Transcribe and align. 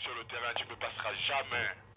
sur 0.00 0.14
le 0.14 0.24
terrain, 0.24 0.52
tu 0.56 0.64
me 0.66 0.76
passeras 0.76 1.14
jamais. 1.26 1.93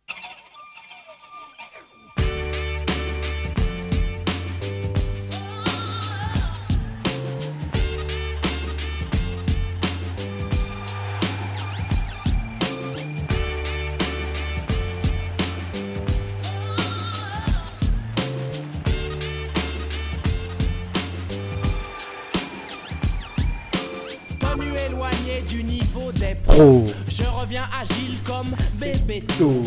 Niveau 26.07 26.11
des 26.11 26.35
Pro. 26.43 26.83
Je 27.07 27.23
reviens 27.23 27.67
agile 27.79 28.17
comme 28.25 28.55
bébé 28.75 29.23
Tout. 29.37 29.61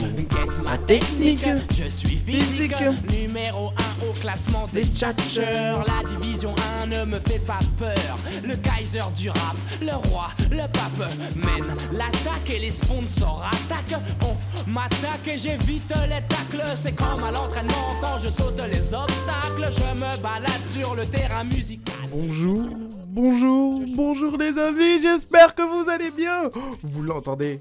Ma 0.64 0.78
technique. 0.78 1.44
Je 1.70 1.88
suis 1.88 2.16
physique. 2.16 2.74
Physique. 2.76 3.20
Numéro 3.20 3.72
1 4.02 4.08
au 4.08 4.12
classement 4.12 4.66
des 4.72 4.84
tchatcheurs. 4.84 5.84
La 5.86 6.08
division 6.08 6.54
1 6.82 6.86
ne 6.86 7.04
me 7.04 7.18
fait 7.18 7.38
pas 7.40 7.60
peur. 7.78 8.18
Le 8.44 8.56
Kaiser 8.56 9.04
du 9.16 9.30
rap, 9.30 9.56
le 9.80 9.94
roi, 10.08 10.28
le 10.50 10.66
pape 10.68 11.10
mène 11.36 11.74
l'attaque 11.92 12.50
et 12.54 12.58
les 12.58 12.70
sponsors 12.70 13.44
attaquent. 13.46 14.00
On 14.22 14.70
m'attaque 14.70 15.26
et 15.26 15.38
j'évite 15.38 15.92
les 16.08 16.22
tacles. 16.28 16.64
C'est 16.80 16.92
comme 16.92 17.24
à 17.24 17.30
l'entraînement 17.30 17.96
quand 18.00 18.18
je 18.18 18.28
saute 18.28 18.60
les 18.70 18.94
obstacles. 18.94 19.70
Je 19.70 19.94
me 19.94 20.22
balade 20.22 20.52
sur 20.72 20.94
le 20.94 21.06
terrain 21.06 21.44
musical. 21.44 21.94
Bonjour, 22.12 22.66
bonjour, 23.10 23.82
bonjour 23.96 24.36
les 24.36 24.58
amis, 24.58 25.00
j'espère 25.02 25.54
que 25.54 25.62
vous 25.62 25.90
allez 25.90 26.10
bien. 26.10 26.50
Vous 26.82 27.02
l'entendez? 27.02 27.60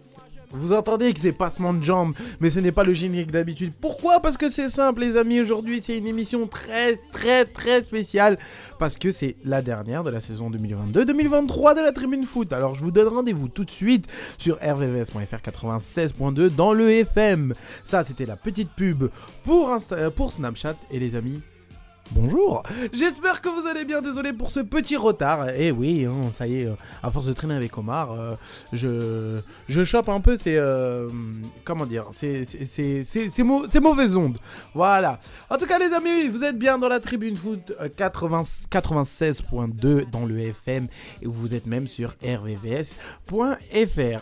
Vous 0.52 0.73
entendez 0.73 1.13
que 1.13 1.20
c'est 1.20 1.31
passement 1.31 1.76
de 1.76 1.84
jambes, 1.84 2.13
mais 2.40 2.49
ce 2.49 2.59
n'est 2.59 2.71
pas 2.71 2.84
le 2.84 2.94
générique 2.94 3.31
d'habitude. 3.31 3.71
Pourquoi? 3.80 4.20
Parce 4.20 4.35
que 4.35 4.49
c'est 4.49 4.71
simple, 4.71 5.01
les 5.01 5.15
amis. 5.15 5.40
Aujourd'hui, 5.40 5.79
c'est 5.84 5.96
une 5.96 6.07
émission 6.07 6.48
très, 6.48 6.96
très, 7.12 7.46
très 7.46 7.84
spéciale. 7.84 8.40
Parce 8.79 8.98
que 8.98 9.12
c'est 9.12 9.35
la 9.46 9.62
dernière 9.62 10.04
de 10.04 10.09
la 10.09 10.20
saison 10.20 10.49
2022-2023 10.49 11.76
de 11.76 11.81
la 11.81 11.91
Tribune 11.91 12.24
Foot. 12.24 12.52
Alors, 12.52 12.74
je 12.74 12.84
vous 12.84 12.90
donne 12.90 13.09
rendez-vous 13.09 13.48
tout 13.48 13.63
de 13.63 13.70
suite 13.70 14.07
sur 14.40 14.55
rvvs.fr 14.55 15.35
96.2 15.35 16.49
dans 16.49 16.74
le 16.74 16.90
FM. 16.90 17.54
Ça, 17.84 18.04
c'était 18.04 18.26
la 18.26 18.35
petite 18.35 18.71
pub 18.71 19.09
pour, 19.43 19.77
pour 20.15 20.31
Snapchat. 20.31 20.76
Et 20.90 20.98
les 20.98 21.15
amis, 21.15 21.41
Bonjour, 22.12 22.63
j'espère 22.91 23.40
que 23.40 23.49
vous 23.49 23.68
allez 23.68 23.85
bien, 23.85 24.02
désolé 24.02 24.34
pour 24.34 24.49
ce 24.49 24.60
petit 24.62 24.98
retard. 24.98 25.49
Et 25.49 25.71
oui, 25.71 26.05
hein, 26.05 26.32
ça 26.32 26.48
y 26.48 26.62
est, 26.62 26.65
euh, 26.65 26.74
à 27.04 27.12
force 27.12 27.27
de 27.27 27.34
traîner 27.34 27.54
avec 27.54 27.77
Omar, 27.77 28.12
euh, 28.12 28.35
je, 28.74 29.40
je 29.68 29.84
chope 29.84 30.10
un 30.10 30.20
peu 30.20 30.35
ces... 30.35 30.55
euh, 30.55 31.07
comment 31.63 31.85
dire 31.85 32.05
c'est 32.13 33.80
mauvaises 33.80 34.18
ondes. 34.18 34.40
Voilà. 34.74 35.20
En 35.52 35.57
tout 35.57 35.68
cas 35.68 35.77
les 35.77 35.93
amis, 35.93 36.30
vous 36.30 36.43
êtes 36.43 36.57
bien 36.57 36.80
dans 36.80 36.87
la 36.90 36.99
tribune 36.99 37.37
foot 37.37 37.74
euh, 37.80 37.90
80 37.96 38.41
96.2 38.71 40.10
dans 40.10 40.26
le 40.26 40.40
FM 40.40 40.87
et 41.21 41.27
vous 41.27 41.54
êtes 41.54 41.68
même 41.68 41.85
sur 41.85 42.15
rvvs.fr. 42.24 43.35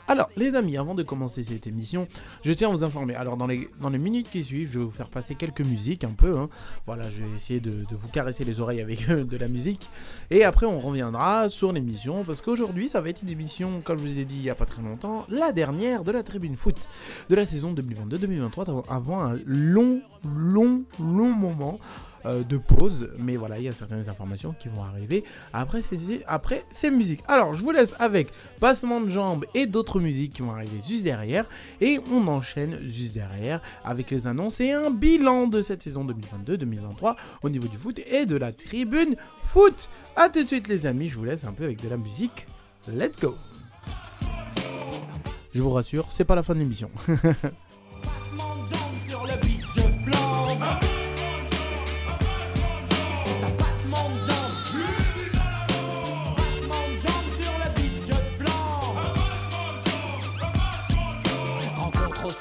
Alors 0.10 0.30
les 0.36 0.56
amis, 0.56 0.76
avant 0.78 0.94
de 0.94 1.04
commencer 1.04 1.44
cette 1.46 1.68
émission, 1.68 2.06
je 2.44 2.52
tiens 2.52 2.68
à 2.68 2.72
vous 2.72 2.84
informer. 2.84 3.16
Alors 3.16 3.38
dans 3.38 3.48
les, 3.48 3.70
dans 3.82 3.90
les 3.90 3.98
minutes 3.98 4.30
qui 4.30 4.44
suivent, 4.44 4.72
je 4.74 4.80
vais 4.80 4.86
vous 4.86 4.92
faire 4.92 5.10
passer 5.10 5.36
quelques 5.36 5.62
musiques 5.62 6.04
un 6.04 6.12
peu. 6.12 6.38
hein. 6.38 6.50
Voilà, 6.86 7.10
je 7.10 7.24
vais 7.24 7.30
essayer 7.36 7.60
de, 7.62 7.77
de 7.90 7.96
vous 7.96 8.08
caresser 8.10 8.44
les 8.44 8.60
oreilles 8.60 8.82
avec 8.82 9.10
euh, 9.10 9.24
de 9.24 9.38
la 9.38 9.48
musique. 9.48 9.90
Et 10.32 10.44
après, 10.44 10.66
on 10.66 10.80
reviendra 10.80 11.50
sur 11.50 11.72
l'émission. 11.74 12.24
Parce 12.24 12.42
qu'aujourd'hui, 12.42 12.88
ça 12.90 13.02
va 13.02 13.10
être 13.10 13.22
une 13.24 13.30
émission, 13.30 13.82
comme 13.84 14.00
je 14.00 14.04
vous 14.08 14.20
ai 14.20 14.26
dit 14.26 14.36
il 14.36 14.42
n'y 14.42 14.50
a 14.50 14.56
pas 14.56 14.66
très 14.66 14.82
longtemps, 14.82 15.26
la 15.30 15.52
dernière 15.52 16.04
de 16.04 16.12
la 16.12 16.24
tribune 16.24 16.56
foot 16.56 16.76
de 17.30 17.36
la 17.36 17.46
saison 17.46 17.74
2022-2023, 17.74 18.62
avant- 18.70 18.86
avant 18.90 19.22
un 19.24 19.38
long, 19.46 20.02
long, 20.26 20.84
long 21.00 21.32
moment 21.32 21.80
euh, 22.28 22.44
de 22.44 22.58
pause. 22.58 23.10
Mais 23.18 23.36
voilà, 23.36 23.58
il 23.58 23.66
y 23.66 23.68
a 23.68 23.74
certaines 23.74 24.10
informations 24.10 24.54
qui 24.60 24.68
vont 24.68 24.84
arriver 24.84 25.24
après 25.54 25.82
ces, 25.82 25.98
après 26.28 26.66
ces 26.70 26.92
musiques. 26.92 27.24
Alors, 27.28 27.56
je 27.56 27.64
vous 27.64 27.72
laisse 27.72 27.96
avec 28.00 28.30
passement 28.60 29.02
de 29.02 29.10
jambes 29.10 29.46
et 29.54 29.66
d'autres 29.66 30.00
musiques 30.00 30.34
qui 30.34 30.42
vont 30.42 30.52
arriver 30.52 30.80
juste 30.88 31.04
derrière. 31.04 31.46
Et 31.82 32.00
on 32.12 32.28
enchaîne 32.28 32.80
juste 32.88 33.14
derrière 33.14 33.62
avec 33.84 34.12
les 34.12 34.28
annonces 34.28 34.60
et 34.60 34.72
un 34.72 34.92
bilan 34.92 35.48
de 35.48 35.62
cette 35.62 35.84
saison 35.84 36.06
2022-2023 36.06 37.16
au 37.44 37.50
niveau 37.50 37.68
du 37.68 37.78
foot 37.78 38.00
et 38.08 38.26
de 38.26 38.36
la 38.36 38.52
tribune 38.52 39.16
foot. 39.44 39.90
A 40.16 40.30
tout 40.30 40.44
de 40.44 40.48
suite 40.48 40.68
les 40.68 40.86
amis, 40.86 41.10
je 41.10 41.18
vous 41.18 41.26
laisse 41.26 41.44
un 41.44 41.54
peu 41.54 41.64
avec 41.64 41.82
de 41.82 41.90
la 41.90 41.98
musique. 41.98 42.48
Let's 42.88 43.20
go 43.20 43.36
Je 45.54 45.62
vous 45.62 45.70
rassure, 45.70 46.08
c'est 46.10 46.26
pas 46.26 46.36
la 46.36 46.44
fin 46.44 46.54
de 46.54 46.60
l'émission. 46.60 46.90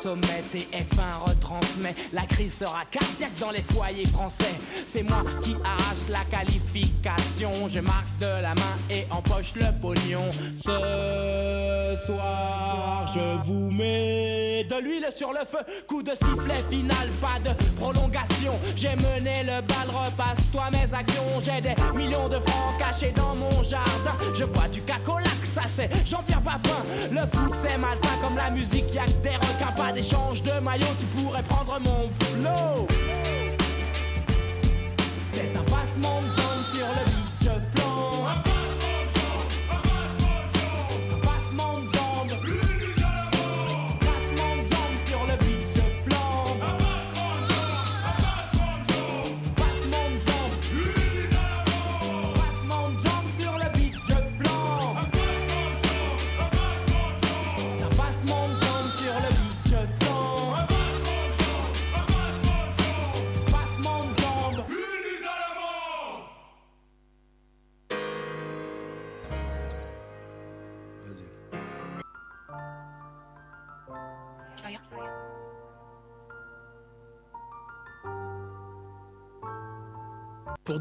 sommet, 0.07 0.45
TF1 0.55 1.29
retransmet. 1.29 1.95
La 2.13 2.23
crise 2.23 2.55
sera 2.55 2.85
cardiaque 2.89 3.39
dans 3.41 3.51
les 3.51 3.63
foyers 3.63 4.07
français. 4.07 4.55
C'est 4.87 5.03
moi 5.03 5.25
qui 5.43 5.57
arrache 5.65 6.07
la 6.09 6.25
qualification. 6.31 7.51
Je 7.67 7.81
marque 7.81 8.17
de 8.21 8.43
la 8.43 8.55
main 8.55 8.77
et 8.89 9.05
empoche 9.11 9.55
le 9.57 9.67
pognon. 9.83 10.29
Ce 10.57 12.07
soir, 12.07 13.11
je 13.13 13.47
vous 13.47 13.73
mets 13.73 14.65
de 14.65 14.81
l'huile 14.81 15.09
sur 15.15 15.33
le 15.33 15.45
feu. 15.45 15.59
Coup 15.89 16.05
de 16.05 16.13
sifflet 16.13 16.63
final, 16.71 17.09
pas 17.21 17.41
de 17.45 17.53
prolongation. 17.75 18.53
J'ai 18.77 18.95
mené 18.95 19.43
le 19.43 19.61
bal, 19.63 19.89
repasse-toi 19.89 20.71
mes 20.71 20.95
actions. 20.95 21.41
J'ai 21.43 21.61
des 21.61 21.75
millions 21.97 22.29
de 22.29 22.39
francs 22.39 22.79
cachés 22.79 23.13
dans 23.17 23.35
mon 23.35 23.63
jardin. 23.65 24.15
Je 24.35 24.45
bois 24.45 24.69
du 24.69 24.83
cacolac, 24.83 25.41
ça 25.45 25.63
c'est 25.67 25.91
Jean-Pierre 26.07 26.43
Papin. 26.43 26.83
Le 27.11 27.23
foot 27.37 27.55
c'est 27.67 27.79
malsain 27.79 28.17
comme 28.23 28.37
la 28.37 28.51
musique, 28.51 28.95
y'a 28.95 29.07
que 29.07 29.29
des 29.29 29.37
requins, 29.37 29.73
d'échange 29.97 30.43
de 30.43 30.61
maillot. 30.61 30.87
Tu 31.01 31.07
pourrais 31.07 31.43
prendre 31.43 31.81
mon 31.81 32.11
flow. 32.21 32.87
C'est 35.33 35.57
un 35.57 35.63
passement 35.63 36.21
de 36.21 36.46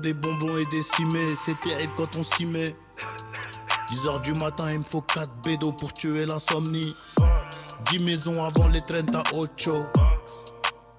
Des 0.01 0.13
bonbons 0.13 0.57
et 0.57 0.65
des 0.65 0.83
cimets, 0.83 1.33
c'est 1.35 1.59
terrible 1.61 1.93
quand 1.95 2.17
on 2.17 2.21
s'y 2.21 2.45
met. 2.45 2.75
10h 3.89 4.21
du 4.23 4.33
matin, 4.33 4.71
il 4.71 4.79
me 4.79 4.83
faut 4.83 5.01
4 5.01 5.27
bédos 5.43 5.71
pour 5.71 5.93
tuer 5.93 6.25
l'insomnie. 6.25 6.93
10 7.91 7.99
maisons 7.99 8.43
avant 8.43 8.67
les 8.67 8.81
trains 8.81 9.05
à 9.15 9.23
Ocho. 9.35 9.85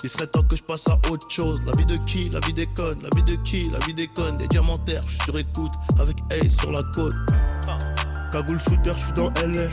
Il 0.02 0.08
serait 0.08 0.26
temps 0.26 0.42
que 0.42 0.56
je 0.56 0.62
passe 0.62 0.88
à 0.88 0.98
autre 1.08 1.30
chose. 1.30 1.60
La 1.66 1.72
vie 1.76 1.84
de 1.84 1.98
qui? 1.98 2.30
La 2.30 2.40
vie 2.40 2.52
des 2.52 2.66
connes. 2.66 3.00
La 3.02 3.10
vie 3.14 3.22
de 3.22 3.40
qui? 3.42 3.70
La 3.70 3.78
vie 3.80 3.94
des 3.94 4.08
connes. 4.08 4.38
Des 4.38 4.48
diamantaires, 4.48 5.02
je 5.04 5.10
suis 5.10 5.24
sur 5.24 5.38
écoute 5.38 5.72
avec 6.00 6.16
Ace 6.30 6.56
sur 6.56 6.72
la 6.72 6.82
côte. 6.94 7.14
Cagoule 8.32 8.58
shooter, 8.58 8.92
je 8.92 9.04
suis 9.04 9.12
dans 9.12 9.30
LA. 9.46 9.68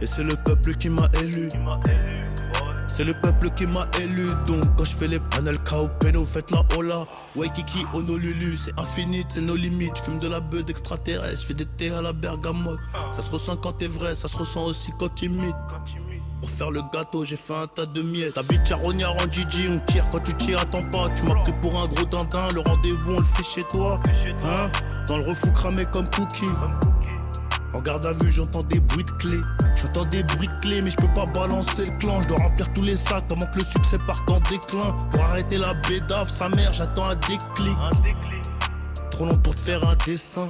Et 0.00 0.06
c'est 0.06 0.24
le 0.24 0.36
peuple 0.44 0.76
qui 0.76 0.88
m'a 0.88 1.08
élu. 1.20 1.48
C'est 2.98 3.04
le 3.04 3.14
peuple 3.14 3.50
qui 3.50 3.64
m'a 3.64 3.84
élu, 4.00 4.26
donc 4.48 4.64
quand 4.76 4.84
je 4.84 4.96
fais 4.96 5.06
les 5.06 5.20
panels 5.20 5.60
KO, 5.60 5.88
Peno, 6.00 6.24
faites 6.24 6.50
la 6.50 6.64
hola. 6.76 7.06
Waikiki, 7.36 7.86
Honolulu, 7.94 8.56
c'est 8.56 8.76
infini, 8.76 9.24
c'est 9.28 9.40
nos 9.40 9.54
limites. 9.54 9.98
Je 9.98 10.02
fume 10.02 10.18
de 10.18 10.26
la 10.26 10.40
beuh 10.40 10.64
d'extraterrestre, 10.64 11.42
je 11.42 11.46
fais 11.46 11.54
des 11.54 11.64
thés 11.64 11.92
à 11.92 12.02
la 12.02 12.12
bergamote. 12.12 12.80
Ça 13.12 13.22
se 13.22 13.30
ressent 13.30 13.56
quand 13.56 13.74
t'es 13.74 13.86
vrai, 13.86 14.16
ça 14.16 14.26
se 14.26 14.36
ressent 14.36 14.64
aussi 14.64 14.90
quand 14.98 15.14
t'imites. 15.14 15.54
Pour 16.40 16.50
faire 16.50 16.72
le 16.72 16.82
gâteau, 16.92 17.22
j'ai 17.22 17.36
fait 17.36 17.54
un 17.54 17.68
tas 17.68 17.86
de 17.86 18.02
miettes. 18.02 18.34
Ta 18.34 18.42
vie 18.42 18.58
charognard 18.64 19.14
en 19.14 19.30
Gigi, 19.30 19.68
on 19.70 19.78
tire 19.86 20.10
quand 20.10 20.18
tu 20.18 20.34
tires, 20.34 20.58
attends 20.58 20.82
pas. 20.90 21.08
Tu 21.14 21.22
m'as 21.22 21.40
pris 21.42 21.54
pour 21.62 21.80
un 21.80 21.86
gros 21.86 22.04
dindin, 22.04 22.48
le 22.52 22.62
rendez-vous 22.62 23.14
on 23.14 23.20
le 23.20 23.26
fait 23.26 23.44
chez 23.44 23.62
toi. 23.62 24.00
Hein? 24.42 24.72
Dans 25.06 25.18
le 25.18 25.24
refou 25.24 25.52
cramé 25.52 25.84
comme 25.84 26.10
cookie. 26.10 26.46
En 27.74 27.80
garde 27.80 28.06
à 28.06 28.12
vue, 28.12 28.30
j'entends 28.30 28.62
des 28.62 28.80
bruits 28.80 29.04
de 29.04 29.10
clés. 29.12 29.40
J'entends 29.76 30.04
des 30.06 30.22
bruits 30.22 30.48
de 30.48 30.60
clés, 30.60 30.82
mais 30.82 30.90
je 30.90 30.96
peux 30.96 31.12
pas 31.14 31.26
balancer 31.26 31.84
le 31.84 31.98
clan. 31.98 32.22
Je 32.22 32.28
dois 32.28 32.38
remplir 32.38 32.72
tous 32.72 32.82
les 32.82 32.96
sacs 32.96 33.24
avant 33.30 33.46
que 33.46 33.58
le 33.58 33.64
succès 33.64 33.98
parte 34.06 34.28
en 34.30 34.40
déclin. 34.50 34.96
Pour 35.12 35.22
arrêter 35.22 35.58
la 35.58 35.74
bédave, 35.74 36.28
sa 36.28 36.48
mère, 36.48 36.72
j'attends 36.72 37.10
un 37.10 37.14
déclic. 37.14 37.76
Trop 39.10 39.24
long 39.24 39.36
pour 39.36 39.54
te 39.54 39.60
faire 39.60 39.86
un 39.88 39.96
dessin. 40.06 40.48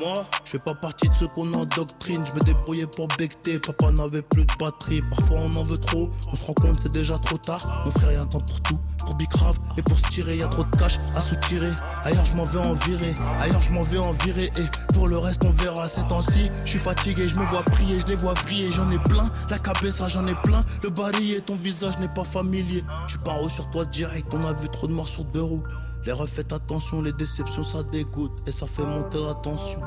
Moi, 0.00 0.24
je 0.44 0.50
fais 0.50 0.58
pas 0.58 0.74
partie 0.74 1.08
de 1.08 1.14
ceux 1.14 1.28
qu'on 1.28 1.52
endoctrine. 1.54 2.24
Je 2.26 2.32
me 2.32 2.40
débrouillais 2.40 2.86
pour 2.86 3.08
becter, 3.18 3.58
papa 3.58 3.90
n'avait 3.92 4.22
plus 4.22 4.44
de 4.44 4.52
batterie. 4.58 5.02
Parfois 5.10 5.38
on 5.44 5.56
en 5.56 5.62
veut 5.62 5.78
trop, 5.78 6.10
on 6.30 6.36
se 6.36 6.44
rend 6.44 6.54
compte 6.54 6.78
c'est 6.82 6.92
déjà 6.92 7.18
trop 7.18 7.38
tard. 7.38 7.60
Mon 7.84 7.90
frère, 7.90 8.12
y'a 8.12 8.22
un 8.22 8.26
temps 8.26 8.40
pour 8.40 8.60
tout, 8.62 8.78
pour 8.98 9.14
bicrave 9.14 9.56
et 9.76 9.82
pour 9.82 9.96
se 9.96 10.08
tirer. 10.08 10.36
Y 10.36 10.48
trop 10.50 10.64
de 10.64 10.76
cash 10.76 10.98
à 11.14 11.20
soutirer. 11.20 11.70
Ailleurs, 12.02 12.26
je 12.26 12.34
m'en 12.36 12.44
vais 12.44 12.58
en 12.58 12.72
virer, 12.72 13.14
ailleurs, 13.40 13.62
je 13.62 13.72
m'en 13.72 13.82
vais 13.82 13.98
en 13.98 14.12
virer. 14.12 14.50
Et 14.56 14.92
pour 14.94 15.08
le 15.08 15.18
reste, 15.18 15.44
on 15.44 15.50
verra 15.50 15.88
ces 15.88 16.02
temps-ci. 16.08 16.50
Je 16.64 16.70
suis 16.70 16.78
fatigué, 16.78 17.28
je 17.28 17.38
me 17.38 17.44
vois 17.44 17.62
prier, 17.62 18.00
je 18.00 18.06
les 18.06 18.16
vois 18.16 18.34
vriller. 18.34 18.70
J'en 18.70 18.90
ai 18.90 18.98
plein, 18.98 19.30
la 19.48 19.58
cabessa, 19.58 20.08
j'en 20.08 20.26
ai 20.26 20.34
plein. 20.42 20.60
Le 20.82 20.90
barillet, 20.90 21.40
ton 21.40 21.56
visage 21.56 21.98
n'est 21.98 22.12
pas 22.12 22.24
familier. 22.24 22.82
Je 23.06 23.12
suis 23.12 23.54
sur 23.54 23.70
toi 23.70 23.84
direct, 23.84 24.26
on 24.32 24.44
a 24.44 24.52
vu 24.52 24.68
trop 24.68 24.86
de 24.86 24.92
morts 24.92 25.08
sur 25.08 25.24
deux 25.24 25.42
roues. 25.42 25.62
Les 26.04 26.12
refaites 26.12 26.52
attention, 26.52 27.00
les 27.00 27.12
déceptions 27.12 27.62
ça 27.62 27.84
dégoûte 27.84 28.32
et 28.48 28.50
ça 28.50 28.66
fait 28.66 28.84
monter 28.84 29.18
la 29.24 29.34
tension. 29.34 29.80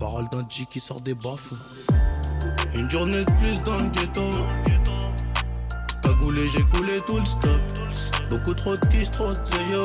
Parole 0.00 0.28
d'un 0.32 0.42
G 0.48 0.66
qui 0.68 0.80
sort 0.80 1.00
des 1.00 1.14
baffes. 1.14 1.52
Une 2.74 2.90
journée 2.90 3.24
de 3.24 3.32
plus 3.32 3.62
dans 3.62 3.78
le 3.78 3.90
ghetto. 3.90 4.20
Cagoulé, 6.02 6.48
j'ai 6.48 6.62
coulé 6.62 7.00
tout 7.06 7.18
le 7.18 7.26
stock. 7.26 7.60
Beaucoup 8.28 8.54
trop 8.54 8.76
de 8.76 8.86
quiche, 8.86 9.10
trop 9.12 9.32
de 9.32 9.44
zéyo. 9.44 9.84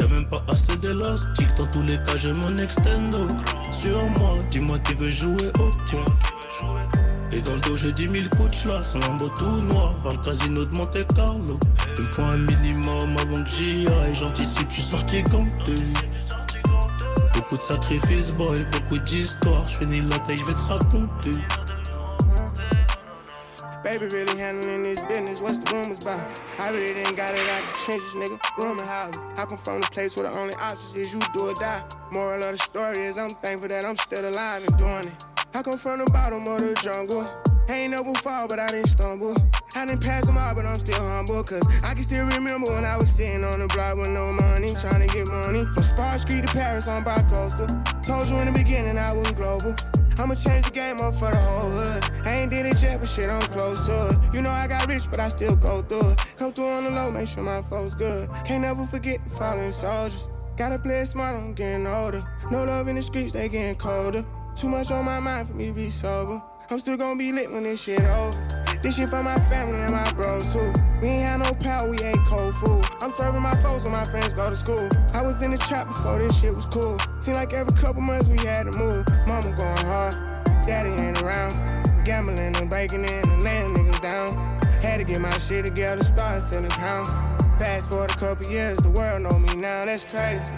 Y'a 0.00 0.08
même 0.08 0.28
pas 0.28 0.42
assez 0.48 0.76
d'élastique. 0.76 1.54
Dans 1.56 1.66
tous 1.68 1.82
les 1.82 1.96
cas, 1.98 2.16
j'ai 2.16 2.32
mon 2.32 2.58
extendo. 2.58 3.28
Sur 3.70 4.02
moi, 4.18 4.34
dis-moi 4.50 4.80
qui 4.80 4.94
veut 4.94 5.10
jouer 5.10 5.48
au 5.60 5.70
con? 5.90 6.04
Et 7.38 7.40
dans 7.40 7.54
le 7.54 7.60
dos, 7.60 7.76
j'ai 7.76 7.92
10 7.92 8.10
000 8.10 8.24
coups 8.36 8.64
de 8.64 8.70
un 8.70 9.00
lambeau 9.00 9.28
tout 9.28 9.62
noir. 9.72 9.94
Vers 10.02 10.14
le 10.14 10.18
casino 10.18 10.64
de 10.64 10.76
Monte 10.76 11.06
Carlo. 11.14 11.56
Il 11.96 12.02
me 12.02 12.10
faut 12.10 12.22
un 12.22 12.36
minimum 12.36 13.16
avant 13.16 13.44
que 13.44 13.50
j'y 13.50 13.86
aille. 13.86 14.12
J'anticipe, 14.12 14.68
je 14.68 14.74
suis 14.74 14.82
sorti 14.82 15.22
ganté. 15.22 15.76
Beaucoup 17.32 17.56
de 17.56 17.62
sacrifices, 17.62 18.32
boy, 18.32 18.66
beaucoup 18.72 18.98
d'histoires. 18.98 19.68
Je 19.68 19.76
finis 19.76 20.00
la 20.10 20.18
taille, 20.18 20.38
je 20.38 20.44
vais 20.46 20.52
te 20.52 20.68
raconter. 20.68 21.38
Baby 23.84 24.08
really 24.12 24.36
handling 24.36 24.82
this 24.82 25.00
business, 25.02 25.40
what's 25.40 25.60
the 25.60 25.72
rumors 25.72 25.98
about? 26.02 26.42
I 26.58 26.70
really 26.70 26.92
didn't 26.92 27.14
got 27.14 27.34
it 27.34 27.48
out 27.54 27.62
the 27.62 27.78
trenches, 27.84 28.14
nigga. 28.16 28.38
Rumor 28.58 28.82
houses. 28.82 29.22
I 29.36 29.44
come 29.44 29.56
from 29.56 29.80
the 29.80 29.88
place 29.92 30.16
where 30.16 30.28
the 30.28 30.36
only 30.36 30.54
option 30.54 31.00
is 31.00 31.14
you 31.14 31.20
do 31.32 31.50
or 31.50 31.54
die. 31.54 31.82
Moral 32.10 32.42
of 32.42 32.50
the 32.50 32.58
story 32.58 32.98
is 32.98 33.16
I'm 33.16 33.30
thankful 33.30 33.68
that 33.68 33.84
I'm 33.84 33.96
still 33.96 34.28
alive 34.28 34.66
and 34.66 34.76
doing 34.76 35.06
it. 35.06 35.37
I 35.54 35.62
come 35.62 35.78
from 35.78 35.98
the 35.98 36.10
bottom 36.12 36.46
of 36.46 36.60
the 36.60 36.74
jungle. 36.82 37.24
Ain't 37.68 37.92
never 37.92 38.14
fall, 38.20 38.48
but 38.48 38.58
I 38.58 38.70
didn't 38.70 38.88
stumble. 38.88 39.34
I 39.74 39.86
didn't 39.86 40.02
pass 40.02 40.26
them 40.26 40.36
all, 40.38 40.54
but 40.54 40.64
I'm 40.64 40.76
still 40.76 41.00
humble. 41.00 41.42
Cause 41.42 41.64
I 41.84 41.94
can 41.94 42.02
still 42.02 42.26
remember 42.26 42.66
when 42.68 42.84
I 42.84 42.96
was 42.96 43.10
sitting 43.10 43.44
on 43.44 43.60
the 43.60 43.68
block 43.68 43.96
with 43.96 44.08
no 44.08 44.32
money, 44.32 44.74
trying 44.74 45.06
to 45.06 45.12
get 45.12 45.28
money. 45.28 45.64
From 45.72 45.82
Spar 45.82 46.18
Street 46.18 46.46
to 46.46 46.52
Paris 46.52 46.88
on 46.88 47.02
Broad 47.02 47.24
Coaster. 47.32 47.66
Told 48.02 48.28
you 48.28 48.36
in 48.40 48.52
the 48.52 48.56
beginning 48.56 48.98
I 48.98 49.12
was 49.12 49.32
global. 49.32 49.74
I'ma 50.18 50.34
change 50.34 50.66
the 50.66 50.72
game 50.72 50.98
up 51.00 51.14
for 51.14 51.30
the 51.30 51.38
whole 51.38 51.70
hood. 51.70 52.04
I 52.26 52.40
ain't 52.40 52.50
did 52.50 52.66
it 52.66 52.82
yet, 52.82 53.00
but 53.00 53.08
shit, 53.08 53.28
I'm 53.28 53.40
close 53.52 53.86
to 53.86 54.10
it. 54.10 54.34
You 54.34 54.42
know 54.42 54.50
I 54.50 54.66
got 54.66 54.86
rich, 54.88 55.08
but 55.10 55.20
I 55.20 55.28
still 55.28 55.56
go 55.56 55.82
through 55.82 56.12
it. 56.12 56.18
Come 56.36 56.52
through 56.52 56.68
on 56.68 56.84
the 56.84 56.90
low, 56.90 57.10
make 57.10 57.28
sure 57.28 57.44
my 57.44 57.62
folks 57.62 57.94
good. 57.94 58.28
Can't 58.44 58.62
never 58.62 58.84
forget 58.84 59.22
the 59.24 59.30
fallen 59.30 59.72
soldiers. 59.72 60.28
Gotta 60.56 60.78
play 60.78 61.00
it 61.00 61.06
smart, 61.06 61.36
I'm 61.36 61.54
getting 61.54 61.86
older. 61.86 62.24
No 62.50 62.64
love 62.64 62.88
in 62.88 62.96
the 62.96 63.02
streets, 63.02 63.32
they 63.32 63.48
getting 63.48 63.76
colder. 63.76 64.24
Too 64.58 64.68
much 64.68 64.90
on 64.90 65.04
my 65.04 65.20
mind 65.20 65.46
for 65.46 65.54
me 65.54 65.66
to 65.66 65.72
be 65.72 65.88
sober. 65.88 66.42
I'm 66.68 66.80
still 66.80 66.96
gonna 66.96 67.16
be 67.16 67.30
lit 67.30 67.48
when 67.52 67.62
this 67.62 67.80
shit 67.80 68.02
over. 68.02 68.36
This 68.82 68.96
shit 68.96 69.08
for 69.08 69.22
my 69.22 69.36
family 69.36 69.78
and 69.78 69.92
my 69.92 70.12
bros 70.14 70.52
too. 70.52 70.72
We 71.00 71.06
ain't 71.06 71.28
had 71.28 71.36
no 71.44 71.54
power, 71.62 71.88
we 71.88 71.96
ain't 72.00 72.18
cold 72.26 72.56
food. 72.56 72.84
I'm 73.00 73.12
serving 73.12 73.40
my 73.40 73.54
folks 73.62 73.84
when 73.84 73.92
my 73.92 74.02
friends 74.02 74.34
go 74.34 74.50
to 74.50 74.56
school. 74.56 74.88
I 75.14 75.22
was 75.22 75.42
in 75.42 75.52
the 75.52 75.58
trap 75.58 75.86
before 75.86 76.18
this 76.18 76.40
shit 76.40 76.52
was 76.52 76.66
cool. 76.66 76.98
Seem 77.20 77.34
like 77.34 77.52
every 77.52 77.72
couple 77.74 78.02
months 78.02 78.26
we 78.26 78.36
had 78.38 78.64
to 78.64 78.76
move. 78.76 79.06
Mama 79.28 79.54
going 79.56 79.86
hard, 79.86 80.14
daddy 80.66 80.90
ain't 80.90 81.22
around. 81.22 81.54
Gambling 82.04 82.56
and 82.56 82.68
breaking 82.68 83.04
in 83.04 83.30
and 83.30 83.42
laying 83.44 83.74
niggas 83.74 84.02
down. 84.02 84.34
Had 84.82 84.98
to 84.98 85.04
get 85.04 85.20
my 85.20 85.30
shit 85.38 85.66
together, 85.66 86.02
start 86.02 86.42
selling 86.42 86.68
pounds. 86.70 87.10
Fast 87.60 87.90
forward 87.90 88.10
a 88.10 88.14
couple 88.14 88.50
years, 88.50 88.78
the 88.78 88.90
world 88.90 89.22
know 89.22 89.38
me 89.38 89.54
now, 89.54 89.84
that's 89.84 90.02
crazy. 90.02 90.50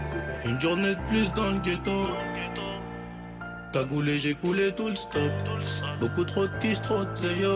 Une 0.46 0.58
journée 0.58 0.94
de 0.94 1.00
plus 1.06 1.30
dans 1.34 1.52
le 1.52 1.60
ghetto. 1.60 2.29
Cagoulé, 3.72 4.18
j'ai 4.18 4.34
coulé 4.34 4.72
tout 4.72 4.88
le 4.88 4.96
stock. 4.96 5.30
Beaucoup 6.00 6.24
trop 6.24 6.46
de 6.46 6.56
quiche, 6.56 6.80
trop 6.82 7.04
de 7.04 7.16
zéyo. 7.16 7.52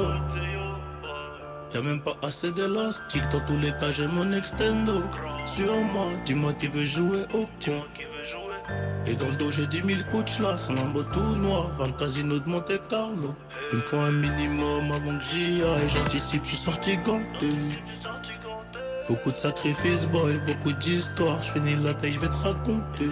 Y'a 1.75 1.83
même 1.83 2.01
pas 2.01 2.17
assez 2.23 2.53
d'élastique. 2.53 3.29
Dans 3.33 3.41
tous 3.41 3.59
les 3.59 3.73
cas, 3.73 3.91
j'ai 3.91 4.07
mon 4.07 4.33
extendo. 4.33 5.03
Sur 5.45 5.75
moi, 5.93 6.07
dis-moi 6.25 6.53
qui 6.53 6.69
veut 6.69 6.85
jouer 6.85 7.25
au 7.35 7.47
con. 7.65 7.81
Et 9.07 9.17
dans 9.17 9.29
le 9.29 9.37
dos, 9.37 9.51
j'ai 9.51 9.67
10 9.67 9.83
000 9.83 10.01
coups 10.11 10.39
de. 10.39 10.45
Un 10.45 10.75
lambeau 10.77 11.03
tout 11.03 11.37
noir, 11.37 11.69
vers 11.77 11.89
le 11.89 11.93
casino 11.95 12.39
de 12.39 12.49
Monte 12.49 12.81
Carlo. 12.89 13.35
Il 13.73 13.79
me 13.79 13.85
faut 13.85 13.97
un 13.97 14.13
minimum 14.13 14.93
avant 14.93 15.19
que 15.19 15.25
j'y 15.25 15.63
aille. 15.63 15.89
J'anticipe, 15.89 16.45
je 16.45 16.49
suis 16.49 16.57
sorti 16.57 16.97
ganté. 16.99 17.49
Beaucoup 19.09 19.33
de 19.33 19.37
sacrifices, 19.37 20.07
boy, 20.07 20.41
beaucoup 20.47 20.73
d'histoires. 20.73 21.43
Je 21.43 21.53
finis 21.53 21.77
la 21.83 21.93
taille, 21.93 22.13
je 22.13 22.21
vais 22.21 22.29
te 22.29 22.33
raconter. 22.35 23.11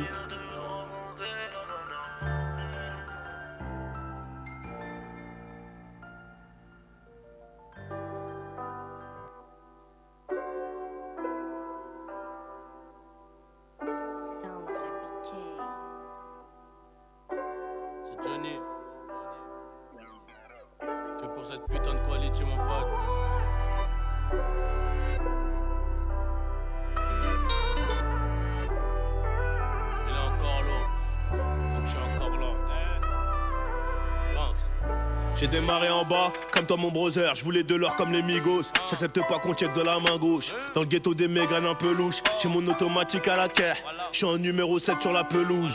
Comme 36.53 36.67
toi 36.67 36.77
mon 36.77 36.91
brother, 36.91 37.35
je 37.37 37.45
voulais 37.45 37.63
de 37.63 37.75
l'or 37.77 37.95
comme 37.95 38.13
les 38.13 38.23
Migos. 38.23 38.73
J'accepte 38.91 39.21
pas 39.29 39.39
qu'on 39.39 39.55
check 39.55 39.73
de 39.73 39.83
la 39.83 39.99
main 40.01 40.17
gauche. 40.19 40.53
Dans 40.75 40.81
le 40.81 40.87
ghetto 40.87 41.15
des 41.15 41.29
méganes 41.29 41.67
un 41.67 41.75
peu 41.75 41.93
louche. 41.93 42.23
J'ai 42.41 42.49
mon 42.49 42.67
automatique 42.67 43.29
à 43.29 43.37
la 43.37 43.47
caire. 43.49 43.77
Je 44.11 44.19
suis 44.19 44.27
en 44.27 44.37
numéro 44.37 44.79
7 44.79 45.01
sur 45.01 45.13
la 45.13 45.23
pelouse. 45.23 45.75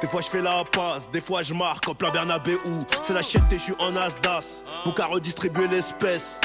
Des 0.00 0.06
fois 0.06 0.20
je 0.20 0.28
fais 0.28 0.40
la 0.40 0.62
passe, 0.72 1.10
des 1.10 1.20
fois 1.20 1.42
je 1.42 1.52
marque 1.54 1.88
en 1.88 1.94
plein 1.94 2.10
Bernabéu. 2.10 2.56
C'est 3.02 3.12
la 3.12 3.22
chienne 3.22 3.44
je 3.50 3.58
suis 3.58 3.74
en 3.78 3.94
Asdas. 3.96 4.64
Mon 4.86 4.92
qu'à 4.92 5.06
redistribuer 5.06 5.68
l'espèce. 5.68 6.40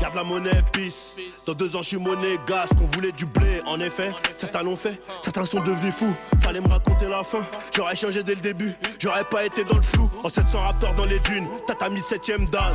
Garde 0.00 0.14
la 0.14 0.24
monnaie, 0.24 0.58
pisse. 0.72 1.16
Dans 1.46 1.54
deux 1.54 1.74
ans, 1.76 1.82
je 1.82 1.88
suis 1.88 1.96
monnaie 1.98 2.38
gaz. 2.46 2.68
Qu'on 2.78 2.86
voulait 2.86 3.12
du 3.12 3.26
blé, 3.26 3.60
en 3.66 3.80
effet. 3.80 4.08
Certains 4.36 4.62
l'ont 4.62 4.76
fait, 4.76 5.00
certains 5.22 5.44
sont 5.44 5.60
devenus 5.60 5.94
fous. 5.94 6.14
Fallait 6.40 6.60
me 6.60 6.68
raconter 6.68 7.08
la 7.08 7.24
fin. 7.24 7.40
J'aurais 7.74 7.96
changé 7.96 8.22
dès 8.22 8.34
le 8.34 8.40
début, 8.40 8.74
j'aurais 8.98 9.24
pas 9.24 9.44
été 9.44 9.64
dans 9.64 9.76
le 9.76 9.82
flou. 9.82 10.10
En 10.22 10.28
700 10.28 10.58
raptors 10.58 10.94
dans 10.94 11.04
les 11.04 11.18
dunes, 11.20 11.46
t'as 11.66 11.88
mis 11.88 12.00
7ème 12.00 12.48
dan. 12.50 12.74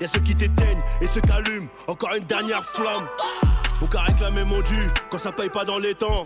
Y'a 0.00 0.08
ceux 0.08 0.20
qui 0.20 0.34
t'éteignent 0.34 0.82
et 1.00 1.06
ceux 1.06 1.20
qui 1.20 1.30
allument. 1.32 1.68
Encore 1.86 2.14
une 2.14 2.24
dernière 2.24 2.64
flamme. 2.64 3.08
Mon 3.80 3.86
qu'à 3.86 4.02
réclamer 4.02 4.44
mon 4.44 4.60
dû 4.60 4.80
quand 5.10 5.18
ça 5.18 5.32
paye 5.32 5.50
pas 5.50 5.64
dans 5.64 5.78
les 5.78 5.94
temps. 5.94 6.24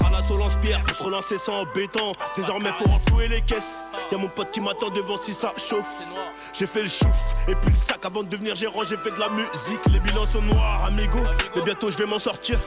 Ralasse 0.00 0.30
au 0.30 0.38
lance-pierre 0.38 0.80
pour 0.80 0.96
se 0.96 1.02
relancer 1.02 1.38
sans 1.38 1.64
béton. 1.74 2.12
Désormais, 2.36 2.72
faut 2.72 2.88
renflouer 2.88 3.28
les 3.28 3.42
caisses. 3.42 3.82
Y'a 4.10 4.18
mon 4.18 4.28
pote 4.28 4.50
qui 4.50 4.60
m'attend 4.60 4.90
devant 4.90 5.20
si 5.20 5.34
ça 5.34 5.52
chauffe. 5.56 6.02
J'ai 6.52 6.66
fait 6.66 6.82
le 6.82 6.88
chouf 6.88 7.34
et 7.48 7.54
puis 7.54 7.70
le 7.70 7.76
sac 7.76 8.04
avant 8.04 8.22
de 8.22 8.28
devenir 8.28 8.54
gérant. 8.54 8.82
J'ai 8.88 8.96
fait 8.96 9.14
de 9.14 9.20
la 9.20 9.28
musique. 9.28 9.80
Les 9.92 10.00
bilans 10.00 10.24
sont 10.24 10.42
noirs, 10.42 10.84
amigo. 10.86 11.18
Mais 11.54 11.62
bientôt, 11.62 11.90
je 11.90 11.98
vais 11.98 12.06
m'en 12.06 12.18
sortir. 12.18 12.58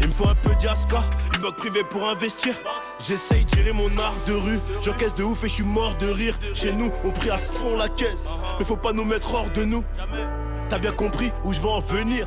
Il 0.00 0.08
me 0.08 0.12
faut 0.12 0.28
un 0.28 0.34
peu 0.34 0.54
d'Yaska, 0.56 1.02
une 1.34 1.42
banque 1.42 1.56
privée 1.56 1.84
pour 1.84 2.06
investir. 2.08 2.54
J'essaye 3.02 3.44
de 3.46 3.56
gérer 3.56 3.72
mon 3.72 3.88
art 3.98 4.14
de 4.26 4.32
rue. 4.32 4.60
J'encaisse 4.82 5.14
de 5.14 5.24
ouf 5.24 5.44
et 5.44 5.48
je 5.48 5.54
suis 5.54 5.64
mort 5.64 5.94
de 5.96 6.08
rire. 6.08 6.38
Chez 6.52 6.72
nous, 6.72 6.92
on 7.04 7.10
prie 7.10 7.30
à 7.30 7.38
fond 7.38 7.76
la 7.76 7.88
caisse. 7.88 8.28
Mais 8.58 8.64
faut 8.64 8.76
pas 8.76 8.92
nous 8.92 9.04
mettre 9.04 9.32
hors 9.34 9.50
de 9.50 9.64
nous. 9.64 9.84
T'as 10.68 10.78
bien 10.78 10.92
compris 10.92 11.32
où 11.44 11.52
je 11.52 11.60
vais 11.60 11.68
en 11.68 11.80
venir. 11.80 12.26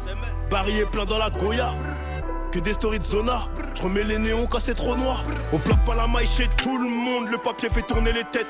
Barrier 0.49 0.85
plein 0.85 1.05
dans 1.05 1.17
la 1.17 1.29
Goya 1.29 1.73
que 2.51 2.59
des 2.59 2.73
stories 2.73 2.99
de 2.99 3.03
Zona. 3.03 3.47
Je 3.75 3.81
remets 3.81 4.03
les 4.03 4.17
néons 4.17 4.47
quand 4.47 4.59
c'est 4.61 4.73
trop 4.73 4.95
noir. 4.95 5.23
On 5.51 5.57
plaque 5.57 5.85
pas 5.85 5.95
la 5.95 6.07
maille 6.07 6.27
chez 6.27 6.47
tout 6.47 6.77
le 6.77 6.89
monde, 6.89 7.27
le 7.29 7.37
papier 7.37 7.69
fait 7.69 7.81
tourner 7.81 8.11
les 8.11 8.23
têtes. 8.25 8.47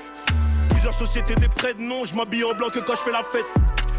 Plusieurs 0.70 0.94
sociétés 0.94 1.36
des 1.36 1.48
prêts 1.48 1.74
non, 1.78 2.06
je 2.06 2.16
m'habille 2.16 2.44
en 2.44 2.54
blanc 2.54 2.68
que 2.70 2.80
quand 2.80 2.96
je 2.96 3.02
fais 3.02 3.12
la 3.12 3.24
fête. 3.24 3.46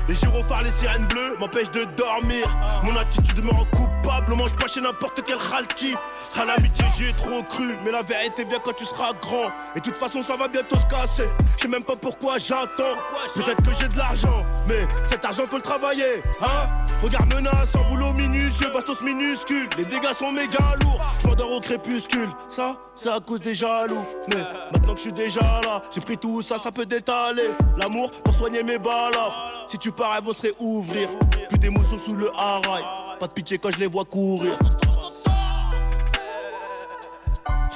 Les 0.08 0.14
gyrophares, 0.14 0.62
les 0.62 0.72
sirènes 0.72 1.06
bleues 1.08 1.36
m'empêchent 1.38 1.70
de 1.70 1.84
dormir. 1.96 2.46
Mon 2.82 2.96
attitude 2.96 3.44
me 3.44 3.50
rend 3.50 3.66
coupable 3.66 3.98
on 4.30 4.36
mange 4.36 4.54
pas 4.54 4.66
chez 4.66 4.80
n'importe 4.80 5.22
quel 5.24 5.38
khalti. 5.38 5.94
À 6.38 6.44
l'amitié, 6.44 6.84
j'y 6.96 7.04
ai 7.08 7.12
trop 7.12 7.42
cru, 7.42 7.76
mais 7.84 7.90
la 7.90 8.02
vérité 8.02 8.44
vient 8.44 8.58
quand 8.62 8.74
tu 8.74 8.84
seras 8.84 9.12
grand. 9.20 9.50
Et 9.74 9.80
de 9.80 9.84
toute 9.84 9.96
façon, 9.96 10.22
ça 10.22 10.36
va 10.36 10.48
bientôt 10.48 10.76
se 10.76 10.86
casser. 10.86 11.28
Je 11.56 11.62
sais 11.62 11.68
même 11.68 11.84
pas 11.84 11.96
pourquoi 11.96 12.38
j'attends. 12.38 12.96
Peut-être 13.34 13.62
que 13.62 13.74
j'ai 13.78 13.88
de 13.88 13.96
l'argent, 13.96 14.44
mais 14.66 14.86
cet 15.04 15.24
argent 15.24 15.44
faut 15.46 15.56
le 15.56 15.62
travailler. 15.62 16.22
Hein 16.40 16.68
Regarde 17.02 17.32
menace, 17.32 17.74
en 17.74 17.88
boulot 17.88 18.12
minutieux, 18.12 18.70
bastos 18.72 19.00
minuscule. 19.02 19.68
Les 19.76 19.84
dégâts 19.84 20.12
sont 20.12 20.32
méga 20.32 20.74
lourds. 20.82 21.00
Je 21.22 21.28
m'endors 21.28 21.52
au 21.52 21.60
crépuscule. 21.60 22.30
Ça, 22.48 22.76
c'est 22.94 23.10
à 23.10 23.20
cause 23.20 23.40
des 23.40 23.54
jaloux. 23.54 24.04
Mais 24.34 24.42
maintenant 24.72 24.92
que 24.92 24.98
je 24.98 25.02
suis 25.02 25.12
déjà 25.12 25.40
là, 25.40 25.82
j'ai 25.92 26.00
pris 26.00 26.18
tout 26.18 26.42
ça, 26.42 26.58
ça 26.58 26.72
peut 26.72 26.86
détaler. 26.86 27.50
L'amour 27.76 28.10
pour 28.24 28.34
soigner 28.34 28.62
mes 28.62 28.78
balafres. 28.78 29.52
Si 29.68 29.78
tu 29.78 29.92
pars, 29.98 30.14
elles 30.16 30.24
vont 30.24 30.32
se 30.32 30.42
réouvrir. 30.42 31.08
Plus 31.48 31.58
d'émotions 31.58 31.98
sous 31.98 32.14
le 32.14 32.30
haraï. 32.36 32.82
Pas 33.18 33.26
de 33.26 33.32
pitié 33.32 33.58
quand 33.58 33.70
je 33.70 33.80
les 33.80 33.88
vois 33.88 34.04
courir. 34.04 34.54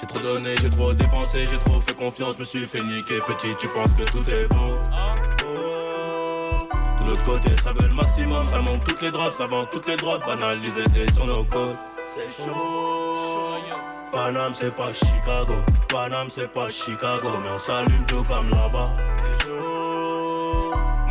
J'ai 0.01 0.07
trop 0.07 0.21
donné, 0.21 0.55
j'ai 0.61 0.71
trop 0.71 0.95
dépensé, 0.95 1.47
j'ai 1.47 1.59
trop 1.59 1.81
fait 1.81 1.95
confiance, 1.95 2.39
me 2.39 2.45
suis 2.45 2.65
fait 2.65 2.83
niquer. 2.83 3.21
Petit, 3.27 3.55
tu 3.59 3.69
penses 3.69 3.93
que 3.93 4.05
tout 4.05 4.29
est 4.31 4.47
beau. 4.49 4.79
De 7.01 7.09
l'autre 7.09 7.25
côté, 7.25 7.49
ça 7.63 7.73
veut 7.73 7.89
le 7.89 7.95
maximum, 7.95 8.47
ça 8.47 8.59
manque 8.59 8.81
toutes 8.81 9.03
les 9.03 9.11
drogues, 9.11 9.33
ça 9.33 9.47
vend 9.47 9.67
toutes 9.67 9.87
les 9.89 9.97
drogues, 9.97 10.25
banalisées 10.25 10.85
et 10.97 11.13
sur 11.15 11.27
nos 11.27 11.45
côtes. 11.45 11.77
C'est 12.15 12.45
chaud. 12.45 12.53
Paname, 14.13 14.55
c'est 14.55 14.75
pas 14.77 14.93
Chicago. 14.93 15.55
Paname, 15.89 16.29
c'est 16.31 16.53
pas 16.53 16.69
Chicago, 16.69 17.31
mais 17.43 17.49
on 17.49 17.59
s'allume 17.59 18.07
tout 18.07 18.23
comme 18.23 18.51
là-bas. 18.51 18.85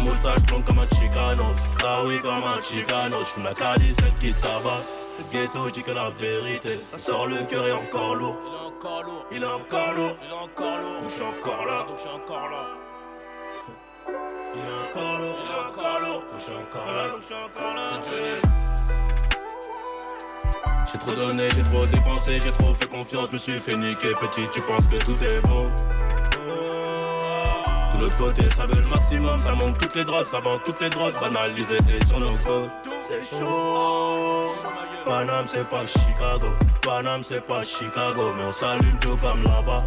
Moustache 0.03 0.43
blonde 0.47 0.65
comme 0.65 0.79
un 0.79 0.87
Chicano. 0.87 1.45
Ah 1.83 2.01
oui, 2.05 2.19
comme 2.21 2.43
un 2.43 2.61
Chicano. 2.61 3.23
J'fume 3.23 3.43
la 3.43 3.53
calice, 3.53 3.95
celle 3.99 4.13
qui 4.19 4.33
tabasse. 4.33 5.17
Le 5.19 5.23
ghetto 5.31 5.69
dit 5.69 5.83
que 5.83 5.91
la 5.91 6.09
vérité, 6.09 6.79
ça 6.91 6.99
sort 6.99 7.27
le 7.27 7.43
cœur 7.45 7.67
est 7.67 7.71
encore 7.71 8.15
lourd. 8.15 8.35
Il 8.41 8.53
est 8.53 8.65
encore 8.67 9.03
lourd. 9.03 9.25
Il 9.31 9.43
est 9.43 9.45
encore 9.45 9.93
lourd. 9.93 10.17
Il 10.21 10.29
est 10.29 10.33
encore 10.33 10.77
lourd. 10.79 11.01
Donc 11.01 11.09
je 11.09 11.13
suis 11.13 11.23
encore 11.23 11.65
là. 11.65 11.85
Donc 11.87 11.99
encore 12.13 12.49
là. 12.49 12.67
Il 14.53 14.59
est 14.59 14.89
encore 14.89 15.19
lourd. 15.19 15.37
Il 15.43 15.51
est 15.51 15.69
encore 15.69 15.99
lourd. 15.99 16.21
Donc 16.31 16.37
je 16.37 16.43
suis 16.43 16.53
encore 16.53 16.91
là. 16.91 17.07
Donc 17.07 17.23
encore 17.31 17.73
là. 17.75 18.61
J'ai 20.91 20.97
trop 20.97 21.11
donné, 21.13 21.47
j'ai 21.55 21.63
trop 21.63 21.85
dépensé, 21.85 22.39
j'ai 22.39 22.51
trop 22.51 22.73
fait 22.73 22.89
confiance, 22.89 23.27
je 23.27 23.33
me 23.33 23.37
suis 23.37 23.59
fait 23.59 23.77
niquer 23.77 24.13
petit, 24.19 24.41
tu 24.51 24.61
penses 24.61 24.85
que 24.87 24.97
tout 24.97 25.15
est 25.23 25.39
beau. 25.47 25.67
De 28.01 28.09
côté, 28.17 28.49
ça 28.49 28.65
veut 28.65 28.81
le 28.81 28.87
maximum, 28.87 29.37
ça 29.37 29.51
manque 29.51 29.79
toutes 29.79 29.93
les 29.93 30.03
drogues, 30.03 30.25
ça 30.25 30.39
vend 30.39 30.57
toutes 30.65 30.81
les 30.81 30.89
drogues, 30.89 31.13
banalisées 31.21 31.77
et 31.87 32.07
sur 32.07 32.19
nos 32.19 32.35
côtes. 32.37 32.71
C'est 33.07 33.37
chaud. 33.37 34.47
Paname, 35.05 35.45
c'est 35.47 35.69
pas 35.69 35.85
Chicago. 35.85 36.47
Paname, 36.81 37.23
c'est 37.23 37.45
pas 37.45 37.61
Chicago, 37.61 38.33
mais 38.35 38.45
on 38.45 38.51
s'allume 38.51 38.97
tout 38.99 39.15
comme 39.17 39.43
là-bas. 39.43 39.77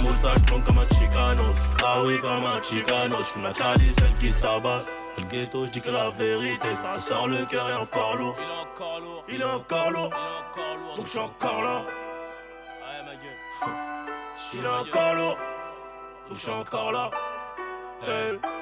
Moustache 0.00 0.42
blonde 0.42 0.64
comme 0.64 0.78
un 0.80 0.88
Chicano. 0.88 1.44
Ah 1.82 2.02
oui, 2.04 2.18
comme 2.20 2.44
un 2.44 2.62
Chicano. 2.62 3.16
J'fume 3.22 3.44
la 3.44 3.52
cali, 3.52 3.90
celle 3.98 4.12
qui 4.20 4.32
tabasse. 4.32 4.92
Le 5.16 5.24
ghetto, 5.24 5.64
j'dis 5.64 5.80
que 5.80 5.90
la 5.90 6.10
vérité. 6.10 6.68
Ça 6.92 7.00
sort 7.00 7.26
le 7.26 7.46
cœur 7.46 7.70
est 7.70 7.74
encore 7.74 8.16
lourd. 8.16 8.36
Il 8.38 8.44
est 8.44 8.52
encore 8.52 9.00
lourd. 9.00 9.24
Il 9.30 9.40
est 9.40 9.44
encore 9.44 9.90
lourd. 9.90 10.10
Donc 10.98 11.06
j'suis 11.06 11.18
encore 11.20 11.62
là. 11.62 11.82
Il 14.52 14.60
est 14.62 14.68
encore 14.68 15.14
lourd. 15.14 15.38
Donc 16.28 16.36
j'suis 16.36 16.50
encore 16.50 16.92
là. 16.92 17.10
Hey. 18.02 18.55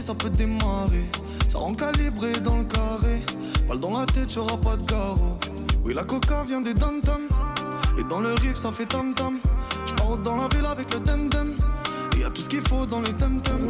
Ça 0.00 0.14
peut 0.14 0.30
démarrer. 0.30 1.04
Ça 1.48 1.58
rend 1.58 1.74
calibré 1.74 2.32
dans 2.40 2.58
le 2.58 2.64
carré. 2.64 3.22
Balle 3.68 3.78
dans 3.78 3.98
la 3.98 4.04
tête, 4.06 4.34
y'aura 4.34 4.56
pas 4.56 4.76
de 4.76 4.82
garrot. 4.84 5.38
Oui, 5.84 5.94
la 5.94 6.04
coca 6.04 6.44
vient 6.44 6.60
des 6.60 6.74
dam 6.74 7.00
Et 7.98 8.04
dans 8.04 8.20
le 8.20 8.32
riff, 8.34 8.56
ça 8.56 8.72
fait 8.72 8.86
tam 8.86 9.14
tam. 9.14 9.38
J'pars 9.86 10.18
dans 10.18 10.36
la 10.36 10.48
ville 10.48 10.66
avec 10.66 10.92
le 10.92 11.00
dem 11.00 11.28
dem. 11.28 11.51
Qu'il 12.52 12.68
faut 12.68 12.84
dans 12.84 13.00
les 13.00 13.14
tem 13.14 13.40
tem. 13.40 13.62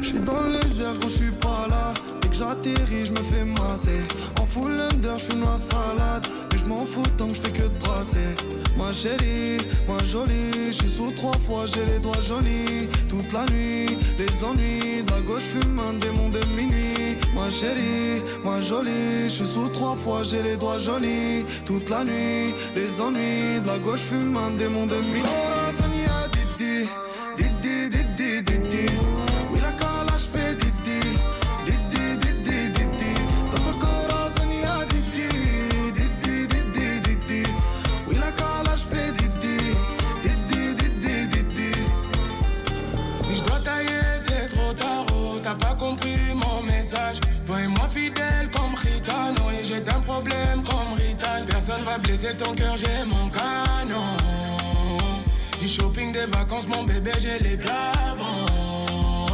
J'suis 0.00 0.18
dans 0.18 0.42
les 0.54 0.82
airs 0.82 0.98
quand 1.00 1.08
j'suis 1.08 1.30
pas 1.40 1.66
là. 1.70 1.94
Dès 2.20 2.28
que 2.28 2.34
j'atterris, 2.34 3.06
j'me 3.06 3.22
fais 3.30 3.44
masser. 3.44 4.02
En 4.40 4.46
full 4.46 4.72
under, 4.72 5.16
la 5.44 5.56
salade. 5.56 6.26
Mais 6.50 6.58
j'm'en 6.58 6.84
fous 6.84 7.10
tant 7.16 7.28
que 7.28 7.36
j'fais 7.36 7.52
que 7.52 7.62
de 7.62 7.78
brasser. 7.78 8.34
Ma 8.76 8.92
chérie, 8.92 9.58
ma 9.86 9.98
jolie, 10.04 10.72
j'suis 10.72 10.90
sous 10.90 11.12
trois 11.12 11.38
fois, 11.46 11.66
j'ai 11.72 11.84
les 11.86 12.00
doigts 12.00 12.24
jaunis. 12.28 12.88
Toute 13.08 13.32
la 13.32 13.46
nuit, 13.52 13.96
les 14.18 14.44
ennuis. 14.44 15.04
De 15.04 15.12
la 15.12 15.20
gauche, 15.20 15.48
fume 15.52 15.78
un 15.78 15.94
démon 16.04 16.28
de 16.30 16.40
minuit. 16.56 17.16
Ma 17.36 17.48
chérie, 17.50 18.20
ma 18.44 18.60
jolie, 18.60 19.28
j'suis 19.28 19.46
sous 19.46 19.68
trois 19.68 19.96
fois, 20.02 20.24
j'ai 20.24 20.42
les 20.42 20.56
doigts 20.56 20.80
jaunis. 20.80 21.44
Toute 21.64 21.88
la 21.88 22.02
nuit, 22.02 22.52
les 22.74 23.00
ennuis. 23.00 23.60
De 23.62 23.68
la 23.68 23.78
gauche, 23.78 24.06
fume 24.10 24.36
un 24.36 24.50
démon 24.58 24.86
de 24.86 24.96
minuit. 24.96 25.22
Va 51.94 52.00
blesser 52.00 52.34
ton 52.36 52.52
cœur, 52.54 52.76
j'ai 52.76 53.04
mon 53.04 53.28
canon. 53.28 54.16
Du 55.60 55.68
shopping 55.68 56.10
des 56.10 56.26
vacances, 56.26 56.66
mon 56.66 56.82
bébé, 56.82 57.12
j'ai 57.20 57.38
les 57.38 57.56
avant. 58.10 59.26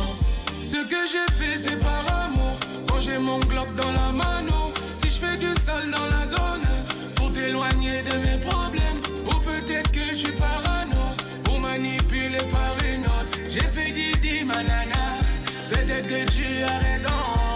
Ce 0.60 0.76
que 0.86 1.00
j'ai 1.10 1.26
fait, 1.38 1.56
c'est 1.56 1.80
par 1.80 2.04
amour. 2.24 2.58
Quand 2.86 3.00
j'ai 3.00 3.16
mon 3.16 3.38
Glock 3.40 3.74
dans 3.76 3.90
la 3.92 4.12
mano. 4.12 4.74
Si 4.94 5.08
je 5.08 5.24
fais 5.24 5.38
du 5.38 5.54
sale 5.54 5.90
dans 5.90 6.04
la 6.04 6.26
zone. 6.26 6.68
Pour 7.14 7.32
t'éloigner 7.32 8.02
de 8.02 8.18
mes 8.18 8.38
problèmes. 8.46 9.00
Ou 9.24 9.38
peut-être 9.40 9.90
que 9.90 10.10
je 10.10 10.16
suis 10.16 10.32
parano. 10.32 11.16
Pour 11.44 11.60
manipuler 11.60 12.44
par 12.50 12.74
une 12.84 13.06
autre. 13.06 13.38
J'ai 13.48 13.68
fait 13.74 13.90
Didi, 13.90 14.44
ma 14.44 14.62
nana. 14.62 15.18
Peut-être 15.70 16.08
que 16.08 16.30
tu 16.30 16.62
as 16.62 16.78
raison. 16.78 17.49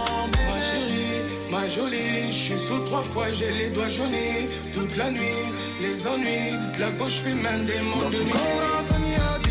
Jolie. 1.75 2.25
Je 2.27 2.31
suis 2.31 2.57
sous 2.57 2.79
trois 2.79 3.01
fois, 3.01 3.29
j'ai 3.31 3.51
les 3.51 3.69
doigts 3.69 3.87
jaunis. 3.87 4.47
Toute 4.73 4.95
la 4.97 5.09
nuit, 5.11 5.43
les 5.81 6.07
ennuis. 6.07 6.51
De 6.75 6.81
la 6.81 6.91
gauche, 6.91 7.19
fume 7.23 7.45
un 7.45 7.63
démon 7.63 7.97
de 8.09 8.23
nuit. 8.23 9.44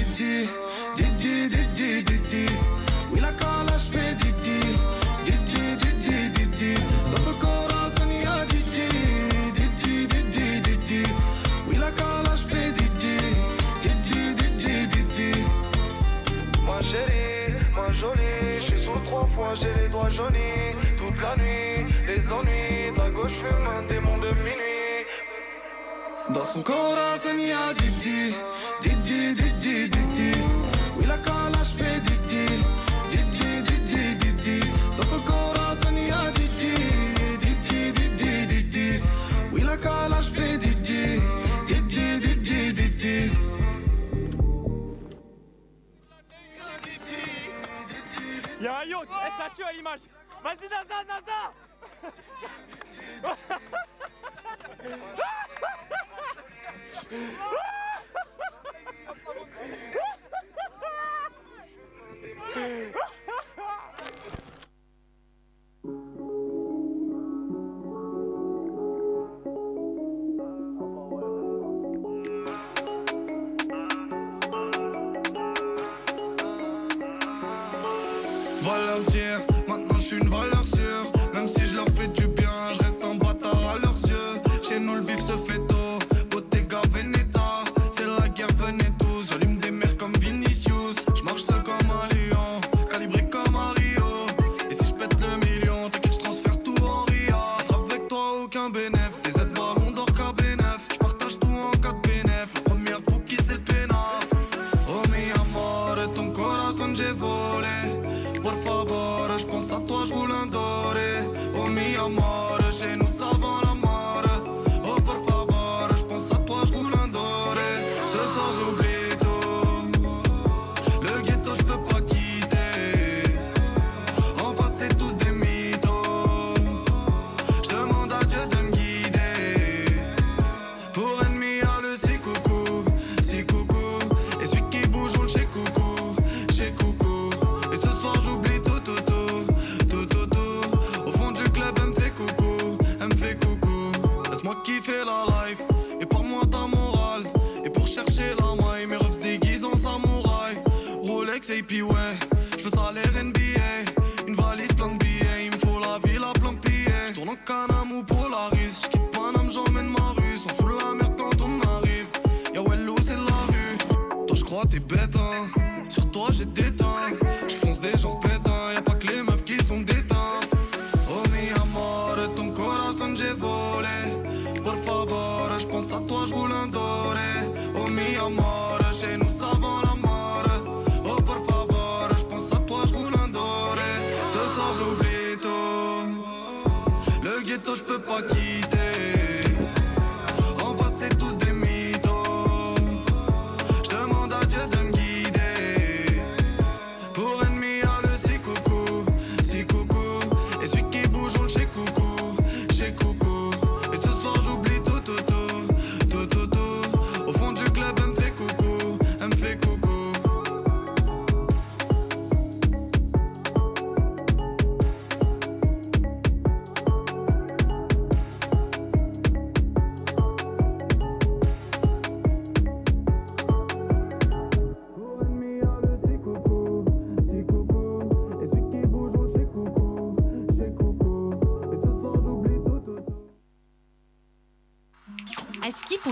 Son 26.54 26.62
corazón 26.62 27.36
ya 27.40 27.72
di 27.74 28.32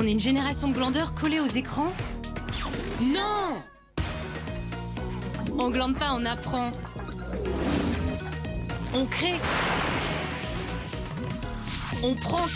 On 0.03 0.05
est 0.05 0.11
une 0.11 0.19
génération 0.19 0.67
de 0.67 0.73
glandeurs 0.75 1.15
collés 1.15 1.38
aux 1.38 1.47
écrans 1.47 1.93
Non 3.01 3.62
On 5.57 5.71
glande 5.71 5.97
pas, 5.97 6.12
on 6.19 6.27
apprend. 6.27 6.73
On 8.95 9.07
crée. 9.07 9.37
On 12.03 12.17
prank. 12.17 12.51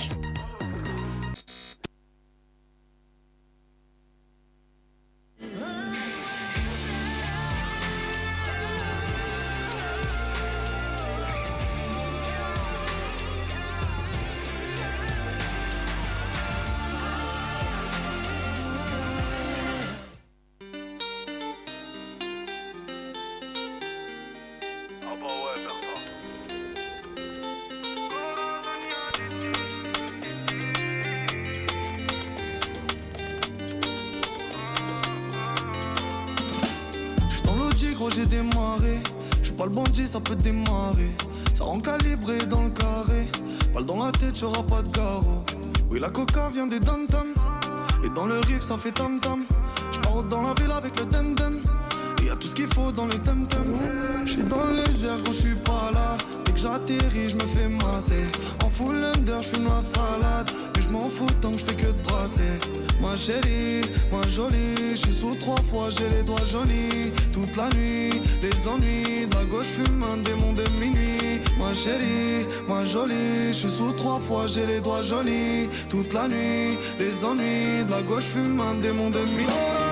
J'ai 74.48 74.66
les 74.66 74.80
doigts 74.80 75.02
jaunis. 75.02 75.68
Toute 75.88 76.12
la 76.12 76.28
nuit, 76.28 76.78
les 76.98 77.24
ennuis, 77.24 77.84
de 77.84 77.90
la 77.90 78.02
gauche 78.02 78.24
fume 78.24 78.60
un 78.60 78.74
démon 78.74 79.10
de 79.10 79.18
minuit. 79.18 79.85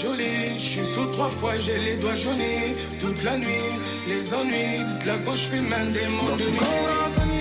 Jolie. 0.00 0.56
Je 0.56 0.70
suis 0.72 0.84
sous 0.84 1.06
trois 1.06 1.28
fois, 1.28 1.54
j'ai 1.56 1.78
les 1.78 1.96
doigts 1.96 2.14
jaunis. 2.14 2.74
Toute 2.98 3.22
la 3.22 3.36
nuit, 3.36 3.70
les 4.08 4.34
ennuis. 4.34 4.80
De 5.00 5.06
la 5.06 5.16
gauche, 5.18 5.44
je 5.50 5.56
fume 5.56 5.72
un 5.72 5.86
démon 5.86 6.24
Dans 6.26 6.36
de 6.36 6.42
son 6.42 7.26
nuit. 7.26 7.39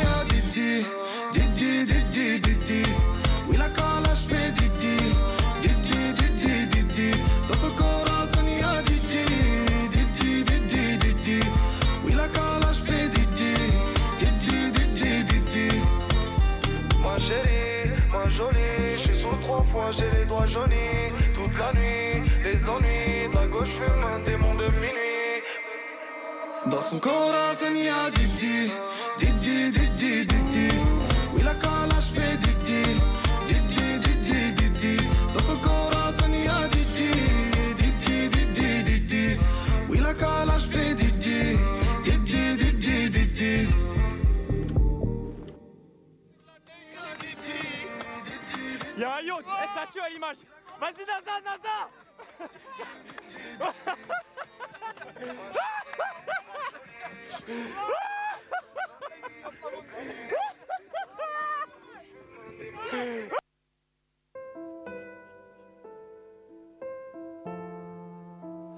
Y'a 48.99 49.15
un 49.15 49.21
yacht, 49.21 49.45
eh, 49.47 49.79
ça 49.79 49.87
tue 49.89 50.01
à 50.01 50.09
l'image. 50.09 50.37
Vas-y, 50.77 51.05
Naza, 51.05 51.39
Naza 51.45 51.89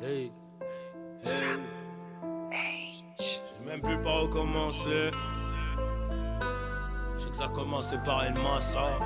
Hey. 0.04 0.32
Hey. 2.52 3.04
J'ai 3.20 3.66
même 3.66 3.82
plus 3.82 4.00
par 4.02 4.26
où 4.26 4.28
commencer. 4.28 5.10
Je 7.18 7.24
sais 7.24 7.30
que 7.30 7.36
ça 7.36 7.46
a 7.46 7.50
commencé 7.50 7.98
par 8.06 8.24
une 8.26 8.38
massa. 8.44 9.00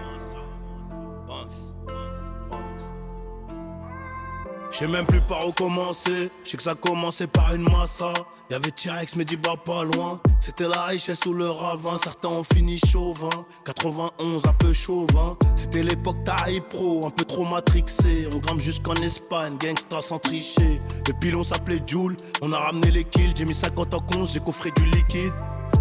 Je 4.76 4.80
sais 4.80 4.88
même 4.88 5.06
plus 5.06 5.22
par 5.22 5.48
où 5.48 5.54
commencer. 5.54 6.30
Je 6.44 6.50
sais 6.50 6.58
que 6.58 6.64
ça 6.64 6.72
a 6.72 6.76
commencé 6.76 7.28
par 7.28 7.56
une 7.56 7.64
massa. 7.64 8.12
Y'avait 8.50 8.72
T-Rex, 8.72 9.16
bah 9.42 9.56
pas 9.64 9.86
loin. 9.86 10.20
C'était 10.42 10.68
la 10.68 10.84
richesse 10.84 11.26
ou 11.26 11.34
le 11.34 11.50
ravin. 11.50 11.98
Certains 11.98 12.28
ont 12.28 12.44
fini 12.44 12.78
chauvin. 12.86 13.30
91, 13.64 14.46
un 14.46 14.52
peu 14.52 14.74
chauvin. 14.74 15.38
C'était 15.56 15.82
l'époque 15.82 16.22
taille 16.26 16.60
pro, 16.60 17.08
un 17.08 17.10
peu 17.10 17.24
trop 17.24 17.46
matrixé. 17.46 18.28
On 18.34 18.38
grimpe 18.40 18.60
jusqu'en 18.60 18.96
Espagne, 18.96 19.56
gangsta 19.58 20.02
sans 20.02 20.20
tricher. 20.20 20.82
Le 21.08 21.14
pilon 21.22 21.44
s'appelait 21.44 21.80
Joule. 21.88 22.18
On 22.42 22.52
a 22.52 22.60
ramené 22.60 22.92
les 22.92 23.06
kills. 23.06 23.32
J'ai 23.34 23.46
mis 23.46 23.54
50 23.54 23.94
en 23.94 24.00
compte, 24.00 24.30
j'ai 24.30 24.42
coffré 24.42 24.72
du 24.76 24.84
liquide. 24.88 25.32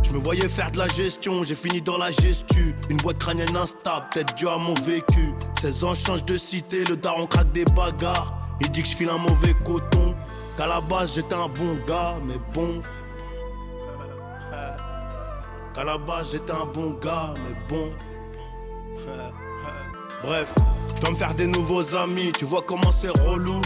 Je 0.04 0.12
me 0.12 0.18
voyais 0.18 0.48
faire 0.48 0.70
de 0.70 0.78
la 0.78 0.86
gestion, 0.86 1.42
j'ai 1.42 1.54
fini 1.54 1.82
dans 1.82 1.98
la 1.98 2.12
gestu. 2.12 2.76
Une 2.88 2.98
boîte 2.98 3.18
crânienne 3.18 3.56
instable, 3.56 4.06
peut-être 4.12 4.36
dû 4.36 4.46
à 4.46 4.56
mon 4.56 4.74
vécu. 4.74 5.34
16 5.60 5.82
ans, 5.82 5.94
change 5.96 6.24
de 6.24 6.36
cité, 6.36 6.84
le 6.84 6.96
daron 6.96 7.26
craque 7.26 7.50
des 7.50 7.64
bagarres. 7.64 8.43
Il 8.60 8.70
dit 8.70 8.82
que 8.82 8.88
je 8.88 8.96
file 8.96 9.10
un 9.10 9.18
mauvais 9.18 9.54
coton. 9.64 10.14
Qu'à 10.56 10.66
la 10.66 10.80
base, 10.80 11.14
j'étais 11.14 11.34
un 11.34 11.48
bon 11.48 11.78
gars, 11.86 12.16
mais 12.24 12.38
bon. 12.52 12.80
Qu'à 15.74 15.82
la 15.84 15.98
base, 15.98 16.32
j'étais 16.32 16.52
un 16.52 16.66
bon 16.66 16.90
gars, 17.02 17.34
mais 17.36 17.56
bon. 17.68 17.90
Bref, 20.22 20.54
je 20.94 21.00
dois 21.00 21.10
me 21.10 21.16
faire 21.16 21.34
des 21.34 21.46
nouveaux 21.46 21.94
amis. 21.96 22.32
Tu 22.32 22.44
vois 22.44 22.62
comment 22.62 22.92
c'est 22.92 23.10
relou. 23.10 23.60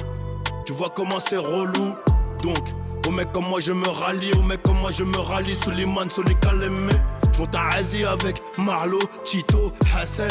Tu 0.64 0.72
vois 0.72 0.88
comment 0.88 1.20
c'est 1.20 1.36
relou. 1.36 1.94
Donc, 2.42 2.58
aux 3.06 3.10
mecs 3.10 3.30
comme 3.32 3.46
moi, 3.48 3.60
je 3.60 3.72
me 3.72 3.88
rallie. 3.88 4.32
Aux 4.38 4.42
mecs 4.42 4.62
comme 4.62 4.78
moi, 4.78 4.90
je 4.90 5.04
me 5.04 5.18
rallie. 5.18 5.54
Suleiman, 5.54 6.10
Soli 6.10 6.34
Kalemé. 6.36 6.92
Je 7.34 7.40
monte 7.40 7.54
à 7.54 7.68
Asie 7.76 8.04
avec 8.04 8.42
Marlo, 8.56 8.98
Tito, 9.24 9.72
Hassan. 9.94 10.30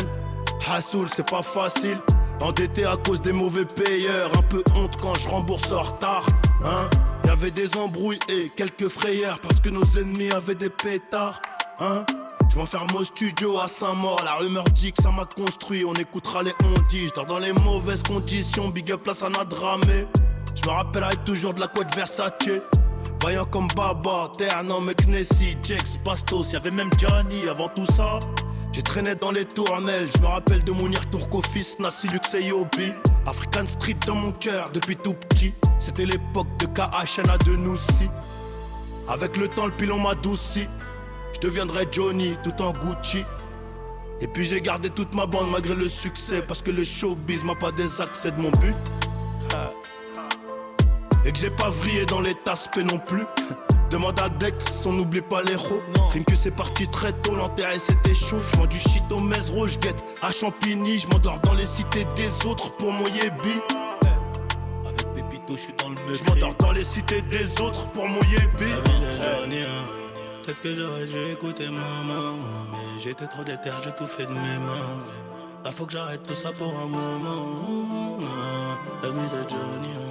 Hassoul, 0.69 1.07
c'est 1.09 1.29
pas 1.29 1.43
facile. 1.43 1.99
Endetté 2.41 2.85
à 2.85 2.95
cause 2.97 3.21
des 3.21 3.31
mauvais 3.31 3.65
payeurs. 3.65 4.31
Un 4.37 4.43
peu 4.43 4.63
honte 4.75 4.95
quand 5.01 5.15
je 5.15 5.27
rembourse 5.29 5.71
en 5.71 5.81
retard. 5.81 6.25
Hein 6.63 6.89
Y'avait 7.25 7.51
des 7.51 7.75
embrouilles 7.75 8.19
et 8.29 8.49
quelques 8.55 8.89
frayeurs. 8.89 9.39
Parce 9.39 9.59
que 9.59 9.69
nos 9.69 9.85
ennemis 9.97 10.31
avaient 10.31 10.55
des 10.55 10.69
pétards. 10.69 11.41
Hein 11.79 12.05
je 12.49 12.57
m'enferme 12.57 12.95
au 12.95 13.03
studio 13.03 13.59
à 13.59 13.67
Saint-Maur, 13.67 14.21
la 14.23 14.35
rumeur 14.35 14.63
dit 14.65 14.93
que 14.93 15.03
ça 15.03 15.11
m'a 15.11 15.25
construit, 15.25 15.83
on 15.83 15.93
écoutera 15.93 16.43
les 16.43 16.53
on 16.63 16.81
dit, 16.87 17.07
je 17.07 17.25
dans 17.25 17.39
les 17.39 17.51
mauvaises 17.51 18.03
conditions, 18.03 18.69
big 18.69 18.91
up 18.91 19.05
là 19.05 19.13
ça 19.13 19.29
n'a 19.29 19.43
dramé. 19.43 20.07
Je 20.55 20.67
me 20.67 20.73
rappellerai 20.73 21.15
toujours 21.25 21.53
de 21.53 21.59
la 21.59 21.67
couette 21.67 21.93
Versace. 21.93 22.31
Voyant 23.21 23.45
comme 23.45 23.67
Baba, 23.75 24.31
Ternan, 24.37 24.81
McNessy, 24.81 25.57
Jex, 25.61 25.99
Bastos, 26.03 26.53
y'avait 26.53 26.71
même 26.71 26.89
Johnny 26.97 27.47
avant 27.49 27.67
tout 27.67 27.85
ça. 27.85 28.17
J'ai 28.71 28.81
traîné 28.83 29.15
dans 29.15 29.31
les 29.31 29.45
tournelles, 29.45 30.07
je 30.15 30.21
me 30.21 30.27
rappelle 30.27 30.63
de 30.63 30.71
Mounir 30.71 31.09
Tourkofis, 31.09 31.75
Nassi 31.79 32.07
Lux 32.07 32.33
et 32.35 32.43
Yobi. 32.43 32.93
African 33.25 33.65
Street 33.65 33.97
dans 34.05 34.15
mon 34.15 34.31
cœur 34.31 34.69
depuis 34.73 34.95
tout 34.95 35.13
petit. 35.13 35.53
C'était 35.79 36.05
l'époque 36.05 36.47
de 36.59 36.65
KHNA 36.67 37.37
de 37.39 37.55
Noussi. 37.57 38.09
Avec 39.07 39.35
le 39.37 39.47
temps, 39.47 39.65
le 39.65 39.71
pilon 39.71 39.99
m'adouci. 39.99 40.67
Je 41.33 41.39
deviendrai 41.39 41.87
Johnny 41.91 42.37
tout 42.43 42.61
en 42.61 42.71
Gucci. 42.71 43.23
Et 44.21 44.27
puis 44.27 44.45
j'ai 44.45 44.61
gardé 44.61 44.89
toute 44.89 45.13
ma 45.13 45.25
bande 45.25 45.51
malgré 45.51 45.75
le 45.75 45.87
succès. 45.87 46.41
Parce 46.41 46.61
que 46.61 46.71
le 46.71 46.83
showbiz 46.83 47.43
m'a 47.43 47.55
pas 47.55 47.71
désaccès 47.71 48.31
de 48.31 48.39
mon 48.39 48.51
but. 48.51 48.75
Et 51.25 51.31
que 51.31 51.37
j'ai 51.37 51.49
pas 51.49 51.69
vrillé 51.69 52.05
dans 52.05 52.21
les 52.21 52.35
taspes 52.35 52.77
non 52.77 52.97
plus. 52.99 53.25
Demande 53.89 54.19
à 54.19 54.27
Dex, 54.27 54.85
on 54.85 54.93
n'oublie 54.93 55.21
pas 55.21 55.41
les 55.43 55.55
roues. 55.55 55.81
Crime 56.09 56.25
que 56.25 56.35
c'est 56.35 56.51
parti 56.51 56.87
très 56.87 57.13
tôt, 57.13 57.35
l'enterré 57.35 57.79
c'était 57.79 58.13
chaud. 58.13 58.37
Je 58.41 58.65
du 58.67 58.77
shit 58.77 59.03
au 59.11 59.21
Mesro, 59.21 59.67
je 59.67 59.77
guette 59.79 60.03
à 60.21 60.31
Champigny. 60.31 60.99
Je 60.99 61.07
m'endors 61.07 61.39
dans 61.39 61.53
les 61.53 61.65
cités 61.65 62.05
des 62.15 62.45
autres 62.45 62.71
pour 62.71 62.91
mon 62.91 63.07
yébi. 63.07 63.61
Avec 64.85 65.13
Pépito, 65.13 65.55
je 65.55 65.61
suis 65.61 65.73
dans 65.73 65.89
le 65.89 65.95
meublé. 65.95 66.15
Je 66.15 66.23
m'endors 66.25 66.55
dans 66.55 66.71
les 66.73 66.83
cités 66.83 67.21
des 67.21 67.61
autres 67.61 67.87
pour 67.89 68.07
mon 68.07 68.19
yébi. 68.21 68.73
Peut-être 70.43 70.61
que 70.61 70.73
j'aurais 70.73 71.05
dû 71.05 71.31
écouter 71.31 71.69
maman. 71.69 72.35
Mais 72.71 72.99
j'étais 72.99 73.27
trop 73.27 73.43
déter, 73.43 73.69
j'ai 73.83 73.91
tout 73.91 74.07
fait 74.07 74.25
de 74.25 74.33
mes 74.33 74.57
mains. 74.59 74.99
Là 75.63 75.71
faut 75.71 75.85
que 75.85 75.93
j'arrête 75.93 76.25
tout 76.27 76.35
ça 76.35 76.51
pour 76.51 76.67
un 76.67 76.87
moment. 76.87 78.17
La 79.01 79.09
vie 79.09 79.15
de 79.15 79.49
Johnny. 79.49 80.06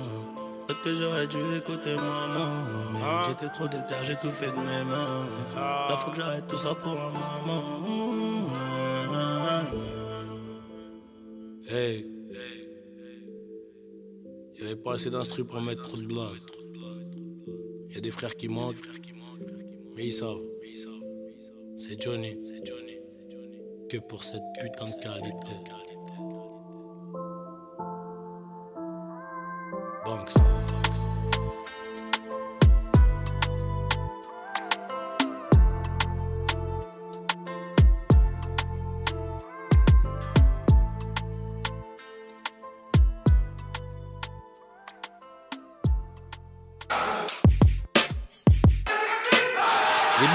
Peut-être 0.67 0.83
que 0.83 0.95
j'aurais 0.95 1.27
dû 1.29 1.39
écouter 1.57 1.95
maman. 1.95 2.65
Mais 2.93 2.99
Ah. 3.05 3.27
j'étais 3.29 3.53
trop 3.53 3.69
déter, 3.69 3.95
j'ai 4.05 4.17
tout 4.17 4.31
fait 4.31 4.47
de 4.51 4.57
mes 4.57 4.85
mains. 4.85 5.27
Là, 5.55 5.97
faut 5.97 6.11
que 6.11 6.17
j'arrête 6.17 6.47
tout 6.49 6.57
ça 6.57 6.75
pour 6.75 6.93
un 6.93 7.13
maman. 7.13 7.63
Hey. 11.69 12.07
Y'avait 14.59 14.77
pas 14.77 14.95
assez 14.95 15.11
d'instru 15.11 15.45
pour 15.45 15.61
mettre 15.61 15.83
trop 15.83 15.99
de 15.99 16.07
blase. 16.07 16.47
Y'a 17.91 18.01
des 18.01 18.11
frères 18.11 18.35
qui 18.37 18.49
manquent. 18.49 18.77
Mais 19.95 20.07
ils 20.07 20.13
savent. 20.13 20.41
C'est 21.79 22.01
Johnny. 22.01 22.37
Que 23.89 23.99
pour 23.99 24.25
cette 24.25 24.43
putain 24.61 24.87
de 24.87 25.01
qualité. 25.01 25.55
Et 30.07 30.13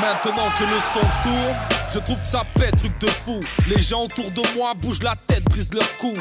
maintenant 0.02 0.50
que 0.60 0.64
le 0.64 0.80
son 0.94 1.00
tourne, 1.24 1.56
je 1.94 2.00
trouve 2.00 2.18
que 2.18 2.28
ça 2.28 2.44
pète, 2.56 2.76
truc 2.76 2.98
de 3.00 3.08
fou. 3.08 3.40
Les 3.70 3.82
gens 3.82 4.04
autour 4.04 4.30
de 4.32 4.42
moi 4.58 4.74
bougent 4.74 5.04
la 5.04 5.16
tête, 5.16 5.44
brisent 5.46 5.74
leur 5.74 5.98
cou. 5.98 6.14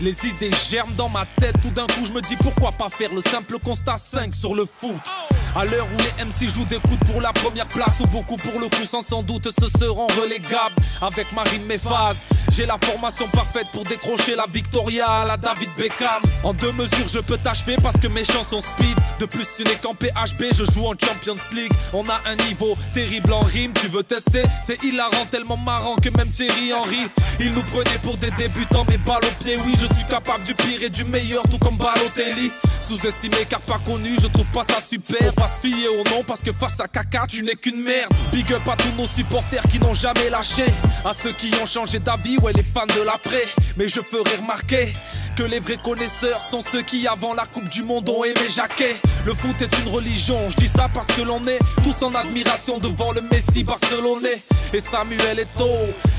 Les 0.00 0.26
idées 0.26 0.50
germent 0.68 0.94
dans 0.94 1.08
ma 1.08 1.24
tête, 1.40 1.54
tout 1.62 1.70
d'un 1.70 1.86
coup 1.86 2.04
je 2.06 2.12
me 2.12 2.20
dis 2.20 2.36
pourquoi 2.36 2.72
pas 2.72 2.90
faire 2.90 3.12
le 3.14 3.22
simple 3.22 3.58
constat 3.58 3.96
5 3.96 4.34
sur 4.34 4.54
le 4.54 4.66
foot. 4.66 4.94
À 5.56 5.64
l'heure 5.64 5.86
où 5.86 5.96
les 5.96 6.24
MC 6.26 6.54
jouent 6.54 6.66
des 6.66 6.78
coups 6.80 6.98
pour 7.10 7.22
la 7.22 7.32
première 7.32 7.66
place 7.66 8.00
ou 8.00 8.06
beaucoup 8.08 8.36
pour 8.36 8.60
le 8.60 8.68
coup 8.68 8.84
sans 8.84 9.00
sans 9.00 9.22
doute 9.22 9.48
se 9.58 9.78
seront 9.78 10.06
relégables 10.20 10.74
avec 11.00 11.32
Marine 11.32 11.64
Méphase. 11.64 12.18
J'ai 12.52 12.66
la 12.66 12.76
formation 12.76 13.26
parfaite 13.28 13.66
pour 13.72 13.84
décrocher 13.84 14.36
la 14.36 14.44
Victoria 14.52 15.06
à 15.06 15.24
la 15.24 15.38
David 15.38 15.70
Beckham. 15.78 16.22
En 16.44 16.52
deux 16.52 16.72
mesures 16.72 17.08
je 17.10 17.20
peux 17.20 17.38
t'achever 17.38 17.76
parce 17.82 17.96
que 17.96 18.06
mes 18.06 18.24
chansons 18.24 18.60
speed. 18.60 18.98
De 19.18 19.24
plus 19.24 19.46
tu 19.56 19.64
n'es 19.64 19.76
qu'en 19.76 19.94
PHB, 19.94 20.52
je 20.52 20.64
joue 20.70 20.88
en 20.88 20.92
Champions 20.92 21.42
League. 21.54 21.72
On 21.94 22.04
a 22.06 22.20
un 22.26 22.36
niveau 22.48 22.76
terrible 22.92 23.32
en 23.32 23.40
rime, 23.40 23.72
tu 23.80 23.88
veux 23.88 24.02
tester? 24.02 24.42
C'est 24.66 24.82
hilarant, 24.84 25.24
tellement 25.30 25.56
marrant 25.56 25.96
que 25.96 26.10
même 26.10 26.28
Thierry 26.28 26.74
Henry 26.74 27.08
Il 27.40 27.52
nous 27.52 27.62
prenait 27.62 27.98
pour 28.02 28.18
des 28.18 28.30
débutants 28.32 28.84
mais 28.90 28.98
balle 28.98 29.24
au 29.24 29.42
pied 29.42 29.56
Oui 29.64 29.74
je 29.80 29.86
suis 29.86 30.04
capable 30.04 30.44
du 30.44 30.54
pire 30.54 30.82
et 30.82 30.90
du 30.90 31.04
meilleur 31.04 31.44
tout 31.44 31.58
comme 31.58 31.78
Balotelli 31.78 32.50
Sous-estimé 32.86 33.38
car 33.48 33.60
pas 33.62 33.78
connu, 33.78 34.10
je 34.20 34.28
trouve 34.28 34.46
pas 34.50 34.62
ça 34.62 34.80
super 34.80 35.32
pas 35.46 35.52
se 35.52 35.60
fier 35.60 35.88
au 35.88 36.04
nom 36.10 36.22
parce 36.26 36.40
que 36.40 36.52
face 36.52 36.80
à 36.80 36.88
caca 36.88 37.24
tu 37.28 37.42
n'es 37.42 37.54
qu'une 37.54 37.82
merde. 37.82 38.12
Big 38.32 38.52
up 38.52 38.62
à 38.68 38.76
tous 38.76 38.92
nos 38.96 39.06
supporters 39.06 39.62
qui 39.70 39.78
n'ont 39.78 39.94
jamais 39.94 40.30
lâché. 40.30 40.64
À 41.04 41.12
ceux 41.12 41.32
qui 41.32 41.52
ont 41.62 41.66
changé 41.66 41.98
d'avis, 41.98 42.38
ouais 42.38 42.52
les 42.52 42.62
fans 42.62 42.86
de 42.86 43.04
l'après. 43.04 43.44
Mais 43.76 43.88
je 43.88 44.00
ferai 44.00 44.36
remarquer 44.40 44.88
que 45.36 45.42
les 45.42 45.60
vrais 45.60 45.76
connaisseurs 45.76 46.42
sont 46.50 46.62
ceux 46.72 46.82
qui 46.82 47.06
avant 47.06 47.34
la 47.34 47.44
Coupe 47.44 47.68
du 47.68 47.82
Monde 47.82 48.08
ont 48.08 48.24
aimé 48.24 48.40
Jacquet. 48.54 48.96
Le 49.24 49.34
foot 49.34 49.60
est 49.60 49.78
une 49.78 49.92
religion, 49.92 50.38
je 50.48 50.56
dis 50.56 50.68
ça 50.68 50.88
parce 50.92 51.08
que 51.08 51.22
l'on 51.22 51.44
est 51.46 51.58
tous 51.84 52.02
en 52.02 52.14
admiration 52.14 52.78
devant 52.78 53.12
le 53.12 53.20
Messi 53.20 53.62
barcelonais. 53.62 54.40
Et 54.72 54.80
Samuel 54.80 55.40
Eto'o 55.40 55.66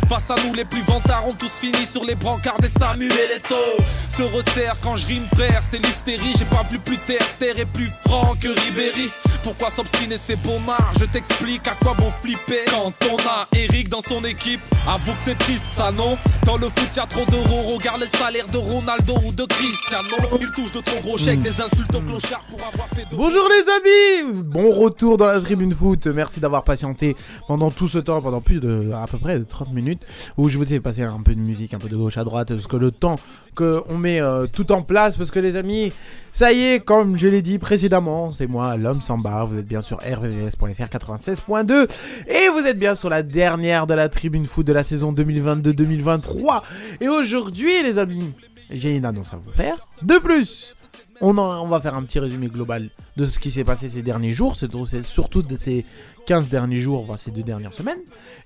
Face 0.09 0.31
à 0.31 0.35
nous 0.45 0.53
les 0.53 0.63
plus 0.63 0.81
vantards 0.83 1.27
ont 1.27 1.33
tous 1.33 1.49
fini 1.49 1.85
sur 1.85 2.05
les 2.05 2.15
brancards 2.15 2.59
des 2.61 2.69
Samuel 2.69 3.11
Eto'o. 3.35 3.83
Se 4.09 4.23
resserre 4.23 4.75
quand 4.81 4.95
je 4.95 5.05
rime 5.07 5.25
frère, 5.35 5.61
c'est 5.61 5.83
l'hystérie. 5.83 6.33
J'ai 6.37 6.45
pas 6.45 6.63
vu 6.69 6.79
plus 6.79 6.97
terre, 6.97 7.25
terre 7.39 7.59
et 7.59 7.65
plus 7.65 7.91
franc 8.05 8.33
que 8.39 8.47
Ribéry. 8.47 9.09
Pourquoi 9.43 9.69
s'obstiner 9.69 10.17
c'est 10.17 10.37
bon 10.37 10.59
art 10.67 10.93
Je 10.99 11.05
t'explique 11.05 11.67
à 11.67 11.75
quoi 11.83 11.93
bon 11.93 12.11
flipper 12.21 12.65
Quand 12.71 12.93
on 13.11 13.17
a 13.27 13.47
Eric 13.53 13.89
dans 13.89 14.01
son 14.01 14.23
équipe. 14.23 14.61
Avoue 14.87 15.13
que 15.13 15.21
c'est 15.23 15.37
triste 15.37 15.65
ça 15.69 15.91
non? 15.91 16.17
Dans 16.45 16.57
le 16.57 16.67
foot 16.67 16.95
y'a 16.95 17.05
trop 17.05 17.25
d'euros 17.25 17.73
Regarde 17.73 17.99
les 17.99 18.07
salaires 18.07 18.47
de 18.47 18.57
Ronaldo 18.57 19.15
ou 19.25 19.31
de 19.31 19.43
Cristiano. 19.43 20.37
Il 20.39 20.47
touche 20.51 20.71
de 20.71 20.79
trop 20.81 20.99
gros 21.01 21.17
chèques 21.17 21.41
Des 21.41 21.61
insultes 21.61 21.93
aux 21.93 22.01
clochards 22.01 22.43
pour 22.49 22.59
avoir 22.59 22.87
fait 22.89 23.05
Bonjour 23.15 23.49
les 23.49 24.25
amis! 24.27 24.43
Bon 24.43 24.69
retour 24.71 25.17
dans 25.17 25.27
la 25.27 25.39
tribune 25.39 25.73
foot. 25.73 26.07
Merci 26.07 26.39
d'avoir 26.39 26.63
patienté 26.63 27.15
pendant 27.47 27.71
tout 27.71 27.87
ce 27.87 27.97
temps, 27.99 28.21
pendant 28.21 28.41
plus 28.41 28.59
de 28.59 28.91
à 28.91 29.07
peu 29.07 29.17
près 29.17 29.39
de 29.39 29.43
30 29.43 29.73
minutes, 29.73 29.96
où 30.37 30.49
je 30.49 30.57
vous 30.57 30.73
ai 30.73 30.79
passé 30.79 31.01
un 31.03 31.19
peu 31.21 31.33
de 31.35 31.39
musique, 31.39 31.73
un 31.73 31.79
peu 31.79 31.89
de 31.89 31.95
gauche 31.97 32.17
à 32.17 32.23
droite, 32.23 32.49
parce 32.53 32.67
que 32.67 32.77
le 32.77 32.91
temps 32.91 33.19
qu'on 33.55 33.97
met 33.97 34.21
euh, 34.21 34.45
tout 34.51 34.71
en 34.71 34.81
place, 34.83 35.17
parce 35.17 35.31
que 35.31 35.39
les 35.39 35.57
amis, 35.57 35.91
ça 36.31 36.53
y 36.53 36.61
est, 36.63 36.79
comme 36.83 37.17
je 37.17 37.27
l'ai 37.27 37.41
dit 37.41 37.57
précédemment, 37.57 38.31
c'est 38.31 38.47
moi, 38.47 38.77
l'homme 38.77 39.01
sans 39.01 39.17
barre. 39.17 39.47
Vous 39.47 39.57
êtes 39.57 39.65
bien 39.67 39.81
sur 39.81 39.97
rvvs.fr 39.97 40.65
96.2 40.83 41.87
et 42.27 42.49
vous 42.49 42.59
êtes 42.67 42.77
bien 42.79 42.95
sur 42.95 43.09
la 43.09 43.23
dernière 43.23 43.87
de 43.87 43.93
la 43.95 44.09
tribune 44.09 44.45
foot 44.45 44.65
de 44.65 44.73
la 44.73 44.83
saison 44.83 45.11
2022-2023. 45.13 46.61
Et 47.01 47.07
aujourd'hui, 47.07 47.71
les 47.83 47.97
amis, 47.97 48.31
j'ai 48.71 48.95
une 48.95 49.05
annonce 49.05 49.33
à 49.33 49.37
vous 49.37 49.51
faire. 49.51 49.75
De 50.03 50.17
plus, 50.19 50.75
on, 51.21 51.37
en- 51.37 51.63
on 51.63 51.67
va 51.67 51.79
faire 51.81 51.95
un 51.95 52.03
petit 52.03 52.19
résumé 52.19 52.47
global 52.47 52.89
de 53.15 53.25
ce 53.25 53.39
qui 53.39 53.49
s'est 53.49 53.63
passé 53.63 53.89
ces 53.89 54.03
derniers 54.03 54.31
jours, 54.33 54.55
surtout 54.55 55.41
de 55.41 55.57
ces 55.57 55.83
15 56.27 56.49
derniers 56.49 56.81
jours, 56.81 57.03
voire 57.03 57.17
ces 57.17 57.31
deux 57.31 57.41
dernières 57.41 57.73
semaines. 57.73 57.97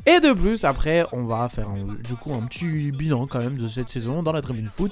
Et 0.06 0.20
de 0.20 0.34
plus, 0.34 0.64
après, 0.66 1.04
on 1.12 1.24
va 1.24 1.50
faire 1.50 1.68
un- 1.68 1.96
du 2.08 2.16
coup 2.16 2.32
un 2.34 2.46
petit 2.46 2.92
bilan 2.92 3.26
quand 3.28 3.40
même 3.40 3.58
de 3.58 3.68
cette 3.68 3.90
saison 3.90 4.22
dans 4.24 4.32
la 4.32 4.42
tribune 4.42 4.70
foot. 4.70 4.92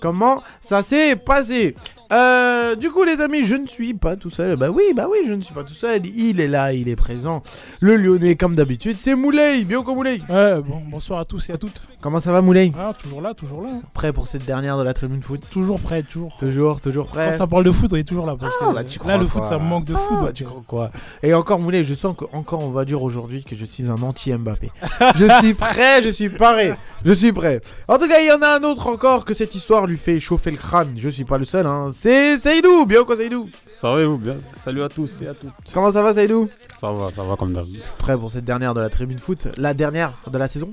Comment 0.00 0.42
ça 0.62 0.82
s'est 0.82 1.16
passé 1.16 1.74
Euh, 2.12 2.74
Du 2.76 2.90
coup, 2.90 3.04
les 3.04 3.20
amis, 3.20 3.46
je 3.46 3.54
ne 3.54 3.66
suis 3.66 3.94
pas 3.94 4.16
tout 4.16 4.30
seul. 4.30 4.56
Bah 4.56 4.70
oui, 4.70 4.84
bah 4.94 5.06
oui, 5.10 5.18
je 5.26 5.32
ne 5.32 5.42
suis 5.42 5.54
pas 5.54 5.62
tout 5.64 5.74
seul. 5.74 6.04
Il 6.06 6.40
est 6.40 6.46
là, 6.48 6.72
il 6.72 6.88
est 6.88 6.96
présent. 6.96 7.42
Le 7.80 7.96
Lyonnais, 7.96 8.34
comme 8.36 8.54
d'habitude, 8.54 8.96
c'est 8.98 9.14
Moulay. 9.14 9.64
Bioko 9.64 9.94
Moulay. 9.94 10.20
Ouais, 10.28 10.60
bon, 10.60 10.80
bonsoir 10.90 11.20
à 11.20 11.24
tous 11.24 11.48
et 11.50 11.52
à 11.52 11.58
toutes. 11.58 11.80
Comment 12.00 12.18
ça 12.20 12.32
va, 12.32 12.40
Moulay? 12.42 12.72
Ah, 12.78 12.92
toujours 13.00 13.20
là, 13.20 13.34
toujours 13.34 13.62
là. 13.62 13.70
Prêt 13.94 14.12
pour 14.12 14.26
cette 14.26 14.44
dernière 14.44 14.78
de 14.78 14.82
la 14.82 14.94
tribune 14.94 15.22
foot? 15.22 15.42
Toujours 15.52 15.78
prêt, 15.78 16.02
toujours. 16.02 16.34
Toujours, 16.38 16.80
toujours 16.80 17.06
prêt. 17.06 17.28
Quand 17.30 17.36
ça 17.36 17.46
parle 17.46 17.64
de 17.64 17.70
foot, 17.72 17.90
on 17.92 17.96
est 17.96 18.04
toujours 18.08 18.26
là. 18.26 18.34
Parce 18.38 18.54
Ah, 18.60 18.66
que 18.70 18.74
bah, 18.74 18.84
tu 18.84 18.98
là, 19.06 19.16
le 19.18 19.26
foot, 19.26 19.46
ça 19.46 19.58
me 19.58 19.64
manque 19.64 19.84
de 19.84 19.94
foot. 19.94 20.16
Ah, 20.20 20.24
donc, 20.24 20.32
tu 20.34 20.44
euh, 20.44 20.46
crois 20.46 20.62
quoi? 20.66 20.90
Et 21.22 21.34
encore, 21.34 21.58
Moulay, 21.60 21.84
je 21.84 21.94
sens 21.94 22.16
qu'encore 22.16 22.64
on 22.64 22.70
va 22.70 22.84
dire 22.84 23.02
aujourd'hui 23.02 23.44
que 23.44 23.54
je 23.54 23.64
suis 23.64 23.88
un 23.90 24.00
anti-Mbappé. 24.02 24.70
je 25.16 25.26
suis 25.40 25.54
prêt, 25.54 26.02
je 26.02 26.08
suis 26.08 26.28
paré. 26.30 26.74
Je 27.04 27.12
suis 27.12 27.32
prêt. 27.32 27.60
En 27.88 27.98
tout 27.98 28.08
cas, 28.08 28.20
il 28.20 28.26
y 28.26 28.32
en 28.32 28.40
a 28.42 28.48
un 28.58 28.62
autre 28.64 28.86
encore 28.88 29.24
que 29.24 29.34
cette 29.34 29.54
histoire 29.54 29.86
lui 29.90 29.98
fait 29.98 30.18
chauffer 30.20 30.50
le 30.50 30.56
crâne. 30.56 30.94
Je 30.96 31.08
suis 31.08 31.24
pas 31.24 31.38
le 31.38 31.44
seul, 31.44 31.66
hein. 31.66 31.92
C'est 31.98 32.38
Saïdou. 32.38 32.86
Bien 32.86 33.04
quoi, 33.04 33.16
Saïdou 33.16 33.48
Ça 33.68 33.92
va 33.92 34.00
et 34.00 34.04
vous? 34.04 34.18
Bien 34.18 34.36
Salut 34.56 34.82
à 34.82 34.88
tous 34.88 35.22
et 35.22 35.28
à 35.28 35.34
toutes. 35.34 35.50
Comment 35.74 35.92
ça 35.92 36.02
va, 36.02 36.14
Saïdou 36.14 36.48
Ça 36.80 36.90
va, 36.92 37.10
ça 37.10 37.22
va 37.22 37.36
comme 37.36 37.52
d'hab. 37.52 37.66
Prêt 37.98 38.16
pour 38.16 38.30
cette 38.30 38.44
dernière 38.44 38.74
de 38.74 38.80
la 38.80 38.88
tribune 38.88 39.18
foot 39.18 39.48
La 39.58 39.74
dernière 39.74 40.12
de 40.30 40.38
la 40.38 40.48
saison? 40.48 40.72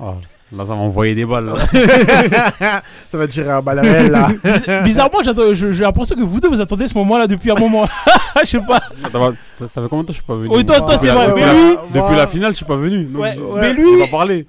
Ah, 0.00 0.14
là, 0.56 0.66
ça 0.66 0.74
m'a 0.74 0.80
envoyé 0.80 1.14
des 1.14 1.24
balles. 1.26 1.46
là. 1.46 2.82
Ça 3.10 3.18
va 3.18 3.26
tirer 3.28 3.50
un 3.50 3.62
balle 3.62 3.80
réel, 3.80 4.10
là. 4.10 4.28
Biz- 4.44 4.84
Bizarrement, 4.84 5.18
j'attends- 5.24 5.52
je- 5.54 5.70
j'ai 5.70 5.84
l'impression 5.84 6.16
que 6.16 6.22
vous 6.22 6.40
deux 6.40 6.48
vous 6.48 6.60
attendez 6.60 6.88
ce 6.88 6.94
moment-là 6.94 7.26
depuis 7.26 7.50
un 7.50 7.54
moment. 7.54 7.86
Je 8.42 8.46
sais 8.48 8.58
pas. 8.60 8.80
Ça, 9.10 9.18
va- 9.18 9.32
ça- 9.58 9.68
ça 9.68 9.82
fait 9.82 9.88
combien 9.88 10.02
de 10.02 10.06
temps 10.06 10.06
que 10.06 10.12
je 10.12 10.12
suis 10.12 10.22
pas 10.22 10.34
venu? 10.36 10.48
Oui, 10.50 10.64
toi, 10.64 10.76
toi, 10.76 10.86
Depuis 10.94 10.98
c'est 11.00 11.06
la- 11.08 11.14
vrai, 11.14 11.26
depuis 11.28 11.40
mais 11.40 11.46
la- 11.46 11.52
lui- 11.52 11.76
Depuis 11.88 11.98
Moi- 12.00 12.16
la 12.16 12.26
finale, 12.28 12.52
je 12.52 12.56
suis 12.56 12.64
pas 12.64 12.76
venu. 12.76 13.04
donc 13.04 13.22
Ouais, 13.22 13.34
je- 13.36 13.60
mais 13.60 13.74
j'ai 13.74 13.82
lui- 13.82 14.00
pas 14.00 14.06
parlé. 14.16 14.46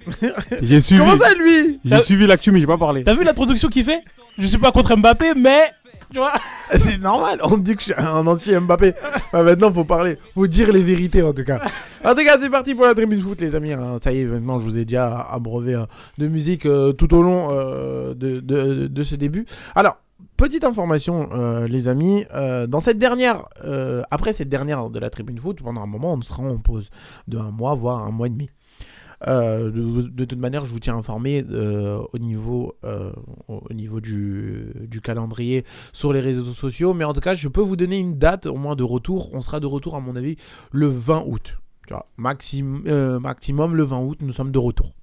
J'ai 0.62 0.82
suivi. 0.82 1.02
Comment 1.02 1.18
ça, 1.18 1.34
lui? 1.34 1.80
J'ai 1.84 2.02
suivi 2.02 2.28
l'actu, 2.28 2.52
mais 2.52 2.60
j'ai 2.60 2.68
pas 2.68 2.78
parlé. 2.78 3.04
T'as 3.04 3.14
vu 3.16 3.24
l'introduction 3.24 3.68
qu'il 3.70 3.84
fait? 3.84 4.02
Je 4.38 4.46
suis 4.46 4.58
pas 4.60 4.72
contre 4.72 4.96
Mbappé, 4.96 5.34
mais. 5.36 5.72
Vois 6.14 6.34
C'est 6.76 6.98
normal, 6.98 7.40
on 7.44 7.58
dit 7.58 7.76
que 7.76 7.80
je 7.82 7.94
suis 7.94 7.94
un 7.98 8.26
anti-Mbappé. 8.28 8.94
Maintenant, 9.34 9.72
faut 9.72 9.84
parler, 9.86 10.18
faut 10.34 10.48
dire 10.48 10.72
les 10.72 10.84
vérités 10.84 11.22
en 11.24 11.34
tout 11.34 11.44
cas. 11.44 11.62
En 12.04 12.16
tout 12.16 12.24
cas, 12.24 12.38
c'est 12.42 12.50
parti 12.50 12.76
pour 12.76 12.86
la 12.86 12.94
tribune 12.96 13.22
foot, 13.22 13.40
les 13.42 13.56
amis. 13.56 13.74
hein. 13.74 13.98
Ça 14.04 14.12
y 14.12 14.20
est, 14.22 14.26
maintenant, 14.26 14.60
je 14.60 14.66
vous 14.66 14.78
ai 14.78 14.86
déjà 14.86 15.22
abreuvé 15.22 15.76
euh, 15.76 15.86
de 16.18 16.28
musique 16.28 16.66
euh, 16.66 16.92
tout 16.94 17.14
au 17.16 17.22
long 17.22 17.50
euh, 17.52 18.14
de, 18.14 19.04
ce 19.04 19.16
début. 19.16 19.46
Alors, 19.76 19.98
petite 20.38 20.64
information, 20.64 21.30
euh, 21.34 21.68
les 21.68 21.88
amis. 21.88 22.26
dans 22.68 22.80
cette 22.80 22.98
dernière, 22.98 23.44
après 24.10 24.34
cette 24.34 24.50
dernière 24.50 24.90
de 24.90 25.00
la 25.00 25.10
tribune 25.10 25.40
foot, 25.40 25.62
pendant 25.64 25.82
un 25.82 25.88
moment, 25.88 26.14
on 26.14 26.22
sera 26.22 26.44
en 26.44 26.58
pause 26.58 26.90
de 27.28 27.38
un 27.38 27.52
mois, 27.52 27.74
voire 27.76 28.04
un 28.06 28.12
mois 28.12 28.28
et 28.28 28.32
demi. 28.32 28.50
Euh, 29.28 29.72
de, 29.72 30.26
toute 30.26 30.40
manière, 30.40 30.66
je 30.66 30.72
vous 30.72 30.80
tiens 30.80 30.96
informé 30.96 31.44
euh, 31.50 32.02
au 32.12 32.18
niveau, 32.18 32.76
euh, 32.84 33.12
du, 34.02 35.02
calendrier 35.02 35.66
sur 35.94 36.14
les 36.14 36.22
réseaux 36.22 36.44
sociaux. 36.52 36.94
Mais 36.94 37.04
en 37.04 37.14
tout 37.14 37.22
cas, 37.22 37.36
je 37.36 37.48
peux 37.48 37.62
vous 37.62 37.76
donner 37.76 37.98
une 37.98 38.18
date 38.18 38.46
au 38.46 38.56
moins 38.56 38.76
de 38.76 38.84
retour. 38.84 39.30
On 39.34 39.42
sera 39.42 39.60
de 39.60 39.68
retour, 39.68 39.96
à 39.96 40.00
mon 40.00 40.16
avis, 40.16 40.38
le 40.72 40.88
20 40.88 41.24
août. 41.28 41.58
Tu 41.88 41.94
maximum 42.18 43.76
le 43.76 43.84
20 43.84 44.00
août, 44.00 44.20
nous 44.22 44.34
sommes 44.34 44.52
de 44.52 44.60
retour. 44.60 44.94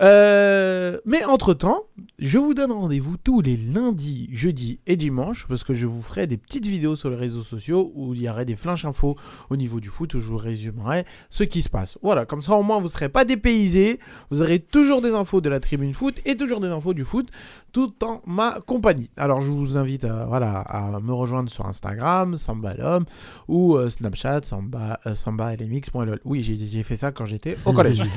Euh, 0.00 0.98
mais 1.04 1.24
entre-temps, 1.24 1.84
je 2.18 2.38
vous 2.38 2.52
donne 2.52 2.72
rendez-vous 2.72 3.16
tous 3.16 3.40
les 3.40 3.56
lundis, 3.56 4.28
jeudis 4.32 4.80
et 4.86 4.96
dimanches 4.96 5.46
parce 5.48 5.62
que 5.62 5.72
je 5.72 5.86
vous 5.86 6.02
ferai 6.02 6.26
des 6.26 6.36
petites 6.36 6.66
vidéos 6.66 6.96
sur 6.96 7.10
les 7.10 7.16
réseaux 7.16 7.42
sociaux 7.42 7.92
où 7.94 8.12
il 8.14 8.22
y 8.22 8.28
aurait 8.28 8.44
des 8.44 8.56
flash 8.56 8.84
infos 8.84 9.16
au 9.50 9.56
niveau 9.56 9.78
du 9.78 9.88
foot 9.88 10.14
où 10.14 10.20
je 10.20 10.26
vous 10.26 10.36
résumerai 10.36 11.04
ce 11.30 11.44
qui 11.44 11.62
se 11.62 11.68
passe. 11.68 11.96
Voilà, 12.02 12.26
comme 12.26 12.42
ça 12.42 12.54
au 12.54 12.62
moins 12.62 12.78
vous 12.78 12.84
ne 12.84 12.90
serez 12.90 13.08
pas 13.08 13.24
dépaysés, 13.24 14.00
vous 14.30 14.42
aurez 14.42 14.58
toujours 14.58 15.00
des 15.00 15.12
infos 15.12 15.40
de 15.40 15.48
la 15.48 15.60
tribune 15.60 15.94
foot 15.94 16.20
et 16.24 16.36
toujours 16.36 16.60
des 16.60 16.68
infos 16.68 16.94
du 16.94 17.04
foot 17.04 17.28
tout 17.74 17.92
en 18.04 18.22
ma 18.24 18.60
compagnie. 18.66 19.10
Alors 19.18 19.40
je 19.42 19.50
vous 19.50 19.76
invite 19.76 20.04
à, 20.04 20.24
voilà, 20.26 20.60
à 20.60 21.00
me 21.00 21.12
rejoindre 21.12 21.50
sur 21.50 21.66
Instagram, 21.66 22.38
Samba 22.38 22.72
l'homme 22.74 23.04
ou 23.48 23.74
euh, 23.76 23.90
Snapchat, 23.90 24.40
Samba, 24.44 24.98
euh, 25.06 25.14
Samba 25.14 25.54
LMX.lol. 25.56 26.20
Oui, 26.24 26.42
j'ai- 26.42 26.82
fait 26.84 26.96
ça 26.96 27.12
quand 27.12 27.26
j'étais 27.26 27.58
au 27.66 27.72
collège. 27.72 28.00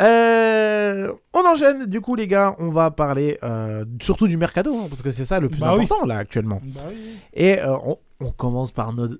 Euh, 0.00 1.12
on 1.34 1.46
enchaîne, 1.46 1.84
du 1.86 2.00
coup, 2.00 2.14
les 2.14 2.26
gars, 2.26 2.56
on 2.58 2.70
va 2.70 2.90
parler 2.90 3.38
euh, 3.42 3.84
surtout 4.00 4.26
du 4.28 4.36
mercato, 4.38 4.72
hein, 4.74 4.86
parce 4.88 5.02
que 5.02 5.10
c'est 5.10 5.24
ça 5.26 5.40
le 5.40 5.48
plus 5.50 5.60
Bah 5.60 5.74
oui. 5.76 5.84
important 5.84 6.06
là 6.06 6.16
actuellement. 6.16 6.60
Bah 6.64 6.80
oui. 6.88 7.16
Et 7.34 7.58
euh, 7.60 7.76
on, 7.84 7.96
on 8.20 8.30
commence 8.30 8.70
par 8.72 8.92
notre 8.94 9.16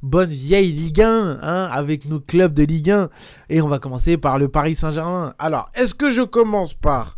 bonne 0.00 0.30
vieille 0.30 0.72
Ligue 0.72 1.02
1, 1.02 1.38
hein, 1.42 1.68
avec 1.70 2.06
nos 2.06 2.20
clubs 2.20 2.54
de 2.54 2.62
Ligue 2.64 2.90
1. 2.90 3.10
Et 3.50 3.60
on 3.60 3.68
va 3.68 3.78
commencer 3.78 4.16
par 4.16 4.38
le 4.38 4.48
Paris 4.48 4.74
Saint-Germain. 4.74 5.34
Alors, 5.38 5.68
est-ce 5.74 5.94
que 5.94 6.08
je 6.10 6.22
commence 6.22 6.72
par 6.72 7.17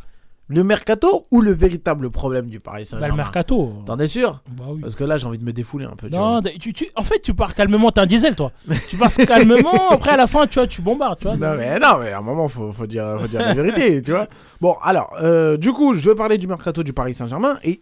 le 0.52 0.64
mercato 0.64 1.26
ou 1.30 1.40
le 1.40 1.52
véritable 1.52 2.10
problème 2.10 2.46
du 2.46 2.58
Paris 2.58 2.82
Bah, 2.82 2.86
Saint-Germain 2.90 3.08
le 3.08 3.16
mercato. 3.16 3.72
T'en 3.86 3.98
es 4.00 4.08
sûr 4.08 4.42
Bah 4.50 4.64
oui. 4.70 4.80
Parce 4.80 4.96
que 4.96 5.04
là, 5.04 5.16
j'ai 5.16 5.26
envie 5.26 5.38
de 5.38 5.44
me 5.44 5.52
défouler 5.52 5.84
un 5.86 5.94
peu. 5.96 6.08
tu 6.10 6.16
Non, 6.16 6.42
tu, 6.42 6.72
tu- 6.72 6.90
en 6.96 7.02
fait, 7.04 7.20
tu 7.20 7.34
pars 7.34 7.54
calmement, 7.54 7.90
t'es 7.92 8.00
un 8.00 8.06
diesel, 8.06 8.34
toi. 8.34 8.50
tu 8.88 8.96
pars 8.96 9.12
calmement, 9.26 9.90
après, 9.90 10.10
à 10.10 10.16
la 10.16 10.26
fin, 10.26 10.46
tu 10.48 10.58
vois, 10.58 10.66
tu 10.66 10.82
bombardes, 10.82 11.18
tu 11.20 11.24
vois. 11.28 11.36
Non 11.36 11.56
mais, 11.56 11.78
non, 11.78 11.98
mais 12.00 12.10
à 12.12 12.18
un 12.18 12.22
moment, 12.22 12.48
faut, 12.48 12.72
faut, 12.72 12.86
dire, 12.86 13.16
faut 13.20 13.28
dire 13.28 13.40
la 13.40 13.54
vérité, 13.54 14.02
tu 14.02 14.10
vois. 14.10 14.26
Bon, 14.60 14.74
alors, 14.82 15.14
euh, 15.22 15.56
du 15.56 15.72
coup, 15.72 15.94
je 15.94 16.10
vais 16.10 16.16
parler 16.16 16.36
du 16.36 16.46
mercato 16.48 16.82
du 16.82 16.92
Paris 16.92 17.14
Saint-Germain 17.14 17.56
et 17.62 17.80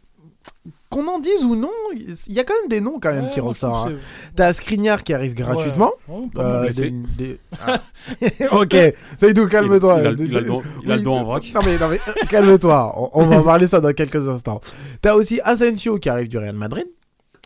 qu'on 0.90 1.06
en 1.06 1.18
dise 1.18 1.44
ou 1.44 1.54
non, 1.54 1.70
il 1.94 2.32
y 2.32 2.40
a 2.40 2.44
quand 2.44 2.54
même 2.60 2.68
des 2.70 2.80
noms 2.80 2.98
quand 2.98 3.12
même 3.12 3.24
Ouais, 3.26 3.30
qui 3.30 3.40
ressortent. 3.40 3.90
hein. 3.90 3.96
T'as 4.34 4.52
Skriniar 4.54 5.02
qui 5.04 5.12
arrive 5.12 5.34
gratuitement. 5.34 5.92
Ouais, 6.08 6.24
Euh, 6.38 6.62
blessé. 6.62 6.90
des- 6.90 7.24
des- 7.26 7.40
Ah. 7.66 7.80
ok, 8.52 8.76
Saïdou, 9.20 9.48
calme-toi. 9.48 10.00
Il 10.00 10.06
a- 10.06 10.10
il 10.10 10.20
a 10.36 10.40
il 10.84 10.92
a 10.92 10.96
le 10.96 11.02
dos 11.02 11.12
en 11.12 11.24
vrac. 11.24 11.44
Non 11.54 11.60
mais, 11.64 11.78
non, 11.78 11.88
mais 11.88 12.00
euh, 12.08 12.12
calme-toi, 12.30 12.94
on, 12.96 13.10
on 13.22 13.26
va 13.26 13.42
parler 13.42 13.66
ça 13.66 13.80
dans 13.80 13.92
quelques 13.92 14.26
instants. 14.28 14.60
T'as 15.02 15.14
aussi 15.14 15.40
Asensio 15.44 15.98
qui 15.98 16.08
arrive 16.08 16.28
du 16.28 16.38
Real 16.38 16.54
Madrid. 16.56 16.86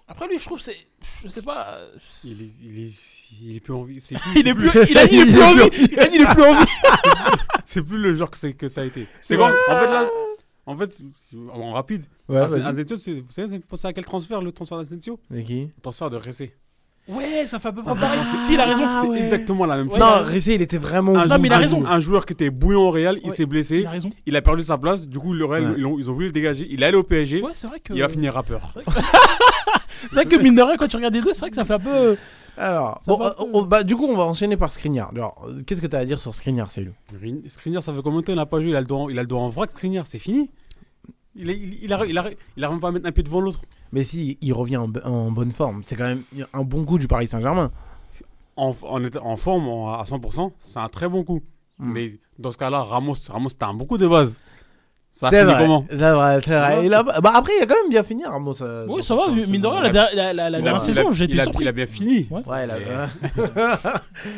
Après, 0.09 0.29
lui, 0.29 0.39
je 0.39 0.45
trouve, 0.45 0.61
c'est. 0.61 0.77
Je 1.25 1.29
sais 1.29 1.43
pas. 1.43 1.79
Il 2.23 2.43
est, 2.43 2.51
il 2.63 2.85
est, 2.87 2.93
il 3.43 3.57
est 3.57 3.61
plus 3.61 3.73
envie. 3.75 4.01
c'est 4.01 4.15
Il 4.37 4.47
est 4.47 4.55
plus. 4.55 4.71
Il 4.89 4.99
a 4.99 5.07
dit, 5.07 5.17
il 5.17 5.21
est 5.29 5.33
plus 5.33 5.43
envie. 5.43 5.89
Il 5.91 5.99
a 6.01 6.05
dit, 6.07 6.17
il 6.17 6.23
est 6.23 6.27
plus 6.35 6.43
envie. 6.45 6.67
C'est 7.65 7.83
plus 7.83 7.99
le 7.99 8.15
genre 8.15 8.31
que, 8.31 8.47
que 8.53 8.69
ça 8.69 8.83
a 8.83 8.85
été. 8.85 9.07
C'est 9.21 9.37
vrai. 9.37 9.51
En 9.69 9.79
fait, 9.79 9.87
là, 9.87 10.09
en 10.67 10.77
fait, 10.77 10.97
en 11.53 11.73
rapide, 11.73 12.03
Ouais, 12.29 12.47
vas-y. 12.47 12.63
Asensio, 12.63 12.97
c'est- 12.97 13.21
vous 13.21 13.33
savez, 13.33 13.49
ça 13.49 13.55
me 13.55 13.61
fait 13.61 13.67
penser 13.67 13.89
à 13.89 13.93
quel 13.93 14.05
transfert 14.05 14.41
le 14.41 14.53
transfert 14.53 14.79
d'Asensio 14.79 15.19
C'est 15.31 15.43
qui? 15.45 15.61
Le 15.63 15.81
transfert 15.83 16.09
de 16.11 16.17
Ressé. 16.17 16.55
Ouais, 17.09 17.47
ça 17.49 17.59
fait 17.59 17.67
à 17.69 17.73
peu 17.73 17.83
près 17.83 17.97
pareil. 17.97 18.21
Si, 18.45 18.55
il 18.55 18.61
a 18.61 18.65
raison. 18.67 18.85
C'est 19.03 19.09
Ouais. 19.09 19.25
exactement 19.25 19.67
la 19.67 19.77
même 19.77 19.91
chose. 19.91 19.99
Non, 19.99 20.23
Ressé, 20.25 20.55
il 20.55 20.63
était 20.63 20.79
vraiment. 20.79 21.17
un, 21.17 21.27
Non, 21.27 21.39
mais 21.41 21.49
il 21.49 21.53
a 21.53 21.57
un- 21.57 21.59
raison. 21.61 21.85
un 21.85 21.99
joueur 21.99 22.25
qui 22.27 22.33
était 22.33 22.51
bouillant 22.51 22.83
au 22.83 22.91
Real, 22.93 23.19
il 23.25 23.31
Ouais, 23.31 23.35
s'est 23.37 23.45
blessé, 23.47 23.81
Il 23.81 23.87
a 23.87 23.91
raison. 23.91 24.11
il 24.25 24.37
a 24.37 24.41
perdu 24.43 24.63
sa 24.63 24.79
place, 24.79 25.09
du 25.09 25.19
coup 25.19 25.33
le 25.35 25.45
Real, 25.45 25.71
Ouais. 25.73 25.75
ils, 25.79 25.85
ont, 25.87 25.99
ils 25.99 26.09
ont 26.09 26.15
voulu 26.15 26.27
le 26.27 26.33
dégager, 26.33 26.65
il 26.71 26.81
est 26.81 26.87
allé 26.87 26.97
au 26.97 27.03
PSG, 27.03 27.43
Ouais, 27.43 27.51
c'est 27.55 27.67
vrai 27.67 27.81
que. 27.81 27.93
il 27.93 28.01
va 28.01 28.09
finir 28.09 28.35
rappeur. 28.35 28.73
C'est 30.11 30.15
vrai 30.15 30.27
que 30.27 30.37
mine 30.37 30.55
de 30.57 30.63
rien, 30.63 30.77
quand 30.77 30.89
tu 30.89 30.97
regardes 30.97 31.15
les 31.15 31.21
deux, 31.23 31.33
c'est 31.33 31.41
vrai 31.41 31.51
que 31.51 31.57
ça 31.57 31.65
fait 31.65 31.75
un 31.75 31.79
peu. 31.79 32.17
Alors, 32.59 33.01
bon, 33.07 33.17
va 33.19 33.37
euh, 33.41 33.45
on- 33.53 33.63
bah, 33.65 33.83
du 33.83 33.97
coup, 33.97 34.05
on 34.07 34.17
va 34.17 34.25
enchaîner 34.25 34.57
par 34.57 34.71
Skriniar. 34.71 35.11
Alors, 35.15 35.47
qu'est-ce 35.67 35.81
que 35.81 35.87
t'as 35.87 35.99
à 36.01 36.05
dire 36.05 36.21
sur 36.21 36.35
Skriniar, 36.35 36.71
Saïdou 36.71 36.93
Skriniar, 37.49 37.83
ça 37.83 37.93
fait 37.95 38.03
combien 38.03 38.21
de 38.21 38.25
temps 38.27 38.33
il 38.33 38.37
n'a 38.37 38.47
pas 38.47 38.61
joué 38.61 38.71
il 38.71 38.77
a, 38.77 38.81
le 38.81 38.87
dos 38.87 38.97
en, 38.99 39.09
il 39.09 39.19
a 39.19 39.23
le 39.23 39.27
dos 39.29 39.39
en 39.39 39.49
vrac, 39.49 39.71
Skriniar, 39.71 40.07
c'est 40.07 40.19
fini. 40.19 40.51
Il, 41.35 41.49
est- 41.49 41.59
il, 41.59 41.85
il, 41.85 41.93
a, 41.93 42.05
il, 42.05 42.19
a, 42.19 42.27
il 42.57 42.65
a 42.65 42.69
même 42.71 42.81
pas 42.81 42.89
à 42.89 42.93
mettre 42.93 43.07
un 43.07 43.13
pied 43.13 43.23
devant 43.23 43.41
l'autre. 43.41 43.63
Mais 43.93 44.05
si, 44.05 44.37
il 44.41 44.53
revient 44.53 44.77
en, 44.77 44.91
en 45.05 45.31
bonne 45.31 45.51
forme. 45.53 45.83
C'est 45.85 45.97
quand 45.97 46.05
même 46.05 46.25
un 46.53 46.63
bon 46.63 46.85
coup 46.85 46.99
du 46.99 47.09
Paris 47.09 47.27
Saint-Germain. 47.29 47.71
En, 48.57 48.75
en, 49.23 49.37
forme 49.39 49.69
en- 49.69 49.95
à 49.95 50.05
100%, 50.05 50.53
c'est 50.61 50.79
un 50.79 50.89
très 50.91 51.09
bon 51.09 51.25
coup. 51.25 51.41
Mm. 51.79 51.93
Mais 51.93 52.19
dans 52.39 52.53
ce 52.53 52.59
cas-là, 52.59 52.83
Ramos, 52.83 53.15
Ramos 53.31 53.49
c'était 53.49 53.65
un 53.65 53.73
bon 53.75 53.87
coup 53.87 53.97
de 53.97 54.07
base. 54.07 54.41
Ça 55.15 55.27
a 55.27 55.31
C'est 55.31 55.41
fini 55.41 55.53
vrai, 55.53 55.63
comment 55.63 55.85
c'est 55.91 55.97
vrai, 55.97 56.41
c'est 56.43 56.51
vrai. 56.59 56.87
Il 56.87 56.95
a- 56.95 57.03
bah, 57.03 57.33
après, 57.35 57.53
il 57.59 57.63
a 57.63 57.67
quand 57.67 57.75
même 57.83 57.91
bien 57.91 58.03
fini, 58.03 58.25
Ramos. 58.25 58.63
euh, 58.63 58.87
Oui, 58.89 59.03
ça 59.03 59.15
va, 59.15 59.27
cette 59.27 59.35
vu- 59.35 59.47
mine 59.47 59.61
de 59.61 59.67
rien, 59.67 59.83
la, 59.83 59.93
la, 59.93 60.33
la, 60.33 60.33
la 60.33 60.33
il 60.33 60.39
a, 60.39 60.51
dernière 60.63 60.73
il 60.73 60.91
a- 60.91 60.95
saison, 60.95 61.13
j'ai 61.13 61.27
il 61.27 61.39
a- 61.39 61.43
surpris. 61.43 61.65
il 61.65 61.69
a 61.69 61.73
bien 61.73 61.87
fini. 61.87 62.27
Ouais. 62.31 62.41
Ouais, 62.47 62.65
il 62.65 62.71
a- 62.71 63.09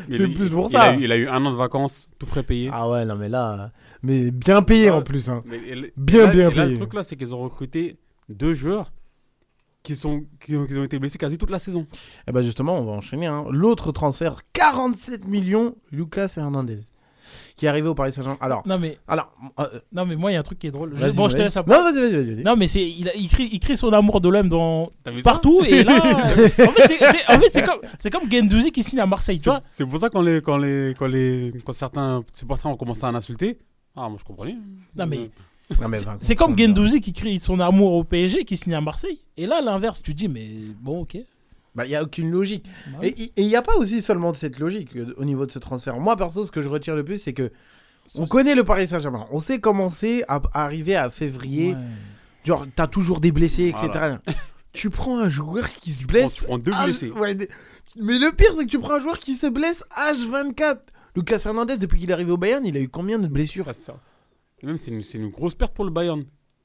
Mais 0.08 0.18
C'est 0.18 0.24
il- 0.28 0.34
plus 0.34 0.50
pour 0.50 0.66
il 0.68 0.72
ça. 0.72 0.82
A 0.82 0.94
eu, 0.94 0.98
il 1.02 1.12
a 1.12 1.16
eu 1.16 1.28
un 1.28 1.46
an 1.46 1.50
de 1.52 1.56
vacances, 1.56 2.08
tout 2.18 2.26
frais 2.26 2.42
payé. 2.42 2.70
Ah 2.72 2.90
ouais, 2.90 3.04
non, 3.04 3.14
mais 3.14 3.28
là. 3.28 3.52
euh, 3.52 3.66
Mais 4.02 4.30
bien 4.32 4.62
payé 4.62 4.88
Ah, 4.88 4.96
en 4.96 5.02
plus. 5.02 5.28
Hein. 5.30 5.40
Mais- 5.46 5.58
et 5.66 5.74
le- 5.76 5.92
Bien, 5.96 6.24
et 6.24 6.26
là- 6.26 6.32
bien 6.32 6.50
et 6.50 6.54
là, 6.54 6.62
payé. 6.64 6.70
Le 6.74 6.78
truc 6.78 6.94
là, 6.94 7.04
c'est 7.04 7.16
qu'ils 7.16 7.34
ont 7.34 7.42
recruté 7.42 7.96
deux 8.28 8.52
joueurs 8.54 8.92
qui, 9.84 9.94
sont, 9.96 10.24
qui, 10.44 10.56
ont, 10.56 10.66
qui 10.66 10.74
ont 10.76 10.84
été 10.84 10.98
blessés 10.98 11.18
quasi 11.18 11.38
toute 11.38 11.50
la 11.50 11.58
saison. 11.60 11.86
Et 12.26 12.32
bah, 12.32 12.42
justement, 12.42 12.78
on 12.78 12.84
va 12.84 12.92
enchaîner. 12.92 13.26
hein. 13.26 13.44
L'autre 13.50 13.92
transfert, 13.92 14.36
47 14.52 15.28
millions, 15.28 15.76
Lucas 15.92 16.32
Hernandez. 16.36 16.78
Qui 17.56 17.66
est 17.66 17.68
arrivé 17.68 17.86
au 17.86 17.94
Paris 17.94 18.10
Saint-Germain. 18.12 18.36
Alors, 18.40 18.62
Non, 18.66 18.78
mais, 18.78 18.98
alors 19.06 19.32
euh, 19.60 19.66
non, 19.92 20.04
mais 20.06 20.16
moi, 20.16 20.32
il 20.32 20.34
y 20.34 20.36
a 20.36 20.40
un 20.40 20.42
truc 20.42 20.58
qui 20.58 20.66
est 20.66 20.70
drôle. 20.72 20.94
Je- 20.96 21.10
Bon, 21.12 21.28
je 21.28 21.34
te 21.34 21.38
vas-y. 21.38 21.44
laisse 21.44 21.54
Non, 21.56 21.60
après. 21.62 21.82
vas-y, 21.92 22.10
vas-y, 22.10 22.34
vas-y. 22.34 22.42
Non, 22.42 22.56
mais 22.56 22.66
c'est, 22.66 22.82
il, 22.82 23.08
a- 23.08 23.14
il, 23.14 23.28
crie, 23.28 23.48
il 23.52 23.60
crie 23.60 23.76
son 23.76 23.92
amour 23.92 24.20
de 24.20 24.28
l'homme 24.28 24.48
dans, 24.48 24.90
partout. 25.22 25.60
Et 25.64 25.84
là, 25.84 26.02
euh, 26.04 26.32
en 26.66 26.72
fait, 26.72 26.88
c'est, 26.88 26.98
c'est- 26.98 27.32
en 27.32 27.38
fait, 27.38 27.50
c'est 27.52 27.62
comme, 27.62 27.78
c'est 28.00 28.10
comme 28.10 28.28
Gendouzi 28.30 28.72
qui 28.72 28.82
signe 28.82 28.98
à 28.98 29.06
Marseille, 29.06 29.38
tu 29.38 29.44
vois. 29.48 29.62
C'est 29.70 29.86
pour 29.86 30.00
ça 30.00 30.10
quand, 30.10 30.20
les, 30.22 30.40
quand, 30.42 30.56
les, 30.56 30.94
quand, 30.98 31.06
les, 31.06 31.52
quand 31.64 31.72
certains 31.72 32.24
supporters 32.32 32.70
ont 32.72 32.76
commencé 32.76 33.04
à 33.04 33.12
l'insulter. 33.12 33.58
Ah, 33.96 34.08
moi 34.08 34.16
je 34.18 34.24
comprenais. 34.24 34.56
Non, 34.96 35.06
mais 35.06 35.30
Non, 35.80 35.88
mais 35.88 35.98
c'est 36.20 36.34
comme 36.34 36.58
Gendouzi 36.58 37.00
qui 37.00 37.12
crie 37.12 37.38
son 37.40 37.58
amour 37.60 37.92
au 37.94 38.02
PSG 38.04 38.44
qui 38.44 38.56
signe 38.56 38.74
à 38.74 38.80
Marseille. 38.80 39.20
Et 39.36 39.46
là, 39.46 39.60
l'inverse, 39.62 40.02
tu 40.02 40.12
dis, 40.12 40.28
mais 40.28 40.48
bon, 40.80 41.02
ok. 41.02 41.16
Bah, 41.74 41.84
il 41.86 41.88
n'y 41.88 41.96
a 41.96 42.02
aucune 42.02 42.30
logique. 42.30 42.66
Bah 42.92 42.98
Et 43.06 43.32
il 43.36 43.46
n'y 43.46 43.56
a 43.56 43.62
pas 43.62 43.74
aussi 43.76 44.00
seulement 44.00 44.30
de 44.32 44.36
cette 44.36 44.58
logique 44.58 44.94
euh, 44.96 45.12
au 45.16 45.24
niveau 45.24 45.44
de 45.46 45.50
ce 45.50 45.58
transfert. 45.58 45.98
Moi, 45.98 46.16
perso, 46.16 46.44
ce 46.44 46.50
que 46.52 46.62
je 46.62 46.68
retire 46.68 46.94
le 46.94 47.04
plus, 47.04 47.16
c'est 47.20 47.32
que 47.32 47.50
on 48.16 48.26
connaît 48.26 48.54
le 48.54 48.64
Paris 48.64 48.86
Saint-Germain. 48.86 49.26
On 49.30 49.40
sait 49.40 49.58
comment 49.60 49.88
c'est 49.90 50.24
à, 50.28 50.40
arriver 50.52 50.94
à 50.94 51.10
février. 51.10 51.70
Ouais. 51.72 51.78
Genre, 52.44 52.66
t'as 52.76 52.86
toujours 52.86 53.20
des 53.20 53.32
blessés, 53.32 53.64
etc. 53.68 53.88
Voilà. 53.92 54.20
tu 54.72 54.90
prends 54.90 55.18
un 55.18 55.30
joueur 55.30 55.68
qui 55.70 55.90
se 55.92 56.00
Tu 56.00 56.06
blesse. 56.06 56.34
prends 56.44 56.58
deux 56.58 56.70
H- 56.72 56.84
blessés. 56.84 57.10
ouais, 57.10 57.34
Mais 57.96 58.18
le 58.18 58.30
pire, 58.36 58.52
c'est 58.58 58.66
que 58.66 58.70
tu 58.70 58.78
prends 58.78 58.94
un 58.96 59.00
joueur 59.00 59.18
qui 59.18 59.34
se 59.34 59.46
blesse 59.46 59.82
H24. 59.96 60.78
Lucas 61.16 61.42
Hernandez, 61.46 61.78
depuis 61.78 61.98
qu'il 61.98 62.10
est 62.10 62.12
arrivé 62.12 62.30
au 62.32 62.36
Bayern, 62.36 62.64
il 62.66 62.76
a 62.76 62.80
eu 62.80 62.88
combien 62.88 63.18
de 63.18 63.26
blessures 63.28 63.64
Ah, 63.68 63.72
c'est 63.72 63.84
ça. 63.86 63.96
Et 64.62 64.66
même, 64.66 64.78
c'est 64.78 64.90
une, 64.90 65.02
c'est 65.02 65.18
une 65.18 65.30
grosse 65.30 65.54
perte 65.54 65.74
pour 65.74 65.84
le 65.84 65.90
Bayern. 65.90 66.24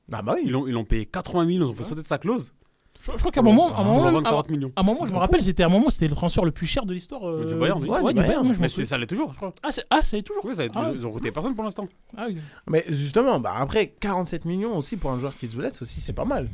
Bah, 0.09 0.21
bah 0.21 0.33
oui. 0.35 0.41
Ils 0.45 0.51
l'ont 0.51 0.67
ils 0.67 0.73
l'ont 0.73 0.85
payé 0.85 1.05
80 1.05 1.45
millions, 1.45 1.67
ils 1.67 1.69
ont 1.71 1.73
fait 1.73 1.83
sauter 1.83 2.01
de 2.01 2.05
sa 2.05 2.17
clause. 2.17 2.53
Je, 3.01 3.11
je 3.13 3.17
crois 3.17 3.31
qu'à 3.31 3.39
un 3.39 3.43
moment, 3.43 3.75
à 3.75 3.79
un 3.81 3.83
moment, 3.83 3.95
Pour 3.95 4.03
même- 4.05 4.13
vendre 4.15 4.27
à- 4.27 4.31
40 4.31 4.49
millions. 4.49 4.71
à 4.75 4.81
un 4.81 4.83
moment, 4.83 5.05
je 5.05 5.11
me 5.13 5.17
rappelle, 5.17 5.41
c'était 5.41 5.63
à 5.63 5.67
un 5.67 5.69
moment, 5.69 5.89
c'était 5.89 6.07
le 6.07 6.15
transfert 6.15 6.43
le 6.43 6.51
plus 6.51 6.67
cher 6.67 6.85
de 6.85 6.93
l'histoire. 6.93 7.27
euh, 7.27 7.45
Du 7.45 7.55
Bayern, 7.55 7.81
oui. 7.81 7.89
Ouais, 7.89 8.01
Ouais, 8.01 8.13
du 8.13 8.19
Bayern, 8.21 8.43
moi, 8.43 8.53
je 8.53 8.59
m'en 8.59 8.63
Mais 8.63 8.67
c'est- 8.69 8.75
souviens. 8.75 8.87
ça 8.89 8.97
l'est 8.97 9.07
toujours, 9.07 9.31
je 9.31 9.37
crois. 9.37 9.53
Ah, 9.63 9.69
c'est, 9.71 9.85
ah, 9.89 10.01
ça 10.03 10.17
y 10.17 10.19
est 10.19 10.23
toujours 10.23 10.43
Oui, 10.45 10.55
ça, 10.55 10.63
Ah, 10.75 10.91
ils 10.93 11.05
ont 11.05 11.09
recruté 11.11 11.31
personne 11.31 11.55
pour 11.55 11.63
l'instant. 11.63 11.87
ah, 12.17 12.25
oui. 12.27 12.37
Mais 12.67 12.83
justement, 12.89 13.39
bah 13.39 13.53
après 13.57 13.87
47 13.99 14.45
millions 14.45 14.75
aussi 14.77 14.97
pour 14.97 15.11
un 15.11 15.19
joueur 15.19 15.35
qui 15.37 15.47
se 15.47 15.55
blesse 15.55 15.81
aussi, 15.81 16.01
c'est 16.01 16.13
pas 16.13 16.25
mal. 16.25 16.49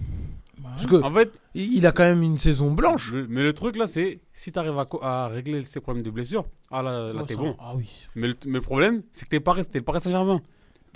Bah, 0.60 0.70
Parce 0.76 0.88
que 0.88 0.96
En 1.04 1.12
fait, 1.12 1.32
il 1.54 1.78
il 1.78 1.86
a 1.88 1.92
quand 1.92 2.04
même 2.04 2.22
une 2.24 2.38
saison 2.38 2.72
blanche. 2.72 3.12
le- 3.12 3.28
mais 3.28 3.44
le 3.44 3.54
truc 3.54 3.76
là, 3.76 3.88
c'est 3.88 4.22
si 4.34 4.52
tu 4.52 4.60
arrives 4.60 4.78
à, 4.80 4.86
co- 4.86 5.00
à 5.04 5.28
régler 5.28 5.64
ces 5.64 5.80
problèmes 5.82 6.04
de 6.04 6.10
blessure, 6.12 6.46
ah 6.72 6.82
là, 6.82 7.12
là 7.12 7.20
oh, 7.22 7.26
t'es 7.26 7.34
ça- 7.34 7.40
bon. 7.42 7.56
Ah 7.60 7.74
oui. 7.76 7.90
Mais 8.16 8.28
le, 8.28 8.36
mais 8.46 8.54
le 8.54 8.62
problème, 8.62 9.02
c'est 9.12 9.26
que 9.26 9.30
t'es 9.30 9.40
pas 9.42 9.54
resté, 9.54 9.80
le 9.80 9.84
Paris 9.84 10.00
Saint-Germain. 10.02 10.42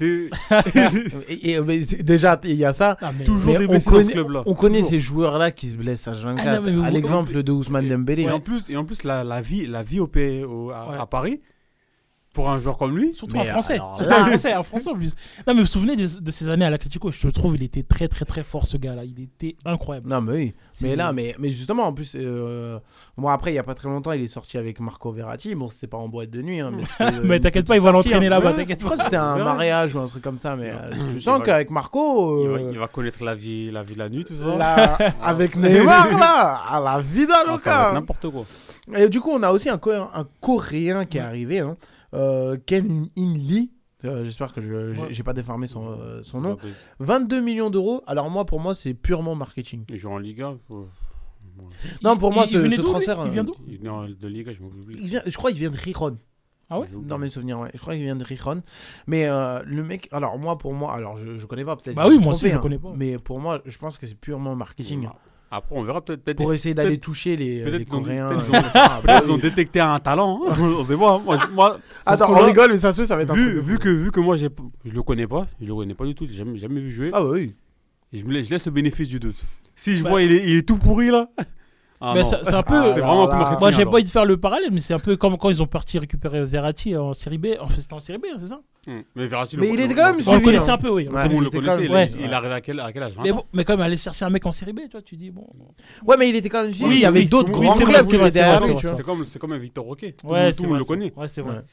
Et, 1.29 1.51
et- 1.51 1.59
mais 1.61 1.83
c'est- 1.83 2.03
déjà, 2.03 2.39
il 2.43 2.55
y 2.55 2.65
a 2.65 2.73
ça. 2.73 2.97
Mais- 3.17 3.23
toujours 3.25 3.53
Mais 3.53 3.59
des 3.59 3.65
on 3.65 3.69
blessés 3.69 3.85
dans 3.91 3.97
ce 3.97 4.01
connaît, 4.05 4.13
club-là. 4.13 4.43
on 4.45 4.53
connaît 4.53 4.77
Toujours. 4.77 4.89
ces 4.91 4.99
joueurs-là 4.99 5.51
qui 5.51 5.69
se 5.69 5.75
blessent 5.75 6.07
à 6.07 6.13
24 6.13 6.63
Ah 6.81 6.85
à 6.85 6.89
l'exemple 6.89 7.43
de 7.43 7.51
Ousmane 7.51 7.87
Dembélé. 7.89 8.23
Et 8.23 8.29
en 8.31 8.39
plus, 8.39 8.69
et 8.69 8.77
en 8.77 8.85
plus 8.85 9.03
la, 9.03 9.23
la 9.23 9.41
vie, 9.41 9.65
la 9.67 9.83
vie 9.83 9.99
au, 9.99 10.07
P- 10.07 10.43
au- 10.43 10.71
à, 10.71 10.89
Ouais. 10.89 10.97
à 10.99 11.05
Paris, 11.05 11.41
pour 12.39 12.49
un 12.49 12.57
joueur 12.59 12.77
comme 12.77 12.97
lui, 12.97 13.13
Surtout 13.13 13.33
Mais 13.35 13.41
en 13.41 13.53
français. 13.53 13.73
alors 13.73 13.95
Surtout 13.97 14.09
là- 14.09 14.21
en 14.23 14.25
français, 14.27 14.55
en 14.55 14.63
français 14.63 14.89
en 14.89 14.93
plus. 14.93 15.13
Non, 15.39 15.43
mais 15.47 15.53
vous 15.55 15.59
vous 15.61 15.65
souvenez 15.65 15.97
des- 15.97 16.21
de 16.21 16.31
ces 16.31 16.47
années 16.47 16.63
à 16.63 16.69
l'Atletico 16.69 17.11
Je 17.11 17.27
trouve 17.27 17.55
il 17.57 17.63
était 17.63 17.83
très, 17.83 18.07
très, 18.07 18.23
très 18.23 18.43
fort 18.43 18.65
ce 18.65 18.77
gars-là. 18.77 19.03
Il 19.03 19.21
était 19.21 19.57
incroyable. 19.65 20.07
Non, 20.09 20.21
mais 20.21 20.31
oui. 20.31 20.53
Mais 20.81 20.95
là, 20.95 21.11
mais, 21.11 21.35
mais 21.37 21.49
justement, 21.49 21.83
en 21.83 21.91
plus, 21.93 22.13
euh, 22.15 22.79
moi 23.17 23.33
après, 23.33 23.51
il 23.51 23.55
y 23.55 23.59
a 23.59 23.63
pas 23.63 23.75
très 23.75 23.89
longtemps, 23.89 24.13
il 24.13 24.23
est 24.23 24.27
sorti 24.29 24.57
avec 24.57 24.79
Marco 24.79 25.11
Verratti. 25.11 25.53
Bon, 25.53 25.67
c'était 25.67 25.87
pas 25.87 25.97
en 25.97 26.07
boîte 26.07 26.29
de 26.29 26.41
nuit. 26.41 26.61
Hein, 26.61 26.71
mais 27.23 27.35
euh, 27.35 27.39
t'inquiète 27.39 27.67
pas, 27.67 27.75
il 27.75 27.81
va 27.81 27.91
sortie, 27.91 28.07
l'entraîner 28.09 28.29
là-bas, 28.29 28.53
t'inquiète 28.53 28.79
Je 28.79 28.85
crois 28.85 28.95
que 28.95 29.03
c'était 29.03 29.17
un 29.17 29.43
mariage 29.43 29.93
ou 29.95 29.99
un 29.99 30.07
truc 30.07 30.23
comme 30.23 30.37
ça, 30.37 30.55
mais 30.55 30.69
euh, 30.69 30.91
je 31.09 31.15
Il 31.15 31.21
sens 31.21 31.41
qu'avec 31.43 31.69
Marco, 31.71 32.41
il, 32.45 32.49
va, 32.49 32.57
euh, 32.57 32.69
il 32.71 32.79
va 32.79 32.87
connaître 32.87 33.21
la 33.25 33.35
vie, 33.35 33.69
la 33.71 33.83
vie 33.83 33.95
de 33.95 33.99
la 33.99 34.07
nuit, 34.07 34.23
tout 34.23 34.35
ça. 34.35 34.55
là, 34.55 34.97
avec 35.21 35.57
Neymar, 35.57 36.17
là, 36.17 36.61
à 36.71 36.79
la 36.79 37.01
vida 37.01 37.33
Ah, 37.45 37.51
loca. 37.51 37.91
n'importe 37.93 38.29
quoi. 38.29 38.45
Et 38.95 39.09
du 39.09 39.19
coup, 39.19 39.31
on 39.31 39.43
a 39.43 39.51
aussi 39.51 39.69
un, 39.69 39.77
Coréen, 39.77 40.07
un 40.15 40.25
Coréen 40.39 41.05
qui 41.05 41.17
est 41.17 41.21
arrivé, 41.21 41.59
hein, 41.59 41.75
euh, 41.81 41.85
Ken 42.65 43.07
In 43.17 43.33
Lee. 43.33 43.71
Euh, 44.05 44.23
J'espère 44.23 44.53
que 44.53 44.61
je 44.61 44.93
j'ai- 44.93 45.01
Ouais. 45.01 45.23
pas 45.23 45.33
déformé 45.33 45.67
son, 45.67 45.89
euh, 45.91 46.21
son 46.23 46.39
nom. 46.39 46.57
Il 46.63 46.69
22 46.99 47.41
millions 47.41 47.69
d'euros. 47.69 48.01
Alors 48.07 48.29
moi, 48.29 48.45
pour 48.45 48.59
moi, 48.61 48.73
c'est 48.73 48.93
purement 48.93 49.35
marketing. 49.35 49.83
joue 49.97 50.09
en 50.09 50.17
Liga. 50.17 50.55
faut- 50.67 50.87
Non, 52.03 52.15
pour 52.15 52.31
moi, 52.31 52.45
il, 52.47 52.51
ce, 52.51 52.65
il 52.65 52.73
ce 52.75 52.81
transfert. 52.81 53.21
Il 53.25 53.31
vient 53.31 53.41
euh, 53.43 53.45
d'où? 53.45 53.55
Il 53.67 53.77
vient 53.79 54.07
de 54.07 54.27
Liga, 54.27 54.53
je 54.53 54.61
il 54.89 55.07
vient, 55.07 55.21
Je 55.25 55.35
crois 55.35 55.51
qu'il 55.51 55.59
vient 55.59 55.69
de 55.69 55.77
Riron. 55.77 56.17
Ah 56.69 56.79
ouais? 56.79 56.87
Dans 57.03 57.17
mes 57.17 57.29
souvenirs, 57.29 57.59
ouais. 57.59 57.71
Je 57.73 57.79
crois 57.79 57.95
qu'il 57.95 58.03
vient 58.03 58.15
de 58.15 58.23
Rijon. 58.23 58.61
Mais 59.07 59.27
euh, 59.27 59.59
le 59.65 59.83
mec, 59.83 60.07
alors 60.11 60.37
moi, 60.37 60.57
pour 60.57 60.73
moi, 60.73 60.93
alors 60.93 61.17
je, 61.17 61.35
je 61.35 61.45
connais 61.47 61.65
pas 61.65 61.75
peut-être. 61.75 61.95
Bah 61.95 62.05
oui, 62.07 62.19
moi 62.19 62.33
aussi, 62.33 62.47
je 62.47 62.55
hein. 62.55 62.59
connais 62.59 62.77
pas. 62.77 62.93
Mais 62.95 63.17
pour 63.17 63.39
moi, 63.39 63.61
je 63.65 63.77
pense 63.79 63.97
que 63.97 64.05
c'est 64.05 64.15
purement 64.19 64.55
marketing. 64.55 65.09
Après, 65.51 65.75
on 65.75 65.83
verra 65.83 66.01
peut-être. 66.01 66.23
peut-être- 66.23 66.37
Pour 66.37 66.53
essayer 66.53 66.75
d'aller 66.75 66.99
toucher 66.99 67.35
les, 67.35 67.61
peut-être 67.63 67.77
les 67.79 67.85
ils 67.87 67.95
ont- 67.95 67.99
Coréens. 68.01 68.27
peut-être 68.29 68.45
ils 68.49 68.55
euh, 68.55 68.59
ont- 68.59 68.63
ah, 68.75 69.01
bah 69.03 69.21
ils 69.25 69.31
ont 69.31 69.37
détecté 69.37 69.79
un 69.79 69.97
talent. 69.99 70.41
hein. 70.47 70.53
on 70.59 70.83
sait 70.85 70.95
pas. 70.95 71.13
hein. 71.15 71.21
Moi, 71.25 71.37
moi, 71.53 71.79
Attends, 72.05 72.29
on 72.31 72.35
là, 72.35 72.45
rigole, 72.45 72.71
mais 72.71 72.77
ça 72.77 72.93
se 72.93 73.01
fait, 73.01 73.07
ça 73.07 73.15
va 73.15 73.23
être 73.23 73.31
un 73.31 73.35
vu, 73.35 73.43
truc 73.43 73.55
de 73.55 73.59
vu 73.59 73.79
que 73.79 73.89
vu 73.89 74.11
que 74.11 74.19
moi 74.19 74.37
j'ai 74.37 74.49
je 74.85 74.93
le 74.93 75.01
connais 75.01 75.25
pas, 75.27 75.47
je 75.59 75.65
le 75.67 75.73
connais 75.75 75.95
pas 75.95 76.05
du 76.05 76.13
tout, 76.13 76.25
j'ai 76.29 76.37
jamais, 76.37 76.57
jamais 76.57 76.79
vu 76.79 76.91
jouer. 76.91 77.09
Ah 77.13 77.21
bah 77.21 77.29
oui. 77.31 77.55
Et 78.13 78.19
je 78.19 78.25
me 78.25 78.31
laisse, 78.33 78.45
je 78.45 78.51
laisse 78.51 78.65
le 78.67 78.71
bénéfice 78.71 79.07
du 79.07 79.19
doute. 79.19 79.43
Si 79.75 79.95
je 79.95 80.03
Bah- 80.03 80.09
vois 80.11 80.21
il 80.21 80.31
est, 80.31 80.43
il 80.49 80.57
est 80.57 80.67
tout 80.67 80.77
pourri 80.77 81.09
là. 81.09 81.29
Ah 82.01 82.13
Mais 82.15 82.23
c'est 82.23 82.53
un 82.53 82.63
peu. 82.63 82.75
Ah, 82.75 82.91
c'est 82.93 83.01
vraiment 83.01 83.27
que 83.27 83.31
marketing, 83.33 83.59
Moi, 83.59 83.71
j'ai 83.71 83.83
pas 83.83 83.91
envie 83.91 84.03
de 84.05 84.09
faire 84.09 84.23
le 84.23 84.37
parallèle, 84.37 84.69
mais 84.71 84.79
c'est 84.79 84.93
un 84.93 84.99
peu 84.99 85.17
comme 85.17 85.37
quand 85.37 85.49
ils 85.49 85.61
ont 85.61 85.67
parti 85.67 85.99
récupérer 85.99 86.45
Verratti 86.45 86.95
en 86.95 87.13
série 87.13 87.37
B. 87.37 87.47
En 87.59 87.67
fait, 87.67 87.81
c'était 87.81 87.93
en 87.93 87.99
série 87.99 88.19
B, 88.19 88.25
hein, 88.31 88.37
c'est 88.39 88.47
ça? 88.47 88.61
Hmm. 88.87 89.01
Mais 89.15 89.27
Verratti, 89.27 89.57
Mais 89.57 89.67
le- 89.67 89.73
il 89.73 89.79
était 89.81 89.93
quand 89.95 90.05
même 90.13 90.17
le- 90.19 90.29
On 90.29 90.35
le 90.35 90.39
connaissait 90.39 90.69
un 90.71 90.77
peu, 90.77 90.89
oui. 90.89 91.09
Ouais, 91.09 91.23
on 91.33 91.41
le 91.41 91.49
connaissait, 91.49 91.75
même- 91.77 91.85
il, 91.85 91.91
ouais. 91.91 92.11
il 92.23 92.33
arrive 92.33 92.51
à 92.53 92.61
quel, 92.61 92.79
à 92.79 92.93
quel 92.93 93.03
âge 93.03 93.13
20 93.15 93.23
Mais, 93.23 93.31
bon, 93.33 93.43
mais 93.51 93.65
quand 93.65 93.73
même, 93.73 93.81
aller 93.85 93.97
chercher 93.97 94.23
un 94.23 94.29
mec 94.29 94.45
en 94.45 94.53
série 94.53 94.71
B, 94.71 94.79
toi, 94.89 95.01
tu 95.01 95.17
dis 95.17 95.29
bon. 95.29 95.45
Ouais, 96.07 96.15
mais 96.17 96.29
il 96.29 96.35
était 96.37 96.47
quand 96.47 96.63
même. 96.63 96.71
Oui, 96.79 96.95
il 96.95 96.99
y 97.01 97.05
avait 97.05 97.25
d'autres 97.25 97.51
grands 97.51 97.75
clubs 97.75 97.95
c'est 98.05 98.05
qui 98.07 98.15
étaient 98.15 98.31
derrière 98.31 98.61
c'est 98.95 99.03
comme, 99.03 99.25
c'est 99.25 99.39
comme 99.39 99.51
un 99.51 99.57
Victor 99.57 99.83
Roquet. 99.83 100.13
Tout, 100.13 100.27
Ouais, 100.27 100.51
tout 100.51 100.57
c'est 100.57 100.63
le 100.63 100.67
monde 100.69 100.77
vrai, 100.77 100.79
le 100.79 100.85
connaît. 100.85 101.13
Ouais, 101.17 101.27
c'est 101.27 101.41
vrai. 101.41 101.63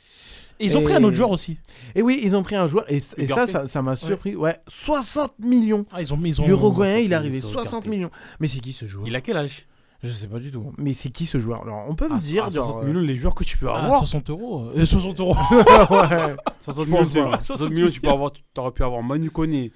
Ils 0.59 0.77
ont 0.77 0.81
Et- 0.81 0.85
pris 0.85 0.95
un 0.95 1.05
autre 1.05 1.15
joueur 1.17 1.31
aussi. 1.31 1.59
Et 1.95 2.01
oui, 2.03 2.19
ils 2.25 2.35
ont 2.35 2.43
pris 2.43 2.57
un 2.57 2.67
joueur, 2.67 2.91
et, 2.91 2.97
et 3.19 3.27
ça, 3.29 3.67
ça 3.69 3.83
m'a 3.83 3.95
surpris. 3.95 4.35
Ouais, 4.35 4.57
60 4.67 5.35
millions. 5.39 5.85
Ah, 5.93 6.01
ils 6.01 6.13
ont 6.13 6.17
mis. 6.17 6.33
L'Uruguayen, 6.45 6.99
il 6.99 7.13
est 7.13 7.15
arrivé 7.15 7.39
sont 7.39 7.51
60 7.51 7.69
écartés. 7.85 7.89
millions. 7.91 8.11
Mais 8.41 8.49
c'est 8.49 8.59
qui 8.61 8.73
ce 8.73 8.87
joueur? 8.87 9.07
Il 9.07 9.15
a 9.15 9.21
quel 9.21 9.37
âge? 9.37 9.67
Je 10.07 10.13
sais 10.13 10.27
pas 10.29 10.39
du 10.39 10.51
tout. 10.51 10.73
Mais 10.79 10.95
c'est 10.95 11.11
qui 11.11 11.27
ce 11.27 11.39
joueur? 11.39 11.63
Alors, 11.63 11.85
on 11.89 11.95
peut 11.95 12.09
me 12.09 12.15
Ah, 12.15 12.19
dire. 12.19 12.45
ah, 12.47 12.51
genre, 12.51 12.65
60 12.65 12.83
euh, 12.83 12.87
millions, 12.87 13.01
les 13.01 13.17
joueurs 13.17 13.35
que 13.35 13.45
tu 13.45 13.57
peux 13.59 13.69
Ah, 13.69 13.85
avoir. 13.85 13.99
60 14.01 14.31
euros. 14.31 14.71
euh, 14.77 14.87
60 14.87 15.21
euros. 15.21 15.35
ouais. 15.91 16.37
60 16.61 16.85
Je 16.87 16.91
millions, 16.91 17.03
pense 17.03 17.11
tu- 17.11 17.23
pas. 17.23 17.43
60 17.43 17.71
millions, 17.71 17.91
tu 17.91 18.01
peux 18.01 18.09
avoir, 18.09 18.33
tu 18.33 18.43
aurais 18.59 18.71
pu 18.73 18.83
avoir 18.83 19.03
Manu 19.03 19.31
Koné, 19.31 19.73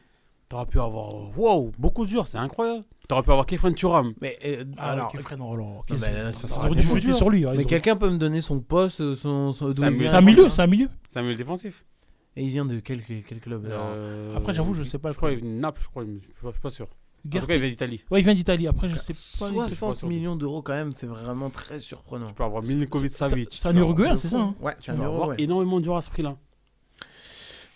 tu 0.49 0.57
aurais 0.57 0.66
pu 0.66 0.81
avoir, 0.81 1.37
wow, 1.39 1.72
beaucoup 1.78 2.05
de 2.07 2.11
joueurs, 2.11 2.26
c'est 2.26 2.39
incroyable. 2.39 2.85
Tu 3.09 3.14
aurais 3.14 3.22
pu 3.24 3.31
avoir 3.33 3.45
Kefren 3.47 3.74
Turam. 3.74 4.12
Mais 4.20 4.39
euh, 4.45 4.64
Ah, 4.78 4.93
alors, 4.93 5.11
Kefren, 5.11 5.41
oh 5.43 5.57
là, 5.57 5.64
ça 6.33 6.47
sur 7.14 7.28
lui. 7.31 7.45
hein, 7.45 7.53
mais 7.57 7.64
quelqu'un 7.64 7.97
peut 7.97 8.09
me 8.09 8.18
donner 8.18 8.41
son 8.41 8.61
poste, 8.61 9.01
euh, 9.01 9.16
son, 9.16 9.53
C'est 9.53 9.64
un 9.64 9.91
il 9.91 9.97
milieu. 9.97 10.05
C'est 10.05 10.14
un 10.14 10.20
milieu, 10.66 10.89
c'est 11.09 11.18
un 11.18 11.22
milieu. 11.22 11.35
Défensif. 11.37 11.85
Et 12.37 12.45
il 12.45 12.51
vient 12.51 12.64
de 12.64 12.78
quel, 12.78 13.03
quel 13.03 13.41
club 13.41 13.66
Euh, 13.68 14.37
Après, 14.37 14.55
j'avoue, 14.55 14.72
je 14.74 14.85
sais 14.85 14.99
pas. 14.99 15.11
Je 15.11 15.16
crois 15.16 15.31
qu'il 15.31 15.41
vient 15.41 15.51
de 15.51 15.59
Naples, 15.59 15.81
je 15.83 15.89
crois, 15.89 16.05
je 16.05 16.18
suis 16.20 16.61
pas- 16.62 16.68
je 16.70 16.85
En 17.27 17.39
tout 17.41 17.47
cas, 17.47 17.55
il 17.55 17.61
vient 17.61 17.68
d'Italie. 17.71 18.03
Ouais, 18.11 18.21
il 18.21 18.25
vient 18.25 18.35
d'Italie. 18.35 18.66
Après, 18.66 18.89
je 18.89 18.97
sais 18.97 19.12
pas. 19.39 19.51
60 19.51 19.97
sûr. 19.97 20.09
millions 20.09 20.37
d'euros 20.37 20.62
quand 20.62 20.73
même, 20.73 20.93
c'est 20.97 21.07
vraiment 21.07 21.51
très 21.51 21.79
surprenant. 21.81 22.29
Tu 22.29 22.35
peux 22.35 22.45
avoir 22.45 22.62
Milinkovic 22.62 23.11
Savic. 23.11 23.49
c'est 23.53 23.68
un 23.68 23.77
Uruguayen, 23.77 24.16
c'est 24.16 24.29
ça 24.29 24.39
hein 24.39 24.55
Ouais, 24.61 24.75
Tu 24.81 24.91
peux 24.93 25.03
avoir 25.03 25.35
énormément 25.39 25.79
de 25.81 25.85
joueurs 25.85 25.99
à 25.99 26.03
ce 26.03 26.11
prix-là. 26.11 26.37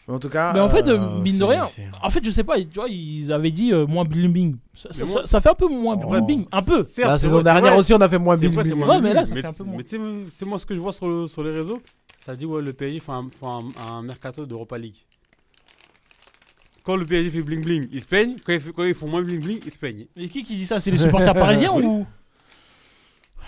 Mais 0.07 0.15
en 0.15 0.19
tout 0.19 0.29
cas. 0.29 0.53
Mais 0.53 0.61
en 0.61 0.69
fait, 0.69 0.87
euh, 0.89 0.99
euh, 1.01 1.21
mine 1.21 1.39
de 1.39 1.45
rien, 1.45 1.67
en 2.03 2.11
fait, 2.11 2.23
je 2.23 2.31
sais 2.31 2.45
pas, 2.45 2.59
tu 2.61 2.67
vois, 2.75 2.89
ils 2.91 3.33
avaient 3.33 3.51
dit 3.51 3.73
euh, 3.73 3.87
moins 3.87 4.05
bling. 4.05 4.57
Ça, 4.75 4.93
ça- 4.93 5.05
Mais 5.05 5.11
moi- 5.11 5.21
ça- 5.23 5.27
ça 5.27 5.41
fait 5.41 5.49
un 5.49 5.55
peu 5.55 5.67
moins 5.69 5.99
Oh. 6.05 6.21
bling 6.21 6.45
un 6.53 6.63
peu. 6.63 6.85
Certes, 6.85 7.09
La 7.09 7.19
saison 7.19 7.41
dernière 7.41 7.71
vrai. 7.73 7.81
aussi, 7.81 7.95
on 7.95 8.01
a 8.01 8.09
fait 8.09 8.19
moins 8.19 8.37
bling 8.37 8.53
moins 8.77 8.89
Ouais, 8.97 9.01
mais 9.01 9.15
là, 9.15 9.25
ça 9.25 9.35
mais 9.35 9.41
fait 9.41 9.47
un 9.47 9.53
peu 9.53 9.65
moins. 9.65 9.77
Mais 9.79 9.85
tu 9.85 9.97
sais, 9.97 10.03
c'est 10.31 10.45
moi 10.45 10.59
ce 10.59 10.67
que 10.67 10.75
je 10.75 10.81
vois 10.81 10.93
sur, 10.93 11.09
le- 11.09 11.27
sur 11.27 11.43
les 11.43 11.53
réseaux. 11.53 11.81
Ça 12.19 12.37
dit, 12.37 12.45
ouais, 12.45 12.61
le 12.61 12.73
PSG 12.75 13.01
fait 13.01 13.13
un, 13.13 13.29
fait 13.31 13.47
un, 13.47 13.63
un 13.93 14.03
mercato 14.03 14.45
d'Europa 14.45 14.77
League. 14.77 14.97
Quand 16.85 16.97
le 16.97 17.05
PSG 17.07 17.31
fait 17.31 17.43
bling 17.43 17.65
bling, 17.65 17.89
ils 17.91 18.01
se 18.01 18.07
peignent. 18.07 18.37
Quand 18.45 18.53
ils, 18.53 18.61
fait- 18.61 18.73
quand 18.73 18.85
ils 18.85 18.95
font 18.95 19.09
moins 19.09 19.23
bling 19.23 19.41
bling, 19.41 19.59
ils 19.65 19.73
se 19.73 19.79
peignent. 19.79 20.07
Et 20.17 20.29
qui 20.29 20.45
qui 20.45 20.55
dit 20.57 20.67
ça? 20.67 20.79
C'est 20.79 20.91
les 20.91 20.99
supporters 20.99 21.33
parisiens 21.35 21.73
ou? 21.73 22.07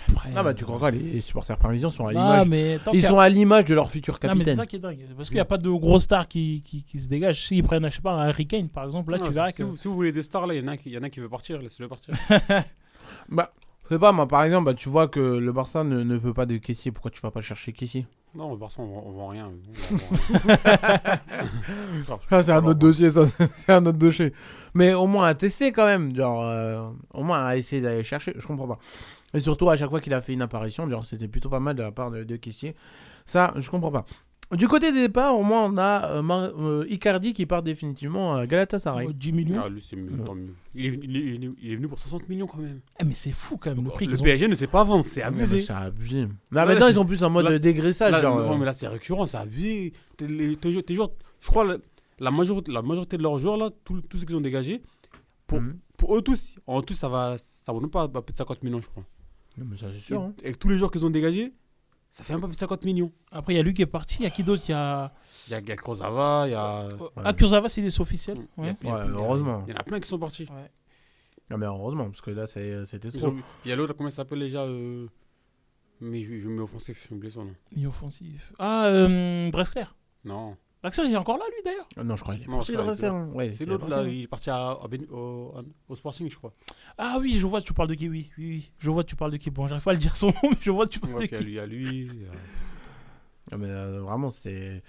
Après, 0.09 0.29
Ah 0.35 0.41
bah 0.41 0.53
tu 0.53 0.63
crois 0.63 0.79
quoi, 0.79 0.89
les 0.89 1.19
supporters 1.19 1.57
parisiens 1.57 1.91
sont 1.91 2.05
à 2.07 2.11
Ah, 2.15 2.43
l'image. 2.43 2.47
mais 2.47 2.79
tant 2.83 2.91
Ils 2.93 3.03
sont 3.03 3.19
à 3.19 3.27
l'image 3.27 3.65
de 3.65 3.75
leur 3.75 3.91
futur 3.91 4.13
Non, 4.13 4.19
mais 4.21 4.27
c'est 4.29 4.33
capitaine. 4.35 4.55
ça 4.55 4.65
qui 4.65 4.75
est 4.77 4.79
dingue. 4.79 4.99
Parce 5.17 5.27
qu'il 5.27 5.35
n'y 5.35 5.41
a 5.41 5.45
pas 5.45 5.57
de 5.57 5.69
gros 5.69 5.99
stars 5.99 6.27
qui, 6.29 6.61
qui, 6.65 6.81
qui 6.83 6.99
se 6.99 7.07
dégagent. 7.09 7.45
S'ils 7.45 7.61
prennent, 7.63 7.85
je 7.89 7.95
sais 7.95 8.01
pas, 8.01 8.13
un 8.13 8.29
Harry 8.29 8.47
Kane 8.47 8.69
par 8.69 8.85
exemple, 8.85 9.11
là 9.11 9.17
Non, 9.17 9.25
tu 9.25 9.31
si- 9.31 9.35
verras 9.35 9.51
si, 9.51 9.57
que. 9.57 9.63
vous, 9.63 9.75
si 9.77 9.87
vous 9.89 9.95
voulez 9.95 10.13
des 10.13 10.23
stars, 10.23 10.47
là, 10.47 10.53
il 10.55 10.61
y, 10.61 10.63
en 10.63 10.69
a 10.69 10.71
un 10.71 10.77
qui- 10.77 10.89
il 10.89 10.93
y 10.93 10.97
en 10.97 11.03
a 11.03 11.07
un 11.07 11.09
qui 11.09 11.19
veut 11.19 11.29
partir, 11.29 11.59
laissez-le 11.59 11.89
partir. 11.89 12.13
Bah, 13.29 13.51
je 13.89 13.95
sais 13.95 13.99
pas, 13.99 14.11
moi 14.13 14.27
par 14.27 14.43
exemple, 14.43 14.65
bah, 14.65 14.73
tu 14.73 14.87
vois 14.89 15.07
que 15.09 15.19
le 15.19 15.51
Barça 15.51 15.83
ne, 15.83 16.03
ne 16.03 16.15
veut 16.15 16.33
pas 16.33 16.45
de 16.45 16.57
caissier, 16.57 16.91
pourquoi 16.91 17.11
tu 17.11 17.19
vas 17.21 17.31
pas 17.31 17.41
chercher 17.41 17.71
caissier 17.73 18.05
non, 18.37 18.51
le 18.51 18.57
Barça, 18.57 18.81
on, 18.81 18.85
vend- 18.87 19.03
on 19.05 19.11
vend 19.11 19.27
rien. 19.29 19.51
On 19.91 19.95
vend 19.95 20.07
rien. 20.55 21.17
Ah, 22.31 22.43
c'est 22.43 22.51
un 22.51 22.63
autre 22.63 22.79
dossier, 22.79 23.11
ça, 23.11 23.25
c'est 23.27 23.71
un 23.73 23.85
autre 23.85 23.97
dossier. 23.97 24.33
Mais 24.73 24.93
au 24.93 25.07
moins 25.07 25.27
à 25.27 25.35
tester 25.35 25.71
quand 25.71 25.85
même, 25.85 26.15
genre, 26.15 26.43
euh, 26.43 26.89
au 27.13 27.23
moins 27.23 27.43
à 27.45 27.55
essayer 27.57 27.81
d'aller 27.81 28.03
chercher, 28.03 28.33
je 28.37 28.45
comprends 28.47 28.67
pas. 28.67 28.79
Et 29.33 29.39
surtout, 29.39 29.69
à 29.69 29.75
chaque 29.75 29.89
fois 29.89 29.99
qu'il 30.01 30.13
a 30.13 30.21
fait 30.21 30.33
une 30.33 30.41
apparition, 30.41 30.89
genre, 30.89 31.05
c'était 31.05 31.27
plutôt 31.27 31.49
pas 31.49 31.59
mal 31.59 31.75
de 31.75 31.83
la 31.83 31.91
part 31.91 32.11
de, 32.11 32.23
de 32.23 32.35
Kessier. 32.37 32.75
Ça, 33.25 33.53
je 33.57 33.69
comprends 33.69 33.91
pas. 33.91 34.05
Du 34.55 34.67
côté 34.69 34.93
des 34.93 35.01
départs, 35.01 35.37
au 35.37 35.43
moins, 35.43 35.65
on 35.65 35.77
a 35.77 36.05
euh, 36.09 36.21
Mar- 36.21 36.51
euh, 36.57 36.85
Icardi 36.89 37.33
qui 37.33 37.45
part 37.45 37.61
définitivement 37.63 38.35
à 38.35 38.47
Galatasaray. 38.47 39.07
euh, 39.07 39.11
10 39.13 39.33
millions. 39.33 39.61
Ah, 39.65 39.67
lui, 39.67 39.81
c'est 39.81 39.97
mieux, 39.97 40.09
tant 40.23 40.35
mieux. 40.35 40.53
Il 40.73 40.85
est, 40.85 40.89
venu- 40.91 41.03
il, 41.03 41.17
est, 41.17 41.21
il 41.35 41.43
est- 41.43 41.51
il 41.63 41.71
est 41.73 41.75
venu 41.75 41.87
pour 41.89 41.99
60 41.99 42.29
millions 42.29 42.47
quand 42.47 42.59
même. 42.59 42.79
Eh, 42.99 43.03
mais 43.03 43.13
c'est 43.13 43.33
fou 43.33 43.57
quand 43.57 43.75
même 43.75 43.83
le 43.83 43.89
prix 43.89 44.05
Le 44.05 44.11
qu'ils 44.13 44.21
ont. 44.21 44.23
PSG 44.23 44.47
ne 44.47 44.55
sait 44.55 44.67
pas 44.67 44.85
vendre, 44.85 45.03
c'est 45.03 45.19
mais 45.19 45.25
abusé. 45.25 45.61
C'est 45.63 45.73
abusé. 45.73 46.27
Là, 46.51 46.65
maintenant, 46.65 46.87
ils 46.87 46.95
sont 46.95 47.05
plus 47.05 47.21
en 47.23 47.29
mode 47.29 47.45
Là- 47.49 47.59
dégraissage. 47.59 48.09
Là, 48.11 48.21
genre, 48.21 48.37
non, 48.39 48.53
euh, 48.53 48.57
mais 48.57 48.65
là, 48.65 48.71
c'est 48.71 48.87
récurrent, 48.87 49.25
c'est 49.25 49.37
abusé. 49.37 49.91
T'es- 50.15 50.27
les- 50.29 50.55
Tes 50.55 50.71
joueurs, 50.71 50.85
tes 50.85 50.95
joueurs- 50.95 51.11
je 51.41 51.47
crois, 51.47 51.65
la, 51.65 51.77
la 52.19 52.31
majorité, 52.31 52.71
la 52.71 52.81
majorité 52.81 53.17
de 53.17 53.23
leurs 53.23 53.39
joueurs, 53.39 53.57
là, 53.57 53.69
tous 53.83 53.99
tous 54.01 54.17
ceux 54.17 54.25
qu'ils 54.25 54.37
ont 54.37 54.41
dégagés, 54.41 54.81
pour, 55.45 55.59
Mhm. 55.59 55.77
pour 55.97 56.15
eux 56.15 56.21
tous, 56.21 56.55
en 56.67 56.81
tout, 56.81 56.93
ça 56.93 57.09
va, 57.09 57.35
ça 57.37 57.73
vaut 57.73 57.81
même 57.81 57.89
pas 57.89 58.03
à 58.03 58.07
plus 58.07 58.31
de 58.31 58.37
50 58.37 58.63
millions, 58.63 58.79
je 58.81 58.87
crois. 58.87 59.03
Non, 59.57 59.65
mais 59.69 59.75
ça, 59.77 59.87
c'est 59.93 59.99
sûr. 59.99 60.21
hein. 60.21 60.33
Et, 60.41 60.51
et 60.51 60.53
tous 60.55 60.69
les 60.69 60.77
joueurs 60.77 60.89
qu'ils 60.91 61.05
ont 61.05 61.09
dégagés, 61.09 61.51
ça 62.17 62.23
fait 62.23 62.33
un 62.33 62.39
peu 62.39 62.47
plus 62.47 62.55
de 62.55 62.59
50 62.59 62.83
millions. 62.83 63.11
Après, 63.31 63.53
il 63.53 63.57
y 63.57 63.59
a 63.59 63.63
lui 63.63 63.73
qui 63.75 63.83
est 63.83 63.85
parti. 63.85 64.17
Il 64.21 64.23
y 64.23 64.25
a 64.25 64.31
qui 64.31 64.43
d'autre? 64.43 64.63
Il 64.67 64.71
y 64.71 64.73
a. 64.73 65.13
Il 65.47 65.51
y 65.51 65.53
a, 65.53 65.59
il 65.59 65.67
y 65.67 65.71
a 65.71 65.75
Kurzawa, 65.75 66.47
il 66.47 66.51
y 66.51 66.55
a. 66.55 66.89
Ah, 67.23 67.33
Kurzawa, 67.33 67.69
c'est 67.69 67.81
des 67.81 68.01
officiels. 68.01 68.39
il 68.57 68.63
y 68.63 68.67
a- 68.67 68.71
Ouais. 68.71 68.77
il 68.81 68.87
y 68.87 68.91
a- 68.91 69.05
heureusement. 69.07 69.63
Il 69.67 69.73
y 69.73 69.77
en 69.77 69.79
a 69.79 69.83
plein 69.83 69.99
qui 69.99 70.07
sont 70.09 70.17
partis. 70.17 70.43
Ouais. 70.49 70.71
Non, 71.51 71.57
mais 71.59 71.67
heureusement, 71.67 72.05
parce 72.09 72.21
que 72.21 72.31
là, 72.31 72.47
c'est- 72.47 72.85
c'était 72.85 73.11
trop. 73.11 73.27
ont- 73.27 73.41
Il 73.65 73.69
y 73.69 73.71
a 73.71 73.75
l'autre, 73.75 73.93
comment 73.93 74.09
il 74.09 74.11
s'appelle 74.11 74.39
déjà 74.39 74.63
euh, 74.63 75.07
Mais 76.01 76.21
je, 76.23 76.37
je 76.39 76.49
mets 76.49 76.61
offensif, 76.61 77.07
j'ai 77.09 77.15
oublié 77.15 77.31
son 77.31 77.45
nom. 77.45 77.55
Offensif. 77.87 78.51
Ah, 78.59 78.85
euh, 78.87 79.49
Drexler. 79.51 79.85
Non. 80.25 80.57
Drexler, 80.83 81.05
il 81.07 81.13
est 81.13 81.17
encore 81.17 81.37
là, 81.37 81.45
lui 81.47 81.63
d'ailleurs. 81.65 81.87
Ah 81.97 82.03
Non, 82.03 82.15
je 82.15 82.21
crois 82.23 82.35
qu'il 82.35 82.43
est 82.43 82.47
Non, 82.47 82.57
parti, 82.57 82.71
c'est. 82.71 83.09
Ouais, 83.09 83.51
C'est 83.51 83.63
il 83.63 83.69
l'autre 83.69 83.87
là, 83.87 84.03
il 84.07 84.23
est 84.23 84.27
parti 84.27 84.49
à, 84.49 84.69
à 84.71 84.87
Ben- 84.89 85.07
au, 85.11 85.53
au 85.89 85.95
Sporting, 85.95 86.29
je 86.29 86.37
crois. 86.37 86.53
Ah 86.97 87.17
oui, 87.19 87.35
je 87.37 87.47
vois, 87.47 87.61
tu 87.61 87.73
parles 87.73 87.89
de 87.89 87.95
qui, 87.95 88.07
oui, 88.07 88.29
oui, 88.37 88.45
oui. 88.49 88.71
Je 88.79 88.91
vois, 88.91 89.03
tu 89.03 89.15
parles 89.15 89.31
de 89.31 89.37
qui. 89.37 89.49
Bon, 89.49 89.67
j'arrive 89.67 89.83
pas 89.83 89.91
à 89.91 89.93
le 89.95 89.99
dire 89.99 90.15
son 90.15 90.27
nom, 90.27 90.33
mais 90.43 90.57
je 90.61 90.69
vois, 90.71 90.85
tu 90.87 90.99
parles 90.99 91.21
de 91.21 91.25
qui. 91.25 91.35
il 91.43 91.51
y 91.51 91.59
a 91.59 91.65
lui. 91.65 91.83
il 92.05 92.21
y 92.21 92.25
a- 92.25 92.29
mais 93.57 93.67
euh, 93.69 94.01
vraiment, 94.01 94.31
c'était. 94.31 94.81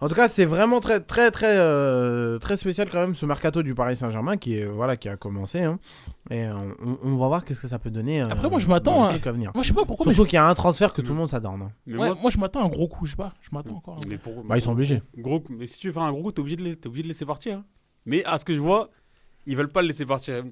En 0.00 0.08
tout 0.08 0.14
cas, 0.14 0.28
c'est 0.28 0.44
vraiment 0.44 0.80
très, 0.80 1.00
très, 1.00 1.30
très, 1.30 1.56
euh, 1.56 2.38
très 2.38 2.56
spécial 2.56 2.90
quand 2.90 2.98
même 2.98 3.14
ce 3.14 3.24
mercato 3.26 3.62
du 3.62 3.74
Paris 3.74 3.96
Saint-Germain 3.96 4.36
qui, 4.36 4.58
est, 4.58 4.64
voilà, 4.64 4.96
qui 4.96 5.08
a 5.08 5.16
commencé. 5.16 5.60
hein. 5.60 5.78
Et 6.30 6.44
euh, 6.44 6.54
on, 6.84 6.98
on 7.04 7.16
va 7.16 7.28
voir 7.28 7.44
qu'est-ce 7.44 7.60
que 7.60 7.68
ça 7.68 7.78
peut 7.78 7.90
donner. 7.90 8.20
euh, 8.22 8.28
Après, 8.28 8.50
moi, 8.50 8.58
je 8.58 8.66
m'attends 8.66 9.04
à-. 9.04 9.10
Moi, 9.54 9.62
je 9.62 9.68
sais 9.68 9.74
pas 9.74 9.84
pourquoi, 9.84 10.04
Surtout 10.06 10.24
je- 10.24 10.28
qu'il 10.28 10.36
y 10.36 10.40
a 10.40 10.46
un 10.48 10.54
transfert 10.54 10.92
que 10.92 11.00
tout 11.02 11.12
le 11.12 11.18
monde 11.18 11.28
s'adorne. 11.28 11.62
hein. 11.62 11.72
Ouais, 11.86 11.94
moi, 11.96 12.14
moi, 12.20 12.30
je 12.30 12.38
m'attends 12.38 12.62
à 12.62 12.64
un 12.64 12.68
gros 12.68 12.88
coup, 12.88 13.06
je 13.06 13.12
sais 13.12 13.16
pas. 13.16 13.32
Je 13.42 13.48
m'attends 13.54 13.76
encore. 13.76 13.94
un 14.04 14.08
mais 14.08 14.18
pour- 14.18 14.42
Bah, 14.42 14.56
ils 14.58 14.60
sont 14.62 14.72
obligés. 14.72 15.02
Gros, 15.16 15.40
coup- 15.40 15.52
mais 15.56 15.66
si 15.68 15.78
tu 15.78 15.86
veux 15.86 15.92
faire 15.92 16.02
un 16.02 16.12
gros 16.12 16.22
coup, 16.24 16.32
t'es 16.32 16.40
obligé, 16.40 16.56
de 16.56 16.62
les- 16.64 16.76
t'es 16.76 16.88
obligé 16.88 17.04
de 17.04 17.08
laisser 17.08 17.24
partir. 17.24 17.58
hein. 17.58 17.64
Mais 18.04 18.24
à 18.24 18.38
ce 18.38 18.44
que 18.44 18.54
je 18.54 18.60
vois, 18.60 18.90
ils 19.46 19.56
veulent 19.56 19.68
pas 19.68 19.82
le 19.82 19.88
laisser 19.88 20.04
partir. 20.06 20.42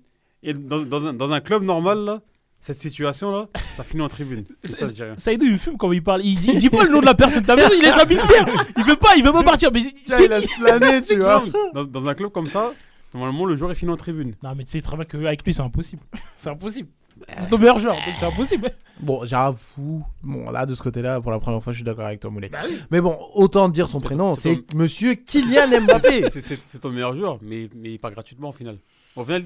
Et 0.45 0.55
dans, 0.55 0.83
dans 0.83 1.07
un, 1.07 1.13
dans 1.13 1.33
un 1.33 1.41
club 1.41 1.63
normal, 1.65 1.99
là, 2.05 2.21
cette 2.65 2.79
situation-là, 2.79 3.49
ça 3.75 3.85
finit 3.85 4.01
en 4.01 4.09
tribune. 4.09 4.47
Ça. 4.65 4.87
Saïdou, 5.19 5.45
il 5.45 5.53
me 5.53 5.59
fume 5.59 5.77
quand 5.77 5.93
il 5.93 6.03
parle. 6.03 6.25
Il 6.25 6.41
dit, 6.41 6.53
il 6.55 6.59
dit 6.59 6.71
pas 6.71 6.85
le 6.85 6.91
nom 6.91 7.01
de 7.03 7.05
la 7.05 7.13
personne. 7.13 7.43
T'as 7.43 7.57
vu, 7.57 7.63
il 7.77 7.83
laisse 7.83 7.99
un 7.99 8.07
mystère. 8.07 8.47
Il 8.79 8.85
veut 8.85 8.97
pas, 8.97 9.11
il 9.19 9.23
veut 9.23 9.33
pas 9.33 9.43
partir. 9.43 9.71
Mais 9.71 9.83
c'est 9.83 10.25
il 10.25 10.31
laisse 10.31 10.47
planer, 10.59 11.03
tu 11.03 11.19
vois. 11.19 11.45
Dans, 11.75 11.85
dans 11.85 12.09
un 12.09 12.15
club 12.15 12.31
comme 12.31 12.47
ça, 12.47 12.73
normalement, 13.13 13.45
le 13.45 13.55
joueur 13.55 13.71
est 13.71 13.75
fini 13.75 13.93
en 13.93 13.99
tribune. 13.99 14.35
Non, 14.43 14.55
mais 14.57 14.65
tu 14.65 14.71
sais 14.71 14.81
très 14.81 14.97
bien 14.97 15.05
qu'avec 15.05 15.45
lui, 15.45 15.53
c'est 15.53 15.61
impossible. 15.61 16.01
C'est 16.39 16.49
impossible. 16.49 16.89
C'est 17.37 17.51
ton 17.51 17.59
meilleur 17.59 17.79
joueur, 17.79 17.97
donc 17.97 18.15
c'est 18.19 18.25
impossible. 18.27 18.71
Bon, 18.99 19.27
j'avoue. 19.27 20.03
Bon, 20.23 20.51
là, 20.51 20.65
de 20.65 20.75
ce 20.75 20.83
côté-là, 20.83 21.21
pour 21.21 21.33
la 21.33 21.41
première 21.41 21.63
fois, 21.63 21.71
je 21.73 21.77
suis 21.77 21.85
d'accord 21.85 22.07
avec 22.07 22.21
toi, 22.21 22.31
Moulay. 22.31 22.51
Mais 22.91 23.03
bon, 23.03 23.15
autant 23.35 23.69
dire 23.69 23.89
son 23.89 24.01
prénom, 24.01 24.37
c'est 24.37 24.73
monsieur 24.75 25.15
Kylian 25.17 25.83
Mbappé. 25.83 26.31
C'est 26.31 26.79
ton 26.81 26.89
meilleur 26.89 27.15
joueur, 27.15 27.39
mais, 27.43 27.69
mais 27.77 27.99
pas 27.99 28.11
gratuitement 28.11 28.49
au 28.49 28.53
final. 28.53 28.79
Au 29.17 29.25
final, 29.25 29.45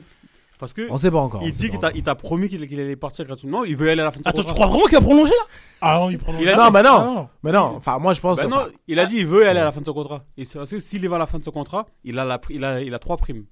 parce 0.59 0.73
que. 0.73 0.91
On 0.91 0.97
sait 0.97 1.11
pas 1.11 1.19
encore, 1.19 1.43
on 1.43 1.47
Il 1.47 1.53
sait 1.53 1.59
dit 1.59 1.67
pas 1.67 1.71
qu'il 1.71 1.79
t'a- 1.81 1.93
il 1.95 2.03
t'a 2.03 2.15
promis 2.15 2.49
qu'il 2.49 2.67
qu'il 2.69 2.79
allait 2.81 2.97
partir 2.97 3.25
gratuitement. 3.25 3.59
Non, 3.61 3.65
il 3.65 3.77
veut 3.77 3.89
aller 3.91 4.01
à 4.03 4.05
la 4.05 4.11
fin 4.13 4.19
de 4.21 4.25
son 4.25 4.29
Attends, 4.31 4.43
tu 4.43 4.49
contrat. 4.49 4.55
crois 4.55 4.67
vraiment 4.69 4.87
qu'il 4.87 4.99
a 4.99 5.01
prolongé 5.01 5.31
là? 5.31 5.45
Ah 5.81 5.99
non, 6.01 6.11
il 6.11 6.19
prolonge. 6.19 6.43
Il 6.43 6.49
a 6.49 6.57
non, 6.57 6.67
dit- 6.67 6.73
bah 6.73 6.83
non. 6.83 6.91
Ah 6.91 7.05
non. 7.05 7.29
Mais 7.43 7.53
non, 7.53 7.75
enfin, 7.77 7.99
moi, 7.99 8.13
je 8.13 8.21
pense. 8.21 8.37
Bah 8.37 8.47
non, 8.47 8.61
il 8.87 8.99
a 8.99 9.07
dit 9.07 9.17
il 9.19 9.27
veut 9.27 9.47
aller 9.49 9.61
à 9.61 9.65
la 9.65 9.73
fin 9.73 9.81
de 9.81 9.87
son 9.87 9.93
contrat. 9.95 10.25
Et 10.37 10.45
c'est 10.45 10.59
parce 10.59 10.71
que 10.71 10.81
s'il 10.81 11.09
va 11.09 11.17
à 11.17 11.19
la 11.21 11.27
fin 11.27 11.39
de 11.39 11.45
son 11.45 11.51
contrat, 11.51 11.87
il 12.05 12.19
a, 12.19 12.25
la, 12.25 12.39
pri- 12.39 12.55
il 12.57 12.65
a, 12.65 12.81
il 12.83 12.93
a 12.95 12.99
trois 12.99 13.17
primes. 13.17 13.45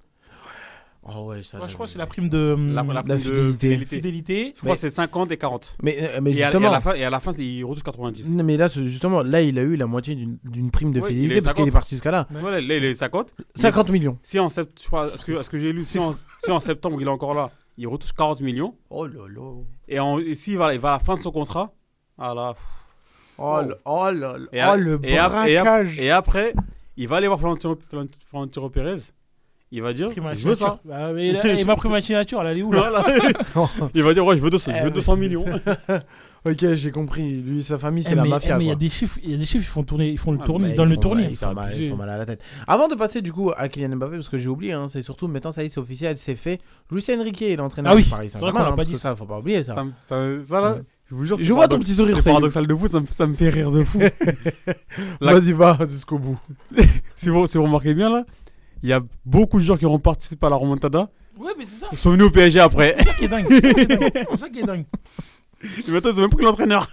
Oh 1.09 1.27
ouais, 1.29 1.43
ça. 1.43 1.59
Ouais, 1.61 1.69
je 1.69 1.75
crois 1.75 1.87
que 1.87 1.93
c'est 1.93 1.99
la 1.99 2.07
prime 2.07 2.29
de. 2.29 2.57
La, 2.75 2.83
la 2.83 2.93
La 2.95 3.03
prime 3.03 3.17
de 3.17 3.19
fidélité. 3.23 3.59
fidélité. 3.59 3.97
Fidélité. 3.97 4.53
Je 4.57 4.61
crois 4.61 4.73
que 4.75 4.81
c'est 4.81 4.91
50 4.91 5.31
et 5.31 5.37
40. 5.37 5.77
Mais, 5.83 5.97
euh, 6.01 6.21
mais 6.21 6.33
et, 6.33 6.35
à, 6.43 6.49
et 6.49 6.51
justement. 6.51 6.69
à 6.69 6.73
la 6.73 6.81
fin, 6.81 6.95
et 6.95 7.05
à 7.05 7.11
la 7.11 7.21
fin, 7.21 7.33
c'est- 7.33 7.45
il 7.45 7.65
retouche 7.65 7.85
90. 7.85 8.29
Non, 8.31 8.43
mais 8.43 8.57
là, 8.57 8.67
justement, 8.69 9.23
là, 9.23 9.41
il 9.41 9.57
a 9.59 9.63
eu 9.63 9.77
la 9.77 9.87
moitié 9.87 10.15
d'une 10.17 10.39
d'une 10.45 10.71
prime 10.71 10.91
de 10.93 11.01
Ouais, 11.01 11.09
fidélité 11.11 11.35
parce 11.43 11.55
qu'il 11.55 11.63
est 11.63 11.67
50. 11.67 11.73
parti 11.73 11.95
jusqu'à 11.95 12.11
là. 12.11 12.27
Voilà, 12.31 12.61
là, 12.61 12.77
il 12.77 12.85
est 12.85 12.95
50. 12.95 13.35
50 13.55 13.87
Mais 13.87 13.93
millions. 13.93 14.19
Si 14.23 14.39
en 14.41 14.49
septembre, 14.49 14.81
je 14.83 14.87
crois, 14.87 15.05
à 15.13 15.17
ce 15.17 15.25
que, 15.27 15.43
ce 15.43 15.59
j'ai 15.59 15.73
lu, 15.73 15.85
si 15.85 15.99
en, 16.01 16.13
si 16.13 16.51
en 16.51 16.59
septembre 16.61 16.99
il 17.01 17.07
est 17.07 17.11
encore 17.11 17.35
là, 17.35 17.51
il 17.79 17.87
retouche 17.87 18.13
40 18.13 18.41
millions. 18.41 18.75
Oh 18.91 19.07
là 19.07 19.21
là. 19.29 19.53
Et, 19.89 20.01
en- 20.01 20.19
et 20.19 20.35
s'il 20.35 20.59
va, 20.59 20.75
il 20.75 20.81
va 20.81 20.89
à 20.89 20.93
la 20.95 20.99
fin 20.99 21.17
de 21.17 21.23
son 21.23 21.31
contrat, 21.31 21.73
ah 22.19 22.35
là, 22.35 22.55
pff, 22.55 22.65
Oh, 23.39 23.61
le, 23.63 23.77
oh, 23.85 24.09
le, 24.11 24.49
Et, 24.51 24.61
oh, 24.61 24.71
a- 24.71 24.77
le 24.79 24.99
et 25.05 25.19
ap- 25.19 25.47
et 25.47 25.57
ap- 25.59 25.65
braquage. 25.65 25.99
et 26.01 26.11
après, 26.11 26.55
il 26.97 27.07
va 27.07 27.17
aller 27.17 27.27
voir 27.27 27.39
Florentino, 27.39 27.77
Florentino- 27.87 28.19
Florentino 28.27 28.71
Pérez. 28.71 28.97
Il 29.73 29.83
va 29.83 29.93
dire, 29.93 30.11
je 30.13 30.49
veux 30.49 30.55
ça. 30.55 30.79
Bah, 30.85 31.13
mais 31.13 31.29
il 31.31 31.37
a- 31.37 31.55
il 31.55 31.67
m'a 31.67 31.75
pris 31.77 31.89
ma 31.89 32.01
signature, 32.01 32.41
elle 32.47 32.59
est 32.59 32.63
où 32.63 32.71
là 32.73 32.89
Voilà. 32.89 33.05
il 33.95 34.03
va 34.03 34.15
dire, 34.15 34.25
ouais, 34.25 34.37
je 34.37 34.41
veux 34.43 34.51
200, 34.51 34.71
je 34.73 34.77
Eh 34.77 34.81
veux 34.83 34.87
oui. 34.89 34.93
200 34.95 35.17
millions. 35.17 35.45
ok, 36.45 36.75
j'ai 36.75 36.91
compris. 36.93 37.43
Lui, 37.43 37.63
sa 37.65 37.77
famille, 37.77 38.05
c'est 38.05 38.13
Eh, 38.13 38.15
la 38.15 38.23
mais- 38.23 38.29
mafia. 38.29 38.55
eh, 38.55 38.59
mais 38.59 38.65
il 38.67 38.69
y 38.69 38.71
a 38.71 38.77
des 38.77 38.89
chiffres, 38.89 39.19
il 39.25 39.33
y 39.33 39.35
a 39.35 39.37
des 39.37 39.45
chiffres, 39.45 39.65
ils 39.67 39.73
font 39.73 39.83
tourner, 39.83 40.09
ils 40.11 40.19
font 40.19 40.31
le 40.31 40.39
Ah, 40.41 40.45
tourner, 40.47 40.75
dans 40.75 40.85
ils 40.85 40.91
le 40.91 40.95
font 40.95 41.01
tourner. 41.01 41.23
mal, 41.25 41.33
Ils 41.33 41.37
c'est 41.37 41.47
font, 41.47 41.55
mal, 41.55 41.65
abusé. 41.69 41.85
ils 41.87 41.91
font 41.91 41.97
mal 41.97 42.11
à 42.11 42.17
la 42.17 42.27
tête. 42.27 42.45
Avant 42.69 42.87
de 42.87 42.95
passer 42.95 43.23
du 43.23 43.33
coup 43.33 43.51
à 43.57 43.69
Kylian 43.69 43.97
Mbappé, 43.97 44.17
parce 44.17 44.29
que 44.29 44.39
j'ai 44.39 44.49
oublié, 44.49 44.73
hein, 44.73 44.87
c'est 44.89 45.03
surtout 45.03 45.27
maintenant 45.27 45.51
ça 45.51 45.65
y 45.65 45.67
est, 45.67 45.69
c'est 45.69 45.81
officiel, 45.81 46.17
c'est 46.17 46.37
fait. 46.37 46.61
Lucien 46.93 47.19
Enrique 47.21 47.43
est 47.43 47.57
l'entraîneur 47.57 47.93
Ah 47.93 47.97
oui, 47.97 48.05
du 48.05 48.09
Paris 48.11 48.29
c'est 48.31 48.39
vrai 48.39 48.53
Saint-Germain. 48.53 48.71
qu'on 48.71 48.77
l'a 48.77 48.83
hein, 48.85 48.97
ça, 48.99 49.17
faut 49.17 49.27
pas 49.27 49.41
oublier 49.41 49.65
ça. 49.65 49.75
Ça, 49.75 49.85
ça, 49.95 50.45
ça, 50.45 50.61
là, 50.61 50.79
je 51.11 51.15
vous 51.17 51.25
jure, 51.25 51.39
Je 51.39 51.45
c'est 51.45 51.53
vois 51.53 51.67
ton 51.67 51.81
petit 51.81 51.93
sourire, 51.93 52.17
C'est 52.19 52.31
paradoxal 52.31 52.69
de 52.69 52.75
fou, 52.77 52.87
ça 52.87 53.01
me, 53.01 53.07
ça 53.09 53.27
me 53.27 53.35
fait 53.35 53.51
rire 53.51 53.73
de 53.73 53.83
fou. 53.83 53.99
La- 55.21 55.35
Vas-y, 55.39 55.53
va 55.53 55.77
jusqu'au 55.89 56.19
bout. 56.21 56.39
si, 57.17 57.29
vous, 57.29 57.47
si 57.49 57.59
vous 57.59 57.65
remarquez 57.65 57.95
bien, 57.95 58.11
là, 58.11 58.25
il 58.83 58.89
y 58.89 58.93
a 58.93 59.01
beaucoup 59.25 59.59
de 59.59 59.65
joueurs 59.65 59.79
qui 59.79 59.87
ont 59.87 59.99
participé 59.99 60.47
à 60.47 60.51
la 60.51 60.57
remontada. 60.57 61.09
Ouais, 61.39 61.53
mais 61.59 61.65
c'est 61.65 61.81
ça. 61.81 61.87
Ils 61.93 61.99
sont 61.99 62.11
venus 62.13 62.27
au 62.27 62.31
PSG 62.31 62.61
après. 62.61 62.95
C'est 62.99 63.05
ça 63.07 63.15
qui 63.15 63.25
est 63.25 63.29
dingue. 63.29 63.47
C'est 63.51 63.61
ça 63.61 63.75
qui 63.75 63.81
est 63.81 63.87
dingue. 63.97 64.11
C'est 64.31 64.37
ça 64.39 64.49
qui 64.49 64.59
est 64.61 64.63
dingue. 64.67 64.85
Et 65.87 65.91
maintenant, 65.91 66.11
ils 66.13 66.19
ont 66.19 66.21
même 66.23 66.31
pris 66.31 66.45
l'entraîneur. 66.45 66.89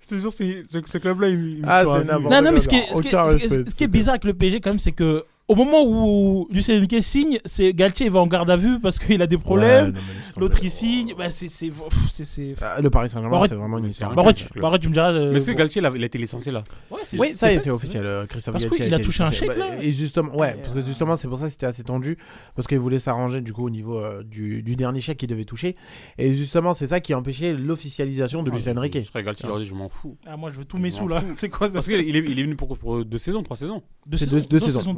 Je 0.00 0.06
te 0.06 0.14
jure, 0.18 0.32
c'est- 0.32 0.64
ce, 0.70 0.78
ce 0.84 0.98
club-là, 0.98 1.28
il, 1.28 1.46
il 1.58 1.62
me 1.62 1.68
Ah, 1.68 1.82
fera 1.82 1.96
c'est 1.98 2.02
vivre. 2.02 2.14
n'importe 2.14 2.34
Non, 2.34 2.42
non, 2.42 2.52
mais 2.52 2.60
ce 2.60 2.68
qui 2.68 2.76
est, 2.76 2.94
ce 2.94 3.00
qui 3.00 3.08
est- 3.08 3.14
Aucun 3.14 3.26
ce 3.26 3.36
qui 3.36 3.44
est- 3.44 3.48
respect, 3.48 3.70
ce 3.70 3.74
qui 3.74 3.84
est 3.84 3.88
bizarre 3.88 4.12
avec 4.14 4.24
le 4.24 4.34
PSG, 4.34 4.60
quand 4.60 4.70
même, 4.70 4.78
c'est 4.78 4.92
que 4.92 5.24
au 5.52 5.54
moment 5.54 5.84
où 5.86 6.48
Lucien 6.50 6.76
Enrique 6.78 7.02
signe, 7.02 7.38
c'est 7.44 7.72
Galtier 7.74 8.08
va 8.08 8.20
en 8.20 8.26
garde 8.26 8.50
à 8.50 8.56
vue 8.56 8.80
parce 8.80 8.98
qu'il 8.98 9.20
a 9.22 9.26
des 9.26 9.38
problèmes. 9.38 9.94
Ouais. 9.94 10.00
L'autre 10.40 10.58
il 10.62 10.70
signe. 10.70 11.12
Bah, 11.16 11.30
c'est. 11.30 12.54
Ah, 12.60 12.80
Le 12.80 12.90
Paris 12.90 13.08
Saint-Germain, 13.08 13.44
c'est 13.48 13.54
vraiment 13.54 13.78
une 13.78 13.86
histoire. 13.86 14.14
Bah, 14.14 14.32
tu- 14.32 14.46
bah, 14.60 14.70
me 14.70 14.78
diras. 14.78 15.12
euh, 15.12 15.30
Mais 15.32 15.38
est-ce 15.38 15.46
que. 15.46 15.52
Galtier, 15.52 15.80
il 15.82 15.86
a, 15.86 15.90
a 15.90 15.96
été 15.96 16.18
licencié 16.18 16.52
là 16.52 16.64
Ouais, 16.90 16.98
Oui, 17.18 17.32
ça 17.34 17.48
fait, 17.48 17.60
c'est 17.62 17.70
officiel. 17.70 18.04
euh, 18.06 18.26
Christophe 18.26 18.52
Parce 18.52 18.64
Galtier 18.64 18.84
qu'il 18.86 18.94
a 18.94 18.96
été 18.96 19.04
touché 19.04 19.22
un 19.22 19.30
chèque, 19.32 19.56
là. 19.56 19.82
Et 19.82 19.92
justement, 19.92 20.34
ouais, 20.36 20.56
parce 20.62 20.74
que 20.74 20.80
justement, 20.80 21.16
c'est 21.16 21.28
pour 21.28 21.38
ça 21.38 21.46
que 21.46 21.50
c'était 21.52 21.66
assez 21.66 21.82
tendu. 21.84 22.16
Parce 22.56 22.66
qu'il 22.66 22.78
voulait 22.78 22.98
s'arranger 22.98 23.40
du 23.40 23.52
coup 23.52 23.66
au 23.66 23.70
niveau 23.70 23.98
euh, 23.98 24.22
du, 24.22 24.62
du 24.62 24.76
dernier 24.76 25.00
chèque 25.00 25.18
qu'il 25.18 25.28
devait 25.28 25.44
toucher. 25.44 25.76
Et 26.18 26.32
justement, 26.34 26.74
c'est 26.74 26.86
ça 26.86 27.00
qui 27.00 27.12
a 27.12 27.18
empêché 27.18 27.52
l'officialisation 27.54 28.42
de 28.42 28.50
Ah, 28.50 28.54
Lucien 28.56 28.72
je- 28.72 28.78
Enrique. 28.78 28.98
Je 29.00 29.06
serais 29.06 29.22
Galtier, 29.22 29.44
je 29.46 29.48
leur 29.50 29.58
dis, 29.58 29.66
je 29.66 29.74
m'en 29.74 29.88
fous. 29.88 30.16
Ah, 30.26 30.36
moi 30.36 30.50
je 30.50 30.58
veux 30.58 30.64
tous 30.64 30.78
mes 30.78 30.90
sous 30.90 31.08
là. 31.08 31.22
C'est 31.36 31.48
quoi 31.48 31.68
Parce 31.70 31.86
qu'il 31.86 31.96
est, 31.96 32.06
il 32.06 32.16
est, 32.16 32.20
il 32.20 32.38
est 32.38 32.42
venu 32.42 32.56
pour, 32.56 32.76
deux 33.04 33.18
saisons, 33.18 33.42
trois 33.42 33.56
saisons. 33.56 33.82
Deux 34.06 34.16
saisons, 34.16 34.38
deux, 34.48 34.58
saisons. 34.60 34.94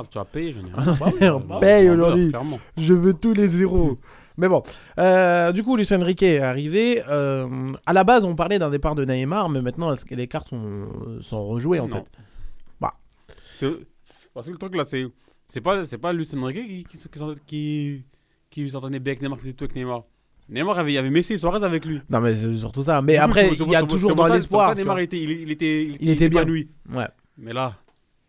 Ah, 0.00 0.04
tu 0.10 0.18
as 0.18 0.24
payé, 0.24 0.52
j'en 0.52 0.60
ai 0.60 0.70
Ah, 0.76 0.80
rien. 0.84 0.92
bah 0.94 1.06
oui, 1.12 1.18
Bah 1.20 1.34
on 1.50 1.54
oui, 1.54 1.60
paye 1.60 1.86
bah, 1.88 1.92
aujourd'hui. 1.94 2.28
clairement. 2.28 2.60
Je 2.78 2.92
veux 2.94 3.14
tous 3.14 3.32
les 3.32 3.48
zéros. 3.48 3.98
Mais 4.36 4.48
bon, 4.48 4.62
euh, 4.98 5.50
du 5.50 5.64
coup, 5.64 5.76
Lucien 5.76 6.00
Enrique 6.00 6.22
est 6.22 6.38
arrivé. 6.38 7.02
euh, 7.08 7.72
à 7.86 7.92
la 7.92 8.04
base, 8.04 8.24
on 8.24 8.36
parlait 8.36 8.58
d'un 8.60 8.70
départ 8.70 8.94
de 8.94 9.04
Neymar, 9.04 9.48
mais 9.48 9.60
maintenant, 9.60 9.92
les 10.10 10.28
cartes 10.28 10.50
sont, 10.50 10.88
sont 11.20 11.44
rejouées 11.46 11.80
en 11.80 11.88
Non. 11.88 11.96
fait? 11.96 12.04
Bah, 12.80 12.94
Parce 14.34 14.46
que 14.46 14.52
le 14.52 14.58
truc 14.58 14.76
là, 14.76 14.84
c'est 14.86 15.06
c'est 15.48 15.60
pas, 15.60 15.84
c'est 15.84 15.98
pas 15.98 16.12
Lucien 16.12 16.40
Enrique 16.42 16.86
qui, 16.88 16.98
qui, 16.98 17.08
qui, 17.46 18.04
qui, 18.50 18.70
s'entendait 18.70 19.00
bien 19.00 19.12
avec 19.12 19.22
Neymar, 19.22 19.38
qui 19.38 19.44
faisait 19.44 19.54
tout 19.54 19.64
avec 19.64 19.74
Neymar. 19.74 20.02
Neymar, 20.50 20.78
avait- 20.78 20.92
il 20.92 20.94
y 20.94 20.98
avait 20.98 21.10
Messi 21.10 21.32
et 21.34 21.38
Suarez 21.38 21.64
avec 21.64 21.84
lui. 21.84 22.00
non, 22.08 22.20
mais 22.20 22.34
c'est 22.34 22.54
surtout 22.56 22.82
ça. 22.82 23.02
Mais 23.02 23.16
après, 23.16 23.48
il 23.50 23.70
y 23.70 23.74
a 23.76 23.82
toujours 23.82 24.14
dans 24.14 24.28
l'espoir. 24.28 24.74
Neymar, 24.76 25.00
il 25.00 25.04
était, 25.04 25.18
il, 25.22 25.50
était, 25.50 25.84
il, 26.00 26.10
était 26.10 26.28
bien. 26.28 26.44
Ouais. 26.46 27.08
Mais 27.38 27.52
là, 27.52 27.74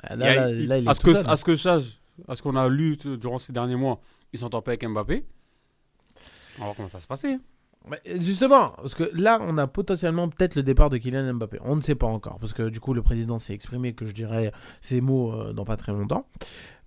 Là, 0.10 0.16
il 0.16 0.20
y 0.20 0.24
a- 0.24 0.36
là, 0.36 0.52
il- 0.52 0.68
là, 0.68 0.78
il 0.78 0.86
est 0.86 0.90
à, 0.90 0.94
ce 0.96 1.02
que, 1.02 1.12
à 1.28 1.38
ce 1.38 1.44
que 1.44 1.56
je 1.56 1.62
sache, 1.62 2.00
à 2.28 2.36
ce 2.36 2.42
qu'on 2.42 2.56
a 2.56 2.68
lu 2.70 2.98
durant 2.98 3.40
ces 3.40 3.52
derniers 3.54 3.76
mois, 3.76 4.00
il 4.34 4.40
s'entend 4.40 4.62
pas 4.62 4.72
avec 4.72 4.86
Mbappé. 4.88 5.26
On 6.58 6.60
va 6.60 6.66
voir 6.66 6.76
comment 6.76 6.90
ça 6.90 7.00
se 7.00 7.08
passait. 7.08 7.38
Euh, 7.92 7.96
Justement, 8.22 8.70
parce 8.72 8.94
que 8.94 9.10
là, 9.14 9.40
on 9.42 9.58
a 9.58 9.66
potentiellement 9.68 10.28
peut-être 10.30 10.56
le 10.56 10.64
départ 10.64 10.90
de 10.90 10.98
Kylian 10.98 11.34
Mbappé. 11.34 11.60
On 11.62 11.76
ne 11.78 11.82
sait 11.82 11.96
pas 11.96 12.08
encore, 12.08 12.38
parce 12.40 12.54
que 12.54 12.70
du 12.70 12.80
coup, 12.80 12.94
le 12.94 13.02
président 13.02 13.40
s'est 13.40 13.54
exprimé 13.54 13.94
que 13.94 14.06
je 14.06 14.12
dirais 14.14 14.52
ces 14.82 15.00
mots 15.02 15.32
euh, 15.34 15.54
dans 15.54 15.64
pas 15.66 15.78
très 15.78 15.92
longtemps. 15.94 16.28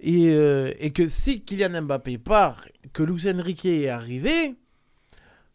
Et, 0.00 0.30
euh, 0.30 0.72
et 0.78 0.92
que 0.92 1.08
si 1.08 1.40
Kylian 1.42 1.82
Mbappé 1.82 2.18
part, 2.18 2.64
que 2.92 3.02
Luis 3.02 3.26
Enrique 3.30 3.64
est 3.64 3.88
arrivé, 3.88 4.54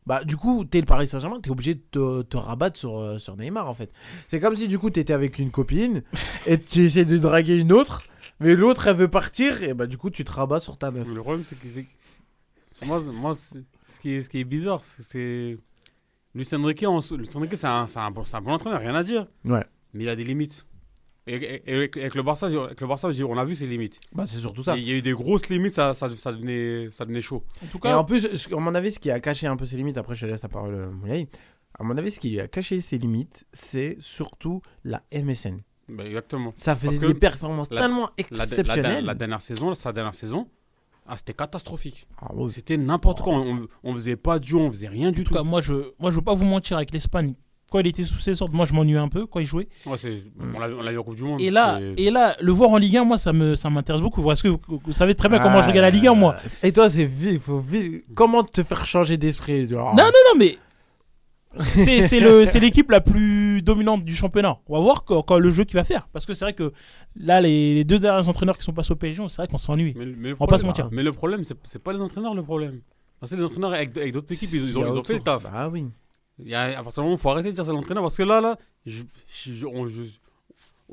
bah 0.07 0.23
du 0.23 0.37
coup, 0.37 0.63
t'es 0.65 0.79
le 0.79 0.85
Paris 0.85 1.07
Saint-Germain, 1.07 1.39
t'es 1.41 1.51
obligé 1.51 1.75
de 1.75 1.81
te, 1.91 2.21
te 2.23 2.37
rabattre 2.37 2.79
sur, 2.79 2.97
euh, 2.97 3.17
sur 3.19 3.35
Neymar 3.37 3.67
en 3.69 3.73
fait. 3.75 3.91
C'est 4.29 4.39
comme 4.39 4.55
si 4.55 4.67
du 4.67 4.79
coup, 4.79 4.89
t'étais 4.89 5.13
avec 5.13 5.37
une 5.37 5.51
copine 5.51 6.01
et 6.47 6.59
tu 6.59 6.85
essaies 6.85 7.05
de 7.05 7.17
draguer 7.17 7.57
une 7.57 7.71
autre, 7.73 8.03
mais 8.39 8.55
l'autre 8.55 8.87
elle 8.87 8.95
veut 8.95 9.07
partir, 9.09 9.61
et 9.63 9.73
bah 9.75 9.85
du 9.85 9.97
coup, 9.97 10.09
tu 10.09 10.23
te 10.23 10.31
rabats 10.31 10.59
sur 10.61 10.77
ta 10.77 10.89
meuf. 10.91 11.07
Le 11.07 11.21
problème, 11.21 11.43
c'est 11.45 11.59
que. 11.59 11.67
c'est- 11.67 11.85
Moi, 12.85 13.01
moi 13.13 13.35
ce, 13.35 13.59
qui 14.01 14.13
est, 14.13 14.23
ce 14.23 14.29
qui 14.29 14.39
est 14.39 14.43
bizarre, 14.45 14.81
c'est-. 14.83 15.57
Lucien 16.33 16.63
Enrique, 16.63 16.85
c'est 17.55 17.65
un, 17.65 17.87
c'est 17.87 17.99
un, 17.99 18.11
bon- 18.11 18.23
c'est 18.25 18.35
un 18.37 18.41
bon 18.41 18.51
entraîneur, 18.53 18.79
rien 18.79 18.93
à 18.95 19.03
dire. 19.03 19.25
Ouais. 19.43 19.65
Mais 19.93 20.03
il 20.03 20.09
a 20.09 20.15
des 20.15 20.23
limites. 20.23 20.65
Et, 21.27 21.35
et- 21.35 21.63
et 21.69 21.73
avec, 21.73 22.15
le 22.15 22.23
Barça, 22.23 22.47
avec 22.47 22.79
le 22.81 22.87
Barça, 22.87 23.09
on 23.27 23.37
a 23.37 23.45
vu 23.45 23.55
ses 23.55 23.67
limites. 23.67 23.99
Bah 24.13 24.25
c'est 24.25 24.37
surtout 24.39 24.63
ça. 24.63 24.77
Et 24.77 24.79
Il 24.79 24.87
y 24.87 24.93
a 24.93 24.95
eu 24.97 25.01
des 25.01 25.11
grosses 25.11 25.49
limites, 25.49 25.73
ça, 25.75 25.93
ça, 25.93 26.09
ça, 26.15 26.31
devenait, 26.31 26.89
ça 26.91 27.03
devenait 27.05 27.21
chaud. 27.21 27.43
En 27.63 27.67
tout 27.67 27.77
Et 27.77 27.81
cas, 27.81 27.97
en 27.97 28.03
plus, 28.05 28.21
ce- 28.37 28.53
à 28.53 28.59
mon 28.59 28.73
avis, 28.75 28.91
ce 28.93 28.99
qui 28.99 29.11
a 29.11 29.19
caché 29.19 29.45
un 29.47 29.57
peu 29.57 29.65
ses 29.65 29.75
limites, 29.77 29.97
après 29.97 30.15
je 30.15 30.25
te 30.25 30.31
laisse 30.31 30.41
la 30.41 30.49
parole, 30.49 30.73
euh, 30.73 30.89
Moulay. 30.89 31.27
À 31.79 31.83
mon 31.83 31.95
avis, 31.97 32.11
ce 32.11 32.19
qui 32.19 32.29
lui 32.29 32.39
a 32.39 32.47
caché 32.47 32.81
ses 32.81 32.97
limites, 32.97 33.45
c'est 33.53 33.97
surtout 33.99 34.61
la 34.83 35.03
MSN. 35.11 35.59
Bah, 35.89 36.03
exactement. 36.05 36.51
Ça 36.55 36.75
faisait 36.75 36.99
des 36.99 37.13
performances 37.13 37.69
la- 37.71 37.81
tellement 37.81 38.09
La, 38.17 38.23
la- 38.31 38.37
la- 38.37 38.43
exceptionnelles. 38.45 39.05
la 39.05 39.13
dernière 39.13 39.41
saison, 39.41 39.75
sa 39.75 39.93
dernière 39.93 40.13
saison, 40.15 40.47
ah, 41.05 41.15
c'était 41.17 41.33
catastrophique. 41.33 42.07
Ah. 42.21 42.29
C'était 42.49 42.77
n'importe 42.77 43.21
quoi. 43.21 43.35
On, 43.35 43.67
on 43.83 43.93
faisait 43.93 44.17
pas 44.17 44.39
de 44.39 44.43
jeu, 44.43 44.57
on 44.57 44.69
faisait 44.71 44.87
rien 44.89 45.11
du 45.11 45.21
en 45.21 45.23
tout 45.23 45.29
tout. 45.29 45.33
cas, 45.35 45.43
moi 45.43 45.61
je, 45.61 45.73
moi 45.99 46.09
je 46.11 46.15
veux 46.17 46.21
pas 46.23 46.33
vous 46.33 46.45
mentir 46.45 46.77
avec 46.77 46.91
l'Espagne. 46.93 47.35
Quand 47.69 47.79
il 47.79 47.87
était 47.87 48.03
sous 48.05 48.19
ses 48.19 48.41
ordres, 48.41 48.55
moi 48.55 48.65
je 48.65 48.73
m'ennuyais 48.73 48.97
un 48.97 49.09
peu 49.09 49.25
quand 49.25 49.39
il 49.41 49.45
jouait. 49.45 49.67
Ouais, 49.85 49.97
c'est- 49.97 50.23
on 50.55 50.59
l'a 50.59 50.69
on 50.69 50.81
l'a 50.81 50.91
vu 50.93 50.99
en 50.99 51.03
Coupe 51.03 51.15
du 51.15 51.23
Monde. 51.23 51.41
Et 51.41 51.49
là, 51.51 51.79
et 51.97 52.09
là, 52.11 52.35
le 52.39 52.51
voir 52.53 52.69
en 52.69 52.77
Ligue 52.77 52.95
1, 52.97 53.03
moi 53.03 53.17
ça 53.17 53.33
me, 53.33 53.55
ça 53.57 53.69
m'intéresse 53.69 54.01
beaucoup. 54.01 54.23
Parce 54.23 54.41
que 54.41 54.47
vous, 54.47 54.59
vous 54.67 54.91
savez 54.93 55.15
très 55.15 55.27
bien 55.27 55.39
comment 55.39 55.61
je 55.61 55.67
regarde 55.67 55.83
la 55.85 55.89
Ligue 55.89 56.07
1, 56.07 56.13
moi? 56.13 56.37
Et 56.63 56.71
toi, 56.71 56.89
c'est 56.89 57.03
vite, 57.05 57.41
faut 57.41 57.59
vite. 57.59 58.05
Comment 58.15 58.43
te 58.43 58.63
faire 58.63 58.85
changer 58.85 59.17
d'esprit 59.17 59.67
genre, 59.67 59.93
Non, 59.95 60.03
non, 60.05 60.11
non, 60.33 60.37
mais 60.39 60.57
c'est 61.59 62.03
c'est 62.03 62.19
le- 62.19 62.45
c'est 62.45 62.59
l'équipe 62.59 62.89
la 62.91 63.01
plus 63.01 63.61
dominante 63.61 64.03
du 64.05 64.15
championnat. 64.15 64.57
On 64.67 64.77
va 64.77 64.79
voir 64.83 65.03
quand, 65.03 65.21
quand 65.23 65.37
le 65.39 65.49
jeu 65.49 65.63
qu'il 65.65 65.75
va 65.75 65.83
faire. 65.83 66.07
Parce 66.13 66.25
que 66.25 66.33
c'est 66.33 66.45
vrai 66.45 66.53
que 66.53 66.71
là, 67.15 67.41
les, 67.41 67.73
les 67.75 67.83
deux 67.83 67.99
derniers 67.99 68.27
entraîneurs 68.29 68.57
qui 68.57 68.63
sont 68.63 68.73
passés 68.73 68.91
au 68.91 68.95
PSG, 68.95 69.23
c'est 69.29 69.37
vrai 69.37 69.47
qu'on. 69.47 69.57
Mais, 69.75 69.93
mais 69.95 70.29
le 70.29 70.35
On 70.39 70.45
va 70.45 70.47
pas 70.47 70.57
se 70.57 70.63
problème- 70.63 70.67
mentir. 70.67 70.89
Mais 70.91 71.03
le 71.03 71.11
problème, 71.11 71.43
c'est 71.43 71.57
c'est 71.63 71.81
pas 71.83 71.93
les 71.93 72.01
entraîneurs 72.01 72.33
le 72.33 72.43
problème. 72.43 72.79
Parce 73.19 73.31
que 73.31 73.37
les 73.37 73.43
entraîneurs 73.43 73.73
avec, 73.73 73.97
avec 73.97 74.13
d'autres 74.13 74.31
équipes, 74.31 74.49
ils, 74.53 74.69
ils 74.69 74.77
ont, 74.77 74.85
ils 74.93 74.97
ont 74.99 75.03
fait 75.03 75.15
le 75.15 75.19
taf. 75.19 75.43
Bah 75.51 75.67
oui. 75.71 75.87
Il 76.43 76.49
y 76.49 76.55
a, 76.55 76.79
à 76.79 76.83
partir 76.83 77.01
du 77.01 77.07
moment 77.07 77.13
où 77.13 77.17
il 77.17 77.21
faut 77.21 77.29
arrêter 77.29 77.49
de 77.49 77.55
dire 77.55 77.65
ça 77.65 77.71
à 77.71 77.73
l'entraîneur 77.73 78.03
parce 78.03 78.15
que 78.17 78.23
là, 78.23 78.39
là, 78.41 78.57
je, 78.85 79.01
je, 79.43 79.53
je, 79.53 79.65
on- 79.65 79.87
je, 79.87 80.01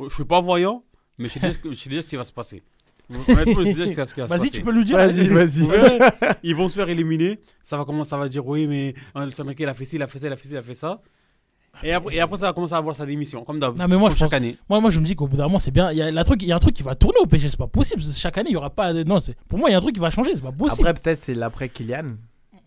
je 0.08 0.14
suis 0.14 0.24
pas 0.24 0.40
voyant, 0.40 0.82
mais 1.18 1.28
je 1.28 1.34
sais 1.34 1.40
déjà 1.40 1.58
je 1.70 1.74
sais 1.74 1.88
déjà 1.90 2.02
ce 2.02 2.08
qui 2.08 2.16
va 2.16 2.24
se 2.24 2.32
passer. 2.32 2.62
Honnêtement, 3.10 3.60
je 3.60 3.64
sais 3.64 3.74
déjà 3.74 3.86
ce 3.86 3.90
qui 3.90 3.96
va- 3.96 4.06
ce 4.06 4.14
qui 4.14 4.20
va 4.20 4.28
se 4.28 4.34
Vas-y, 4.34 4.50
tu 4.50 4.62
peux 4.62 4.72
nous 4.72 4.84
dire. 4.84 4.96
Vas-y, 4.96 5.28
vas-y. 5.28 5.68
Ils 6.42 6.56
vont 6.56 6.68
se 6.68 6.74
faire 6.74 6.88
éliminer. 6.88 7.38
Ça 7.62 7.76
va 7.76 7.84
commencer, 7.84 8.10
ça 8.10 8.16
va 8.16 8.28
dire 8.28 8.46
oui, 8.46 8.66
mais 8.66 8.94
euh, 9.16 9.26
Lucien 9.26 9.44
Enrique, 9.44 9.60
il 9.60 9.68
a 9.68 9.74
fait 9.74 9.84
ci, 9.84 9.96
il 9.96 10.02
a 10.02 10.06
fait 10.06 10.18
ça, 10.18 10.26
il 10.28 10.32
a 10.32 10.36
fait 10.36 10.48
ci, 10.48 10.54
il 10.54 10.56
a 10.56 10.62
fait 10.62 10.74
ça. 10.74 11.02
Et 11.82 11.92
après, 11.92 12.14
et 12.14 12.20
après 12.20 12.38
ça 12.38 12.46
va 12.46 12.52
commencer 12.52 12.72
à 12.72 12.76
avoir 12.78 12.96
sa 12.96 13.04
démission, 13.04 13.44
comme 13.44 13.58
d'hab. 13.58 13.76
Non, 13.76 13.86
mais 13.88 13.96
moi, 13.96 14.08
je 14.08 14.14
chaque 14.16 14.30
pense- 14.30 14.32
année. 14.32 14.56
Moi, 14.70 14.80
moi, 14.80 14.90
je 14.90 15.00
me 15.00 15.04
dis 15.04 15.14
qu'au 15.16 15.26
bout 15.26 15.36
d'un 15.36 15.42
moment, 15.44 15.58
c'est 15.58 15.72
bien. 15.72 15.90
Il 15.90 15.98
y, 15.98 16.02
a 16.02 16.10
la 16.10 16.24
truc, 16.24 16.40
il 16.42 16.48
y 16.48 16.52
a 16.52 16.56
un 16.56 16.60
truc 16.60 16.74
qui 16.74 16.82
va 16.84 16.94
tourner 16.94 17.18
au 17.20 17.26
PSG, 17.26 17.50
c'est 17.50 17.56
pas 17.58 17.66
possible. 17.66 18.00
Chaque 18.02 18.38
année, 18.38 18.50
il 18.50 18.54
y 18.54 18.56
aura 18.56 18.70
pas. 18.70 18.92
Non, 18.92 19.18
c'est 19.18 19.36
pour 19.48 19.58
moi, 19.58 19.68
il 19.68 19.72
y 19.72 19.74
a 19.74 19.78
un 19.78 19.82
truc 19.82 19.94
qui 19.94 20.00
va 20.00 20.10
changer, 20.10 20.30
c'est 20.34 20.40
pas 20.42 20.52
possible. 20.52 20.86
Après, 20.88 21.02
peut-être 21.02 21.20
c'est 21.24 21.34
l'après 21.34 21.68
Kylian. 21.68 22.06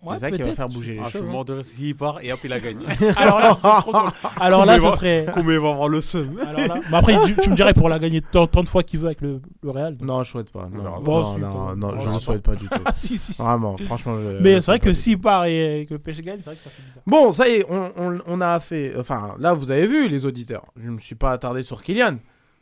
Ouais, 0.03 0.13
c'est 0.15 0.19
ça 0.21 0.31
qui 0.31 0.41
va 0.43 0.51
faire 0.53 0.69
bouger 0.69 0.93
les 0.93 0.99
Ah, 0.99 1.03
je 1.05 1.09
suis 1.09 1.19
choses. 1.19 1.27
mort 1.27 1.43
de 1.43 1.53
rire 1.53 1.65
s'il 1.65 1.95
part 1.95 2.19
et 2.21 2.31
hop, 2.31 2.39
il 2.43 2.53
a 2.53 2.59
gagné. 2.59 2.85
Alors 3.17 3.39
là, 3.39 3.55
trop. 3.55 3.91
Alors 4.39 4.65
là, 4.65 4.75
Combien 4.75 4.79
ça 4.79 4.89
va- 4.91 4.95
serait. 4.95 5.25
Combien 5.33 5.59
va 5.59 5.69
avoir 5.69 5.89
le 5.89 6.01
seum 6.01 6.39
Alors 6.47 6.59
là- 6.67 6.81
Mais 6.91 6.97
après, 6.97 7.17
tu, 7.25 7.35
tu 7.35 7.49
me 7.49 7.55
dirais 7.55 7.73
pour 7.73 7.89
la 7.89 7.97
gagner 7.99 8.21
tant, 8.21 8.45
tant 8.47 8.63
de 8.63 8.69
fois 8.69 8.83
qu'il 8.83 8.99
veut 8.99 9.07
avec 9.07 9.21
le, 9.21 9.41
le 9.63 9.69
Real. 9.71 9.97
Non, 9.99 10.23
je 10.23 10.31
souhaite 10.31 10.51
pas. 10.51 10.69
Non, 10.71 10.83
non, 10.83 11.01
Bon, 11.01 11.37
non, 11.37 11.75
non, 11.75 11.75
non, 11.75 11.99
je 11.99 12.09
ne 12.09 12.19
souhaite 12.19 12.43
pas 12.43 12.55
du 12.55 12.67
tout. 12.67 12.79
Si, 12.93 13.17
si, 13.17 13.33
si. 13.33 13.41
Vraiment, 13.41 13.75
franchement. 13.77 14.17
je- 14.19 14.37
Mais 14.41 14.61
c'est 14.61 14.71
vrai 14.71 14.79
que 14.79 14.93
s'il 14.93 15.19
part 15.19 15.45
et 15.45 15.85
que 15.89 15.95
le 15.95 15.99
PSG 15.99 16.21
gagne, 16.21 16.37
c'est 16.39 16.45
vrai 16.51 16.55
que 16.55 16.61
ça 16.63 16.69
fait 16.69 16.83
bizarre. 16.83 17.03
Bon, 17.07 17.31
ça 17.31 17.47
y 17.47 17.53
est, 17.53 17.65
on, 17.69 17.91
on- 17.97 18.19
on 18.27 18.39
a 18.41 18.59
fait. 18.59 18.93
Enfin, 18.99 19.35
là, 19.39 19.53
vous 19.53 19.71
avez 19.71 19.87
vu, 19.87 20.07
les 20.07 20.25
auditeurs. 20.27 20.65
Je 20.79 20.85
ne 20.87 20.91
me 20.91 20.99
suis 20.99 21.15
pas 21.15 21.31
attardé 21.31 21.63
sur 21.63 21.81
Kylian. 21.81 22.17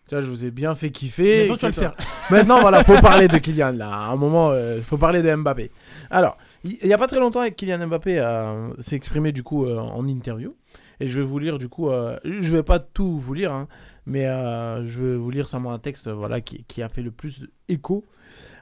Tu 0.08 0.14
vois, 0.14 0.22
je 0.22 0.30
vous 0.30 0.46
ai 0.46 0.52
bien 0.52 0.74
fait 0.76 0.92
kiffer. 0.92 1.42
Maintenant, 1.42 1.56
tu 1.56 1.62
vas 1.64 1.68
le 1.68 1.74
faire. 1.74 1.94
Maintenant, 2.30 2.62
voilà, 2.62 2.84
faut 2.84 3.00
parler 3.02 3.28
de 3.28 3.38
Kylian, 3.40 3.74
là. 3.74 3.90
À 3.90 4.06
un 4.12 4.16
moment, 4.16 4.54
il 4.54 4.84
faut 4.84 4.98
parler 4.98 5.22
de 5.22 5.36
Mbappé. 5.36 5.72
Alors, 6.12 6.38
il 6.66 6.88
n'y 6.88 6.94
a 6.94 6.98
pas 6.98 7.08
très 7.08 7.20
longtemps, 7.20 7.48
Kylian 7.50 7.88
Mbappé 7.88 8.20
euh, 8.20 8.70
s'est 8.80 8.96
exprimé, 8.96 9.32
du 9.32 9.44
coup, 9.44 9.66
euh, 9.66 9.78
en 9.80 10.08
interview. 10.08 10.56
Et 11.00 11.08
je 11.08 11.20
vais 11.20 11.26
vous 11.26 11.40
lire, 11.40 11.58
du 11.60 11.70
coup, 11.70 11.90
euh, 11.90 12.18
je 12.24 12.56
vais 12.56 12.64
pas 12.64 12.80
tout 12.80 13.20
vous 13.20 13.34
lire, 13.34 13.52
hein, 13.52 13.68
mais 14.06 14.26
euh, 14.26 14.84
je 14.86 15.04
vais 15.04 15.16
vous 15.16 15.30
lire 15.30 15.48
seulement 15.50 15.72
un 15.74 15.80
texte, 15.80 16.10
voilà, 16.10 16.42
qui, 16.42 16.64
qui 16.66 16.82
a 16.82 16.90
fait 16.90 17.02
le 17.02 17.12
plus 17.12 17.48
écho. 17.70 18.06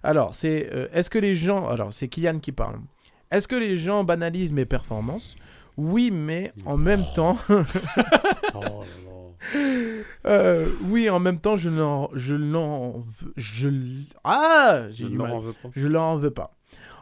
Alors, 0.03 0.33
c'est. 0.33 0.69
Est-ce 0.93 1.09
que 1.09 1.17
les 1.19 1.35
gens. 1.35 1.67
Alors, 1.67 1.93
c'est 1.93 2.07
Kylian 2.07 2.39
qui 2.39 2.51
parle. 2.51 2.79
Est-ce 3.31 3.47
que 3.47 3.55
les 3.55 3.77
gens 3.77 4.03
banalisent 4.03 4.53
mes 4.53 4.65
performances? 4.65 5.35
Oui, 5.77 6.11
mais 6.11 6.51
en 6.65 6.77
même 6.77 7.03
temps. 7.15 7.37
Euh, 10.25 10.65
oui, 10.85 11.09
en 11.09 11.19
même 11.19 11.39
temps, 11.39 11.57
je 11.57 11.69
n'en, 11.69 12.09
je 12.13 12.33
l'en, 12.33 13.03
je, 13.35 13.69
ah, 14.23 14.83
j'ai 14.89 15.03
Je 15.03 15.09
du 15.09 15.17
leur 15.17 15.27
mal. 15.27 15.35
en 15.35 15.39
veux 15.41 15.53
pas. 15.53 15.69
Je 15.75 15.87
leur 15.87 16.03
en 16.03 16.15
veux 16.17 16.31
pas. 16.31 16.55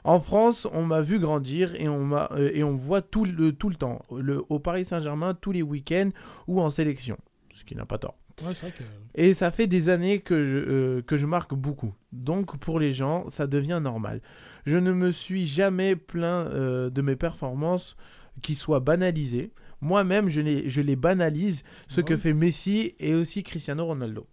En 0.03 0.19
France, 0.19 0.67
on 0.73 0.83
m'a 0.83 1.01
vu 1.01 1.19
grandir 1.19 1.75
et 1.75 1.87
on, 1.87 2.03
m'a, 2.03 2.29
euh, 2.31 2.51
et 2.53 2.63
on 2.63 2.73
me 2.73 2.77
voit 2.77 3.01
tout 3.01 3.25
le, 3.25 3.53
tout 3.53 3.69
le 3.69 3.75
temps. 3.75 4.03
Le, 4.15 4.43
au 4.49 4.59
Paris 4.59 4.85
Saint-Germain, 4.85 5.33
tous 5.33 5.51
les 5.51 5.61
week-ends 5.61 6.09
ou 6.47 6.61
en 6.61 6.69
sélection. 6.69 7.17
Ce 7.53 7.63
qui 7.63 7.75
n'a 7.75 7.85
pas 7.85 7.97
tort. 7.97 8.15
Ouais, 8.43 8.53
c'est 8.53 8.67
vrai 8.67 8.71
que. 8.71 8.83
Et 9.13 9.33
ça 9.33 9.51
fait 9.51 9.67
des 9.67 9.89
années 9.89 10.19
que 10.19 10.45
je, 10.45 10.55
euh, 10.55 11.01
que 11.01 11.17
je 11.17 11.25
marque 11.25 11.53
beaucoup. 11.53 11.93
Donc 12.11 12.57
pour 12.57 12.79
les 12.79 12.91
gens, 12.91 13.29
ça 13.29 13.45
devient 13.45 13.79
normal. 13.83 14.21
Je 14.65 14.77
ne 14.77 14.93
me 14.93 15.11
suis 15.11 15.45
jamais 15.45 15.95
plaint 15.95 16.47
euh, 16.47 16.89
de 16.89 17.01
mes 17.01 17.15
performances 17.15 17.95
qui 18.41 18.55
soient 18.55 18.79
banalisées. 18.79 19.51
Moi-même, 19.81 20.29
je 20.29 20.41
les, 20.41 20.69
je 20.69 20.81
les 20.81 20.95
banalise, 20.95 21.63
ce 21.87 22.01
que 22.01 22.15
fait 22.15 22.33
Messi 22.33 22.95
et 22.99 23.15
aussi 23.15 23.43
Cristiano 23.43 23.85
Ronaldo. 23.85 24.27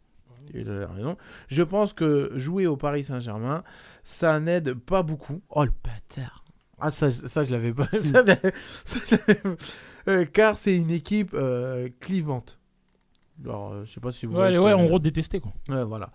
Il 0.54 0.70
a 0.70 0.86
raison. 0.86 1.16
Je 1.48 1.62
pense 1.62 1.92
que 1.92 2.32
jouer 2.36 2.66
au 2.66 2.76
Paris 2.76 3.04
Saint-Germain, 3.04 3.64
ça 4.08 4.40
n'aide 4.40 4.72
pas 4.72 5.02
beaucoup. 5.02 5.42
Oh 5.50 5.64
le 5.64 5.70
bâtard 5.84 6.42
Ah 6.80 6.90
ça, 6.90 7.10
ça 7.10 7.44
je 7.44 7.52
l'avais 7.52 7.74
pas. 7.74 7.86
ça, 8.02 8.22
je 8.24 9.36
Euh, 10.08 10.24
car 10.24 10.56
c'est 10.56 10.74
une 10.74 10.90
équipe 10.90 11.32
euh, 11.34 11.90
clivante. 12.00 12.58
Alors, 13.44 13.72
euh, 13.72 13.84
je 13.84 13.92
sais 13.92 14.00
pas 14.00 14.10
si 14.10 14.24
vous 14.24 14.32
Ouais, 14.32 14.38
voyez 14.56 14.58
ouais, 14.58 14.72
en 14.72 14.86
gros, 14.86 14.98
détesté, 14.98 15.40
quoi. 15.40 15.52
Ouais, 15.68 15.84
voilà. 15.84 16.10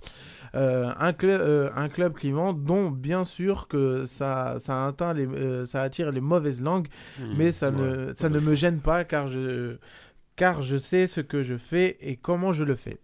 Euh, 0.56 0.92
un, 0.98 1.14
club, 1.14 1.40
euh, 1.40 1.70
un 1.76 1.88
club 1.88 2.14
clivant 2.14 2.54
dont 2.54 2.90
bien 2.90 3.26
sûr 3.26 3.68
que 3.68 4.06
ça, 4.08 4.58
ça, 4.60 4.88
atteint 4.88 5.14
les, 5.14 5.28
euh, 5.28 5.66
ça 5.68 5.84
attire 5.84 6.12
les 6.12 6.22
mauvaises 6.22 6.62
langues, 6.64 6.88
Mmh, 7.20 7.34
mais 7.38 7.52
ça, 7.52 7.70
ouais, 7.70 8.08
ne, 8.08 8.14
ça 8.18 8.30
ne 8.30 8.40
me 8.40 8.56
gêne 8.56 8.80
pas 8.80 9.04
car 9.04 9.28
je, 9.28 9.78
car 10.36 10.64
je 10.64 10.78
sais 10.78 11.06
ce 11.06 11.22
que 11.22 11.44
je 11.44 11.58
fais 11.58 11.98
et 12.02 12.18
comment 12.18 12.54
je 12.54 12.64
le 12.64 12.76
fais. 12.76 12.98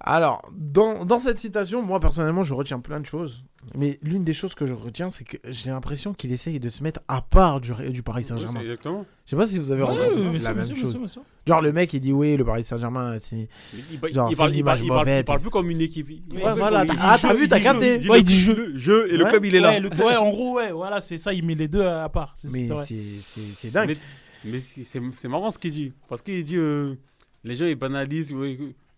Alors, 0.00 0.42
dans, 0.52 1.04
dans 1.04 1.18
cette 1.20 1.38
citation, 1.38 1.82
moi 1.82 2.00
personnellement, 2.00 2.42
je 2.42 2.54
retiens 2.54 2.80
plein 2.80 2.98
de 3.00 3.06
choses. 3.06 3.44
Mais 3.74 3.98
l'une 4.02 4.22
des 4.22 4.32
choses 4.32 4.54
que 4.54 4.64
je 4.64 4.74
retiens, 4.74 5.10
c'est 5.10 5.24
que 5.24 5.36
j'ai 5.48 5.70
l'impression 5.70 6.14
qu'il 6.14 6.30
essaye 6.32 6.60
de 6.60 6.68
se 6.68 6.82
mettre 6.84 7.00
à 7.08 7.20
part 7.20 7.60
du, 7.60 7.72
du 7.90 8.02
Paris 8.02 8.22
Saint-Germain. 8.22 8.60
c'est 8.60 8.64
exactement. 8.66 9.04
Je 9.24 9.30
sais 9.30 9.36
pas 9.36 9.46
si 9.46 9.58
vous 9.58 9.72
avez 9.72 9.82
Ouais, 9.82 9.88
ressenti 9.90 10.38
la 10.44 10.54
même 10.54 10.64
sûr, 10.64 10.76
chose. 10.76 11.10
sûr. 11.10 11.22
Genre 11.48 11.60
le 11.60 11.72
mec 11.72 11.92
il 11.92 12.00
dit 12.00 12.12
oui 12.12 12.36
le 12.36 12.44
Paris 12.44 12.62
Saint-Germain 12.62 13.18
c'est 13.20 13.48
Il, 13.74 14.12
genre, 14.14 14.30
parle, 14.30 14.30
une 14.30 14.30
il 14.30 14.36
parle- 14.36 14.54
image 14.54 14.80
il 14.82 14.88
parle- 14.88 15.00
il 15.08 15.10
mauvaise. 15.10 15.24
parle 15.24 15.40
plus 15.40 15.50
comme 15.50 15.68
une 15.70 15.80
équipe. 15.80 16.08
Il- 16.10 16.22
Ouais, 16.36 16.54
voilà, 16.54 16.84
il 16.84 16.92
ah, 17.00 17.18
t'as 17.20 17.34
vu, 17.34 17.48
t'as 17.48 17.58
capté. 17.60 18.08
Ouais, 18.08 18.20
il 18.20 18.24
dit 18.24 18.38
jeu. 18.38 19.12
et 19.12 19.16
le 19.16 19.24
club 19.24 19.44
il 19.44 19.54
est 19.56 19.60
là. 19.60 19.70
Ouais, 19.72 19.80
le- 19.80 19.88
ouais, 19.90 20.16
en 20.16 20.30
gros, 20.30 20.54
ouais, 20.56 20.70
voilà, 20.70 21.00
c'est 21.00 21.18
ça, 21.18 21.32
il 21.34 21.44
met 21.44 21.54
les 21.54 21.66
deux 21.68 21.82
à 21.82 22.08
part. 22.08 22.34
C'est 22.36 22.50
Mais 22.52 22.68
c'est 22.86 23.70
dingue. 23.70 23.96
Mais, 24.44 24.60
c'est 24.60 25.28
marrant 25.28 25.50
ce 25.50 25.58
qu'il 25.58 25.72
dit. 25.72 25.92
Parce 26.08 26.22
qu'il 26.22 26.44
dit 26.44 26.56
euh, 26.56 26.94
les 27.42 27.56
gens 27.56 27.64
ils 27.66 27.74
banalisent 27.74 28.32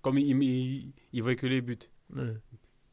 comme 0.03 0.19
ils, 0.19 0.43
ils, 0.43 0.93
ils 1.15 1.23
voient 1.23 1.35
que 1.37 1.47
les 1.47 1.63
buts. 1.63 1.79
Ouais. 2.15 2.35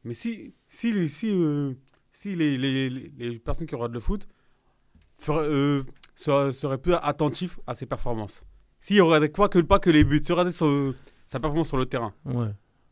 Mais 0.05 0.13
si, 0.13 0.53
si, 0.76 0.91
les, 0.91 1.07
si, 1.07 1.30
euh, 1.32 1.73
si 2.11 2.36
les, 2.36 2.57
les, 2.57 2.89
les, 2.89 3.39
personnes 3.39 3.65
qui 3.65 3.76
regardent 3.76 3.93
le 3.93 3.99
foot 4.01 4.28
feraient, 5.17 5.47
euh, 5.47 5.84
seraient, 6.15 6.51
seraient 6.51 6.78
plus 6.78 6.93
attentifs 6.95 7.57
à 7.65 7.73
ses 7.73 7.86
performances. 7.86 8.43
S'ils 8.80 9.01
regardaient 9.01 9.30
pas 9.30 9.47
que, 9.47 9.59
pas 9.59 9.80
que 9.80 9.89
les 9.89 10.03
buts, 10.03 10.19
s'ils 10.21 10.34
regardaient 10.34 10.51
son- 10.51 10.93
sa 11.28 11.39
performance 11.39 11.69
sur 11.69 11.78
le 11.78 11.86
terrain. 11.86 12.13
Ouais. 12.26 12.47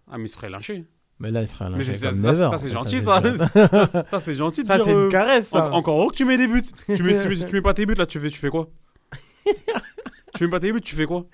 Ah, 0.10 0.18
mais 0.18 0.26
il 0.26 0.30
serait 0.30 0.50
lynché. 0.50 0.86
Mais 1.20 1.30
là 1.30 1.42
il 1.42 1.48
sera 1.48 1.70
comme 1.70 1.82
ça, 1.84 2.12
never. 2.12 2.34
ça, 2.36 2.60
c'est 2.60 2.70
gentil, 2.70 3.02
ça. 3.02 3.22
Ça, 3.88 4.06
ça, 4.12 4.20
c'est 4.20 4.36
gentil 4.36 4.64
de 4.64 4.68
Ça, 4.68 4.78
c'est 4.80 4.90
une 4.92 4.98
euh, 4.98 5.10
caresse, 5.10 5.50
ça. 5.50 5.70
en- 5.70 5.74
encore 5.78 6.00
heureux 6.02 6.12
que 6.12 6.16
tu 6.16 6.26
mets 6.26 6.38
des 6.38 6.48
buts. 6.48 6.64
tu, 6.86 7.04
mets, 7.04 7.22
tu, 7.22 7.28
mets, 7.30 7.36
tu 7.36 7.54
mets 7.54 7.62
pas 7.62 7.74
tes 7.74 7.86
buts, 7.86 7.96
là, 7.96 8.06
tu 8.06 8.20
fais, 8.20 8.30
tu 8.30 8.40
fais 8.40 8.50
quoi? 8.50 8.70
Tu 10.36 10.46
mets 10.46 10.50
pas 10.50 10.60
tes 10.60 10.72
buts, 10.74 10.82
tu 10.82 10.96
fais 10.96 11.06
quoi? 11.06 11.26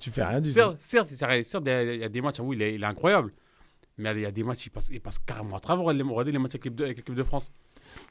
Tu 0.00 0.10
fais 0.10 0.24
rien 0.24 0.40
du 0.40 0.50
certes, 0.50 0.76
Certes, 0.80 1.08
certes, 1.10 1.44
certes, 1.44 1.62
il 1.66 1.68
y 1.68 1.72
a- 1.72 1.94
il 1.94 2.00
y 2.00 2.04
a 2.04 2.08
des 2.08 2.20
matchs, 2.20 2.40
où 2.40 2.52
il 2.52 2.60
est, 2.62 2.74
il 2.74 2.82
est 2.82 2.86
incroyable. 2.86 3.32
Mais 4.02 4.12
il 4.12 4.20
y 4.20 4.26
a 4.26 4.30
des 4.30 4.42
matchs, 4.44 4.66
il 4.66 4.70
passe, 4.70 4.88
il 4.92 5.00
passe 5.00 5.18
carrément 5.18 5.56
à 5.56 5.60
travers. 5.60 5.84
Regardez 5.84 6.32
les 6.32 6.38
matchs 6.38 6.52
avec 6.56 6.64
l'équipe 6.64 6.74
de, 6.74 6.84
avec 6.84 6.96
l'équipe 6.98 7.14
de 7.14 7.22
France. 7.22 7.50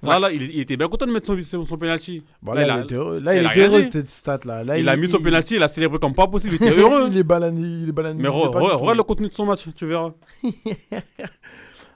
Là, 0.04 0.16
Ouais. 0.16 0.20
là, 0.20 0.32
il, 0.32 0.42
il 0.44 0.60
était 0.60 0.78
bien 0.78 0.88
content 0.88 1.08
de 1.08 1.12
mettre 1.12 1.26
son, 1.28 1.40
son, 1.44 1.66
son 1.66 1.78
penalty. 1.78 2.24
Bon, 2.42 2.54
là, 2.54 2.78
il 2.78 2.84
était 2.84 2.96
heureux- 2.96 3.20
là, 3.20 3.36
il 3.36 3.46
était 3.48 3.66
heureux 3.66 3.88
cette 3.92 4.10
stat 4.10 4.40
là. 4.46 4.64
Là, 4.64 4.78
il, 4.78 4.88
a 4.88 4.96
mis 4.96 5.08
son 5.08 5.20
penalty, 5.20 5.56
il 5.56 5.64
a 5.64 5.68
célébré 5.68 5.98
comme 6.00 6.14
pas 6.14 6.28
possible. 6.28 6.56
Il 6.60 6.64
était 6.68 6.76
heureux. 6.80 7.08
il 7.12 7.18
est 7.18 7.24
balané, 7.24 7.62
il 7.62 7.90
est 7.90 7.92
balané. 7.92 8.22
Mais 8.22 8.30
re- 8.30 8.52
re- 8.52 8.74
regarde 8.76 8.98
le 8.98 9.04
contenu 9.04 9.28
de 9.30 9.34
son 9.34 9.46
match, 9.46 9.68
tu 9.76 9.86
verras. 9.86 10.14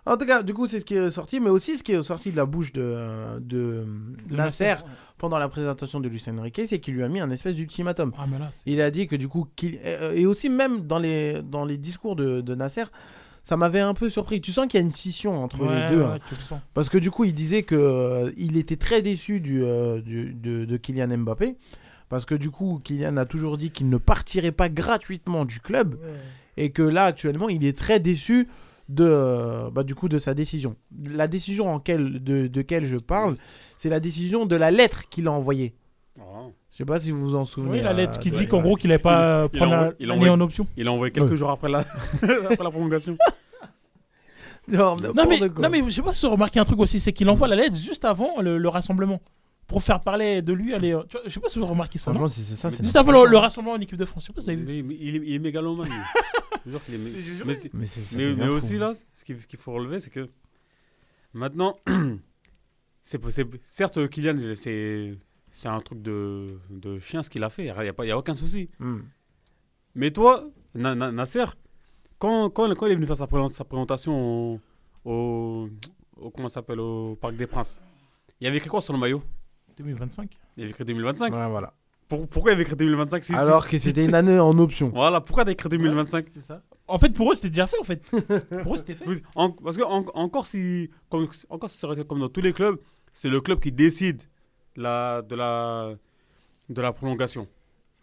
En 0.08 0.18
tout 0.18 0.26
cas, 0.28 0.44
du 0.44 0.54
coup, 0.54 0.68
c'est 0.68 0.80
ce 0.82 0.86
qui 0.86 0.94
est 0.94 1.10
sorti, 1.10 1.40
mais 1.40 1.50
aussi 1.50 1.78
ce 1.78 1.84
qui 1.84 1.92
est 1.94 2.04
sorti 2.04 2.30
de 2.30 2.36
la 2.36 2.46
bouche 2.46 2.72
de, 2.72 2.82
euh, 2.84 3.40
de, 3.40 3.88
De 4.30 4.36
Nasser 4.36 4.76
pendant 5.18 5.40
la 5.40 5.50
présentation 5.50 6.00
de 6.00 6.08
Lucien 6.08 6.40
Riquet, 6.40 6.68
c'est 6.68 6.80
qu'il 6.80 6.94
lui 6.94 7.02
a 7.02 7.08
mis 7.10 7.20
un 7.22 7.32
espèce 7.32 7.56
d'ultimatum. 7.56 8.12
Ah, 8.16 8.26
mais 8.32 8.38
là, 8.38 8.50
c'est- 8.52 8.70
Il 8.70 8.82
a 8.82 8.92
dit 8.92 9.08
que 9.08 9.16
du 9.16 9.28
coup, 9.28 9.48
qu'il- 9.56 9.80
euh, 9.84 10.14
et 10.14 10.28
aussi 10.28 10.48
même 10.48 10.82
dans 10.82 11.00
les, 11.00 11.42
dans 11.42 11.66
les 11.66 11.78
discours 11.80 12.16
de, 12.16 12.42
de 12.42 12.54
Nasser, 12.54 12.84
ça 13.46 13.56
m'avait 13.56 13.80
un 13.80 13.94
peu 13.94 14.10
surpris. 14.10 14.42
Tu 14.42 14.52
sens 14.52 14.68
qu'il 14.68 14.78
y 14.80 14.84
a 14.84 14.86
une 14.86 14.92
scission 14.92 15.42
entre 15.42 15.66
Ouais, 15.66 15.84
les 15.88 15.96
deux. 15.96 16.02
ouais, 16.02 16.08
hein. 16.16 16.20
tu 16.28 16.36
le 16.36 16.42
sens. 16.42 16.60
Parce 16.74 16.90
que 16.90 16.98
du 16.98 17.12
coup, 17.12 17.24
il 17.24 17.34
disait 17.34 17.64
que 17.64 17.76
euh, 17.76 18.32
il 18.36 18.58
était 18.58 18.76
très 18.76 19.02
déçu 19.02 19.40
du, 19.40 19.64
euh, 19.64 20.02
du- 20.02 20.34
de, 20.34 20.66
de 20.66 20.78
Kylian 20.78 21.18
Mbappé. 21.20 21.56
Parce 22.10 22.26
que 22.26 22.36
du 22.36 22.50
coup, 22.52 22.82
Kylian 22.84 23.16
a 23.18 23.26
toujours 23.26 23.58
dit 23.58 23.72
qu'il 23.72 23.88
ne 23.90 23.98
partirait 23.98 24.52
pas 24.52 24.68
gratuitement 24.68 25.46
du 25.46 25.60
club. 25.62 25.98
Et 26.58 26.72
que 26.72 26.82
là, 26.84 27.06
actuellement, 27.06 27.48
il 27.48 27.66
est 27.66 27.78
très 27.78 28.00
déçu 28.00 28.48
de, 28.90 29.04
euh, 29.08 29.70
bah, 29.72 29.84
du 29.84 29.96
coup, 29.96 30.10
de 30.10 30.18
sa 30.20 30.34
décision. 30.34 30.76
La 31.10 31.28
décision 31.28 31.74
en 31.74 31.80
quelle, 31.80 32.24
de, 32.24 32.48
de 32.48 32.62
quelle 32.62 32.86
je 32.86 32.98
parle, 32.98 33.36
c'est 33.78 33.90
la 33.90 34.00
décision 34.00 34.46
de 34.46 34.56
la 34.56 34.72
lettre 34.72 35.08
qu'il 35.10 35.28
a 35.28 35.32
envoyée. 35.32 35.74
Je 36.76 36.80
sais 36.80 36.86
pas 36.86 37.00
si 37.00 37.10
vous 37.12 37.22
vous 37.22 37.36
en 37.36 37.46
souvenez. 37.46 37.78
Oui, 37.78 37.82
la 37.82 37.94
lettre 37.94 38.18
euh, 38.18 38.22
qui 38.22 38.32
de- 38.32 38.36
dit 38.36 38.48
qu'en 38.50 38.60
gros 38.62 38.76
qu'il 38.76 38.90
n'avait 38.90 39.02
pas 39.02 39.46
Il- 39.46 39.56
il 39.56 39.58
prendre 39.60 39.72
la- 39.72 39.94
il 39.98 40.06
a 40.06 40.08
l'année 40.10 40.12
envoyé- 40.28 40.30
en 40.34 40.42
option. 40.42 40.68
Il 40.76 40.88
a 40.88 40.92
envoyé 40.92 41.12
quelques 41.14 41.32
Ouais. 41.32 41.38
jours 41.38 41.50
après 41.50 41.70
la, 41.70 41.80
après 42.22 42.64
la 42.64 42.70
prolongation. 42.70 43.16
Non, 44.68 44.98
Non 44.98 45.26
mais, 45.30 45.40
non 45.40 45.70
mais 45.70 45.82
je 45.86 45.90
sais 45.92 46.02
pas 46.02 46.12
si 46.12 46.26
vous 46.26 46.32
remarquez 46.34 46.60
un 46.60 46.66
truc 46.66 46.80
aussi, 46.80 47.00
c'est 47.00 47.14
qu'il 47.14 47.30
envoie 47.30 47.48
la 47.48 47.56
lettre 47.56 47.78
juste 47.78 48.04
avant 48.04 48.42
le, 48.42 48.58
le 48.58 48.68
rassemblement. 48.70 49.22
Pour 49.68 49.82
faire 49.84 50.02
parler 50.02 50.42
de 50.44 50.54
lui, 50.54 50.74
allez, 50.76 50.94
euh, 50.94 51.02
tu 51.10 51.18
vois, 51.18 51.22
je 51.26 51.30
sais 51.34 51.40
pas 51.40 51.50
si 51.50 51.58
vous 51.60 51.66
remarquez 51.66 51.98
ça. 51.98 52.06
Franchement, 52.12 52.22
non 52.22 52.28
si 52.28 52.42
c'est 52.42 52.56
ça, 52.56 52.70
c'est 52.72 52.84
Juste 52.84 52.96
avant 52.96 53.24
le, 53.24 53.38
rassemblement 53.38 53.76
en 53.76 53.80
équipe 53.80 53.98
de 53.98 54.06
France, 54.06 54.24
je 54.24 54.28
sais 54.28 54.34
pas 54.34 54.42
si 54.42 54.46
vous 54.48 54.52
avez 54.52 54.62
vu. 54.62 54.84
Mais, 54.84 54.84
mais 54.84 54.96
il, 55.00 55.16
est, 55.16 55.28
il 55.28 55.34
est 55.36 55.40
mégalomane. 55.40 55.88
Je 56.66 56.72
jure 56.72 56.84
qu'il 56.84 56.94
est 56.96 56.98
mé- 56.98 57.72
mais, 58.38 58.48
aussi 58.48 58.78
là, 58.78 58.94
ce 59.14 59.24
qu'il 59.24 59.40
ce 59.42 59.48
qu'il 59.48 59.58
faut 59.58 59.72
relever, 59.72 60.02
c'est 60.02 60.12
que 60.12 60.30
maintenant, 61.34 61.78
c'est 63.04 63.24
c'est- 63.32 63.48
certes 63.64 64.08
Kylian, 64.10 64.36
c'est 64.56 65.16
c'est 65.58 65.70
un 65.70 65.80
truc 65.80 66.02
de, 66.02 66.60
de 66.70 67.00
chien 67.00 67.24
ce 67.24 67.30
qu'il 67.30 67.42
a 67.44 67.50
fait. 67.50 67.64
Il 67.66 67.74
n'y 67.82 67.88
a, 67.88 67.94
pas- 67.94 68.04
il 68.06 68.10
y 68.10 68.12
a 68.12 68.18
aucun 68.18 68.34
souci. 68.34 68.70
Hmm. 68.80 69.00
Mais 69.96 70.12
toi, 70.12 70.44
Na- 70.74 70.94
Na- 70.96 71.12
Nasser, 71.14 71.46
quand, 72.20 72.50
quand, 72.50 72.74
quand 72.76 72.86
il 72.88 72.92
est 72.92 72.96
venu 72.96 73.06
faire 73.08 73.16
sa, 73.16 73.28
présent- 73.28 73.48
sa 73.48 73.64
présentation 73.64 74.14
au, 74.56 74.60
au, 75.06 75.70
au- 76.18 76.30
comment 76.32 76.50
ça 76.50 76.56
s'appelle 76.56 76.82
au 76.82 77.16
Parc 77.16 77.36
des 77.38 77.48
Princes, 77.48 77.82
il 78.42 78.44
y 78.44 78.48
avait 78.48 78.58
écrit 78.58 78.70
quoi 78.70 78.82
sur 78.82 78.92
le 78.94 79.00
maillot? 79.00 79.24
2025. 79.78 80.38
Il 80.58 80.60
y 80.60 80.64
avait 80.64 80.72
écrit 80.72 80.84
2025. 80.86 81.34
Ouais, 81.34 81.50
voilà. 81.50 81.74
Pour- 82.10 82.28
pourquoi 82.28 82.52
il 82.52 82.54
y 82.54 82.56
avait 82.56 82.64
écrit 82.64 82.76
2025 82.76 83.24
si- 83.24 83.34
Alors 83.34 83.64
si- 83.64 83.70
que 83.72 83.80
c'était 83.80 84.04
une 84.06 84.14
année 84.14 84.38
en 84.40 84.58
option. 84.60 84.90
Voilà, 84.94 85.22
pourquoi 85.22 85.46
t'as 85.46 85.52
écrit 85.54 85.70
2025 85.70 86.26
C'est 86.30 86.42
ça. 86.42 86.62
En 86.88 87.00
fait, 87.00 87.10
pour 87.14 87.32
eux, 87.32 87.36
c'était 87.36 87.50
déjà 87.50 87.66
fait. 87.68 87.78
En 87.80 87.84
fait, 87.84 88.02
pour 88.64 88.74
eux, 88.76 88.78
c'était 88.78 88.96
fait. 88.96 89.06
En- 89.36 89.52
parce 89.52 89.78
que 89.78 89.84
en- 89.84 90.06
encore 90.14 90.46
si 90.48 90.90
comme, 91.10 91.28
encore 91.50 91.70
si 91.70 91.78
ça 91.78 91.88
aurait 91.88 91.96
été 91.98 92.06
comme 92.08 92.20
dans 92.20 92.30
tous 92.30 92.42
les 92.42 92.54
clubs, 92.54 92.78
c'est 93.14 93.30
le 93.30 93.40
club 93.42 93.60
qui 93.62 93.72
décide 93.72 94.22
la, 94.76 95.22
de 95.22 95.36
la 95.36 95.96
de 96.70 96.82
la 96.82 96.94
prolongation. 96.94 97.48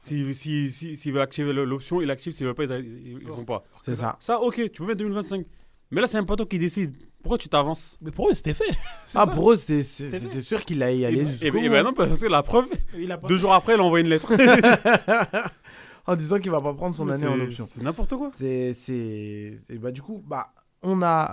S'il 0.00 0.34
si, 0.34 0.70
si, 0.72 0.96
s'il 0.96 1.12
veut 1.12 1.20
activer 1.20 1.52
l'option, 1.52 2.00
il 2.00 2.10
active. 2.10 2.32
S'il 2.32 2.46
veut 2.46 2.54
pas, 2.54 2.64
ils, 2.64 2.72
ils, 2.72 3.18
ils 3.22 3.26
font 3.26 3.44
pas. 3.44 3.62
C'est 3.82 3.94
ça. 3.94 4.16
Ça, 4.18 4.40
ok, 4.40 4.56
tu 4.72 4.80
peux 4.82 4.86
mettre 4.86 4.98
2025. 4.98 5.46
Mais 5.92 6.00
là, 6.00 6.06
c'est 6.08 6.16
un 6.16 6.24
toi 6.24 6.36
qui 6.46 6.58
décide. 6.58 6.96
Pourquoi 7.22 7.38
tu 7.38 7.48
t'avances? 7.48 7.98
Mais 8.00 8.10
pour 8.10 8.28
eux, 8.28 8.34
c'était 8.34 8.54
fait. 8.54 8.64
Ah, 9.14 9.26
pour 9.26 9.52
eux, 9.52 9.56
c'était 9.56 10.40
sûr 10.40 10.64
qu'il 10.64 10.82
allait 10.82 10.98
y 10.98 11.02
Et, 11.02 11.06
aller 11.06 11.20
et, 11.22 11.26
jusqu'au 11.28 11.46
et 11.46 11.50
bout. 11.50 11.68
ben 11.68 11.84
non, 11.84 11.92
parce 11.92 12.18
que 12.20 12.26
la 12.26 12.42
preuve, 12.42 12.66
Il 12.98 13.12
a 13.12 13.18
pas 13.18 13.28
deux 13.28 13.36
jours 13.36 13.52
après, 13.52 13.74
il 13.74 13.80
a 13.80 13.84
envoyé 13.84 14.04
une 14.04 14.10
lettre. 14.10 14.32
en 16.06 16.16
disant 16.16 16.38
qu'il 16.40 16.50
va 16.50 16.60
pas 16.60 16.74
prendre 16.74 16.96
son 16.96 17.08
année 17.08 17.26
en 17.26 17.38
option. 17.38 17.68
C'est 17.70 17.82
n'importe 17.82 18.16
quoi. 18.16 18.30
C'est, 18.38 18.72
c'est, 18.72 19.60
et 19.68 19.78
bah 19.78 19.92
du 19.92 20.02
coup, 20.02 20.22
bah 20.26 20.48
on 20.82 21.00
a 21.02 21.30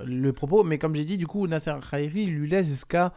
euh, 0.00 0.04
le 0.04 0.32
propos, 0.32 0.62
mais 0.64 0.76
comme 0.78 0.94
j'ai 0.94 1.04
dit, 1.04 1.16
du 1.16 1.26
coup, 1.26 1.46
Nasser 1.46 1.72
Khalifi 1.90 2.24
il 2.24 2.34
lui 2.34 2.48
laisse 2.50 2.66
jusqu'à 2.66 3.12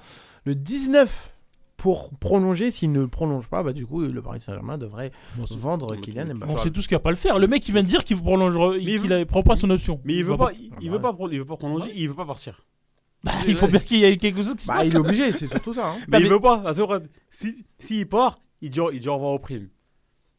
le 0.45 0.55
19 0.55 1.33
pour 1.77 2.09
prolonger. 2.17 2.71
S'il 2.71 2.91
ne 2.91 3.05
prolonge 3.05 3.47
pas, 3.47 3.61
bah 3.63 3.73
du 3.73 3.85
coup, 3.85 4.01
le 4.01 4.21
Paris 4.21 4.39
Saint-Germain 4.39 4.77
devrait 4.77 5.11
Bon, 5.35 5.43
vendre 5.57 5.95
Kylian 5.97 6.33
Mbappé. 6.35 6.51
On 6.53 6.57
sait 6.57 6.71
tous 6.71 6.87
qu'il 6.87 6.95
va 6.95 7.01
pas 7.01 7.09
le 7.11 7.15
faire. 7.17 7.37
Le 7.39 7.47
mec, 7.47 7.67
il 7.67 7.73
vient 7.73 7.83
de 7.83 7.87
dire 7.87 8.03
qu'il 8.03 8.17
prolongera, 8.17 8.75
il 8.77 9.25
prend 9.25 9.43
pas 9.43 9.55
son 9.55 9.69
option. 9.69 9.99
Mais 10.05 10.15
il 10.15 10.23
veut 10.23 10.31
va 10.35 10.47
pas, 10.47 10.53
il, 10.53 10.69
il 10.81 10.89
veut 10.89 11.01
pas, 11.01 11.15
il 11.31 11.39
veut 11.39 11.45
pas 11.45 11.57
prolonger, 11.57 11.91
il 11.95 12.07
veut 12.07 12.15
pas 12.15 12.25
partir. 12.25 12.65
Bah, 13.23 13.31
il 13.47 13.55
faut 13.55 13.67
bien 13.67 13.79
qu'il 13.79 13.97
y 13.99 14.03
ait 14.05 14.17
quelque 14.17 14.41
chose 14.43 14.53
qui 14.55 14.63
se 14.63 14.67
Bah, 14.67 14.75
passe. 14.77 14.87
il 14.87 14.93
est 14.95 14.99
obligé, 14.99 15.31
c'est 15.31 15.47
surtout 15.47 15.73
ça. 15.73 15.89
hein. 15.89 15.95
Mais 16.07 16.19
Non, 16.19 16.25
il 16.25 16.29
veut 16.31 16.39
pas. 16.39 16.57
regarde, 16.71 17.09
Si, 17.29 17.65
s'il 17.79 18.07
part, 18.07 18.39
il 18.61 18.69
dit, 18.69 18.79
il 18.93 18.99
dit 18.99 19.09
au 19.09 19.15
revoir 19.15 19.31
aux 19.33 19.39
primes. 19.39 19.67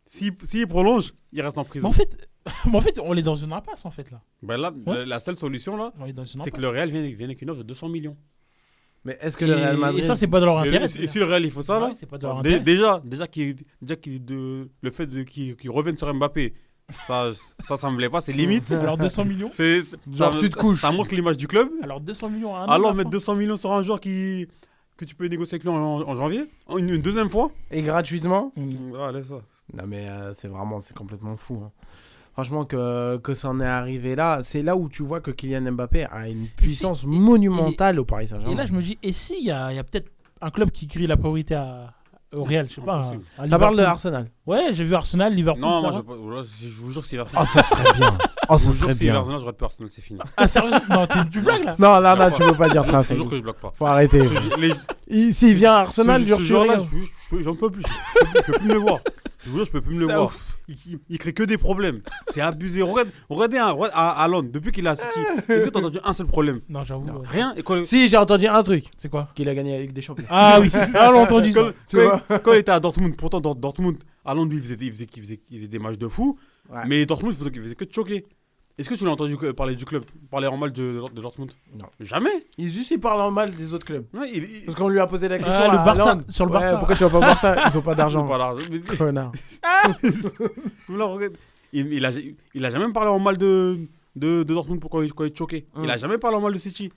S'il 0.04 0.32
s'il 0.44 0.68
prolonge, 0.68 1.12
il 1.32 1.42
reste 1.42 1.59
en 1.59 1.62
Mais 1.62 1.68
prison. 1.68 1.88
en 1.88 1.92
fait, 1.92 2.16
mais 2.66 2.76
en 2.76 2.80
fait, 2.80 3.00
on 3.02 3.14
est 3.16 3.22
dans 3.22 3.34
une 3.34 3.52
impasse 3.52 3.84
en 3.84 3.90
fait 3.90 4.11
là. 4.12 4.20
Ben 4.42 4.57
là, 4.57 4.72
Ouais. 4.86 5.04
la- 5.04 5.18
seule 5.18 5.34
solution 5.34 5.76
là, 5.76 5.92
c'est 6.24 6.52
que 6.52 6.61
le 6.61 6.68
Real 6.68 6.88
vient, 6.90 7.02
vient 7.02 7.26
avec 7.26 7.42
une 7.42 7.50
offre 7.50 7.59
de 7.64 7.66
200 7.68 7.88
millions. 7.88 8.16
Mais 9.07 9.16
est-ce 9.22 9.36
que 9.36 9.44
le 9.44 9.52
Et- 9.52 9.54
Real 9.54 9.76
Madrid 9.78 10.02
Et 10.02 10.07
ça, 10.07 10.14
c'est 10.16 10.26
pas 10.26 10.40
de 10.40 10.44
leur 10.46 10.57
Et, 10.64 10.68
intérêt. 10.68 10.86
et- 10.98 11.04
et 11.04 11.07
si 11.07 11.18
le 11.18 11.24
Real 11.26 11.44
il 11.44 11.50
faut 11.52 11.62
ça 11.62 11.78
là, 11.80 11.86
Ouais, 11.86 11.92
c'est 11.98 12.07
pas 12.07 12.18
de 12.18 12.26
leur 12.26 12.42
dé- 12.42 12.50
intérêt. 12.57 12.64
déjà, 12.64 13.00
déjà, 13.04 13.26
de, 14.24 14.68
le 14.82 14.90
fait 14.90 15.07
de- 15.07 15.22
qu'il 15.22 15.54
qu'il 15.57 15.70
revienne 15.70 15.96
sur 15.96 16.12
Mbappé, 16.12 16.52
Ça, 17.07 17.30
ça, 17.59 17.76
ça 17.76 17.90
me 17.90 17.96
plaît 17.96 18.09
pas, 18.11 18.20
c'est 18.20 18.32
limite. 18.32 18.70
Alors 18.72 18.96
200 18.96 19.24
millions 19.24 19.48
C'est, 19.52 19.80
Genre, 20.12 20.32
ça, 20.32 20.38
tu 20.38 20.48
te 20.50 20.57
couches. 20.57 20.80
Ça 20.82 20.92
montre 20.92 21.12
l'image 21.14 21.36
du 21.36 21.48
club. 21.48 21.68
Alors 21.82 22.00
200 22.00 22.30
millions 22.30 22.54
à 22.54 22.61
un 22.61 22.64
an, 22.66 22.68
Alors 22.68 22.94
mettre 22.94 23.11
fin. 23.11 23.16
200 23.18 23.34
millions 23.34 23.57
sur 23.57 23.72
un 23.72 23.82
joueur 23.82 23.98
qui 24.00 24.46
que 24.96 25.04
tu 25.04 25.14
peux 25.16 25.26
négocier 25.26 25.57
avec 25.57 25.64
lui 25.64 25.70
en, 25.70 25.76
en 25.76 26.14
janvier, 26.14 26.44
une, 26.70 26.88
une 26.88 27.02
deuxième 27.02 27.28
fois. 27.28 27.50
Et 27.72 27.82
gratuitement 27.82 28.50
Ah, 29.00 29.11
laisse 29.12 29.26
ça. 29.28 29.40
Non 29.74 29.84
mais 29.86 30.09
euh, 30.11 30.32
c'est 30.36 30.48
vraiment, 30.48 30.78
c'est 30.80 30.96
complètement 30.96 31.36
fou. 31.36 31.61
hein. 31.64 31.72
Franchement, 32.37 32.66
que, 32.66 33.16
que 33.16 33.32
ça 33.32 33.49
en 33.49 33.61
est 33.61 33.64
arrivé 33.66 34.14
là, 34.14 34.43
c'est 34.45 34.61
là 34.62 34.76
où 34.76 34.91
tu 34.91 35.03
vois 35.03 35.20
que 35.20 35.30
Kylian 35.30 35.72
Mbappé 35.72 36.05
a 36.05 36.28
une 36.28 36.47
puissance 36.49 37.05
monumentale 37.05 37.99
au 37.99 38.05
Paris 38.05 38.26
Saint-Germain. 38.28 38.53
Et 38.53 38.55
là, 38.55 38.66
je 38.66 38.74
me 38.74 38.82
dis, 38.82 38.99
et 39.03 39.12
s'il 39.12 39.43
y 39.45 39.51
a, 39.51 39.72
il 39.72 39.76
y 39.76 39.78
a 39.78 39.84
peut-être 39.84 40.11
un 40.43 40.51
club 40.51 40.70
qui 40.70 40.87
grille 40.87 41.07
la 41.07 41.16
priorité 41.16 41.55
à, 41.55 41.95
au 42.34 42.43
Real, 42.45 42.66
je 42.68 42.74
sais 42.74 42.80
pas. 42.82 43.11
Un 43.39 43.49
Ça 43.49 43.59
parle 43.59 43.78
de. 43.78 43.82
Arsenal. 43.82 44.30
Ouais, 44.45 44.68
j'ai 44.72 44.84
vu 44.84 44.95
Arsenal, 44.95 45.32
Liverpool. 45.34 45.62
Non, 45.62 45.80
moi, 45.80 45.91
là. 45.93 45.97
je, 45.97 46.03
pas- 46.03 46.34
là, 46.34 46.43
je 46.61 46.68
vous 46.82 46.93
jure 46.93 47.01
que 47.01 47.09
c'est 47.09 47.18
Oh, 47.18 47.24
ça 47.47 47.62
serait 47.62 47.93
bien. 47.97 48.18
Oh, 48.49 48.57
je 48.59 48.62
ça 48.64 48.66
vous 48.66 48.72
jure 48.74 48.80
serait 48.82 48.93
que 48.93 48.99
c'est. 48.99 49.09
Arsenal, 49.09 49.41
j'aurais 49.41 49.53
peur 49.55 49.66
Arsenal, 49.70 49.91
c'est 49.91 50.03
fini. 50.03 50.20
Ah, 50.37 50.47
sérieux? 50.47 50.70
Non, 50.91 51.07
t'es- 51.07 51.24
tu 51.32 51.41
blagues 51.41 51.64
là 51.64 51.74
Non, 51.78 52.01
non, 52.03 52.16
non, 52.16 52.28
Je 52.30 52.34
tu 52.37 52.43
peux 52.51 52.55
pas 52.57 52.68
dire 52.68 52.84
ça. 52.84 53.03
Je 53.03 53.14
jure 53.14 53.30
que 53.30 53.37
je 53.39 53.43
bloque 53.43 53.61
pas. 53.61 53.72
Faut 53.78 53.87
arrêter. 53.87 54.20
S'il 55.32 55.55
vient 55.55 55.72
à 55.72 55.78
Arsenal, 55.80 56.20
je- 56.26 56.34
je- 56.34 56.55
je- 57.39 57.43
j'en 57.43 57.55
peux 57.57 57.70
plus. 57.70 57.82
Je 57.82 58.18
peux, 58.20 58.26
je 58.37 58.43
peux 58.43 58.53
plus 58.59 58.66
me 58.68 58.72
le 58.74 58.78
voir. 58.78 59.01
Je 59.45 59.51
vous 59.51 59.57
jure, 59.57 59.64
je 59.66 59.70
peux 59.72 59.80
plus 59.80 59.95
me 59.95 60.01
le 60.01 60.07
voir. 60.07 60.32
Il, 61.09 61.19
crée 61.19 61.33
que 61.33 61.43
des 61.45 61.59
problèmes. 61.59 62.01
C'est 62.29 62.41
abusé. 62.41 62.83
Regarde, 62.83 63.09
regardez 63.29 63.59
un, 63.59 63.77
à 63.93 64.29
depuis 64.43 64.73
qu'il 64.73 64.87
a 64.89 64.97
City. 64.97 65.21
Est-ce 65.49 65.64
que 65.64 65.71
t'as 65.71 65.79
entendu 65.79 65.99
un 66.05 66.12
seul 66.12 66.27
problème? 66.27 66.61
Non, 66.69 66.83
j'avoue. 66.83 67.07
ouais. 67.07 67.27
Rien. 67.29 67.55
Et 67.57 67.62
quand, 67.62 67.85
Si, 67.85 68.09
j'ai 68.09 68.17
entendu 68.17 68.47
un 68.47 68.62
truc. 68.62 68.87
C'est 68.97 69.09
quoi? 69.09 69.29
Qu'il 69.35 69.49
a 69.49 69.55
gagné 69.55 69.73
la 69.73 69.81
Ligue 69.81 69.93
des 69.93 70.03
Champions. 70.03 70.25
Ah 70.29 70.59
oui, 70.61 70.69
ça, 70.93 71.09
on 71.09 71.12
l'a 71.12 71.19
entendu 71.21 71.53
ça. 71.53 71.62
quand, 71.62 71.73
Tu 71.89 71.97
quand 71.97 72.03
vois 72.03 72.23
il, 72.31 72.39
quand 72.41 72.53
il 72.53 72.59
était 72.59 72.73
à 72.73 72.81
Dortmund, 72.81 73.17
pourtant 73.17 73.41
Dort- 73.41 73.55
Dortmund, 73.55 73.97
Haaland 74.25 74.47
lui 74.47 74.57
il 74.57 74.62
faisait, 74.62 74.77
il 74.81 74.91
faisait, 74.93 75.07
il 75.17 75.23
faisait, 75.23 75.41
il 75.51 75.57
faisait 75.59 75.69
des 75.69 75.79
matchs 75.79 75.99
de 75.99 76.09
fou. 76.09 76.37
Ouais. 76.69 76.81
Mais 76.89 77.07
Dortmund 77.07 77.33
il 77.41 77.62
faisait 77.62 77.75
que 77.77 77.85
de 77.85 77.93
choquer. 77.93 78.25
Est-ce 78.79 78.91
que 78.91 78.95
tu 78.95 79.05
l'as 79.05 79.11
entendu 79.12 79.39
que- 79.39 79.53
parler 79.53 79.74
du 79.74 79.85
club 79.87 80.05
Parler 80.31 80.49
en 80.49 80.57
mal 80.59 80.70
de, 80.70 81.01
de 81.14 81.20
Dortmund? 81.22 81.51
Non. 81.79 81.87
Jamais. 81.99 82.29
Il 82.59 82.68
juste 82.70 82.91
il 82.91 83.01
parle 83.01 83.22
en 83.22 83.31
mal 83.31 83.55
des 83.55 83.72
autres 83.72 83.87
clubs. 83.87 84.05
Ouais, 84.12 84.29
il, 84.35 84.45
il- 84.45 84.64
Parce 84.66 84.77
qu'on 84.77 84.89
lui 84.89 85.01
a 85.01 85.07
posé 85.07 85.29
la 85.29 85.39
question 85.39 85.55
Ah, 85.62 85.68
le 85.72 85.79
à 85.79 85.85
Barça, 85.85 86.11
Haaland. 86.11 86.22
sur 86.29 86.45
le 86.45 86.53
Ouais, 86.53 86.59
Barça. 86.61 86.77
pourquoi 86.77 86.95
tu 86.97 87.03
vas 87.05 87.11
pas 87.11 87.18
voir 87.18 87.39
ça 87.39 87.57
Ils 87.72 87.79
ont 87.79 87.83
pas 87.83 87.95
d'argent. 87.95 88.27
Connard. 88.99 89.33
Il, 91.72 91.93
il 91.93 92.05
a, 92.07 92.11
il 92.55 92.64
a 92.64 92.70
jamais 92.70 92.91
parlé 92.93 93.11
en 93.11 93.18
mal 93.18 93.37
de, 93.37 93.79
de, 94.14 94.43
de 94.45 94.55
Dortmund 94.55 94.81
pour 94.81 94.89
quand 94.91 95.03
il, 95.03 95.12
quand 95.12 95.24
il 95.24 95.33
est 95.33 95.37
choqué. 95.37 95.66
Il 95.83 95.91
a 95.91 95.97
jamais 95.97 96.16
parlé 96.16 96.37
en 96.37 96.41
mal 96.41 96.53
de 96.53 96.59
City. 96.59 96.91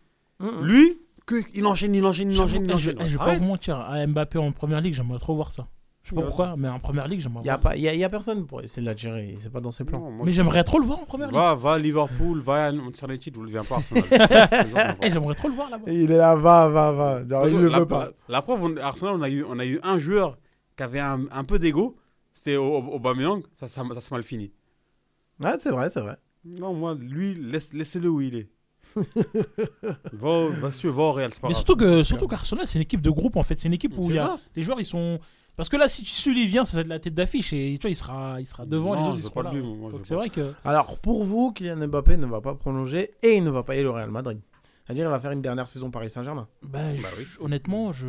Lui, 0.62 1.00
que, 1.26 1.36
il 1.54 1.66
enchaîne, 1.66 1.94
il 1.96 2.06
enchaîne, 2.06 2.32
il 2.32 2.40
enchaîne, 2.40 2.64
il 2.64 2.70
je, 2.70 2.76
enchaîne. 2.76 2.96
je 3.08 3.18
vais 3.18 3.26
pas 3.26 3.36
vous 3.36 3.46
mentir, 3.46 3.78
à 3.80 4.06
Mbappé 4.06 4.38
en 4.38 4.52
première 4.52 4.80
ligue, 4.80 4.94
j'aimerais 4.94 5.20
trop 5.20 5.36
voir 5.36 5.52
ça. 5.52 5.68
Je 6.10 6.16
sais 6.16 6.22
pas 6.22 6.28
pourquoi, 6.28 6.56
mais 6.58 6.68
en 6.68 6.80
première 6.80 7.08
ligue, 7.08 7.20
j'aimerais 7.22 7.42
Il 7.44 7.48
y 7.48 7.50
a 7.50 7.58
voir 7.58 7.74
pas, 7.74 7.78
y 7.78 7.88
a, 7.88 7.94
y 7.94 8.04
a 8.04 8.10
personne 8.10 8.46
pour 8.48 8.62
essayer 8.62 8.82
de 8.82 8.88
l'attirer. 8.88 9.38
C'est 9.42 9.52
pas 9.52 9.62
dans 9.62 9.72
ses 9.72 9.84
plans. 9.84 10.00
Non, 10.00 10.06
ça. 10.06 10.12
moi, 10.12 10.26
Mais 10.26 10.32
j'aimerais 10.32 10.64
trop 10.64 10.80
le 10.80 10.86
voir 10.86 11.00
en 11.00 11.06
première 11.06 11.28
ligue. 11.28 11.36
Va, 11.36 11.56
va 11.56 11.74
à 11.74 11.78
Liverpool, 11.78 12.40
va 12.42 12.66
à 12.68 12.72
Manchester 12.72 13.06
United, 13.08 13.36
je 13.36 13.40
ne 13.42 13.46
viens 13.48 13.64
pas. 13.64 13.76
Arsenal. 13.76 14.04
Eh, 15.02 15.12
j'aimerais 15.12 15.36
trop 15.36 15.48
le 15.50 15.54
voir 15.54 15.70
là-bas. 15.70 15.92
Il 15.92 16.12
est 16.12 16.18
là, 16.18 16.36
va, 16.36 16.68
va, 16.70 16.92
va. 16.92 17.28
Genre, 17.28 17.48
il 17.48 17.54
que 17.56 17.60
le 17.62 17.70
la, 17.70 17.80
veut 17.80 17.86
pas. 17.88 18.06
la- 18.06 18.12
la 18.30 18.42
preuve, 18.42 18.64
on- 18.64 18.78
Arsenal, 18.78 19.16
on 19.18 19.22
a, 19.22 19.30
eu, 19.30 19.44
on 19.48 19.60
a 19.60 19.66
eu 19.66 19.80
un 19.84 19.98
joueur 20.00 20.38
qui 20.76 20.84
avait 20.84 21.00
un, 21.00 21.26
un 21.32 21.44
peu 21.44 21.60
d'ego. 21.60 21.96
C'était 22.34 22.58
Au- 22.58 22.66
Au- 22.78 22.96
Aubameyang. 22.96 23.42
Ça, 23.56 23.68
ça, 23.68 23.84
ça 23.94 24.02
s'est 24.02 24.10
mal 24.16 24.24
fini. 24.24 24.52
Ouais, 25.40 25.52
c'est 25.62 25.72
vrai, 25.72 25.90
c'est 25.94 26.02
vrai. 26.02 26.16
Non, 26.46 26.74
moi, 26.74 26.96
lui, 27.00 27.36
laisse, 27.36 27.74
laissez-le 27.74 28.10
où 28.10 28.22
il 28.22 28.36
est. 28.36 28.50
va, 30.14 30.48
va, 30.48 30.72
sûr, 30.72 30.94
va 30.94 31.04
au 31.04 31.12
Real, 31.12 31.32
c'est 31.34 31.42
pas 31.42 31.48
Mais 31.48 31.54
grave. 31.54 31.64
surtout 31.66 31.76
que 31.76 32.04
surtout 32.04 32.28
qu'Arsenal, 32.28 32.66
c'est 32.68 32.78
une 32.80 32.84
équipe 32.84 33.02
de 33.02 33.10
groupe 33.10 33.36
en 33.36 33.44
fait. 33.44 33.60
C'est 33.60 33.68
une 33.68 33.74
équipe 33.74 33.94
où 33.98 34.04
C'est 34.04 34.10
il 34.10 34.16
y 34.16 34.20
a, 34.20 34.26
ça. 34.28 34.40
les 34.56 34.64
joueurs 34.64 34.80
ils 34.80 34.86
sont. 34.86 35.20
Parce 35.60 35.68
que 35.68 35.76
là, 35.76 35.90
si 35.90 36.06
celui 36.06 36.48
vient, 36.48 36.64
ça 36.64 36.78
va 36.78 36.82
être 36.82 36.88
la 36.88 37.00
tête 37.00 37.14
d'affiche 37.14 37.52
et 37.52 37.74
tu 37.78 37.82
vois, 37.82 37.90
il 37.92 37.96
sera, 37.96 38.40
il 38.40 38.46
sera 38.46 38.66
devant 38.66 38.96
Non, 38.96 39.02
les 39.02 39.08
autres. 39.10 39.18
Ils 39.18 39.24
seront 39.24 39.34
pas 39.34 39.44
là. 39.44 39.52
lui, 39.52 39.62
moi, 39.62 39.90
je 39.92 39.96
Donc 39.98 40.06
c'est 40.06 40.16
vrai 40.16 40.30
que. 40.30 40.54
Alors, 40.64 40.98
pour 41.00 41.26
vous, 41.26 41.52
Kylian 41.52 41.86
Mbappé 41.90 42.16
ne 42.16 42.26
va 42.28 42.40
pas 42.40 42.56
prolonger 42.56 43.12
et 43.22 43.36
il 43.36 43.44
ne 43.44 43.50
va 43.50 43.64
pas 43.64 43.74
aller 43.74 43.84
au 43.84 43.92
Real 43.92 44.10
Madrid. 44.10 44.40
C'est-à-dire, 44.86 45.06
il 45.06 45.10
va 45.10 45.20
faire 45.20 45.32
une 45.32 45.42
dernière 45.42 45.68
saison 45.68 45.92
Paris 45.92 46.10
Saint-Germain. 46.10 46.48
Bah, 46.64 46.80
je- 46.96 47.44
honnêtement, 47.44 47.92
je. 47.92 48.08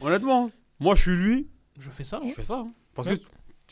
Honnêtement, 0.00 0.50
moi, 0.80 0.94
je 0.94 1.00
suis 1.02 1.16
lui. 1.16 1.48
Je 1.78 1.90
fais 1.90 2.04
ça. 2.04 2.20
Je 2.22 2.28
ouais. 2.28 2.32
fais 2.32 2.44
ça. 2.44 2.60
hein. 2.66 2.72
Parce 2.94 3.08
Ouais. 3.08 3.18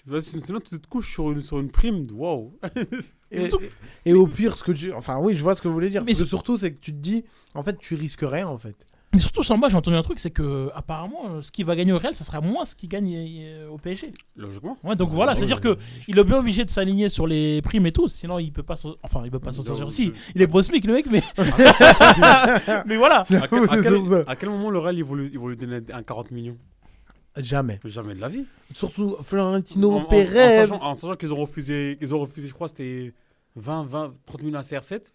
que 0.08 0.20
sinon, 0.20 0.60
tu 0.60 0.80
te 0.80 0.86
couches 0.88 1.12
sur 1.12 1.30
une, 1.32 1.42
sur 1.42 1.58
une 1.60 1.70
prime. 1.70 2.06
de 2.06 2.12
Waouh. 2.12 2.58
Et, 3.32 3.50
et 4.04 4.12
au 4.14 4.26
pire, 4.28 4.56
ce 4.56 4.62
que 4.62 4.70
tu. 4.70 4.92
Enfin, 4.92 5.18
oui, 5.18 5.34
je 5.34 5.42
vois 5.42 5.54
ce 5.56 5.62
que 5.62 5.66
vous 5.66 5.74
voulez 5.74 5.88
dire. 5.88 6.04
Mais 6.04 6.14
surtout, 6.14 6.56
c'est 6.56 6.72
que 6.72 6.78
tu 6.78 6.92
te 6.92 6.98
dis, 6.98 7.24
en 7.54 7.62
fait, 7.64 7.76
tu 7.76 7.96
risques 7.96 8.22
rien, 8.22 8.46
en 8.46 8.56
fait. 8.58 8.76
Mais 9.16 9.22
surtout, 9.22 9.42
Samba, 9.42 9.68
j'ai 9.70 9.76
entendu 9.76 9.96
un 9.96 10.02
truc, 10.02 10.18
c'est 10.18 10.30
que 10.30 10.70
apparemment, 10.74 11.22
euh, 11.30 11.40
ce 11.40 11.50
qu'il 11.50 11.64
va 11.64 11.74
gagner 11.74 11.92
au 11.92 11.98
Real, 11.98 12.12
ça 12.14 12.22
sera 12.22 12.42
moins 12.42 12.66
ce 12.66 12.74
qu'il 12.76 12.88
gagne 12.90 13.14
euh, 13.16 13.68
au 13.68 13.78
PSG. 13.78 14.12
Logiquement. 14.36 14.76
Ouais, 14.84 14.94
donc 14.94 15.08
voilà, 15.08 15.32
Ah, 15.32 15.34
c'est-à-dire 15.36 15.56
ouais. 15.64 15.74
que 15.74 15.80
il 16.06 16.18
est 16.18 16.24
bien 16.24 16.36
obligé 16.38 16.66
de 16.66 16.70
s'aligner 16.70 17.08
sur 17.08 17.26
les 17.26 17.62
primes 17.62 17.86
et 17.86 17.92
tout, 17.92 18.08
sinon 18.08 18.38
il 18.38 18.52
peut 18.52 18.62
pas, 18.62 18.76
s'en- 18.76 18.94
enfin 19.02 19.22
il 19.24 19.30
peut 19.30 19.38
pas 19.40 19.52
s'en 19.54 19.62
sortir 19.62 19.86
aussi. 19.86 20.12
Il 20.34 20.42
est 20.42 20.46
prosmique 20.46 20.84
le 20.84 20.92
mec, 20.92 21.06
mais 21.10 21.22
mais 22.86 22.96
voilà. 22.96 23.20
À 23.20 23.24
quel, 23.24 23.38
à 23.38 23.48
C'est 23.48 23.82
quel- 23.82 24.08
ça. 24.08 24.24
à 24.26 24.36
quel 24.36 24.48
moment 24.50 24.70
le 24.70 24.78
Real, 24.78 24.96
ils 24.96 25.04
vont 25.04 25.14
lui, 25.14 25.30
ils 25.32 25.38
vont 25.38 25.48
lui 25.48 25.56
donner 25.56 25.80
un 25.92 26.02
40 26.02 26.30
millions? 26.30 26.58
Jamais. 27.36 27.80
Jamais 27.84 28.14
de 28.14 28.20
la 28.20 28.28
vie. 28.28 28.46
Surtout 28.72 29.16
Florentino 29.22 29.92
En- 29.92 29.96
en- 30.00 30.04
Pérez. 30.04 30.60
En 30.64 30.66
sachant, 30.66 30.82
en 30.84 30.94
sachant 30.94 31.16
qu'ils 31.16 31.32
ont 31.32 31.36
refusé, 31.36 31.96
qu'ils 31.98 32.14
ont 32.14 32.18
refusé, 32.20 32.48
je 32.48 32.54
crois, 32.54 32.68
c'était 32.68 33.12
20, 33.56 33.84
20, 33.84 34.12
30 34.26 34.42
millions 34.42 34.58
à 34.58 34.62
CR7. 34.62 35.12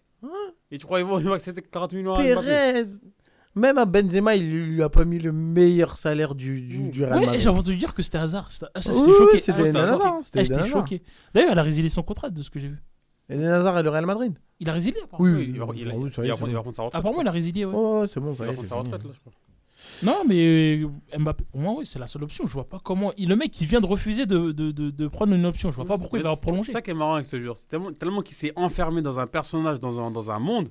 Et 0.70 0.78
tu 0.78 0.86
crois 0.86 0.98
qu'ils 1.00 1.08
vont, 1.08 1.18
ils 1.18 1.26
vont 1.26 1.32
accepter 1.32 1.62
40 1.62 1.92
millions 1.94 2.14
à 2.14 2.18
Mbappé? 2.22 2.34
Pérez. 2.46 2.82
Même 3.54 3.76
à 3.78 3.84
Benzema, 3.84 4.34
il 4.34 4.50
lui 4.74 4.82
a 4.82 4.88
pas 4.88 5.04
mis 5.04 5.18
le 5.18 5.30
meilleur 5.32 5.98
salaire 5.98 6.34
du, 6.34 6.60
du, 6.62 6.90
du 6.90 7.04
Real 7.04 7.18
Ouais, 7.18 7.24
Madrid. 7.26 7.40
j'ai 7.40 7.48
entendu 7.50 7.76
dire 7.76 7.92
que 7.94 8.02
c'était 8.02 8.18
hasard. 8.18 8.50
C'était- 8.50 8.66
Ah, 8.74 8.80
ça, 8.80 8.92
Oui, 8.94 9.00
j'étais 9.00 9.10
oui, 9.10 9.16
choqué. 9.18 9.38
c'était 9.38 9.52
Ah, 9.52 9.64
j'étais 10.32 10.54
Hazard. 10.54 10.66
choqué. 10.68 11.02
D'ailleurs, 11.34 11.52
elle 11.52 11.58
a 11.58 11.62
résilié 11.62 11.90
son 11.90 12.02
contrat 12.02 12.30
de 12.30 12.42
ce 12.42 12.48
que 12.50 12.58
j'ai 12.58 12.68
vu. 12.68 12.78
Eden 13.28 13.44
Hazard 13.46 13.78
et 13.78 13.82
le 13.82 13.90
Real 13.90 14.06
Madrid 14.06 14.34
Il 14.58 14.68
a 14.70 14.72
résilié 14.72 14.98
apparemment. 15.04 15.28
Oui, 15.30 15.46
il 15.52 15.58
va- 15.58 15.66
il- 15.74 15.80
il- 15.80 15.82
il 15.82 15.88
prendre- 15.88 16.06
il 16.48 16.74
sa 16.74 16.82
retraite. 16.82 16.94
Apparemment, 16.94 17.20
il 17.22 17.28
a 17.28 17.30
résilié. 17.30 17.64
Ouais. 17.64 17.74
Ouais, 17.74 18.00
ouais, 18.00 18.06
c'est 18.12 18.20
bon, 18.20 18.34
ça 18.34 18.44
Il 18.44 18.46
va 18.48 18.52
prendre 18.54 18.68
sa 18.68 18.74
retraite, 18.76 19.04
là, 19.04 19.10
je 19.14 19.20
crois. 19.20 19.32
Non, 20.04 20.22
mais 20.26 20.80
euh, 20.82 20.88
Mbappé, 21.18 21.44
pour 21.50 21.60
moi, 21.60 21.74
oui, 21.78 21.86
c'est 21.86 21.98
la 21.98 22.06
seule 22.06 22.22
option. 22.24 22.46
Je 22.46 22.52
vois 22.54 22.68
pas 22.68 22.80
comment. 22.82 23.12
il- 23.18 23.28
Le 23.28 23.36
mec 23.36 23.50
qui 23.50 23.66
vient 23.66 23.80
de 23.80 23.86
refuser 23.86 24.26
de, 24.26 24.52
de, 24.52 24.70
de, 24.70 24.90
de 24.90 25.08
prendre 25.08 25.32
une 25.34 25.44
option, 25.46 25.70
je 25.70 25.76
vois 25.76 25.84
pas 25.84 25.98
pourquoi 25.98 26.18
il 26.18 26.22
va 26.24 26.34
prolonger. 26.36 26.66
C'est 26.66 26.72
ça 26.72 26.82
qui 26.82 26.90
est 26.90 26.94
marrant 26.94 27.14
avec 27.14 27.26
ce 27.26 27.40
joueur. 27.40 27.56
C'est 27.56 27.68
tellement, 27.68 27.92
tellement 27.92 28.22
qu'il 28.22 28.34
s'est 28.36 28.52
enfermé 28.56 29.02
dans 29.02 29.18
un 29.18 29.26
personnage, 29.26 29.78
dans 29.80 30.00
un, 30.00 30.10
dans 30.10 30.30
un 30.30 30.38
monde. 30.38 30.68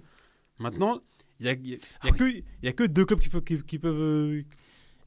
Maintenant, 0.59 0.99
il 1.41 1.45
n'y 1.45 1.49
a, 1.49 1.53
y 1.53 1.73
a, 1.73 1.77
il 2.03 2.07
y 2.07 2.09
a 2.09 2.11
que, 2.13 2.23
y 2.63 2.67
a 2.67 2.71
que 2.73 2.83
deux 2.85 3.03
clubs 3.05 3.19
qui 3.19 3.29
peuvent, 3.29 3.43
qui, 3.43 3.61
qui 3.63 3.79
peuvent, 3.79 3.99
euh, 3.99 4.43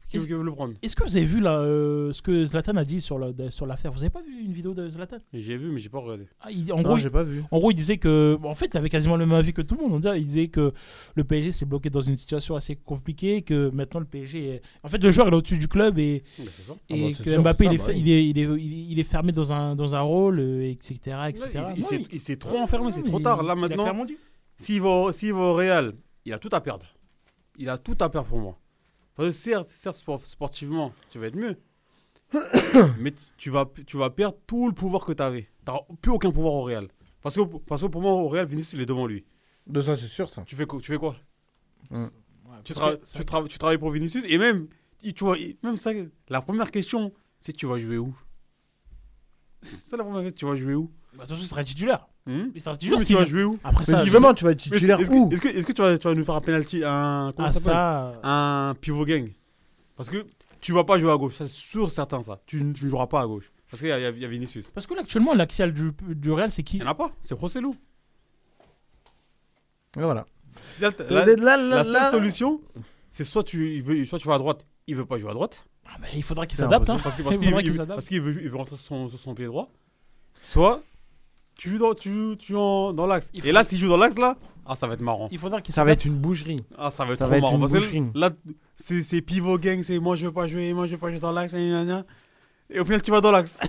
qui, 0.06 0.18
Est-ce- 0.18 0.26
qui 0.26 0.32
peuvent 0.32 0.42
le 0.42 0.52
prendre. 0.52 0.74
Est-ce 0.82 0.94
que 0.94 1.02
vous 1.02 1.16
avez 1.16 1.24
vu 1.24 1.40
là, 1.40 1.58
euh, 1.60 2.12
ce 2.12 2.20
que 2.20 2.44
Zlatan 2.44 2.76
a 2.76 2.84
dit 2.84 3.00
sur 3.00 3.18
la- 3.18 3.32
sur 3.50 3.64
l'affaire? 3.64 3.90
Vous 3.90 4.00
avez 4.02 4.10
pas 4.10 4.20
vu 4.20 4.44
une 4.44 4.52
vidéo 4.52 4.74
de 4.74 4.86
Zlatan? 4.86 5.16
J'ai 5.32 5.56
vu, 5.56 5.70
mais 5.70 5.80
j'ai 5.80 5.88
pas 5.88 5.98
regardé. 6.00 6.26
Ah, 6.42 6.48
il- 6.50 6.70
en, 6.74 6.76
Non, 6.76 6.82
gros, 6.82 6.96
j'ai 6.98 7.04
il, 7.04 7.10
pas 7.10 7.22
vu. 7.24 7.42
en 7.50 7.58
gros, 7.58 7.70
il 7.70 7.74
disait 7.74 7.96
que. 7.96 8.36
en 8.42 8.54
fait, 8.54 8.66
il 8.74 8.76
avait 8.76 8.90
quasiment 8.90 9.16
le 9.16 9.24
même 9.24 9.34
avis 9.38 9.54
que 9.54 9.62
tout 9.62 9.76
le 9.76 9.82
monde. 9.82 9.92
On 9.94 9.98
dirait, 10.00 10.20
il 10.20 10.26
disait 10.26 10.48
que 10.48 10.72
le 11.14 11.24
PSG 11.24 11.52
s'est 11.52 11.64
bloqué 11.64 11.88
dans 11.88 12.02
une 12.02 12.16
situation 12.16 12.54
assez 12.54 12.76
compliquée, 12.76 13.40
que 13.40 13.70
maintenant 13.70 14.00
le 14.00 14.06
PSG. 14.06 14.44
Est... 14.56 14.62
En 14.82 14.88
fait, 14.88 15.02
le 15.02 15.10
joueur 15.10 15.28
il 15.28 15.32
est 15.32 15.36
au-dessus 15.36 15.56
du 15.58 15.68
club 15.68 15.98
et, 15.98 16.02
et 16.16 16.22
Ah 16.38 16.42
bah, 16.90 17.24
que 17.24 17.30
sûr, 17.32 17.40
Mbappé 17.40 17.64
ça, 17.64 17.70
il, 17.72 17.74
est, 17.74 17.78
bah 17.78 17.92
il, 17.94 18.08
est, 18.10 18.28
il, 18.28 18.38
est, 18.38 18.42
il 18.42 18.48
est- 18.48 18.86
il 18.90 18.98
est 19.00 19.04
fermé 19.04 19.32
dans 19.32 19.54
un, 19.54 19.74
dans 19.74 19.94
un 19.94 20.00
rôle, 20.02 20.38
etc. 20.40 20.98
etc. 21.30 21.48
Non, 21.54 21.74
s'est- 21.88 22.02
il- 22.12 22.20
s'est 22.20 22.36
trop 22.36 22.58
enfermé, 22.58 22.92
c'est 22.92 23.04
trop 23.04 23.20
tard. 23.20 23.42
Là 23.42 23.54
maintenant, 23.54 24.04
s'il 24.58 24.82
va, 24.82 25.12
s'il 25.12 25.32
va 25.32 25.40
au 25.40 25.54
Real, 25.54 25.94
il 26.24 26.32
a 26.32 26.38
tout 26.38 26.48
à 26.52 26.60
perdre. 26.60 26.86
Il 27.56 27.68
a 27.68 27.78
tout 27.78 27.96
à 28.00 28.08
perdre 28.08 28.28
pour 28.28 28.38
moi. 28.40 28.58
Parce 29.14 29.28
que 29.28 29.32
certes, 29.34 29.70
certes 29.70 29.96
sport- 29.96 30.24
sportivement, 30.26 30.92
tu 31.10 31.18
vas 31.18 31.26
être 31.28 31.36
mieux. 31.36 31.56
mais 32.98 33.12
tu 33.36 33.50
vas, 33.50 33.70
tu 33.86 33.96
vas 33.96 34.10
perdre 34.10 34.38
tout 34.46 34.66
le 34.68 34.74
pouvoir 34.74 35.04
que 35.04 35.12
tu 35.12 35.22
avais. 35.22 35.42
Tu 35.64 35.70
n'auras 35.70 35.84
plus 36.00 36.10
aucun 36.12 36.30
pouvoir 36.30 36.54
au 36.54 36.62
Real. 36.62 36.88
Parce 37.20 37.36
que, 37.36 37.42
parce 37.58 37.82
que 37.82 37.86
pour 37.86 38.00
moi, 38.02 38.12
au 38.12 38.28
Real, 38.28 38.46
Vinicius, 38.46 38.72
il 38.74 38.80
est 38.80 38.86
devant 38.86 39.06
lui. 39.06 39.24
De 39.66 39.80
ça, 39.80 39.96
c'est 39.96 40.08
sûr, 40.08 40.28
ça. 40.28 40.42
Tu 40.42 40.56
fais, 40.56 40.66
quoi- 40.66 40.80
tu 40.80 40.88
fais 40.92 40.98
quoi? 40.98 41.16
Tu, 42.64 42.74
parce 42.74 42.80
tra- 42.94 42.98
que 43.00 43.06
ça- 43.06 43.18
tu, 43.18 43.24
tra- 43.24 43.46
tu 43.48 43.58
travailles 43.58 43.78
pour 43.78 43.90
Vinicius 43.90 44.24
et 44.28 44.36
même, 44.38 44.68
tu 45.02 45.24
vois, 45.24 45.36
même 45.62 45.76
ça, 45.76 45.92
la 46.28 46.40
première 46.42 46.70
question, 46.70 47.12
c'est 47.38 47.52
tu 47.52 47.66
vas 47.66 47.78
jouer 47.78 47.98
où? 47.98 48.14
C'est 49.62 49.96
la 49.96 50.04
première 50.04 50.22
question, 50.22 50.48
tu 50.48 50.52
vas 50.52 50.56
jouer 50.60 50.74
où? 50.74 50.90
Attention, 51.20 51.44
il 51.44 51.48
sera 51.48 51.64
titulaire. 51.64 52.06
Hmm 52.26 52.46
Il 52.54 52.60
sera 52.60 52.72
Oui, 52.72 52.78
titulaire 52.78 52.98
mais 52.98 53.04
tu 53.04 53.14
vas 53.14 53.24
jouer 53.24 53.44
où 53.44 53.58
Après 53.62 53.84
ça, 53.84 54.02
tu 54.02 54.10
vas 54.10 54.18
être 54.30 54.46
Est-ce 54.46 54.56
titulaire 54.56 55.00
est-ce 55.00 55.10
où 55.10 55.28
que, 55.28 55.34
est-ce 55.34 55.40
que, 55.42 55.48
est-ce 55.48 55.66
que 55.66 55.72
tu, 55.72 55.82
vas, 55.82 55.98
tu 55.98 56.08
vas 56.08 56.14
nous 56.14 56.24
faire 56.24 56.34
un 56.34 56.40
penalty, 56.40 56.82
un, 56.84 57.32
comment 57.36 57.48
ah, 57.48 57.52
ça 57.52 57.60
s'appelle 57.60 58.20
ça. 58.22 58.28
un 58.70 58.74
pivot 58.74 59.04
gang 59.04 59.30
Parce 59.96 60.08
que 60.10 60.26
tu 60.60 60.72
vas 60.72 60.84
pas 60.84 60.98
jouer 60.98 61.12
à 61.12 61.16
gauche, 61.16 61.34
c'est 61.36 61.48
sûr 61.48 61.90
certain 61.90 62.22
ça. 62.22 62.40
Tu 62.46 62.62
ne 62.62 62.72
tu 62.72 62.86
ne 62.86 62.90
joueras 62.90 63.06
pas 63.06 63.20
à 63.20 63.26
gauche. 63.26 63.52
Parce 63.70 63.80
qu'il 63.80 63.88
y, 63.88 63.92
a- 63.92 63.98
il 63.98 64.02
y 64.02 64.06
a- 64.06 64.10
il 64.10 64.18
y 64.20 64.24
a 64.24 64.28
Vinicius. 64.28 64.70
Parce 64.70 64.86
que 64.86 64.94
là, 64.94 65.00
actuellement, 65.00 65.34
l'axial 65.34 65.72
du, 65.72 65.92
du 66.02 66.30
Real, 66.30 66.50
c'est 66.50 66.62
qui 66.62 66.76
Il 66.76 66.82
n'y 66.82 66.86
en 66.86 66.90
a 66.90 66.94
pas, 66.94 67.10
c'est 67.20 67.34
Rossellou. 67.34 67.74
Et 69.98 70.00
voilà. 70.00 70.26
La, 70.80 71.84
seule 71.84 72.10
solution, 72.10 72.60
c'est 73.10 73.24
soit 73.24 73.44
tu, 73.44 73.74
il 73.74 73.82
veut, 73.82 74.06
soit 74.06 74.18
tu 74.18 74.28
vas 74.28 74.34
à 74.34 74.38
droite, 74.38 74.64
il 74.86 74.96
veut 74.96 75.06
pas 75.06 75.18
jouer 75.18 75.30
à 75.30 75.34
droite. 75.34 75.66
Ah, 75.86 75.96
mais 76.00 76.08
il 76.14 76.22
faudra 76.22 76.46
qu'il 76.46 76.58
s'adapte. 76.58 76.88
Hein. 76.88 76.98
Parce 77.02 78.08
qu'il 78.08 78.20
veut 78.20 78.56
rentrer 78.56 78.76
sur 78.76 78.84
son, 78.86 79.08
sur 79.08 79.18
son 79.18 79.34
pied 79.34 79.46
droit. 79.46 79.70
Soit 80.40 80.82
tu 81.56 81.70
joues 81.70 81.78
dans, 81.78 81.94
tu, 81.94 82.36
tu 82.38 82.54
en- 82.56 82.92
dans 82.92 83.06
l'axe. 83.06 83.30
Il 83.34 83.40
Et 83.44 83.48
faut- 83.48 83.54
là, 83.54 83.64
s'il 83.64 83.78
joue 83.78 83.88
dans 83.88 83.96
l'axe, 83.96 84.18
là, 84.18 84.36
ah, 84.66 84.74
ça 84.76 84.86
va 84.86 84.94
être 84.94 85.00
marrant. 85.00 85.28
Il 85.32 85.38
faudra 85.38 85.60
qu'il 85.60 85.74
Ça 85.74 85.82
va 85.84 85.90
s'adapte. 85.90 86.06
être 86.06 86.12
une 86.12 86.18
boucherie. 86.18 86.60
Ah, 86.78 86.90
ça 86.90 87.04
va 87.04 87.12
être 87.12 87.18
Ça 87.18 87.24
trop 87.24 87.30
va 87.30 87.36
être 87.36 87.42
marrant. 87.42 87.54
une 87.56 87.60
Parce 87.60 87.72
que 87.72 88.18
là, 88.18 88.30
c'est 88.76 89.02
c'est 89.02 89.20
pivot 89.20 89.58
gang, 89.58 89.82
c'est 89.82 89.98
moi 89.98 90.16
je 90.16 90.26
veux 90.26 90.32
pas 90.32 90.46
jouer, 90.48 90.72
moi 90.72 90.86
je 90.86 90.92
veux 90.92 90.98
pas 90.98 91.10
jouer 91.10 91.20
dans 91.20 91.32
l'axe, 91.32 91.52
gna, 91.52 91.60
gna, 91.60 91.84
gna. 91.84 92.04
Et 92.70 92.80
au 92.80 92.84
final, 92.84 93.02
tu 93.02 93.10
vas 93.10 93.20
dans 93.20 93.30
l'axe. 93.30 93.56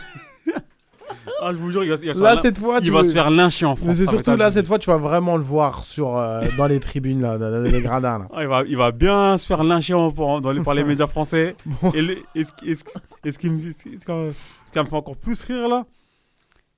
Ah, 1.41 1.51
je 1.51 1.57
vous 1.57 1.69
jure, 1.71 1.83
il 1.83 1.89
va, 1.91 1.95
il 2.01 2.07
va 2.07 2.13
se 2.13 2.19
Là, 2.23 2.33
faire, 2.33 2.41
cette 2.41 2.59
fois, 2.59 2.77
il 2.79 2.85
tu 2.85 2.91
va 2.91 2.99
veux- 3.01 3.07
se 3.07 3.11
faire 3.13 3.29
lyncher 3.29 3.65
en 3.65 3.75
France. 3.75 3.87
Mais 3.87 3.93
c'est 3.93 4.05
ça 4.05 4.11
va 4.11 4.17
être 4.17 4.25
surtout 4.25 4.39
là, 4.39 4.45
abusé. 4.45 4.59
cette 4.59 4.67
fois, 4.67 4.79
tu 4.79 4.89
vas 4.89 4.97
vraiment 4.97 5.37
le 5.37 5.43
voir 5.43 5.85
sur, 5.85 6.15
euh, 6.17 6.41
dans 6.57 6.65
les 6.67 6.79
tribunes, 6.79 7.21
là, 7.21 7.37
dans 7.37 7.61
les 7.61 7.81
gradins. 7.81 8.19
Là. 8.19 8.27
Ah, 8.33 8.41
il, 8.43 8.47
va, 8.47 8.63
il 8.67 8.77
va 8.77 8.91
bien 8.91 9.37
se 9.37 9.45
faire 9.45 9.63
lyncher 9.63 9.93
en- 9.93 10.07
en- 10.17 10.41
dans 10.41 10.51
les, 10.51 10.61
par 10.61 10.73
les 10.73 10.83
médias 10.85 11.07
français. 11.07 11.55
Et, 11.93 12.01
le- 12.01 12.17
et 12.35 12.43
ce, 12.43 12.53
qui- 12.53 12.69
et 12.71 12.75
ce 12.75 12.83
qui- 12.83 12.91
et 13.23 13.31
ce 13.31 13.37
qui 13.39 13.49
me, 13.49 13.59
ce 13.59 13.83
qui- 13.83 13.99
ce 13.99 14.05
qui 14.05 14.11
me- 14.11 14.33
ce 14.33 14.71
qui 14.71 14.79
me 14.79 14.85
fait 14.85 14.95
encore 14.95 15.17
plus 15.17 15.43
rire 15.43 15.67
là, 15.69 15.85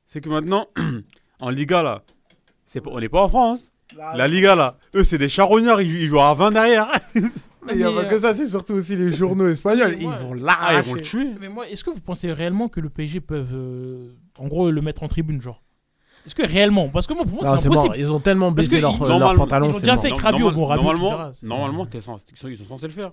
c'est 0.07 0.21
que 0.21 0.29
maintenant, 0.29 0.65
en 1.39 1.49
Liga 1.51 1.83
là, 1.83 2.01
c'est 2.65 2.81
pas- 2.81 2.89
on 2.91 2.99
n'est 2.99 3.09
pas 3.09 3.21
en 3.21 3.29
France. 3.29 3.71
La 4.15 4.27
Liga 4.27 4.55
là, 4.55 4.77
eux 4.95 5.03
c'est 5.03 5.17
des 5.19 5.29
charognards, 5.29 5.81
ils, 5.81 6.01
ils 6.01 6.07
jouent 6.07 6.19
à 6.19 6.33
20 6.33 6.51
derrière. 6.51 6.87
Mais 7.65 7.73
il 7.73 7.77
n'y 7.79 7.83
a 7.83 7.91
pas 7.91 8.05
que 8.05 8.17
ça, 8.17 8.33
c'est 8.33 8.47
surtout 8.47 8.73
aussi 8.75 8.95
les 8.95 9.11
journaux 9.11 9.47
espagnols. 9.49 9.95
Ils 9.99 10.07
vont 10.07 10.31
Ah, 10.33 10.35
l'arracher. 10.37 10.77
ils 10.79 10.87
vont 10.89 10.93
le 10.95 11.01
tuer. 11.01 11.27
Mais 11.41 11.49
moi, 11.49 11.67
est-ce 11.69 11.83
que 11.83 11.89
vous 11.89 11.99
pensez 11.99 12.31
réellement 12.31 12.69
que 12.69 12.79
le 12.79 12.89
PSG 12.89 13.19
peuvent, 13.19 13.53
euh, 13.53 14.13
en 14.39 14.47
gros, 14.47 14.71
le 14.71 14.81
mettre 14.81 15.03
en 15.03 15.09
tribune, 15.09 15.41
genre? 15.41 15.61
Est-ce 16.27 16.35
que 16.35 16.45
réellement 16.45 16.89
Parce 16.89 17.07
que 17.07 17.13
moi, 17.13 17.23
pour 17.25 17.41
moi, 17.41 17.57
c'est 17.57 17.67
impossible. 17.67 17.87
mort. 17.89 17.95
Ils 17.97 18.11
ont 18.11 18.19
tellement 18.19 18.51
baisé 18.51 18.75
que 18.77 18.81
leur, 18.81 18.91
ils- 18.93 18.99
leur 18.99 19.07
Normalement- 19.19 19.43
pantalon. 19.45 19.65
ils 19.65 19.69
l'ont 19.69 19.73
c'est 19.75 19.79
déjà 19.79 19.93
mort. 19.95 20.01
fait 20.03 20.11
avec 20.11 20.21
Rabiot, 20.21 20.51
Normal- 20.51 20.55
bon, 20.77 20.83
normalement, 20.83 21.31
normalement 21.43 21.85
t'es 21.85 21.97
ils 21.99 22.03
sont- 22.03 22.17
ils 22.49 22.57
sont 22.57 22.65
censés 22.65 22.87
le 22.87 22.93
faire. 22.93 23.09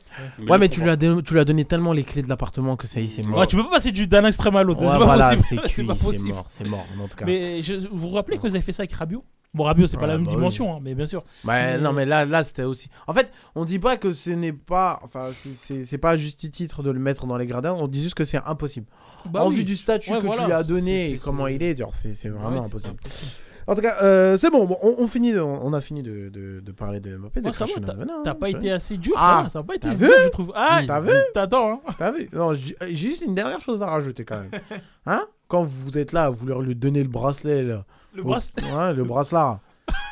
Ouais, 0.49 0.59
mais 0.59 0.69
tu 0.69 0.81
lui, 0.83 0.91
as 0.91 0.97
tu 0.97 1.33
lui 1.33 1.41
as 1.41 1.45
donné 1.45 1.65
tellement 1.65 1.93
les 1.93 2.03
clés 2.03 2.23
de 2.23 2.29
l'appartement 2.29 2.75
que 2.77 2.87
ça 2.89 3.01
y 3.01 3.05
est, 3.05 3.09
c'est 3.09 3.23
mort. 3.23 3.39
Ouais, 3.39 3.47
tu 3.47 3.55
peux 3.57 3.63
pas 3.65 3.71
passer 3.71 3.93
du- 3.93 4.07
d'un 4.09 4.25
extrême 4.27 4.57
à 4.57 4.63
l'autre. 4.65 4.83
Ouais, 4.83 4.89
c'est 5.71 5.85
pas 5.85 5.95
possible. 5.95 6.25
c'est 6.27 6.33
mort, 6.35 6.47
c'est 6.49 6.67
mort, 6.69 6.85
en 7.03 7.09
tout 7.09 7.17
cas. 7.17 7.25
Mais 7.25 7.63
je- 7.63 7.75
vous 7.75 8.09
vous 8.09 8.11
rappelez 8.11 8.37
que 8.37 8.43
vous 8.43 8.55
avez 8.55 8.63
fait 8.63 8.73
ça 8.73 8.83
avec 8.83 8.93
Rabiot? 8.93 9.25
Bon, 9.55 9.63
Rabiot, 9.65 9.87
c'est 9.87 9.97
pas 9.97 10.03
Ouais, 10.03 10.09
la 10.09 10.15
même 10.15 10.25
bah 10.25 10.33
oui. 10.33 10.37
dimension, 10.37 10.75
hein, 10.75 10.81
mais 10.83 10.95
bien 10.95 11.07
sûr. 11.07 11.23
Ouais, 11.45 11.79
non, 11.79 11.93
mais 11.93 12.05
là, 12.07 12.25
là 12.25 12.43
c'était 12.43 12.65
aussi. 12.65 12.89
En 13.07 13.15
fait, 13.15 13.31
on 13.55 13.65
dit 13.65 13.79
pas 13.79 13.97
que 13.97 14.11
ce 14.13 14.31
n'est 14.31 14.53
pas. 14.53 14.99
Enfin, 15.05 15.29
c'est- 15.57 15.99
pas 15.99 16.17
juste 16.17 16.51
titre 16.51 16.83
de 16.83 16.91
le 16.91 16.99
mettre 16.99 17.27
dans 17.27 17.37
les 17.39 17.47
gradins, 17.47 17.73
on 17.73 17.87
dit 17.87 18.03
juste 18.03 18.15
que 18.17 18.25
c'est 18.25 18.41
impossible. 18.47 18.87
Bah 19.31 19.45
en 19.45 19.49
oui. 19.49 19.57
vue 19.57 19.65
du 19.65 19.77
statut 19.77 20.11
Ouais, 20.11 20.19
que 20.21 20.27
voilà, 20.27 20.43
tu 20.43 20.47
lui 20.49 20.53
as 20.55 20.63
donné 20.65 21.11
et 21.11 21.17
comment 21.19 21.47
il 21.47 21.63
est, 21.63 21.77
c'est 21.93 22.29
vraiment 22.29 22.59
Ouais, 22.61 22.67
impossible. 22.67 22.97
En 23.67 23.75
tout 23.75 23.81
cas, 23.81 23.95
euh, 24.03 24.37
c'est 24.37 24.51
bon, 24.51 24.67
bon, 24.67 24.77
on, 24.83 24.97
on 24.99 25.09
finit 25.09 25.33
de- 25.33 25.41
on 25.41 25.73
a 25.73 25.81
fini 25.81 26.03
de, 26.03 26.29
de, 26.29 26.61
de 26.61 26.73
parler 26.73 27.01
de 27.01 27.17
Mbappé. 27.17 27.41
Ouais, 27.41 27.53
ça 27.53 27.65
t'as- 27.65 27.93
hein, 28.31 28.35
pas 28.35 28.51
été 28.51 28.71
assez 28.71 28.99
dur, 28.99 29.15
ça 29.17 29.23
Ah, 29.39 29.43
va, 29.45 29.49
ça 29.49 29.61
va 29.61 29.65
pas 29.65 29.77
été 29.77 29.89
t'as 29.89 29.95
dur, 29.95 30.11
je 30.25 30.29
trouve. 30.29 30.53
Ah, 30.55 30.83
T'as 30.87 31.01
vu 31.01 31.13
T'attends, 31.33 31.73
hein. 31.75 31.81
T'as 31.99 32.11
vu 32.13 32.29
Non, 32.35 32.53
j'ai 32.53 32.77
j'ai 32.83 32.95
juste 32.95 33.23
une 33.23 33.35
dernière 33.35 33.61
chose 33.63 33.83
à 33.83 33.87
rajouter 33.87 34.25
quand 34.27 34.37
même. 34.39 34.51
Hein? 35.07 35.27
Quand 35.49 35.63
vous 35.63 35.97
êtes 35.97 36.13
là 36.13 36.25
à 36.25 36.31
vouloir 36.31 36.61
lui 36.61 36.75
donner 36.75 37.03
le 37.03 37.09
bracelet, 37.09 37.63
là. 37.63 37.85
Le 38.15 38.23
bracelet 38.23 38.63
Ouais, 38.73 38.93
le 38.95 39.05
bracelet. 39.05 39.39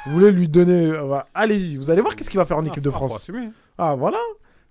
vous 0.06 0.12
voulez 0.12 0.32
lui 0.32 0.48
donner. 0.48 0.86
euh, 0.86 1.06
bah, 1.06 1.26
Allez-y, 1.34 1.76
vous 1.76 1.90
allez 1.90 2.02
voir 2.02 2.16
qu'est-ce 2.16 2.28
qu'il 2.30 2.38
va 2.38 2.44
faire 2.44 2.58
en 2.58 2.64
Ah, 2.64 2.68
équipe 2.68 2.82
de 2.82 2.88
ah, 2.88 2.92
France. 2.92 3.30
Ah, 3.78 3.94
voilà. 3.94 4.18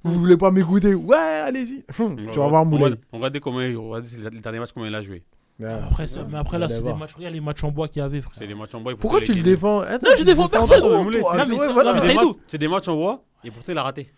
Vous 0.04 0.14
voulez 0.14 0.36
pas 0.38 0.52
m'écouter? 0.52 0.94
Ouais, 0.96 1.16
allez-y. 1.16 1.84
Hum, 2.00 2.16
tu 2.32 2.40
vas 2.40 2.48
voir 2.48 2.64
On 2.64 2.66
Moulay. 2.66 2.96
On 3.12 3.18
regardez 3.18 3.40
comment 3.40 3.62
il- 3.62 3.78
on 3.78 3.90
regarde 3.90 4.08
les 4.34 4.40
derniers 4.40 4.60
matchs, 4.60 4.72
comment 4.74 4.86
il 4.86 4.96
a 4.96 5.02
joué. 5.02 5.24
Après, 5.64 6.08
ça- 6.08 6.26
mais 6.28 6.40
après 6.40 6.58
là, 6.58 6.66
Allez 6.66 6.74
c'est 6.74 6.82
des 6.82 6.88
voir. 6.88 6.98
matchs. 6.98 7.14
Regarde 7.14 7.34
les 7.36 7.40
matchs 7.42 7.64
en 7.64 7.72
bois 7.72 7.88
qu'il 7.88 8.00
y 8.00 8.02
avait, 8.04 8.22
frère. 8.22 8.34
C'est 8.36 8.48
des 8.48 8.56
matchs 8.56 8.74
en 8.74 8.82
bois. 8.82 8.94
et 8.94 8.96
Pourquoi 8.96 9.22
tu 9.22 9.32
le 9.34 9.44
défends? 9.44 9.82
Attends, 9.82 10.08
Non, 10.10 10.16
je 10.16 10.22
tu 10.22 10.26
défends 10.26 10.50
personne. 10.50 10.82
Non, 10.82 11.04
toi. 11.04 11.12
mais 11.12 11.20
Ah, 11.30 11.38
ça- 11.38 11.54
ouais, 11.54 11.68
non, 11.68 11.74
voilà. 11.74 11.94
mais 11.94 12.02
C'est 12.02 12.08
des 12.08 12.14
matchs- 12.16 12.36
C'est 12.48 12.58
des 12.58 12.68
matchs 12.68 12.88
en 12.88 12.96
bois 12.96 13.24
et 13.44 13.52
pourtant 13.52 13.72
il 13.72 13.78
a 13.78 13.84
raté. 13.84 14.12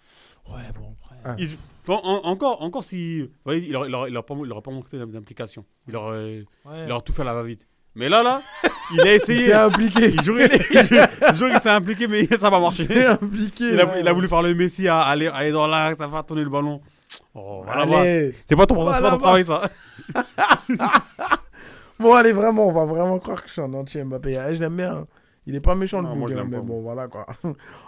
Ouais, 0.50 0.62
bon, 0.80 0.96
après. 1.04 1.16
Ah. 1.26 1.36
Il- 1.38 1.50
bon, 1.86 2.00
en- 2.02 2.22
encore, 2.30 2.62
encore 2.62 2.84
si. 2.86 3.22
vous 3.24 3.28
voyez, 3.44 3.68
il 3.68 3.76
aurait, 3.76 3.90
il 3.90 3.96
aurait- 3.96 4.10
il 4.10 4.16
aurait 4.18 4.26
pas, 4.26 4.36
il 4.46 4.52
aurait 4.54 4.62
pas 4.62 4.72
manqué 4.72 4.98
d'implication. 5.06 5.66
Il 5.90 5.96
aurait, 5.98 6.46
Ouais. 6.66 6.86
il 6.86 6.92
aurait 6.94 7.02
tout 7.02 7.12
fait 7.14 7.24
à 7.24 7.26
la 7.26 7.34
va-vite. 7.34 7.68
Mais 7.96 8.10
là, 8.10 8.24
là, 8.24 8.42
il 8.94 9.02
a 9.02 9.14
essayé. 9.14 9.42
Il 9.42 9.46
s'est 9.46 9.54
impliqué. 9.54 10.10
Il 10.10 10.22
jurait, 10.24 10.50
il 10.72 11.60
s'est 11.60 11.70
impliqué, 11.70 12.08
mais 12.08 12.26
ça 12.26 12.50
va 12.50 12.60
marcher. 12.60 12.84
Il 12.90 12.96
s'est 12.96 13.06
impliqué. 13.06 13.66
Il 13.74 13.80
a, 13.80 13.86
ouais. 13.86 14.00
il 14.00 14.08
a 14.08 14.14
voulu 14.14 14.28
faire 14.28 14.42
le 14.42 14.56
Messi 14.56 14.88
à 14.88 15.02
aller, 15.02 15.28
aller 15.28 15.52
dans 15.52 15.68
l'axe, 15.68 16.02
à 16.02 16.10
faire 16.10 16.24
tourner 16.26 16.44
le 16.44 16.50
ballon. 16.50 16.82
Oh, 17.36 17.62
voilà. 17.66 18.04
C'est 18.48 18.56
pas 18.56 18.66
ton, 18.66 18.76
Voilà, 18.76 19.00
pas 19.02 19.12
ton 19.12 19.18
travail, 19.20 19.46
ça. 19.46 19.62
Bon, 22.00 22.14
allez, 22.14 22.34
vraiment, 22.34 22.68
on 22.68 22.72
va 22.72 22.86
vraiment 22.86 23.20
croire 23.20 23.42
que 23.42 23.48
je 23.48 23.54
suis 23.54 23.62
un 23.62 23.74
entier 23.74 24.04
Mbappé. 24.04 24.38
Ah, 24.38 24.54
je 24.54 24.60
l'aime 24.60 24.76
bien. 24.76 25.06
Il 25.46 25.56
est 25.56 25.62
pas 25.62 25.76
méchant, 25.76 26.02
le 26.02 26.08
Ah, 26.12 26.16
moi, 26.16 26.30
je 26.30 26.34
bouquin, 26.34 26.44
l'aime 26.44 26.52
mais 26.52 26.58
pas, 26.58 26.64
bon, 26.64 26.82
voilà 26.82 27.08
quoi. 27.08 27.26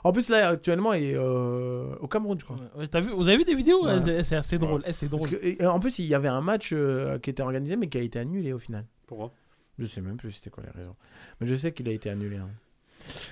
En 0.03 0.11
plus, 0.11 0.29
là, 0.29 0.49
actuellement, 0.49 0.93
il 0.93 1.03
est 1.05 1.15
euh, 1.17 1.95
au 2.01 2.07
Cameroun, 2.07 2.37
je 2.39 2.45
crois. 2.45 2.57
Ouais, 2.77 3.01
vu, 3.01 3.09
vous 3.15 3.27
avez 3.27 3.37
vu 3.37 3.43
des 3.45 3.55
vidéos? 3.55 3.83
Ouais. 3.85 3.99
C'est- 3.99 4.35
assez 4.35 4.57
drôle. 4.57 4.83
eh, 4.85 5.07
drôle. 5.07 5.29
que- 5.29 5.65
en 5.65 5.79
plus, 5.79 5.99
il 5.99 6.05
y 6.05 6.13
avait 6.13 6.27
un 6.27 6.41
match 6.41 6.69
euh, 6.73 7.17
qui 7.19 7.29
était 7.29 7.41
organisé, 7.41 7.75
mais 7.77 7.87
qui 7.87 7.97
a 7.97 8.01
été 8.01 8.19
annulé 8.19 8.53
au 8.53 8.59
final. 8.59 8.85
Pourquoi? 9.07 9.31
Je 9.79 9.85
sais 9.85 10.01
même 10.01 10.17
plus 10.17 10.31
c'était 10.31 10.49
quoi 10.49 10.63
les 10.63 10.71
raisons. 10.71 10.95
Mais 11.39 11.47
je 11.47 11.55
sais 11.55 11.71
qu'il 11.73 11.87
a 11.89 11.91
été 11.91 12.09
annulé. 12.09 12.37
hein. 12.37 12.49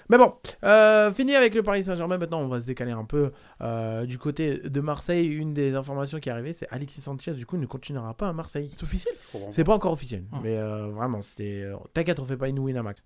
Mais 0.09 0.17
bon, 0.19 0.33
euh, 0.63 1.11
fini 1.11 1.35
avec 1.35 1.55
le 1.55 1.63
Paris 1.63 1.83
Saint-Germain. 1.85 2.17
Maintenant, 2.17 2.41
on 2.41 2.47
va 2.47 2.61
se 2.61 2.65
décaler 2.67 2.91
un 2.91 3.05
peu 3.05 3.31
euh, 3.61 4.05
du 4.05 4.19
côté 4.19 4.57
de 4.59 4.81
Marseille. 4.81 5.25
Une 5.27 5.53
des 5.53 5.73
informations 5.73 6.19
qui 6.19 6.29
est 6.29 6.31
arrivée, 6.31 6.53
c'est 6.53 6.67
Alexis 6.69 7.01
Sanchez, 7.01 7.33
du 7.33 7.45
coup, 7.47 7.57
ne 7.57 7.65
continuera 7.65 8.13
pas 8.13 8.29
à 8.29 8.33
Marseille. 8.33 8.69
C'est 8.75 8.83
officiel 8.83 9.15
C'est 9.51 9.63
pas 9.63 9.73
encore 9.73 9.93
officiel, 9.93 10.25
Ah. 10.31 10.39
mais 10.43 10.57
euh, 10.57 10.87
vraiment, 10.89 11.21
c'était. 11.23 11.65
T'inquiète, 11.93 12.19
on 12.19 12.25
fait 12.25 12.37
pas 12.37 12.49
une 12.49 12.59
win 12.59 12.77
à 12.77 12.83
max. 12.83 13.03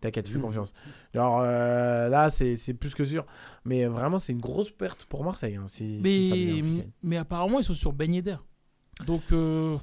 T'inquiète, 0.00 0.28
fais 0.28 0.38
Mmh. 0.38 0.42
confiance. 0.42 0.72
Alors 1.14 1.40
euh, 1.42 2.08
là, 2.08 2.30
c'est 2.30 2.56
plus 2.74 2.94
que 2.94 3.04
sûr. 3.04 3.26
Mais 3.64 3.84
vraiment, 3.86 4.18
c'est 4.18 4.32
une 4.32 4.40
grosse 4.40 4.70
perte 4.70 5.04
pour 5.06 5.24
Marseille. 5.24 5.56
hein, 5.56 5.64
si, 5.66 6.00
si 6.02 6.78
ça 6.78 6.82
mais 7.02 7.16
apparemment, 7.16 7.58
ils 7.58 7.64
sont 7.64 7.74
sur 7.74 7.92
Ben 7.92 8.14
Yedder. 8.14 8.36
Donc, 9.04 9.20
euh, 9.32 9.76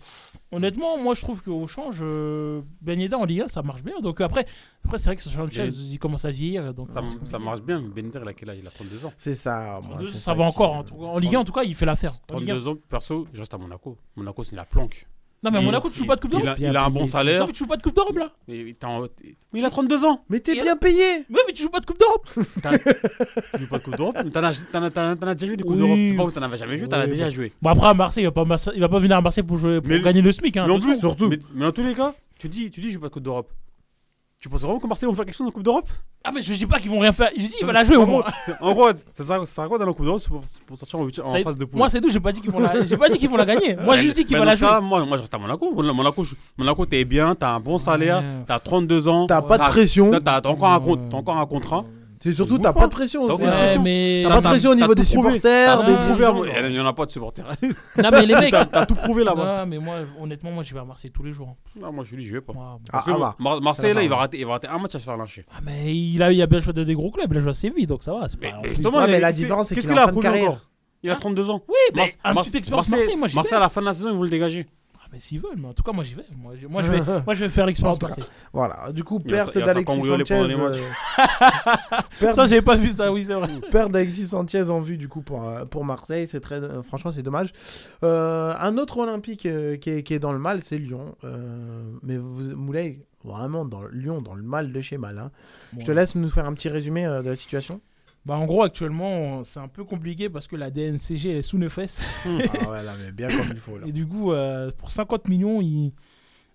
honnêtement, 0.51 0.97
moi, 0.97 1.13
je 1.13 1.21
trouve 1.21 1.43
qu'au 1.43 1.67
change, 1.67 1.99
euh, 2.01 2.61
Ben 2.81 2.99
Yedder 2.99 3.15
en 3.15 3.25
Ligue 3.25 3.41
1, 3.41 3.47
ça 3.47 3.61
marche 3.61 3.83
bien. 3.83 3.99
Donc, 4.01 4.19
après, 4.21 4.45
après 4.83 4.97
c'est 4.97 5.05
vrai 5.05 5.15
que 5.15 5.21
Sanchez, 5.21 5.63
Mais- 5.63 5.71
il 5.71 5.99
commence 5.99 6.25
à 6.25 6.31
vieillir. 6.31 6.73
Donc, 6.73 6.89
ça, 6.89 7.01
ça 7.25 7.37
marche 7.37 7.61
bien, 7.61 7.79
mais 7.79 7.89
Bender, 8.01 8.19
il 8.23 8.27
a 8.27 8.33
quel 8.33 8.49
âge? 8.49 8.57
Il 8.59 8.67
a 8.67 8.71
32 8.71 9.05
ans. 9.05 9.13
C'est 9.17 9.35
ça. 9.35 9.79
moi, 9.83 9.99
ça 10.13 10.33
va 10.33 10.45
qui- 10.45 10.49
encore. 10.49 10.85
En, 10.99 11.19
Ligue 11.19 11.35
1, 11.35 11.39
en 11.39 11.45
tout 11.45 11.51
cas, 11.53 11.63
il 11.63 11.75
fait 11.75 11.85
l'affaire. 11.85 12.17
En 12.31 12.39
Ligue 12.39 12.49
1. 12.51 12.53
32 12.55 12.67
ans, 12.69 12.77
perso, 12.89 13.27
je 13.33 13.39
reste 13.39 13.53
à 13.53 13.57
Monaco. 13.59 13.97
Monaco, 14.15 14.43
c'est 14.43 14.55
la 14.55 14.65
planque. 14.65 15.07
Non, 15.43 15.51
mais 15.51 15.57
à 15.57 15.61
Monaco, 15.61 15.89
tu 15.89 15.99
joues 15.99 16.05
pas 16.05 16.15
de 16.15 16.21
Coupe 16.21 16.31
il 16.33 16.41
d'Europe 16.41 16.57
a, 16.57 16.61
il 16.69 16.75
a 16.77 16.85
un 16.85 16.89
bon 16.89 17.05
salaire. 17.05 17.41
Non, 17.41 17.47
mais 17.47 17.53
tu 17.53 17.59
joues 17.59 17.67
pas 17.67 17.75
de 17.77 17.81
Coupe 17.83 17.95
d'Europe 17.95 18.17
là. 18.17 18.31
Mais, 18.47 18.73
t'es 18.79 18.85
en- 18.85 19.01
mais 19.01 19.59
il 19.59 19.65
a 19.65 19.69
32 19.69 20.05
ans. 20.05 20.23
Mais 20.29 20.39
t'es 20.39 20.53
bien 20.53 20.77
payé 20.77 21.03
Ouais, 21.29 21.41
mais 21.47 21.53
tu 21.53 21.63
joues 21.63 21.69
pas 21.69 21.79
de 21.81 21.85
Coupe 21.85 21.99
d'Europe. 21.99 22.29
Tu 22.33 23.59
joues 23.59 23.67
pas 23.67 23.77
de 23.79 23.83
Coupe 23.83 23.97
d'Europe 23.97 24.17
mais 24.23 24.31
T'en 24.31 24.43
as, 24.43 24.53
t'en 24.71 24.83
as- 24.83 24.89
t'en 24.91 25.01
as- 25.09 25.15
t'en 25.15 25.27
as 25.27 25.35
déjà 25.35 25.51
vu 25.51 25.57
des 25.57 25.63
Coupes 25.63 25.73
Oui. 25.73 25.79
d'Europe. 25.79 25.97
C'est 26.07 26.15
pas 26.15 26.25
que 26.25 26.31
t'en 26.31 26.41
avais 26.43 26.57
jamais 26.57 26.77
joué, 26.77 26.87
t'en 26.87 26.97
as 26.97 27.03
Oui, 27.05 27.09
déjà 27.09 27.29
joué. 27.29 27.51
Bon, 27.61 27.69
après, 27.69 27.87
à 27.87 27.93
Marseille, 27.93 28.23
il 28.23 28.27
va 28.27 28.31
pas, 28.31 28.45
Marse- 28.45 28.69
il 28.73 28.79
va 28.81 28.89
pas 28.89 28.99
venir 28.99 29.17
à 29.17 29.21
Marseille 29.21 29.43
pour, 29.43 29.57
jouer, 29.57 29.81
pour 29.81 29.89
Mais- 29.89 30.01
gagner 30.01 30.21
le 30.21 30.31
SMIC. 30.31 30.57
Hein, 30.57 30.65
mais 30.67 30.73
en 30.73 30.75
attention. 30.77 30.91
plus, 30.93 30.99
surtout. 30.99 31.27
Mais, 31.29 31.39
mais 31.55 31.65
dans 31.65 31.71
tous 31.71 31.83
les 31.83 31.93
cas, 31.93 32.13
tu 32.39 32.47
dis, 32.47 32.71
tu 32.71 32.79
dis, 32.81 32.87
je 32.89 32.93
joue 32.95 32.99
pas 33.01 33.07
de 33.09 33.13
Coupe 33.13 33.23
d'Europe. 33.23 33.51
Tu 34.43 34.49
penses 34.49 34.59
vraiment 34.63 34.77
que 34.77 34.87
Marseille 34.87 35.07
vont 35.07 35.15
faire 35.15 35.23
quelque 35.23 35.37
chose 35.37 35.47
en 35.47 35.51
Coupe 35.51 35.63
d'Europe? 35.63 35.87
Ah, 36.21 36.29
mais 36.33 36.41
je 36.41 36.51
dis 36.51 36.65
pas 36.65 36.77
qu'ils 36.77 36.91
vont 36.91 36.99
rien 36.99 37.13
faire. 37.13 37.29
Je 37.33 37.43
dis, 37.43 37.55
il 37.61 37.65
va 37.65 37.71
la 37.71 37.85
jouer 37.85 37.95
au 37.95 38.01
En 38.01 38.05
moins. 38.07 38.23
gros, 38.45 38.53
En 38.59 38.73
gros, 38.73 38.89
ça 39.13 39.23
sert 39.45 39.63
à 39.63 39.67
quoi 39.69 39.77
dans 39.77 39.85
la 39.85 39.93
Coupe 39.93 40.03
d'Europe 40.03 40.19
c'est 40.21 40.27
pour, 40.65 40.77
sortir 40.77 40.99
en, 40.99 41.31
phase 41.41 41.55
de 41.57 41.63
poule? 41.63 41.77
Moi, 41.77 41.89
c'est 41.89 42.01
tout. 42.01 42.09
J'ai 42.09 42.19
pas 42.19 42.33
dit 42.33 42.41
qu'ils 42.41 42.51
vont 42.51 42.59
la, 42.59 42.83
j'ai 42.83 42.97
pas 42.97 43.07
dit 43.07 43.17
qu'ils 43.17 43.29
vont 43.29 43.37
la 43.37 43.45
gagner. 43.45 43.77
Moi, 43.77 43.95
j'ai 43.95 44.03
juste 44.03 44.17
dit 44.17 44.25
qu'ils 44.25 44.35
vont 44.35 44.43
la 44.43 44.57
jouer. 44.57 44.67
Moi, 44.81 45.05
moi, 45.05 45.15
je 45.15 45.21
reste 45.21 45.33
à 45.33 45.37
Monaco. 45.37 45.71
Monaco, 45.93 46.25
je- 46.25 46.35
Monaco 46.57 46.85
t'es 46.85 47.05
bien, 47.05 47.35
t'as 47.35 47.51
un 47.53 47.61
bon 47.61 47.79
salaire, 47.79 48.21
t'as 48.45 48.59
32 48.59 49.07
ans. 49.07 49.27
T'as 49.27 49.41
pas 49.41 49.57
de 49.57 49.63
pression. 49.63 50.11
T'as 50.11 50.41
t'as 50.41 50.49
encore, 50.49 50.73
un 50.73 50.79
con- 50.81 50.99
t'as 51.09 51.15
encore 51.15 51.37
un 51.37 51.45
contrat. 51.45 51.85
C'est 52.23 52.31
surtout, 52.33 52.55
bouge 52.55 52.63
t'as 52.63 52.73
pas. 52.73 52.87
de 52.87 52.91
pression 52.91 53.27
T'as 53.27 53.33
aussi. 53.33 53.43
aucune 53.43 53.49
Ouais, 53.53 53.57
pression. 53.59 53.81
mais. 53.83 54.23
T'as 54.25 54.29
pas 54.35 54.41
de 54.41 54.47
pression 54.47 54.71
au 54.71 54.75
niveau 54.75 54.95
des 54.95 55.03
supporters, 55.03 55.77
T'as 55.79 55.83
des 55.85 55.91
tout 55.91 55.97
prouvé. 55.99 56.15
dirigeants. 56.15 56.67
Il 56.69 56.75
y 56.75 56.79
en 56.79 56.85
a 56.85 56.93
pas 56.93 57.05
de 57.05 57.11
supporters. 57.11 57.45
Non, 58.01 58.09
mais 58.11 58.25
les 58.25 58.35
mecs. 58.35 58.51
T'as 58.71 58.85
tout 58.85 58.95
prouvé 58.95 59.23
là-bas. 59.23 59.59
Non, 59.59 59.65
mais 59.69 59.77
moi, 59.77 59.95
honnêtement, 60.21 60.51
moi, 60.51 60.63
je 60.63 60.73
vais 60.73 60.79
à 60.79 60.85
Marseille 60.85 61.11
tous 61.11 61.23
les 61.23 61.31
jours. 61.33 61.49
hein. 61.49 61.79
Non, 61.81 61.91
moi, 61.91 62.03
je 62.03 62.15
lui 62.15 62.23
dis, 62.23 62.29
je 62.29 62.35
vais 62.35 62.41
pas. 62.41 62.53
Ah, 62.93 63.03
ah 63.07 63.35
bah. 63.39 63.59
Marseille, 63.61 63.89
là, 63.89 63.95
va. 63.95 64.03
il 64.03 64.09
va 64.09 64.15
rater, 64.15 64.39
il 64.39 64.45
va 64.45 64.53
rater 64.53 64.67
un 64.67 64.77
match 64.77 64.95
à 64.95 64.99
se 64.99 65.03
faire 65.05 65.17
lyncher. 65.17 65.45
Ah, 65.53 65.59
mais 65.63 65.93
il 65.95 66.21
a, 66.23 66.31
il 66.31 66.41
a 66.41 66.47
bien 66.47 66.59
joué 66.59 66.73
de 66.73 66.83
des 66.83 66.95
gros 66.95 67.11
clubs. 67.11 67.27
Il 67.31 67.37
a 67.37 67.41
joué 67.41 67.49
à 67.51 67.53
Séville, 67.53 67.87
donc 67.87 68.03
ça 68.03 68.13
va. 68.13 68.27
C'est 68.29 68.39
Mais, 68.41 68.51
pas. 68.51 68.59
mais 68.63 68.69
justement, 68.69 68.97
Ouais, 68.99 69.05
il- 69.07 69.11
mais 69.11 69.19
la 69.19 69.27
qu'est-ce- 69.27 69.39
différence, 69.39 69.67
c'est 69.67 69.75
qu'est-ce 69.75 69.87
qu'il 69.89 69.97
a 69.97 70.07
prouvé 70.07 70.27
encore? 70.29 70.59
Il 71.03 71.11
a 71.11 71.15
32 71.17 71.49
ans. 71.49 71.61
Oui, 71.67 71.75
mais 71.93 72.13
un 72.23 72.33
petit 72.35 72.55
expérience 72.55 72.87
Marseille, 72.87 73.17
moi, 73.17 73.27
Marseille, 73.35 73.53
à 73.55 73.59
la 73.59 73.67
fin 73.69 73.81
de 73.81 73.85
la 73.87 73.93
saison, 73.93 74.09
ils 74.11 74.15
vont 74.15 74.23
le 74.23 74.29
dégager. 74.29 74.65
Mais 75.13 75.19
s'ils 75.19 75.39
veulent, 75.39 75.57
mais 75.59 75.67
en 75.67 75.73
tout 75.73 75.83
cas, 75.83 75.91
moi, 75.91 76.03
j'y 76.03 76.15
vais. 76.15 76.25
Moi, 76.41 76.53
je- 76.59 76.65
moi, 76.65 76.81
je 76.81 76.91
vais, 76.91 76.99
moi, 77.25 77.35
je 77.35 77.43
vais 77.45 77.49
faire 77.49 77.67
l'expérience 77.67 77.97
En 77.97 77.99
tout 77.99 78.07
cas, 78.07 78.15
Marseille. 78.17 78.33
Voilà, 78.51 78.91
du 78.91 79.03
coup, 79.03 79.19
Il 79.23 79.31
perte 79.31 79.51
il 79.53 79.61
d'Alexis 79.61 79.85
cambriolé 79.85 80.25
Sanchez. 80.25 80.33
pendant 80.33 80.47
les 80.47 80.55
matchs. 80.55 80.81
euh, 81.19 81.97
perte- 82.19 82.33
Ça, 82.33 82.45
j'avais 82.45 82.61
pas 82.63 82.75
vu 82.75 82.89
ça, 82.89 83.13
oui, 83.13 83.23
c'est 83.25 83.35
vrai. 83.35 83.47
Perte 83.71 83.91
d'Alexis 83.91 84.27
Sanchez 84.29 84.69
en 84.71 84.79
vue 84.81 84.97
du 84.97 85.07
coup 85.07 85.21
pour, 85.21 85.47
euh, 85.47 85.65
pour 85.65 85.85
Marseille, 85.85 86.27
c'est 86.27 86.39
très, 86.39 86.55
euh, 86.63 86.81
franchement 86.81 87.11
c'est 87.11 87.21
dommage. 87.21 87.53
Euh, 88.03 88.53
un 88.59 88.77
autre 88.79 88.97
Olympique 88.97 89.45
euh, 89.45 89.77
qui, 89.77 89.91
est, 89.91 90.03
qui 90.03 90.15
est 90.15 90.19
dans 90.19 90.31
le 90.33 90.39
mal, 90.39 90.63
c'est 90.63 90.79
Lyon. 90.79 91.15
Euh, 91.23 91.83
mais 92.01 92.17
vous, 92.17 92.55
Moulay, 92.55 93.05
vraiment 93.23 93.65
dans 93.65 93.83
Lyon, 93.91 94.21
dans 94.21 94.33
le 94.33 94.41
mal 94.43 94.71
de 94.71 94.81
chez 94.81 94.97
mal. 94.97 95.19
hein. 95.19 95.29
Je 95.79 95.85
te 95.85 95.91
laisse 95.91 96.15
nous 96.15 96.29
faire 96.29 96.45
un 96.47 96.53
petit 96.53 96.69
résumé 96.69 97.05
euh, 97.05 97.21
de 97.21 97.29
la 97.29 97.35
situation. 97.35 97.81
Bah, 98.25 98.37
en 98.37 98.45
gros, 98.45 98.63
actuellement, 98.63 99.43
c'est 99.43 99.59
un 99.59 99.67
peu 99.67 99.83
compliqué 99.83 100.29
parce 100.29 100.47
que 100.47 100.55
la 100.55 100.71
DNCG 100.71 101.39
est 101.39 101.41
sous 101.41 101.57
nos 101.57 101.69
fesses. 101.69 102.01
ah 102.25 102.29
ouais, 102.71 102.83
là, 102.83 102.93
mais 103.03 103.11
bien 103.11 103.27
comme 103.27 103.49
il 103.51 103.57
faut. 103.57 103.77
Là. 103.77 103.85
Et 103.87 103.91
du 103.91 104.05
coup, 104.07 104.31
euh, 104.31 104.71
pour 104.77 104.89
50 104.91 105.27
millions, 105.27 105.61
ils... 105.61 105.93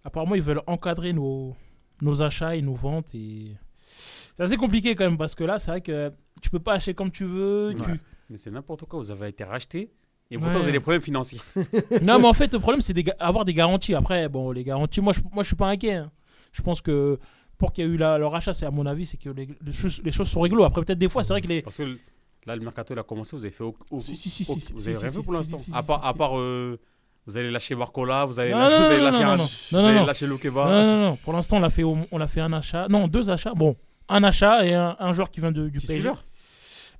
apparemment, 0.04 0.34
ils 0.34 0.40
veulent 0.42 0.62
encadrer 0.66 1.12
nos, 1.12 1.54
nos 2.00 2.22
achats 2.22 2.56
et 2.56 2.62
nos 2.62 2.74
ventes. 2.74 3.14
Et... 3.14 3.52
C'est 3.86 4.42
assez 4.42 4.56
compliqué 4.56 4.94
quand 4.94 5.04
même 5.04 5.18
parce 5.18 5.34
que 5.34 5.44
là, 5.44 5.58
c'est 5.58 5.70
vrai 5.70 5.80
que 5.82 6.10
tu 6.40 6.48
peux 6.48 6.58
pas 6.60 6.74
acheter 6.74 6.94
comme 6.94 7.10
tu 7.10 7.24
veux. 7.24 7.74
tu-. 7.76 7.82
Mais 8.30 8.38
c'est 8.38 8.50
n'importe 8.50 8.84
quoi. 8.86 8.98
Vous 9.00 9.10
avez 9.10 9.28
été 9.28 9.44
racheté 9.44 9.90
et 10.30 10.36
pourtant, 10.38 10.52
Ouais. 10.52 10.56
vous 10.58 10.62
avez 10.64 10.72
des 10.72 10.80
problèmes 10.80 11.00
financiers. 11.02 11.40
non, 12.02 12.18
mais 12.18 12.26
en 12.28 12.34
fait, 12.34 12.50
le 12.52 12.60
problème, 12.60 12.80
c'est 12.80 12.92
des 12.94 13.02
ga- 13.02 13.16
avoir 13.18 13.44
des 13.44 13.54
garanties. 13.54 13.94
Après, 13.94 14.28
bon, 14.30 14.52
les 14.52 14.64
garanties, 14.64 15.00
moi, 15.02 15.12
je, 15.12 15.20
moi, 15.32 15.42
je 15.42 15.48
suis 15.48 15.56
pas 15.56 15.68
inquiet. 15.68 15.94
hein. 15.96 16.10
Je 16.52 16.62
pense 16.62 16.80
que 16.80 17.18
pour 17.58 17.72
qu'il 17.72 17.84
y 17.84 17.88
ait 17.88 17.90
eu 17.90 17.96
la- 17.96 18.16
leur 18.18 18.34
achat, 18.34 18.52
c'est 18.52 18.64
à 18.66 18.70
mon 18.70 18.86
avis, 18.86 19.04
c'est 19.04 19.16
que 19.18 19.28
les, 19.30 19.48
les 19.64 19.72
choses, 19.72 20.00
les 20.04 20.10
choses 20.12 20.28
sont 20.28 20.40
réglo. 20.40 20.64
Après, 20.64 20.82
peut-être 20.82 20.98
des 20.98 21.08
fois, 21.08 21.22
c'est 21.24 21.32
vrai 21.34 21.40
que 21.42 21.48
les. 21.48 21.60
Parce 21.62 21.76
que 21.76 21.98
là, 22.46 22.56
le 22.56 22.62
mercato, 22.62 22.94
il 22.94 22.98
a 22.98 23.02
commencé. 23.02 23.36
Vous 23.36 23.44
avez 23.44 23.52
fait. 23.52 23.64
au- 23.64 23.76
au- 23.90 24.00
Si, 24.00 24.14
si, 24.16 24.30
si, 24.30 24.50
au- 24.50 24.54
si, 24.58 24.72
vous 24.72 24.88
avez 24.88 24.94
si, 24.94 25.00
rien 25.02 25.10
si, 25.10 25.16
fait 25.18 25.22
pour 25.24 25.32
si, 25.34 25.38
l'instant? 25.38 25.56
si, 25.58 25.70
si, 25.72 25.76
À 25.76 25.82
part, 25.82 26.00
si, 26.02 26.08
à 26.08 26.14
part 26.14 26.38
euh, 26.38 26.78
Vous 27.26 27.36
allez 27.36 27.50
lâcher 27.50 27.74
Barcola, 27.74 28.24
vous 28.24 28.40
allez 28.40 28.52
Non, 28.52 28.58
lâcher, 28.60 28.74
non, 28.78 28.84
vous 28.86 28.90
allez 28.92 28.98
non, 28.98 29.04
lâcher, 29.10 29.24
non, 29.24 29.30
un- 29.32 29.36
non, 29.36 29.44
vous 29.44 29.76
non, 29.76 29.82
non, 29.82 29.88
allez 29.88 29.98
non. 29.98 30.06
lâcher 30.06 30.26
Lokeba. 30.26 30.64
Non, 30.64 30.86
non, 30.86 31.02
non. 31.10 31.16
Pour 31.16 31.32
l'instant, 31.34 31.56
on 31.58 31.62
a 31.62 31.68
fait, 31.70 31.84
on 31.84 32.20
a 32.20 32.26
fait 32.26 32.40
un 32.40 32.52
achat. 32.54 32.86
Non, 32.88 33.06
deux 33.06 33.28
achats. 33.28 33.52
Bon, 33.54 33.76
un 34.08 34.24
achat 34.24 34.64
et 34.64 34.72
un, 34.74 34.96
un 34.98 35.12
joueur 35.12 35.28
qui 35.30 35.40
vient 35.40 35.52
de, 35.52 35.68
du 35.68 35.78
PSG. 35.78 35.94
Titulaire? 35.96 36.24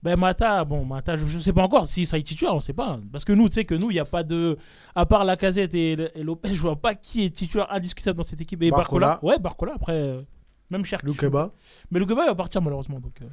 Ben 0.03 0.17
Mata, 0.17 0.65
bon, 0.65 0.85
Mata, 0.85 1.17
je, 1.17 1.27
je 1.27 1.39
sais 1.41 1.53
pas 1.53 1.63
encore 1.63 1.87
si 1.87 2.07
ça 2.07 2.19
est 2.19 2.23
titulaire, 2.23 2.55
on 2.55 2.61
sait 2.61 2.73
pas. 2.75 3.01
Parce 3.11 3.25
que 3.25 3.33
nous, 3.33 3.49
tu 3.49 3.55
sais 3.55 3.65
que 3.65 3.75
nous, 3.75 3.91
il 3.91 3.95
n'y 3.95 4.01
a 4.01 4.05
pas 4.05 4.23
de. 4.23 4.57
À 4.95 5.07
part 5.07 5.25
la 5.25 5.37
casette 5.37 5.75
et, 5.75 5.93
et 6.15 6.23
Lopez, 6.23 6.51
je 6.51 6.61
vois 6.61 6.77
pas 6.77 6.95
qui 6.95 7.25
est 7.25 7.31
titulaire 7.31 7.67
indiscutable 7.73 8.19
dans 8.19 8.23
cette 8.23 8.41
équipe. 8.41 8.63
Et 8.63 8.71
Barcola. 8.71 9.07
Barcola. 9.09 9.33
Ouais, 9.33 9.39
Barcola, 9.41 9.73
après. 9.77 10.25
Même 10.71 10.85
cher. 10.85 11.01
Loukeba. 11.03 11.53
Mais 11.91 11.99
Loukeba, 12.01 12.23
il 12.25 12.29
va 12.29 12.35
partir 12.35 12.61
malheureusement. 12.63 13.01
Donc, 13.01 13.13
euh. 13.23 13.27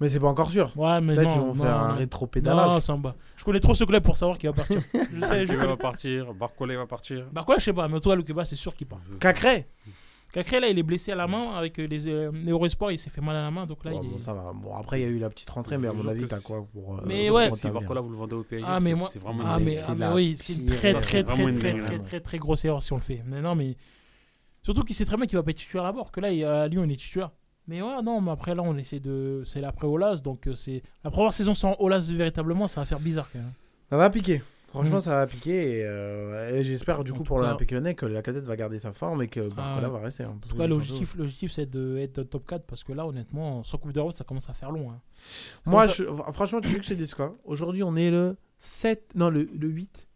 Mais 0.00 0.08
c'est 0.08 0.18
pas 0.18 0.26
encore 0.28 0.50
sûr. 0.50 0.70
Ouais, 0.76 1.00
mais 1.00 1.14
Peut-être 1.14 1.28
non, 1.28 1.34
ils 1.34 1.40
vont 1.40 1.54
non, 1.54 1.62
faire 1.64 1.76
un 1.76 1.88
non. 1.88 1.94
rétro-pédalage. 1.94 2.68
Non, 2.68 2.80
Samba. 2.80 3.14
Je 3.36 3.44
connais 3.44 3.60
trop 3.60 3.74
ce 3.74 3.84
club 3.84 4.02
pour 4.02 4.16
savoir 4.16 4.36
qui 4.36 4.46
va 4.46 4.52
partir. 4.52 4.80
je 4.94 5.24
sais, 5.24 5.46
je 5.46 5.52
Loukeba 5.52 5.66
va 5.68 5.76
partir, 5.76 6.34
Barcola 6.34 6.76
va 6.76 6.86
partir. 6.86 7.26
Barcola, 7.32 7.58
je 7.58 7.64
sais 7.64 7.72
pas, 7.72 7.86
mais 7.88 8.00
toi, 8.00 8.16
Loukeba, 8.16 8.44
c'est 8.44 8.56
sûr 8.56 8.74
qu'il 8.74 8.86
part. 8.88 9.00
Cacré 9.20 9.68
Cacré, 10.32 10.60
là, 10.60 10.68
il 10.68 10.78
est 10.78 10.82
blessé 10.82 11.12
à 11.12 11.14
la 11.14 11.26
main 11.26 11.52
avec 11.52 11.78
euh, 11.78 11.84
les, 11.86 12.08
euh, 12.08 12.32
Eurosport, 12.48 12.90
il 12.90 12.98
s'est 12.98 13.10
fait 13.10 13.20
mal 13.20 13.36
à 13.36 13.42
la 13.42 13.50
main, 13.50 13.66
donc 13.66 13.84
là, 13.84 13.90
Ouais, 13.92 14.00
il 14.02 14.10
bon, 14.12 14.16
est. 14.16 14.20
ça 14.20 14.32
va. 14.32 14.50
Bon, 14.54 14.74
après, 14.74 14.98
il 14.98 15.04
y 15.04 15.06
a 15.06 15.10
eu 15.10 15.18
la 15.18 15.28
petite 15.28 15.50
rentrée, 15.50 15.76
mais 15.76 15.88
à 15.88 15.92
mon 15.92 16.08
avis, 16.08 16.24
t'as 16.24 16.40
quoi 16.40 16.66
pour. 16.72 16.94
euh, 16.96 17.02
Mais 17.06 17.28
ouais. 17.28 17.50
Si. 17.52 17.68
Barcola, 17.68 18.00
vous 18.00 18.08
le 18.08 18.16
vendez 18.16 18.36
au 18.36 18.42
PSG, 18.42 18.64
Ah 18.66 18.80
mais 18.80 18.90
c'est- 18.90 18.96
moi, 18.96 19.08
c'est 19.12 19.18
vraiment 19.18 19.44
ah 19.46 19.58
une 19.58 19.66
mais, 19.66 19.78
ah, 19.86 19.94
mais 19.94 20.06
oui, 20.08 20.36
c'est 20.40 20.54
une 20.54 20.64
très 20.64 20.94
très 20.94 21.22
très 21.22 21.24
très 21.24 21.52
très 21.52 21.78
très 21.80 21.98
très 21.98 22.20
très 22.20 22.38
grosse 22.38 22.64
erreur 22.64 22.82
si 22.82 22.94
on 22.94 22.96
le 22.96 23.02
fait. 23.02 23.22
Mais 23.26 23.42
non 23.42 23.54
mais 23.54 23.76
surtout 24.62 24.82
qu'il 24.82 24.94
sait 24.96 25.04
très 25.04 25.16
bien 25.16 25.26
qu'il 25.26 25.36
va 25.36 25.42
pas 25.42 25.50
être 25.50 25.56
titulaire 25.58 25.86
à 25.86 25.92
bord. 25.92 26.10
Que 26.12 26.20
là 26.20 26.62
à 26.62 26.68
Lyon 26.68 26.84
il 26.84 26.92
est 26.92 26.96
titulaire. 26.96 27.30
Mais 27.68 27.80
ouais 27.80 28.02
non 28.02 28.20
mais 28.20 28.30
après 28.32 28.54
là 28.54 28.62
on 28.62 28.76
essaie 28.76 28.98
de 29.00 29.42
c'est 29.46 29.60
l'après 29.60 29.86
Olas 29.86 30.16
donc 30.16 30.48
euh, 30.48 30.54
c'est 30.54 30.82
la 31.04 31.10
première 31.10 31.32
saison 31.32 31.54
sans 31.54 31.76
Olas 31.78 32.10
véritablement 32.12 32.66
ça 32.66 32.80
va 32.80 32.86
faire 32.86 32.98
bizarre 33.00 33.28
quand 33.32 33.38
même. 33.38 33.52
Ça 33.90 33.96
va 33.96 34.10
piquer. 34.10 34.42
Franchement, 34.68 34.98
Mm. 34.98 35.02
ça 35.02 35.14
va 35.16 35.26
piquer. 35.26 35.58
Et, 35.80 35.84
euh, 35.84 36.56
et 36.58 36.62
j'espère, 36.64 37.04
du 37.04 37.12
En 37.12 37.16
coup, 37.16 37.24
pour 37.24 37.38
l'Olympique 37.38 37.70
Lyonnais, 37.72 37.94
que 37.94 38.06
la 38.06 38.22
cadette 38.22 38.46
va 38.46 38.56
garder 38.56 38.78
sa 38.78 38.90
forme 38.92 39.20
et 39.22 39.28
que 39.28 39.40
Barcola 39.40 39.88
Ah, 39.88 39.90
va 39.90 39.98
rester. 39.98 40.24
hein, 40.24 40.34
En 40.42 40.48
tout 40.48 40.56
cas 40.56 40.66
l'objectif 40.66 41.14
l'objectif 41.14 41.52
c'est 41.52 41.68
d'être 41.68 42.22
top 42.22 42.46
4 42.48 42.64
parce 42.64 42.82
que 42.82 42.94
là 42.94 43.06
honnêtement 43.06 43.62
sans 43.64 43.76
Coupe 43.76 43.92
d'Europe 43.92 44.14
ça 44.14 44.24
commence 44.24 44.48
à 44.48 44.54
faire 44.54 44.70
long. 44.72 44.90
hein. 44.90 44.98
Moi, 45.66 45.82
Comment 45.86 45.92
ça- 45.92 46.26
je- 46.26 46.32
franchement, 46.32 46.60
tu 46.62 46.68
veux 46.68 46.78
que 46.78 46.84
je 46.84 46.88
te 46.88 46.94
dise 46.94 47.12
quoi? 47.14 47.36
Aujourd'hui, 47.44 47.82
on 47.82 47.94
est 47.96 48.10
le 48.10 48.34
7. 48.60 49.12
Non, 49.14 49.28
le, 49.28 49.42
le 49.42 49.68
8. 49.68 50.08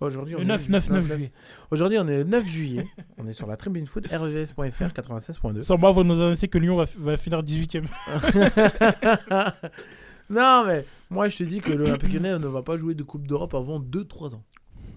Aujourd'hui, 0.00 0.34
Le 0.34 0.40
on 0.40 0.42
est 0.44 0.46
9, 0.46 0.68
9, 0.70 0.90
9 0.90 1.06
juillet. 1.08 1.32
Aujourd'hui, 1.70 1.98
on 2.00 2.08
est 2.08 2.16
le 2.18 2.24
9 2.24 2.46
juillet. 2.46 2.86
on 3.18 3.26
est 3.28 3.34
sur 3.34 3.46
la 3.46 3.56
tribune 3.56 3.86
foot 3.86 4.06
E 4.10 4.16
revs.fr 4.16 4.92
96.2. 4.94 5.60
Samba 5.60 5.92
va 5.92 6.02
nous 6.02 6.20
annoncer 6.22 6.48
que 6.48 6.56
Lyon 6.58 6.76
va, 6.76 6.86
va 6.96 7.16
finir 7.18 7.42
18ème. 7.42 7.84
non, 10.30 10.64
mais 10.66 10.84
moi, 11.10 11.28
je 11.28 11.36
te 11.38 11.42
dis 11.44 11.60
que 11.60 11.72
l'Olympique 11.72 12.12
Lyonnais 12.14 12.38
ne 12.38 12.46
va 12.46 12.62
pas 12.62 12.76
jouer 12.78 12.94
de 12.94 13.02
Coupe 13.02 13.26
d'Europe 13.26 13.54
avant 13.54 13.78
2-3 13.78 14.36
ans. 14.36 14.42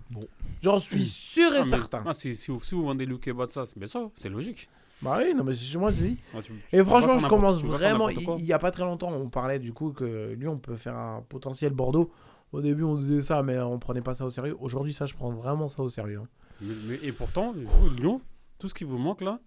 Bon. 0.10 0.26
J'en 0.62 0.80
suis 0.80 1.06
sûr 1.06 1.54
et 1.54 1.58
Ah, 1.60 1.64
mais- 1.66 1.70
certain. 1.70 2.04
ah, 2.06 2.14
si, 2.14 2.36
si 2.36 2.52
vous, 2.52 2.64
si 2.64 2.74
vous 2.76 2.84
vendez 2.86 3.08
ça, 3.50 3.66
c'est 3.66 3.78
bien 3.78 3.88
ça, 3.88 4.10
c'est 4.16 4.30
logique. 4.30 4.70
Bah 5.02 5.20
oui, 5.22 5.34
non, 5.36 5.44
mais 5.44 5.54
c'est 5.54 5.78
moi, 5.78 5.92
je 5.92 5.98
dis. 6.02 6.18
Ah, 6.34 6.38
tu- 6.42 6.54
tu 6.54 6.76
Et 6.78 6.82
franchement, 6.82 7.18
je 7.20 7.28
commence 7.28 7.62
vraiment. 7.62 8.08
Il 8.08 8.20
il 8.40 8.46
y 8.46 8.54
a 8.54 8.60
pas 8.60 8.72
très 8.72 8.84
longtemps, 8.84 9.12
on 9.12 9.28
parlait 9.28 9.60
du 9.60 9.74
coup 9.74 9.92
que 9.92 10.34
Lyon 10.40 10.58
peut 10.58 10.78
faire 10.78 10.96
un 10.96 11.22
potentiel 11.28 11.74
Bordeaux. 11.74 12.10
Au 12.54 12.62
début, 12.62 12.84
on 12.84 12.96
disait 12.96 13.22
ça, 13.24 13.44
mais 13.44 13.60
on 13.60 13.78
prenait 13.80 14.02
pas 14.02 14.14
ça 14.16 14.26
au 14.26 14.30
sérieux. 14.30 14.56
Aujourd'hui, 14.60 14.94
ça, 14.94 15.06
je 15.06 15.14
prends 15.16 15.32
vraiment 15.32 15.68
ça 15.68 15.82
au 15.82 15.90
sérieux. 15.90 16.20
hein. 16.24 16.28
Mais- 16.62 16.74
mais- 16.88 17.00
et 17.08 17.12
pourtant, 17.12 17.54
vous, 17.54 17.90
Lyon, 17.90 18.22
tout 18.60 18.68
ce 18.70 18.74
qui 18.74 18.84
vous 18.86 18.98
manque 18.98 19.22
là, 19.22 19.40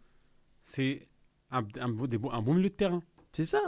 c'est 0.63 1.09
un, 1.51 1.63
un, 1.81 1.89
beau- 1.89 2.07
des 2.07 2.19
beaux- 2.19 2.33
un 2.33 2.43
bon 2.43 2.55
milieu 2.55 2.69
de 2.69 2.75
terrain. 2.75 3.01
C'est 3.33 3.45
ça. 3.45 3.63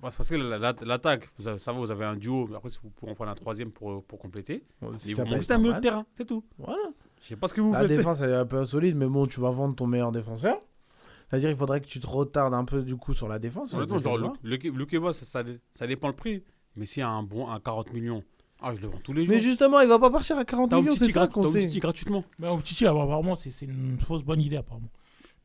Parce 0.00 0.16
parce 0.16 0.30
que 0.30 0.34
la- 0.36 0.56
la- 0.58 0.74
l'attaque, 0.86 1.28
vous 1.38 1.46
avez- 1.46 1.58
ça 1.58 1.72
va, 1.74 1.78
vous 1.78 1.90
avez 1.90 2.06
un 2.06 2.16
duo, 2.16 2.46
mais 2.48 2.56
après, 2.56 2.70
si 2.70 2.78
vous 2.82 2.88
pouvez 2.88 3.12
en 3.12 3.14
prendre 3.14 3.30
un 3.30 3.34
troisième 3.34 3.70
pour, 3.70 4.02
pour 4.04 4.18
compléter. 4.18 4.64
Bon, 4.80 4.96
si 4.96 5.10
il 5.10 5.16
t'as 5.16 5.24
vous 5.24 5.30
pas 5.30 5.36
juste 5.36 5.50
un 5.50 5.58
milieu 5.58 5.74
de 5.74 5.80
terrain, 5.80 6.06
c'est 6.14 6.24
tout. 6.26 6.42
Voilà. 6.56 6.80
Je 7.20 7.26
sais 7.28 7.36
pas 7.36 7.48
ce 7.48 7.52
que 7.54 7.60
vous 7.60 7.74
La 7.74 7.80
faites. 7.80 7.88
défense, 7.88 8.20
elle 8.22 8.30
est 8.30 8.34
un 8.34 8.46
peu 8.46 8.64
solide, 8.64 8.96
mais 8.96 9.06
bon, 9.06 9.26
tu 9.26 9.40
vas 9.40 9.50
vendre 9.50 9.74
ton 9.76 9.86
meilleur 9.86 10.10
défenseur. 10.10 10.56
C'est-à-dire, 11.28 11.50
il 11.50 11.56
faudrait 11.56 11.82
que 11.82 11.86
tu 11.86 12.00
te 12.00 12.06
retardes 12.06 12.54
un 12.54 12.64
peu 12.64 12.82
du 12.82 12.96
coup 12.96 13.12
sur 13.12 13.28
la 13.28 13.38
défense. 13.38 13.74
Honnêtement, 13.74 14.00
genre, 14.00 14.16
le, 14.16 14.28
le, 14.42 14.56
le 14.70 14.86
Keba, 14.86 15.12
ça, 15.12 15.26
ça, 15.26 15.44
ça 15.74 15.86
dépend 15.86 16.08
le 16.08 16.16
prix. 16.16 16.42
Mais 16.76 16.86
s'il 16.86 17.00
y 17.00 17.04
a 17.04 17.10
un 17.10 17.22
bon 17.22 17.48
un 17.50 17.60
40 17.60 17.92
millions, 17.92 18.24
ah, 18.62 18.72
je 18.74 18.80
le 18.82 18.88
vends 18.88 19.00
tous 19.02 19.12
les 19.12 19.24
jours. 19.26 19.34
Mais 19.34 19.40
justement, 19.40 19.80
il 19.80 19.88
va 19.88 19.98
pas 19.98 20.10
partir 20.10 20.36
à 20.38 20.44
40 20.44 20.70
T'as 20.70 20.76
un 20.76 20.80
millions, 20.80 20.92
petit 20.94 21.06
c'est 21.06 21.12
ça 21.12 21.26
qu'on 21.26 21.50
sait. 21.50 21.58
petit 21.60 21.78
gratuitement. 21.80 22.24
Mais 22.38 22.48
au 22.48 22.60
Titi, 22.60 22.86
apparemment, 22.86 23.34
c'est 23.34 23.50
c'est 23.50 23.66
une 23.66 23.98
fausse 24.00 24.22
bonne 24.22 24.40
idée, 24.40 24.56
apparemment. 24.56 24.88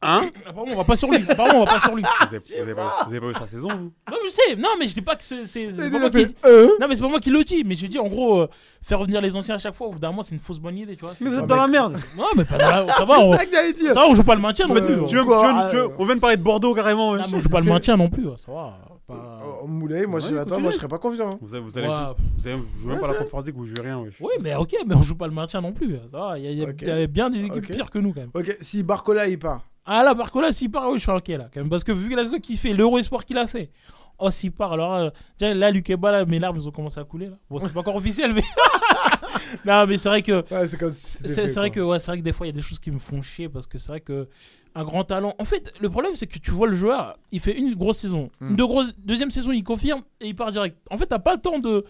Hein 0.01 0.23
Apparemment, 0.45 0.73
on 0.73 0.77
va 0.77 0.83
pas 0.83 0.95
sur 0.97 1.09
lui. 1.09 1.17
Apparemment, 1.27 1.61
on 1.61 1.65
va 1.65 1.71
pas 1.73 1.79
sur 1.79 1.95
lui. 1.95 2.03
Vous 2.03 2.25
avez, 2.35 2.37
vous 2.39 2.61
avez 2.61 2.73
pas, 2.75 2.95
vous 3.07 3.11
avez 3.11 3.19
pas 3.21 3.27
vu 3.27 3.33
sa 3.33 3.47
saison, 3.47 3.69
vous 3.69 3.91
Non, 4.11 4.17
mais 4.21 4.29
je 4.29 4.33
sais. 4.33 4.55
Non, 4.57 4.69
mais 4.77 4.87
je 4.87 4.93
dis 4.93 5.01
pas 5.01 5.15
que 5.15 5.23
c'est. 5.23 5.45
c'est- 5.45 5.71
pas 5.89 5.99
moi 5.99 6.09
qui- 6.09 6.27
euh 6.45 6.67
Non, 6.79 6.87
mais 6.87 6.95
c'est 6.95 7.01
pas 7.01 7.07
moi 7.07 7.19
qui 7.21 7.29
le 7.31 7.43
dis. 7.43 7.63
Mais 7.65 7.73
je 7.75 7.87
dis, 7.87 7.97
en 7.97 8.07
gros, 8.07 8.41
euh, 8.41 8.47
faire 8.83 8.99
revenir 8.99 9.21
les 9.21 9.35
anciens 9.37 9.55
à 9.55 9.57
chaque 9.57 9.73
fois, 9.73 9.87
au 9.87 9.91
bout 9.93 9.99
d'un 9.99 10.09
moment, 10.09 10.21
c'est 10.21 10.35
une 10.35 10.41
fausse 10.41 10.59
bonne 10.59 10.77
idée, 10.77 10.95
tu 10.95 11.01
vois. 11.05 11.13
Mais 11.21 11.29
vous 11.29 11.39
êtes 11.39 11.47
dans 11.47 11.55
la 11.55 11.67
merde. 11.67 11.97
Non, 12.17 12.25
mais 12.35 12.43
pas 12.43 12.57
dans 12.57 12.85
la- 12.85 12.93
Ça 12.93 13.05
va, 13.05 13.19
on... 13.21 13.31
Ça 13.33 13.93
va, 13.93 14.07
on 14.09 14.13
joue 14.13 14.23
pas 14.23 14.35
le 14.35 14.41
maintien. 14.41 14.67
Mais 14.67 14.81
non 14.81 14.81
tu, 14.81 14.85
plus. 14.85 14.95
tu 15.07 15.15
veux- 15.15 15.23
tu 15.23 15.27
veux- 15.29 15.69
tu 15.69 15.75
veux- 15.77 15.83
euh, 15.83 15.89
on 15.97 16.05
vient 16.05 16.15
de 16.15 16.19
parler 16.21 16.37
de 16.37 16.43
Bordeaux 16.43 16.73
carrément. 16.75 17.15
Non, 17.15 17.23
mais 17.31 17.37
on 17.37 17.41
joue 17.41 17.49
pas 17.49 17.61
le 17.61 17.65
maintien 17.71 17.95
non 17.97 18.09
plus. 18.09 18.25
Ça 18.35 18.51
va. 18.51 18.77
Pas... 19.07 19.39
Oh, 19.61 19.67
Moulay, 19.67 20.05
moi, 20.07 20.19
je 20.19 20.25
suis 20.27 20.35
Ouais, 20.35 20.45
toi, 20.45 20.57
moi, 20.57 20.71
je 20.71 20.77
serais 20.77 20.87
pas 20.87 20.97
confiant. 20.97 21.29
hein. 21.33 21.37
Vous, 21.41 21.53
allez 21.55 21.63
Ouais. 21.87 21.93
jouer, 21.93 22.15
vous 22.37 22.47
allez 22.47 22.57
jouer 22.79 22.91
même 22.91 22.99
pas 22.99 23.09
à 23.09 23.13
la 23.13 23.17
conférence 23.19 23.45
League, 23.45 23.55
vous 23.55 23.65
jouez 23.65 23.81
rien. 23.81 23.99
Oui, 24.19 24.31
mais 24.41 24.55
ok, 24.55 24.75
mais 24.87 24.95
on 24.95 25.03
joue 25.03 25.15
pas 25.15 25.27
le 25.27 25.33
maintien 25.33 25.61
non 25.61 25.73
plus. 25.73 25.97
Il 26.37 26.41
y, 26.43 26.53
y 26.55 26.65
a- 26.65 26.69
Ok. 26.69 26.75
il 26.81 26.87
y 26.87 26.91
a 26.91 27.07
bien 27.07 27.29
des 27.29 27.45
équipes 27.45 27.63
Ok. 27.65 27.71
pires 27.75 27.89
que 27.91 27.99
nous, 27.99 28.13
quand 28.13 28.21
même. 28.21 28.31
Ok, 28.33 28.57
si 28.61 28.81
Barcola 28.83 29.27
il 29.27 29.37
part. 29.37 29.61
Ah 29.85 30.03
là, 30.03 30.15
Barcola, 30.15 30.51
s'il 30.51 30.71
part, 30.71 30.89
oui, 30.89 30.97
je 30.97 31.03
suis 31.03 31.11
ok 31.11 31.27
là, 31.27 31.47
quand 31.53 31.59
même. 31.59 31.69
Parce 31.69 31.83
que 31.83 31.91
vu 31.91 32.09
que 32.09 32.15
la 32.15 32.23
saison 32.25 32.39
qu'il 32.39 32.57
fait, 32.57 32.73
l'Euro 32.73 32.97
Espoir 32.97 33.23
qu'il 33.25 33.37
a 33.37 33.45
fait. 33.45 33.69
Oh, 34.17 34.31
s'il 34.31 34.51
part, 34.51 34.73
alors 34.73 34.93
euh, 34.95 35.09
déjà, 35.37 35.53
là, 35.53 35.69
Lukeba, 35.69 36.11
là, 36.11 36.25
mes 36.25 36.39
larmes, 36.39 36.57
ils 36.57 36.67
ont 36.67 36.71
commencé 36.71 36.99
à 36.99 37.03
couler. 37.03 37.27
Là. 37.27 37.35
Bon, 37.49 37.59
c'est 37.59 37.71
pas 37.71 37.81
encore 37.81 37.97
officiel, 37.97 38.33
mais. 38.33 38.41
non, 39.65 39.85
mais 39.87 39.97
c'est 39.97 40.09
vrai 40.09 40.21
que. 40.21 40.43
Ouais, 40.53 40.67
c'est 40.67 40.77
comme 40.77 40.91
si 40.91 41.17
vrai 41.55 41.71
que 41.71 41.79
ouais, 41.79 41.99
c'est 41.99 42.07
vrai 42.07 42.17
que 42.19 42.23
des 42.23 42.33
fois 42.33 42.45
il 42.47 42.49
y 42.49 42.53
a 42.53 42.55
des 42.55 42.61
choses 42.61 42.79
qui 42.79 42.91
me 42.91 42.99
font 42.99 43.21
chier 43.21 43.49
parce 43.49 43.67
que 43.67 43.77
c'est 43.77 43.89
vrai 43.89 44.01
que 44.01 44.27
un 44.75 44.83
grand 44.83 45.03
talent. 45.03 45.33
En 45.39 45.45
fait, 45.45 45.73
le 45.81 45.89
problème 45.89 46.15
c'est 46.15 46.27
que 46.27 46.37
tu 46.39 46.51
vois 46.51 46.67
le 46.67 46.75
joueur, 46.75 47.17
il 47.31 47.39
fait 47.39 47.57
une 47.57 47.75
grosse 47.75 47.97
saison, 47.99 48.29
Hmm. 48.41 48.49
une 48.49 48.55
deux 48.55 48.65
grosses- 48.67 48.93
deuxième 48.97 49.31
saison, 49.31 49.51
il 49.51 49.63
confirme 49.63 50.01
et 50.19 50.27
il 50.27 50.35
part 50.35 50.51
direct. 50.51 50.77
En 50.91 50.97
fait, 50.97 51.05
t'as 51.07 51.19
pas 51.19 51.35
le 51.35 51.41
temps 51.41 51.59
de 51.59 51.85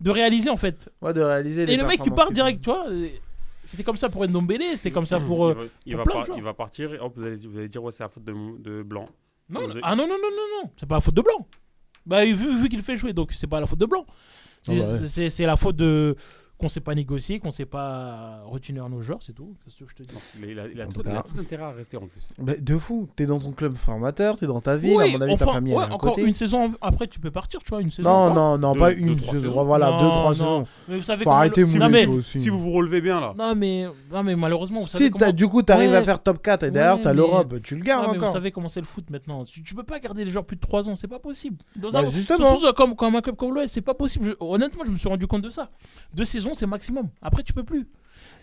de 0.00 0.10
réaliser 0.10 0.50
en 0.50 0.56
fait. 0.56 0.88
Ouais, 1.02 1.12
de 1.12 1.20
réaliser 1.22 1.66
les 1.66 1.74
Et 1.74 1.76
le 1.76 1.86
mec 1.86 2.00
il 2.04 2.12
part 2.12 2.30
direct, 2.32 2.60
tu 2.62 2.70
vois. 2.70 2.86
et 2.92 3.20
C'était 3.64 3.82
comme 3.84 3.96
ça 3.96 4.08
pour 4.08 4.26
Ndombele, 4.26 4.62
c'était 4.76 4.90
comme 4.90 5.06
ça 5.06 5.20
pour. 5.20 5.48
il 5.48 5.50
euh, 5.50 5.54
va, 5.54 5.62
il 5.86 5.92
pour 5.92 5.98
va 5.98 6.04
plein 6.04 6.12
de 6.12 6.16
par- 6.18 6.26
joueurs. 6.26 6.38
il 6.38 6.44
va 6.44 6.54
partir 6.54 6.94
et 6.94 6.98
hop, 6.98 7.12
vous 7.16 7.24
allez, 7.24 7.36
vous 7.36 7.58
allez 7.58 7.68
dire 7.68 7.82
ouais, 7.82 7.92
c'est 7.92 8.02
la 8.02 8.08
faute 8.08 8.24
de, 8.24 8.34
de 8.60 8.82
Blanc. 8.82 9.08
Non, 9.50 9.60
Vous 9.60 9.66
non. 9.66 9.70
avez- 9.72 9.80
ah 9.82 9.94
non 9.96 10.06
non 10.06 10.14
non 10.14 10.30
non 10.30 10.62
non, 10.64 10.70
c'est 10.78 10.86
pas 10.86 10.96
la 10.96 11.00
faute 11.00 11.14
de 11.14 11.22
Blanc. 11.22 11.46
Bah 12.06 12.24
vu, 12.24 12.34
vu 12.34 12.68
qu'il 12.70 12.80
fait 12.82 12.96
jouer, 12.96 13.12
donc 13.12 13.32
c'est 13.34 13.46
pas 13.46 13.60
la 13.60 13.66
faute 13.66 13.78
de 13.78 13.86
Blanc. 13.86 14.06
C'est 14.62 14.72
Ah 14.72 14.84
bah 14.84 15.00
ouais. 15.02 15.06
c'est- 15.06 15.30
c'est 15.30 15.46
la 15.46 15.56
faute 15.56 15.76
de 15.76 16.16
qu'on 16.58 16.68
sait 16.68 16.80
pas 16.80 16.94
négocier, 16.94 17.38
qu'on 17.38 17.50
sait 17.52 17.66
pas 17.66 18.42
retenir 18.46 18.88
nos 18.88 19.00
joueurs, 19.00 19.18
c'est 19.22 19.32
tout. 19.32 19.54
Qu'est-ce 19.64 19.76
que 19.76 19.84
je 19.88 19.94
te 19.94 20.02
dis 20.02 20.14
Il 20.42 20.44
a, 20.44 20.52
il 20.52 20.58
a- 20.60 20.66
il 20.72 20.80
a 20.80 20.86
tout, 20.86 21.02
il 21.04 21.10
a 21.12 21.22
tout 21.22 21.40
intérêt 21.40 21.62
à 21.62 21.70
rester 21.70 21.96
en 21.96 22.06
plus. 22.08 22.34
Bah, 22.38 22.54
de 22.58 22.78
fou, 22.78 23.08
t'es 23.14 23.26
dans 23.26 23.38
ton 23.38 23.52
club 23.52 23.76
formateur, 23.76 24.36
t'es 24.36 24.46
dans 24.46 24.60
ta 24.60 24.76
ville, 24.76 24.96
Oui, 24.96 25.14
à 25.14 25.18
mon 25.18 25.22
avis 25.24 25.36
ta 25.36 25.44
enfin, 25.44 25.54
famille 25.54 25.74
ouais, 25.74 25.84
à 25.84 25.92
encore 25.92 26.14
côté. 26.14 26.22
une 26.26 26.34
saison 26.34 26.72
après 26.80 27.06
tu 27.06 27.20
peux 27.20 27.30
partir, 27.30 27.60
tu 27.62 27.70
vois, 27.70 27.80
une 27.80 27.90
saison. 27.92 28.08
Non, 28.08 28.16
encore. 28.32 28.34
non, 28.34 28.58
non, 28.58 28.72
Deux- 28.72 28.80
pas 28.80 28.90
deux, 28.92 28.98
une 29.00 29.16
trois 29.16 29.34
saison. 29.34 29.46
saisons. 29.50 29.64
Voilà, 29.64 29.90
Non, 29.90 30.00
deux, 30.00 30.08
trois 30.08 30.24
non. 30.24 30.32
saisons. 30.32 30.64
Mais 30.88 30.96
vous 30.96 31.02
savez 31.02 31.18
Faut 31.24 31.30
comment 31.30 31.36
arrêter 31.36 31.60
le- 31.60 31.78
non, 31.78 31.88
mais, 31.88 32.06
aussi. 32.06 32.40
Si 32.40 32.48
vous 32.48 32.58
vous 32.60 32.72
relevez 32.72 33.00
bien 33.00 33.20
là. 33.20 33.34
non 33.38 33.54
mais 33.54 33.86
non 34.12 34.22
mais 34.24 34.34
malheureusement 34.34 34.80
vous 34.80 34.88
savez 34.88 35.04
Si 35.06 35.10
comment 35.12 35.30
du 35.32 35.46
coup 35.46 35.62
t'arrives 35.62 35.90
Ouais. 35.90 35.96
à 35.96 36.04
faire 36.04 36.20
top 36.22 36.42
4 36.42 36.64
et 36.64 36.70
derrière 36.72 36.96
Ouais, 36.96 37.02
t'as 37.02 37.10
mais- 37.10 37.16
l'Europe, 37.16 37.54
tu 37.62 37.76
le 37.76 37.82
gardes 37.82 38.02
mais 38.06 38.14
vous 38.14 38.18
encore. 38.24 38.30
savez 38.32 38.50
comment 38.50 38.68
c'est 38.68 38.80
le 38.80 38.86
foot 38.86 39.08
maintenant. 39.10 39.44
Tu, 39.44 39.62
tu 39.62 39.74
peux 39.76 39.84
pas 39.84 40.00
garder 40.00 40.24
les 40.24 40.30
joueurs 40.32 40.44
plus 40.44 40.56
de 40.56 40.60
3 40.60 40.88
ans, 40.88 40.96
c'est 40.96 41.06
pas 41.08 41.20
possible. 41.20 41.58
Dans 41.76 41.90
Bah, 41.90 42.00
un- 42.00 42.10
justement. 42.10 42.58
surtout 42.58 42.94
comme, 42.96 43.14
un 43.14 43.20
club 43.20 43.36
comme 43.36 43.54
l'OS, 43.54 43.70
c'est 43.70 43.80
pas 43.80 43.94
possible. 43.94 44.34
Honnêtement, 44.40 44.82
je 44.84 44.90
me 44.90 44.96
suis 44.96 45.08
rendu 45.08 45.26
compte 45.28 45.42
de 45.42 45.50
ça. 45.50 45.70
Deux 46.14 46.24
saisons, 46.24 46.47
c'est 46.54 46.66
maximum. 46.66 47.08
Après, 47.22 47.42
tu 47.42 47.52
peux 47.52 47.64
plus. 47.64 47.86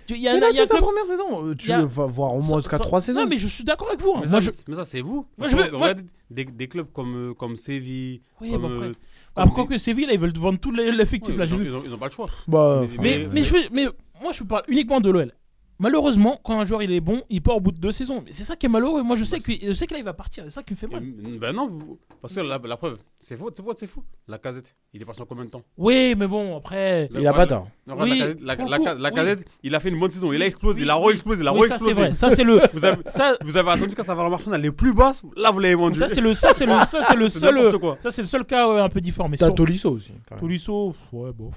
Il 0.09 0.17
y 0.17 0.27
a, 0.27 0.35
Mais 0.35 0.39
là, 0.39 0.51
y 0.51 0.59
a 0.59 0.67
sa 0.67 0.77
première 0.77 1.05
saison. 1.05 1.47
Euh, 1.47 1.55
Tu 1.55 1.71
a- 1.71 1.83
vas 1.83 2.05
voir 2.05 2.35
au 2.35 2.41
moins 2.41 2.59
jusqu'à 2.59 2.77
3 2.77 3.01
saisons. 3.01 3.21
Non, 3.21 3.27
mais 3.27 3.37
je 3.39 3.47
suis 3.47 3.63
d'accord 3.63 3.87
avec 3.87 4.01
vous. 4.01 4.11
hein. 4.11 4.21
Mais, 4.23 4.29
Moi, 4.29 4.39
ça, 4.39 4.45
je... 4.45 4.51
c'est- 4.51 4.67
mais 4.67 4.75
ça, 4.75 4.85
c'est 4.85 5.01
vous. 5.01 5.25
Moi, 5.37 5.47
je 5.49 5.55
veux- 5.55 5.71
moi- 5.71 5.93
des, 6.29 6.45
des 6.45 6.67
clubs 6.67 6.91
comme, 6.93 7.15
euh, 7.31 7.33
comme 7.33 7.55
Séville. 7.55 8.21
Oui, 8.39 8.51
comme, 8.51 8.65
après. 8.65 8.87
euh, 8.87 8.93
Après, 9.35 9.65
que 9.65 9.77
Séville, 9.79 10.05
là, 10.05 10.13
ils 10.13 10.19
veulent 10.19 10.37
vendre 10.37 10.59
tout 10.59 10.71
l'e- 10.71 10.91
l'effectif. 10.91 11.33
Ouais, 11.33 11.39
là, 11.39 11.45
ils, 11.45 11.47
j'ai 11.49 11.55
ont, 11.55 11.57
vu. 11.57 11.65
ils 11.65 11.73
ont- 11.75 11.83
ils 11.87 11.93
ont 11.93 11.97
pas 11.97 12.05
le 12.05 12.11
choix. 12.11 12.27
Bah, 12.47 12.81
Mais- 12.81 12.87
Mais, 12.87 12.97
Mais- 13.19 13.27
mais, 13.33 13.43
je 13.43 13.53
veux- 13.53 13.69
mais 13.71 13.85
moi, 14.21 14.31
je 14.31 14.43
parle 14.43 14.63
uniquement 14.67 15.01
de 15.01 15.09
l'OL. 15.09 15.31
Malheureusement, 15.77 16.39
quand 16.43 16.59
un 16.59 16.63
joueur 16.63 16.83
il 16.83 16.91
est 16.93 17.01
bon, 17.01 17.21
il 17.29 17.41
part 17.41 17.57
au 17.57 17.59
bout 17.59 17.71
de 17.71 17.79
deux 17.79 17.91
saisons. 17.91 18.21
Mais 18.25 18.31
c'est 18.31 18.43
ça 18.45 18.55
qui 18.55 18.65
est 18.65 18.69
malheureux. 18.69 19.03
Moi, 19.03 19.17
je 19.17 19.25
sais, 19.25 19.39
que, 19.39 19.51
je 19.51 19.73
sais 19.73 19.85
que 19.87 19.93
là, 19.93 19.99
il 19.99 20.05
va 20.05 20.13
partir. 20.13 20.43
C'est 20.45 20.51
ça 20.51 20.63
qui 20.63 20.73
me 20.73 20.77
fait 20.77 20.87
mal. 20.87 21.03
Ben 21.39 21.51
non, 21.53 21.67
vous- 21.67 21.99
parce 22.21 22.33
que 22.33 22.39
la, 22.39 22.57
la 22.63 22.77
preuve, 22.77 22.97
c'est 23.19 23.35
faux, 23.35 23.49
c'est 23.53 23.61
faux, 23.63 23.73
c'est 23.75 23.87
faux. 23.87 24.03
La 24.27 24.37
casette, 24.37 24.73
il 24.93 25.01
est 25.01 25.05
parti 25.05 25.21
en 25.21 25.25
combien 25.25 25.43
de 25.45 25.49
temps? 25.49 25.63
Oui, 25.77 26.15
mais 26.17 26.27
bon, 26.27 26.55
après. 26.57 27.09
Il 27.13 27.27
a 27.27 27.33
pas 27.33 27.45
tort. 27.45 27.67
Non, 27.87 27.95
regarde, 27.95 28.09
Oui, 28.09 28.17
la, 28.19 28.25
casette, 28.25 28.41
la, 28.41 28.55
pour 28.55 28.65
le 28.65 28.71
la- 28.71 28.77
coup, 28.77 28.85
la- 28.85 28.93
la 28.95 29.09
oui. 29.09 29.15
casette, 29.15 29.45
il 29.63 29.75
a 29.75 29.79
fait 29.81 29.89
une 29.89 29.99
bonne 29.99 30.11
saison. 30.11 30.31
Il 30.31 30.41
a 30.41 30.45
explosé, 30.45 30.79
Oui, 30.79 30.85
il 30.85 30.89
a 30.89 30.95
re-explosé, 30.95 31.41
il 31.43 31.47
a 31.47 31.53
Oui, 31.53 31.67
ça, 31.67 31.77
c'est 31.77 31.83
re-explosé. 31.83 32.01
vrai. 32.01 32.13
Ça, 32.13 32.29
c'est 32.29 32.43
le. 32.43 32.61
Vous 32.73 32.85
avez, 32.85 32.97
Ça, 33.07 33.37
vous 33.43 33.57
avez 33.57 33.69
attendu 33.71 33.95
quand 33.95 34.03
ça 34.03 34.15
va 34.15 34.23
la 34.23 34.29
marche, 34.29 34.43
elle 34.53 34.65
est 34.65 34.71
plus 34.71 34.93
basse. 34.93 35.23
Là, 35.35 35.51
vous 35.51 35.59
l'avez 35.59 35.75
vendu. 35.75 35.99
ça 35.99 36.07
c'est 36.07 36.21
le, 36.21 36.33
ça 36.33 36.53
c'est 36.53 36.65
le, 36.65 36.71
ça 36.89 37.01
c'est 37.07 37.15
le 37.15 37.27
C'est 37.29 37.39
seul. 37.39 37.55
n'importe 37.55 37.79
quoi. 37.79 37.97
Ça 38.01 38.11
c'est 38.11 38.21
le 38.21 38.27
seul 38.27 38.45
cas 38.45 38.67
euh, 38.69 38.83
un 38.83 38.89
peu 38.89 39.01
différent. 39.01 39.27
Mais 39.27 39.35
T'as 39.37 39.47
sur 39.47 39.55
Tolisso 39.55 39.91
aussi. 39.91 40.13
quand 40.27 40.35
même. 40.35 40.41
Tolisso, 40.41 40.95
ouais, 41.11 41.31
bof. 41.33 41.55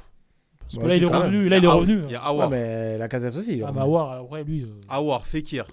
Parce 0.69 0.77
que 0.77 0.81
Ouais, 0.83 0.89
là 0.89 0.97
il 0.97 1.03
est 1.03 1.07
c'est 1.07 1.13
quand 1.13 1.19
revenu. 1.21 1.49
Là 1.49 1.57
il 1.59 1.65
est 1.65 1.67
Ah, 1.67 1.73
revenu. 1.73 2.03
Il 2.07 2.13
y 2.13 2.15
a 2.15 2.21
Ouais, 2.21 2.27
Awar. 2.27 2.51
mais 2.51 2.99
la 2.99 3.09
casette 3.09 3.37
aussi. 3.37 3.63
Ah 3.67 3.73
bah 3.73 3.85
War, 3.87 4.13
après 4.23 4.45
lui. 4.45 4.63
euh, 4.63 4.67
Awar, 4.89 5.27
Fekir. 5.27 5.65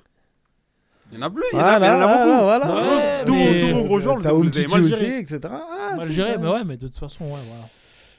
Il 1.11 1.19
y 1.19 1.21
en 1.21 1.27
a 1.27 1.29
plus, 1.29 1.43
il 1.53 1.57
y 1.57 1.61
en 1.61 1.63
a, 1.65 1.77
Voilà, 1.77 1.85
il 1.95 1.99
y 2.01 2.03
en 2.03 2.07
a 2.07 2.17
beaucoup. 2.17 2.43
voilà, 2.43 2.65
voilà. 2.65 2.95
Ouais, 2.95 3.25
tous, 3.25 3.33
mais- 3.33 3.59
tous 3.61 3.77
vos 3.77 3.83
gros 3.83 3.99
joueurs, 3.99 4.17
T'as 4.21 4.31
vous 4.33 4.41
les 4.43 4.49
avez 4.49 4.59
Umtiti 4.61 4.71
mal 4.75 4.81
aussi, 4.81 4.89
gérés. 5.05 5.19
etc. 5.19 5.39
Ah, 5.45 5.95
mal 5.97 6.07
c'est 6.07 6.13
géré, 6.13 6.37
bien. 6.37 6.39
mais 6.39 6.49
ouais, 6.53 6.63
mais 6.65 6.77
de 6.77 6.87
toute 6.87 6.97
façon, 6.97 7.25
ouais, 7.25 7.29
voilà. 7.31 7.65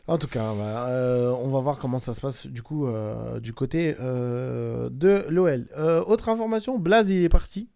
En 0.08 0.18
tout 0.18 0.28
cas, 0.28 0.52
voilà, 0.52 0.86
euh, 0.86 1.30
on 1.42 1.48
va 1.48 1.58
voir 1.60 1.78
comment 1.78 1.98
ça 1.98 2.14
se 2.14 2.20
passe 2.20 2.46
du 2.46 2.62
coup 2.62 2.86
euh, 2.86 3.40
du 3.40 3.52
côté 3.52 3.96
euh, 4.00 4.88
de 4.92 5.24
l'OL. 5.30 5.66
Euh, 5.76 6.04
autre 6.06 6.28
information, 6.28 6.78
Blaze 6.78 7.08
il 7.10 7.24
est 7.24 7.28
parti. 7.28 7.68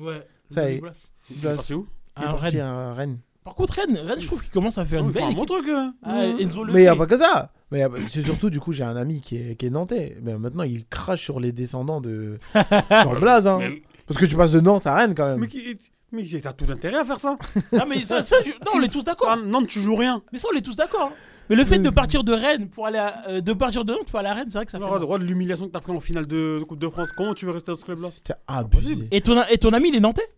Ouais. 0.00 0.26
Ça 0.50 0.68
y 0.68 0.74
est. 0.76 0.80
Blaze. 0.80 1.12
Il 1.30 1.46
est 1.46 1.54
parti 1.54 1.74
où? 1.74 1.86
Il 2.16 2.22
est 2.24 2.26
À 2.26 2.30
parti 2.30 2.44
Rennes. 2.56 2.60
à 2.66 2.94
Rennes. 2.94 3.18
Par 3.46 3.54
contre, 3.54 3.74
Rennes, 3.74 3.96
Rennes, 3.96 4.20
je 4.20 4.26
trouve 4.26 4.42
qu'il 4.42 4.50
commence 4.50 4.76
à 4.76 4.84
faire 4.84 5.00
Oh, 5.00 5.04
une 5.04 5.10
il 5.10 5.12
fait 5.14 5.20
belle 5.20 5.28
un 5.30 5.32
bon 5.32 5.44
équipe. 5.44 5.56
truc, 5.56 5.68
hein. 5.70 5.94
Ah, 6.02 6.26
Enzo 6.26 6.64
le 6.64 6.72
Mais 6.74 6.80
il 6.80 6.82
n'y 6.82 6.88
a 6.88 6.92
fait. 6.92 6.98
pas 6.98 7.06
que 7.06 7.16
ça. 7.16 7.52
Mais 7.70 7.78
y 7.78 7.82
a- 7.82 7.90
c'est 8.10 8.22
surtout, 8.22 8.50
du 8.50 8.58
coup, 8.60 8.72
j'ai 8.72 8.82
un 8.84 8.96
ami 8.96 9.20
qui 9.20 9.36
est, 9.36 9.54
qui 9.56 9.66
est 9.66 9.70
nantais. 9.70 10.18
Mais 10.22 10.36
maintenant, 10.36 10.64
il 10.64 10.84
crache 10.86 11.22
sur 11.22 11.38
les 11.40 11.52
descendants 11.52 12.00
de. 12.00 12.38
sur 13.02 13.20
Blaze. 13.20 13.46
Hein. 13.46 13.58
Mais- 13.60 13.82
Parce 14.06 14.18
que 14.20 14.26
tu 14.26 14.36
passes 14.36 14.50
de 14.52 14.60
Nantes 14.60 14.86
à 14.86 14.94
Rennes 14.96 15.14
quand 15.14 15.26
même. 15.26 15.38
Mais, 15.38 15.46
qui, 15.46 15.78
mais 16.12 16.24
t'as 16.42 16.52
tout 16.52 16.66
intérêt 16.70 16.98
à 16.98 17.04
faire 17.04 17.20
ça. 17.20 17.38
Non, 17.72 17.84
mais 17.88 18.04
ça, 18.04 18.20
ça, 18.22 18.36
je- 18.44 18.50
non, 18.50 18.72
on 18.74 18.82
est 18.82 18.88
tous 18.88 19.04
d'accord. 19.04 19.28
Ah, 19.30 19.36
Nantes, 19.36 19.68
tu 19.68 19.80
joues 19.80 19.96
rien. 19.96 20.22
Mais 20.32 20.38
ça, 20.38 20.48
on 20.52 20.56
est 20.58 20.62
tous 20.62 20.76
d'accord. 20.76 21.10
hein. 21.12 21.16
Mais 21.48 21.54
le 21.54 21.64
fait 21.64 21.78
de 21.78 21.90
partir 21.90 22.24
de 22.24 22.32
Rennes 22.32 22.68
pour 22.68 22.86
aller 22.88 22.98
à, 22.98 23.22
euh, 23.28 23.40
de 23.40 23.52
partir 23.52 23.84
de 23.84 23.92
Nantes 23.92 24.10
pour 24.10 24.18
aller 24.18 24.28
à 24.28 24.34
Rennes, 24.34 24.46
c'est 24.48 24.58
vrai 24.58 24.64
que 24.66 24.72
ça 24.72 24.78
fait. 24.78 24.84
Le 24.84 24.90
mal. 24.90 25.00
droit 25.00 25.18
de 25.20 25.24
l'humiliation 25.24 25.66
que 25.68 25.70
t'as 25.70 25.80
pris 25.80 25.92
en 25.92 26.00
finale 26.00 26.26
de, 26.26 26.58
de 26.58 26.64
Coupe 26.64 26.80
de 26.80 26.88
France. 26.88 27.12
Comment 27.16 27.34
tu 27.34 27.46
veux 27.46 27.52
rester 27.52 27.70
dans 27.70 27.76
ce 27.78 27.84
club-là? 27.84 28.08
C'était 28.10 28.34
abusé. 28.48 29.06
Et 29.12 29.20
ton, 29.20 29.40
et 29.48 29.56
ton 29.58 29.72
ami, 29.72 29.90
il 29.90 29.94
est 29.94 30.00
nantais? 30.00 30.22
Ah 30.28 30.32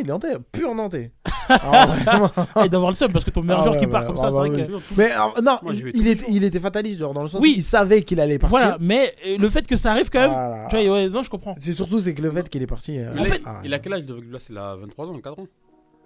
il 0.00 0.06
est 0.06 0.08
nantais, 0.10 0.36
pur 0.52 0.74
nantais. 0.74 1.12
Ah. 1.48 2.64
Et 2.64 2.68
d'avoir 2.68 2.90
le 2.90 2.96
seum 2.96 3.12
parce 3.12 3.24
que 3.24 3.30
ton 3.30 3.42
meilleur 3.42 3.60
Ah 3.60 3.64
joueur 3.64 3.74
ouais, 3.74 3.80
qui 3.80 3.86
part 3.86 4.02
ouais, 4.02 4.06
comme 4.06 4.16
ah 4.18 4.20
ça, 4.22 4.26
bah 4.30 4.42
c'est 4.44 4.48
vrai 4.50 4.62
oui. 4.62 4.66
que. 4.80 4.94
Mais 4.96 5.10
alors, 5.10 5.34
non, 5.42 5.58
Moi, 5.62 5.74
j'y 5.74 5.82
vais 5.82 5.90
il, 5.92 6.06
est- 6.08 6.24
il 6.28 6.44
était 6.44 6.60
fataliste 6.60 6.98
genre, 7.00 7.12
dans 7.12 7.22
le 7.22 7.28
sens 7.28 7.40
Oui. 7.42 7.52
où 7.56 7.58
il 7.58 7.64
savait 7.64 8.02
qu'il 8.02 8.20
allait 8.20 8.38
partir. 8.38 8.58
Voilà, 8.58 8.76
mais 8.80 9.12
euh, 9.26 9.36
le 9.38 9.48
fait 9.50 9.66
que 9.66 9.76
ça 9.76 9.90
arrive 9.90 10.08
quand 10.08 10.20
même. 10.20 10.30
Voilà. 10.30 10.66
Tu 10.70 10.76
vois, 10.86 10.94
ouais, 10.94 11.08
non, 11.08 11.22
je 11.22 11.28
comprends. 11.30 11.54
C'est 11.60 11.72
surtout 11.74 12.00
c'est 12.00 12.14
que 12.14 12.22
le 12.22 12.30
fait 12.30 12.48
qu'il 12.48 12.62
est 12.62 12.66
parti. 12.66 12.96
euh, 12.98 13.10
Mais 13.14 13.28
là, 13.28 13.36
ah, 13.44 13.60
il 13.64 13.74
a 13.74 13.78
quel 13.80 13.92
âge 13.92 14.04
de 14.06 14.14
Là, 14.30 14.38
c'est 14.38 14.52
là 14.52 14.76
23 14.80 15.08
ans, 15.08 15.18
4 15.18 15.38
ans. 15.40 15.46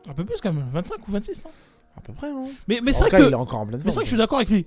Un 0.09 0.15
peu 0.15 0.25
plus 0.25 0.41
quand 0.41 0.53
même, 0.53 0.67
25 0.73 1.07
ou 1.07 1.13
26, 1.13 1.43
non? 1.45 1.51
À 1.97 2.01
peu 2.01 2.13
près, 2.13 2.29
hein. 2.29 2.45
Mais, 2.67 2.81
mais 2.83 2.91
En 2.91 2.95
c'est 2.95 3.01
vrai 3.03 3.11
cas, 3.11 3.19
que. 3.19 3.25
il 3.25 3.33
est 3.33 3.35
encore 3.35 3.61
en 3.61 3.67
pleine 3.67 3.81
Mais 3.85 3.91
c'est 3.91 3.95
vrai 3.97 4.05
que 4.05 4.09
je 4.09 4.15
suis 4.15 4.19
d'accord 4.19 4.39
avec 4.39 4.49
lui. 4.51 4.67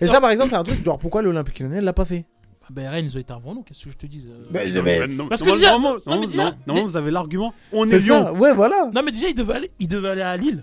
Et 0.00 0.06
ça, 0.08 0.20
par 0.20 0.30
exemple, 0.30 0.50
c'est 0.50 0.56
un 0.56 0.64
truc, 0.64 0.84
genre, 0.84 0.98
pourquoi 0.98 1.22
l'Olympique 1.22 1.60
lyonnais 1.60 1.80
l'a 1.80 1.92
pas 1.92 2.04
fait? 2.04 2.24
Ben 2.70 2.88
Rennes, 2.88 3.06
ils 3.06 3.16
ont 3.16 3.20
été 3.20 3.32
avant 3.32 3.54
nous, 3.54 3.62
qu'est-ce 3.62 3.84
que 3.84 3.90
je 3.90 3.96
te 3.96 4.06
dis 4.06 4.26
euh, 4.28 4.46
Mais- 4.50 4.68
Non, 4.68 4.82
mais- 4.82 5.06
non, 5.08 5.28
Parce 5.28 5.40
que 5.42 5.48
normalement- 5.48 5.96
déjà- 5.96 6.10
normalement- 6.10 6.44
non, 6.66 6.74
mais 6.74 6.74
déjà- 6.74 6.82
vous 6.84 6.96
avez 6.96 7.10
l'argument. 7.10 7.54
On 7.72 7.86
est 7.86 7.90
C'est 7.90 7.98
Lyon. 8.00 8.24
ça, 8.24 8.32
Ouais, 8.34 8.54
voilà. 8.54 8.90
Non, 8.94 9.02
mais 9.04 9.10
déjà, 9.12 9.28
il 9.28 9.34
devait 9.34 9.54
aller, 9.54 9.70
il 9.78 9.88
devait 9.88 10.10
aller 10.10 10.22
à 10.22 10.36
Lille. 10.36 10.62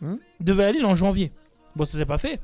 Hmm 0.00 0.14
il 0.40 0.46
devait 0.46 0.62
aller 0.64 0.70
à 0.70 0.72
Lille 0.80 0.86
en 0.86 0.94
janvier. 0.94 1.30
Bon, 1.76 1.84
ça 1.84 1.98
s'est 1.98 2.06
pas 2.06 2.18
fait. 2.18 2.40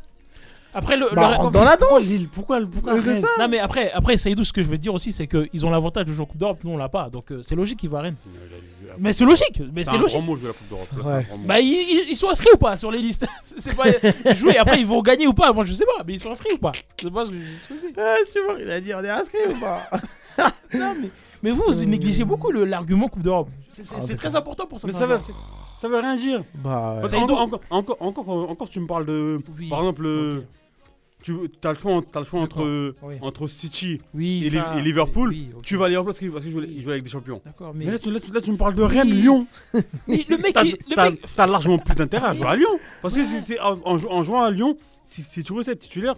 Après, 0.73 0.97
le. 0.97 1.07
Bah, 1.15 1.39
le- 1.43 1.51
dans 1.51 1.65
la 1.65 1.77
danse. 1.77 2.03
Lille 2.05 2.29
Pourquoi, 2.33 2.61
pourquoi 2.65 2.95
Rennes 3.01 3.23
ça. 3.23 3.29
Non, 3.41 3.49
mais 3.49 3.59
après, 3.59 3.91
après 3.93 4.17
Saïdou, 4.17 4.45
ce 4.45 4.53
que 4.53 4.63
je 4.63 4.69
veux 4.69 4.79
dire 4.79 4.95
aussi, 4.95 5.11
c'est 5.11 5.27
qu'ils 5.27 5.67
ont 5.67 5.71
l'avantage 5.71 6.05
de 6.05 6.13
jouer 6.13 6.23
en 6.23 6.27
Coupe 6.27 6.39
d'Europe, 6.39 6.61
nous 6.63 6.71
on 6.71 6.77
l'a 6.77 6.89
pas. 6.89 7.11
Donc 7.11 7.33
euh, 7.33 7.43
c'est 7.43 7.57
logique 7.57 7.79
qu'ils 7.81 7.91
vont 7.91 7.97
à 7.99 8.03
Rennes. 8.03 8.15
Mais 8.99 9.13
c'est 9.13 9.25
logique, 9.25 9.63
mais 9.75 9.85
C'est 9.85 9.91
c'est 9.91 9.97
un 9.97 10.01
logique. 10.01 10.17
grand 10.17 10.27
mot, 10.27 10.37
la 10.37 10.53
Coupe 10.53 10.69
d'Europe. 10.69 10.89
Ouais. 11.07 11.27
Bah, 11.47 11.61
ils, 11.61 12.17
sont 12.17 12.29
inscrits 12.29 12.51
ou 12.55 12.59
pas 12.59 12.77
sur 12.77 12.91
les 12.91 12.99
listes? 12.99 13.27
C'est 13.59 13.77
pas. 13.77 13.85
Ils 13.89 14.37
jouent 14.37 14.51
et 14.51 14.59
après 14.59 14.81
ils 14.81 14.87
vont 14.87 15.03
gagner 15.03 15.27
ou 15.27 15.33
pas 15.33 15.53
Moi 15.53 15.65
je 15.65 15.73
sais 15.73 15.85
pas, 15.85 16.03
mais 16.07 16.15
ils 16.15 16.21
sont 16.21 16.31
inscrits 16.31 16.53
ou 16.55 16.59
pas? 16.59 16.73
C'est 17.01 17.11
pas 17.11 17.25
ce 17.25 17.31
que 17.31 17.37
je, 17.37 17.41
dis. 17.87 17.95
Ah, 17.99 18.17
c'est 18.33 18.41
bon, 18.47 18.57
il 18.61 18.71
a 18.71 18.81
dit 18.81 18.93
on 18.95 19.05
est 19.05 19.11
inscrit 19.11 19.39
ou 19.49 19.61
pas? 19.61 19.83
Non, 20.73 20.95
mais, 21.01 21.11
mais 21.43 21.51
vous, 21.51 21.65
vous 21.67 21.85
négligez 21.85 22.25
beaucoup 22.25 22.51
le- 22.51 22.65
l'argument 22.65 23.09
Coupe 23.09 23.23
d'Europe. 23.23 23.49
C'est 23.69 23.83
Ah, 23.95 24.15
très 24.17 24.35
important 24.37 24.67
pour 24.67 24.79
ça. 24.79 24.87
Mais 24.87 24.93
ça 24.95 25.05
veut, 25.07 25.19
ça 25.79 25.89
veut 25.89 25.99
rien 25.99 26.17
dire. 26.17 26.43
Bah, 26.55 26.99
encore, 27.15 27.41
encore, 27.41 27.61
encore, 27.71 27.97
encore, 28.01 28.51
encore, 28.51 28.69
tu 28.71 28.81
me 28.81 28.87
parles 28.87 29.05
de. 29.07 29.41
Oui. 29.59 29.69
Par 29.69 29.81
exemple, 29.81 30.07
euh, 30.07 30.39
Ok. 30.39 30.45
Tu 31.23 31.35
as 31.65 31.73
le 31.73 31.79
choix, 31.79 31.93
en- 31.93 32.03
t'as 32.03 32.21
le 32.21 32.27
choix 32.27 32.41
entre, 32.41 32.95
Oui. 33.03 33.15
entre 33.23 33.47
City 33.49 34.01
Oui, 34.15 34.45
et, 34.47 34.51
ça- 34.51 34.73
Li- 34.75 34.81
et 34.81 34.83
Liverpool. 34.83 35.29
oui. 35.31 35.51
Tu 35.63 35.77
vas 35.77 35.87
à 35.87 35.89
Liverpool 35.89 36.09
parce 36.13 36.19
qu'il 36.19 36.31
parce 36.31 36.45
qu'il 36.45 36.53
joue, 36.53 36.63
il 36.63 36.83
joue 36.83 36.91
avec 36.91 37.03
des 37.05 37.11
champions. 37.11 37.41
D'accord, 37.45 37.73
Mais, 37.75 37.85
mais. 37.85 37.93
là, 37.93 37.99
tu, 37.99 38.11
là, 38.11 38.21
tu- 38.21 38.33
là, 38.33 38.41
tu 38.41 38.51
me 38.53 38.57
parles 38.57 38.75
de 38.75 38.83
Rennes, 38.83 39.11
Lyon. 39.11 39.47
Mais 40.09 40.25
le 40.29 40.37
mec, 40.39 40.55
T'as 40.55 40.65
mec- 41.11 41.21
largement 41.51 41.79
plus 41.79 41.95
d'intérêt 41.95 42.29
à 42.29 42.35
jouer 42.35 42.47
à 42.47 42.57
Lyon. 42.57 42.79
Parce 43.03 43.15
que 43.15 43.61
en, 43.63 43.79
en 43.85 43.99
jou- 43.99 44.09
en 44.11 44.23
jouant 44.23 44.43
à 44.43 44.51
Lyon, 44.51 44.77
si, 45.03 45.23
si 45.23 45.43
tu 45.45 45.55
veux 45.55 45.69
être 45.69 45.79
titulaire, 45.79 46.15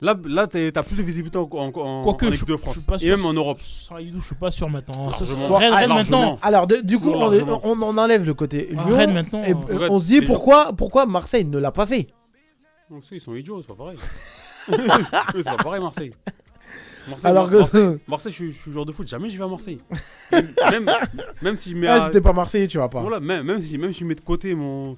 là, 0.00 0.14
là 0.26 0.46
t'as 0.46 0.82
plus 0.82 0.96
de 0.96 1.02
visibilité 1.02 1.38
en, 1.38 1.42
en, 1.50 2.02
Quoique, 2.04 2.26
équipe 2.26 2.46
de 2.48 2.56
France. 2.56 2.78
Et 3.02 3.10
même 3.10 3.24
en 3.26 3.32
Europe. 3.32 3.58
Je 3.60 4.20
suis 4.20 4.34
pas 4.34 4.50
sûr 4.50 4.68
maintenant. 4.68 5.10
Bon, 5.48 5.54
Rennes, 5.56 5.72
Rennes, 5.74 5.88
maintenant. 5.88 6.38
Alors, 6.42 6.66
de- 6.66 6.76
du 6.82 6.98
coup, 6.98 7.10
on, 7.10 7.82
en 7.82 7.98
enlève 7.98 8.26
le 8.26 8.34
côté 8.34 8.68
Ah, 8.76 8.84
Lyon. 8.86 8.96
Rennes, 8.96 9.12
maintenant, 9.14 9.42
et, 9.42 9.52
euh, 9.52 9.88
on 9.90 9.98
se 9.98 10.06
dit 10.06 10.20
pourquoi 10.20 11.06
Marseille 11.06 11.44
ne 11.44 11.58
l'a 11.58 11.72
pas 11.72 11.86
fait? 11.86 12.06
Donc, 12.90 13.02
ils 13.10 13.20
sont 13.20 13.34
idiots, 13.34 13.60
c'est 13.62 13.68
pas 13.68 13.74
pareil. 13.74 13.98
C'est 14.68 15.44
pas 15.44 15.56
pareil, 15.56 15.80
Marseille. 15.80 16.12
Marseille, 17.08 17.30
Alors 17.30 17.48
que- 17.48 17.56
Marseille, 17.56 17.98
Marseille, 18.06 18.32
je 18.32 18.36
suis- 18.36 18.52
je 18.52 18.58
suis 18.58 18.70
joueur 18.72 18.84
de 18.84 18.92
foot, 18.92 19.06
jamais 19.08 19.30
je 19.30 19.38
vais 19.38 19.44
à 19.44 19.48
Marseille. 19.48 19.78
même, 20.70 20.90
même 21.40 21.56
si 21.56 21.70
je 21.70 21.76
mets 21.76 21.86
Ah, 21.86 22.04
à- 22.04 22.06
c'était 22.08 22.20
pas 22.20 22.34
Marseille, 22.34 22.68
tu 22.68 22.76
vas 22.76 22.88
pas. 22.88 23.00
Voilà, 23.00 23.18
même, 23.20 23.46
même, 23.46 23.60
si, 23.62 23.78
même 23.78 23.92
si 23.94 24.00
je 24.00 24.04
mets 24.04 24.14
de 24.14 24.20
côté 24.20 24.54
mon, 24.54 24.96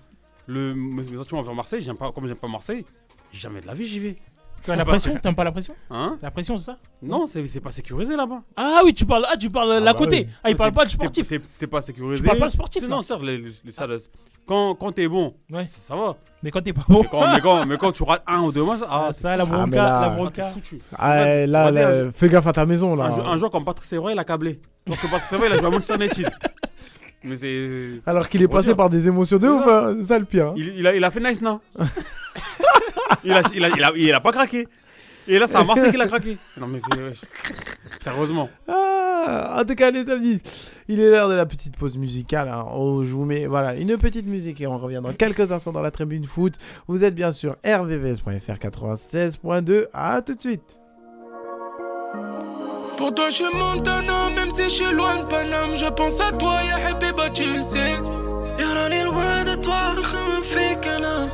le, 0.49 0.75
mes 0.75 1.05
sentiments 1.17 1.41
envers 1.41 1.55
Marseille, 1.55 1.83
j'aime 1.83 1.97
pas, 1.97 2.11
comme 2.11 2.27
j'aime 2.27 2.37
pas 2.37 2.49
Marseille, 2.49 2.85
jamais 3.33 3.61
de 3.61 3.67
la 3.69 3.75
vie 3.75 3.87
j'y 3.87 4.01
vais. 4.01 4.19
Tu 4.65 4.71
as 4.73 4.77
la 4.77 4.85
pression 4.85 5.17
T'aimes 5.23 5.35
pas 5.37 5.45
la 5.45 5.53
pression 5.53 5.75
Hein? 5.89 6.19
La 6.21 6.31
pression, 6.33 6.59
c'est 6.59 6.67
ça? 6.67 6.79
Non, 7.01 7.27
c'est 7.29 7.47
c'est 7.47 7.61
pas 7.61 7.71
sécurisé 7.73 8.15
là-bas. 8.17 8.43
Ah 8.57 8.83
oui, 8.85 8.93
tu 8.93 9.07
parles, 9.07 9.25
ah, 9.31 9.37
tu 9.37 9.49
parles 9.49 9.81
de 9.81 9.85
la 9.85 9.93
bah 9.93 9.99
côté. 9.99 10.27
oui. 10.27 10.33
Ah, 10.43 10.51
il 10.51 10.57
parle 10.57 10.71
T'es- 10.71 10.77
pas 10.77 10.85
de 10.85 10.91
t'es- 10.91 10.97
sportif. 10.97 11.29
T'es 11.29 11.41
t'es 11.61 11.67
pas 11.69 11.81
sécurisé. 11.81 12.23
Tu 12.23 12.27
parles 12.27 12.41
pas 12.41 12.47
de 12.49 12.53
sportif, 12.53 12.83
C'est- 12.83 12.89
là. 12.89 12.97
Non, 12.97 13.03
certes, 13.03 13.23
les, 13.23 13.39
les- 13.39 13.53
les 13.65 13.73
salles, 13.73 13.99
quand, 14.47 14.75
quand 14.75 14.93
t'es 14.93 15.07
bon, 15.09 15.35
Ouais. 15.51 15.65
ça, 15.65 15.81
ça 15.81 15.97
va. 15.97 16.17
Mais 16.43 16.51
quand 16.51 16.61
t'es 16.63 16.73
pas 16.73 16.83
bon. 16.89 17.03
Mais 17.03 17.09
quand, 17.11 17.33
mais, 17.33 17.41
quand, 17.41 17.67
mais 17.67 17.77
quand 17.79 17.93
tu 17.93 18.03
rates 18.03 18.23
un 18.27 18.41
ou 18.41 18.53
deux 18.53 18.65
matchs, 18.65 18.81
ah, 18.89 19.07
Ah, 19.09 19.13
ça, 19.13 19.37
la 19.37 19.45
bronca, 19.45 19.77
là- 19.77 19.83
la 20.01 20.03
ah, 20.07 20.11
bronca. 20.11 20.45
foutu. 20.51 20.81
Ah, 20.99 21.11
Ouais, 21.19 21.47
là, 21.47 21.71
là, 21.71 21.89
un- 21.89 22.13
fais 22.13 22.29
gaffe 22.29 22.47
à 22.47 22.53
ta 22.53 22.67
maison 22.67 22.97
là. 22.97 23.05
Un, 23.07 23.15
jou- 23.15 23.23
un 23.23 23.39
joueur 23.39 23.51
comme 23.51 23.65
Patrick 23.65 23.85
Sévray, 23.85 24.15
il 24.15 24.19
a 24.19 24.25
câblé. 24.25 24.61
Donc 24.87 24.97
que 24.99 25.07
Patrick 25.07 25.29
Sévray, 25.29 25.49
il 25.49 25.53
a 25.53 25.59
joué 25.59 25.67
à 25.67 25.71
Manchester 25.71 25.95
United. 25.97 26.31
Mais 27.23 27.37
c'est. 27.37 28.01
Alors 28.07 28.29
qu'il 28.29 28.41
est 28.43 28.49
passé 28.49 28.69
dire. 28.69 28.77
par 28.77 28.89
des 28.91 29.07
émotions 29.07 29.37
de 29.39 29.47
ouf, 29.49 29.67
hein, 29.69 29.95
c'est 30.01 30.07
ça 30.07 30.19
le 30.19 30.25
pire. 30.25 30.49
hein. 30.49 30.55
Il, 30.57 30.69
il 30.79 30.87
a, 30.87 30.95
il 30.97 31.05
a 31.05 31.11
fait 31.11 31.21
nice, 31.21 31.41
non? 31.43 31.61
Il, 33.25 33.33
a, 33.33 33.43
il, 33.55 33.65
a, 33.65 33.69
il, 33.69 33.85
a, 33.85 33.93
il 33.97 34.13
a 34.15 34.21
pas 34.21 34.33
craqué. 34.33 34.67
Et 35.29 35.39
là, 35.39 35.47
c'est 35.47 35.57
à 35.57 35.65
Marseille 35.65 35.91
qu'il 35.91 36.01
a 36.01 36.07
craqué. 36.07 36.39
Non, 36.59 36.67
mais 36.67 36.79
c'est. 36.81 37.27
Sérieusement. 38.05 38.49
Ah, 38.67 39.59
en 39.61 39.65
tout 39.65 39.75
cas, 39.75 39.91
les 39.91 40.09
amis, 40.11 40.41
il 40.89 41.01
est 41.01 41.11
l'heure 41.11 41.29
de 41.29 41.35
la 41.35 41.47
petite 41.47 41.77
pause 41.77 41.99
musicale. 41.99 42.49
Hein. 42.49 42.65
Oh, 42.75 43.05
je 43.05 43.15
vous 43.15 43.27
mets 43.27 43.47
voilà, 43.47 43.75
une 43.75 43.97
petite 43.99 44.27
musique 44.27 44.61
et 44.61 44.67
on 44.67 44.79
revient 44.79 45.01
dans 45.03 45.13
quelques 45.13 45.53
instants 45.53 45.73
dans 45.73 45.83
la 45.83 45.91
tribune 45.91 46.25
foot. 46.25 46.55
Vous 46.89 47.05
êtes 47.05 47.15
bien 47.15 47.33
sûr 47.33 47.57
rvvs.fr 47.65 48.55
96.2. 48.55 49.87
À 49.93 50.23
tout 50.23 50.35
de 50.35 50.41
suite. 50.41 50.79
Pour 52.97 53.15
toi, 53.15 53.29
je 53.31 53.45
monte 53.57 53.87
un 53.89 54.09
homme, 54.09 54.35
même 54.35 54.51
si 54.51 54.65
je 54.65 54.69
suis 54.69 54.93
loin 54.93 55.23
de 55.23 55.27
Paname. 55.27 55.77
Je 55.77 55.87
pense 55.87 56.21
à 56.21 56.33
toi, 56.33 56.63
ya 56.65 56.77
Habiba, 56.89 57.31
tu 57.31 57.45
le 57.45 57.63
sais. 57.63 57.97
Y'a 58.59 58.89
est 58.91 59.05
loin 59.05 59.45
de 59.45 59.55
toi, 59.63 59.95
me 59.95 60.43
fait 60.43 60.79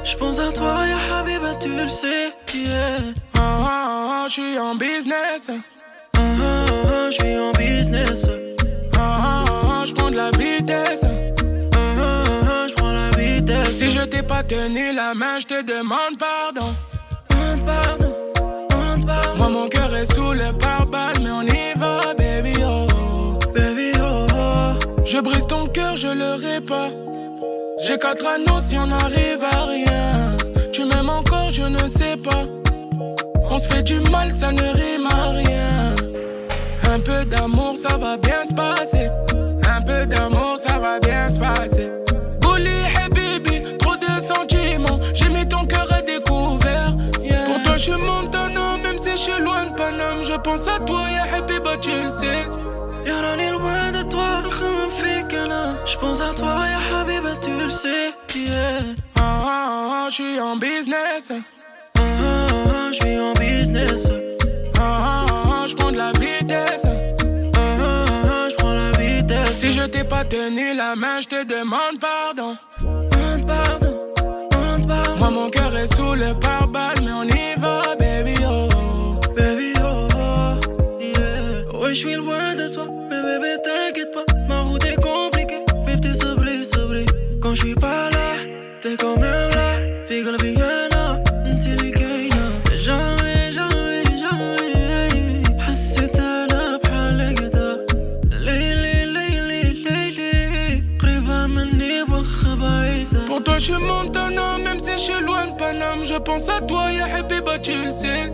Je 0.04 0.16
pense 0.16 0.38
à 0.38 0.52
toi, 0.52 0.86
ya 0.86 1.54
tu 1.60 1.68
le 1.68 1.88
sais. 1.88 2.32
Yeah. 2.54 2.98
Ah, 3.36 3.40
ah, 3.40 4.22
ah, 4.22 4.26
je 4.28 4.32
suis 4.32 4.58
en 4.58 4.74
business. 4.76 5.50
Je 6.16 7.10
suis 7.12 7.36
en 7.38 7.52
business 7.52 8.26
Ah, 8.98 9.42
je 9.86 9.92
prends 9.94 10.10
de 10.10 10.16
la 10.16 10.30
vitesse. 10.30 11.04
Ah, 11.04 12.66
je 12.68 12.74
prends 12.74 12.92
la 12.92 13.10
vitesse 13.10 13.70
Si 13.78 13.90
je 13.90 14.00
t'ai 14.00 14.22
pas 14.22 14.42
tenu 14.42 14.92
la 14.94 15.14
main, 15.14 15.38
je 15.38 15.46
te 15.46 15.62
demande 15.62 16.18
pardon. 16.18 16.74
Demande 17.30 17.64
pardon, 17.64 18.14
demande 18.70 19.06
pardon 19.06 19.36
Moi, 19.38 19.48
mon 19.48 19.68
cœur 19.68 19.94
est 19.94 20.12
sous 20.12 20.32
le 20.32 20.52
pare-balles, 20.58 21.20
mais 21.22 21.30
on 21.30 21.42
y 21.42 21.78
va, 21.78 21.98
baby. 22.16 22.52
Oh. 22.64 22.86
Baby 23.54 23.92
oh, 24.00 24.26
oh. 24.34 25.02
Je 25.04 25.18
brise 25.20 25.46
ton 25.46 25.66
cœur, 25.66 25.96
je 25.96 26.08
le 26.08 26.34
répare. 26.34 26.90
J'ai 27.86 27.98
quatre 27.98 28.26
anneaux 28.26 28.60
si 28.60 28.76
on 28.78 28.86
n'arrive 28.86 29.44
à 29.44 29.64
rien. 29.66 30.36
Tu 30.72 30.84
m'aimes 30.84 31.10
encore, 31.10 31.50
je 31.50 31.62
ne 31.62 31.86
sais 31.86 32.16
pas. 32.16 32.44
On 33.49 33.59
se 33.59 33.67
fait 33.67 33.83
du 33.83 33.99
mal, 34.11 34.31
ça 34.31 34.51
ne 34.51 34.61
rime 34.61 35.07
à 35.07 35.29
rien. 35.29 35.93
Un 36.93 36.99
peu 36.99 37.25
d'amour, 37.25 37.75
ça 37.77 37.97
va 37.97 38.17
bien 38.17 38.43
se 38.43 38.53
passer. 38.53 39.07
Un 39.77 39.81
peu 39.81 40.05
d'amour, 40.05 40.55
ça 40.57 40.79
va 40.79 40.99
bien 40.99 41.29
se 41.29 41.39
passer. 41.39 41.89
Bouli, 42.41 42.69
hey 42.95 43.09
baby, 43.09 43.77
trop 43.77 43.95
de 43.95 44.21
sentiments. 44.21 44.99
J'ai 45.13 45.29
mis 45.29 45.47
ton 45.47 45.65
cœur 45.65 45.87
à 45.91 46.01
découvert. 46.01 46.93
yeah. 47.21 47.43
Pour 47.45 47.61
toi, 47.63 47.77
je 47.77 47.83
suis 47.83 47.91
Montana, 47.93 48.77
même 48.83 48.97
si 48.97 49.11
je 49.11 49.15
suis 49.17 49.41
loin 49.41 49.65
de 49.65 49.73
Paname. 49.75 50.23
Je 50.23 50.33
pense 50.45 50.67
à 50.67 50.79
toi, 50.79 51.03
ya 51.09 51.23
Habiba, 51.37 51.77
tu 51.77 51.91
le 51.91 52.09
sais. 52.09 52.45
يا 53.07 53.21
راني 53.21 53.51
loin 53.51 53.91
de 53.91 54.03
toi 54.03 54.45
نخمم 54.45 54.89
فيك 55.01 55.33
انا 55.35 55.75
جبونس 55.87 56.21
à 56.21 56.33
toi 56.39 56.67
يا 56.73 56.77
حبيبة 56.77 57.33
tu 57.41 57.49
le 57.49 57.69
sais 57.69 58.13
yeah. 58.35 58.83
Ah, 59.17 59.21
ah, 59.21 60.05
ah, 60.05 60.07
je 60.09 60.13
suis 60.15 60.39
en 60.39 60.55
business. 60.55 61.31
Je 61.98 62.96
suis 63.00 63.18
en 63.18 63.32
business 63.32 64.08
Ah, 64.80 65.64
je 65.66 65.74
prends 65.74 65.92
de 65.92 65.96
la 65.96 66.12
vitesse. 66.12 66.86
Ah, 67.56 68.48
je 68.50 68.54
prends 68.56 68.72
la 68.74 68.90
vitesse 68.92 69.52
Si 69.52 69.72
je 69.72 69.82
t'ai 69.86 70.04
pas 70.04 70.24
tenu 70.24 70.74
la 70.74 70.94
main, 70.96 71.20
je 71.20 71.28
te 71.28 71.44
demande 71.44 71.98
pardon. 72.00 72.56
Moi, 75.18 75.30
mon 75.30 75.48
cœur 75.50 75.74
est 75.76 75.92
sous 75.94 76.14
le 76.14 76.38
pare-balles, 76.38 77.00
mais 77.02 77.12
on 77.12 77.24
y 77.24 77.54
va, 77.58 77.80
baby. 77.98 78.34
Oh. 78.44 79.18
Baby, 79.36 79.72
oh, 79.82 80.06
yeah. 81.00 81.80
Ouais, 81.80 81.88
je 81.94 81.94
suis 81.94 82.14
loin 82.14 82.54
de 82.54 82.68
toi, 82.68 82.86
mais 83.10 83.22
bébé, 83.22 83.56
t'inquiète 83.64 84.12
pas. 84.12 84.25
Paname, 105.57 106.05
je 106.05 106.15
pense 106.15 106.49
à 106.49 106.59
toi, 106.61 106.91
ya 106.91 107.05
Habiba, 107.05 107.57
tu 107.59 107.71
le 107.73 107.91
sais. 107.91 108.31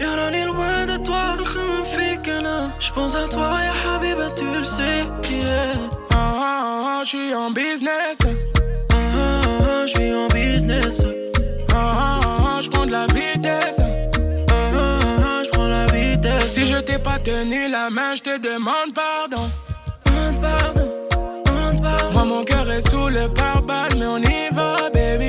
يا 0.00 0.16
راني 0.16 0.44
loin 0.46 0.86
de 0.86 0.96
toi 1.06 1.40
نخمم 1.40 1.84
فيك 1.84 2.28
انا 2.28 2.70
جبونس 2.80 3.16
à 3.16 3.28
toi 3.28 3.60
يا 3.62 3.72
حبيبة 3.72 4.28
tu 4.34 4.44
le 4.44 4.64
sais 4.64 5.04
yeah. 5.30 5.76
Ah, 6.12 6.16
ah, 6.16 6.98
ah, 6.98 7.02
je 7.04 7.08
suis 7.08 7.34
en 7.34 7.50
business. 7.52 8.18
Ah, 8.92 8.96
ah, 8.96 9.40
ah, 9.70 9.86
je 9.86 9.92
suis 9.94 10.12
en 10.14 10.26
business 10.34 10.96
Ah, 11.72 11.76
ah, 11.76 12.18
ah, 12.24 12.60
je 12.60 12.68
prends 12.70 12.86
de 12.86 12.92
la 12.92 13.06
vitesse. 13.06 13.80
Ah, 13.80 13.86
ah, 14.52 14.98
ah, 15.28 15.42
je 15.44 15.50
prends 15.54 15.68
la 15.76 15.86
vitesse 15.86 16.46
Si 16.54 16.66
je 16.66 16.78
t'ai 16.86 16.98
pas 16.98 17.18
tenu 17.18 17.68
la 17.68 17.88
main, 17.96 18.14
je 18.18 18.22
te 18.28 18.34
demande 18.50 18.90
pardon. 19.02 19.27
Mon 22.39 22.45
cœur 22.45 22.71
est 22.71 22.87
sous 22.87 23.09
le 23.09 23.27
pare-balles, 23.27 23.95
mais 23.97 24.05
on 24.05 24.17
y 24.17 24.49
va, 24.53 24.75
baby. 24.93 25.28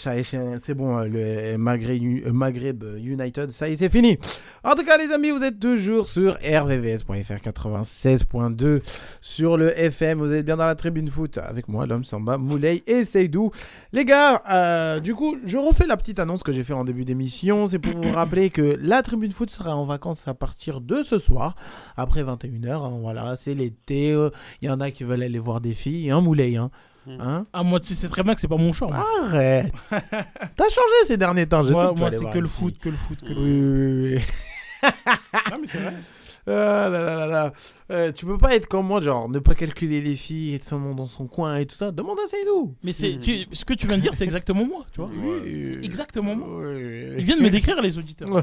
c'est 0.00 0.74
bon, 0.74 0.96
euh, 0.98 1.04
le 1.52 1.56
Maghreb, 1.58 2.02
euh, 2.26 2.32
Maghreb 2.32 2.84
United, 2.98 3.50
ça 3.50 3.68
y 3.68 3.72
est, 3.72 3.76
c'est 3.76 3.88
fini. 3.90 4.18
En 4.64 4.74
tout 4.74 4.84
cas, 4.84 4.96
les 4.98 5.12
amis, 5.12 5.30
vous 5.30 5.42
êtes 5.42 5.58
toujours 5.60 6.06
sur 6.08 6.34
rvvs.fr 6.34 7.40
96.2 7.42 8.80
sur 9.20 9.56
le 9.56 9.78
FM. 9.78 10.18
Vous 10.18 10.32
êtes 10.32 10.44
bien 10.46 10.56
dans 10.56 10.66
la 10.66 10.74
tribune 10.74 11.08
foot 11.08 11.38
avec 11.38 11.68
moi, 11.68 11.86
l'homme 11.86 12.04
Samba, 12.04 12.38
Moulay 12.38 12.82
et 12.86 13.04
Seydou. 13.04 13.50
Les 13.92 14.04
gars, 14.04 14.42
euh, 14.50 15.00
du 15.00 15.14
coup, 15.14 15.36
je 15.44 15.58
refais 15.58 15.86
la 15.86 15.96
petite 15.96 16.18
annonce 16.18 16.42
que 16.42 16.52
j'ai 16.52 16.64
fait 16.64 16.72
en 16.72 16.84
début 16.84 17.04
d'émission. 17.04 17.68
C'est 17.68 17.78
pour 17.78 18.00
vous 18.00 18.12
rappeler 18.12 18.50
que 18.50 18.76
la 18.80 19.02
tribune 19.02 19.32
foot 19.32 19.50
sera 19.50 19.76
en 19.76 19.84
vacances 19.84 20.26
à 20.26 20.34
partir 20.34 20.80
de 20.80 21.02
ce 21.02 21.18
soir, 21.18 21.54
après 21.96 22.22
21h. 22.22 22.70
hein, 22.70 22.98
voilà, 23.00 23.36
c'est 23.36 23.54
l'été. 23.54 24.12
euh, 24.12 24.30
Il 24.62 24.68
y 24.68 24.70
en 24.70 24.80
a 24.80 24.90
qui 24.90 25.04
veulent 25.04 25.22
aller 25.22 25.38
voir 25.38 25.60
des 25.60 25.74
filles, 25.74 26.10
hein, 26.10 26.20
Moulay, 26.20 26.56
hein. 26.56 26.70
Hein 27.08 27.46
Ah, 27.52 27.62
moi, 27.62 27.80
tu 27.80 27.94
sais 27.94 28.08
très 28.08 28.22
bien 28.22 28.34
que 28.34 28.40
c'est 28.40 28.48
pas 28.48 28.56
mon 28.56 28.72
choix. 28.72 28.88
moi. 28.88 29.06
Arrête 29.24 29.72
T'as 29.90 30.68
changé 30.68 31.06
ces 31.06 31.16
derniers 31.16 31.46
temps, 31.46 31.62
je 31.62 31.68
sais 31.68 31.72
Moi, 31.74 31.92
moi, 31.96 32.10
c'est 32.10 32.30
que 32.30 32.38
le 32.38 32.48
foot, 32.48 32.78
que 32.78 32.88
le 32.90 32.96
foot, 32.96 33.20
que 33.22 33.32
le 33.32 33.40
Oui, 33.40 33.60
oui, 33.62 34.14
oui. 34.16 34.90
Non, 35.50 35.58
mais 35.60 35.66
c'est 35.66 35.78
vrai. 35.78 35.94
Ah 36.46 36.88
là 36.88 37.02
là 37.04 37.14
là 37.16 37.26
là. 37.26 37.52
Euh, 37.92 38.12
tu 38.12 38.24
peux 38.24 38.38
pas 38.38 38.54
être 38.56 38.66
comme 38.66 38.86
moi, 38.86 39.02
genre 39.02 39.28
ne 39.28 39.38
pas 39.40 39.54
calculer 39.54 40.00
les 40.00 40.16
filles, 40.16 40.54
être 40.54 40.64
seulement 40.64 40.94
dans 40.94 41.06
son 41.06 41.26
coin 41.26 41.56
et 41.58 41.66
tout 41.66 41.76
ça. 41.76 41.92
Demande 41.92 42.18
à 42.18 42.26
Seydou. 42.28 42.74
Mais 42.82 42.92
c'est, 42.92 43.18
tu- 43.18 43.46
ce 43.52 43.64
que 43.66 43.74
tu 43.74 43.86
viens 43.86 43.98
de 43.98 44.02
dire, 44.02 44.14
c'est 44.14 44.24
exactement 44.24 44.64
moi, 44.64 44.86
tu 44.90 45.02
vois. 45.02 45.10
Oui. 45.14 45.52
C'est 45.54 45.84
exactement 45.84 46.34
moi. 46.34 46.48
Oui. 46.62 47.12
Ils 47.18 47.24
viennent 47.24 47.38
de 47.40 47.44
me 47.44 47.50
décrire, 47.50 47.80
les 47.82 47.98
auditeurs. 47.98 48.28
Non, 48.30 48.42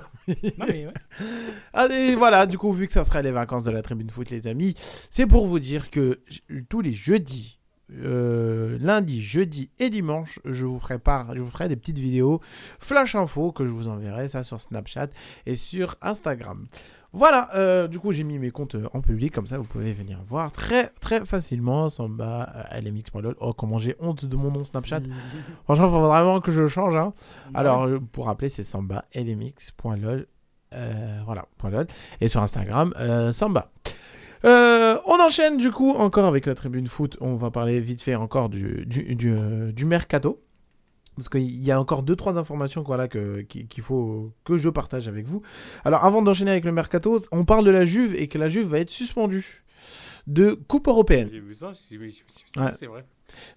mais 0.59 0.85
ouais. 0.85 0.93
Allez, 1.73 2.13
voilà, 2.15 2.45
du 2.45 2.57
coup, 2.59 2.71
vu 2.71 2.85
que 2.85 2.93
ça 2.93 3.03
sera 3.03 3.23
les 3.23 3.31
vacances 3.31 3.63
de 3.63 3.71
la 3.71 3.81
tribune 3.81 4.11
foot, 4.11 4.29
les 4.29 4.45
amis, 4.45 4.75
c'est 5.09 5.25
pour 5.25 5.47
vous 5.47 5.59
dire 5.59 5.89
que 5.89 6.19
tous 6.69 6.81
les 6.81 6.93
jeudis, 6.93 7.56
euh, 8.03 8.77
lundi, 8.81 9.22
jeudi 9.22 9.69
et 9.80 9.89
dimanche, 9.89 10.39
je 10.45 10.65
vous 10.65 10.80
ferai 10.80 10.99
part, 10.99 11.34
je 11.35 11.39
vous 11.39 11.49
ferai 11.49 11.69
des 11.69 11.76
petites 11.76 11.99
vidéos 11.99 12.41
flash 12.80 13.15
info 13.15 13.51
que 13.51 13.65
je 13.65 13.72
vous 13.72 13.88
enverrai 13.88 14.27
ça 14.30 14.43
sur 14.43 14.59
Snapchat 14.59 15.07
et 15.45 15.55
sur 15.55 15.95
Instagram. 16.01 16.65
Voilà, 17.14 17.49
euh, 17.55 17.88
du 17.88 17.99
coup 17.99 18.11
j'ai 18.11 18.26
mis 18.26 18.38
mes 18.38 18.51
comptes 18.51 18.76
euh, 18.76 18.89
en 18.93 18.99
public, 19.01 19.34
comme 19.34 19.47
ça 19.47 19.57
vous 19.57 19.64
pouvez 19.64 19.93
venir 19.93 20.19
voir 20.26 20.51
très 20.51 20.88
très 20.99 21.23
facilement. 21.26 21.89
Samba, 21.89 22.68
lmx.lol. 22.84 23.35
Oh, 23.39 23.53
comment 23.53 23.77
j'ai 23.77 23.95
honte 23.99 24.26
de 24.26 24.35
mon 24.35 24.51
nom 24.51 24.65
Snapchat. 24.65 24.99
Franchement, 25.64 25.85
il 25.88 25.91
faut 25.91 26.01
vraiment 26.07 26.41
que 26.41 26.51
je 26.51 26.68
change. 26.68 26.95
hein. 26.97 27.14
Alors, 27.53 27.88
pour 28.11 28.26
rappeler, 28.26 28.49
c'est 28.49 28.64
samba 28.64 29.05
lmx.lol. 29.15 30.27
Euh, 30.73 31.22
voilà, 31.26 31.45
.lol. 31.64 31.88
Et 32.19 32.27
sur 32.27 32.41
Instagram, 32.41 32.93
samba. 33.31 33.72
Euh, 34.45 34.97
on 35.07 35.19
enchaîne 35.19 35.57
du 35.57 35.72
coup 35.72 35.91
encore 35.91 36.26
avec 36.26 36.45
la 36.45 36.55
tribune 36.55 36.88
foot. 36.88 37.18
On 37.22 37.35
va 37.35 37.51
parler 37.51 37.80
vite 37.80 38.01
fait 38.01 38.15
encore 38.15 38.49
du, 38.49 38.85
du, 38.85 39.15
du, 39.15 39.31
euh, 39.38 39.72
du 39.72 39.85
mercato. 39.85 40.41
Parce 41.15 41.30
qu'il 41.30 41.49
y 41.64 41.72
a 41.72 41.80
encore 41.80 42.03
deux 42.03 42.15
trois 42.15 42.38
informations 42.38 42.84
voilà, 42.84 43.07
que- 43.07 43.41
qu'il 43.41 43.81
faut 43.81 44.31
que 44.43 44.55
je 44.57 44.69
partage 44.69 45.07
avec 45.07 45.26
vous. 45.26 45.41
Alors 45.84 46.05
avant 46.05 46.22
d'enchaîner 46.22 46.51
avec 46.51 46.64
le 46.64 46.72
mercato, 46.72 47.19
on 47.31 47.43
parle 47.43 47.65
de 47.65 47.72
la 47.72 47.85
Juve 47.85 48.14
et 48.15 48.27
que 48.27 48.38
la 48.38 48.47
Juve 48.49 48.68
va 48.68 48.80
être 48.80 48.91
suspendue 48.91 49.64
de 50.27 50.51
Coupe 50.68 50.88
européenne. 50.88 51.30
J'ai 51.31 51.39
vu 51.39 51.55
ça, 51.55 51.72
j'ai 51.89 51.97
vu- 51.97 52.11
j'ai 52.11 52.18
vu 52.19 52.26
ça, 52.53 52.65
Ouais. 52.65 52.72
c'est 52.77 52.85
vrai. 52.85 53.03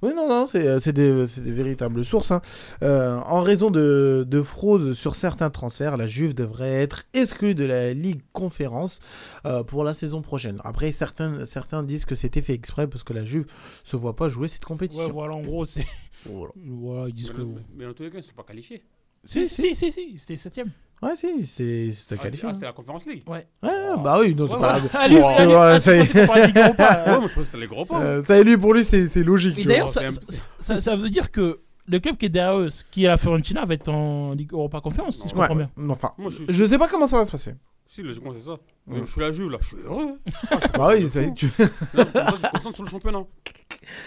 Oui, 0.02 0.12
non, 0.14 0.28
non, 0.28 0.47
c'est 0.47 0.66
euh, 0.66 0.78
c'est 0.80 0.92
des, 0.92 1.26
c'est 1.26 1.42
des 1.42 1.52
véritables 1.52 2.05
sources. 2.05 2.30
hein. 2.32 2.42
Euh, 2.82 3.16
en 3.18 3.40
raison 3.42 3.70
de, 3.70 4.24
de 4.28 4.42
fraude 4.42 4.92
sur 4.94 5.14
certains 5.14 5.51
transferts, 5.51 5.97
la 5.97 6.06
Juve 6.06 6.34
devrait 6.34 6.72
être 6.82 7.05
exclue 7.14 7.55
de 7.55 7.64
la 7.64 7.94
Ligue 7.94 8.20
Conférence 8.32 9.01
euh, 9.47 9.62
pour 9.62 9.84
la 9.84 9.94
saison 9.94 10.22
prochaine. 10.22 10.60
Après, 10.64 10.90
certains, 10.92 11.44
certains 11.47 11.82
disent 11.82 12.05
que 12.05 12.14
c'était 12.14 12.42
fait 12.42 12.55
exprès 12.55 12.86
parce 12.88 13.05
que 13.05 13.12
la 13.12 13.24
Juve 13.24 13.47
se 13.84 13.97
voit 13.97 14.16
pas 14.16 14.28
jouer 14.28 14.48
cette 14.48 14.64
compétition. 14.64 15.06
Ouais, 15.06 15.12
voilà, 15.12 15.34
en 15.36 15.42
gros, 15.42 15.64
c'est. 15.64 15.86
Voilà. 16.26 16.52
Voilà, 16.66 17.09
ils 17.09 17.14
disent 17.14 17.30
Mais, 17.30 17.36
que. 17.36 17.42
mais- 17.42 17.60
mais 17.76 17.84
dans 17.86 17.92
tous 17.94 18.02
les 18.02 18.10
cas, 18.10 18.18
ils 18.18 18.22
ne 18.22 18.26
sont 18.26 18.34
pas 18.34 18.42
qualifiés. 18.44 18.82
Si, 19.24 19.47
si, 19.48 19.74
si, 19.76 19.92
si, 19.92 20.16
c'était 20.18 20.34
7ème. 20.36 20.70
Ouais, 21.02 21.16
si, 21.16 21.47
c'est 21.47 21.90
c'est 21.93 22.14
Ah, 22.18 22.22
qualifié. 22.24 22.48
ah, 22.51 22.55
c'est 22.55 22.66
la 22.66 22.72
Conférence 22.72 23.06
League. 23.06 23.22
Ouais. 23.27 23.47
Ouais, 23.62 23.70
bah 24.05 24.18
oui, 24.20 24.35
non, 24.35 24.47
c'est 24.47 24.52
Ouais, 24.55 24.60
pas 24.60 24.74
ouais. 24.77 24.82
la- 24.93 25.01
Allez, 25.01 25.16
Ouais, 25.16 25.24
allez, 25.24 25.47
ouais, 25.47 25.55
allez, 25.56 25.81
ça 25.81 25.97
y 25.97 26.01
est. 26.01 26.05
c'est 26.05 26.27
pas 26.27 26.47
Ligue 26.47 26.56
Europa. 26.59 27.05
Ouais, 27.06 27.18
moi 27.20 27.28
je 27.28 27.35
pense 27.35 27.44
que 27.44 27.51
c'est 27.51 27.56
les 27.56 27.66
gros 27.66 27.85
pas. 27.86 28.01
Euh, 28.02 28.24
ça, 28.24 28.43
lui, 28.43 28.56
pour 28.59 28.74
lui, 28.74 28.85
c'est 28.85 29.09
c'est 29.09 29.22
logique. 29.24 29.56
Et 29.59 29.62
tu 29.62 29.68
d'ailleurs, 29.68 29.86
vois. 29.86 29.94
ça, 29.94 30.01
c'est 30.02 30.06
un- 30.06 30.10
ça, 30.35 30.43
ça- 30.59 30.81
ça 30.81 30.97
veut 30.97 31.09
dire 31.09 31.31
que 31.31 31.56
le 31.86 31.98
club 32.01 32.16
qui 32.18 32.27
est 32.27 32.28
derrière 32.28 32.59
eux, 32.60 32.68
qui 32.90 33.05
est 33.05 33.09
la 33.09 33.16
Fiorentina, 33.16 33.64
va 33.64 33.74
être 33.74 33.89
en 33.89 34.35
Ligue 34.35 34.52
Europa 34.52 34.81
Conférence, 34.82 35.16
si 35.22 35.28
je 35.28 35.35
Ouais, 35.35 35.40
comprends 35.40 35.56
bien. 35.56 35.70
enfin, 35.89 36.12
Moi, 36.18 36.31
je- 36.31 36.52
je 36.52 36.64
sais 36.66 36.77
pas 36.78 36.86
comment 36.86 37.09
ça 37.09 37.16
va 37.18 37.24
se 37.24 37.31
passer. 37.31 37.55
Si, 37.86 38.02
logiquement, 38.02 38.32
c'est 38.36 38.44
ça. 38.44 38.52
Ouais. 38.86 39.01
Je 39.02 39.10
suis 39.10 39.20
la 39.22 39.32
Juve 39.32 39.51
là, 39.51 39.59
je 39.60 39.66
suis 39.68 39.77
heureux. 39.85 40.18
Ah, 40.51 40.56
je 40.60 40.66
suis 40.68 40.72
Bah 40.78 40.89
oui, 40.93 41.02
de 41.05 41.09
ça 41.09 41.20
y 41.22 41.24
est, 41.24 41.28
fou. 41.28 41.35
tu- 41.35 41.48
comme 41.48 41.68
ça, 42.05 42.05
tu 42.05 42.40
te 42.43 42.52
concentres 42.52 42.74
sur 42.77 42.85
le 42.85 42.90
championnat. 42.90 43.22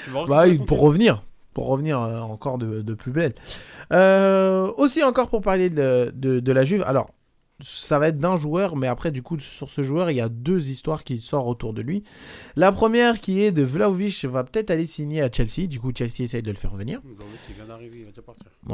Tu 0.06 0.10
vas 0.11 0.26
Bah 0.28 0.44
oui, 0.48 0.57
pour 0.60 0.80
revenir. 0.80 1.24
Pour 1.54 1.68
revenir 1.68 2.00
euh, 2.02 2.20
encore 2.20 2.58
de, 2.58 2.82
de 2.82 2.94
plus 2.94 3.12
belle. 3.12 3.34
Euh, 3.92 4.72
aussi 4.78 5.04
encore 5.04 5.30
pour 5.30 5.42
parler 5.42 5.70
de, 5.70 6.12
de, 6.16 6.40
de 6.40 6.52
la 6.52 6.64
Juve. 6.64 6.84
Alors, 6.88 7.12
ça 7.60 8.00
va 8.00 8.08
être 8.10 8.18
d'un 8.18 8.36
joueur, 8.36 8.76
mais 8.76 8.88
après, 8.88 9.12
du 9.12 9.22
coup, 9.22 9.40
sur 9.40 9.70
ce 9.70 9.84
joueur, 9.84 10.10
il 10.12 10.18
y 10.18 10.22
a 10.22 10.28
deux 10.28 10.68
histoires 10.70 11.04
qui 11.04 11.20
sortent 11.22 11.48
autour 11.48 11.74
de 11.74 11.82
lui. 11.82 12.04
La 12.56 12.72
première 12.72 13.22
qui 13.22 13.42
est 13.42 13.52
de 13.52 13.62
Vlaovic 13.64 14.26
va 14.26 14.44
peut-être 14.44 14.72
aller 14.72 14.88
signer 14.88 15.22
à 15.22 15.32
Chelsea. 15.32 15.68
Du 15.68 15.80
coup, 15.80 15.92
Chelsea 15.96 16.22
essaye 16.24 16.42
de 16.42 16.50
le 16.52 16.58
faire 16.58 16.74
venir. 16.76 17.00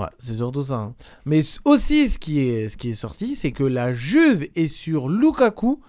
Ouais, 0.01 0.07
c'est 0.17 0.37
surtout 0.37 0.63
ça. 0.63 0.75
hein. 0.75 0.95
Mais 1.25 1.41
aussi, 1.65 2.09
ce 2.09 2.17
qui 2.17 2.39
est, 2.39 2.69
ce 2.69 2.77
qui 2.77 2.89
est 2.91 2.93
sorti, 2.95 3.35
c'est 3.35 3.51
que 3.51 3.63
la 3.65 3.93
Juve 3.93 4.47
est 4.55 4.67
sur 4.69 5.09
Lukaku 5.09 5.81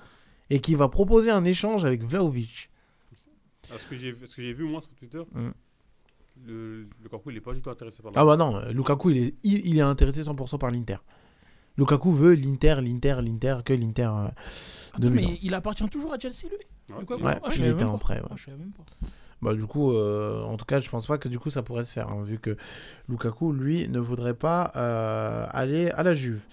et 0.51 0.59
qui 0.61 0.75
va 0.75 0.89
proposer 0.89 1.31
un 1.31 1.45
échange 1.45 1.85
avec 1.85 2.03
Vlaovic. 2.03 2.69
Ah, 3.73 3.77
ce 3.79 3.87
que 3.87 3.95
j'ai 3.95 4.13
ce 4.27 4.35
que 4.35 4.43
j'ai 4.43 4.53
vu 4.53 4.65
moi 4.65 4.81
sur 4.81 4.93
Twitter, 4.95 5.23
Mm. 5.33 5.51
Le, 6.47 6.87
Kakou 7.11 7.31
il 7.31 7.37
est 7.37 7.41
pas 7.41 7.53
du 7.55 7.61
tout 7.63 7.71
intéressé 7.71 8.03
par 8.03 8.13
Ah 8.15 8.25
bah 8.25 8.37
non, 8.37 8.57
euh, 8.57 8.73
Lukaku, 8.73 9.11
il 9.11 9.19
est, 9.19 9.35
il, 9.43 9.67
il 9.67 9.79
est 9.79 9.83
intéressé 9.83 10.23
100% 10.23 10.59
par 10.59 10.71
l'Inter. 10.71 10.97
Lukaku 11.77 12.13
veut 12.13 12.35
l'Inter, 12.35 12.77
l'Inter, 12.83 13.17
l'Inter, 13.23 13.59
que 13.65 13.73
l'Inter 13.73 14.03
euh, 14.13 14.29
Attends, 14.95 15.11
mais 15.11 15.39
il 15.43 15.55
appartient 15.55 15.89
toujours 15.89 16.13
à 16.13 16.19
Chelsea, 16.19 16.49
lui 16.51 16.57
Ouais. 16.95 17.01
Lukaku 17.01 17.23
Ouais, 17.23 17.35
Ah, 17.43 17.51
je 17.51 17.55
il 17.55 17.59
savais 17.59 17.71
était 17.71 17.85
même 17.85 17.95
en 17.95 17.99
prêt, 17.99 18.21
ouais. 18.21 18.27
Ah, 18.31 18.35
je 18.37 18.45
savais 18.47 18.57
même 18.57 18.73
pas. 18.73 18.85
Bah 19.43 19.55
du 19.55 19.65
coup, 19.65 19.93
euh, 19.93 20.43
en 20.43 20.59
tout 20.59 20.67
cas, 20.67 20.81
je 20.81 20.91
pense 20.91 21.07
pas 21.07 21.17
que 21.17 21.27
du 21.29 21.39
coup 21.39 21.49
ça 21.49 21.63
pourrait 21.63 21.85
se 21.85 21.93
faire, 21.95 22.11
hein, 22.11 22.21
vu 22.23 22.39
que 22.39 22.57
Lukaku, 23.09 23.53
lui, 23.55 23.89
ne 23.89 23.99
voudrait 23.99 24.35
pas 24.35 24.71
euh, 24.77 25.47
aller 25.51 25.91
à 25.93 26.03
la 26.03 26.13
Juve. 26.13 26.45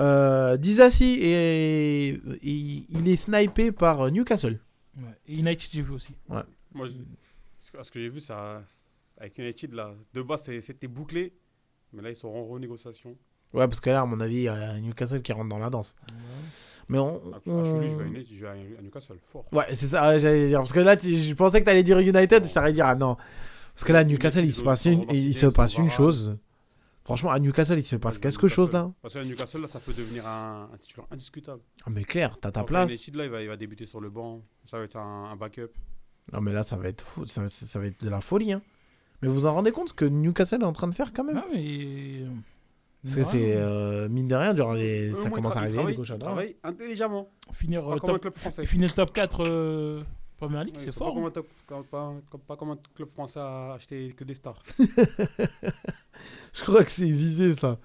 Euh, 0.00 0.56
Disasi, 0.56 1.18
est, 1.22 2.20
il, 2.42 2.86
il 2.88 3.08
est 3.08 3.14
snipé 3.16 3.70
par 3.70 4.10
Newcastle. 4.10 4.58
Ouais. 4.96 5.04
Et 5.28 5.36
United, 5.38 5.70
j'ai 5.72 5.82
vu 5.82 5.92
aussi. 5.92 6.14
Ouais. 6.28 6.42
Moi, 6.74 6.86
je- 6.86 6.92
que- 7.70 7.82
ce 7.84 7.90
que 7.92 8.00
j'ai 8.00 8.08
vu, 8.08 8.20
ça, 8.20 8.62
avec 9.22 9.38
United, 9.38 9.72
là, 9.72 9.94
de 10.12 10.22
base, 10.22 10.44
c'était 10.44 10.88
bouclé. 10.88 11.32
Mais 11.92 12.02
là, 12.02 12.10
ils 12.10 12.16
sont 12.16 12.28
en 12.28 12.44
renégociation. 12.46 13.16
Ouais, 13.54 13.68
parce 13.68 13.80
que 13.80 13.90
là, 13.90 14.00
à 14.00 14.06
mon 14.06 14.18
avis, 14.20 14.36
il 14.36 14.42
y 14.42 14.48
a 14.48 14.78
Newcastle 14.80 15.20
qui 15.22 15.32
rentre 15.32 15.48
dans 15.48 15.58
la 15.58 15.68
danse. 15.70 15.94
Mais 16.88 16.98
on... 16.98 17.20
Ah, 17.34 17.38
on- 17.46 17.64
je 17.64 17.88
je 17.88 17.96
vais 17.96 18.02
à 18.02 18.06
United, 18.06 18.34
je 18.36 18.40
vais 18.40 18.48
à 18.48 18.52
à 18.52 18.82
Newcastle, 18.82 19.16
fort. 19.22 19.44
Ouais, 19.52 19.66
c'est 19.74 19.86
ça, 19.86 20.18
j'allais 20.18 20.48
dire. 20.48 20.58
Parce 20.58 20.72
que 20.72 20.80
là, 20.80 20.96
tu- 20.96 21.16
je 21.16 21.34
pensais 21.34 21.60
que 21.60 21.66
t'allais 21.66 21.82
dire 21.82 21.98
United, 21.98 22.46
je 22.46 22.52
t'allais 22.52 22.72
dire, 22.72 22.86
ah 22.86 22.94
non. 22.94 23.16
Parce 23.74 23.84
que 23.84 23.92
là, 23.92 24.04
Newcastle, 24.04 24.44
il 24.44 24.54
se 24.54 24.62
passe 24.62 24.86
une, 24.86 25.04
il 25.10 25.34
se 25.34 25.46
passe 25.46 25.76
une 25.76 25.90
chose. 25.90 26.36
Franchement, 27.04 27.30
à 27.30 27.38
Newcastle, 27.40 27.78
il 27.78 27.84
se 27.84 27.96
passe 27.96 28.18
quelque 28.18 28.46
chose 28.48 28.72
là. 28.72 28.90
Parce 29.02 29.14
qu'à 29.14 29.24
Newcastle, 29.24 29.60
là, 29.60 29.66
ça 29.66 29.80
peut 29.80 29.92
devenir 29.92 30.26
un, 30.26 30.70
un 30.72 30.76
titulaire 30.78 31.06
indiscutable. 31.10 31.60
Ah, 31.84 31.90
mais 31.90 32.04
clair, 32.04 32.38
t'as 32.40 32.52
ta 32.52 32.62
place. 32.64 32.88
United, 32.90 33.16
là, 33.16 33.24
il 33.24 33.30
va, 33.30 33.42
il 33.42 33.48
va 33.48 33.56
débuter 33.56 33.86
sur 33.86 34.00
le 34.00 34.08
banc. 34.08 34.40
Ça 34.66 34.78
va 34.78 34.84
être 34.84 34.96
un, 34.96 35.30
un 35.32 35.36
backup. 35.36 35.68
Non, 36.32 36.40
mais 36.40 36.52
là, 36.52 36.62
ça 36.62 36.76
va 36.76 36.88
être 36.88 37.02
fou, 37.02 37.26
ça, 37.26 37.46
ça 37.48 37.78
va 37.80 37.86
être 37.86 38.04
de 38.04 38.08
la 38.08 38.20
folie. 38.20 38.52
Hein. 38.52 38.62
Mais 39.22 39.28
vous 39.28 39.46
en 39.46 39.54
rendez 39.54 39.70
compte 39.70 39.92
que 39.94 40.04
Newcastle 40.04 40.62
est 40.62 40.64
en 40.64 40.72
train 40.72 40.88
de 40.88 40.94
faire 40.94 41.12
quand 41.12 41.22
même 41.22 41.40
Parce 43.02 43.14
que 43.14 43.24
c'est 43.24 43.54
euh, 43.56 44.08
mine 44.08 44.26
de 44.26 44.34
rien, 44.34 44.54
genre 44.54 44.74
les... 44.74 45.12
Euh, 45.12 45.22
ça 45.22 45.30
commence 45.30 45.56
à 45.56 45.60
arriver. 45.60 45.84
les 45.84 45.94
gauches. 45.94 46.18
Travaille 46.18 46.56
intelligemment. 46.64 47.28
Finir, 47.52 47.88
euh, 47.88 47.98
top, 47.98 48.20
club 48.20 48.34
français. 48.34 48.66
finir 48.66 48.92
top 48.92 49.12
4 49.12 49.44
euh, 49.46 50.02
Première 50.38 50.64
Ligue, 50.64 50.74
c'est 50.76 50.92
fort. 50.92 51.16
Pas 52.48 52.56
comme, 52.56 52.70
un 52.70 52.78
club 52.96 53.08
français 53.08 53.38
à 53.38 53.74
acheter 53.74 54.12
que 54.16 54.24
des 54.24 54.34
stars. 54.34 54.60
Je 56.52 56.62
crois 56.62 56.84
que 56.84 56.90
c'est 56.90 57.10
visé 57.10 57.54
ça. 57.54 57.78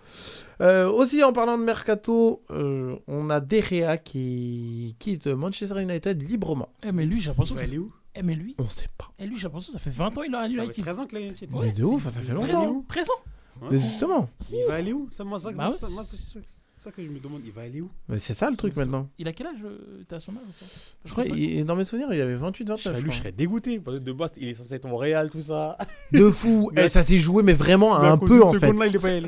Aussi 0.88 1.24
en 1.24 1.34
parlant 1.34 1.60
de 1.60 1.64
mercato, 1.64 2.42
on 2.50 3.30
a 3.30 3.40
Derrea 3.40 3.98
qui 3.98 4.96
quitte 4.98 5.28
Manchester 5.28 5.84
United 5.84 6.20
librement. 6.22 6.74
Eh, 6.84 6.92
mais 6.92 7.06
lui, 7.06 7.20
j'ai 7.20 7.30
l'impression 7.30 7.54
que 7.54 7.62
bah, 7.62 7.68
c'est- 7.70 7.78
où? 7.78 7.94
Eh, 8.18 8.24
mais 8.24 8.36
lui. 8.36 8.56
On 8.58 8.68
sait 8.68 8.90
pas. 8.98 9.12
Et 9.20 9.28
lui, 9.28 9.38
j'ai 9.38 9.44
l'impression 9.44 9.72
que 9.72 9.80
ça 9.80 9.84
fait 9.84 9.96
20 9.96 10.18
ans 10.18 10.22
qu'il 10.22 10.34
a 10.34 10.42
un 10.42 10.48
United. 10.48 10.68
Ça 10.68 10.74
fait 10.74 10.82
13 10.82 11.00
ans 11.00 11.06
qu'il 11.06 11.18
a 11.18 11.22
United. 11.22 11.50
Mais 11.54 11.72
de 11.72 11.84
ouf, 11.84 12.04
ça, 12.04 12.20
fait 12.20 12.34
longtemps. 12.34 12.84
13 12.88 13.10
ans. 13.10 13.70
Mais 13.72 13.80
justement. 13.80 14.30
Il 14.52 14.66
va 14.68 14.76
aller 14.76 14.94
où? 14.94 15.08
Ça, 15.12 15.24
moi, 15.24 15.40
ça, 15.40 15.52
bah 15.52 15.70
ça, 15.78 15.88
ouais. 15.88 15.94
moi, 15.94 16.04
ça, 16.04 16.92
que 16.92 17.04
je 17.04 17.10
me 17.10 17.20
demande, 17.20 17.42
il 17.46 17.52
va 17.52 17.64
aller 17.64 17.82
où? 17.82 17.90
C'est 18.18 18.34
ça 18.34 18.50
le 18.50 18.56
truc 18.56 18.76
maintenant. 18.76 19.10
Il 19.18 19.28
a 19.28 19.34
quel 19.34 19.48
âge 19.48 19.58
euh, 19.64 20.04
T'as 20.08 20.20
son 20.20 20.32
âge 20.34 20.70
Je 21.04 21.12
crois, 21.12 21.26
il, 21.26 21.66
dans 21.66 21.76
mes 21.76 21.84
souvenirs, 21.84 22.08
il 22.14 22.22
avait 22.22 22.36
28, 22.36 22.70
29. 22.70 22.98
Je, 22.98 23.04
lui, 23.04 23.12
je 23.12 23.18
serais 23.18 23.32
dégoûté. 23.32 23.80
Parce 23.80 23.98
que 23.98 24.04
de 24.04 24.12
base, 24.14 24.32
il 24.38 24.48
est 24.48 24.54
censé 24.54 24.76
être 24.76 24.86
en 24.86 24.96
Real, 24.96 25.30
tout 25.30 25.42
ça. 25.42 25.78
De 26.12 26.32
fou 26.32 26.70
mais... 26.74 26.82
Et 26.84 26.86
eh, 26.86 26.90
ça 26.90 27.04
s'est 27.04 27.18
joué, 27.18 27.44
mais 27.44 27.54
vraiment 27.54 27.98
un 27.98 28.18
peu 28.18 28.42
en 28.44 28.54
fait. 28.54 28.74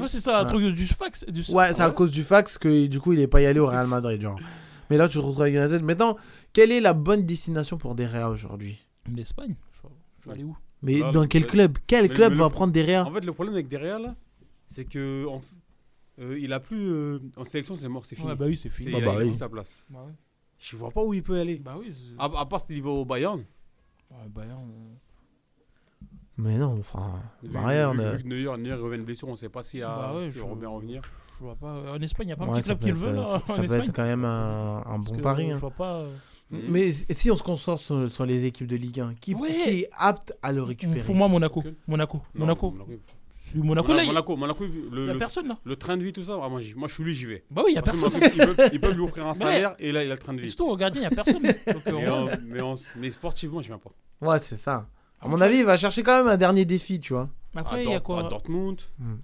C'est 0.07 0.21
ça, 0.21 0.39
un 0.39 0.45
truc 0.45 0.73
du 0.73 0.85
fax. 0.87 1.25
Ouais, 1.49 1.73
c'est 1.73 1.81
à 1.81 1.89
cause 1.89 2.11
du 2.11 2.23
fax 2.23 2.57
que 2.57 2.87
du 2.87 2.99
coup, 2.99 3.13
il 3.13 3.19
est 3.19 3.27
pas 3.27 3.39
allé 3.39 3.59
au 3.59 3.67
Real 3.67 3.87
Madrid, 3.87 4.21
genre. 4.21 4.39
Mais 4.89 4.97
là, 4.97 5.07
tu 5.07 5.19
retrouves 5.19 5.41
avec 5.41 5.55
United. 5.55 5.83
Maintenant, 5.83 6.17
quelle 6.53 6.71
est 6.71 6.81
la 6.81 6.93
bonne 6.93 7.25
destination 7.25 7.77
pour 7.77 7.95
Derrea 7.95 8.29
aujourd'hui? 8.29 8.85
L'Espagne. 9.13 9.55
Je 10.21 10.25
vais 10.25 10.35
aller 10.35 10.43
où? 10.43 10.57
Mais 10.81 10.99
dans 11.11 11.27
quel 11.27 11.45
club? 11.45 11.77
Quel 11.87 12.09
club 12.09 12.33
va 12.33 12.49
prendre 12.49 12.73
Derrea 12.73 13.05
En 13.05 13.11
fait, 13.11 13.25
le 13.25 13.33
problème 13.33 13.55
avec 13.55 13.67
Derrea, 13.67 13.99
là, 13.99 14.15
c'est 14.67 14.85
que 14.85 15.25
en, 15.27 15.41
euh, 16.19 16.37
il 16.39 16.53
a 16.53 16.59
plus. 16.59 16.89
Euh, 16.89 17.19
en 17.37 17.43
sélection, 17.43 17.75
c'est 17.75 17.87
mort, 17.87 18.05
c'est 18.05 18.15
fini. 18.15 18.27
Ouais, 18.27 18.35
bah 18.35 18.45
oui, 18.47 18.57
c'est 18.57 18.69
fini. 18.69 18.91
Il 18.91 18.95
ah, 18.95 18.97
a, 18.97 19.15
bah 19.15 19.23
il 19.23 19.31
oui. 19.31 19.35
sa 19.35 19.49
place. 19.49 19.75
Bah 19.89 20.03
ouais. 20.05 20.13
Je 20.57 20.75
vois 20.75 20.91
pas 20.91 21.03
où 21.03 21.13
il 21.13 21.23
peut 21.23 21.39
aller. 21.39 21.59
Bah 21.59 21.75
oui. 21.79 21.93
À, 22.17 22.45
part 22.45 22.59
s'il 22.59 22.81
va 22.83 22.89
au 22.89 23.05
Bayern. 23.05 23.43
Bayern. 24.29 24.69
Euh. 24.69 26.05
Mais 26.37 26.57
non, 26.57 26.77
enfin. 26.79 27.21
Bayern. 27.43 27.97
Vu, 27.97 28.03
vu, 28.03 28.17
vu 28.17 28.23
que 28.23 28.27
Neuer, 28.27 28.57
Neuer 28.57 28.73
revient 28.73 28.99
de 28.99 29.03
blessure, 29.03 29.29
on 29.29 29.35
sait 29.35 29.49
pas 29.49 29.63
si, 29.63 29.81
à, 29.81 30.13
ouais, 30.13 30.29
revenir. 30.29 31.01
En 31.41 32.01
Espagne, 32.01 32.25
il 32.25 32.27
n'y 32.27 32.33
a 32.33 32.35
pas 32.35 32.45
ouais, 32.45 32.51
un 32.51 32.53
petit 32.53 32.63
club 32.63 32.79
qui 32.79 32.87
le 32.87 32.93
veut. 32.93 33.17
Euh, 33.17 33.23
ça, 33.23 33.41
ça 33.47 33.53
en 33.53 33.63
être 33.63 33.93
quand 33.93 34.03
même 34.03 34.25
un, 34.25 34.99
bon 34.99 35.17
pari. 35.17 35.51
Hein. 35.51 35.59
Euh. 35.79 36.07
Mm. 36.51 36.57
Mais 36.67 36.91
si 36.91 37.31
on 37.31 37.35
se 37.35 37.43
concentre 37.43 38.09
sur, 38.09 38.25
les 38.25 38.45
équipes 38.45 38.67
de 38.67 38.75
Ligue 38.75 38.99
1, 38.99 39.13
qui, 39.15 39.35
ouais. 39.35 39.49
qui 39.49 39.69
est 39.69 39.89
apte 39.97 40.33
à 40.41 40.51
le 40.51 40.61
mm, 40.61 40.65
récupérer? 40.65 41.01
Pour 41.01 41.15
moi, 41.15 41.27
Monaco. 41.27 41.63
Monaco. 41.87 42.21
Non, 42.33 42.45
Monaco. 42.45 42.71
Monaco. 42.71 44.35
Monaco, 44.35 44.65
là, 44.91 45.13
a 45.13 45.15
personne, 45.15 45.47
là. 45.47 45.57
le 45.63 45.75
train 45.75 45.97
de 45.97 46.03
vie, 46.03 46.13
tout 46.13 46.23
ça, 46.23 46.33
ah, 46.41 46.49
moi, 46.49 46.61
moi, 46.75 46.87
je 46.87 46.93
suis 46.93 47.03
lui, 47.03 47.15
j'y 47.15 47.25
vais. 47.25 47.43
Bah 47.49 47.63
oui, 47.65 47.71
il 47.71 47.73
n'y 47.73 47.79
a 47.79 47.81
personne. 47.81 48.11
Ils 48.71 48.79
peuvent, 48.79 48.95
lui 48.95 49.01
offrir 49.01 49.25
un 49.25 49.33
salaire 49.33 49.75
et 49.79 49.91
là 49.91 50.03
il 50.03 50.11
a 50.11 50.13
le 50.13 50.19
train 50.19 50.33
de 50.33 50.41
vie. 50.41 50.49
Surtout 50.49 50.69
au 50.69 50.77
il 50.77 50.99
n'y 50.99 51.05
a 51.05 51.09
personne. 51.09 51.41
Euh, 51.87 52.75
mais, 52.95 53.11
sportivement, 53.11 53.61
je 53.61 53.71
ne 53.71 53.75
viens 53.75 53.79
pas. 53.79 53.91
Ouais, 54.25 54.39
c'est 54.41 54.57
ça. 54.57 54.73
À 54.73 54.85
ah, 55.21 55.27
mon 55.27 55.41
avis, 55.41 55.57
il 55.57 55.65
va 55.65 55.77
chercher 55.77 56.03
quand 56.03 56.17
même 56.17 56.31
un 56.31 56.37
dernier 56.37 56.65
défi, 56.65 56.99
tu 56.99 57.13
vois. 57.13 57.29
Il 57.73 57.89
y 57.89 57.93
a 57.93 57.99
quoi? 57.99 58.19
à 58.19 58.29
Dortmund. 58.29 58.81
Mm. 58.99 59.15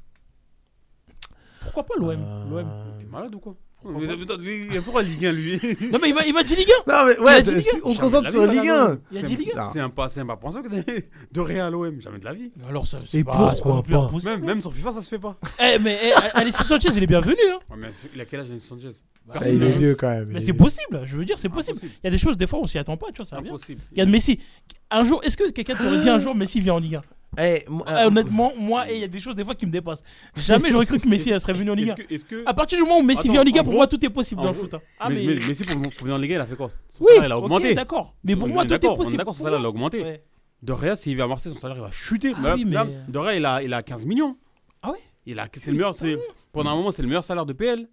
Pourquoi 1.66 1.84
pas 1.84 1.96
l'OM 1.98 2.10
euh, 2.10 2.50
L'OM 2.50 2.68
T'es 3.00 3.06
malade 3.06 3.36
ou 3.36 3.40
quoi? 3.40 3.56
Mais 3.88 4.10
attends, 4.10 4.38
lui, 4.38 4.68
il 4.72 4.82
faut 4.82 5.00
Ligue 5.02 5.26
1, 5.28 5.32
lui. 5.32 5.60
Non, 5.92 6.00
mais 6.02 6.10
il 6.10 6.16
m'a, 6.16 6.26
il 6.26 6.46
dit 6.46 6.56
Ligue 6.56 6.72
1. 6.88 6.92
Non, 6.92 7.06
mais 7.06 7.20
ouais, 7.20 7.44
on 7.84 7.94
se 7.94 8.00
concentre 8.00 8.32
sur 8.32 8.46
Ligue 8.48 8.68
1. 8.68 9.00
Il 9.12 9.18
a 9.18 9.22
dit 9.22 9.36
Ligue 9.36 9.54
1. 9.56 9.72
C'est 9.72 9.80
un 9.80 9.90
pas, 9.90 10.10
c'est 10.10 10.22
un 10.22 10.26
pas 10.26 10.38
pensant 10.38 10.64
que 10.64 10.70
de 11.32 11.42
rien 11.42 11.68
à 11.68 11.70
l'OM, 11.70 12.02
jamais 12.02 12.20
de 12.20 12.26
la 12.26 12.34
vie. 12.34 12.52
Alors, 12.68 12.88
ça, 12.88 13.00
c'est 13.08 13.24
pas, 13.24 13.54
pourquoi 13.62 13.84
pas? 13.84 14.12
Même, 14.26 14.44
même, 14.44 14.62
FIFA, 14.62 14.92
ça 14.92 15.02
se 15.02 15.10
fait 15.10 15.20
pas. 15.20 15.38
eh, 15.60 15.78
mais 15.80 16.00
eh, 16.42 16.52
Sanchez, 16.52 16.90
il 16.96 17.04
est 17.04 17.08
bienvenu. 17.08 17.36
Hein. 17.52 17.60
Mais 17.78 17.90
il 18.14 18.22
a 18.22 18.26
quel 18.26 18.40
âge, 18.40 18.50
Alexis 18.50 18.68
Sanchez? 18.68 18.92
Bah, 19.28 19.36
ah, 19.38 19.50
il 19.50 19.62
est 19.62 19.78
vieux 19.78 19.96
quand 19.96 20.10
même. 20.10 20.30
Mais 20.30 20.42
c'est 20.42 20.54
possible, 20.54 21.02
je 21.04 21.18
veux 21.18 21.26
dire, 21.26 21.38
c'est 21.38 21.50
possible. 21.50 21.78
Il 21.82 22.06
y 22.06 22.08
a 22.08 22.12
des 22.12 22.18
choses, 22.18 22.38
des 22.38 22.48
fois, 22.48 22.60
on 22.62 22.68
s'y 22.68 22.78
attend 22.78 22.98
pas, 22.98 23.08
tu 23.08 23.18
vois, 23.18 23.26
ça 23.26 23.38
Impossible. 23.38 23.82
Regarde 23.92 24.10
Messi. 24.10 24.40
Un 24.92 25.04
jour, 25.04 25.20
est-ce 25.24 25.38
que 25.38 25.50
quelqu'un 25.52 25.76
t'aurait 25.76 26.00
dit 26.02 26.10
un 26.10 26.20
jour 26.20 26.36
Messi 26.36 26.60
vient 26.62 26.76
en 26.76 26.80
Ligue 26.80 26.96
1 26.96 27.02
eh, 27.38 27.42
hey, 27.42 27.64
eh, 27.68 27.92
euh, 27.92 28.08
honnêtement, 28.08 28.54
moi, 28.58 28.86
eh, 28.90 28.96
il 28.96 29.02
y 29.02 29.04
a 29.04 29.08
des 29.08 29.20
choses 29.20 29.36
des 29.36 29.44
fois 29.44 29.56
qui 29.56 29.66
me 29.66 29.72
dépassent. 29.72 30.04
Jamais 30.38 30.72
j'aurais 30.72 30.86
cru 30.86 31.00
que 31.00 31.08
Messi 31.08 31.30
serait 31.40 31.54
venu 31.54 31.72
en 31.72 31.76
Liga. 31.76 31.96
Est-ce. 32.10 32.26
À 32.46 32.54
partir 32.54 32.78
du 32.78 32.84
moment 32.84 33.00
où 33.00 33.04
Messi 33.04 33.30
vient 33.30 33.42
en 33.42 33.44
Liga, 33.44 33.62
en 33.62 33.64
pour 33.64 33.74
moi, 33.74 33.88
tout 33.88 34.04
est 34.06 34.10
possible 34.10 34.42
dans 34.42 34.50
le 34.50 34.54
foot. 34.54 34.74
Hein. 34.74 34.82
Ah, 35.00 35.10
mais. 35.10 35.24
Messi, 35.26 35.64
pour, 35.64 35.80
venir 35.80 36.16
en 36.16 36.18
Liga, 36.18 36.36
il 36.36 36.42
a 36.42 36.46
fait 36.46 36.56
quoi? 36.56 36.72
Oui, 37.00 37.08
salaire, 37.08 37.26
il 37.26 37.32
a 37.32 37.38
augmenté. 37.40 37.76
D'accord. 37.76 38.16
Mais 38.24 38.36
pour 38.36 38.48
moi, 38.48 38.66
tout 38.66 38.74
est 38.74 38.80
possible. 38.80 39.18
D'accord, 39.18 39.36
son 39.36 39.44
salaire, 39.44 39.60
il 39.60 39.66
a 39.66 39.70
augmenté. 39.70 40.02
Ouais. 40.02 40.24
De 40.62 40.68
Doria, 40.68 40.96
s'il 40.96 41.16
vient 41.16 41.26
à 41.26 41.28
Marseille, 41.28 41.54
son 41.54 41.60
salaire, 41.60 41.78
il 41.78 41.84
va 41.84 41.92
chuter. 41.92 42.34
Ah, 42.38 42.56
oui, 42.56 42.66
il 42.66 43.46
a, 43.46 43.62
il 43.62 43.74
a 43.74 43.84
15 43.84 44.06
millions. 44.06 44.38
Ah, 44.82 44.88
ah 44.88 44.92
ouais? 44.92 46.18
Pendant 46.52 46.72
un 46.72 46.76
moment, 46.76 46.92
c'est 46.92 47.02
le 47.02 47.08
meilleur 47.08 47.24
salaire 47.24 47.46
de 47.46 47.54
PL. 47.54 47.88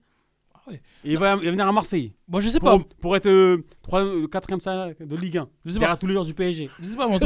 Et 0.71 0.81
il 1.05 1.19
va, 1.19 1.37
venir 1.37 1.67
à 1.67 1.73
Marseille. 1.73 2.13
Moi, 2.29 2.41
je 2.41 2.49
sais 2.49 2.61
pour, 2.61 2.79
pas. 2.79 2.85
Pour 3.01 3.17
être 3.17 3.27
euh, 3.27 3.65
3, 3.83 4.29
4 4.31 4.63
salaire 4.63 4.95
de 4.99 5.17
Ligue 5.17 5.39
1. 5.39 5.49
Je 5.65 5.73
sais 5.73 5.79
derrière 5.79 5.97
pas. 5.97 6.01
tous 6.01 6.07
les 6.07 6.13
joueurs 6.13 6.25
du 6.25 6.35
PSG. 6.35 6.71
Je 6.81 6.85
sais 6.85 6.97
pas, 6.97 7.09
mais 7.09 7.19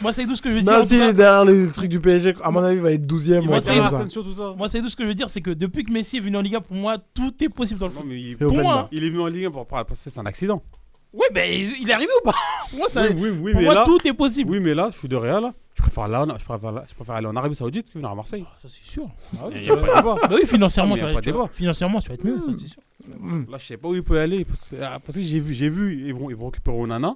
moi, 0.00 0.12
c'est 0.12 0.24
tout 0.24 0.34
ce 0.34 0.42
que 0.42 0.50
je 0.50 0.56
veux 0.56 0.62
dire. 0.62 0.86
Même 0.86 1.12
derrière 1.12 1.44
les 1.44 1.68
trucs 1.68 1.90
du 1.90 2.00
PSG, 2.00 2.34
à 2.42 2.50
mon 2.50 2.62
avis, 2.62 2.76
il 2.76 2.82
va 2.82 2.92
être 2.92 3.06
12ème. 3.06 3.44
Moi, 3.44 3.60
c'est 4.68 4.80
tout 4.80 4.88
ce 4.88 4.96
que 4.96 5.02
je 5.02 5.08
veux 5.08 5.14
dire, 5.14 5.30
c'est 5.30 5.40
que 5.40 5.50
depuis 5.50 5.84
que 5.84 5.92
Messi 5.92 6.18
est 6.18 6.20
venu 6.20 6.36
en 6.36 6.42
Ligue 6.42 6.56
1, 6.56 6.60
pour 6.60 6.76
moi, 6.76 6.98
tout 7.14 7.32
est 7.42 7.48
possible 7.48 7.80
dans 7.80 7.86
le 7.86 7.92
foot. 7.92 8.04
Pour 8.38 8.54
moi, 8.54 8.88
il 8.92 9.04
est 9.04 9.10
venu 9.10 9.20
en 9.20 9.26
Ligue 9.26 9.46
1 9.46 9.50
pour 9.50 9.66
passer, 9.66 10.10
c'est 10.10 10.20
un 10.20 10.26
accident. 10.26 10.62
Oui, 11.12 11.26
ben 11.32 11.50
il 11.50 11.88
est 11.88 11.92
arrivé 11.92 12.10
ou 12.20 12.24
pas? 12.24 12.34
Moi, 12.76 12.88
ça, 12.88 13.08
moi 13.10 13.84
tout 13.84 14.06
est 14.06 14.12
possible. 14.12 14.50
Oui, 14.50 14.60
mais 14.60 14.74
là, 14.74 14.90
je 14.92 14.98
suis 14.98 15.08
de 15.08 15.16
Real. 15.16 15.42
Là. 15.42 15.48
Hein. 15.48 15.54
Je 15.74 15.82
préfère, 15.82 16.08
là, 16.08 16.26
je, 16.28 16.94
préfère 16.94 17.14
aller 17.14 17.26
en 17.26 17.36
Arabie 17.36 17.54
Saoudite 17.54 17.88
que 17.88 17.94
venir 17.94 18.10
à 18.10 18.14
Marseille. 18.14 18.44
Ah, 18.46 18.56
ça, 18.60 18.68
c'est 18.70 18.90
sûr. 18.90 19.08
Bah 19.32 19.48
il 19.52 19.62
n'y 19.62 19.70
a 19.70 19.76
pas 19.76 19.82
de 19.82 19.86
débat. 19.86 20.16
Bah 20.22 20.28
oui, 20.32 20.46
financièrement, 20.46 20.96
tu, 20.96 21.02
vas, 21.32 21.48
financièrement, 21.52 22.00
tu 22.00 22.08
vas 22.08 22.14
être 22.14 22.24
mieux, 22.24 22.40
ça, 22.40 22.50
c'est 22.52 22.66
sûr. 22.66 22.82
Mmh. 23.18 23.44
Là, 23.50 23.58
je 23.58 23.66
sais 23.66 23.76
pas 23.76 23.88
où 23.88 23.94
il 23.94 24.02
peut 24.02 24.18
aller. 24.18 24.46
Ah, 24.82 24.98
parce, 25.04 25.16
que 25.16 25.22
j'ai 25.22 25.38
vu, 25.38 25.54
j'ai 25.54 25.68
vu 25.68 26.06
ils, 26.06 26.14
vont, 26.14 26.28
ils 26.28 26.36
vont 26.36 26.46
récupérer 26.46 26.76
Onana. 26.76 27.14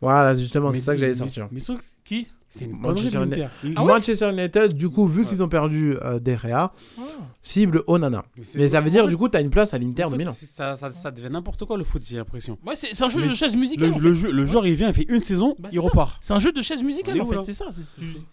Voilà, 0.00 0.34
justement, 0.34 0.72
c'est 0.72 0.80
ça 0.80 0.94
que 0.94 1.00
j'allais 1.00 1.16
sortir. 1.16 1.48
Mais 1.50 1.60
qui? 2.04 2.28
C'est 2.50 2.64
une 2.64 2.78
Manchester 2.78 3.22
United. 3.22 3.48
Ah 3.76 3.84
Manchester 3.84 4.30
United, 4.30 4.72
du 4.72 4.88
coup, 4.88 5.06
vu 5.06 5.26
qu'ils 5.26 5.42
ont 5.42 5.48
perdu 5.48 5.96
euh, 6.02 6.18
Derrea, 6.18 6.72
ah. 6.98 7.02
cible 7.42 7.82
Onana. 7.86 8.24
Mais, 8.36 8.44
mais 8.54 8.68
ça 8.70 8.80
veut 8.80 8.90
dire, 8.90 9.06
du 9.06 9.16
coup, 9.18 9.28
tu 9.28 9.36
as 9.36 9.40
une 9.40 9.50
place 9.50 9.74
à 9.74 9.78
l'Inter 9.78 10.06
de 10.10 10.16
Milan. 10.16 10.34
Ça, 10.34 11.10
devient 11.10 11.28
n'importe 11.30 11.64
quoi 11.66 11.76
le 11.76 11.84
foot, 11.84 12.02
j'ai 12.04 12.16
l'impression. 12.16 12.58
Ouais, 12.66 12.74
c'est 12.74 13.02
un 13.02 13.08
jeu 13.08 13.26
de 13.26 13.34
chaise 13.34 13.56
musicale. 13.56 13.92
Le, 13.98 14.46
joueur, 14.46 14.66
il 14.66 14.74
vient, 14.74 14.88
il 14.88 14.94
fait 14.94 15.06
une 15.08 15.22
saison, 15.22 15.54
bah, 15.58 15.68
il 15.72 15.80
repart. 15.80 16.16
C'est 16.20 16.32
un 16.32 16.38
jeu 16.38 16.52
de 16.52 16.62
chaise 16.62 16.82
musicale, 16.82 17.20
en 17.20 17.26
fait, 17.26 17.44
c'est 17.44 17.54
ça. 17.54 17.66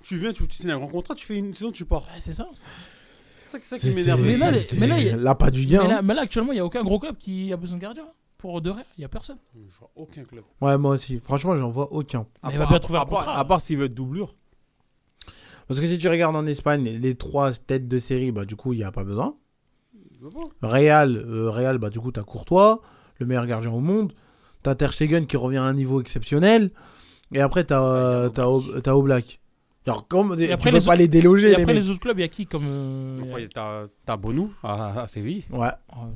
Tu, 0.02 0.18
viens, 0.18 0.32
tu, 0.32 0.44
signes 0.50 0.72
un 0.72 0.78
grand 0.78 0.88
contrat, 0.88 1.16
tu 1.16 1.26
fais 1.26 1.38
une 1.38 1.54
saison, 1.54 1.72
tu 1.72 1.86
pars. 1.86 2.08
C'est 2.20 2.34
ça. 2.34 2.48
C'est 3.50 3.64
ça 3.64 3.80
qui 3.80 3.90
m'énerve. 3.90 4.22
Mais 4.22 4.38
là, 4.38 4.52
là, 4.52 4.60
là, 5.18 5.38
hein. 5.82 6.02
là, 6.02 6.22
actuellement, 6.22 6.52
il 6.52 6.56
n'y 6.56 6.62
a 6.62 6.66
aucun 6.66 6.84
gros 6.84 7.00
club 7.00 7.16
qui 7.18 7.54
a 7.54 7.58
besoin 7.58 7.78
de 7.78 7.82
gardien 7.82 8.06
de 8.62 8.70
rien, 8.70 8.84
il 8.98 9.02
n'y 9.02 9.06
a 9.06 9.10
personne. 9.10 9.38
Je 9.54 9.78
vois 9.80 9.92
aucun 9.96 10.24
club. 10.24 10.44
Ouais, 10.62 10.78
moi 10.78 10.92
aussi. 10.92 11.20
Franchement, 11.20 11.58
j'en 11.58 11.70
vois 11.70 11.92
aucun. 11.92 12.26
À 12.42 12.52
il 12.52 12.58
part, 12.58 12.66
va 12.66 12.66
bien 12.68 12.80
trouver 12.80 13.00
à 13.00 13.60
s'il 13.60 13.78
veut 13.78 13.86
être 13.86 13.94
doublure. 13.94 14.36
Parce 15.68 15.80
que 15.80 15.88
si 15.88 15.98
tu 15.98 16.08
regardes 16.08 16.36
en 16.36 16.46
Espagne, 16.46 16.84
les 16.84 17.16
trois 17.16 17.54
têtes 17.54 17.88
de 17.88 18.00
série, 18.00 18.32
bah, 18.32 18.46
du 18.46 18.56
coup, 18.56 18.74
il 18.74 18.78
n'y 18.78 18.84
a 18.84 18.92
pas 18.92 19.04
besoin. 19.04 19.36
Real, 20.62 21.18
euh, 21.18 21.50
Real 21.50 21.78
bah, 21.78 21.90
du 21.90 22.00
coup, 22.00 22.12
tu 22.12 22.20
as 22.20 22.24
Courtois, 22.24 22.82
le 23.20 23.26
meilleur 23.26 23.46
gardien 23.48 23.72
au 23.72 23.80
monde. 23.80 24.14
Tu 24.64 24.70
as 24.70 24.76
Ter 24.76 24.94
Stegen 24.94 25.26
qui 25.26 25.38
revient 25.38 25.58
à 25.58 25.64
un 25.64 25.74
niveau 25.74 26.02
exceptionnel. 26.02 26.72
Et 27.34 27.42
après, 27.42 27.66
tu 27.66 27.74
as, 27.74 27.82
euh, 27.82 28.30
as. 28.30 29.22
Alors, 29.88 30.08
comme, 30.08 30.36
et 30.40 30.52
après, 30.52 30.72
les 30.72 30.82
pas 30.82 30.96
les 30.96 31.08
déloger. 31.08 31.56
Après, 31.56 31.74
les 31.74 31.90
autres 31.90 32.00
clubs, 32.00 32.18
il 32.18 32.22
y 32.22 32.26
a 32.26 32.28
qui 32.28 32.48
comme. 32.48 32.66
Euh, 32.66 33.88
T'as 34.06 34.18
Bonou 34.18 34.52
à, 34.64 35.02
à, 35.02 35.08
Séville. 35.08 35.44
Ouais. 35.52 35.70
Ah, 35.90 36.08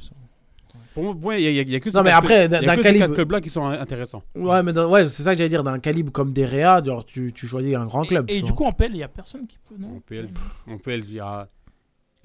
pour 0.94 1.16
moi, 1.16 1.38
il 1.38 1.66
n'y 1.66 1.76
a, 1.76 1.80
que 1.80 1.90
non, 1.92 2.04
mais 2.04 3.14
clubs-là 3.14 3.42
qui 3.42 3.50
sont 3.50 3.66
intéressants. 3.66 4.24
Ouais, 4.36 4.64
mais 4.64 4.78
ouais, 4.78 5.08
c'est 5.08 5.24
ça 5.24 5.32
que 5.32 5.38
j'allais 5.38 5.50
dire. 5.50 5.64
D'un 5.64 5.80
calibre 5.80 6.12
comme 6.12 6.34
des 6.34 6.46
Réa, 6.46 6.82
tu, 7.06 7.32
tu, 7.34 7.48
choisis 7.48 7.76
un 7.76 7.86
grand 7.86 8.04
club. 8.04 8.26
Et, 8.30 8.42
du 8.42 8.54
coup, 8.54 8.66
en 8.66 8.72
PL, 8.72 8.92
il 8.92 8.98
n'y 8.98 9.04
a 9.04 9.08
personne 9.08 9.46
qui 9.48 9.58
peut. 9.68 9.76
Non? 9.78 9.98
En 9.98 10.00
PL, 10.00 10.30
en 10.68 10.78
il 10.86 11.14
y 11.14 11.20
a. 11.20 11.48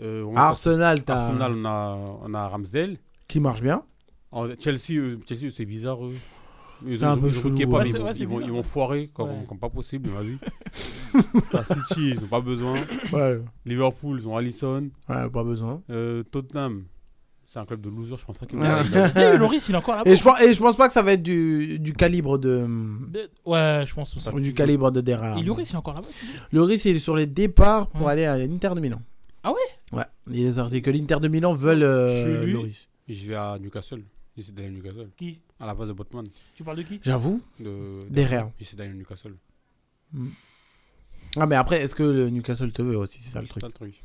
Euh, 0.00 0.26
Arsenal. 0.34 0.98
Arsenal 1.06 1.52
on, 1.54 1.64
a, 1.64 1.98
on 2.22 2.34
a 2.34 2.48
Ramsdale. 2.48 2.96
Qui 3.28 3.38
marche 3.40 3.62
bien. 3.62 3.82
En 4.32 4.48
Chelsea, 4.58 4.98
euh, 4.98 5.16
Chelsea 5.28 5.50
c'est 5.50 5.64
bizarre. 5.64 5.98
Ils 6.86 7.04
ont, 7.04 7.08
un 7.08 7.16
peu 7.16 7.30
chelou, 7.30 7.56
ils, 7.56 8.26
vont, 8.26 8.62
foirer 8.62 9.08
comme, 9.14 9.28
pas 9.60 9.70
possible, 9.70 10.10
vas-y. 10.10 10.38
City, 11.64 12.10
ils 12.10 12.20
n'ont 12.20 12.26
pas 12.26 12.40
besoin. 12.40 12.72
Liverpool, 13.64 14.18
ils 14.20 14.28
ont 14.28 14.36
Allison. 14.36 14.90
Ouais, 15.08 15.30
pas 15.30 15.44
besoin. 15.44 15.82
Euh, 15.88 16.24
Tottenham, 16.24 16.84
c'est 17.54 17.60
un 17.60 17.66
club 17.66 17.82
de 17.82 17.88
loser, 17.88 18.16
je 18.16 18.24
pense 18.24 18.36
pas 18.36 18.46
qu'il 18.46 18.58
Loris, 19.38 19.68
il 19.68 19.76
est 19.76 19.78
encore 19.78 19.94
là. 19.94 20.02
Et 20.06 20.16
je, 20.16 20.24
pense, 20.24 20.40
et 20.40 20.52
je 20.52 20.58
pense 20.58 20.74
pas 20.74 20.88
que 20.88 20.92
ça 20.92 21.02
va 21.02 21.12
être 21.12 21.22
du, 21.22 21.78
du 21.78 21.92
calibre 21.92 22.36
de. 22.36 22.66
Ouais, 23.46 23.84
je 23.86 23.94
pense 23.94 24.16
aussi. 24.16 24.28
ou 24.30 24.40
du 24.40 24.52
calibre 24.52 24.90
de 24.90 25.00
Dera. 25.00 25.38
Et 25.38 25.42
Loris, 25.44 25.70
il 25.70 25.74
est 25.74 25.76
encore 25.76 25.94
là-bas. 25.94 26.08
Loris, 26.50 26.84
il 26.84 26.96
est 26.96 26.98
sur 26.98 27.14
les 27.14 27.26
départs 27.26 27.86
pour 27.90 28.08
aller 28.08 28.24
à 28.24 28.36
l'Inter 28.36 28.70
de 28.74 28.80
Milan. 28.80 29.00
Ah 29.44 29.52
ouais? 29.52 29.96
Ouais. 29.96 30.02
Il 30.32 30.44
est 30.44 30.50
sorti 30.50 30.82
que 30.82 30.90
l'Inter 30.90 31.18
de 31.20 31.28
Milan 31.28 31.54
veulent. 31.54 31.84
Euh, 31.84 32.44
Loris. 32.44 32.88
Je 33.08 33.28
vais 33.28 33.36
à 33.36 33.56
Newcastle. 33.60 34.02
Il 34.36 34.42
s'est 34.42 34.50
d'aller 34.50 34.70
Newcastle. 34.70 35.10
Qui? 35.16 35.38
À 35.60 35.66
la 35.66 35.76
place 35.76 35.86
de 35.86 35.92
Botman. 35.92 36.26
Tu 36.56 36.64
parles 36.64 36.78
de 36.78 36.82
qui? 36.82 36.98
J'avoue. 37.04 37.40
De... 37.60 38.00
Derrière. 38.10 38.50
Il 38.58 38.66
s'est 38.66 38.74
d'aller 38.74 38.94
Newcastle. 38.94 39.36
Hmm. 40.12 40.30
Ah, 41.36 41.46
mais 41.46 41.54
après, 41.54 41.82
est-ce 41.82 41.94
que 41.94 42.02
le 42.02 42.30
Newcastle 42.30 42.72
te 42.72 42.82
veut 42.82 42.98
aussi? 42.98 43.20
C'est 43.20 43.30
ça 43.30 43.40
le 43.40 43.46
truc. 43.46 43.60
Ça, 43.60 43.68
le 43.68 43.72
truc. 43.74 44.02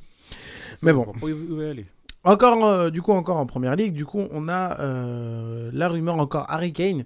Mais 0.84 0.94
bon. 0.94 1.12
Où 1.24 1.30
il 1.30 1.64
aller 1.64 1.86
encore, 2.24 2.66
euh, 2.66 2.90
du 2.90 3.02
coup, 3.02 3.12
encore 3.14 3.38
en 3.38 3.46
première 3.46 3.76
ligue, 3.76 3.94
du 3.94 4.06
coup, 4.06 4.24
on 4.32 4.50
a 4.50 4.80
euh, 4.82 5.70
la 5.74 5.88
rumeur 5.88 6.18
encore 6.18 6.46
Harry 6.50 6.74
Kane. 6.74 7.06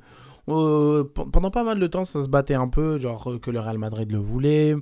Euh, 0.49 1.05
pendant 1.05 1.51
pas 1.51 1.63
mal 1.63 1.79
de 1.79 1.87
temps, 1.87 2.03
ça 2.03 2.21
se 2.21 2.27
battait 2.27 2.55
un 2.55 2.67
peu, 2.67 2.99
genre 2.99 3.39
que 3.41 3.49
le 3.49 3.61
Real 3.61 3.77
Madrid 3.77 4.11
le 4.11 4.17
voulait, 4.17 4.75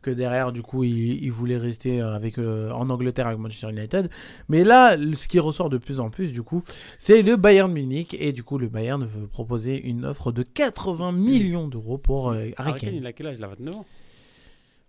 que 0.00 0.10
derrière, 0.10 0.52
du 0.52 0.62
coup, 0.62 0.84
il, 0.84 1.28
voulait 1.30 1.56
rester 1.56 2.00
avec, 2.00 2.38
en 2.38 2.88
Angleterre 2.88 3.26
avec 3.26 3.40
Manchester 3.40 3.70
United. 3.70 4.10
Mais 4.48 4.62
là, 4.62 4.96
ce 5.16 5.26
qui 5.26 5.40
ressort 5.40 5.70
de 5.70 5.78
plus 5.78 5.98
en 5.98 6.10
plus, 6.10 6.32
du 6.32 6.42
coup, 6.42 6.62
c'est 6.98 7.22
le 7.22 7.34
Bayern 7.34 7.72
Munich. 7.72 8.16
Et 8.20 8.30
du 8.30 8.44
coup, 8.44 8.58
le 8.58 8.68
Bayern 8.68 9.02
veut 9.04 9.26
proposer 9.26 9.82
une 9.88 10.04
offre 10.04 10.30
de 10.30 10.44
80 10.44 11.10
millions 11.12 11.66
d'euros 11.66 11.98
pour 11.98 12.30
Harry 12.30 12.52
Kane. 12.52 12.66
Harry 12.68 12.80
Kane, 12.80 12.94
il 12.94 13.06
a 13.06 13.12
quel 13.12 13.26
âge? 13.26 13.36
Il 13.38 13.44
a 13.44 13.48
29 13.48 13.74
ans? 13.74 13.86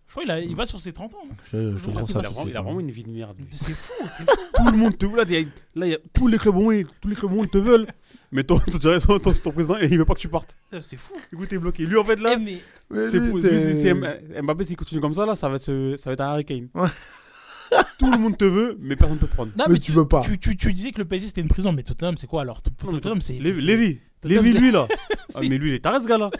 Je 0.10 0.14
crois 0.14 0.24
qu'il 0.24 0.32
a- 0.32 0.40
il 0.42 0.56
va 0.56 0.66
sur 0.66 0.82
ses 0.82 0.92
30 0.92 1.14
ans. 1.16 1.20
hein. 1.24 1.36
Je, 1.46 1.52
je 1.52 1.58
Il 1.62 1.68
a, 1.68 1.76
il 1.78 1.78
vraiment, 1.94 2.06
il 2.08 2.18
a 2.18 2.24
c'est- 2.24 2.52
vraiment 2.52 2.80
une 2.80 2.90
vie 2.92 3.04
de 3.04 3.12
merde. 3.12 3.38
lui. 3.38 3.46
C'est 3.52 3.74
fou, 3.74 3.94
c'est 4.18 4.26
fou. 4.30 4.38
Tout 4.58 4.72
le 4.72 4.78
monde 4.78 4.98
te 4.98 5.06
là, 5.06 5.24
il 5.28 5.32
y 5.34 5.38
a- 5.38 5.46
là, 5.76 5.86
il 5.86 5.92
y 5.92 5.94
a 5.94 6.00
tous 6.14 6.28
les 6.28 6.38
clubs 6.38 6.56
au 6.58 6.62
monde, 6.62 6.86
tous 7.00 7.08
les 7.10 7.16
clubs 7.16 7.32
au 7.32 7.36
monde 7.36 7.50
te 7.52 7.58
veulent. 7.60 7.86
Mais 8.32 8.44
toi, 8.44 8.60
toi, 8.70 8.80
tu 8.80 8.88
restes- 8.88 9.08
ton, 9.08 9.20
ton, 9.20 9.32
ton 9.32 9.52
président, 9.52 9.78
il 9.78 9.98
veut 9.98 10.06
pas 10.06 10.16
que 10.16 10.20
tu 10.20 10.28
partes. 10.28 10.58
C'est 10.82 10.98
fou. 10.98 11.14
Écoute, 11.32 11.48
t'es 11.48 11.58
bloqué. 11.60 11.86
Lui, 11.86 11.96
en 11.96 12.04
fait, 12.04 12.20
là, 12.20 12.38
mais- 12.38 12.60
c'est 12.92 13.20
lui, 13.20 13.30
pour- 13.30 13.40
c'est- 13.42 13.50
lui, 13.52 13.60
c'est- 13.62 13.82
c'est 13.82 13.88
M- 13.90 14.42
Mbappé, 14.44 14.66
s'il 14.66 14.76
continue 14.76 15.00
comme 15.00 15.14
ça, 15.14 15.26
là, 15.28 15.36
ça 15.36 15.48
va 15.48 15.56
être, 15.58 15.70
euh, 15.70 15.96
ça 15.98 16.10
va 16.10 16.14
être 16.16 16.22
un 16.22 16.28
Harry 16.30 16.44
Kane. 16.46 16.68
Tout 18.00 18.10
le 18.12 18.18
monde 18.18 18.36
te 18.38 18.46
veut, 18.46 18.78
mais 18.80 18.96
personne 18.96 19.18
ne 19.18 19.20
peut 19.22 19.28
te 19.28 19.36
prendre. 19.36 19.52
Non, 19.58 19.66
mais, 19.70 19.78
tu, 19.78 19.94
Tu, 20.24 20.40
tu, 20.40 20.58
tu 20.58 20.74
disais 20.74 20.92
que 20.92 20.98
le 20.98 21.06
PSG 21.06 21.28
c'était 21.28 21.42
une 21.42 21.50
prison, 21.50 21.72
mais 21.72 21.84
Tottenham 21.84 22.18
c'est 22.18 22.26
quoi 22.28 22.42
alors? 22.42 22.62
Tot- 22.64 22.72
Tottenham 22.90 23.22
c'est. 23.22 23.34
Lévi, 23.34 23.62
c'est- 23.62 24.28
Lévi, 24.28 24.52
c'est- 24.54 24.60
lui, 24.60 24.72
là. 24.72 24.88
Ah, 25.36 25.40
C'est- 25.42 25.50
mais 25.50 25.60
lui, 25.60 25.70
il 25.70 25.74
est 25.76 25.80
taré, 25.80 26.02
ce 26.02 26.08
gars-là. 26.08 26.32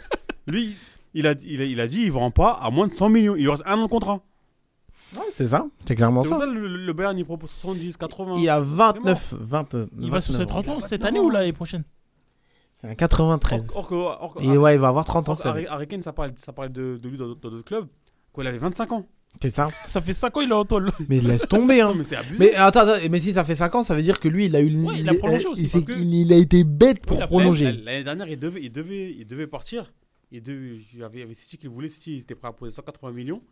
Lui, 0.48 0.74
il 1.14 1.26
a, 1.26 1.34
il, 1.44 1.60
a, 1.60 1.64
il 1.64 1.80
a 1.80 1.86
dit, 1.86 2.02
il 2.02 2.12
vend 2.12 2.30
pas 2.30 2.52
à 2.62 2.70
moins 2.70 2.86
de 2.86 2.92
100 2.92 3.08
millions. 3.08 3.34
Il 3.36 3.42
lui 3.42 3.50
reste 3.50 3.62
un 3.66 3.78
an 3.78 3.84
de 3.84 3.88
contrat. 3.88 4.20
C'est 5.32 5.48
ça, 5.48 5.66
c'est 5.88 5.96
clairement 5.96 6.22
C'est 6.22 6.28
pour 6.28 6.36
ça. 6.38 6.44
ça 6.44 6.48
que 6.50 6.56
le, 6.56 6.68
le 6.68 6.92
Bayern, 6.92 7.18
il 7.18 7.24
propose 7.24 7.50
70, 7.50 7.96
80. 7.96 8.36
Il 8.38 8.48
a 8.48 8.58
C'est 8.58 8.64
29, 8.64 9.32
mort. 9.32 9.40
20, 9.42 9.76
Il 10.00 10.10
va 10.10 10.20
sur 10.20 10.36
ses 10.36 10.46
30 10.46 10.68
ans 10.68 10.72
29 10.74 10.88
cette 10.88 11.04
année 11.04 11.18
ou 11.18 11.30
l'année 11.30 11.52
prochaine? 11.52 11.82
C'est 12.80 12.86
un 12.88 12.94
93. 12.94 13.66
Or 13.74 13.88
que- 13.88 13.94
or 13.94 14.34
que- 14.34 14.42
Et 14.44 14.56
ouais, 14.56 14.74
il 14.74 14.80
va 14.80 14.88
avoir 14.88 15.04
30 15.04 15.28
ans 15.28 15.32
or. 15.44 15.56
Harry, 15.68 15.86
Kane, 15.88 16.02
ça 16.02 16.12
parlait, 16.12 16.32
ça 16.36 16.52
parlait 16.52 16.70
de, 16.70 16.96
de 17.02 17.08
lui 17.08 17.18
dans 17.18 17.26
dans 17.26 17.34
d'autres 17.34 17.64
clubs. 17.64 17.88
Quand 18.32 18.42
il 18.42 18.46
avait 18.48 18.58
25 18.58 18.92
ans. 18.92 19.06
C'est 19.42 19.52
ça. 19.54 19.68
Ça 19.86 20.00
fait 20.00 20.12
5 20.12 20.36
ans 20.36 20.40
il 20.42 20.50
est 20.50 20.54
en 20.54 20.64
tôle. 20.64 20.90
Mais 21.08 21.20
laisse 21.20 21.46
tomber, 21.48 21.80
hein. 21.80 21.88
Non, 21.88 21.94
mais 21.96 22.04
c'est 22.04 22.16
abusé. 22.16 22.36
Mais 22.38 22.54
attends, 22.54 22.80
attends, 22.80 22.98
mais 23.10 23.18
si 23.20 23.32
ça 23.32 23.44
fait 23.44 23.54
5 23.56 23.74
ans, 23.74 23.82
ça 23.82 23.94
veut 23.96 24.02
dire 24.02 24.20
que 24.20 24.28
lui, 24.28 24.46
il 24.46 24.54
a 24.56 24.60
eu. 24.60 24.74
Ouais, 24.84 25.00
il 25.00 25.08
a 25.08 25.14
prolongé 25.14 25.46
aussi, 25.48 25.64
il, 25.72 25.84
que- 25.84 25.92
il- 25.92 26.14
il 26.14 26.32
a 26.32 26.36
été 26.36 26.62
bête 26.62 27.04
pour 27.04 27.18
prolonger. 27.26 27.64
L'année 27.66 27.82
l'année 27.84 28.04
dernière, 28.04 28.28
il 28.28 28.38
devait, 28.38 28.60
il 28.62 28.70
devait, 28.70 29.10
il 29.18 29.26
devait 29.26 29.48
partir. 29.48 29.92
Il, 30.32 30.42
devait, 30.42 30.76
il 30.92 30.98
y 30.98 31.02
avait, 31.02 31.20
il 31.22 31.34
City 31.34 31.58
qui 31.58 31.66
voulait. 31.66 31.88
City, 31.88 32.16
il 32.16 32.20
était 32.20 32.34
prêt 32.34 32.48
à 32.48 32.52
poser 32.52 32.72
180 32.72 33.12
millions. 33.12 33.42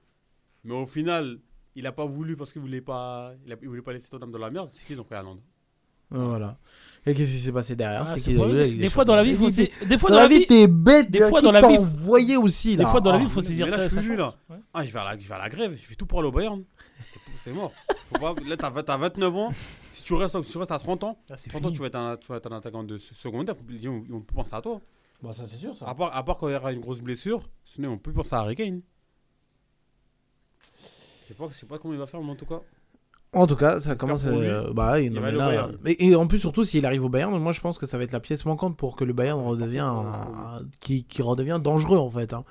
Mais 0.64 0.74
au 0.74 0.86
final, 0.86 1.38
il 1.74 1.84
n'a 1.84 1.92
pas 1.92 2.06
voulu 2.06 2.36
parce 2.36 2.52
qu'il 2.52 2.60
ne 2.62 2.66
voulait 2.66 2.80
pas, 2.80 3.32
il 3.46 3.52
a- 3.52 3.56
il 3.62 3.68
voulait 3.68 3.82
pas 3.82 3.92
laisser 3.92 4.08
Tottenham 4.08 4.30
dans 4.32 4.38
la 4.38 4.50
merde. 4.50 4.70
City, 4.70 4.92
ils 4.94 5.00
ont 5.00 5.04
pris 5.04 5.16
à 5.16 5.22
Londres. 5.22 5.42
Voilà. 6.10 6.56
Et 7.04 7.14
qu'est-ce 7.14 7.30
qui 7.32 7.38
s'est 7.38 7.52
passé 7.52 7.76
derrière? 7.76 8.06
Ah, 8.08 8.16
C'est 8.16 8.32
il 8.32 8.78
Des 8.78 8.88
fois 8.88 9.04
dans 9.04 9.14
la 9.14 9.22
vie, 9.22 9.34
faut 9.34 9.50
des 9.50 9.98
fois 9.98 10.08
dans 10.10 10.16
dans 10.16 10.22
la 10.22 10.28
vie, 10.28 10.38
vie- 10.38 10.46
t'es 10.46 10.66
bête. 10.66 11.10
des 11.10 11.28
fois 11.28 11.42
dans 11.42 11.52
la 11.52 11.60
vie, 11.66 11.76
envoyé 11.76 12.36
aussi 12.36 12.76
des 12.78 12.84
fois 12.86 13.00
dans 13.02 13.10
la 13.10 13.16
Ah. 13.18 13.20
vie, 13.20 13.28
faut 13.28 13.42
se 13.42 13.52
dire 13.52 13.66
Mais 13.66 13.72
là, 13.76 13.88
ça. 13.88 14.00
je 14.00 14.06
suis 14.06 14.16
là. 14.16 14.34
Ah, 14.72 14.84
je 14.84 14.90
vais, 14.92 14.98
à 14.98 15.04
la, 15.04 15.18
je 15.18 15.28
vais 15.28 15.34
à 15.34 15.38
la 15.38 15.48
grève. 15.50 15.72
Je 15.72 15.82
fais 15.86 15.94
tout 15.94 16.06
pour 16.06 16.20
aller 16.20 16.28
au 16.28 16.32
Bayern. 16.32 16.64
C'est 17.36 17.52
mort. 17.52 17.72
Faut 18.06 18.18
pas, 18.18 18.34
là, 18.46 18.56
t'as 18.56 18.68
as 18.68 18.96
29 18.98 19.34
ans. 19.36 19.52
Si 19.90 20.02
tu 20.02 20.14
restes, 20.14 20.40
si 20.42 20.52
tu 20.52 20.58
restes 20.58 20.72
à 20.72 20.78
30 20.78 21.04
ans, 21.04 21.18
Ah, 21.30 21.36
c'est 21.36 21.50
30 21.50 21.62
ans, 21.64 21.68
fini. 21.68 21.74
tu 21.76 21.80
vas 21.82 21.86
être 21.88 21.94
un, 21.96 22.16
tu 22.16 22.28
vas 22.28 22.36
être 22.36 22.50
un 22.52 22.56
attaquant 22.56 22.84
de 22.84 22.96
se- 22.98 23.14
secondaire. 23.14 23.54
Ils 23.68 23.88
vont, 23.88 24.20
penser 24.22 24.54
à 24.54 24.60
toi. 24.62 24.80
Bah, 25.22 25.32
ça, 25.32 25.46
c'est 25.46 25.56
sûr, 25.56 25.76
ça. 25.76 25.86
À 25.86 25.94
part, 25.94 26.16
à 26.16 26.22
part 26.24 26.38
quand 26.38 26.48
il 26.48 26.52
y 26.52 26.56
aura 26.56 26.72
une 26.72 26.80
grosse 26.80 27.00
blessure, 27.00 27.48
sinon, 27.64 27.90
on 27.92 27.98
peut 27.98 28.12
penser 28.12 28.34
à 28.34 28.40
Harry 28.40 28.54
Kane. 28.54 28.82
Je 31.22 31.28
sais 31.28 31.34
pas, 31.34 31.48
je 31.50 31.54
sais 31.54 31.66
pas 31.66 31.78
comment 31.78 31.94
il 31.94 32.00
va 32.00 32.06
faire, 32.06 32.22
mais 32.22 32.30
en 32.30 32.36
tout 32.36 32.46
cas. 32.46 32.60
En 33.34 33.46
tout 33.46 33.56
cas, 33.56 33.78
ça 33.80 33.94
commence 33.94 34.24
à. 34.24 34.28
euh, 34.28 34.72
bah, 34.72 34.98
il, 35.00 35.12
va 35.20 35.26
aller 35.26 35.36
au 35.36 35.40
là, 35.40 35.48
Bayern. 35.48 35.76
et 35.84 36.14
en 36.14 36.26
plus, 36.26 36.38
surtout, 36.38 36.64
s'il 36.64 36.86
arrive 36.86 37.04
au 37.04 37.10
Bayern, 37.10 37.36
moi 37.38 37.52
je 37.52 37.60
pense 37.60 37.76
que 37.78 37.84
ça 37.86 37.98
va 37.98 38.04
être 38.04 38.12
la 38.12 38.20
pièce 38.20 38.46
manquante 38.46 38.76
pour 38.78 38.96
que 38.96 39.04
le 39.04 39.12
Bayern 39.12 39.38
redevient. 39.44 39.80
un- 39.80 40.62
qui, 40.80 41.04
qui 41.04 41.20
redevient 41.20 41.60
dangereux 41.62 41.98
en 41.98 42.08
fait. 42.08 42.32
hein. 42.32 42.44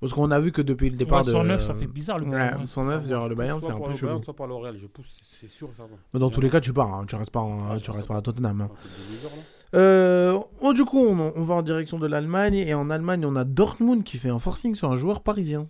Parce 0.00 0.12
qu'on 0.12 0.30
a 0.30 0.38
vu 0.38 0.52
que 0.52 0.62
depuis 0.62 0.88
le 0.88 0.96
départ. 0.96 1.20
Ouais, 1.20 1.26
de- 1.26 1.30
109, 1.32 1.64
ça 1.64 1.74
fait 1.74 1.88
bizarre, 1.88 2.20
le 2.20 2.26
Bayern, 2.26 2.54
Ouais, 2.54 2.60
ouais. 2.60 2.66
109, 2.68 3.08
genre, 3.08 3.28
le 3.28 3.34
Bayern, 3.34 3.58
Soit 3.58 3.68
c'est 3.70 3.74
un 3.74 3.78
peu 3.78 3.82
Bayern, 3.90 3.98
chelou. 3.98 4.22
Soit 4.22 4.46
le 4.46 4.54
Real, 4.54 4.76
je 4.78 4.86
pousse, 4.86 5.18
c'est 5.20 5.40
c'est 5.40 5.48
sûr 5.48 5.68
et 5.72 5.74
certain. 5.74 5.96
Mais 6.14 6.20
dans 6.20 6.30
tous 6.30 6.40
les 6.40 6.48
cas, 6.48 6.60
tu 6.60 6.72
pars. 6.72 6.94
hein. 6.94 7.04
Tu 7.06 7.16
restes 7.16 7.32
pas, 7.32 7.40
en- 7.40 7.76
tu 7.78 7.90
restes 7.90 8.06
pas 8.08 8.16
à 8.16 8.22
Tottenham. 8.22 8.60
hein. 8.60 8.70
Des 8.84 9.14
losers, 9.14 9.30
là. 9.36 9.42
Euh, 9.74 10.38
oh, 10.60 10.72
du 10.72 10.84
coup, 10.84 10.98
on, 10.98 11.32
on 11.36 11.44
va 11.44 11.54
en 11.54 11.62
direction 11.62 11.98
de 11.98 12.06
l'Allemagne. 12.06 12.54
Et 12.54 12.74
en 12.74 12.90
Allemagne, 12.90 13.24
on 13.24 13.36
a 13.36 13.44
Dortmund 13.44 14.04
qui 14.04 14.18
fait 14.18 14.30
un 14.30 14.38
forcing 14.38 14.74
sur 14.74 14.90
un 14.90 14.96
joueur 14.96 15.22
parisien. 15.22 15.68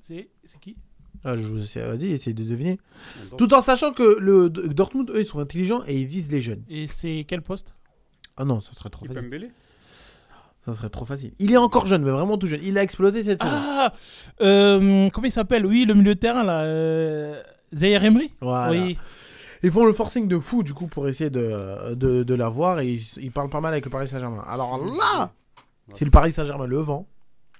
C'est 0.00 0.28
qui? 0.60 0.76
Ah, 1.24 1.36
je 1.36 1.58
sais, 1.60 1.80
vas-y, 1.80 2.12
essaye 2.12 2.34
de 2.34 2.44
deviner. 2.44 2.78
Tout 3.38 3.54
en 3.54 3.62
sachant 3.62 3.92
que 3.92 4.18
le 4.20 4.50
Dortmund, 4.50 5.10
eux, 5.10 5.20
ils 5.20 5.24
sont 5.26 5.38
intelligents 5.38 5.80
et 5.86 5.98
ils 5.98 6.06
visent 6.06 6.30
les 6.30 6.42
jeunes. 6.42 6.62
Et 6.68 6.86
c'est 6.86 7.24
quel 7.26 7.40
poste? 7.40 7.74
Ah 8.36 8.44
non, 8.44 8.60
ça 8.60 8.72
serait 8.74 8.90
trop 8.90 9.06
facile. 9.06 9.22
Pembele 9.22 9.50
Ça 10.66 10.74
serait 10.74 10.90
trop 10.90 11.06
facile. 11.06 11.32
Il 11.38 11.52
est 11.52 11.56
encore 11.56 11.86
jeune, 11.86 12.02
mais 12.02 12.10
vraiment 12.10 12.36
tout 12.36 12.46
jeune. 12.46 12.60
Il 12.62 12.76
a 12.76 12.82
explosé 12.82 13.24
cette 13.24 13.42
saison. 13.42 13.54
Ah 13.54 13.94
euh, 14.42 15.08
Comment 15.10 15.26
il 15.26 15.32
s'appelle? 15.32 15.64
Oui, 15.64 15.86
le 15.86 15.94
milieu 15.94 16.14
de 16.14 16.20
terrain 16.20 16.42
là. 16.42 16.64
Euh... 16.64 17.42
Zaire 17.72 18.04
Emery? 18.04 18.30
Voilà. 18.40 18.70
Oui. 18.70 18.98
Ils 19.64 19.72
font 19.72 19.84
le 19.86 19.92
forcing 19.92 20.28
de 20.28 20.38
fou, 20.38 20.62
du 20.62 20.74
coup, 20.74 20.86
pour 20.86 21.08
essayer 21.08 21.30
de, 21.30 21.94
de, 21.94 22.22
de 22.22 22.34
l'avoir. 22.34 22.80
Et 22.80 22.92
ils, 22.92 23.02
ils 23.22 23.32
parlent 23.32 23.48
pas 23.50 23.60
mal 23.60 23.72
avec 23.72 23.84
le 23.86 23.90
Paris 23.90 24.08
Saint-Germain. 24.08 24.44
Alors 24.46 24.78
là, 24.84 25.32
si 25.94 26.04
le 26.04 26.10
Paris 26.10 26.32
Saint-Germain 26.32 26.66
le 26.66 26.78
vend. 26.78 27.08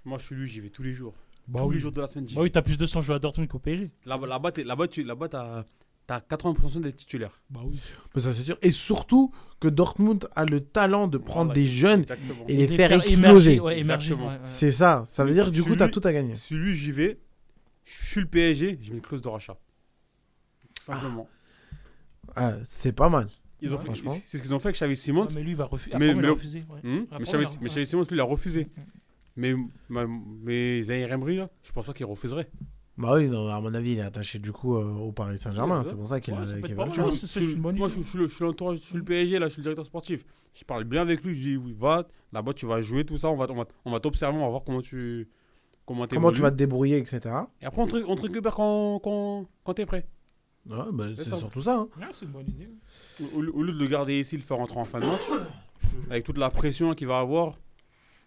Moi, 0.05 0.19
je 0.19 0.25
suis 0.25 0.35
lui, 0.35 0.47
j'y 0.47 0.61
vais 0.61 0.69
tous 0.69 0.83
les 0.83 0.93
jours. 0.95 1.15
Bah 1.49 1.61
tous 1.61 1.69
oui. 1.69 1.75
les 1.77 1.81
jours 1.81 1.93
de 1.93 2.01
la 2.01 2.07
semaine. 2.07 2.27
Bah 2.35 2.43
oui, 2.43 2.51
t'as 2.51 2.63
plus 2.63 2.77
de 2.79 2.87
100 2.87 3.01
joueurs 3.01 3.17
à 3.17 3.19
Dortmund 3.19 3.49
qu'au 3.49 3.59
PSG. 3.59 3.91
Là-bas, 4.07 4.53
t'es- 4.53 4.65
là-bas, 4.65 4.87
tu, 4.89 5.03
là-bas, 5.03 5.29
t'as, 5.29 5.65
t'as 6.07 6.21
80% 6.21 6.81
des 6.83 6.93
titulaires. 6.93 7.41
Bah 7.51 7.61
oui. 7.65 7.81
Mais 8.15 8.21
ça, 8.23 8.33
c'est 8.35 8.43
sûr. 8.45 8.57
Et 8.63 8.71
surtout 8.71 9.31
que 9.61 9.69
Dortmund 9.69 10.29
a 10.37 10.45
le 10.45 10.61
talent 10.61 11.09
de 11.09 11.17
prendre 11.19 11.47
Voilà, 11.53 11.55
des 11.55 11.67
jeunes 11.67 12.01
exactement. 12.01 12.45
et 12.49 12.57
les 12.57 12.69
faire 12.69 12.89
faire 12.91 13.03
exploser. 13.03 13.61
ouais, 13.61 13.83
ouais, 13.83 14.13
ouais. 14.13 14.39
C'est 14.45 14.73
ça. 14.73 15.05
Ça 15.09 15.25
veut 15.25 15.33
dire 15.33 15.47
que 15.47 15.51
du 15.51 15.63
coup, 15.63 15.75
t'as 15.77 15.89
tout 15.89 16.03
à 16.05 16.13
gagner. 16.13 16.35
Celui, 16.35 16.75
j'y 16.75 16.93
vais. 16.93 17.19
Je 17.85 17.93
suis 18.05 18.21
le 18.21 18.27
PSG, 18.27 18.79
je 18.83 18.91
mets 18.91 18.97
une 18.97 19.03
clause 19.03 19.23
de 19.23 19.29
rachat. 19.29 19.57
Simplement. 20.81 21.29
Ah, 22.37 22.55
c'est 22.69 22.93
pas 22.93 23.09
mal. 23.09 23.29
Ils 23.61 23.73
ont 23.73 23.79
Ouais, 23.79 23.95
fait- 23.95 24.09
c'est 24.27 24.39
ce 24.39 24.43
qu'ils 24.43 24.53
ont 24.55 24.59
fait 24.59 24.69
avec 24.69 24.77
Xavi 24.77 24.97
Simons. 24.97 25.23
Ouais, 25.23 25.35
mais 25.37 25.43
lui, 25.43 25.51
il 25.51 25.57
va 25.57 25.65
refuser. 25.65 25.97
Mais, 25.99 26.09
il 26.11 26.17
mais 26.17 26.23
a 26.23 26.27
le- 26.27 26.33
refusé, 26.33 26.65
ouais. 26.69 26.81
Hmm 26.83 27.05
mais, 27.19 27.25
Xavi, 27.25 27.47
mais 27.63 27.85
Simons, 27.87 28.03
lui, 28.03 28.09
il 28.17 28.21
a 28.21 28.25
refusé. 28.25 28.69
Mais, 29.37 29.55
ma- 29.89 30.07
mais 30.07 30.83
Zaire 30.83 31.13
Emery, 31.13 31.37
là, 31.37 31.51
je 31.63 31.73
pense 31.73 31.87
pas 31.87 31.93
qu'il 31.93 32.07
refuserait. 32.07 32.49
Bah 32.97 33.15
oui, 33.15 33.27
non, 33.29 33.49
à 33.49 33.61
mon 33.61 33.75
avis, 33.75 33.93
il 33.93 33.99
est 33.99 34.03
attaché 34.03 34.39
du 34.39 34.53
coup 34.53 34.77
euh, 34.77 34.85
au 34.85 35.11
Paris 35.11 35.37
Saint-Germain. 35.39 35.81
Ouais, 35.83 35.89
c'est 35.89 35.97
pour 35.97 36.07
ça 36.07 36.21
qu'il 36.21 36.33
Ouais, 36.35 36.41
une 36.61 37.61
bonne 37.61 37.77
Moi, 37.77 37.89
je, 37.89 38.03
suis 38.03 38.19
le- 38.19 38.29
je 38.29 38.35
suis 38.35 38.45
l'entourage, 38.45 38.77
je 38.79 38.83
suis 38.83 38.97
le 38.99 39.03
PSG, 39.03 39.39
là, 39.41 39.47
je 39.49 39.53
suis 39.53 39.61
le 39.61 39.65
directeur 39.65 39.87
sportif. 39.87 40.25
Je 40.55 40.63
parle 40.63 40.85
bien 40.85 41.03
avec 41.03 41.25
lui, 41.25 41.35
je 41.35 41.41
dis, 41.43 41.57
oui, 41.57 41.75
va, 41.77 42.07
là-bas, 42.33 42.53
tu 42.53 42.67
vas 42.67 42.81
jouer, 42.83 43.05
tout 43.05 43.17
ça, 43.17 43.29
on 43.31 43.37
va, 43.37 43.47
on 43.51 43.55
va, 43.57 43.65
on 43.85 43.91
va 43.91 43.99
t'observer, 43.99 44.39
on 44.39 44.43
va 44.43 44.49
voir 44.51 44.63
comment 44.65 44.81
tu 44.81 45.27
comment, 45.85 46.07
Comment 46.07 46.31
tu 46.31 46.41
vas 46.41 46.53
te 46.53 46.57
débrouiller, 46.57 46.99
etc. 46.99 47.21
Et 47.61 47.65
après, 47.67 47.83
on 47.83 47.87
te, 47.89 47.97
on 48.09 48.15
te 48.15 48.23
récupère 48.23 48.55
quand, 48.55 49.01
quand, 49.01 49.47
quand 49.65 49.75
t'es 49.75 49.87
prêt. 49.87 50.07
Ouais, 50.69 50.77
bah, 50.93 51.05
C'est 51.17 51.25
ça. 51.25 51.37
surtout 51.37 51.63
ça. 51.63 51.77
hein. 51.79 51.89
Ouais, 51.99 52.07
c'est 52.13 52.25
une 52.25 52.33
bonne 52.33 52.49
idée. 52.49 52.69
Au, 53.35 53.39
au 53.39 53.63
lieu 53.63 53.73
de 53.73 53.79
le 53.79 53.87
garder 53.87 54.21
ici, 54.21 54.37
le 54.37 54.43
faire 54.43 54.57
rentrer 54.57 54.79
en 54.79 54.85
fin 54.85 55.01
de 55.01 55.07
match, 55.07 55.21
avec 56.11 56.25
toute 56.25 56.39
la 56.39 56.51
pression 56.51 56.95
qu'il 56.95 57.07
va 57.07 57.19
avoir. 57.19 57.59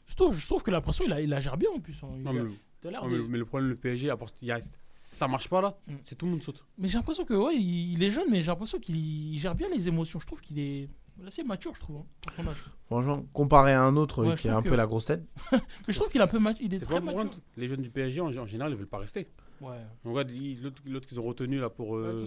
Je 0.07 0.15
trouve, 0.15 0.33
je 0.35 0.45
trouve 0.45 0.63
que 0.63 0.71
la 0.71 0.79
pression, 0.81 1.03
il 1.05 1.09
la, 1.09 1.21
il 1.21 1.29
la 1.29 1.39
gère 1.41 1.57
bien 1.57 1.69
en 1.75 1.79
plus. 1.79 1.99
hein. 2.03 2.07
Non, 2.19 2.31
mais, 2.33 2.41
non, 2.41 3.07
le 3.07 3.45
problème, 3.45 3.69
le 3.69 3.75
PSG, 3.75 4.09
apporte, 4.09 4.35
il 4.41 4.47
y 4.47 4.51
a, 4.51 4.59
ça 4.95 5.27
marche 5.27 5.49
pas 5.49 5.61
là, 5.61 5.77
Mm. 5.87 5.93
c'est 6.05 6.15
tout 6.15 6.25
le 6.25 6.31
monde 6.31 6.43
saute. 6.43 6.63
Mais 6.77 6.87
j'ai 6.87 6.97
l'impression 6.97 7.25
que, 7.25 7.33
ouais, 7.33 7.55
il, 7.55 7.93
il 7.93 8.03
est 8.03 8.11
jeune, 8.11 8.27
mais 8.29 8.41
j'ai 8.41 8.47
l'impression 8.47 8.79
qu'il 8.79 8.95
il 8.95 9.37
gère 9.39 9.55
bien 9.55 9.67
les 9.69 9.87
émotions. 9.87 10.19
Je 10.19 10.25
trouve 10.27 10.39
qu'il 10.39 10.59
est 10.59 10.87
assez 11.25 11.43
mature, 11.43 11.73
je 11.75 11.79
trouve, 11.81 11.97
hein, 11.97 12.05
pour 12.21 12.31
son 12.33 12.47
âge. 12.47 12.63
Franchement, 12.85 13.25
comparé 13.33 13.73
à 13.73 13.81
un 13.83 13.95
autre 13.97 14.23
Ouais, 14.25 14.35
qui 14.35 14.47
a 14.47 14.55
un 14.55 14.61
peu 14.61 14.75
la 14.75 14.85
grosse 14.85 15.05
tête. 15.05 15.23
Mais 15.51 15.59
je 15.89 15.95
trouve 15.95 16.09
qu'il 16.09 16.21
est 16.21 16.23
un 16.23 16.27
peu 16.27 16.39
mature. 16.39 16.63
Il 16.65 16.73
est, 16.73 16.79
très 16.79 17.01
mature. 17.01 17.31
Les 17.57 17.67
jeunes 17.67 17.81
du 17.81 17.89
PSG, 17.89 18.21
en, 18.21 18.27
en 18.27 18.45
général, 18.45 18.71
ils 18.71 18.77
veulent 18.77 18.87
pas 18.87 18.99
rester. 18.99 19.27
Ouais. 19.61 19.77
On 20.05 20.11
regarde 20.11 20.31
il- 20.31 20.61
l'autre 20.61 20.81
l'autre 20.85 21.07
qu'ils 21.07 21.19
ont 21.19 21.23
retenu 21.23 21.59
là 21.59 21.69
pour, 21.69 21.91
Ouais, 21.91 22.07
euh, 22.07 22.25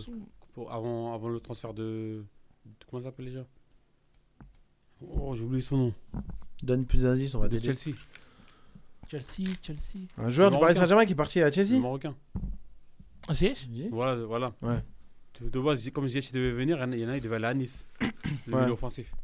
pour 0.52 0.72
avant, 0.72 1.14
avant 1.14 1.28
le 1.28 1.40
transfert 1.40 1.72
de. 1.74 2.24
de- 2.64 2.72
comment 2.88 3.00
ça 3.02 3.08
s'appelle 3.10 3.26
déjà? 3.26 3.44
Oh, 5.02 5.34
j'ai 5.34 5.42
oublié 5.44 5.62
son 5.62 5.76
nom. 5.76 5.94
Donne 6.62 6.84
plus 6.84 7.02
d'indices, 7.04 7.34
on 7.34 7.38
va 7.40 7.48
De 7.48 7.58
t'aider. 7.58 7.72
Chelsea. 7.74 7.96
Chelsea, 9.08 9.48
Chelsea. 9.62 10.06
Un 10.18 10.28
joueur 10.28 10.50
Le 10.50 10.56
du 10.56 10.60
Paris 10.60 10.74
Marocain. 10.74 10.80
Saint-Germain 10.80 11.04
qui 11.06 11.12
est 11.12 11.16
parti 11.16 11.40
à 11.40 11.46
Le 11.46 11.52
Chelsea 11.52 11.78
Marocain. 11.80 12.14
Ah, 13.28 13.34
Ziyech? 13.34 13.68
Voilà, 13.90 14.24
voilà. 14.24 14.52
Ouais. 14.62 14.82
De, 15.40 15.60
base, 15.60 15.88
comme 15.90 16.06
Ziyech 16.06 16.30
il 16.30 16.34
devait 16.34 16.50
venir, 16.52 16.76
il 16.92 16.98
y 16.98 17.06
en 17.06 17.08
a, 17.08 17.16
il 17.16 17.22
devait 17.22 17.36
aller 17.36 17.46
à 17.46 17.54
Nice. 17.54 17.88
le 18.46 18.54
Ouais. 18.54 18.60
milieu 18.62 18.72
offensif. 18.72 19.14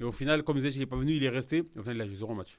Et 0.00 0.04
au 0.04 0.12
final, 0.12 0.42
comme 0.42 0.58
Ziyech 0.58 0.76
il 0.76 0.82
est 0.82 0.86
pas 0.86 0.96
venu, 0.96 1.12
il 1.12 1.22
est 1.22 1.28
resté. 1.28 1.58
Et 1.58 1.78
au 1.78 1.82
final, 1.82 1.96
il 1.96 2.02
a 2.02 2.06
joué 2.06 2.16
zéro 2.16 2.34
match. 2.34 2.58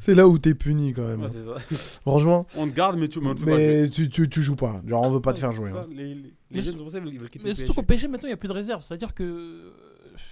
C'est 0.00 0.14
là 0.16 0.26
où 0.26 0.38
t'es 0.38 0.54
puni 0.54 0.92
quand 0.92 1.06
même. 1.06 1.22
Ouais, 1.22 1.28
c'est 1.30 1.44
ça. 1.44 1.56
Franchement. 2.00 2.46
On 2.56 2.66
te 2.66 2.74
garde, 2.74 2.98
mais 2.98 3.06
tu, 3.06 3.20
mais 3.20 3.88
tu, 3.88 4.08
tu, 4.08 4.28
tu 4.28 4.42
joues 4.42 4.56
pas. 4.56 4.82
Genre, 4.84 5.06
on 5.06 5.10
veut 5.10 5.20
pas 5.20 5.34
te 5.34 5.38
faire 5.38 5.52
jouer. 5.52 5.70
Ça, 5.70 5.82
hein. 5.82 5.86
Les, 5.90 6.14
les, 6.14 6.34
les 6.50 6.60
jeunes, 6.60 6.74
ils 7.06 7.18
veulent 7.18 7.30
quitter 7.30 7.44
Mais 7.44 7.54
surtout 7.54 7.74
qu'au 7.74 7.82
PSG. 7.82 8.06
PSG, 8.06 8.08
maintenant, 8.08 8.26
il 8.26 8.30
n'y 8.30 8.34
a 8.34 8.38
plus 8.38 8.48
de 8.48 8.54
réserve. 8.54 8.82
C'est-à-dire 8.82 9.14
que. 9.14 9.72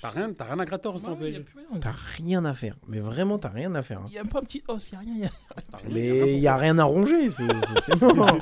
T'as 0.02 0.10
rien, 0.10 0.32
t'as 0.32 0.44
rien 0.46 0.58
à 0.58 0.64
gratter 0.64 0.88
en 0.88 0.92
restant 0.92 1.12
au 1.12 1.16
Ouais, 1.16 1.30
PSG. 1.32 1.44
T'as 1.80 1.92
rien 2.16 2.44
à 2.46 2.54
faire. 2.54 2.76
Mais 2.88 3.00
vraiment, 3.00 3.38
t'as 3.38 3.50
rien 3.50 3.74
à 3.74 3.82
faire. 3.82 3.98
hein. 4.00 4.04
Il 4.08 4.12
n'y 4.12 4.18
a 4.18 4.22
même 4.22 4.32
pas 4.32 4.38
un 4.38 4.42
petit 4.44 4.62
os, 4.66 4.90
il 4.92 4.98
n'y 4.98 4.98
a 4.98 5.00
rien. 5.00 5.16
y 5.18 5.24
a- 5.26 5.78
Mais 5.90 6.34
il 6.36 6.40
y 6.40 6.46
a 6.48 6.56
rien 6.56 6.78
à 6.78 6.84
ronger. 6.84 7.28
C'est 7.30 7.46
c'est- 7.46 7.80
c'est 7.86 8.00
mort. 8.14 8.38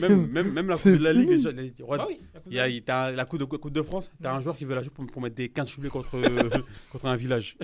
même, 0.00 0.26
même, 0.26 0.52
même 0.52 0.68
la 0.68 0.76
Coupe 0.78 0.92
de 0.92 0.96
la 1.02 1.12
Ligue, 1.14 1.28
déjà, 1.30 1.50
les- 1.52 1.72
ouais, 1.82 1.96
Ah 1.98 2.06
oui, 2.08 2.20
la 2.34 2.40
Coupe 2.40 2.48
de 2.50 2.54
il 2.54 2.56
y 2.56 2.60
a, 2.60 2.68
il- 2.68 2.82
t'as 2.82 3.10
la 3.10 3.24
coupe 3.24 3.40
de, 3.40 3.44
coupe 3.46 3.72
de 3.72 3.82
France, 3.82 4.10
t'as 4.22 4.34
un 4.34 4.40
joueur 4.40 4.56
qui 4.56 4.64
veut 4.66 4.74
la 4.74 4.82
jouer 4.82 4.90
pour, 4.90 5.06
pour 5.06 5.22
mettre 5.22 5.36
des 5.36 5.48
15 5.48 5.68
chublés 5.68 5.88
contre, 5.88 6.10
contre 6.92 7.06
un 7.06 7.16
village. 7.16 7.56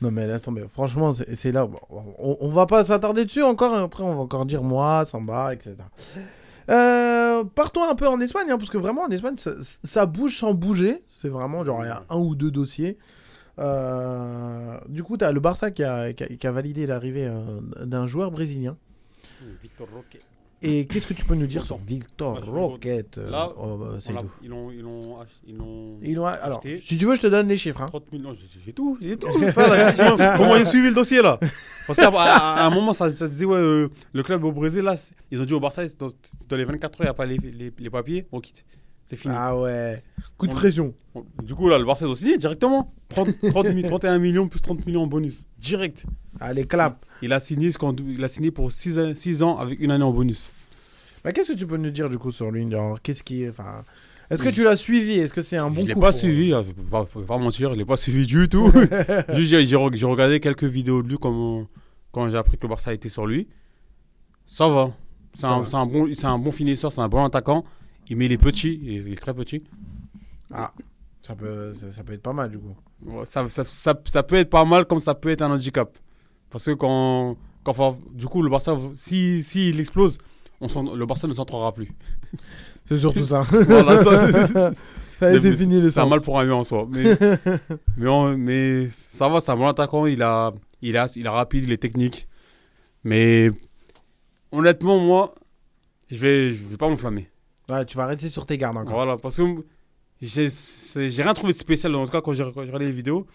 Non 0.00 0.10
mais 0.10 0.26
laisse 0.26 0.42
tomber. 0.42 0.64
Franchement, 0.72 1.12
c'est 1.12 1.34
c'est 1.36 1.52
là. 1.52 1.68
On, 1.90 2.36
on 2.40 2.48
va 2.50 2.66
pas 2.66 2.84
s'attarder 2.84 3.24
dessus 3.26 3.42
encore. 3.42 3.74
hein. 3.74 3.84
Après, 3.84 4.02
on 4.04 4.14
va 4.14 4.20
encore 4.20 4.46
dire 4.46 4.62
moi, 4.62 5.04
Samba, 5.04 5.52
etc. 5.54 5.74
Euh, 6.68 7.44
partons 7.44 7.88
un 7.88 7.94
peu 7.94 8.08
en 8.08 8.20
Espagne, 8.20 8.50
hein, 8.50 8.58
parce 8.58 8.70
que 8.70 8.78
vraiment 8.78 9.02
en 9.02 9.08
Espagne, 9.10 9.36
ça, 9.84 10.06
bouge 10.06 10.36
sans 10.38 10.54
bouger. 10.54 11.02
C'est 11.08 11.28
vraiment 11.28 11.64
genre 11.64 11.84
il 11.84 11.88
y 11.88 11.90
a 11.90 12.02
un 12.10 12.16
ou 12.18 12.34
deux 12.34 12.50
dossiers. 12.50 12.98
Euh, 13.58 14.78
du 14.88 15.02
coup, 15.02 15.16
tu 15.16 15.24
as 15.24 15.32
le 15.32 15.40
Barça 15.40 15.70
qui 15.70 15.82
a, 15.84 16.12
qui 16.12 16.24
a- 16.24 16.28
qui 16.28 16.46
a 16.46 16.52
validé 16.52 16.86
l'arrivée 16.86 17.26
euh, 17.26 17.60
d'un 17.84 18.06
joueur 18.06 18.30
brésilien. 18.30 18.76
Victor 19.62 19.86
Roque. 19.94 20.18
Et 20.68 20.86
qu'est-ce 20.86 21.06
que 21.06 21.14
tu 21.14 21.24
peux 21.24 21.34
nous 21.34 21.46
dire 21.46 21.64
sur 21.64 21.78
Victor 21.78 22.44
Roquette 22.44 23.18
euh, 23.18 23.30
Là, 23.30 23.52
oh, 23.56 23.76
bah, 23.76 23.86
on 23.96 24.00
c'est 24.00 24.12
l'a- 24.12 24.20
tout. 24.22 24.28
ils 24.42 24.48
l'ont, 24.50 24.70
ils 24.70 24.80
l'ont, 24.80 25.20
ach- 25.20 25.28
ils 25.46 25.56
l'ont. 25.56 25.98
Ils 26.02 26.14
l'ont- 26.14 26.24
alors, 26.26 26.58
acheté. 26.58 26.78
si 26.78 26.96
tu 26.98 27.06
veux, 27.06 27.14
je 27.16 27.20
te 27.22 27.26
donne 27.28 27.48
les 27.48 27.56
chiffres. 27.56 27.80
hein. 27.82 27.86
30 27.86 28.12
millions, 28.12 28.34
j'ai 28.34 28.46
j'ai 28.64 28.72
tout, 28.72 28.98
j'ai 29.00 29.16
tout. 29.16 29.28
Ça, 29.52 29.68
là, 29.68 29.94
j'ai- 29.94 30.36
comment 30.38 30.56
j'ai 30.58 30.64
suivi 30.64 30.88
le 30.88 30.94
dossier 30.94 31.22
là? 31.22 31.38
Parce 31.86 31.98
qu'à 31.98 32.08
à, 32.08 32.62
à 32.62 32.66
un 32.66 32.70
moment, 32.70 32.92
ça, 32.92 33.12
ça 33.12 33.28
disait, 33.28 33.44
ouais, 33.44 33.56
euh, 33.58 33.88
le 34.12 34.22
club 34.22 34.42
au 34.44 34.52
Brésil, 34.52 34.82
là, 34.82 34.96
c'est- 34.96 35.14
ils 35.30 35.40
ont 35.40 35.44
dit 35.44 35.54
au 35.54 35.60
Barça, 35.60 35.82
dans, 35.98 36.08
dans 36.48 36.56
les 36.56 36.64
24 36.64 37.00
heures, 37.00 37.04
il 37.04 37.06
n'y 37.06 37.10
a 37.10 37.14
pas 37.14 37.26
les, 37.26 37.38
les, 37.38 37.72
les 37.78 37.90
papiers, 37.90 38.26
on 38.32 38.40
quitte. 38.40 38.64
C'est 39.04 39.14
fini. 39.16 39.34
Ah 39.38 39.56
ouais. 39.56 40.02
Coup 40.36 40.48
de 40.48 40.52
On- 40.52 40.56
pression. 40.56 40.92
on- 41.14 41.24
du 41.44 41.54
coup, 41.54 41.68
là, 41.68 41.78
le 41.78 41.84
Barça, 41.84 42.04
ils 42.06 42.10
ont 42.10 42.14
signé 42.16 42.38
directement. 42.38 42.92
30, 43.08 43.28
30 43.50 43.68
mi- 43.68 43.84
31 43.84 44.18
millions 44.18 44.48
plus 44.48 44.60
30 44.60 44.84
millions 44.84 45.04
en 45.04 45.06
bonus. 45.06 45.46
Direct. 45.58 46.04
Allez, 46.40 46.64
clap. 46.66 47.05
Il 47.22 47.32
a 47.32 47.40
signé, 47.40 47.70
ce 47.72 47.78
il 48.08 48.22
a 48.24 48.28
signé 48.28 48.50
pour 48.50 48.70
6 48.70 49.42
ans 49.42 49.58
avec 49.58 49.80
une 49.80 49.90
année 49.90 50.04
en 50.04 50.12
bonus. 50.12 50.52
Bah, 51.24 51.32
qu'est-ce 51.32 51.52
que 51.52 51.56
tu 51.58 51.66
peux 51.66 51.76
nous 51.76 51.90
dire 51.90 52.08
du 52.10 52.18
coup 52.18 52.30
sur 52.30 52.50
lui 52.50 52.68
Qu'est-ce 53.02 53.22
qui. 53.22 53.48
Enfin, 53.48 53.84
est-ce 54.30 54.42
que 54.42 54.48
tu 54.48 54.62
l'as 54.64 54.76
suivi? 54.76 55.12
Est-ce 55.18 55.32
que 55.32 55.42
c'est 55.42 55.56
un 55.56 55.70
bon 55.70 55.82
je 55.82 55.86
l'ai 55.88 55.94
coup 55.94 56.00
pas 56.00 56.10
pour- 56.10 56.18
suivi, 56.18 56.52
hein, 56.52 56.62
je 56.66 56.72
peux 56.72 56.82
pas, 56.82 57.06
je 57.08 57.18
peux 57.20 57.24
pas 57.24 57.38
mentir, 57.38 57.72
je 57.72 57.78
l'ai 57.78 57.84
pas 57.84 57.96
suivi 58.06 58.26
du 58.26 58.48
tout. 58.48 58.70
J'ai, 59.32 59.66
j'ai 59.66 59.76
re- 59.76 59.94
j'ai 59.96 60.06
regardé 60.06 60.40
quelques 60.40 60.64
vidéos 60.64 61.02
de 61.02 61.08
lui 61.08 61.16
quand 61.18 61.66
j'ai 62.30 62.36
appris 62.36 62.56
que 62.56 62.62
le 62.62 62.68
Barça 62.68 62.92
était 62.94 63.08
sur 63.08 63.26
lui. 63.26 63.48
Ça 64.46 64.68
va. 64.68 64.92
C'est 65.34 65.44
un, 65.46 65.64
un 65.72 65.86
bon, 65.86 66.08
un 66.22 66.38
bon 66.38 66.50
finisseur, 66.50 66.92
c'est 66.92 67.00
un 67.00 67.08
bon 67.08 67.24
attaquant. 67.24 67.64
Il 68.08 68.16
met 68.16 68.28
les 68.28 68.38
petits, 68.38 68.80
il 68.82 68.90
est, 68.90 68.94
il 69.02 69.12
est 69.12 69.16
très 69.20 69.34
petit. 69.34 69.64
Ah, 70.52 70.72
ça 71.22 71.34
peut, 71.34 71.72
ça, 71.74 71.90
ça 71.90 72.02
peut 72.04 72.12
être 72.12 72.22
pas 72.22 72.32
mal 72.32 72.50
du 72.50 72.58
coup. 72.58 72.74
Ça, 73.24 73.48
ça, 73.48 73.64
ça 74.04 74.22
peut 74.22 74.36
être 74.36 74.48
pas 74.50 74.64
mal 74.64 74.86
comme 74.86 75.00
ça 75.00 75.14
peut 75.14 75.28
être 75.30 75.42
un 75.42 75.50
handicap. 75.50 75.96
Parce 76.56 76.64
que 76.64 76.70
quand, 76.70 77.36
quand 77.64 77.98
du 78.14 78.26
coup, 78.28 78.40
le 78.40 78.48
Barça, 78.48 78.78
si, 78.96 79.42
si 79.42 79.68
il 79.68 79.78
explose, 79.78 80.16
on 80.62 80.94
le 80.94 81.04
Barça 81.04 81.26
ne 81.28 81.34
s'entrera 81.34 81.70
plus. 81.74 81.90
C'est 82.88 82.96
surtout 82.96 83.26
ça. 83.26 83.42
voilà, 83.50 84.02
ça, 84.02 84.70
Ça 85.18 85.26
a 85.26 85.34
été 85.34 85.54
fini, 85.54 85.82
le 85.82 85.90
C'est 85.90 86.00
un 86.00 86.06
mal 86.06 86.22
pour 86.22 86.40
un 86.40 86.46
mieux 86.46 86.54
en 86.54 86.64
soi. 86.64 86.88
Mais, 86.90 87.04
mais, 87.98 88.08
on- 88.08 88.38
mais 88.38 88.88
ça 88.88 89.28
va, 89.28 89.42
c'est 89.42 89.52
un 89.52 89.56
bon 89.56 89.66
attaquant. 89.66 90.06
Il, 90.06 90.22
a, 90.22 90.54
il, 90.80 90.96
a, 90.96 91.12
il 91.14 91.26
est 91.26 91.28
rapide, 91.28 91.64
il 91.64 91.72
est 91.72 91.76
technique. 91.76 92.26
Mais 93.04 93.50
honnêtement, 94.50 94.98
moi, 94.98 95.34
je 96.10 96.16
vais, 96.16 96.54
je 96.54 96.64
vais 96.64 96.78
pas 96.78 96.88
m'enflammer. 96.88 97.28
Ouais, 97.68 97.84
tu 97.84 97.98
vas 97.98 98.06
rester 98.06 98.30
sur 98.30 98.46
tes 98.46 98.56
gardes 98.56 98.78
encore. 98.78 98.94
Voilà, 98.94 99.18
parce 99.18 99.36
que 99.36 99.42
j'ai 100.22 101.22
rien 101.22 101.34
trouvé 101.34 101.52
de 101.52 101.58
spécial. 101.58 101.94
En 101.96 102.06
tout 102.06 102.12
cas, 102.12 102.22
quand 102.22 102.32
j'ai 102.32 102.44
regardé 102.44 102.86
les 102.86 102.92
vidéos, 102.92 103.26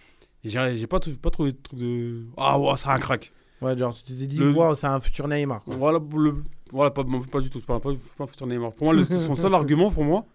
j'ai 0.49 0.75
j'ai 0.77 0.87
pas, 0.87 0.99
pas 1.21 1.29
trouvé 1.29 1.51
de 1.53 1.57
truc 1.57 1.79
de. 1.79 2.25
Ah, 2.37 2.59
ouais, 2.59 2.73
c'est 2.77 2.89
un 2.89 2.97
crack. 2.97 3.31
Ouais, 3.61 3.77
genre, 3.77 3.93
tu 3.93 4.01
t'es 4.03 4.25
dit, 4.25 4.37
Le- 4.37 4.55
c'est 4.75 4.87
un 4.87 4.99
futur 4.99 5.27
Neymar. 5.27 5.63
quoi. 5.63 5.75
Voilà, 5.75 5.99
le, 6.15 6.43
voilà 6.71 6.89
pas, 6.89 7.03
pas 7.31 7.41
du 7.41 7.49
tout. 7.51 7.59
C'est 7.59 7.65
pas, 7.65 7.79
pas, 7.79 7.91
pas 8.17 8.23
un 8.23 8.27
futur 8.27 8.47
Neymar. 8.47 8.73
Pour 8.73 8.91
moi, 8.91 9.05
son 9.05 9.35
seul 9.35 9.53
argument, 9.53 9.91
pour 9.91 10.03
moi, 10.03 10.25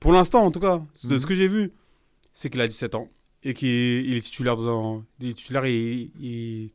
pour 0.00 0.12
l'instant 0.12 0.44
en 0.44 0.50
tout 0.50 0.60
cas, 0.60 0.82
de 1.04 1.14
Mhm. 1.14 1.18
ce 1.20 1.26
que 1.26 1.34
j'ai 1.34 1.48
vu, 1.48 1.72
c'est 2.34 2.50
qu'il 2.50 2.60
a 2.60 2.68
17 2.68 2.94
ans 2.94 3.08
et 3.42 3.54
qu'il 3.54 3.68
il 3.70 4.14
est 4.16 4.20
titulaire 4.20 4.56
dans 4.56 4.96
un. 4.98 5.04
Il 5.20 5.30
est 5.30 5.34
titulaire 5.34 5.64
et, 5.64 6.10
et, 6.22 6.70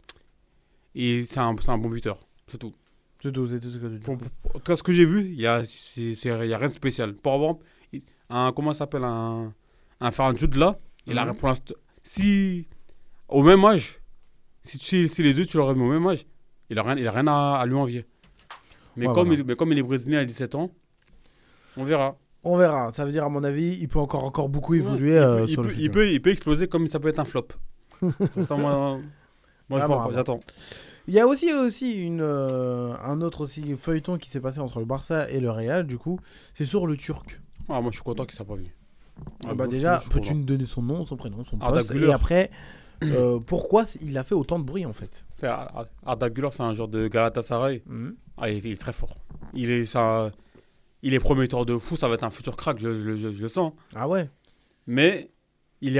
et 0.95 1.24
c'est 1.26 1.40
un, 1.40 1.56
c'est 1.61 1.70
un 1.70 1.78
bon 1.78 1.90
buteur. 1.90 2.18
C'est 2.48 2.57
tout. 2.57 2.74
C'est 3.22 3.32
tout, 3.32 3.48
c'est 3.48 3.60
tout 3.60 3.70
ce 3.70 3.78
que 3.78 3.98
tu 3.98 4.10
en 4.11 4.16
tout 4.18 4.60
cas, 4.61 4.76
ce 4.78 4.82
que 4.84 4.94
j'ai 4.94 5.06
vu, 5.06 5.26
il 5.26 5.40
y 5.41 5.45
a, 5.45 5.61
y 5.61 6.53
a 6.53 6.57
rien 6.57 6.68
de 6.70 6.74
spécial. 6.74 7.14
Pour 7.16 7.34
exemple, 7.34 7.66
un, 8.30 8.52
comment 8.53 8.72
ça 8.74 8.80
s'appelle 8.80 9.03
un, 9.03 9.53
un 9.99 10.36
Jude 10.36 10.56
là, 10.56 10.80
il 11.06 11.20
a 11.20 11.26
Mhm. 11.26 11.36
pour 11.36 11.49
l'instant. 11.49 11.76
Si, 12.02 12.66
au 13.30 13.43
même 13.43 13.64
âge, 13.65 13.99
si, 14.64 14.77
tu- 14.77 15.07
si 15.07 15.23
les 15.23 15.34
deux 15.34 15.45
tu 15.45 15.57
l'aurais 15.57 15.76
mis 15.76 15.81
au 15.84 15.89
même 15.89 16.06
âge, 16.07 16.26
il 16.69 16.77
a 16.80 16.84
rien, 16.84 16.97
il 16.97 17.07
a 17.07 17.11
rien 17.11 17.27
à, 17.27 17.57
à 17.61 17.65
lui 17.65 17.76
envier. 17.76 18.06
Mais, 18.95 19.07
Ouais, 19.07 19.14
comme 19.14 19.27
voilà. 19.27 19.41
il, 19.41 19.47
mais 19.47 19.56
comme 19.56 19.72
il 19.72 19.77
est 19.80 19.84
brésilien 19.84 20.19
à 20.19 20.26
17 20.26 20.56
ans, 20.56 20.72
on 21.77 21.84
verra. 21.84 22.18
On 22.43 22.57
verra. 22.57 22.91
Ça 22.93 23.06
veut 23.06 23.11
dire, 23.11 23.23
à 23.26 23.30
mon 23.30 23.43
avis, 23.43 23.77
il 23.80 23.88
peut 23.88 23.99
encore, 23.99 24.23
encore 24.23 24.49
beaucoup 24.49 24.73
évoluer 24.73 25.14
il, 25.14 25.18
euh, 25.18 25.38
peut, 25.38 25.43
il, 25.47 25.51
sur 25.53 25.61
le 25.61 25.68
peut, 25.69 25.73
il, 25.73 25.77
futur. 25.77 25.91
peut, 25.93 26.10
il 26.11 26.22
peut 26.22 26.30
exploser 26.31 26.68
comme 26.68 26.88
ça 26.88 26.99
peut 26.99 27.07
être 27.10 27.19
un 27.19 27.26
flop. 27.26 27.47
Ça, 28.47 28.56
moi, 28.56 28.97
moi 28.97 28.99
je 29.72 29.76
Vraiment, 29.76 29.88
pense- 29.88 30.03
vraiment. 30.03 30.10
j'attends. 30.15 30.39
Il 31.07 31.14
y 31.14 31.19
a 31.19 31.27
aussi, 31.27 31.51
aussi 31.53 32.01
une, 32.03 32.22
euh, 32.22 32.93
un 33.03 33.22
autre 33.22 33.41
aussi 33.41 33.76
feuilleton 33.77 34.18
qui 34.18 34.30
s'est 34.30 34.39
passé 34.39 34.60
entre 34.60 34.80
le 34.80 34.85
Barça 34.85 35.30
et 35.30 35.39
le 35.39 35.49
Real, 35.49 35.85
du 35.88 35.97
coup. 35.97 36.19
C'est 36.56 36.65
sur 36.65 36.85
le 36.88 36.95
Turc. 36.97 37.41
Ah, 37.68 37.81
moi 37.81 37.91
je 37.91 37.95
suis 37.95 38.03
content 38.03 38.26
qu'il 38.26 38.34
ne 38.34 38.38
soit 38.38 38.45
pas 38.45 38.56
venu. 38.56 38.76
Ah 39.45 39.47
bah 39.49 39.56
moi, 39.56 39.65
je- 39.65 39.69
déjà, 39.72 40.01
peux-tu 40.11 40.34
nous 40.35 40.43
donner 40.45 40.65
son 40.65 40.81
nom, 40.81 41.06
son 41.06 41.18
prénom, 41.18 41.43
son 41.43 41.57
poste 41.57 41.91
Et 41.91 42.11
après, 42.11 42.51
euh, 43.04 43.40
pourquoi 43.40 43.86
il 44.02 44.18
a 44.18 44.24
fait 44.24 44.36
autant 44.36 44.60
de 44.60 44.64
bruit 44.66 44.86
en 44.86 44.92
fait? 44.94 45.26
C'est 45.32 45.48
Arda 46.06 46.30
Güler, 46.30 46.50
c'est 46.52 46.64
un 46.64 46.74
joueur 46.74 46.88
de 46.88 47.08
Galatasaray. 47.08 47.84
Mhm. 47.86 48.16
Ah, 48.38 48.50
il, 48.50 48.58
est, 48.58 48.60
il 48.70 48.72
est 48.74 48.80
très 48.82 48.94
fort. 48.94 49.16
Il 49.54 49.70
est, 49.72 49.86
ça, 49.86 50.32
il 51.02 51.14
est 51.14 51.20
prometteur 51.20 51.66
de 51.66 51.78
fou, 51.78 51.96
ça 51.98 52.08
va 52.08 52.16
être 52.16 52.24
un 52.24 52.30
futur 52.30 52.56
crack, 52.56 52.80
je, 52.80 52.96
je- 52.98 53.16
je- 53.18 53.32
je 53.34 53.42
le 53.42 53.48
sens. 53.50 53.74
Ah 53.96 54.08
ouais? 54.08 54.30
Mais 54.88 55.30
il, 55.82 55.94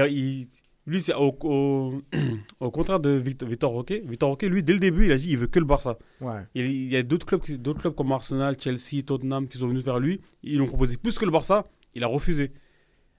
lui, 0.86 1.02
c'est 1.02 1.14
au, 1.14 1.36
au, 1.42 2.02
au 2.60 2.70
contraire 2.70 3.00
de 3.00 3.10
Victor, 3.10 3.48
Victor 3.48 3.70
Roque. 3.70 3.92
Victor 4.04 4.30
Roque, 4.30 4.42
lui, 4.42 4.62
dès 4.62 4.72
le 4.72 4.78
début, 4.80 5.06
il 5.06 5.12
a 5.12 5.16
dit 5.18 5.30
il 5.30 5.38
veut 5.38 5.46
que 5.46 5.58
le 5.58 5.64
Barça. 5.64 5.98
Ouais. 6.20 6.40
Il, 6.54 6.64
il 6.66 6.90
y 6.92 6.96
a 6.96 7.02
d'autres 7.02 7.26
clubs, 7.26 7.42
d'autres 7.60 7.80
clubs 7.80 7.94
comme 7.94 8.12
Arsenal, 8.12 8.56
Chelsea, 8.58 9.02
Tottenham 9.06 9.46
qui 9.48 9.58
sont 9.58 9.68
venus 9.68 9.84
vers 9.84 9.98
lui. 10.00 10.20
Ils 10.42 10.54
lui 10.56 10.62
ont 10.62 10.66
proposé 10.66 10.96
plus 10.96 11.18
que 11.18 11.24
le 11.24 11.30
Barça. 11.30 11.66
Il 11.94 12.04
a 12.04 12.06
refusé. 12.08 12.52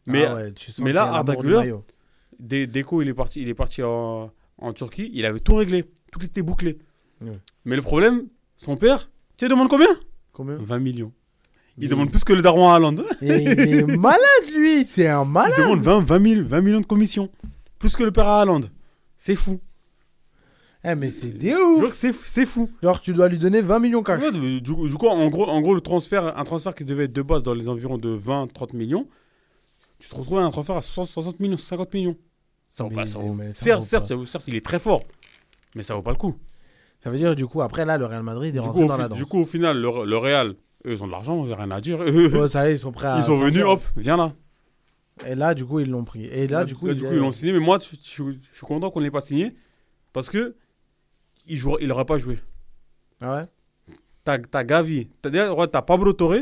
Mais, 0.08 0.26
Ah 0.26 0.36
ouais, 0.36 0.52
tu 0.53 0.72
sens 0.72 0.84
mais 0.84 0.94
là, 0.94 1.03
Arda 1.14 1.36
Güler. 1.36 1.76
Dès, 2.40 2.68
dès 2.68 2.84
qu'il 2.84 3.08
est 3.08 3.14
parti, 3.14 3.41
il 3.41 3.49
est 3.49 3.53
parti 3.53 3.82
en, 3.84 4.32
en 4.58 4.74
Turquie, 4.74 5.10
il 5.14 5.26
avait 5.26 5.40
tout 5.40 5.56
réglé. 5.56 5.86
Tout 6.12 6.24
était 6.24 6.41
bouclé. 6.41 6.78
Ouais. 7.22 7.38
Mais 7.66 7.76
le 7.76 7.82
problème, 7.82 8.28
son 8.58 8.76
père, 8.78 9.10
tu 9.38 9.45
sais, 9.45 9.45
il 9.45 9.49
demande 9.49 9.70
combien? 9.70 9.88
Combien? 10.34 10.58
20 10.58 10.80
millions. 10.80 11.14
Il 11.78 11.86
Il- 11.86 11.90
demande 11.90 12.12
plus 12.12 12.24
que 12.24 12.34
le 12.34 12.41
daron 12.41 12.70
à 12.70 12.76
Haaland. 12.76 12.95
Il 13.22 13.32
est 13.32 13.84
malade 13.98 14.20
lui, 14.56 14.86
c'est 14.86 15.08
un 15.08 15.24
malade. 15.26 15.53
Il 15.58 15.62
demande 15.64 15.82
20, 15.82 16.02
20, 16.03 16.28
000, 16.36 16.48
20 16.48 16.62
millions 16.62 16.82
de 16.82 16.86
commission. 16.86 17.30
Plus 17.80 17.95
que 17.95 18.03
le 18.03 18.12
père 18.12 18.28
à 18.28 18.41
Haaland. 18.41 18.62
C'est 19.18 19.36
fou. 19.36 19.60
Eh 20.84 20.95
mais 20.95 21.12
c'est 21.12 21.28
des 21.38 21.53
ouf. 21.53 21.94
C'est 21.94 22.12
c'est 22.14 22.45
fou. 22.45 22.70
Genre 22.82 22.99
tu 22.99 23.14
dois 23.14 23.30
lui 23.30 23.38
donner 23.38 23.62
20 23.62 23.80
millions 23.80 24.02
cash. 24.03 24.22
Ouais, 24.22 24.32
du, 24.32 24.62
du 24.62 24.72
coup, 24.95 25.08
en 25.08 25.30
gros, 25.30 25.48
en 25.48 25.62
gros, 25.62 25.76
le 25.76 25.82
transfert, 25.82 26.38
un 26.38 26.44
transfert 26.44 26.74
qui 26.74 26.86
devait 26.86 27.03
être 27.06 27.14
de 27.14 27.22
base 27.22 27.44
dans 27.44 27.53
les 27.53 27.68
environs 27.70 27.99
de 27.99 28.18
20-30 28.18 28.76
millions, 28.76 29.08
tu 30.02 30.10
te 30.10 30.15
retrouves 30.15 30.40
à 30.40 30.44
un 30.44 30.52
transfert 30.52 30.76
à 30.78 30.82
60, 30.82 31.07
60 31.07 31.40
millions, 31.40 31.57
50 31.57 31.94
millions. 31.94 32.18
Ça 32.68 32.84
vaut 32.84 32.90
Mais- 32.90 32.95
pas, 32.95 33.06
ça 33.07 33.19
vaut- 33.19 33.38
ça 33.38 33.53
certes, 33.53 33.80
vaut 33.80 33.86
certes, 33.86 34.03
pas. 34.03 34.07
ça 34.07 34.15
vaut- 34.15 34.26
certes, 34.26 34.44
il 34.48 34.56
est 34.56 34.65
très 34.65 34.80
fort, 34.80 35.03
mais 35.76 35.84
ça 35.84 35.95
vaut 35.95 36.02
pas 36.02 36.11
le 36.11 36.18
coup. 36.18 36.36
Ça 37.03 37.10
veut 37.10 37.18
dire 37.18 37.36
du 37.36 37.48
coup 37.48 37.61
après 37.61 37.84
là 37.86 37.98
le 37.98 38.06
Real 38.06 38.22
Madrid 38.23 38.49
est 38.49 38.52
Du 38.53 38.60
rentré 38.60 38.80
coup, 38.80 38.86
au, 38.86 38.88
dans 38.88 38.98
la 38.98 39.07
danse. 39.07 39.18
du 39.18 39.26
coup, 39.26 39.40
au 39.40 39.45
final, 39.45 39.78
le, 39.78 40.06
le 40.06 40.18
Real, 40.18 40.49
eux, 40.86 40.91
ils 40.94 41.03
ont 41.03 41.07
de 41.07 41.11
l'argent, 41.11 41.41
il 41.44 41.48
n'y 41.48 41.53
a 41.53 41.56
rien 41.56 41.72
à 41.72 41.82
dire. 41.82 42.02
Eux, 42.03 42.40
Ouais, 42.41 42.48
ça 42.49 42.68
y 42.68 42.72
est, 42.72 42.76
ils 42.76 42.80
sont 42.80 42.91
prêts 42.91 43.07
à 43.07 43.18
ils 43.18 43.23
sont 43.23 43.38
venus, 43.38 43.64
hop, 43.64 43.82
viens 43.98 44.18
là. 44.18 44.34
Et 45.28 45.36
là 45.36 45.53
du 45.53 45.65
coup 45.65 45.80
ils 45.80 45.90
l'ont 45.90 46.03
pris. 46.06 46.26
Et 46.26 46.48
là, 46.48 46.64
du 46.65 46.76
coup, 46.76 46.88
Là, 46.88 46.94
du 46.94 47.02
coup, 47.03 47.11
ils 47.11 47.19
l'ont 47.19 47.32
signé, 47.32 47.52
mais 47.53 47.60
moi, 47.60 47.78
je, 47.80 47.95
je- 47.95 48.32
je 48.32 48.56
suis 48.57 48.65
content 48.65 48.90
qu'on 48.90 48.99
ne 48.99 49.06
l'ait 49.06 49.11
pas 49.11 49.22
signé 49.22 49.53
parce 50.14 50.30
que 50.30 50.56
il 51.48 51.60
n'aurait 51.88 52.06
pas 52.06 52.18
joué. 52.18 52.40
Ah 53.19 53.36
ouais? 53.36 53.95
T'as 54.23 54.64
Gavi, 54.64 55.10
t'as 55.22 55.82
Pablo 55.82 56.14
Torre, 56.14 56.36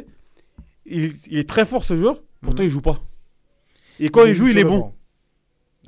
il, 0.85 1.13
il 1.29 1.37
est 1.37 1.47
très 1.47 1.65
fort 1.65 1.83
ce 1.83 1.97
joueur, 1.97 2.21
pourtant 2.41 2.63
il 2.63 2.69
joue 2.69 2.81
pas. 2.81 3.01
Et 3.99 4.09
quand 4.09 4.25
il, 4.25 4.33
joue, 4.35 4.45
joue 4.45 4.51
il 4.51 4.57
est 4.57 4.63
bon. 4.63 4.93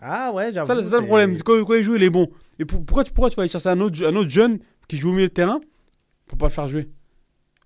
Ah 0.02 0.32
ouais, 0.34 0.52
j'avoue. 0.54 0.68
ça, 0.68 0.82
c'est 0.82 0.90
ça 0.90 1.00
le 1.00 1.06
problème, 1.06 1.38
quand, 1.44 1.64
quand 1.64 1.74
il 1.76 1.84
joue, 1.84 1.96
il 1.96 2.04
est 2.04 2.10
bon. 2.10 2.28
Et 2.60 2.66
pour- 2.66 2.84
pourquoi, 2.86 3.04
tu, 3.04 3.12
pourquoi 3.12 3.30
tu 3.30 3.36
vas 3.36 3.44
aller 3.44 3.52
chercher 3.52 3.70
un 3.70 3.80
autre, 3.82 4.04
un 4.06 4.16
autre 4.16 4.30
jeune 4.30 4.60
qui 4.88 4.98
joue 4.98 5.10
au 5.10 5.14
milieu 5.14 5.28
de 5.28 5.34
terrain 5.34 5.60
pour 6.28 6.38
pas 6.38 6.48
le 6.48 6.52
faire 6.52 6.68
jouer? 6.68 6.90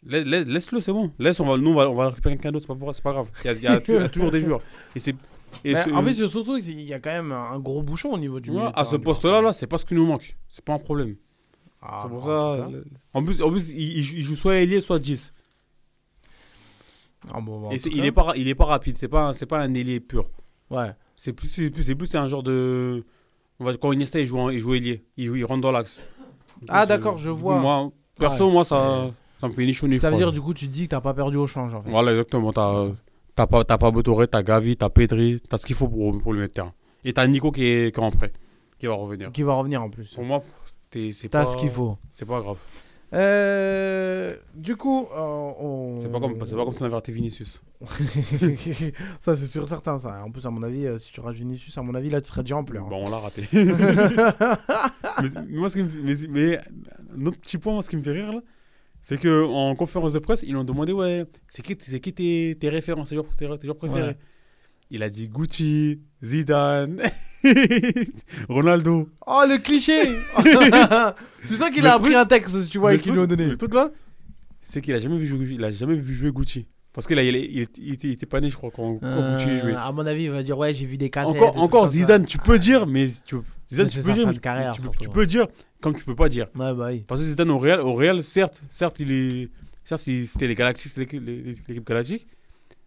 Lai- 0.06 0.24
lai- 0.24 0.44
Laisse-le, 0.44 0.82
c'est 0.82 0.92
bon. 0.92 1.12
Laisse, 1.18 1.40
on 1.40 1.46
va, 1.46 1.58
nous, 1.58 1.72
on 1.72 1.76
va, 1.76 1.90
on 1.90 1.96
va 1.96 2.10
récupérer 2.10 2.36
quelqu'un 2.36 2.52
d'autre, 2.52 2.66
c'est 2.70 3.02
pas, 3.04 3.10
pas 3.10 3.12
grave. 3.14 3.32
Il 3.44 3.48
y 3.48 3.50
a, 3.50 3.54
il 3.54 3.62
y 3.64 3.68
a 3.68 3.80
tu- 3.82 3.92
il 3.92 3.96
y 3.96 4.04
a 4.04 4.10
toujours 4.10 4.32
des 4.32 4.42
joueurs. 4.42 4.62
Et 4.96 5.00
c'est. 5.00 5.16
en 5.94 6.04
fait, 6.04 6.14
surtout 6.14 6.60
qu'il 6.60 6.82
y 6.82 6.94
a 6.94 7.00
quand 7.00 7.12
même 7.12 7.32
un 7.32 7.58
gros 7.60 7.82
bouchon 7.82 8.12
au 8.12 8.18
niveau 8.18 8.40
du 8.40 8.52
Ouais, 8.52 8.66
à 8.76 8.86
ce 8.86 8.98
poste-là, 8.98 9.42
là, 9.42 9.54
c'est 9.54 9.68
pas 9.68 9.78
ce 9.78 9.86
qui 9.86 9.96
nous 9.96 10.06
manque. 10.06 10.36
C'est 10.50 10.64
pas 10.64 10.74
un 10.74 10.80
problème. 10.80 11.16
Ah, 11.82 12.00
c'est 12.04 12.10
pour 12.10 12.20
bon, 12.22 12.26
ça. 12.28 12.70
en 13.14 13.24
plus, 13.24 13.42
en 13.42 13.52
plus 13.52 13.70
il, 13.70 14.00
il 14.00 14.04
joue- 14.04 14.16
il 14.18 14.24
joue 14.24 14.36
soit 14.36 14.56
ailier, 14.56 14.82
soit 14.82 15.00
10. 15.00 15.34
Ah 17.34 17.42
bon, 17.42 17.60
bah, 17.62 17.68
en 17.68 17.72
Et 17.72 17.76
tout 17.78 17.84
c'est- 17.84 17.90
cas. 17.90 17.96
il, 17.98 18.06
est 18.06 18.12
pas, 18.12 18.34
il 18.36 18.48
est 18.48 18.56
pas 18.56 18.66
rapide, 18.66 18.98
c'est 18.98 19.08
pas, 19.08 19.34
c'est 19.34 19.46
pas 19.46 19.60
un 19.60 19.74
ailier 19.74 20.00
pur. 20.00 20.30
Ouais. 20.70 20.92
C'est 21.16 21.34
plus, 21.34 21.48
c'est 21.48 21.70
plus, 21.70 21.84
c'est 21.84 21.96
plus 21.96 22.14
un 22.16 22.28
genre 22.28 22.44
de. 22.44 23.04
On 23.60 23.66
va, 23.66 23.74
quand 23.78 23.92
Iniesta 23.94 24.20
il 24.20 24.26
joue, 24.28 24.38
en- 24.40 24.50
il 24.50 24.60
joue 24.60 24.74
ailier, 24.74 25.04
il, 25.18 25.26
il 25.36 25.46
rentre 25.46 25.62
dans 25.62 25.72
l'axe. 25.72 25.98
Du 25.98 26.04
coup, 26.04 26.66
Ah, 26.70 26.82
c'est- 26.82 26.88
d'accord, 26.88 27.18
je 27.18 27.30
du 27.30 27.36
coup, 27.36 27.42
vois. 27.42 27.60
Moi, 27.60 27.90
perso, 28.20 28.48
Ouais. 28.48 28.52
moi, 28.52 28.64
ça, 28.66 29.12
Ça 29.40 29.48
me 29.48 29.54
fait 29.54 29.66
ni 29.66 29.74
chaud 29.74 29.88
ni 29.88 30.00
Ça 30.00 30.10
veut 30.10 30.16
froid. 30.18 30.26
dire, 30.26 30.32
du 30.34 30.42
coup, 30.42 30.54
tu 30.54 30.68
te 30.68 30.72
dis 30.74 30.84
que 30.86 30.92
t'as 30.92 31.02
pas 31.02 31.14
perdu 31.14 31.38
au 31.38 31.46
change, 31.48 31.74
en 31.74 31.82
fait. 31.82 31.90
Voilà, 31.90 32.12
exactement. 32.12 32.52
T'as 32.54 32.88
t'as 33.36 33.48
pas, 33.48 33.64
t'as 33.66 33.78
pas 33.78 33.92
Botoré, 33.92 34.28
t'as 34.28 34.44
Gavi, 34.44 34.78
t'as 34.78 34.90
Pedri, 34.90 35.42
t'as 35.50 35.58
ce 35.58 35.66
qu'il 35.66 35.76
faut 35.76 35.90
pour, 35.90 36.18
pour 36.22 36.34
le 36.34 36.40
mettre 36.40 36.54
terrain. 36.54 36.74
Et 37.04 37.12
t'as 37.14 37.28
Nico 37.28 37.52
qui 37.52 37.66
est, 37.66 37.94
qui 37.94 38.00
est 38.00 38.04
en 38.04 38.12
prêt, 38.12 38.32
qui 38.80 38.88
va 38.88 38.94
revenir. 38.94 39.32
Qui 39.32 39.44
va 39.44 39.54
revenir 39.54 39.84
en 39.84 39.90
plus. 39.90 40.14
Pour 40.16 40.24
moi, 40.24 40.42
t'es- 40.90 41.12
c'est 41.14 41.28
T'as 41.30 41.44
pas- 41.46 41.52
ce 41.52 41.58
qu'il 41.58 41.70
faut. 41.70 41.98
C'est 42.12 42.26
pas 42.26 42.40
grave. 42.42 42.58
Euh, 43.14 44.36
du 44.56 44.76
coup, 44.76 45.08
euh, 45.16 45.52
on... 45.60 46.00
C'est 46.02 46.12
pas 46.12 46.20
comme, 46.20 46.44
c'est 46.46 46.56
pas 46.56 46.66
comme 46.66 46.74
si 46.74 46.82
on 46.82 46.86
avait 46.86 46.96
raté 46.96 47.12
Vinicius. 47.12 47.64
ça, 49.22 49.38
c'est 49.38 49.48
sûr 49.50 49.68
certain, 49.68 50.00
ça. 50.00 50.24
En 50.24 50.32
plus, 50.32 50.46
à 50.46 50.50
mon 50.50 50.64
avis, 50.64 50.86
euh, 50.86 50.98
si 50.98 51.12
tu 51.12 51.20
rates 51.20 51.36
Vinicius, 51.36 51.78
à 51.78 51.82
mon 51.82 51.94
avis, 51.96 52.10
là, 52.10 52.20
tu 52.22 52.30
serais 52.30 52.42
déjà 52.44 52.58
en 52.58 52.64
pleurs. 52.64 52.88
Bon, 52.88 53.06
on 53.06 53.10
l'a 53.10 53.20
raté. 53.20 53.44
mais, 53.54 55.30
moi, 55.50 55.70
ce 55.70 55.78
qui 55.78 55.84
me, 55.84 56.02
mais, 56.04 56.16
mais 56.30 56.60
un 57.16 57.26
autre 57.28 57.40
petit 57.40 57.58
point, 57.58 57.74
moi, 57.74 57.84
ce 57.84 57.90
qui 57.90 57.98
me 57.98 58.02
fait 58.02 58.12
rire, 58.12 58.34
là, 58.34 58.42
c'est 59.02 59.20
que 59.20 59.46
en 59.46 59.76
conférence 59.76 60.14
de 60.14 60.20
presse, 60.20 60.44
ils 60.44 60.56
ont 60.56 60.64
demandé, 60.64 60.92
ouais, 60.92 61.26
c'est 61.48 61.62
qui, 61.62 61.78
c'est 61.80 62.00
qui 62.00 62.12
tes, 62.12 62.58
tes 62.60 62.70
références, 62.70 63.10
tes 63.10 63.16
joueurs, 63.16 63.28
tes, 63.36 63.48
tes 63.60 63.68
joueurs 63.68 63.78
préférés? 63.78 64.10
Ouais. 64.10 64.18
Il 64.92 65.02
a 65.04 65.10
dit 65.10 65.28
Gucci, 65.28 66.00
Zidane, 66.24 67.02
Ronaldo. 68.50 69.10
Oh, 69.26 69.44
le 69.48 69.58
cliché 69.58 70.00
C'est 71.48 71.56
ça 71.56 71.70
qu'il 71.72 71.86
a 71.86 71.94
appris 71.96 72.16
un 72.16 72.26
texte, 72.26 72.70
tu 72.70 72.78
vois, 72.78 72.94
et 72.94 73.00
qu'ils 73.00 73.14
lui 73.14 73.20
ont 73.20 73.26
donné. 73.26 73.48
Le 73.48 73.58
truc 73.58 73.74
là, 73.74 73.92
c'est 74.62 74.82
qu'il 74.82 74.94
a 74.94 75.00
jamais 75.00 75.18
vu 75.18 75.28
jouer, 75.28 75.48
il 75.52 75.64
a 75.64 75.72
jamais 75.72 75.96
vu 75.96 76.14
jouer 76.14 76.32
Gucci. 76.32 76.68
Parce 76.94 77.08
qu'il 77.08 77.18
il, 77.20 77.36
il, 77.36 77.68
il 77.78 77.94
était, 77.94 78.08
il 78.08 78.12
était 78.14 78.26
pas 78.26 78.40
né, 78.40 78.50
je 78.50 78.56
crois, 78.56 78.72
quand, 78.72 78.96
quand 79.00 79.06
Euh, 79.06 79.38
Gucci 79.38 79.60
jouait. 79.60 79.74
à 79.76 79.92
mon 79.92 80.06
avis, 80.06 80.24
il 80.24 80.32
va 80.32 80.44
dire 80.44 80.58
Ouais, 80.58 80.74
j'ai 80.74 80.86
vu 80.86 80.98
des 80.98 81.10
cassettes. 81.10 81.36
Encore, 81.36 81.58
encore 81.62 81.86
ça. 81.88 81.92
Zidane, 81.92 82.26
tu 82.26 82.38
peux 82.38 82.58
dire, 82.58 82.88
mais 82.88 83.10
tu, 83.26 83.36
Zidane, 83.70 83.88
Mais 83.88 83.92
tu 83.92 84.02
peux 84.02 84.14
dire, 84.14 84.28
mais 84.28 84.38
carrière, 84.38 84.74
tu, 84.76 84.82
surtout. 84.84 85.04
tu 85.04 85.10
peux 85.10 85.26
dire, 85.26 85.48
comme 85.82 85.94
tu 85.96 86.04
peux 86.06 86.16
pas 86.16 86.30
dire. 86.30 86.46
Ouais, 86.56 86.74
bah 86.74 86.88
oui. 86.92 87.04
Parce 87.08 87.22
que 87.22 87.28
Zidane 87.28 87.52
au 87.52 87.60
Real, 87.60 87.80
au 87.82 87.94
Real 87.96 88.24
certes, 88.24 88.62
certes, 88.70 89.00
il 89.00 89.12
est, 89.12 89.50
certes, 89.84 90.04
c'était 90.04 90.48
les 90.48 90.56
Galactiques, 90.56 90.92
c'était 90.96 91.20
l'équipe 91.20 91.86
Galactique, 91.86 92.26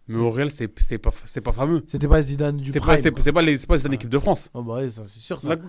mais 0.09 0.17
au 0.17 0.29
Real, 0.31 0.49
c'est 0.51 0.67
pas, 0.67 1.11
pas 1.43 1.51
fameux. 1.53 1.83
C'était 1.89 2.07
pas 2.07 2.21
Zidane 2.21 2.57
du 2.57 2.71
C'est 2.73 2.79
pas, 2.79 2.87
pas, 2.87 3.41
les- 3.41 3.57
pas 3.57 3.77
Zidane 3.77 3.93
équipe 3.93 4.09
de 4.09 4.19
France. 4.19 4.49
Oh, 4.53 4.61
bah 4.63 4.79
oui, 4.81 4.89
c'est 4.93 5.07
sûr, 5.07 5.39
ça. 5.39 5.51
Attends, 5.51 5.63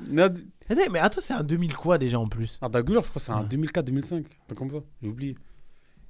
mais 0.93 0.99
attends, 0.99 1.21
c'est 1.23 1.35
un 1.35 1.43
2000 1.43 1.77
quoi 1.77 1.99
déjà 1.99 2.19
en 2.19 2.29
plus? 2.29 2.59
Arda 2.61 2.83
Güler, 2.83 3.01
je 3.05 3.09
crois 3.09 3.15
que 3.15 3.21
c'est 3.21 3.33
un 3.33 3.45
2004-2005, 3.45 4.15
un 4.17 4.23
truc 4.47 4.59
comme 4.59 4.71
ça, 4.71 4.79
j'ai 5.03 5.09
oublié. 5.09 5.37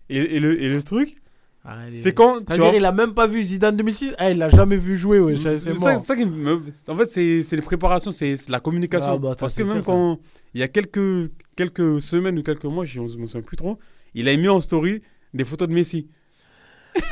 Et, 0.08 0.16
et 0.36 0.40
le, 0.40 0.60
et 0.62 0.68
le 0.68 0.82
truc, 0.82 1.16
Ah, 1.64 1.76
c'est 1.94 2.12
quand. 2.14 2.40
tu 2.46 2.56
vois- 2.58 2.72
il 2.74 2.84
a 2.84 2.92
même 2.92 3.14
pas 3.14 3.26
vu 3.26 3.42
Zidane 3.42 3.76
2006 3.76 4.12
Ah, 4.18 4.30
il 4.30 4.38
l'a 4.38 4.48
jamais 4.48 4.76
vu 4.76 4.96
jouer, 4.96 5.20
ouais, 5.20 5.34
c'est 5.36 5.58
ça, 5.60 5.98
ça 5.98 6.16
qui 6.16 6.24
me- 6.26 6.62
En 6.88 6.96
fait, 6.96 7.42
c'est 7.44 7.56
les 7.56 7.62
préparations, 7.62 8.10
c'est 8.12 8.48
la 8.48 8.60
communication. 8.60 9.12
Ah, 9.14 9.18
bah, 9.18 9.34
Parce 9.38 9.54
que 9.54 9.62
même 9.62 9.76
sûr, 9.76 9.84
quand 9.84 10.18
il 10.54 10.60
y 10.60 10.62
a 10.62 10.68
quelques, 10.68 11.30
quelques 11.56 12.00
semaines 12.00 12.38
ou 12.38 12.42
quelques 12.42 12.64
mois, 12.64 12.84
je 12.84 13.00
ne 13.00 13.04
me 13.16 13.26
souviens 13.26 13.42
plus 13.42 13.56
trop, 13.56 13.78
il 14.14 14.28
a 14.28 14.36
mis 14.36 14.48
en 14.48 14.60
story 14.60 15.02
des 15.34 15.44
photos 15.44 15.68
de 15.68 15.74
Messi. 15.74 16.08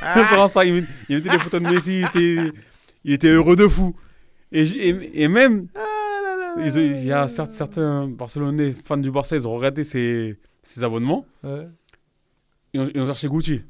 Ah. 0.03 0.25
Sur 0.29 0.43
Insta, 0.43 0.65
il 0.65 0.75
met- 0.75 0.85
il 1.09 1.17
mettait 1.17 1.31
des 1.31 1.39
photos 1.39 1.63
de 1.63 1.69
Messi, 1.69 2.01
il 2.01 2.07
était, 2.07 2.53
il 3.05 3.13
était 3.13 3.29
heureux 3.29 3.57
de 3.57 3.67
fou. 3.69 3.95
Et, 4.53 4.63
et, 4.63 5.23
et 5.23 5.29
même, 5.29 5.69
Ah 5.77 5.81
ils 6.59 6.77
il 6.77 7.05
y 7.05 7.13
a 7.13 7.29
certes- 7.29 7.53
certains 7.53 8.09
Barcelonais, 8.09 8.73
fans 8.85 8.97
du 8.97 9.11
Barça, 9.11 9.37
ils 9.37 9.47
ont 9.47 9.55
regardé 9.55 9.85
ses, 9.85 10.39
ses 10.63 10.83
abonnements. 10.83 11.27
Ouais. 11.45 11.69
Ils, 12.73 12.81
ont, 12.81 12.89
ils 12.95 13.01
ont 13.01 13.07
cherché 13.07 13.29
Gucci. 13.29 13.63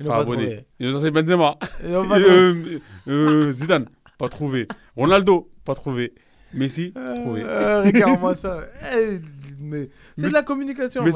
Ils 0.00 0.06
Pas 0.06 0.18
abonné. 0.18 0.42
trouvé. 0.46 0.66
Ils 0.80 0.88
ont 0.88 0.92
cherché 0.92 1.10
Benzema. 1.10 1.56
Ils 1.84 1.90
pas 2.08 2.18
Et, 2.18 2.24
euh, 2.24 2.78
euh, 3.08 3.52
Zidane, 3.52 3.86
pas 4.18 4.28
trouvé. 4.28 4.66
Ronaldo, 4.96 5.50
pas 5.64 5.74
trouvé. 5.74 6.14
Messi, 6.52 6.92
trouvé. 7.16 7.42
Euh, 7.44 7.82
Regarde-moi 7.84 8.34
ça. 8.34 8.60
Eh, 8.96 9.18
mais 9.60 9.88
c'est 10.16 10.28
de 10.28 10.32
la 10.32 10.42
communication. 10.42 11.02
Mais, 11.04 11.10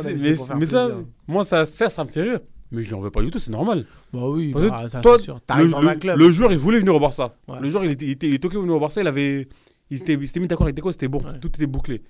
ça, 0.66 0.88
moi, 1.28 1.44
ça, 1.44 1.64
ça, 1.66 1.88
ça 1.90 2.04
me 2.04 2.08
fait 2.10 2.22
rire. 2.22 2.40
Mais 2.70 2.82
je 2.82 2.88
lui 2.88 2.94
en 2.94 3.00
veux 3.00 3.10
pas 3.10 3.22
du 3.22 3.30
tout, 3.30 3.38
c'est 3.38 3.50
normal. 3.50 3.86
Bah 4.12 4.28
oui, 4.28 4.52
Parce 4.52 4.68
bah, 4.68 4.88
ça, 4.88 5.00
toi, 5.00 5.16
c'est 5.18 5.24
sûr. 5.24 5.38
le, 5.56 5.70
dans 5.70 5.80
le- 5.80 5.88
un 5.88 5.96
club. 5.96 6.18
le 6.18 6.30
joueur, 6.30 6.52
il 6.52 6.58
voulait 6.58 6.78
venir 6.80 6.94
au 6.94 7.00
Barça. 7.00 7.34
Ouais. 7.48 7.60
Le 7.60 7.70
joueur, 7.70 7.84
il 7.84 7.92
était, 7.92 8.04
il 8.04 8.10
était, 8.10 8.28
il 8.28 8.34
était 8.34 8.48
venir 8.48 8.74
au 8.74 8.80
Barça, 8.80 9.00
il 9.00 9.06
avait. 9.06 9.48
Il 9.90 9.98
s'était 9.98 10.16
mis 10.40 10.48
d'accord 10.48 10.66
avec 10.66 10.76
Deco, 10.76 10.92
c'était 10.92 11.08
bon, 11.08 11.22
tout 11.40 11.48
était 11.48 11.66
bouclé. 11.66 12.02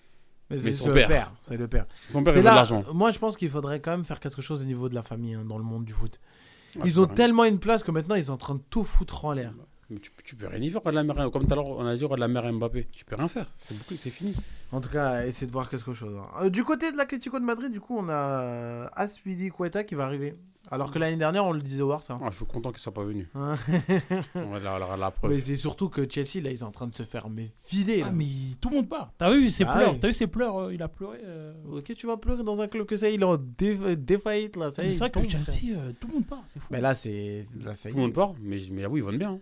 Mais 0.51 0.56
Mais 0.56 0.72
c'est 0.72 0.78
son 0.78 0.89
le 0.89 0.94
père. 0.94 1.09
père. 1.09 1.32
C'est 1.39 1.56
le 1.56 1.68
père. 1.68 1.86
Son 2.09 2.24
père, 2.24 2.32
C'est 2.32 2.40
il 2.40 2.43
veut 2.43 2.51
de 2.51 2.55
l'argent. 2.55 2.82
Moi, 2.94 3.10
je 3.12 3.18
pense 3.18 3.36
qu'il 3.36 3.51
faudrait 3.51 3.80
quand 3.80 3.90
même 3.93 4.05
faire 4.05 4.18
quelque 4.18 4.40
chose 4.43 4.62
au 4.62 4.64
niveau 4.64 4.89
de 4.89 4.94
la 4.94 5.02
famille 5.02 5.35
hein, 5.35 5.44
dans 5.47 5.59
le 5.59 5.62
monde 5.64 5.85
du 5.85 5.93
foot. 5.93 6.18
Ah, 6.76 6.82
Ils 6.86 6.98
ont 7.01 7.05
vrai. 7.05 7.14
tellement 7.14 7.44
une 7.44 7.59
place 7.59 7.82
que 7.82 7.90
maintenant 7.90 8.14
ils 8.14 8.24
sont 8.24 8.32
en 8.32 8.36
train 8.39 8.55
de 8.55 8.62
tout 8.70 8.82
foutre 8.82 9.24
en 9.26 9.32
l'air. 9.32 9.52
Mais 9.90 9.98
tu, 10.01 10.10
tu 10.23 10.36
peux 10.36 10.47
rien 10.47 10.60
y 10.60 10.70
faire, 10.70 10.82
de 10.82 10.90
la 10.90 11.02
mer, 11.02 11.31
comme 11.31 11.47
tout 11.47 11.52
à 11.52 11.56
l'heure, 11.56 11.66
on 11.66 11.86
a 11.86 11.94
dit, 11.97 12.06
de 12.06 12.15
la 12.16 12.28
mer 12.28 12.52
Mbappé. 12.52 12.89
Tu 12.93 13.05
peux 13.06 13.16
rien 13.16 13.28
faire, 13.28 13.47
c'est 13.60 14.10
fini. 14.10 14.35
En 14.70 14.81
tout 14.82 14.90
cas, 14.90 15.24
essayer 15.27 15.47
de 15.47 15.52
voir 15.52 15.69
quelque 15.70 15.94
chose. 15.94 16.15
hein. 16.19 16.27
Euh, 16.43 16.51
du 16.51 16.62
côté 16.62 16.93
de 16.93 16.97
l'Atlético 16.98 17.40
de 17.40 17.44
Madrid, 17.44 17.73
du 17.73 17.81
coup, 17.81 17.97
on 17.98 18.09
a 18.10 18.90
Aspidi 18.94 19.48
Cueta 19.51 19.85
qui 19.85 19.94
va 19.94 20.05
arriver. 20.05 20.36
Alors 20.70 20.90
que 20.90 20.98
l'année 20.98 21.16
dernière, 21.16 21.47
on 21.47 21.52
le 21.52 21.62
disait 21.62 21.81
au 21.81 21.89
Barça. 21.89 22.19
Ah, 22.23 22.28
je 22.31 22.36
suis 22.36 22.44
content 22.44 22.69
qu'il 22.70 22.81
soit 22.81 22.93
pas 22.93 23.02
venu. 23.02 23.27
Hein. 23.35 23.55
on 24.35 24.51
va 24.51 24.59
la, 24.59 24.78
la, 24.78 24.97
la 24.98 25.10
preuve. 25.10 25.31
Mais 25.32 25.40
c'est 25.40 25.56
surtout 25.56 25.89
que 25.89 26.06
Chelsea, 26.06 26.43
là, 26.44 26.51
ils 26.51 26.59
sont 26.59 26.66
en 26.66 26.70
train 26.70 26.86
de 26.86 26.94
se 26.94 27.05
faire 27.05 27.31
mais 27.31 27.55
vider. 27.70 28.02
Ah, 28.02 28.06
là. 28.09 28.12
mais 28.12 28.27
tout 28.60 28.69
le 28.69 28.77
monde 28.77 28.89
part. 28.90 29.10
T'as 29.16 29.32
vu 29.32 29.48
ses 29.48 29.65
Ah 29.65 29.74
pleurs 29.74 29.93
ouais. 29.94 29.98
T'as 29.98 30.09
vu 30.09 30.12
ses 30.12 30.27
pleurs 30.27 30.59
euh, 30.59 30.74
Il 30.74 30.82
a 30.82 30.89
pleuré. 30.89 31.20
euh. 31.24 31.55
Ok, 31.73 31.94
tu 31.94 32.06
vas 32.06 32.19
pleurer 32.19 32.44
dans 32.44 32.60
un 32.60 32.69
club 32.69 32.85
que 32.85 32.98
ça, 32.98 33.09
il 33.09 33.23
est 33.23 33.24
en 33.24 33.39
dé- 33.39 33.97
défaillite 33.97 34.56
là. 34.56 34.70
Ça 34.70 34.82
c'est 34.82 34.98
vrai 34.98 35.10
que 35.10 35.27
Chelsea, 35.27 35.44
ça. 35.74 35.81
euh, 35.81 35.93
tout 35.98 36.06
le 36.09 36.12
monde 36.12 36.27
part. 36.27 36.43
C'est 36.44 36.60
fou. 36.60 36.66
Mais 36.70 36.82
là, 36.82 36.94
c'est. 36.94 37.47
Ça 37.65 37.73
Tout 37.89 37.97
le 37.97 38.02
monde 38.02 38.12
part, 38.12 38.35
mais, 38.39 38.59
mais 38.70 38.85
avoue, 38.85 38.98
ils 38.98 39.02
vendent 39.05 39.16
bien. 39.16 39.31
Hein. 39.31 39.40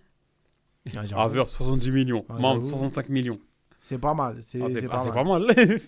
Ah, 0.97 1.05
j'avoue. 1.07 1.21
Havertz, 1.23 1.53
70 1.53 1.91
millions. 1.91 2.25
Ah, 2.29 2.39
Mount, 2.39 2.55
j'avoue. 2.55 2.69
65 2.69 3.09
millions. 3.09 3.39
C'est 3.81 3.99
pas 3.99 4.15
mal. 4.15 4.39
C'est 4.43 4.61
Ah, 4.61 4.67
ah, 4.91 5.05
mal. 5.05 5.13
pas 5.15 5.25
mal. 5.25 5.47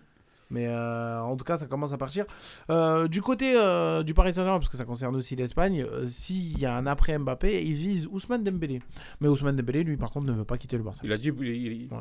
Mais 0.51 0.67
euh, 0.67 1.21
en 1.21 1.37
tout 1.37 1.45
cas, 1.45 1.59
ça 1.59 1.67
commence 1.67 1.93
à 1.93 1.99
partir. 1.99 2.25
Euh, 2.71 3.07
du 3.07 3.21
côté 3.21 3.55
euh, 3.57 4.03
du 4.03 4.15
Paris 4.15 4.33
Saint-Germain, 4.33 4.59
parce 4.59 4.71
que 4.71 4.79
ça 4.79 4.87
concerne 4.87 5.15
aussi 5.15 5.37
l'Espagne, 5.37 5.85
s'il 6.09 6.59
y 6.59 6.65
a 6.65 6.75
un 6.75 6.87
après 6.87 7.19
Mbappé, 7.19 7.63
il 7.67 7.75
vise 7.75 8.07
Ousmane 8.11 8.43
Dembélé. 8.45 8.81
Mais 9.21 9.29
Ousmane 9.29 9.57
Dembélé, 9.57 9.85
lui, 9.85 9.99
par 9.99 10.11
contre, 10.11 10.27
ne 10.27 10.33
veut 10.33 10.47
pas 10.47 10.57
quitter 10.57 10.79
le 10.79 10.85
Barça. 10.85 11.03
Il 11.05 11.13
a 11.13 11.19
dit. 11.19 11.33
il- 11.41 11.47
il- 11.73 11.89
Ouais. 11.93 11.99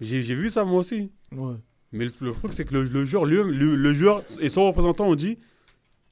J'ai 0.00 0.20
vu 0.34 0.50
ça 0.50 0.64
moi 0.64 0.80
aussi. 0.80 1.12
Ouais. 1.34 1.54
Mais 1.92 2.04
le, 2.06 2.12
le 2.20 2.32
truc, 2.32 2.52
c'est 2.52 2.64
que 2.64 2.74
le, 2.74 2.82
le 2.84 3.04
joueur, 3.04 3.24
lui, 3.24 3.36
le, 3.36 3.76
le 3.76 3.94
joueur 3.94 4.22
et 4.40 4.48
son 4.50 4.66
représentant 4.66 5.06
ont 5.06 5.14
dit 5.14 5.38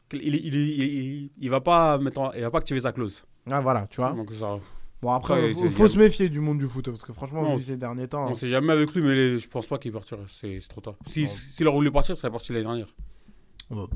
qu'il 0.08 0.22
il, 0.22 0.36
il, 0.36 0.54
il, 0.54 1.30
il 1.38 1.50
va 1.50 1.60
pas 1.60 1.98
il 2.36 2.40
va 2.42 2.50
pas 2.50 2.58
activer 2.58 2.80
sa 2.80 2.92
clause. 2.92 3.24
Ah, 3.50 3.60
voilà, 3.60 3.86
tu 3.90 4.00
vois. 4.00 4.12
Donc 4.12 4.32
ça. 4.32 4.58
Bon, 5.02 5.12
après, 5.12 5.54
Ouais, 5.54 5.70
faut, 5.70 5.88
se 5.88 5.98
méfier 5.98 6.28
du 6.28 6.40
monde 6.40 6.58
du 6.58 6.66
foot, 6.66 6.84
parce 6.90 7.02
que 7.02 7.12
franchement, 7.14 7.42
Non, 7.42 7.56
vu 7.56 7.64
ces 7.64 7.76
derniers 7.78 8.06
temps. 8.06 8.28
On 8.30 8.34
sait 8.34 8.48
jamais 8.48 8.72
avec 8.72 8.92
lui, 8.94 9.00
mais 9.00 9.14
les- 9.14 9.38
je 9.38 9.48
pense 9.48 9.66
pas 9.66 9.78
qu'il 9.78 9.92
partirait. 9.92 10.20
C'est 10.28 10.58
trop 10.68 10.82
tard. 10.82 10.94
Si- 11.06 11.26
S'il 11.26 11.66
aurait 11.68 11.76
voulu 11.78 11.90
partir, 11.90 12.14
il 12.14 12.18
serait 12.18 12.30
parti 12.30 12.52
l'année 12.52 12.64
dernière. 12.66 12.88
Bon. 13.70 13.88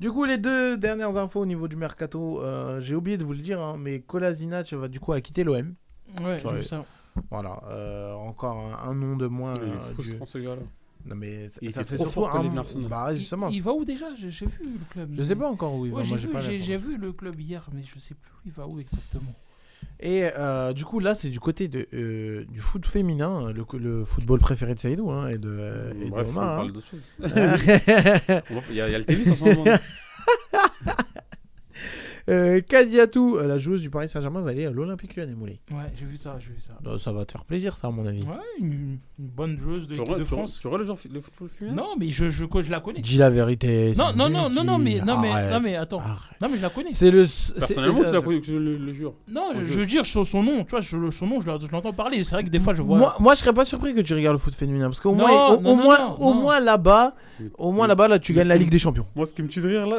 Du 0.00 0.10
coup, 0.10 0.24
les 0.24 0.36
deux 0.38 0.76
dernières 0.76 1.16
infos 1.16 1.40
au 1.40 1.46
niveau 1.46 1.68
du 1.68 1.76
mercato, 1.76 2.42
euh, 2.42 2.80
j'ai 2.80 2.94
oublié 2.96 3.16
de 3.16 3.24
vous 3.24 3.32
le 3.32 3.38
dire, 3.38 3.60
hein, 3.60 3.76
mais 3.78 4.00
Kolasinac 4.00 4.72
va 4.74 4.88
du 4.88 5.00
coup 5.00 5.12
à 5.12 5.20
quitter 5.20 5.44
l'OM. 5.44 5.74
Ouais, 6.22 6.38
j'ai 6.40 6.50
vu 6.50 6.64
ça. 6.64 6.84
Voilà, 7.30 7.62
euh, 7.70 8.12
encore 8.14 8.58
un, 8.58 8.90
un 8.90 8.94
nom 8.94 9.16
de 9.16 9.28
moins. 9.28 9.54
Il 9.56 9.68
est 9.68 9.72
euh, 9.76 9.80
frustrant 9.80 10.24
du- 10.24 10.30
ce 10.30 10.38
gars-là. 10.38 10.62
Non 11.06 11.16
mais 11.16 11.48
ça, 11.50 11.58
Il 11.62 11.70
ça 11.72 11.84
fait 11.84 11.96
trop 11.96 12.06
fort 12.06 12.34
un. 12.34 12.64
Bah 12.88 13.14
justement. 13.14 13.48
Il, 13.50 13.56
il 13.56 13.62
va 13.62 13.72
où 13.74 13.84
déjà? 13.84 14.06
J'ai 14.16 14.30
vu 14.46 14.58
le 14.64 14.80
club. 14.90 15.10
Je 15.16 15.22
sais 15.22 15.36
pas 15.36 15.48
encore 15.48 15.74
où 15.76 15.86
il 15.86 15.92
va, 15.92 15.98
Ouais, 15.98 16.04
j'ai 16.04 16.16
vu- 16.16 16.92
vu 16.92 16.96
le 16.96 17.12
club 17.12 17.38
hier, 17.38 17.68
mais 17.72 17.82
je 17.82 17.98
sais 18.00 18.14
plus 18.14 18.30
où 18.32 18.40
il 18.46 18.52
va 18.52 18.66
où 18.66 18.80
exactement. 18.80 19.32
Et 20.04 20.24
euh, 20.36 20.74
du 20.74 20.84
coup, 20.84 21.00
là, 21.00 21.14
c'est 21.14 21.30
du 21.30 21.40
côté 21.40 21.66
de, 21.66 21.88
euh, 21.94 22.44
du 22.50 22.60
foot 22.60 22.84
féminin, 22.84 23.50
le, 23.52 23.64
le 23.78 24.04
football 24.04 24.38
préféré 24.38 24.74
de 24.74 24.80
Saïdou 24.80 25.10
hein, 25.10 25.28
et 25.28 25.38
de, 25.38 25.48
euh, 25.48 25.92
et 25.98 26.04
de 26.04 26.10
Bref, 26.10 26.26
on 26.28 26.30
Omar, 26.32 26.44
hein. 26.44 26.56
parle 26.56 26.72
d'autre 26.72 26.86
chose. 26.88 27.14
On 27.22 27.26
Il 28.68 28.74
y, 28.74 28.76
y 28.76 28.80
a 28.82 28.98
le 28.98 29.04
tennis 29.04 29.30
en 29.30 29.34
ce 29.34 29.44
moment. 29.44 29.64
Euh, 32.30 32.62
Kadiatou, 32.62 33.36
euh, 33.36 33.46
la 33.46 33.58
joueuse 33.58 33.82
du 33.82 33.90
Paris 33.90 34.08
Saint-Germain, 34.08 34.40
va 34.40 34.50
aller 34.50 34.64
à 34.64 34.70
l'Olympique 34.70 35.14
Lyonnais, 35.14 35.34
Moulay. 35.34 35.60
Ouais, 35.70 35.92
j'ai 35.94 36.06
vu 36.06 36.16
ça, 36.16 36.36
j'ai 36.40 36.52
vu 36.54 36.58
ça. 36.60 36.72
Donc, 36.82 36.98
ça 36.98 37.12
va 37.12 37.26
te 37.26 37.32
faire 37.32 37.44
plaisir, 37.44 37.76
ça, 37.76 37.88
à 37.88 37.90
mon 37.90 38.06
avis. 38.06 38.22
Ouais, 38.24 38.32
une, 38.60 38.70
une 38.72 38.98
bonne 39.18 39.58
joueuse 39.58 39.86
de, 39.86 39.94
Tu 39.94 40.00
de 40.00 40.04
tu 40.06 40.10
aurais- 40.10 40.24
France. 40.24 40.58
tu 40.58 40.66
aurais 40.66 40.78
le 40.78 40.84
genre 40.84 40.96
le 41.12 41.20
football 41.20 41.48
féminin? 41.50 41.76
Non, 41.76 41.88
mais 41.98 42.08
je, 42.08 42.30
je, 42.30 42.44
je 42.62 42.70
la 42.70 42.80
connais. 42.80 43.00
Dis 43.00 43.18
la 43.18 43.28
vérité. 43.28 43.92
Non, 43.98 44.12
non, 44.16 44.30
non, 44.30 44.48
non, 44.48 44.64
non, 44.64 44.78
mais, 44.78 45.00
non, 45.02 45.18
mais, 45.20 45.30
Arrête. 45.30 45.52
non, 45.52 45.60
mais 45.60 45.76
attends. 45.76 46.00
Non, 46.40 46.48
mais 46.48 46.56
je 46.56 46.62
la 46.62 46.70
connais. 46.70 46.92
C'est 46.92 47.10
le. 47.10 47.26
Personnellement, 47.58 48.00
tu 48.04 48.12
l'as 48.12 48.20
connu 48.22 48.40
que 48.40 48.46
je 48.46 48.52
le, 48.56 48.76
le 48.78 48.92
jure. 48.94 49.12
Non, 49.28 49.50
je, 49.54 49.64
je 49.64 49.78
veux 49.80 49.86
dire 49.86 50.06
son, 50.06 50.24
son 50.24 50.42
nom, 50.42 50.64
tu 50.64 50.70
vois, 50.70 50.80
je- 50.80 51.10
son 51.10 51.26
nom, 51.26 51.40
je 51.42 51.46
l'en- 51.46 51.60
je 51.60 51.70
l'entends 51.70 51.92
parler. 51.92 52.24
C'est 52.24 52.36
vrai 52.36 52.44
que 52.44 52.48
des 52.48 52.58
fois, 52.60 52.74
je 52.74 52.80
vois. 52.80 52.96
Moi, 52.96 53.14
moi, 53.20 53.34
je 53.34 53.40
serais 53.40 53.52
pas 53.52 53.66
surpris 53.66 53.92
que 53.94 54.00
tu 54.00 54.14
regardes 54.14 54.36
le 54.36 54.38
foot 54.40 54.54
féminin 54.54 54.86
parce 54.86 55.00
qu'au 55.00 55.12
moins, 55.12 55.48
au, 55.56 55.60
moins, 55.74 56.08
au 56.20 56.32
moins 56.32 56.58
là-bas, 56.60 57.14
au 57.58 57.70
moins 57.70 57.86
là-bas, 57.86 58.08
là, 58.08 58.18
tu 58.18 58.32
gagnes 58.32 58.48
la 58.48 58.56
Ligue 58.56 58.70
des 58.70 58.78
Champions. 58.78 59.04
Moi, 59.14 59.26
ce 59.26 59.34
qui 59.34 59.42
me 59.42 59.48
tue 59.48 59.60
de 59.60 59.68
rire 59.68 59.86
là, 59.86 59.98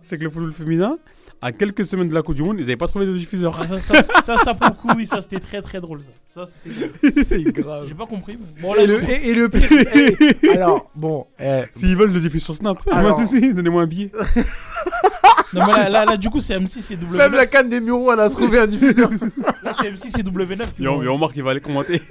c'est 0.00 0.16
que 0.16 0.24
le 0.24 0.30
football 0.30 0.52
féminin, 0.52 0.98
à 1.40 1.52
quelques 1.52 1.84
semaines 1.84 2.08
de 2.08 2.14
la 2.14 2.22
Coupe 2.22 2.34
du 2.34 2.42
Monde, 2.42 2.56
ils 2.58 2.62
n'avaient 2.62 2.76
pas 2.76 2.88
trouvé 2.88 3.06
de 3.06 3.12
diffuseur. 3.16 3.56
Ah, 3.60 3.78
ça, 3.78 3.78
ça, 4.02 4.22
ça, 4.24 4.36
ça, 4.38 4.54
pour 4.54 4.66
le 4.68 4.74
coup, 4.74 4.88
oui, 4.96 5.06
ça 5.06 5.20
c'était 5.22 5.38
très 5.40 5.62
très 5.62 5.80
drôle. 5.80 6.00
Ça, 6.26 6.44
ça 6.46 6.52
c'était. 6.64 7.24
c'est 7.24 7.42
grave. 7.44 7.86
J'ai 7.88 7.94
pas 7.94 8.06
compris. 8.06 8.36
mais- 8.40 8.60
Bon, 8.62 8.74
là, 8.74 8.82
et, 8.82 8.86
le, 8.86 9.00
je- 9.00 9.04
et, 9.10 9.28
et 9.28 9.34
le 9.34 9.48
pire. 9.48 9.68
eh, 10.42 10.48
alors, 10.50 10.90
bon. 10.94 11.26
eh, 11.40 11.62
S'ils 11.74 11.96
veulent 11.96 12.12
le 12.12 12.20
diffuser 12.20 12.44
sur 12.44 12.54
Snap, 12.56 12.78
Alors- 12.90 13.20
donnez-moi 13.20 13.82
un 13.82 13.86
billet. 13.86 14.10
Non, 15.54 15.64
mais 15.66 15.72
là, 15.72 15.88
là, 15.88 16.04
là, 16.04 16.16
du 16.18 16.28
coup, 16.28 16.40
c'est 16.40 16.58
M6 16.58 16.92
et 16.92 16.96
W9. 16.96 17.16
Même 17.16 17.32
la 17.32 17.46
canne 17.46 17.70
des 17.70 17.80
Mureaux, 17.80 18.12
elle 18.12 18.20
a 18.20 18.28
trouvé 18.28 18.58
un 18.58 18.66
diffuseur. 18.66 19.08
Là, 19.62 19.72
c'est 19.80 19.90
M6 19.90 20.20
et 20.20 20.22
W9. 20.22 20.58
qui 20.76 20.84
Et 20.84 20.88
on, 20.88 20.96
vont- 20.96 21.02
et 21.02 21.08
on 21.08 21.16
marque, 21.16 21.36
il 21.36 21.42
va 21.42 21.52
aller 21.52 21.60
commenter. 21.62 22.02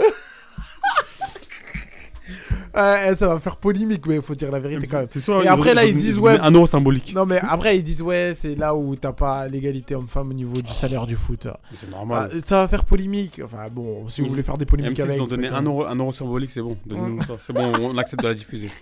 Ouais, 2.77 3.15
ça 3.17 3.27
va 3.27 3.39
faire 3.39 3.55
polémique, 3.57 4.05
mais 4.07 4.15
il 4.17 4.21
faut 4.21 4.35
dire 4.35 4.51
la 4.51 4.59
vérité 4.59 4.85
quand 4.87 4.97
même. 4.99 5.07
C'est 5.09 5.19
sûr, 5.19 5.41
Et 5.41 5.45
ils 5.45 5.47
après, 5.47 5.71
ont- 5.71 5.73
là, 5.73 5.85
ils 5.85 5.97
disent, 5.97 6.19
ouais. 6.19 6.33
donné 6.37 6.47
un 6.47 6.51
euro 6.51 6.65
symbolique. 6.67 7.13
Non, 7.15 7.25
mais 7.25 7.39
après, 7.41 7.77
ils 7.77 7.83
disent, 7.83 8.01
ouais, 8.03 8.35
c'est 8.39 8.53
là 8.55 8.75
où 8.75 8.95
t'as 8.95 9.13
pas 9.13 9.47
l'égalité 9.47 9.95
homme-femme 9.95 10.29
au 10.29 10.33
niveau 10.33 10.61
du 10.61 10.71
salaire 10.71 11.07
du 11.07 11.15
foot. 11.15 11.47
C'est 11.73 11.89
normal. 11.89 12.29
Ah, 12.31 12.37
ça 12.45 12.55
va 12.61 12.67
faire 12.67 12.85
polémique. 12.85 13.41
Enfin, 13.43 13.63
bon, 13.71 14.07
si 14.09 14.21
vous 14.21 14.27
voulez 14.29 14.43
faire 14.43 14.57
des 14.59 14.65
polémiques 14.65 14.97
M6, 14.99 15.01
avec. 15.03 15.17
ils 15.17 15.21
ont 15.21 15.25
donné 15.25 15.47
un 15.47 15.61
euro, 15.63 15.85
un 15.85 15.95
euro 15.95 16.11
symbolique, 16.11 16.51
c'est 16.51 16.61
bon. 16.61 16.77
Donnez-nous 16.85 17.23
ça. 17.23 17.33
C'est 17.45 17.53
bon, 17.53 17.73
on 17.81 17.97
accepte 17.97 18.21
de 18.21 18.27
la 18.27 18.33
diffuser. 18.35 18.69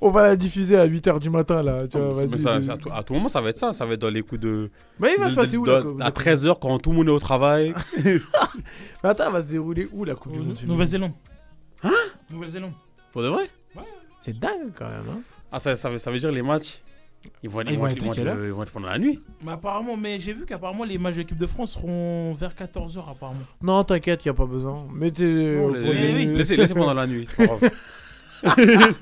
On 0.00 0.10
va 0.10 0.22
la 0.24 0.36
diffuser 0.36 0.76
à 0.76 0.86
8h 0.86 1.18
du 1.18 1.30
matin, 1.30 1.62
là. 1.62 1.86
Tu 1.88 1.96
vois, 1.98 2.26
Mais 2.26 2.36
ça- 2.36 2.56
à, 2.56 2.76
tout, 2.76 2.90
à 2.92 3.02
tout 3.02 3.14
moment, 3.14 3.28
ça 3.28 3.40
va 3.40 3.48
être 3.50 3.56
ça. 3.56 3.72
Ça 3.72 3.86
va 3.86 3.94
être 3.94 4.00
dans 4.02 4.10
les 4.10 4.20
coups 4.22 4.40
de. 4.40 4.70
Mais 5.00 5.14
il 5.16 5.20
va 5.20 5.26
de- 5.26 5.30
se 5.30 5.36
passer 5.36 5.52
de- 5.52 5.56
où, 5.58 5.64
de- 5.66 5.70
là, 5.72 5.80
que- 5.82 6.02
À 6.02 6.10
13h, 6.10 6.58
quand 6.60 6.78
tout 6.78 6.90
le 6.90 6.96
monde 6.96 7.08
est 7.08 7.12
au 7.12 7.20
travail? 7.20 7.72
Mais 8.04 8.18
attends, 9.02 9.24
elle 9.28 9.32
va 9.32 9.40
se 9.40 9.46
dérouler 9.46 9.88
où 9.92 10.04
la 10.04 10.14
Coupe 10.14 10.32
du 10.32 10.40
Monde 10.40 10.58
Nouvelle-Zélande. 10.66 11.12
Nouvelle-Zélande. 12.34 12.72
Pour 13.12 13.22
de 13.22 13.28
vrai? 13.28 13.48
C'est 14.20 14.38
dingue 14.38 14.72
quand 14.76 14.86
même. 14.88 15.04
Hein 15.10 15.20
Ah, 15.52 15.60
ça, 15.60 15.76
ça, 15.76 15.90
veut, 15.90 15.98
ça 15.98 16.10
veut 16.10 16.18
dire 16.18 16.32
les 16.32 16.42
matchs. 16.42 16.80
Ils 17.42 17.48
vont, 17.48 17.62
Ils 17.62 17.72
ils 17.72 17.78
vont 17.78 17.86
être 17.86 17.96
ils 17.96 18.04
vont 18.04 18.12
à 18.12 18.14
quelle 18.14 18.28
être- 18.28 18.44
ils 18.44 18.52
vont 18.52 18.62
être 18.62 18.72
pendant 18.72 18.88
la 18.88 18.98
nuit. 18.98 19.18
Mais 19.42 19.52
apparemment, 19.52 19.96
mais 19.96 20.18
j'ai 20.20 20.32
vu 20.34 20.44
qu'apparemment 20.44 20.84
les 20.84 20.98
matchs 20.98 21.14
de 21.14 21.20
l'équipe 21.20 21.36
de 21.38 21.46
France 21.46 21.72
seront 21.72 22.32
vers 22.34 22.54
14h 22.54 23.10
apparemment. 23.10 23.40
Non, 23.62 23.82
t'inquiète, 23.84 24.24
y 24.26 24.28
a 24.28 24.34
pas 24.34 24.44
besoin. 24.46 24.86
Mettez. 24.92 25.56
Non, 25.56 25.68
les- 25.72 25.82
premier- 25.84 26.12
les- 26.12 26.26
laissez, 26.26 26.56
laissez 26.56 26.74
pendant 26.74 26.92
la 26.94 27.06
nuit. 27.06 27.26
c'est 27.34 27.46
pas 27.46 27.56
grave. 27.56 27.70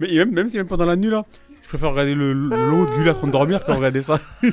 Mais 0.00 0.12
même, 0.16 0.30
même 0.32 0.48
si 0.48 0.56
même 0.56 0.66
pendant 0.66 0.86
la 0.86 0.96
nuit, 0.96 1.10
là, 1.10 1.24
je 1.62 1.68
préfère 1.68 1.90
regarder 1.90 2.14
le, 2.14 2.32
le 2.32 2.48
lot 2.48 2.86
de 2.86 3.12
train 3.12 3.26
de 3.26 3.32
dormir 3.32 3.64
que 3.64 3.70
regarder 3.72 4.02
ça. 4.02 4.18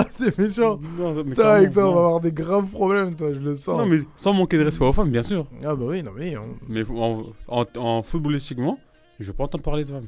Ah, 0.00 0.06
c'est 0.18 0.38
méchant. 0.38 0.78
Non, 0.98 1.14
mais 1.14 1.24
Putain, 1.24 1.48
avec 1.48 1.72
toi, 1.72 1.84
on 1.84 1.86
non. 1.90 1.94
va 1.94 2.04
avoir 2.06 2.20
des 2.20 2.32
graves 2.32 2.70
problèmes, 2.70 3.14
toi, 3.14 3.32
je 3.32 3.38
le 3.38 3.56
sens. 3.56 3.78
Non, 3.78 3.86
mais 3.86 3.98
sans 4.16 4.32
manquer 4.32 4.58
de 4.58 4.64
respect 4.64 4.84
aux 4.84 4.92
femmes, 4.92 5.10
bien 5.10 5.22
sûr. 5.22 5.46
Ah, 5.64 5.74
bah 5.74 5.84
oui, 5.88 6.02
non, 6.02 6.12
mais. 6.16 6.36
on- 6.36 6.56
Mais 6.68 6.82
en, 6.90 7.22
en, 7.48 7.64
en 7.76 8.02
footballistiquement, 8.02 8.78
je 9.18 9.26
veux 9.26 9.32
pas 9.36 9.44
entendre 9.44 9.64
parler 9.64 9.84
de 9.84 9.90
femmes. 9.90 10.06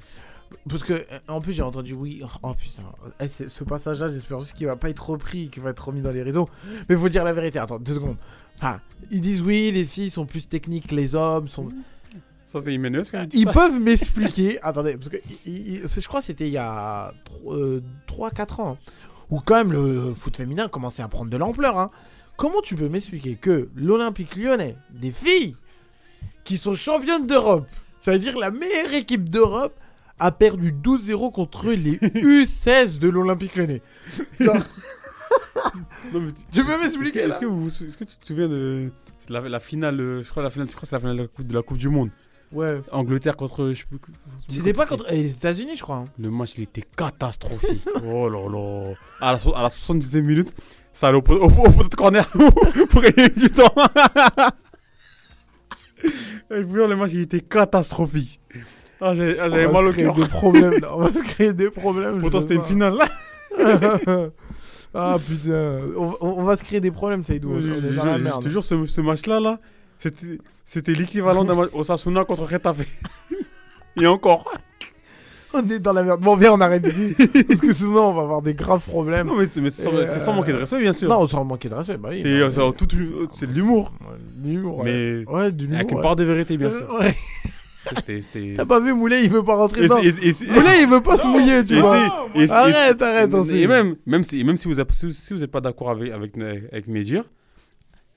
Parce 0.68 0.82
que, 0.82 0.94
euh, 0.94 1.02
en 1.28 1.40
plus, 1.40 1.52
j'ai 1.52 1.62
entendu 1.62 1.94
oui. 1.94 2.22
Oh 2.42 2.54
putain, 2.54 2.82
Eh, 3.20 3.28
c'est- 3.28 3.48
ce 3.48 3.62
passage-là, 3.64 4.08
j'espère 4.08 4.40
juste 4.40 4.54
qu'il 4.54 4.66
va 4.66 4.76
pas 4.76 4.90
être 4.90 5.10
repris, 5.10 5.48
qu'il 5.48 5.62
va 5.62 5.70
être 5.70 5.86
remis 5.86 6.02
dans 6.02 6.10
les 6.10 6.22
réseaux. 6.22 6.48
Mais 6.88 6.96
faut 6.96 7.08
dire 7.08 7.24
la 7.24 7.32
vérité. 7.32 7.58
Attends, 7.60 7.78
deux 7.78 7.94
secondes. 7.94 8.16
Enfin, 8.56 8.80
ils 9.10 9.20
disent 9.20 9.42
oui, 9.42 9.70
les 9.72 9.84
filles 9.84 10.10
sont 10.10 10.26
plus 10.26 10.48
techniques 10.48 10.88
que 10.88 10.94
les 10.96 11.14
hommes. 11.14 11.46
Sont... 11.48 11.68
Ça, 12.46 12.60
c'est 12.60 12.76
qui 12.76 13.16
a 13.16 13.26
dit 13.26 13.38
Ils 13.38 13.46
peuvent 13.46 13.78
m'expliquer. 13.80 14.60
Attendez, 14.62 14.94
parce 14.96 15.08
que 15.08 15.18
c'est- 15.22 16.00
je 16.00 16.08
crois 16.08 16.18
que 16.18 16.26
c'était 16.26 16.48
il 16.48 16.52
y 16.52 16.58
a 16.58 17.12
3-4 18.08 18.60
ans. 18.60 18.72
hein, 18.72 18.76
où 19.31 19.40
quand 19.40 19.55
même 19.57 19.73
le 19.73 20.12
foot 20.15 20.36
féminin 20.36 20.69
commençait 20.69 21.02
à 21.02 21.09
prendre 21.09 21.31
de 21.31 21.36
l'ampleur. 21.36 21.78
hein. 21.78 21.90
Comment 22.36 22.61
tu 22.62 22.74
peux 22.77 22.89
m'expliquer 22.89 23.36
que 23.36 23.69
l'Olympique 23.77 24.36
lyonnais, 24.36 24.77
des 24.90 25.11
filles 25.11 25.55
qui 26.44 26.57
sont 26.57 26.74
championnes 26.74 27.27
d'Europe, 27.27 27.66
c'est-à-dire 28.01 28.39
la 28.39 28.51
meilleure 28.51 28.94
équipe 28.94 29.28
d'Europe, 29.28 29.78
a 30.19 30.32
perdu 30.32 30.73
12-0 30.73 31.32
contre 31.32 31.69
les 31.70 31.97
U16 31.98 32.98
de 32.98 33.09
l'Olympique 33.09 33.57
lyonnais 33.57 33.82
Non. 34.40 34.52
Non, 36.12 36.20
mais 36.20 36.31
Tu 36.51 36.65
peux 36.65 36.78
m'expliquer 36.81 37.20
est-ce 37.20 37.39
que, 37.39 37.97
que 37.98 38.05
tu 38.05 38.16
te 38.16 38.27
souviens 38.27 38.48
de 38.48 38.90
la, 39.28 39.40
la 39.43 39.61
finale, 39.61 40.23
je 40.23 40.28
crois 40.28 40.43
la 40.43 40.51
finale, 40.51 40.69
je 40.69 40.73
crois 40.73 40.82
que 40.82 40.89
c'est 40.89 40.97
la 40.97 41.01
finale 41.01 41.28
de 41.39 41.55
la 41.55 41.62
coupe 41.62 41.77
du 41.77 41.89
Monde? 41.89 42.11
Ouais. 42.52 42.81
Angleterre 42.90 43.36
contre, 43.36 43.72
C'était 44.48 44.72
pas 44.72 44.85
contre 44.86 45.06
eh, 45.09 45.22
les 45.22 45.31
États-Unis, 45.31 45.77
je 45.77 45.82
crois. 45.82 45.97
hein. 45.98 46.05
Le 46.18 46.31
match, 46.31 46.55
il 46.56 46.64
était 46.64 46.82
catastrophique. 46.97 47.86
oh 48.05 48.28
là 48.28 48.48
là. 48.48 48.94
À 49.20 49.32
la, 49.32 49.39
so- 49.39 49.55
à 49.55 49.62
la 49.62 49.68
70e 49.68 50.22
minute, 50.22 50.52
ça 50.93 51.09
allait 51.09 51.18
au, 51.18 51.22
pot- 51.22 51.36
au, 51.39 51.47
au 51.47 51.70
poteau 51.70 51.89
de 51.89 51.94
corner 51.94 52.28
pour 52.90 53.02
gagner 53.02 53.28
du 53.28 53.51
temps. 53.51 53.72
Et 56.51 56.64
puis, 56.64 56.74
le 56.86 56.97
match, 56.97 57.10
il 57.12 57.20
était 57.20 57.40
catastrophique. 57.40 58.40
Ah, 59.01 59.14
j'ai- 59.14 59.39
ah, 59.39 59.44
On 59.47 59.51
j'avais 59.51 59.66
va 59.66 59.72
mal 59.72 59.85
se 59.85 59.90
au 59.90 59.93
créer 59.93 60.05
cœur. 60.06 60.14
des 60.16 60.27
problèmes, 60.28 60.81
là. 60.81 60.97
On 60.97 61.01
va 61.02 61.12
se 61.12 61.22
créer 61.22 61.52
des 61.52 61.70
problèmes. 61.70 62.18
Pourtant, 62.20 62.40
c'était 62.40 62.55
une 62.55 62.60
pas. 62.62 62.66
finale. 62.66 62.98
ah 64.94 65.16
putain, 65.24 65.81
on, 65.97 66.16
on 66.20 66.43
va 66.43 66.56
se 66.56 66.64
créer 66.64 66.81
des 66.81 66.90
problèmes, 66.90 67.24
Saïdou. 67.24 67.52
On 67.52 67.59
est 67.59 67.94
dans 67.94 68.05
la 68.05 68.18
je- 68.18 68.22
merde. 68.24 68.48
Jure, 68.48 68.64
ce, 68.64 68.85
ce 68.86 69.01
match-là, 69.01 69.39
là, 69.40 69.59
c'était 69.98 70.39
c'était 70.72 70.92
l'équivalent 70.94 71.44
d'un 71.44 71.55
match 71.56 71.70
Osasuna 71.72 72.24
contre 72.24 72.44
Retafe. 72.44 72.86
Et 74.01 74.06
encore. 74.06 74.51
On 75.52 75.68
est 75.68 75.80
dans 75.80 75.92
la 75.92 76.05
merde. 76.05 76.20
Bon, 76.20 76.36
viens, 76.36 76.52
on 76.52 76.60
arrête 76.60 76.86
ici. 76.86 77.16
parce 77.48 77.60
que 77.60 77.72
sinon, 77.72 78.10
on 78.10 78.14
va 78.14 78.22
avoir 78.22 78.40
des 78.40 78.55
graves 78.55 78.84
problèmes. 78.84 79.26
Non, 79.26 79.34
mais 79.34 79.47
c'est 79.51 79.60
mais 79.60 79.70
c'est 79.70 79.82
sans, 79.82 79.92
Et, 80.01 80.06
c'est 80.06 80.20
sans 80.20 80.32
euh, 80.32 80.36
manquer 80.36 80.52
de 80.52 80.59
respect, 80.59 80.80
bien 80.80 80.92
sûr. 80.92 81.09
Non, 81.09 81.26
sans 81.26 81.44
manquer 81.44 81.68
de 81.68 81.74
respect, 81.74 81.97
bah 81.97 82.10
oui. 82.12 82.20
C'est 82.22 82.38
bah, 82.38 82.47
euh, 82.47 82.72
c'est 82.78 82.92
une- 82.92 83.26
c'est 83.34 83.47
de 83.51 83.52
l'humour. 83.52 83.92
de 84.36 84.48
l'humour, 84.48 84.78
ouais. 84.78 84.84
Mais 84.84 85.32
Ouais, 85.32 85.51
de 85.51 85.64
avec 85.64 85.80
l'humour, 85.80 85.90
une 85.90 85.97
ouais. 85.97 86.02
part 86.02 86.14
de 86.14 86.22
vérité, 86.22 86.56
bien 86.56 86.68
Euh, 86.68 86.78
sûr. 86.78 86.98
ouais. 87.01 87.16
C'était- 87.97 88.22
c'était- 88.22 88.55
T'as 88.56 88.64
pas 88.64 88.78
vu 88.78 88.94
Moulay, 88.94 89.24
il 89.24 89.30
veut 89.30 89.42
pas 89.42 89.56
rentrer 89.56 89.80
Et 89.80 89.82
dedans. 89.84 89.98
c'est- 90.01 90.06
et 90.06 90.12
c'est- 90.12 90.24
et 90.26 90.32
c'est- 90.34 90.47
Moulay, 90.52 90.82
il 90.82 90.88
veut 90.88 91.01
pas 91.02 91.16
se 91.16 91.26
mouiller, 91.26 91.64
tu 91.64 91.74
Et 91.76 91.80
vois. 91.80 91.97
c'est- 92.34 92.40
et 92.42 92.47
c'est- 92.47 92.52
arrête, 92.52 93.02
arrête, 93.02 93.34
on 93.34 93.44
Et 93.47 93.66
même, 93.66 93.97
même 94.06 94.22
si, 94.22 94.44
même 94.44 94.56
si 94.56 94.68
vous 94.68 94.74
n'êtes 94.76 94.92
si, 94.92 95.12
si 95.14 95.32
vous 95.32 95.42
êtes 95.42 95.51
pas 95.51 95.60
d'accord 95.62 95.90
avec, 95.90 96.12
avec, 96.12 96.36
avec 96.38 96.86
mes 96.86 97.02
dires, 97.02 97.24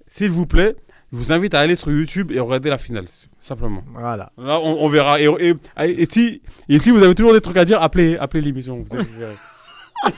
s'il 0.06 0.30
vous 0.30 0.46
plaît, 0.46 0.76
je 1.14 1.18
vous 1.18 1.32
invite 1.32 1.54
à 1.54 1.60
aller 1.60 1.76
sur 1.78 1.90
YouTube 1.92 2.32
et 2.32 2.40
regarder 2.42 2.70
la 2.70 2.78
finale, 2.78 3.06
simplement. 3.40 3.84
Voilà. 3.94 4.32
Là, 4.38 4.60
on, 4.60 4.84
on 4.84 4.90
verra. 4.90 5.22
Et, 5.22 5.28
et, 5.40 5.54
et 6.02 6.06
si, 6.08 6.42
et 6.68 6.80
si 6.80 6.90
vous 6.92 7.02
avez 7.04 7.14
toujours 7.16 7.34
des 7.34 7.40
trucs 7.42 7.56
à 7.58 7.64
dire, 7.66 7.82
appelez, 7.82 8.18
appelez 8.18 8.42
l'émission. 8.42 8.82
Vous. 8.84 8.98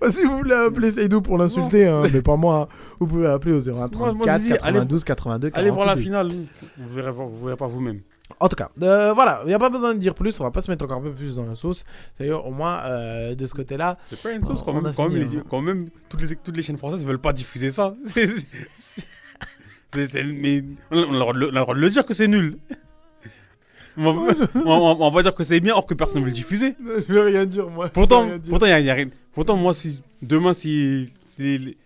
Bah, 0.00 0.10
si 0.10 0.24
vous 0.24 0.36
voulez 0.38 0.52
appeler 0.54 0.90
Seydou 0.90 1.20
pour 1.22 1.38
l'insulter, 1.38 1.86
hein, 1.86 2.02
mais 2.12 2.22
pas 2.22 2.34
moi, 2.34 2.68
hein, 2.68 2.74
vous 2.98 3.06
pouvez 3.06 3.28
appeler 3.28 3.54
au 3.54 3.60
01 3.60 3.72
Moi, 3.72 3.88
34 3.88 4.14
moi, 4.16 4.26
je 4.36 4.42
dis, 4.42 4.52
allez- 4.54 4.58
92 4.80 5.04
82 5.04 5.50
Allez 5.54 5.70
voir 5.70 5.86
la 5.86 5.92
42. 5.92 6.02
finale. 6.02 6.32
Vous 6.78 6.94
verrez, 6.94 7.12
vous 7.12 7.44
verrez 7.46 7.56
pas 7.56 7.68
vous-même. 7.68 8.00
En 8.40 8.48
tout 8.48 8.56
cas, 8.56 8.70
euh, 8.82 9.12
voilà, 9.12 9.42
il 9.44 9.48
n'y 9.48 9.54
a 9.54 9.60
pas 9.60 9.70
besoin 9.70 9.94
de 9.94 9.98
dire 10.00 10.14
plus, 10.16 10.40
on 10.40 10.44
va 10.44 10.50
pas 10.50 10.60
se 10.62 10.68
mettre 10.72 10.84
encore 10.86 10.96
un 10.98 11.02
peu 11.02 11.12
plus 11.12 11.36
dans 11.36 11.44
la 11.46 11.54
sauce. 11.54 11.84
D'ailleurs, 12.18 12.44
au 12.46 12.50
moins, 12.50 12.80
euh, 12.84 13.36
de 13.36 13.46
ce 13.46 13.54
côté-là. 13.54 13.96
C'est 14.08 14.20
pas 14.20 14.32
une 14.32 14.44
sauce 14.44 14.62
quand 14.64 14.72
même. 14.72 14.86
les- 15.14 15.36
hein. 15.36 15.44
quand 15.48 15.60
même 15.60 15.88
toutes, 16.08 16.22
les, 16.28 16.34
toutes 16.34 16.56
les 16.56 16.62
chaînes 16.64 16.78
françaises 16.78 17.04
veulent 17.06 17.18
pas 17.20 17.32
diffuser 17.32 17.70
ça. 17.70 17.94
C'est- 18.74 19.06
c'est- 19.92 20.08
c'est- 20.08 20.18
c'est- 20.18 20.24
mais 20.24 20.62
on 20.90 20.98
a, 20.98 21.32
le 21.32 21.50
droit 21.50 21.74
de 21.74 21.80
le- 21.80 21.90
dire 21.90 22.04
que 22.06 22.14
c'est 22.14 22.28
nul. 22.28 22.58
On 23.98 24.10
va, 24.10 24.32
on- 24.64 24.96
on- 25.02 25.10
va 25.10 25.22
dire 25.22 25.34
que 25.34 25.44
c'est 25.44 25.60
bien, 25.60 25.74
or 25.74 25.84
que 25.84 25.92
personne 25.92 26.16
ne 26.20 26.20
veut 26.22 26.28
le 26.30 26.34
diffuser. 26.34 26.74
Je 27.08 27.12
vais 27.12 27.22
rien 27.24 27.44
dire, 27.44 27.68
moi. 27.68 27.90
Pourtant, 27.90 28.24
dire. 28.24 28.38
pourtant, 28.48 28.64
y 28.66 28.72
a, 28.72 28.80
y 28.80 28.88
a 28.88 28.94
rien. 28.94 29.08
Pourtant, 29.34 29.54
moi, 29.56 29.74
si 29.74 30.00
demain, 30.22 30.54
si, 30.54 31.10
si 31.28 31.42
les, 31.58 31.76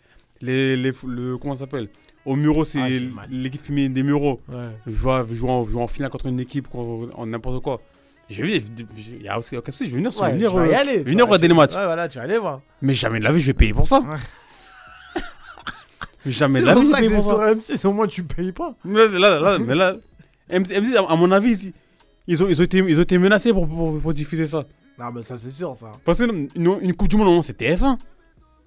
les, 0.40 0.76
les- 0.76 0.92
le 1.08 1.36
comment 1.36 1.54
ça 1.54 1.60
s'appelle, 1.60 1.88
au 2.24 2.36
Muro, 2.36 2.64
c'est 2.64 2.78
Ah, 2.80 2.88
l'équipe 3.28 3.60
féminine 3.60 3.92
des 3.92 4.04
Mureaux. 4.04 4.40
Ouais. 4.48 4.68
Je 4.86 4.92
vois, 4.92 5.26
je 5.28 5.34
joue 5.34 5.48
en, 5.48 5.66
en 5.74 5.88
finale 5.88 6.10
contre 6.10 6.26
une 6.26 6.38
équipe, 6.38 6.68
en 6.74 7.08
en 7.14 7.26
n'importe 7.26 7.60
quoi. 7.60 7.80
Je 8.30 8.40
vais, 8.42 8.56
il 9.18 9.22
y 9.22 9.28
a 9.28 9.38
aussi 9.38 9.56
aucun 9.56 9.72
souci, 9.72 9.86
je 9.86 9.90
vais 9.90 9.96
venir, 10.02 10.16
Ouais, 10.20 10.32
venir, 10.32 10.56
euh, 10.56 10.72
aller. 10.74 10.98
venir 10.98 11.24
regarder 11.26 11.48
les 11.48 11.54
matchs. 11.54 11.74
Ouais, 11.74 11.84
voilà, 11.86 12.08
tu 12.08 12.18
vas 12.18 12.24
aller 12.24 12.38
voir. 12.38 12.60
Mais 12.82 12.94
jamais 12.94 13.18
de 13.18 13.24
la 13.24 13.32
vie, 13.32 13.40
je 13.40 13.46
vais 13.46 13.52
payer 13.54 13.72
pour 13.74 13.86
ça. 13.88 14.00
Jamais 16.32 16.60
de 16.60 16.66
la 16.66 16.74
vie, 16.74 16.92
c'est 16.92 17.20
sur 17.20 17.40
M6, 17.40 17.86
au 17.86 17.92
moins 17.92 18.06
tu 18.06 18.22
payes 18.22 18.52
pas. 18.52 18.74
Mais 18.84 19.06
là, 19.08 19.18
là, 19.18 19.40
là, 19.40 19.58
mais 19.58 19.74
là, 19.74 19.96
M6, 20.50 20.72
M6, 20.72 20.96
à 20.96 21.16
mon 21.16 21.30
avis, 21.30 21.72
ils 22.26 22.42
ont, 22.42 22.48
ils 22.48 22.60
ont, 22.60 22.64
été, 22.64 22.78
ils 22.78 22.98
ont 22.98 23.02
été 23.02 23.18
menacés 23.18 23.52
pour, 23.52 23.68
pour, 23.68 24.00
pour 24.00 24.12
diffuser 24.12 24.46
ça. 24.46 24.64
Non, 24.98 25.12
mais 25.12 25.22
ça, 25.22 25.36
c'est 25.42 25.50
sûr, 25.50 25.76
ça. 25.78 25.92
Parce 26.04 26.18
que 26.18 26.24
une, 26.24 26.94
Coupe 26.94 27.08
du 27.08 27.16
Monde, 27.16 27.44
c'est 27.44 27.60
TF1. 27.60 27.98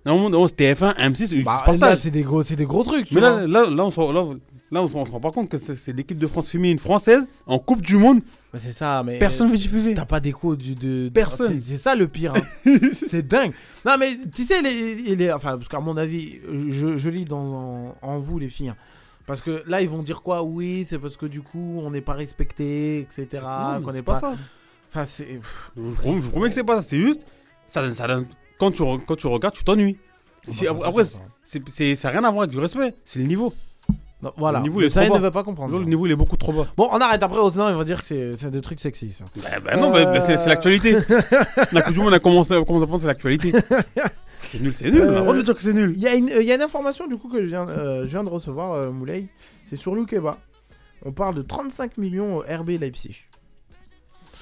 Normalement, 0.06 0.48
c'était 0.48 0.74
TF1, 0.74 0.96
M6, 0.96 1.30
ils 1.32 1.44
Bah, 1.44 1.64
là, 1.80 1.98
c'est 1.98 2.12
des, 2.12 2.22
gros, 2.22 2.44
c'est 2.44 2.56
des 2.56 2.66
gros 2.66 2.84
trucs. 2.84 3.12
Mais 3.12 3.20
vois. 3.20 3.42
là, 3.42 3.48
là, 3.48 3.70
là, 3.70 3.86
on 3.86 4.12
là, 4.12 4.36
là, 4.72 4.82
on 4.84 4.88
se 4.88 4.96
on 4.96 5.06
se 5.06 5.12
rend 5.12 5.20
pas 5.20 5.32
compte 5.32 5.50
que 5.50 5.58
c'est 5.58 5.94
l'équipe 5.96 6.18
de 6.18 6.28
France 6.28 6.50
féminine 6.52 6.80
française 6.80 7.28
en 7.46 7.60
Coupe 7.60 7.82
du 7.82 7.98
Monde. 7.98 8.22
C'est 8.58 8.72
ça, 8.72 9.04
mais. 9.06 9.20
Personne 9.20 9.50
veut 9.52 9.58
diffuser. 9.58 9.94
T'as 9.94 10.06
pas 10.06 10.20
d'écho 10.20 10.56
du. 10.56 10.76
De, 10.76 11.10
Personne. 11.14 11.62
C'est 11.66 11.78
ça 11.78 11.96
le 11.96 12.08
pire. 12.08 12.34
hein. 12.36 12.42
c'est 13.10 13.28
dingue. 13.28 13.52
Non, 13.86 13.94
mais 14.00 14.18
tu 14.34 14.44
sais, 14.46 14.62
les, 14.62 15.16
les- 15.16 15.32
enfin, 15.32 15.58
parce 15.58 15.68
qu'à 15.68 15.80
mon 15.80 15.98
avis, 15.98 16.40
je, 16.70 16.98
je 16.98 17.10
lis 17.10 17.26
dans, 17.26 17.96
en, 18.02 18.08
en 18.08 18.20
vous, 18.20 18.40
les 18.40 18.50
filles. 18.50 18.70
hein. 18.70 18.76
Parce 19.28 19.42
que 19.42 19.64
là, 19.68 19.82
ils 19.82 19.90
vont 19.90 20.02
dire 20.02 20.24
quoi? 20.24 20.42
Oui, 20.42 20.86
c'est 20.90 20.98
parce 20.98 21.16
que 21.16 21.28
du 21.28 21.42
coup, 21.42 21.80
on 21.84 21.92
n'est 21.92 22.02
pas 22.02 22.14
respecté, 22.14 23.02
etc. 23.02 23.44
Qu'on 23.84 23.92
c'est 23.92 23.98
n'est 23.98 24.02
pas 24.02 24.14
pas. 24.14 24.20
ça. 24.20 24.36
Enfin, 24.90 25.06
c'est. 25.06 25.40
Je 25.78 25.82
vous 25.82 25.92
promets, 26.32 26.50
que 26.50 26.56
c'est 26.56 26.64
pas 26.64 26.82
ça. 26.82 26.82
C'est 26.82 26.98
juste, 26.98 27.26
ça, 27.68 27.84
donne- 27.84 27.94
ça 27.94 28.08
donne- 28.08 28.26
quand, 28.60 28.72
tu, 28.72 28.82
quand 29.06 29.16
tu 29.16 29.28
regardes, 29.28 29.54
tu 29.54 29.64
t'ennuies. 29.64 30.00
Après, 30.84 31.04
ça 31.06 31.20
n'a 31.20 32.10
rien 32.10 32.24
à 32.24 32.32
voir 32.32 32.40
avec 32.44 32.50
du 32.52 32.58
respect. 32.60 32.96
C'est 33.06 33.20
le 33.20 33.26
niveau. 33.26 33.54
Non, 34.22 34.34
voilà. 34.36 34.60
Le 34.60 34.64
niveau, 34.64 34.82
il 34.82 34.86
est 34.88 34.90
ça, 34.90 35.06
trop 35.06 35.16
ils 35.16 35.18
ne 35.20 35.24
veut 35.24 35.32
pas 35.32 35.44
comprendre. 35.44 35.78
Le 35.80 35.86
niveau, 35.86 36.06
il 36.06 36.12
est 36.12 36.16
beaucoup 36.16 36.36
trop 36.36 36.52
bas. 36.52 36.68
Bon, 36.76 36.90
on 36.92 36.98
arrête 37.00 37.24
après, 37.24 37.40
sinon, 37.52 37.70
ils 37.70 37.76
vont 37.76 37.84
dire 37.84 38.02
que 38.02 38.06
c'est 38.08 38.52
des 38.52 38.62
trucs 38.62 38.80
sexy, 38.82 39.14
ça. 39.14 39.24
Bah, 39.38 39.60
bah 39.64 39.78
non, 39.78 39.92
bah, 39.92 40.06
bah, 40.06 40.20
c'est 40.22 40.46
l'actualité. 40.46 40.98
La 41.72 41.82
Coupe 41.82 41.94
du 41.94 42.00
Monde, 42.00 42.10
on 42.10 42.14
a 42.14 42.20
commencé, 42.20 42.54
à 42.54 42.64
penser 42.64 42.86
c'est 43.00 43.08
l'actualité. 43.08 43.54
C'est 44.42 44.62
nul, 44.62 44.74
c'est 44.74 44.90
nul. 44.90 45.02
On 45.04 45.32
a 45.38 45.42
dire 45.44 45.54
que 45.54 45.62
c'est 45.62 45.74
nul. 45.74 45.92
Il 45.96 46.02
y, 46.02 46.08
a 46.08 46.16
une- 46.16 46.30
euh, 46.30 46.42
il 46.42 46.48
y 46.48 46.52
a 46.52 46.56
une 46.56 46.62
information 46.62 47.08
du 47.08 47.18
coup 47.18 47.28
que 47.28 47.42
je 47.42 47.46
viens, 47.48 47.68
euh, 47.68 48.04
je 48.04 48.08
viens 48.08 48.24
de 48.24 48.30
recevoir, 48.30 48.72
euh, 48.72 48.90
Moulay. 48.90 49.28
C'est 49.70 49.76
sur 49.76 49.94
Loukeba. 49.94 50.38
On 51.06 51.12
parle 51.12 51.36
de 51.36 51.42
35 51.42 51.98
millions 51.98 52.38
au 52.38 52.40
RB 52.40 52.70
Leipzig. 52.80 53.26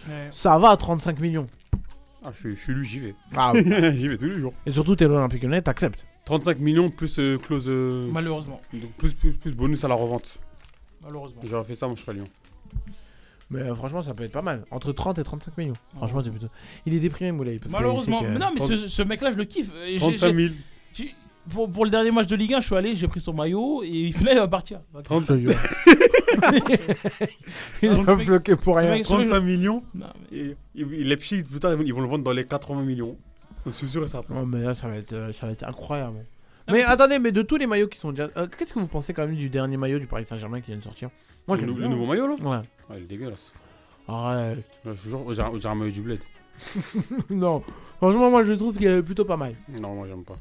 Ouais. 0.08 0.30
Ça 0.32 0.58
va, 0.60 0.78
35 0.78 1.20
millions. 1.20 1.48
Ah, 2.24 2.30
je, 2.32 2.38
suis- 2.40 2.56
je 2.56 2.62
suis 2.62 2.74
lui, 2.74 2.86
j'y 2.88 3.00
vais. 3.00 3.16
Ah, 3.36 3.52
j'y 3.56 4.08
vais 4.08 4.18
tous 4.18 4.26
les 4.26 4.40
jours. 4.40 4.54
Et 4.68 4.72
surtout, 4.72 4.96
t'es 4.96 5.08
l'Olympique 5.08 5.42
Lyonnais, 5.44 5.64
t'acceptes. 5.64 6.06
35 6.28 6.60
millions 6.60 6.90
plus 6.90 7.20
euh, 7.20 7.38
clause. 7.38 7.66
euh, 7.70 8.10
Malheureusement. 8.12 8.60
donc 8.74 8.92
plus, 8.98 9.14
plus, 9.14 9.32
plus 9.34 9.54
bonus 9.56 9.84
à 9.84 9.88
la 9.88 9.96
revente. 9.96 10.38
Malheureusement. 11.02 11.40
J'aurais 11.46 11.64
fait 11.64 11.76
ça, 11.76 11.88
moi 11.88 11.96
je 11.96 12.02
serais 12.02 12.14
Lyon. 12.14 12.26
Mais 13.50 13.62
euh, 13.62 13.74
franchement, 13.76 14.02
ça 14.02 14.14
peut 14.14 14.24
être 14.26 14.34
pas 14.34 14.42
mal. 14.42 14.66
Entre 14.72 14.92
30 14.92 15.20
et 15.20 15.24
35 15.24 15.58
millions. 15.58 15.74
Franchement, 15.96 16.22
c'est 16.22 16.30
plutôt. 16.32 16.50
Il 16.86 16.94
est 16.94 17.00
déprimé, 17.00 17.32
Moulay. 17.32 17.60
parce 17.60 17.72
que 17.72 17.78
Malheureusement. 17.78 18.18
il 18.20 18.26
sait 18.26 18.28
que- 18.28 18.34
Mais 18.38 18.40
non, 18.46 18.52
mais 18.54 18.60
30 18.60 18.70
ce, 18.72 18.88
ce 18.90 19.02
mec-là, 19.04 19.32
je 19.32 19.38
le 19.38 19.46
kiffe. 19.46 19.72
Et 19.88 19.94
j'ai- 19.94 20.00
35 20.00 20.36
000. 20.36 20.54
j'ai- 20.94 21.06
j'ai- 21.06 21.16
Pour, 21.50 21.72
pour 21.72 21.86
le 21.86 21.92
dernier 21.92 22.12
match 22.12 22.28
de 22.28 22.36
Ligue 22.36 22.56
1, 22.56 22.60
je 22.60 22.66
suis 22.66 22.76
allé, 22.76 22.94
j'ai 22.94 23.08
pris 23.08 23.22
son 23.22 23.32
maillot 23.32 23.82
et 23.84 24.10
là, 24.22 24.34
il 24.34 24.38
va 24.38 24.50
partir. 24.50 24.82
30 25.02 25.24
Je 25.24 25.28
te 25.34 25.38
jure. 25.40 25.52
Il 27.82 27.90
Non, 27.92 27.98
est 28.20 28.26
bloqué 28.26 28.56
pour 28.58 28.76
ce 28.76 28.80
rien. 28.82 28.92
mec- 28.92 29.06
ce 29.06 29.14
mec- 29.14 29.28
35 29.28 29.40
millions. 29.40 29.82
Non, 29.96 30.08
Et, 30.32 30.56
et, 30.76 30.82
et 30.82 31.04
Leipzig, 31.06 31.44
plus 31.44 31.60
tard, 31.62 31.74
ils 31.82 31.94
vont 31.94 32.02
le 32.02 32.08
vendre 32.10 32.26
dans 32.26 32.34
les 32.34 32.46
80 32.46 32.84
millions. 32.84 33.18
Suis 33.72 33.88
sûr 33.90 34.04
et 34.04 34.08
certain. 34.08 34.36
Oh, 34.42 34.46
mais 34.46 34.62
là, 34.62 34.74
ça 34.76 34.88
va 34.88 34.96
être, 34.98 35.14
euh, 35.14 35.32
ça 35.34 35.46
va 35.48 35.52
être 35.52 35.64
incroyable. 35.64 36.26
Mais 36.70 36.84
attendez, 36.84 37.18
mais 37.20 37.32
de 37.32 37.42
tous 37.42 37.56
les 37.58 37.66
maillots 37.68 37.88
qui 37.88 37.98
sont 37.98 38.12
déjà. 38.12 38.30
euh, 38.38 38.48
Qu'est-ce 38.48 38.74
que 38.74 38.80
vous 38.80 38.88
pensez 38.88 39.14
quand 39.14 39.26
même 39.26 39.36
du 39.36 39.50
dernier 39.50 39.78
maillot 39.78 40.00
du 40.00 40.08
Paris 40.08 40.26
Saint-Germain 40.26 40.60
qui 40.62 40.68
vient 40.72 40.78
de 40.78 40.84
sortir? 40.84 41.10
Moi, 41.48 41.56
le, 41.58 41.62
j'aime 41.62 41.70
nou- 41.70 41.76
bien. 41.76 41.84
le 41.88 41.90
nouveau 41.96 42.06
maillot 42.08 42.28
là? 42.28 42.34
Ouais. 42.36 42.58
Ouais, 42.90 42.98
il 42.98 43.04
est 43.04 43.08
dégueulasse. 43.08 43.54
Arrête. 44.08 44.58
Ouais, 44.86 44.94
Je 44.96 45.00
suis 45.00 45.10
sûr, 45.10 45.34
j'ai 45.34 45.68
un- 45.70 45.76
maillot 45.76 45.92
du 45.92 46.02
bled. 46.02 46.20
non. 47.30 47.62
Franchement, 47.98 48.30
moi, 48.30 48.44
je 48.44 48.54
trouve 48.54 48.76
qu'il 48.78 48.88
est 48.88 49.02
plutôt 49.02 49.26
pas 49.26 49.38
mal. 49.38 49.56
Non, 49.82 49.96
moi 49.96 50.08
j'aime 50.08 50.24
pas. 50.24 50.38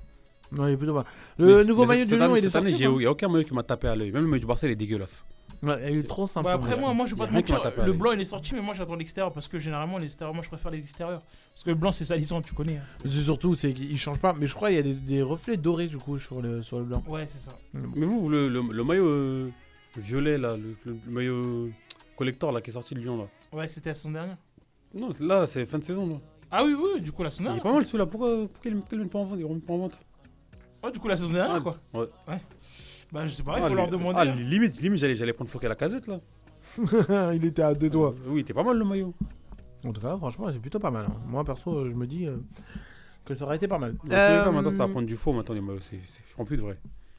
Non, 0.52 0.66
il 0.68 0.72
est 0.72 0.76
plutôt 0.76 0.94
pas 0.94 1.00
mal. 1.04 1.12
Le 1.38 1.46
Mais- 1.58 1.64
nouveau 1.64 1.82
mais 1.82 1.88
maillot 1.88 2.04
cette 2.04 2.12
du 2.12 2.16
Lyon, 2.16 2.24
année- 2.30 2.38
il 2.38 2.44
est 2.44 2.48
cette 2.50 2.56
année, 2.56 2.74
j'ai- 2.74 2.84
Il 2.84 2.90
n'y 2.98 3.06
a 3.06 3.10
aucun 3.10 3.28
maillot 3.28 3.44
qui 3.44 3.54
m'a 3.54 3.62
tapé 3.62 3.88
à 3.88 3.96
l'œil. 3.96 4.10
Même 4.12 4.22
le 4.22 4.28
maillot 4.28 4.40
du 4.40 4.46
Barça, 4.46 4.66
il 4.66 4.72
est 4.72 4.76
dégueulasse. 4.76 5.24
pas 5.62 5.74
Ouais, 5.76 5.92
il 5.92 5.98
est 6.00 6.02
trop 6.08 6.26
sympa. 6.26 6.48
Bah 6.50 6.54
après 6.54 6.78
moi, 6.78 6.92
moi 6.92 7.06
je 7.06 7.14
vais 7.14 7.16
Y 7.16 7.18
pas 7.18 7.24
a 7.24 7.28
te 7.28 7.32
rien 7.32 7.42
qui 7.42 7.52
m'a 7.52 7.58
mentir, 7.58 7.70
tapé 7.70 7.80
à 7.82 7.86
le 7.86 7.92
l'œil. 7.92 7.98
blanc 8.00 8.12
il 8.12 8.20
est 8.20 8.24
sorti 8.26 8.54
mais 8.54 8.60
moi 8.60 8.74
j'attends 8.74 8.94
l'extérieur 8.94 9.32
parce 9.32 9.48
que 9.48 9.58
généralement 9.58 9.96
l'extérieur 9.96 10.34
moi 10.34 10.42
je 10.44 10.48
préfère 10.50 10.70
l'extérieur 10.70 11.22
parce 11.56 11.64
que 11.64 11.70
le 11.70 11.76
blanc 11.76 11.90
c'est 11.90 12.04
salissant 12.04 12.42
tu 12.42 12.52
connais. 12.52 12.76
hein. 12.76 12.82
C'est 13.04 13.10
surtout, 13.22 13.54
c'est 13.54 13.72
qu'il 13.72 13.96
change 13.98 14.18
pas. 14.20 14.34
Mais 14.38 14.46
je 14.46 14.54
crois 14.54 14.68
qu'il 14.68 14.76
y 14.76 14.80
a 14.80 14.82
des, 14.82 14.92
des 14.92 15.22
reflets 15.22 15.56
dorés 15.56 15.86
du 15.86 15.96
coup 15.96 16.18
sur 16.18 16.42
le, 16.42 16.62
sur 16.62 16.78
le 16.78 16.84
blanc. 16.84 17.02
Ouais 17.08 17.26
c'est 17.26 17.38
ça. 17.40 17.56
Mais 17.72 18.04
vous, 18.04 18.28
le, 18.28 18.48
le, 18.48 18.60
le 18.60 18.84
maillot 18.84 19.08
euh, 19.08 19.50
violet, 19.96 20.36
là, 20.36 20.54
le, 20.56 20.76
le- 20.84 20.98
le 21.06 21.10
maillot 21.10 21.70
collector 22.14 22.52
là, 22.52 22.60
qui 22.60 22.68
est 22.70 22.74
sorti 22.74 22.94
de 22.94 23.00
Lyon, 23.00 23.16
là. 23.18 23.58
Ouais 23.58 23.66
c'était 23.68 23.90
la 23.90 23.94
saison 23.94 24.10
dernière. 24.10 24.36
Non, 24.94 25.08
là, 25.20 25.46
c'est 25.46 25.64
fin 25.66 25.78
de 25.78 25.84
saison. 25.84 26.06
Là. 26.06 26.16
Ah 26.50 26.62
oui 26.64 26.74
oui 26.78 27.00
du 27.00 27.10
coup 27.10 27.22
la 27.22 27.30
saison 27.30 27.44
Il 27.44 27.46
est 27.46 27.48
dernière. 27.54 27.62
pas 27.64 27.72
mal 27.72 27.84
celui-là. 27.84 28.06
Pourquoi, 28.06 28.46
pourquoi 28.52 28.70
ils 28.70 28.74
ne 28.76 28.98
mettent 29.02 29.10
pas 29.10 29.18
en 29.18 29.24
vente 29.24 29.38
Ils 29.40 29.60
pas 29.60 29.72
en 29.72 29.78
vente? 29.78 30.00
Ouais 30.84 30.92
du 30.92 30.98
coup 31.00 31.08
la 31.08 31.16
saison 31.16 31.32
dernière 31.32 31.56
Ah, 31.56 31.60
quoi. 31.60 31.76
Ouais. 31.94 32.38
Bah 33.12 33.26
je 33.26 33.32
sais 33.32 33.42
pas, 33.42 33.58
il 33.58 33.62
Ah, 33.64 33.68
faut 33.68 33.74
leur 33.74 33.88
demander. 33.88 34.18
Ah, 34.18 34.22
hein. 34.22 34.34
limite, 34.34 34.80
limite 34.82 35.00
j'allais, 35.00 35.16
j'allais 35.16 35.32
prendre 35.32 35.48
Floquet 35.50 35.66
à 35.66 35.70
la 35.70 35.74
casette 35.76 36.06
là. 36.06 36.20
il 37.34 37.44
était 37.44 37.62
à 37.62 37.72
deux 37.74 37.88
doigts. 37.88 38.14
Oui, 38.26 38.44
t'es 38.44 38.52
pas 38.52 38.62
mal 38.64 38.76
le 38.76 38.84
maillot. 38.84 39.14
En 39.86 39.92
tout 39.92 40.00
cas, 40.00 40.16
franchement, 40.16 40.46
c'est 40.52 40.58
plutôt 40.60 40.78
pas 40.78 40.90
mal. 40.90 41.06
hein. 41.08 41.14
Moi, 41.26 41.44
perso, 41.44 41.88
je 41.88 41.94
me 41.94 42.06
dis 42.06 42.26
euh, 42.26 42.36
que 43.24 43.34
ça 43.34 43.44
aurait 43.44 43.56
été 43.56 43.68
pas 43.68 43.78
mal. 43.78 43.92
Dans 43.92 43.98
tous 44.00 44.06
les 44.06 44.12
cas, 44.14 44.46
Euh, 44.48 44.52
maintenant, 44.52 44.70
ça 44.70 44.76
va 44.78 44.88
prendre 44.88 45.06
du 45.06 45.16
faux 45.16 45.32
maintenant 45.32 45.54
les 45.54 45.60
maillots. 45.60 45.80
C'est, 45.80 45.98
c'est, 46.02 46.20
je 46.28 46.34
prends 46.34 46.44
plus 46.44 46.56
de 46.56 46.62
vrai. 46.62 46.78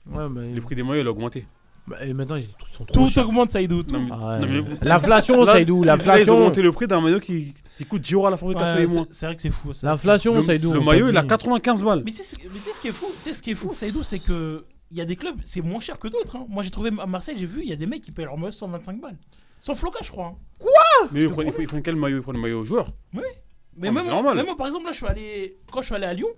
Ouais, 0.09 0.27
mais. 0.29 0.53
Les 0.53 0.61
prix 0.61 0.75
des 0.75 0.83
maillots, 0.83 1.01
ils 1.03 1.07
ont 1.07 1.11
augmenté. 1.11 1.45
Bah, 1.87 1.95
et 2.05 2.13
maintenant, 2.13 2.35
ils 2.35 2.45
sont 2.69 2.83
trop 2.83 2.99
Tout 2.99 3.07
chers. 3.07 3.25
augmente 3.27 3.49
Saïdou. 3.51 3.81
Tout. 3.83 3.93
Non, 3.93 4.01
mais- 4.01 4.09
Ah 4.11 4.39
non, 4.41 4.47
ouais. 4.47 4.61
mais- 4.61 4.77
L'inflation, 4.89 5.45
Là, 5.45 5.53
Saïdou, 5.53 5.83
là, 5.83 5.95
l'inflation. 5.95 6.23
Ils 6.25 6.29
ont 6.35 6.37
augmenté 6.41 6.61
le 6.61 6.71
prix 6.73 6.85
d'un 6.87 6.99
maillot 6.99 7.21
qui, 7.21 7.53
qui 7.77 7.85
coûte 7.85 8.01
10 8.01 8.13
euros 8.15 8.27
à 8.27 8.31
la 8.31 8.35
fabrication 8.37 8.75
Ouais, 8.75 8.83
et 8.83 8.87
c'est- 8.87 8.93
moins. 8.93 9.07
c'est 9.09 9.25
vrai 9.25 9.35
que 9.37 9.41
c'est 9.41 9.49
fou 9.51 9.71
ça. 9.71 9.87
L'inflation, 9.87 10.43
Saïdou. 10.43 10.73
le 10.73 10.79
on 10.79 10.83
maillot, 10.83 11.07
il 11.09 11.15
a 11.17 11.21
dit. 11.21 11.27
95 11.27 11.83
balles. 11.83 12.01
Mais 12.03 12.11
tu 12.11 12.17
sais 12.17 12.23
ce 12.23 12.35
mais 12.43 12.49
tu 12.49 12.57
sais 12.59 12.71
ce 12.73 12.81
qui 12.81 12.87
est 12.89 12.91
fou, 12.91 13.05
tu 13.15 13.21
sais 13.23 13.33
ce 13.33 13.41
qui 13.41 13.51
est 13.51 13.55
fou, 13.55 13.73
Saïdou, 13.73 14.03
c'est 14.03 14.19
que 14.19 14.65
il 14.91 14.97
y 14.97 15.01
a 15.01 15.05
des 15.05 15.15
clubs, 15.15 15.35
c'est 15.43 15.61
moins 15.61 15.79
cher 15.79 15.97
que 15.99 16.07
d'autres. 16.09 16.35
hein. 16.35 16.45
Moi 16.49 16.61
j'ai 16.63 16.69
trouvé 16.71 16.91
à 16.99 17.05
Marseille, 17.05 17.35
j'ai 17.37 17.45
vu, 17.45 17.61
il 17.63 17.69
y 17.69 17.73
a 17.73 17.77
des 17.77 17.87
mecs 17.87 18.01
qui 18.01 18.11
payent 18.11 18.25
leur 18.25 18.37
maillot 18.37 18.51
125 18.51 18.99
balles. 18.99 19.17
Sans 19.59 19.73
flocage, 19.73 20.07
je 20.07 20.11
crois. 20.11 20.35
hein. 20.61 21.07
Mais 21.11 21.23
ils 21.23 21.29
prennent, 21.29 21.51
ils 21.59 21.67
prennent 21.67 21.81
quel 21.83 21.95
maillot? 21.95 22.17
Ils 22.17 22.21
prennent 22.23 22.35
le 22.35 22.41
maillot 22.41 22.63
joueur. 22.65 22.91
Oui. 23.13 23.21
Mais 23.21 23.23
Ah, 23.23 23.35
mais 23.75 23.91
même, 23.91 23.97
c'est 24.03 24.05
moi, 24.09 24.15
normal. 24.15 24.35
même 24.37 24.45
moi, 24.45 24.57
par 24.57 24.67
exemple, 24.67 24.85
là, 24.85 24.91
je 24.91 24.97
suis 24.97 25.05
allé, 25.05 25.57
quand 25.71 25.81
je 25.81 25.85
suis 25.87 25.95
allé 25.95 26.05
à 26.05 26.13
Lyon, 26.13 26.29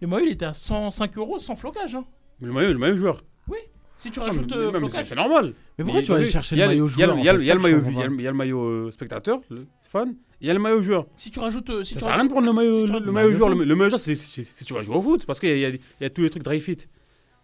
le 0.00 0.06
maillot 0.08 0.26
il 0.26 0.32
était 0.32 0.44
à 0.46 0.52
105 0.54 1.16
euros 1.18 1.38
sans 1.38 1.54
flocage. 1.56 1.94
hein. 1.94 2.04
Mais 2.40 2.48
le 2.48 2.52
maillot, 2.52 2.72
le 2.72 2.78
maillot 2.78 2.96
joueur. 2.96 3.22
Oui. 3.48 3.58
Si 3.96 4.10
tu 4.12 4.20
Ah, 4.20 4.24
rajoutes 4.26 4.50
mais- 4.50 4.56
euh, 4.56 4.66
mais- 4.66 4.72
mais 4.72 4.78
flocage. 4.78 5.06
c'est 5.06 5.14
normal. 5.16 5.54
Mais 5.76 5.84
pourquoi 5.84 6.02
tu 6.02 6.08
vas 6.12 6.16
aller 6.18 6.28
chercher 6.28 6.54
il 6.56 6.58
y 6.60 6.62
a 6.62 6.66
le 6.66 6.70
maillot 6.72 6.86
il 6.88 6.98
y 6.98 7.02
a 7.02 7.06
joueur, 7.06 7.18
Il 7.18 7.24
y 7.24 7.28
a 7.28 7.32
le- 7.32 7.38
fait, 7.38 7.44
il 7.44 7.48
y 7.48 7.50
a 7.50 7.54
le 7.54 7.60
ça, 7.60 7.66
je 7.66 7.72
maillot 7.72 7.82
comprends 7.84 7.90
il 7.90 8.02
y 8.02 8.04
a 8.04 8.08
le- 8.08 8.14
il 8.14 8.22
y 8.22 8.26
a 8.26 8.30
le 8.30 8.36
maillot 8.36 8.64
euh, 8.64 8.90
spectateur, 8.92 9.40
le 9.50 9.66
fan. 9.82 10.14
Il 10.40 10.46
y 10.46 10.50
a 10.50 10.54
le 10.54 10.60
maillot 10.60 10.82
joueur. 10.82 11.06
Si 11.16 11.30
tu 11.32 11.40
rajoutes, 11.40 11.70
euh, 11.70 11.82
si 11.84 11.94
Ça 11.94 12.00
tu 12.00 12.04
sert 12.04 12.12
à 12.12 12.16
rien 12.16 12.24
de 12.24 12.28
rajoutes- 12.28 12.32
prendre 12.32 12.46
le 12.46 12.52
maillot, 12.52 12.78
si 12.80 12.86
tu 12.86 12.92
le, 12.92 12.98
rajoutes- 12.98 13.12
maillot 13.12 13.32
joueur. 13.32 13.48
Le, 13.48 13.64
le 13.64 13.74
maillot 13.74 13.90
joueur, 13.90 14.00
c'est 14.00 14.14
c'est- 14.14 14.44
si 14.44 14.64
tu 14.64 14.72
vas 14.74 14.82
jouer 14.82 14.94
au 14.96 15.02
foot. 15.02 15.26
Parce 15.26 15.40
qu'il 15.40 15.48
y, 15.48 15.52
a- 15.52 15.56
il 15.56 15.60
y 15.62 15.64
a- 15.66 15.68
il 15.70 16.02
y 16.02 16.04
a 16.04 16.10
tous 16.10 16.22
les 16.22 16.30
trucs 16.30 16.42
dry 16.44 16.60
fit. 16.60 16.78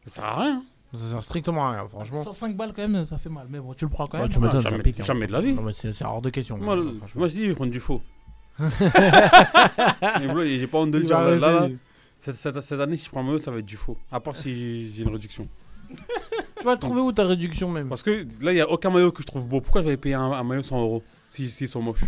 Ça 0.06 0.15
sert 0.16 0.24
à 0.24 0.40
rien. 0.43 0.62
Ça 0.98 1.10
sert 1.10 1.22
strictement 1.22 1.68
à 1.68 1.72
rien, 1.72 1.88
franchement. 1.88 2.22
105 2.22 2.56
balles 2.56 2.72
quand 2.74 2.86
même, 2.88 3.04
ça 3.04 3.18
fait 3.18 3.28
mal. 3.28 3.46
Mais 3.50 3.58
bon, 3.58 3.74
tu 3.74 3.84
le 3.84 3.90
prends 3.90 4.06
quand 4.06 4.18
même. 4.18 4.28
Tu 4.28 4.38
m'étonnes, 4.38 4.62
jamais- 4.62 4.76
ça 4.78 4.82
pique, 4.82 5.00
hein. 5.00 5.04
jamais 5.04 5.26
de 5.26 5.32
la 5.32 5.40
vie. 5.40 5.54
Non, 5.54 5.62
mais 5.62 5.72
c'est 5.72 5.92
c'est 5.92 6.04
hors 6.04 6.22
de 6.22 6.30
question. 6.30 6.56
Moi, 6.58 6.76
le- 6.76 6.88
franchement. 6.98 7.18
moi, 7.20 7.28
je 7.28 7.34
dis, 7.34 7.42
ils 7.42 7.54
prennent 7.54 7.70
du 7.70 7.80
faux. 7.80 8.02
J'ai 8.60 10.66
pas 10.66 10.78
honte 10.78 10.90
de 10.90 10.98
le 10.98 11.04
Il 11.04 11.06
dire. 11.06 11.18
va 11.18 11.30
Là, 11.30 11.36
là, 11.36 11.52
là, 11.52 11.60
rester. 11.62 11.78
cette, 12.18 12.36
cette- 12.36 12.60
cette 12.60 12.80
année, 12.80 12.96
si 12.96 13.06
je 13.06 13.10
prends 13.10 13.20
un 13.20 13.24
maillot, 13.24 13.38
ça 13.38 13.50
va 13.50 13.58
être 13.58 13.66
du 13.66 13.76
faux. 13.76 13.96
À 14.12 14.20
part 14.20 14.36
si 14.36 14.54
j'ai- 14.54 14.92
j'ai 14.96 15.02
une 15.02 15.12
réduction. 15.12 15.48
Tu 16.58 16.64
vas 16.64 16.72
le 16.74 16.78
trouver 16.78 17.00
où 17.00 17.12
ta 17.12 17.24
réduction 17.26 17.68
même? 17.70 17.88
Parce 17.88 18.02
que 18.02 18.26
là, 18.40 18.52
il 18.52 18.54
n'y 18.54 18.60
a 18.60 18.70
aucun 18.70 18.90
maillot 18.90 19.12
que 19.12 19.22
je 19.22 19.26
trouve 19.26 19.46
beau. 19.46 19.60
Pourquoi 19.60 19.82
je 19.82 19.88
vais 19.88 19.96
payer 19.96 20.14
un, 20.14 20.30
un 20.32 20.42
maillot 20.44 20.62
100 20.62 20.80
euros 20.80 21.02
si- 21.28 21.50
s'ils 21.50 21.68
sont 21.68 21.82
moches? 21.82 22.04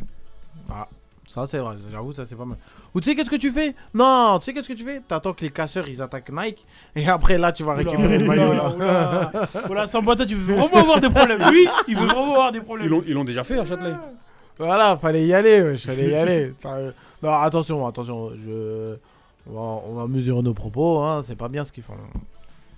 Ah, 0.71 0.89
ça 1.27 1.47
c'est 1.49 1.59
vrai, 1.59 1.77
j'avoue, 1.91 2.13
ça 2.13 2.25
c'est 2.25 2.37
pas 2.37 2.45
mal. 2.45 2.57
Ou 2.95 3.01
tu 3.01 3.11
sais 3.11 3.17
qu'est-ce 3.17 3.31
que 3.31 3.37
tu 3.37 3.51
fais? 3.51 3.75
Non, 3.95 4.39
tu 4.39 4.45
sais 4.47 4.53
qu'est-ce 4.55 4.69
que 4.69 4.73
tu 4.75 4.85
fais? 4.85 5.01
T'attends 5.07 5.33
que 5.33 5.43
les 5.43 5.51
casseurs 5.51 5.89
ils 5.89 6.01
attaquent 6.01 6.31
Nike 6.33 6.65
et 6.95 7.09
après 7.09 7.37
là 7.39 7.53
tu 7.53 7.63
vas 7.65 7.75
récupérer 7.75 8.19
le 8.19 8.25
maillot 8.27 8.53
là. 8.53 8.73
Oula, 8.75 9.31
oula, 9.71 9.87
Sambata, 9.87 10.25
tu 10.25 10.35
veux 10.35 10.55
vraiment 10.55 10.77
avoir 10.83 11.01
des 11.01 11.11
problèmes. 11.11 11.41
Lui, 11.51 11.67
il 11.89 11.97
veut 11.97 12.07
vraiment 12.07 12.31
avoir 12.33 12.53
des 12.53 12.61
problèmes. 12.61 12.87
Ils 12.87 12.91
l'ont- 12.91 13.03
Ils 13.07 13.15
l'ont 13.15 13.25
déjà 13.25 13.45
fait 13.45 13.59
à 13.59 13.67
Châtelet. 13.67 13.95
Voilà, 14.59 14.97
fallait 14.97 15.27
y 15.27 15.35
aller, 15.35 15.61
wesh, 15.63 15.85
fallait 15.87 16.09
y 16.11 16.15
aller. 16.15 16.55
Euh, 16.65 16.91
non, 17.23 17.31
attention, 17.33 17.87
attention, 17.87 18.31
je... 18.47 18.95
on, 19.49 19.53
va, 19.53 19.61
on 19.89 19.95
va 19.95 20.07
mesurer 20.07 20.43
nos 20.43 20.55
propos, 20.55 21.01
hein, 21.03 21.23
c'est 21.27 21.35
pas 21.37 21.49
bien 21.49 21.65
ce 21.65 21.73
qu'ils 21.73 21.83
font. 21.83 21.95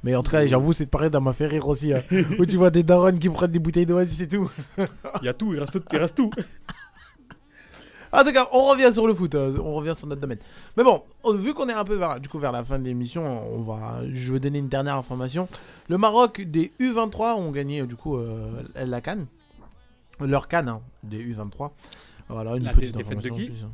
Mais 0.05 0.15
en 0.15 0.23
tout 0.23 0.31
cas, 0.31 0.47
j'avoue, 0.47 0.73
cette 0.73 0.91
période, 0.91 1.13
elle 1.15 1.21
m'a 1.21 1.33
fait 1.33 1.47
rire 1.47 1.67
aussi. 1.69 1.93
hein, 1.93 2.01
où 2.39 2.47
tu 2.47 2.57
vois 2.57 2.71
des 2.71 2.83
darons 2.85 3.17
qui 3.19 3.29
prennent 3.29 3.51
des 3.51 3.59
bouteilles 3.59 3.85
d'oasis 3.87 4.21
et 4.21 4.29
tout. 4.29 4.49
Il 4.79 5.25
y 5.25 5.29
a 5.29 5.35
tout, 5.35 5.53
il 5.55 5.61
reste, 5.61 5.79
il 5.93 5.99
reste 5.99 6.17
tout. 6.17 6.31
En 8.13 8.25
tout 8.25 8.33
cas, 8.33 8.49
on 8.53 8.65
revient 8.67 8.91
sur 8.93 9.07
le 9.07 9.15
foot, 9.15 9.35
euh, 9.35 9.59
on 9.63 9.75
revient 9.75 9.95
sur 9.97 10.07
notre 10.07 10.21
domaine. 10.21 10.39
Mais 10.77 10.85
bon, 10.85 11.03
on- 11.25 11.35
vu 11.35 11.53
qu'on 11.55 11.69
est 11.69 11.73
un 11.75 11.85
peu 11.85 11.95
vers, 11.97 12.19
du 12.21 12.29
coup, 12.29 12.39
vers 12.39 12.53
la 12.53 12.65
fin 12.65 12.79
de 12.79 12.85
l'émission, 12.85 13.23
on 13.55 13.63
va, 13.63 14.01
je 14.13 14.33
vais 14.33 14.41
donner 14.41 14.59
une 14.61 14.69
dernière 14.69 14.97
information. 14.97 15.49
Le 15.89 15.99
Maroc 15.99 16.41
des 16.41 16.73
U23 16.81 17.35
ont 17.37 17.51
gagné 17.51 17.81
euh, 17.83 17.87
du 17.87 17.97
coup 17.97 18.17
euh, 18.17 18.63
la 18.77 19.01
Cannes. 19.01 19.27
Leur 20.21 20.49
Cannes 20.49 20.69
hein, 20.69 20.81
des 21.03 21.19
U23. 21.35 21.71
Voilà, 22.29 22.57
une 22.57 22.65
La 22.65 22.73
petite 22.73 22.97
dé- 22.97 23.03
défaite 23.05 23.19
de 23.23 23.29
information 23.29 23.37
qui 23.37 23.51
plus, 23.51 23.65
hein. 23.65 23.71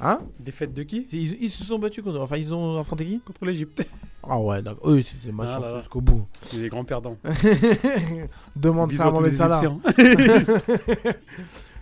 Hein 0.00 0.18
Défaite 0.38 0.72
de 0.74 0.84
qui 0.84 1.08
ils, 1.10 1.42
ils 1.42 1.50
se 1.50 1.64
sont 1.64 1.76
battus 1.80 2.04
contre. 2.04 2.20
Enfin, 2.20 2.36
ils 2.36 2.54
ont 2.54 2.78
affronté 2.78 3.04
qui 3.04 3.18
Contre 3.18 3.44
l'Egypte. 3.44 3.84
Ah 4.22 4.38
ouais, 4.38 4.62
d'accord. 4.62 4.88
Oui, 4.88 5.02
c'était 5.02 5.32
match 5.32 5.48
Ah 5.52 5.78
jusqu'au 5.80 6.00
bout. 6.00 6.24
C'est 6.42 6.58
les 6.58 6.68
grands 6.68 6.84
perdants. 6.84 7.16
Demande 8.56 8.90
Bisous 8.90 9.02
ça 9.02 9.08
à 9.08 9.10
Mohamed 9.10 9.34
Salah. 9.34 9.60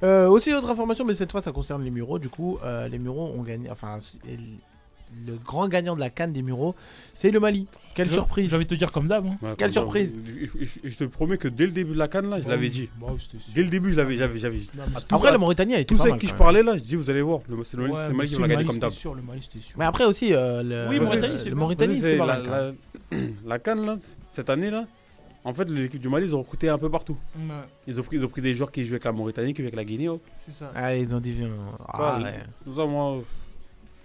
Euh, 0.02 0.28
aussi, 0.28 0.52
autre 0.52 0.70
information, 0.70 1.04
mais 1.04 1.14
cette 1.14 1.32
fois 1.32 1.42
ça 1.42 1.52
concerne 1.52 1.82
les 1.82 1.90
Mureaux. 1.90 2.18
Du 2.18 2.28
coup, 2.28 2.58
euh, 2.64 2.88
les 2.88 2.98
Mureaux 2.98 3.32
ont 3.34 3.42
gagné. 3.42 3.70
Enfin, 3.70 3.98
le 5.24 5.34
grand 5.36 5.68
gagnant 5.68 5.94
de 5.94 6.00
la 6.00 6.10
canne 6.10 6.32
des 6.32 6.42
Mureaux, 6.42 6.74
c'est 7.14 7.30
le 7.30 7.38
Mali. 7.40 7.66
Quelle 7.94 8.08
Je- 8.08 8.12
surprise 8.14 8.50
J'ai 8.50 8.56
envie 8.56 8.64
de 8.66 8.70
te 8.70 8.74
dire 8.74 8.90
comme 8.92 9.06
d'hab. 9.08 9.24
hein. 9.24 9.54
Quelle 9.56 9.72
surprise 9.72 10.12
je, 10.26 10.64
je- 10.66 10.90
je 10.90 10.96
te 10.96 11.04
promets 11.04 11.38
que 11.38 11.48
dès 11.48 11.64
le 11.64 11.72
début 11.72 11.92
de 11.94 11.98
la 11.98 12.08
canne, 12.08 12.28
là, 12.28 12.38
je 12.40 12.44
Bah 12.44 12.50
l'avais 12.50 12.68
dit. 12.68 12.88
bah. 13.00 13.06
Dès 13.54 13.62
le 13.62 13.70
début, 13.70 13.92
je 13.92 13.96
l'avais. 13.96 14.16
J'avais, 14.16 14.36
Après, 15.10 15.28
à- 15.28 15.32
la 15.32 15.38
Mauritanie, 15.38 15.74
elle 15.74 15.80
était 15.82 15.94
Tous 15.94 16.02
ceux 16.02 16.08
avec 16.10 16.20
qui 16.20 16.26
je 16.26 16.34
parlais, 16.34 16.62
là, 16.62 16.76
je 16.76 16.82
dis, 16.82 16.96
vous 16.96 17.08
allez 17.08 17.22
voir. 17.22 17.40
C'est 17.64 17.76
le, 17.76 17.84
Ouais, 17.84 17.92
c'est 18.04 18.08
le 18.10 18.14
Mali 18.16 18.28
qui 18.28 18.34
va 18.34 18.40
la 18.42 18.48
gagner 18.48 18.64
comme 18.66 18.78
d'hab. 18.78 18.90
sûr, 18.90 19.14
Le 19.14 19.22
Mali, 19.22 19.40
c'était 19.40 19.64
sûr. 19.64 19.76
Mais 19.78 19.84
après 19.86 20.04
aussi, 20.04 20.34
euh, 20.34 20.62
le, 20.62 20.88
Oui, 20.90 20.96
le- 20.98 21.04
Mauritanie, 21.04 21.32
le 21.32 21.38
c'est 21.38 21.50
Mauritanie, 21.52 22.00
c'est 22.00 22.18
la, 22.18 22.72
la 23.46 23.58
canne, 23.60 23.86
là, 23.86 23.96
cette 24.30 24.50
année, 24.50 24.70
là, 24.70 24.84
en 25.46 25.54
fait, 25.54 25.70
l'équipe 25.70 26.00
du 26.00 26.08
Mali, 26.08 26.26
ils 26.26 26.34
ont 26.36 26.40
recruté 26.42 26.68
un 26.68 26.76
peu 26.78 26.90
partout. 26.90 27.16
Ouais, 27.38 27.42
Ils 27.86 27.98
ont 28.00 28.02
pris, 28.02 28.16
ils 28.16 28.24
ont 28.24 28.28
pris 28.28 28.42
des 28.42 28.54
joueurs 28.54 28.70
qui 28.72 28.82
jouaient 28.84 28.94
avec 28.96 29.04
la 29.04 29.12
Mauritanie, 29.12 29.54
qui 29.54 29.62
jouaient 29.62 29.68
avec 29.68 29.76
la 29.76 29.84
Guinée. 29.84 30.08
oh. 30.08 30.20
c'est 30.36 30.52
ça. 30.52 30.72
Ah, 30.74 30.94
ils 30.94 31.14
ont 31.14 31.20
dit, 31.20 31.32
viens. 31.32 31.48
Ah, 31.88 32.18
Ça, 32.18 32.24
ouais. 32.24 32.42
Tout 32.64 32.74
ça, 32.74 32.84
moi. 32.86 33.18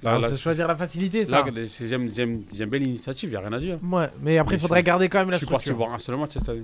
Là, 0.03 0.19
je- 0.31 0.35
choisir 0.35 0.67
la 0.67 0.75
facilité, 0.75 1.25
ça. 1.25 1.43
Là, 1.45 1.45
c'est- 1.67 1.87
j'aime, 1.87 2.07
bien 2.09 2.79
l'initiative, 2.79 3.29
il 3.29 3.33
n'y 3.33 3.37
a 3.37 3.39
rien 3.41 3.53
à 3.53 3.59
dire. 3.59 3.77
Ouais, 3.83 4.09
mais 4.21 4.37
après, 4.37 4.55
il 4.55 4.59
faudrait 4.59 4.81
garder 4.83 5.09
quand 5.09 5.19
même 5.19 5.29
la 5.29 5.35
Je 5.37 5.39
suis 5.39 5.47
parti 5.47 5.65
structure. 5.65 5.77
voir 5.85 5.95
un 5.95 5.99
seul 5.99 6.15
match 6.17 6.31
cette 6.33 6.49
année. 6.49 6.63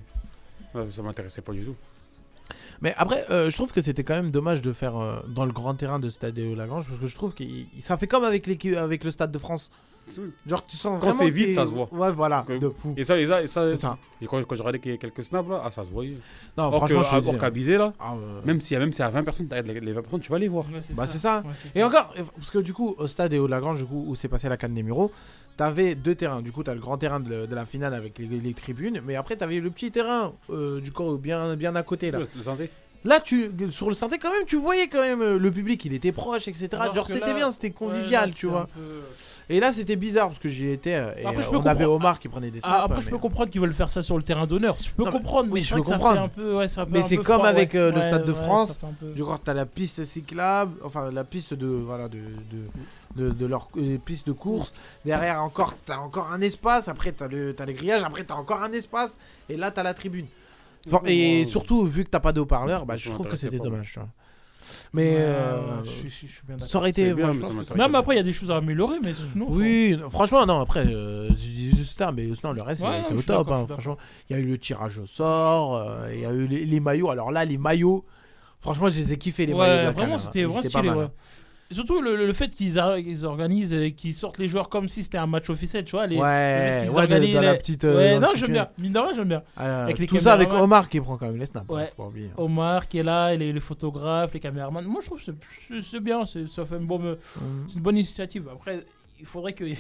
Ça 0.91 1.01
m'intéressait 1.01 1.41
pas 1.41 1.53
du 1.53 1.63
tout. 1.63 1.75
Mais 2.81 2.93
après, 2.97 3.25
euh, 3.31 3.49
je 3.49 3.55
trouve 3.55 3.71
que 3.71 3.81
c'était 3.81 4.03
quand 4.03 4.15
même 4.15 4.29
dommage 4.29 4.61
de 4.61 4.71
faire 4.71 4.95
euh, 4.97 5.19
dans 5.27 5.45
le 5.45 5.51
grand 5.51 5.73
terrain 5.73 5.99
de 5.99 6.09
Stade 6.09 6.37
Lagrange 6.37 6.85
parce 6.87 6.99
que 6.99 7.07
je 7.07 7.15
trouve 7.15 7.33
que 7.33 7.43
ça 7.81 7.97
fait 7.97 8.05
comme 8.05 8.23
avec, 8.23 8.45
l'équipe- 8.45 8.75
avec 8.75 9.03
le 9.03 9.09
Stade 9.11 9.31
de 9.31 9.39
France. 9.39 9.71
Genre, 10.47 10.65
tu 10.65 10.77
sens 10.77 10.99
Quand 10.99 11.07
vraiment. 11.09 11.13
c'est 11.13 11.29
vide, 11.29 11.47
que- 11.49 11.53
ça 11.55 11.65
se 11.65 11.71
voit. 11.71 11.87
Ouais, 11.91 12.11
voilà, 12.11 12.43
Que- 12.47 12.57
de 12.57 12.69
fou. 12.69 12.93
Et 12.97 13.03
ça, 13.03 13.19
et 13.19 13.27
ça, 13.27 13.41
et 13.43 13.47
ça, 13.47 13.69
C'est 13.75 13.81
ça. 13.81 13.97
et 14.21 14.25
quand, 14.25 14.41
quand 14.45 14.55
je 14.55 14.63
regardais 14.63 14.79
quelques 14.97 15.23
snaps 15.23 15.49
là, 15.49 15.61
ah, 15.65 15.71
ça 15.71 15.83
se 15.83 15.89
voyait. 15.89 16.17
Non, 16.57 16.65
Or 16.65 16.77
franchement, 16.77 16.99
que- 17.01 17.05
je 17.05 17.09
qu'à 17.39 17.45
hein. 17.47 17.51
Bizet, 17.51 17.77
là, 17.77 17.93
Ah, 17.99 18.13
ouais. 18.13 18.19
même 18.45 18.59
a 18.77 18.79
même 18.79 18.91
y 18.99 19.01
a 19.01 19.09
20 19.09 19.23
personnes, 19.23 19.47
les 19.51 19.79
les 19.79 19.93
20 19.93 20.01
personnes, 20.01 20.21
tu 20.21 20.31
vas 20.31 20.39
les 20.39 20.47
voir. 20.47 20.65
Ouais, 20.65 20.79
c'est 20.81 20.93
Bah 20.95 21.05
c'est 21.07 21.17
ça. 21.17 21.43
Ouais, 21.45 21.51
c'est 21.55 21.75
Et 21.77 21.81
ça. 21.81 21.87
encore, 21.87 22.13
parce 22.37 22.51
que 22.51 22.59
du 22.59 22.73
coup, 22.73 22.95
au 22.97 23.07
stade 23.07 23.33
et 23.33 23.39
au 23.39 23.47
Lagrange, 23.47 23.79
du 23.79 23.85
coup, 23.85 24.05
où 24.07 24.15
s'est 24.15 24.27
passé 24.29 24.47
la 24.49 24.57
canne 24.57 24.73
des 24.73 24.83
Mureaux, 24.83 25.11
t'avais 25.57 25.95
deux 25.95 26.15
terrains. 26.15 26.41
Du 26.41 26.51
coup, 26.51 26.63
t'as 26.63 26.73
le 26.73 26.79
grand 26.79 26.97
terrain 26.97 27.19
de, 27.19 27.45
la 27.55 27.65
finale 27.65 27.93
avec 27.93 28.19
les, 28.19 28.27
les 28.27 28.53
tribunes, 28.53 29.01
mais 29.05 29.15
après, 29.15 29.35
t'avais 29.35 29.59
le 29.59 29.69
petit 29.71 29.91
terrain, 29.91 30.33
euh, 30.49 30.79
du 30.81 30.91
coup, 30.91 31.17
bien, 31.17 31.55
bien 31.55 31.75
à 31.75 31.83
côté 31.83 32.11
là. 32.11 32.19
Le, 32.19 32.25
le 32.35 32.43
santé 32.43 32.69
Là, 33.05 33.21
tu, 33.21 33.51
sur 33.69 33.87
le 33.89 33.95
synthé, 33.95 34.17
quand 34.17 34.31
même, 34.33 34.45
tu 34.45 34.57
voyais 34.57 34.87
quand 34.89 35.01
même 35.01 35.21
euh, 35.21 35.37
le 35.37 35.51
public, 35.51 35.85
il 35.85 35.93
était 35.93 36.11
proche, 36.11 36.47
etc. 36.47 36.67
Alors 36.73 36.95
Genre, 36.95 37.07
c'était 37.07 37.27
là- 37.27 37.33
bien, 37.35 37.51
c'était 37.51 37.67
ouais, 37.67 37.73
convivial, 37.73 38.29
là, 38.29 38.35
tu 38.35 38.41
c'est 38.41 38.47
vois. 38.47 38.61
un 38.61 38.65
peu- 38.65 39.01
Et 39.49 39.59
là, 39.61 39.71
c'était 39.71 39.95
bizarre 39.95 40.27
parce 40.27 40.39
que 40.39 40.49
j'y 40.49 40.67
étais 40.69 40.95
euh, 40.95 41.13
et 41.17 41.25
Après, 41.25 41.41
je 41.41 41.47
euh, 41.47 41.51
peux 41.51 41.57
on 41.57 41.65
avait 41.65 41.85
Omar 41.85 42.19
qui 42.19 42.27
prenait 42.27 42.51
des 42.51 42.59
snaps. 42.59 42.75
Ah, 42.79 42.83
après, 42.83 42.99
je 42.99 43.05
mais- 43.05 43.11
peux 43.11 43.17
comprendre 43.17 43.49
qu'ils 43.49 43.61
veulent 43.61 43.73
faire 43.73 43.89
ça 43.89 44.01
sur 44.01 44.17
le 44.17 44.23
terrain 44.23 44.45
d'honneur. 44.45 44.75
Je 44.77 44.89
peux 44.91 45.05
Non, 45.05 45.11
comprendre, 45.11 45.49
mais 45.53 45.61
je 45.61 45.73
peux 45.73 45.81
comprendre. 45.81 46.19
un 46.19 46.27
peu. 46.27 46.57
Ouais, 46.57 46.67
ça 46.67 46.85
fait 46.85 46.91
Mais 46.91 47.03
c'est 47.07 47.15
comme 47.15 47.37
froid, 47.37 47.47
avec 47.47 47.73
ouais. 47.73 47.79
euh, 47.79 47.91
le 47.91 47.97
Ouais, 47.99 48.03
Stade 48.07 48.25
de 48.25 48.33
France. 48.33 48.77
peu- 48.99 49.13
Je 49.15 49.23
crois 49.23 49.37
que 49.37 49.43
t'as 49.45 49.53
la 49.53 49.65
piste 49.65 50.03
cyclable, 50.03 50.73
enfin 50.83 51.11
la 51.11 51.23
piste 51.23 51.53
de 51.53 51.65
voilà 51.67 52.09
de 52.09 52.17
de, 53.15 53.23
de, 53.27 53.31
de 53.31 53.45
leur 53.45 53.69
les 53.75 53.97
pistes 53.99 54.27
de 54.27 54.33
course. 54.33 54.73
Derrière 55.05 55.41
encore 55.41 55.75
t'as 55.85 55.97
encore 55.99 56.29
un 56.31 56.41
espace. 56.41 56.89
Après 56.89 57.13
t'as 57.13 57.27
le 57.29 57.55
t'as 57.55 57.65
les 57.65 57.73
grillages. 57.73 58.03
Après 58.03 58.23
t'as 58.25 58.35
encore 58.35 58.61
un 58.63 58.73
espace. 58.73 59.17
Et 59.47 59.55
là 59.55 59.71
t'as 59.71 59.83
la 59.83 59.93
tribune. 59.93 60.25
Enfin, 60.91 61.01
et 61.05 61.45
surtout 61.49 61.85
vu 61.87 62.03
que 62.05 62.09
t'as 62.09 62.19
pas 62.21 62.31
de 62.31 62.39
haut-parleur, 62.41 62.85
bah, 62.85 62.95
je 62.97 63.09
trouve 63.11 63.27
que 63.27 63.35
c'était 63.35 63.59
dommage. 63.59 63.91
tu 63.93 63.99
vois. 63.99 64.09
Mais 64.93 65.15
Ouais, 65.15 65.21
euh, 65.21 65.83
je 65.83 65.89
suis- 66.09 66.27
je 66.27 66.33
suis 66.33 66.41
bien 66.45 66.55
d'accord. 66.55 66.69
ça 66.69 66.77
aurait 66.77 66.89
été. 66.89 67.13
Ouais, 67.13 67.33
je 67.33 67.39
pense 67.39 67.53
que 67.53 67.77
Non, 67.77 67.93
après, 67.93 68.15
il 68.15 68.17
y 68.17 68.21
a 68.21 68.23
des 68.23 68.33
choses 68.33 68.51
à 68.51 68.57
améliorer, 68.57 68.99
mais 69.01 69.13
sinon. 69.13 69.45
oui, 69.49 69.95
non, 69.99 70.09
franchement, 70.09 70.45
non, 70.45 70.59
après, 70.59 70.85
euh, 70.85 71.29
je 71.29 71.33
dis 71.35 71.75
juste 71.75 71.97
ça, 71.97 72.11
mais 72.11 72.33
sinon, 72.35 72.53
le 72.53 72.61
reste, 72.61 72.81
Ouais, 72.83 72.87
c'était 72.97 73.09
je 73.11 73.15
au 73.15 73.17
suis 73.19 73.27
top. 73.27 73.47
d'accord, 73.47 73.53
hein, 73.53 73.57
je 73.57 73.65
suis 73.65 73.73
franchement, 73.73 73.97
il 74.29 74.35
y 74.37 74.39
a 74.39 74.43
eu 74.43 74.47
le 74.47 74.57
tirage 74.57 74.97
au 74.99 75.05
sort, 75.05 75.75
euh, 75.75 76.13
il 76.13 76.19
y 76.21 76.25
a 76.25 76.31
eu 76.31 76.47
les, 76.47 76.65
les 76.65 76.79
maillots. 76.79 77.09
Alors 77.09 77.31
là, 77.31 77.45
les 77.45 77.57
maillots, 77.57 78.05
franchement, 78.59 78.89
je 78.89 78.97
les 78.99 79.13
ai 79.13 79.17
kiffés, 79.17 79.45
les 79.45 79.53
Ouais, 79.53 79.59
maillots 79.59 79.79
de 79.79 79.83
la 79.85 79.91
vraiment, 79.91 80.17
c'était 80.19 80.43
vraiment 80.43 80.59
étaient 80.59 80.69
pas 80.69 80.79
stylé. 80.79 80.89
mal, 80.89 80.97
ouais. 80.97 81.03
hein. 81.05 81.11
Surtout 81.69 82.01
le, 82.01 82.15
le- 82.15 82.31
fait 82.33 82.47
qu'ils 82.47 82.79
a- 82.79 83.01
qu'ils 83.01 83.25
organisent 83.25 83.73
et 83.73 83.91
qu'ils 83.91 84.13
sortent 84.13 84.37
les 84.37 84.47
joueurs 84.47 84.69
comme 84.69 84.87
si 84.87 85.03
c'était 85.03 85.17
un 85.17 85.27
match 85.27 85.49
officiel, 85.49 85.83
tu 85.83 85.91
vois. 85.97 86.07
Les, 86.07 86.15
Ouais, 86.17 86.79
qu'ils 86.83 86.91
ouais, 86.91 86.97
organisent 87.01 87.33
dans 87.33 87.41
la 87.41 87.51
les- 87.51 87.57
petite, 87.57 87.83
euh, 87.83 87.97
ouais, 87.97 88.13
dans 88.15 88.27
non, 88.27 88.33
le 88.33 88.37
j'aime 88.39 88.51
bien. 88.51 88.69
Mine 88.77 88.93
de 88.93 88.99
rien, 88.99 89.11
j'aime 89.13 89.27
bien. 89.27 89.43
Euh, 89.59 89.83
Avec 89.83 89.99
les 89.99 90.07
tout 90.07 90.17
ça 90.17 90.33
avec 90.33 90.47
caméramans. 90.47 90.63
Omar 90.63 90.89
qui 90.89 91.01
prend 91.01 91.17
quand 91.17 91.25
même 91.25 91.37
les 91.37 91.45
snaps. 91.45 91.65
hein, 91.69 91.73
Ouais. 91.73 91.91
faut 91.97 92.03
pas 92.03 92.07
oublier. 92.09 92.29
Omar 92.37 92.87
qui 92.87 92.99
est 92.99 93.03
là, 93.03 93.33
et 93.33 93.37
les, 93.37 93.51
les 93.51 93.59
photographes, 93.59 94.33
les 94.33 94.39
caméramans. 94.39 94.85
Moi, 94.85 95.01
je 95.01 95.07
trouve 95.07 95.19
que 95.19 95.25
c'est- 95.25 95.33
c'est- 95.67 95.81
c'est 95.81 95.99
bien, 95.99 96.23
c'est- 96.25 96.47
ça 96.47 96.63
fait 96.63 96.77
une 96.77 96.85
bonne, 96.85 97.01
Mhm. 97.35 97.65
c'est 97.67 97.75
une 97.75 97.81
bonne 97.81 97.97
initiative. 97.97 98.47
Après, 98.51 98.85
il 99.19 99.25
faudrait 99.25 99.53
que. 99.53 99.65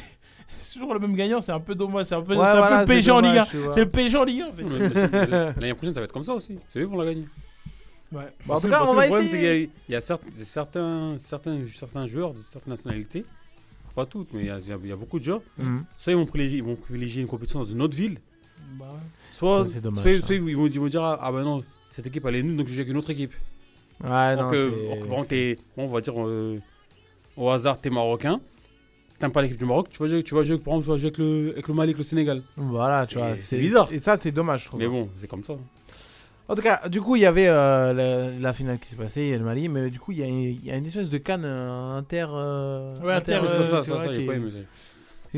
C'est 0.59 0.75
toujours 0.79 0.93
le 0.93 0.99
même 1.01 1.13
gagnant, 1.13 1.41
c'est 1.41 1.51
un 1.51 1.59
peu 1.59 1.75
dommage, 1.75 2.05
c'est 2.05 2.15
un 2.15 2.21
peu, 2.21 2.33
Ouais, 2.33 2.43
c'est 2.43 2.51
un 2.51 2.55
voilà, 2.57 2.77
peu 2.85 2.93
le 2.93 3.01
c'est 3.01 3.05
PSG 3.07 3.11
en 3.11 3.19
Ligue 3.19 3.29
1. 3.31 3.33
dommage, 3.33 3.49
tu 3.49 3.57
vois. 3.57 3.73
C'est 3.73 3.79
le 3.81 3.89
PSG 3.89 4.17
en 4.17 4.23
Ligue 4.23 4.41
1 4.43 4.47
en 4.47 4.51
fait. 4.53 4.63
L'année 5.59 5.73
prochaine, 5.73 5.93
ça 5.93 5.99
va 5.99 6.05
être 6.05 6.13
comme 6.13 6.23
ça 6.23 6.33
aussi. 6.33 6.57
C'est 6.69 6.79
eux 6.79 6.85
qui 6.85 6.91
vont 6.91 6.97
la 6.97 7.05
gagner. 7.05 7.25
Ouais. 8.11 8.23
Bah, 8.45 8.55
en 8.55 8.61
tout 8.61 8.69
cas, 8.69 8.83
on 8.85 8.93
va 8.93 9.03
le 9.03 9.07
problème, 9.09 9.27
c'est 9.29 9.35
qu'il 9.37 9.45
y 9.45 9.49
a- 9.49 9.53
essayer. 9.55 9.69
il 9.89 9.91
y 9.91 9.95
a, 9.95 10.01
certes- 10.01 10.23
certains, 10.35 11.17
certains, 11.19 11.57
certains 11.75 12.07
joueurs 12.07 12.33
de 12.33 12.39
certaines 12.39 12.71
nationalités, 12.73 13.25
pas 13.95 14.05
toutes, 14.05 14.31
mais 14.33 14.41
il 14.41 14.45
y 14.45 14.49
a, 14.49 14.59
il 14.59 14.89
y 14.89 14.93
beaucoup 14.93 15.19
de 15.19 15.23
joueurs. 15.25 15.41
Mhm. 15.57 15.83
Soit 15.97 16.13
ils 16.13 16.15
vont, 16.15 16.25
privilégier, 16.25 16.57
ils 16.59 16.63
vont 16.63 16.75
privilégier 16.75 17.21
une 17.21 17.27
compétition 17.27 17.59
dans 17.59 17.65
une 17.65 17.81
autre 17.81 17.97
ville, 17.97 18.19
Bah, 18.79 18.85
soit, 19.31 19.65
dommage, 19.81 20.03
ils, 20.05 20.55
vont, 20.55 20.67
ils 20.67 20.79
vont 20.79 20.87
dire 20.87 21.03
Ah, 21.03 21.31
bah 21.31 21.43
non, 21.43 21.63
cette 21.91 22.07
équipe 22.07 22.25
elle 22.25 22.35
est 22.35 22.43
nulle, 22.43 22.55
donc 22.57 22.67
je 22.67 22.73
joue 22.73 22.79
avec 22.81 22.91
une 22.91 22.97
autre 22.97 23.09
équipe. 23.09 23.33
Ouais, 24.03 24.35
non, 24.35 24.43
donc, 24.43 24.53
euh, 24.53 24.69
bon, 25.09 25.25
bon, 25.75 25.83
on 25.83 25.87
va 25.87 26.01
dire 26.01 26.13
euh, 26.27 26.59
au 27.35 27.49
hasard, 27.49 27.81
t'es 27.81 27.89
marocain, 27.89 28.39
t'aimes 29.19 29.31
pas 29.31 29.41
l'équipe 29.41 29.57
du 29.57 29.65
Maroc, 29.65 29.87
tu 29.89 29.97
vas 30.03 30.07
jouer, 30.07 30.21
tu 30.23 30.35
vas 30.35 30.43
jouer, 30.43 30.59
par 30.59 30.75
exemple, 30.75 30.85
tu 30.85 30.91
vas 30.91 30.97
jouer 30.97 31.07
avec 31.07 31.17
le, 31.17 31.49
avec 31.53 31.67
le 31.67 31.73
Mali, 31.73 31.89
avec 31.89 31.97
le 31.97 32.03
Sénégal. 32.03 32.43
Voilà, 32.55 33.07
tu 33.07 33.17
vois. 33.17 33.35
c'est 33.35 33.57
bizarre. 33.57 33.91
Et 33.91 33.99
ça, 33.99 34.17
c'est 34.21 34.31
dommage, 34.31 34.61
je 34.61 34.65
trouve. 34.67 34.79
Mais 34.79 34.87
bon, 34.87 35.09
c'est 35.17 35.27
comme 35.27 35.43
ça. 35.43 35.55
En 36.49 36.55
tout 36.55 36.61
cas, 36.61 36.87
du 36.87 37.01
coup, 37.01 37.15
il 37.17 37.23
y 37.23 37.25
avait 37.25 37.47
euh, 37.47 37.91
la, 37.93 38.29
la 38.39 38.53
finale 38.53 38.79
qui 38.79 38.87
s'est 38.87 38.95
passée, 38.95 39.21
il 39.23 39.29
y 39.29 39.33
a 39.33 39.37
le 39.37 39.43
Mali, 39.43 39.67
mais 39.67 39.89
du 39.89 39.99
coup, 39.99 40.13
il 40.13 40.19
y, 40.19 40.23
a- 40.23 40.27
il 40.27 40.65
y 40.65 40.71
a 40.71 40.77
une 40.77 40.85
espèce 40.85 41.09
de 41.09 41.17
canne 41.17 41.43
euh, 41.43 41.97
inter. 41.97 42.25
euh, 42.29 42.93
Ouais, 43.03 43.13
inter, 43.13 43.33
euh, 43.43 43.47
ça, 43.49 43.65
ça, 43.65 43.83
ça, 43.83 43.99
ça, 44.01 44.05
pas 44.05 44.13
aimé. 44.13 44.51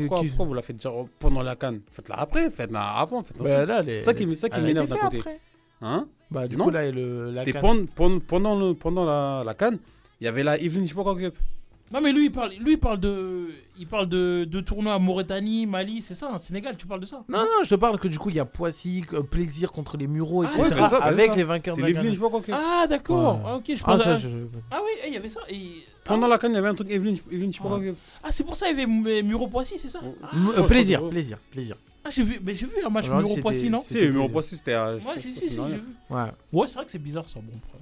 Pourquoi, 0.08 0.46
vous 0.46 0.54
la 0.54 0.62
faites 0.62 0.76
dire 0.76 0.92
pendant 1.18 1.42
la 1.42 1.56
canne? 1.56 1.80
Faites-la 1.90 2.14
après, 2.20 2.48
faites-la 2.50 2.80
avant. 2.80 3.22
Faites 3.24 3.42
Bah, 3.42 3.66
là, 3.66 3.82
les- 3.82 4.02
ça 4.02 4.14
qui, 4.14 4.24
les- 4.24 4.36
ça 4.36 4.48
qui 4.48 4.60
m'énerve 4.60 4.88
d'un 4.88 4.96
côté. 4.96 5.18
après. 5.18 5.40
Hein? 5.82 6.06
Bah, 6.30 6.46
du 6.46 6.56
Non. 6.56 6.64
coup, 6.66 6.70
là, 6.70 6.88
le, 6.90 7.32
la 7.32 7.44
canne. 7.44 7.86
pendant, 7.96 8.20
pendant, 8.20 8.74
pendant, 8.74 9.04
la, 9.04 9.42
la 9.44 9.54
canne, 9.54 9.78
il 10.20 10.24
y 10.24 10.28
avait 10.28 10.44
la 10.44 10.58
Evelyn, 10.60 10.82
je 10.84 10.90
sais 10.90 10.94
pas 10.94 11.02
quoi. 11.02 11.16
Non 11.92 12.00
mais 12.00 12.12
lui 12.12 12.26
il 12.26 12.30
parle, 12.32 12.50
lui 12.60 12.72
il 12.74 12.78
parle 12.78 13.00
de, 13.00 13.48
il 13.78 13.86
parle 13.86 14.08
de, 14.08 14.44
de 14.44 14.60
tournois 14.60 14.94
à 14.94 14.98
Mauritanie, 15.00 15.66
Mali, 15.66 16.02
c'est 16.06 16.14
ça, 16.14 16.30
hein, 16.32 16.38
Sénégal, 16.38 16.76
tu 16.76 16.86
parles 16.86 17.00
de 17.00 17.06
ça? 17.06 17.24
Non, 17.28 17.38
non, 17.40 17.46
je 17.64 17.68
te 17.70 17.74
parle 17.74 17.98
que 17.98 18.06
du 18.06 18.16
coup, 18.16 18.30
il 18.30 18.36
y 18.36 18.40
a 18.40 18.44
Poissy, 18.44 19.04
euh, 19.12 19.22
Plaisir 19.22 19.72
contre 19.72 19.96
les 19.96 20.06
Mureaux, 20.06 20.44
Ah, 20.44 20.48
etc. 20.50 20.62
ouais, 20.62 20.70
bah 20.70 20.88
ça, 20.88 20.98
bah 21.00 21.04
avec 21.06 21.30
ça. 21.32 21.36
les 21.36 21.42
vainqueurs 21.44 21.76
de 21.76 21.80
C'est 21.82 21.88
la 21.88 21.92
canne. 21.94 22.08
je 22.08 22.14
sais 22.14 22.20
pas 22.20 22.28
quoi. 22.30 22.40
Ah 22.52 22.86
d'accord, 22.88 23.34
Ouais. 23.36 23.40
Ah, 23.46 23.56
ok, 23.56 23.64
je 23.68 23.82
Ah, 23.84 23.96
pense. 23.96 24.04
ça, 24.04 24.18
je- 24.18 24.28
Ah 24.70 24.80
oui, 24.84 24.90
eh, 25.04 25.08
il 25.08 25.14
y 25.14 25.16
avait 25.16 25.28
ça. 25.28 25.40
et- 25.48 25.84
Pendant 26.04 26.28
la 26.28 26.38
canne, 26.38 26.52
il 26.52 26.54
y 26.54 26.58
avait 26.58 26.68
un 26.68 26.74
truc 26.76 26.90
Evelyn, 26.92 27.14
Evelyn, 27.30 27.50
je 27.50 27.56
sais 27.56 27.62
pas 27.62 27.68
quoi. 27.68 27.80
Ah 28.22 28.28
c'est 28.30 28.44
pour 28.44 28.54
ça 28.56 28.66
il 28.68 28.70
y 28.78 28.82
avait 28.82 28.90
M- 28.90 29.26
Muro 29.26 29.48
Poissy, 29.48 29.76
c'est 29.78 29.88
ça? 29.88 29.98
M- 30.02 30.12
euh, 30.58 30.62
plaisir, 30.62 31.08
plaisir, 31.08 31.38
plaisir. 31.50 31.76
Ah 32.04 32.08
j'ai 32.10 32.22
vu, 32.22 32.40
mais 32.42 32.54
j'ai 32.54 32.66
vu 32.66 32.72
un 32.84 32.88
match 32.88 33.06
Alors, 33.06 33.18
Muro 33.18 33.30
c'était- 33.30 33.42
Poissy, 33.42 33.68
non? 33.68 33.80
Si, 33.80 33.88
C'était 33.88 34.00
mais 34.06 34.10
au 34.10 34.12
plaisir. 34.12 34.32
Poissy, 34.32 34.56
c'était 34.56 34.72
à. 34.74 34.94
Ouais, 34.94 35.00
j'ai- 35.16 35.34
si 35.34 35.48
si, 35.48 35.56
j'ai 35.56 35.62
vu. 35.76 35.82
Ouais. 36.08 36.22
Ouais, 36.52 36.66
c'est 36.66 36.74
vrai 36.76 36.84
que 36.86 36.90
c'est 36.92 36.98
bizarre 36.98 37.28
ça. 37.28 37.40
Bon. 37.40 37.52
après. 37.56 37.78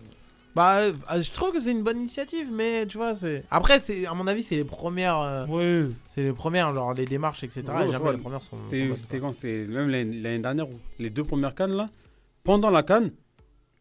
Bah, 0.54 0.78
euh, 0.80 0.92
je 1.20 1.30
trouve 1.30 1.52
que 1.52 1.60
c'est 1.60 1.70
une 1.70 1.82
bonne 1.84 1.98
initiative, 1.98 2.48
mais 2.52 2.84
tu 2.86 2.96
vois, 2.96 3.14
c'est. 3.14 3.44
Après, 3.50 3.80
c'est 3.80 4.06
à 4.06 4.14
mon 4.14 4.26
avis, 4.26 4.42
c'est 4.42 4.56
les 4.56 4.64
premières. 4.64 5.20
euh, 5.20 5.46
Ouais. 5.46 5.88
C'est 6.14 6.22
les 6.22 6.32
premières, 6.32 6.74
genre 6.74 6.94
les 6.94 7.04
démarches, 7.04 7.44
etc. 7.44 7.62
Ouais, 7.68 7.84
et 7.88 7.92
ça 7.92 7.98
jamais 7.98 8.12
les 8.12 8.18
premières 8.18 8.42
sont. 8.42 8.58
sont 8.58 8.64
C'était 8.68 8.88
bonnes, 8.88 9.20
quand? 9.20 9.32
C'était 9.34 9.66
même 9.68 9.88
l'année 9.88 10.20
l'année 10.20 10.38
dernière, 10.40 10.68
où 10.68 10.74
les 10.98 11.10
deux 11.10 11.24
premières 11.24 11.54
cannes 11.54 11.76
là. 11.76 11.88
Pendant 12.42 12.70
la 12.70 12.82
canne, 12.82 13.12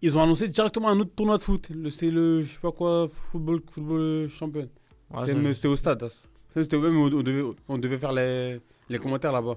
ils 0.02 0.15
ont 0.18 0.22
annoncé 0.22 0.49
directement 0.49 0.89
un 0.89 0.99
autre 0.99 1.11
tournoi 1.15 1.38
de 1.38 1.44
foot. 1.44 1.69
Le- 1.73 1.89
C'était 1.89 2.11
le, 2.11 2.44
je 2.44 2.52
sais 2.53 2.60
pas 2.61 2.72
quoi, 2.72 3.07
football, 3.10 3.61
football 3.72 4.27
champion. 4.30 4.68
Ouais, 5.14 5.22
C'est- 5.26 5.53
C'était 5.56 5.68
au 5.69 5.76
stade. 5.76 6.03
hein. 6.03 6.07
C'était 6.53 6.77
même, 6.77 6.98
on 6.98 7.07
devait, 7.10 7.44
on 7.69 7.77
devait 7.77 7.98
faire 7.98 8.11
les, 8.11 8.60
les 8.89 8.99
commentaires 8.99 9.31
là-bas. 9.31 9.55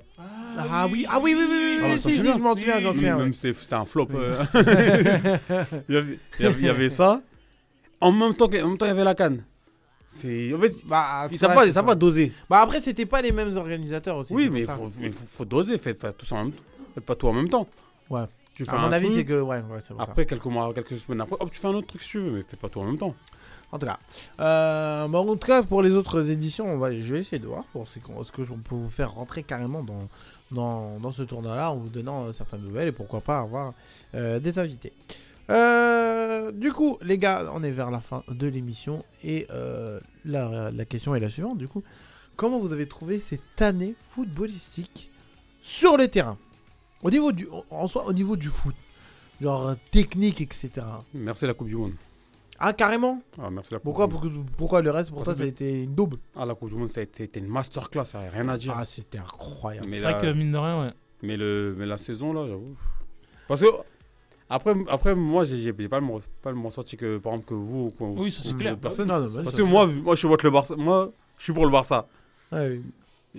Ah 0.59 0.89
oui, 0.91 1.07
ah 1.09 1.19
oui, 1.23 1.35
oui, 1.37 1.47
oui, 1.49 1.57
oui, 1.57 1.77
Ah, 1.81 1.85
oui, 1.85 1.91
bah, 1.93 1.97
si, 1.99 2.17
souviens 2.17 2.35
je 2.37 2.43
m'en 2.43 2.57
souviens, 2.57 2.81
j'en 2.81 2.93
souviens. 2.93 3.17
même 3.19 3.35
C'était 3.35 3.75
un 3.75 3.87
flop. 3.87 4.09
Oui. 4.11 4.17
euh. 4.19 4.45
il, 5.89 5.95
y 5.95 5.99
avait, 5.99 6.19
il 6.39 6.45
y 6.45 6.47
avait- 6.49 6.59
il 6.61 6.67
y 6.67 6.69
avait 6.69 6.89
ça. 6.91 7.21
En 8.01 8.13
même 8.13 8.35
temps, 8.35 8.49
que- 8.49 8.63
en 8.63 8.69
même 8.69 8.79
temps, 8.79 8.87
il 8.87 8.89
y 8.89 8.93
avait 8.93 9.05
la 9.05 9.15
canne. 9.15 9.45
C'est, 10.09 10.53
en 10.55 10.59
fait, 10.59 10.73
Bah, 10.87 11.29
savent 11.33 11.55
vrai, 11.55 11.67
pas, 11.67 11.73
ça. 11.73 11.83
pas 11.85 11.95
doser. 11.95 12.33
Bah, 12.49 12.61
après, 12.63 12.81
c'était 12.81 13.07
pas 13.07 13.23
les 13.23 13.31
mêmes 13.31 13.57
organisateurs 13.57 14.17
aussi. 14.17 14.35
Oui, 14.35 14.51
mais 14.51 14.65
ça. 14.65 14.75
faut, 14.75 14.91
faut, 15.29 15.45
doser. 15.45 15.79
Faites 15.79 15.99
pas 16.01 16.13
tout 16.13 16.27
ça 16.27 16.35
en 16.37 16.45
même 16.45 16.53
temps. 16.53 16.63
Faites 16.95 17.05
pas 17.05 17.15
tout 17.15 17.29
en 17.29 17.33
même 17.33 17.49
temps. 17.49 17.69
Ouais. 18.09 18.25
Tu 18.55 18.65
fais 18.65 18.73
À 18.73 18.79
mon 18.79 18.89
un 18.89 18.93
avis, 18.93 19.15
c'est 19.15 19.25
que. 19.25 19.41
Ouais, 19.41 19.63
ouais, 19.71 19.81
ça. 19.81 19.95
Après, 20.01 20.27
quelques 20.27 20.45
mois, 20.47 20.73
quelques 20.75 20.99
semaines 20.99 21.21
après, 21.21 21.37
hop, 21.39 21.49
tu 21.53 21.61
fais 21.61 21.69
un 21.69 21.75
autre 21.75 21.87
truc 21.87 22.03
si 22.03 22.11
tu 22.11 22.19
veux, 22.19 22.31
mais 22.33 22.43
fais 22.43 22.57
pas 22.57 22.69
tout 22.69 22.81
en 22.81 22.85
même 22.85 22.99
temps. 22.99 23.15
En 23.73 23.79
tout 23.79 23.87
cas, 23.87 23.99
euh, 24.41 25.07
bah, 25.07 25.19
en 25.21 25.37
tout 25.37 25.47
cas, 25.47 25.63
pour 25.63 25.83
les 25.83 25.93
autres 25.93 26.29
éditions, 26.31 26.67
on 26.67 26.79
va, 26.79 26.93
je 26.93 27.15
vais 27.15 27.21
essayer 27.21 27.39
de 27.39 27.47
voir 27.47 27.65
pour 27.73 27.87
ce 27.87 27.99
que 28.01 28.43
on 28.51 28.59
peut 28.59 28.75
vous 28.75 28.91
faire 28.91 29.13
rentrer 29.13 29.45
carrément 29.45 29.83
dans, 29.83 30.09
dans, 30.51 30.99
dans 30.99 31.13
ce 31.13 31.23
tournoi-là 31.23 31.71
en 31.71 31.77
vous 31.77 31.89
donnant 31.89 32.25
euh, 32.27 32.33
certaines 32.33 32.63
nouvelles 32.63 32.89
et 32.89 32.93
pourquoi 32.93 33.21
pas 33.21 33.39
avoir 33.39 33.75
euh, 34.15 34.41
des 34.41 34.59
invités. 34.59 34.93
Du 36.55 36.73
coup, 36.73 36.97
les 37.03 37.19
gars, 37.19 37.51
on 37.55 37.63
est 37.63 37.71
vers 37.71 37.91
la 37.91 38.01
fin 38.01 38.23
de 38.29 38.47
l'émission 38.47 39.05
et 39.25 39.47
la, 40.25 40.71
la 40.71 40.85
question 40.85 41.15
est 41.15 41.21
la 41.21 41.29
suivante. 41.29 41.59
Du 41.59 41.67
coup, 41.67 41.83
comment 42.37 42.59
vous 42.61 42.73
avez 42.73 42.87
trouvé 42.87 43.19
cette 43.21 43.61
année 43.61 43.95
footballistique 44.07 45.11
sur 45.61 45.97
les 45.97 46.09
terrains 46.09 46.39
au 47.03 47.11
niveau 47.11 47.33
du, 47.33 47.49
en 47.71 47.87
soi, 47.87 48.07
au 48.07 48.13
niveau 48.13 48.37
du 48.37 48.49
foot, 48.49 48.75
genre 49.41 49.75
technique, 49.91 50.41
etc. 50.41 50.71
Merci 51.15 51.47
la 51.47 51.55
Coupe 51.55 51.69
du 51.69 51.77
Monde. 51.77 51.95
Ah, 52.63 52.75
carrément 52.75 53.23
Ah, 53.43 53.49
merci 53.51 53.73
la 53.73 53.79
Coupe 53.79 53.85
pourquoi, 53.85 54.09
pourquoi, 54.59 54.83
le 54.83 54.91
reste 54.91 55.11
pour 55.11 55.23
toi 55.23 55.35
ça 55.35 55.43
a 55.43 55.47
été 55.47 55.85
une 55.85 55.95
daube 55.95 56.17
Ah, 56.37 56.45
la 56.45 56.55
Coupe 56.55 56.69
du 56.69 56.77
Monde, 56.77 56.91
ça 56.91 57.01
a 57.01 57.05
été, 57.05 57.25
c'était 57.25 57.41
une 57.41 57.49
masterclass, 57.49 58.05
ça 58.05 58.21
rien 58.21 58.49
à 58.49 58.59
dire. 58.59 58.75
Ah, 58.77 58.85
c'était 58.85 59.19
incroyable. 59.19 59.87
Mais 59.89 59.97
C'est 59.97 60.11
vrai 60.13 60.21
que 60.21 60.33
mine 60.33 60.53
de 60.53 60.59
rien, 60.59 60.83
ouais. 60.83 60.93
Mais, 61.23 61.37
le, 61.39 61.75
mais 61.79 61.87
la 61.87 61.97
saison, 61.97 62.35
là, 62.35 62.47
j'avoue. 62.47 62.77
Parce 63.49 63.63
que, 63.63 63.67
après, 64.51 64.75
après 64.89 65.15
moi, 65.15 65.45
j'ai 65.45 65.73
pas 65.73 66.01
le 66.01 66.07
pas 66.43 66.51
le 66.51 66.57
même 66.57 66.67
ressenti 66.67 66.97
que, 66.99 67.17
par 67.19 67.33
exemple, 67.33 67.49
que 67.49 67.55
vous 67.55 67.95
ou, 67.99 68.05
Oui, 68.19 68.31
ça, 68.31 68.43
c'est 68.43 68.57
clair. 68.57 68.73
d'autres 68.73 68.83
personnes. 68.83 69.09
Non, 69.09 69.21
non, 69.21 69.29
mais 69.29 69.43
Parce 69.43 69.51
ça, 69.53 69.57
que 69.57 69.63
moi, 69.63 69.87
moi, 69.87 70.15
je 70.15 70.21
supporte 70.21 70.43
le 70.43 70.51
Barça. 70.51 70.77
Moi, 70.77 71.13
je 71.39 71.45
suis 71.45 71.53
pour 71.53 71.65
le 71.65 71.73
Barça. 71.73 72.09
Ouais. 72.53 72.83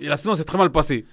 Et 0.00 0.08
la 0.08 0.16
saison 0.16 0.34
s'est 0.34 0.44
très 0.44 0.56
mal 0.56 0.70
passée. 0.70 1.04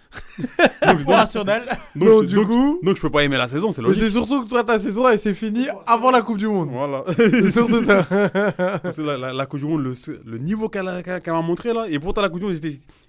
National. 1.05 1.63
Donc, 1.95 2.07
Donc, 2.09 2.21
je- 2.23 2.27
du 2.27 2.35
donc- 2.35 2.47
coup- 2.47 2.79
donc, 2.81 2.95
je 2.95 3.01
peux 3.01 3.09
pas 3.09 3.23
aimer 3.25 3.37
la 3.37 3.47
saison, 3.49 3.71
c'est 3.73 3.81
Mais 3.81 3.89
logique. 3.89 4.03
c'est 4.05 4.11
surtout 4.11 4.43
que 4.45 4.49
toi, 4.49 4.63
ta 4.63 4.79
saison, 4.79 5.07
elle 5.09 5.19
s'est 5.19 5.33
finie 5.33 5.67
avant 5.85 6.11
la 6.11 6.21
Coupe 6.21 6.37
du 6.37 6.47
Monde. 6.47 6.69
Voilà. 6.71 7.03
C'est 7.17 7.51
surtout 7.51 7.83
ça. 7.83 8.03
Parce 8.81 8.95
que 8.97 9.01
la, 9.01 9.17
la- 9.17 9.33
la 9.33 9.45
Coupe 9.45 9.59
du 9.59 9.65
Monde, 9.65 9.83
le, 9.83 9.93
le 10.25 10.37
niveau 10.37 10.69
qu'elle 10.69 10.85
m'a 10.85 11.41
montré 11.41 11.73
là, 11.73 11.85
et 11.89 11.99
pourtant 11.99 12.21
la 12.21 12.29
Coupe 12.29 12.39
du 12.39 12.45
Monde, 12.45 12.55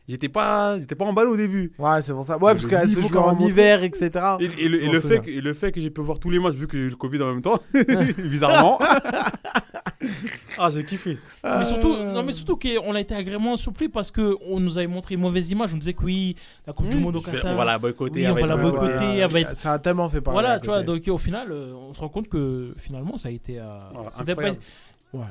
j'étais, 0.09 0.29
pas, 0.29 0.77
j'étais 0.81 0.97
pas 0.97 1.05
emballé 1.05 1.29
au 1.31 1.37
début. 1.37 1.73
Ouais, 1.79 2.01
c'est 2.05 2.13
pour 2.13 2.25
ça. 2.25 2.35
Ouais, 2.35 2.53
parce 2.53 2.65
Le 2.65 2.69
qu'elle 2.69 2.89
se 2.89 3.01
joue 3.01 3.17
en 3.19 3.39
hiver, 3.39 3.85
etc. 3.85 4.11
Et, 4.41 4.65
et 4.65 4.69
le, 4.69 4.83
et 4.97 5.01
fait 5.01 5.21
que, 5.21 5.31
et 5.31 5.41
le 5.41 5.53
fait 5.55 5.71
que 5.71 5.81
j'ai 5.81 5.91
pu 5.91 6.01
voir 6.01 6.19
tous 6.19 6.31
les 6.31 6.41
matchs 6.41 6.55
vu 6.55 6.67
que 6.67 6.77
j'ai 6.77 6.85
eu 6.85 6.91
le 6.91 6.97
Covid 6.97 7.23
en 7.23 7.27
même 7.33 7.43
temps, 7.43 7.61
bizarrement. 8.19 8.81
Ah, 10.59 10.71
j'ai 10.71 10.85
kiffé. 10.85 11.19
Mais 11.45 11.65
surtout, 11.65 11.97
non, 11.97 12.23
mais 12.23 12.33
surtout 12.33 12.57
qu'on 12.57 12.95
a 12.95 13.01
été 13.01 13.15
agréablement 13.15 13.57
surpris 13.57 13.89
parce 13.89 14.11
qu'on 14.11 14.61
nous 14.61 14.79
avait 14.79 14.87
montré 14.87 15.15
une 15.15 15.21
mauvaise 15.21 15.51
image. 15.51 15.75
On 15.75 15.77
disait 15.79 15.95
que 15.95 16.05
oui, 16.05 16.37
la 16.67 16.73
Coupe 16.73 16.89
du 16.89 16.99
Monde 16.99 17.17
au 17.17 17.21
Qatar. 17.21 17.53
on 17.53 17.57
va 17.57 17.65
la 17.65 17.79
boycotter, 17.79 18.29
on 18.31 18.35
va 18.35 18.47
la 18.47 19.29
Ça 19.55 19.73
a 19.73 19.79
tellement 19.79 20.09
fait 20.09 20.21
parler. 20.21 20.41
Voilà, 20.41 20.59
tu 20.61 20.67
vois, 20.67 20.83
donc 20.83 21.03
au 21.09 21.19
final, 21.19 21.51
euh, 21.51 21.73
on 21.75 21.95
se 21.95 22.01
rend 22.01 22.09
compte 22.09 22.29
que 22.29 22.75
finalement, 22.77 23.17
ça 23.17 23.29
a 23.29 23.33
été. 23.33 23.59
euh, 23.59 23.79
c'était 24.11 24.35
pas. 24.35 24.51
Ouais. 25.13 25.25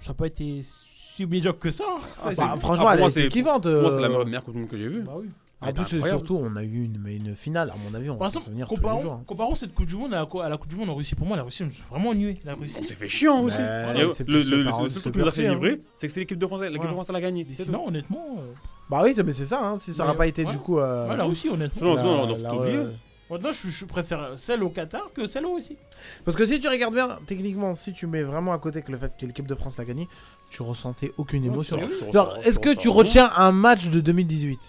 ça 0.00 0.10
n'a 0.10 0.14
pas 0.14 0.26
été 0.26 0.62
si 0.62 1.26
médiocre 1.26 1.58
que 1.58 1.70
ça. 1.70 1.84
hein. 1.88 2.00
Ah, 2.24 2.34
Ça, 2.34 2.46
Bah, 2.46 2.56
franchement, 2.58 2.84
pour 2.84 2.92
elle 2.92 3.00
moi, 3.00 3.10
kiffante. 3.10 3.62
Pour 3.64 3.82
moi, 3.82 3.90
c'est 3.90 4.00
la 4.00 4.08
euh, 4.08 4.24
meilleure 4.24 4.44
Coupe 4.44 4.54
du 4.54 4.60
Monde 4.60 4.68
que 4.68 4.76
j'ai 4.76 4.88
vue. 4.88 5.02
Bah 5.02 5.12
oui. 5.16 5.28
En 5.62 5.72
plus, 5.72 5.84
c'est 5.86 6.06
surtout, 6.06 6.36
on 6.40 6.54
a 6.56 6.62
eu 6.62 6.84
une, 6.84 7.34
finale, 7.34 7.70
à 7.70 7.74
mon 7.88 7.94
avis, 7.96 8.10
on 8.10 8.16
va 8.16 8.26
exemple, 8.26 8.44
souvenir 8.44 8.68
tous 8.68 8.74
les 8.74 8.80
comparons, 8.82 9.00
jours. 9.00 9.12
hein. 9.14 9.22
comparons 9.26 9.54
cette 9.54 9.72
Coupe 9.74 9.86
du 9.86 9.96
Monde 9.96 10.12
à 10.12 10.18
la, 10.20 10.26
co- 10.26 10.40
à 10.40 10.48
la 10.50 10.58
Coupe 10.58 10.68
du 10.68 10.76
Monde 10.76 10.90
en 10.90 10.94
Russie. 10.94 11.14
Pour 11.14 11.26
moi, 11.26 11.36
la 11.36 11.44
Russie, 11.44 11.58
s'est 11.58 11.82
vraiment 11.90 12.10
ennuyé. 12.10 12.38
La 12.44 12.54
Russie. 12.54 12.76
On 12.80 12.82
s'est 12.84 12.94
fait 12.94 13.08
chiant 13.08 13.40
aussi. 13.42 13.56
C'est 13.56 13.94
le, 13.94 14.12
plus 14.12 14.32
le- 14.34 14.44
se 14.44 14.50
le- 14.50 14.56
le 14.64 14.70
se 14.88 14.88
seul 15.00 15.00
truc 15.02 15.14
qui 15.14 15.18
nous 15.20 15.28
a 15.28 15.32
fait 15.32 15.48
vibrer, 15.48 15.80
c'est 15.94 16.06
que 16.08 16.12
c'est 16.12 16.20
l'équipe 16.20 16.38
de 16.38 16.46
France. 16.46 16.60
L'équipe 16.60 16.82
de 16.82 16.88
France, 16.88 17.06
elle 17.08 17.16
a 17.16 17.20
gagné. 17.22 17.46
C'est 17.54 17.64
sinon, 17.64 17.88
honnêtement. 17.88 18.36
euh, 18.38 18.52
Bah 18.90 19.00
oui, 19.02 19.14
mais 19.24 19.32
c'est 19.32 19.46
ça, 19.46 19.60
hein, 19.64 19.78
si 19.78 19.92
ça 19.94 20.02
Ouais, 20.02 20.06
n'aurait 20.08 20.18
pas 20.18 20.26
été 20.26 20.44
ouais. 20.44 20.50
du 20.52 20.58
coup. 20.58 20.78
euh, 20.78 21.08
ouais, 21.08 21.16
la 21.16 21.24
Russie, 21.24 21.48
honnêtement. 21.48 21.78
Sinon, 21.78 21.94
la- 21.94 22.00
sinon, 22.02 22.20
on 22.42 22.46
a 22.46 22.48
tout 22.50 22.56
oublié. 22.56 22.78
Maintenant, 23.28 23.50
je, 23.50 23.68
je 23.68 23.84
préfère 23.86 24.32
celle 24.36 24.62
au 24.62 24.68
Qatar 24.68 25.10
que 25.12 25.26
celle 25.26 25.46
au 25.46 25.54
Russie. 25.54 25.76
Parce 26.24 26.36
que 26.36 26.44
si 26.44 26.60
tu 26.60 26.68
regardes 26.68 26.94
bien, 26.94 27.18
techniquement, 27.26 27.74
si 27.74 27.92
tu 27.94 28.06
mets 28.06 28.22
vraiment 28.22 28.52
à 28.52 28.58
côté 28.58 28.82
que 28.82 28.92
le 28.92 28.98
fait 28.98 29.12
que 29.18 29.26
l'équipe 29.26 29.48
de 29.48 29.54
France 29.56 29.78
l'a 29.78 29.84
gagné, 29.84 30.06
tu 30.50 30.62
ressentais 30.62 31.12
aucune 31.16 31.44
émotion. 31.44 31.80
est-ce 32.44 32.58
que 32.58 32.76
tu 32.76 32.88
retiens 32.88 33.30
un 33.36 33.50
match 33.52 33.88
de 33.88 34.00
2018 34.00 34.60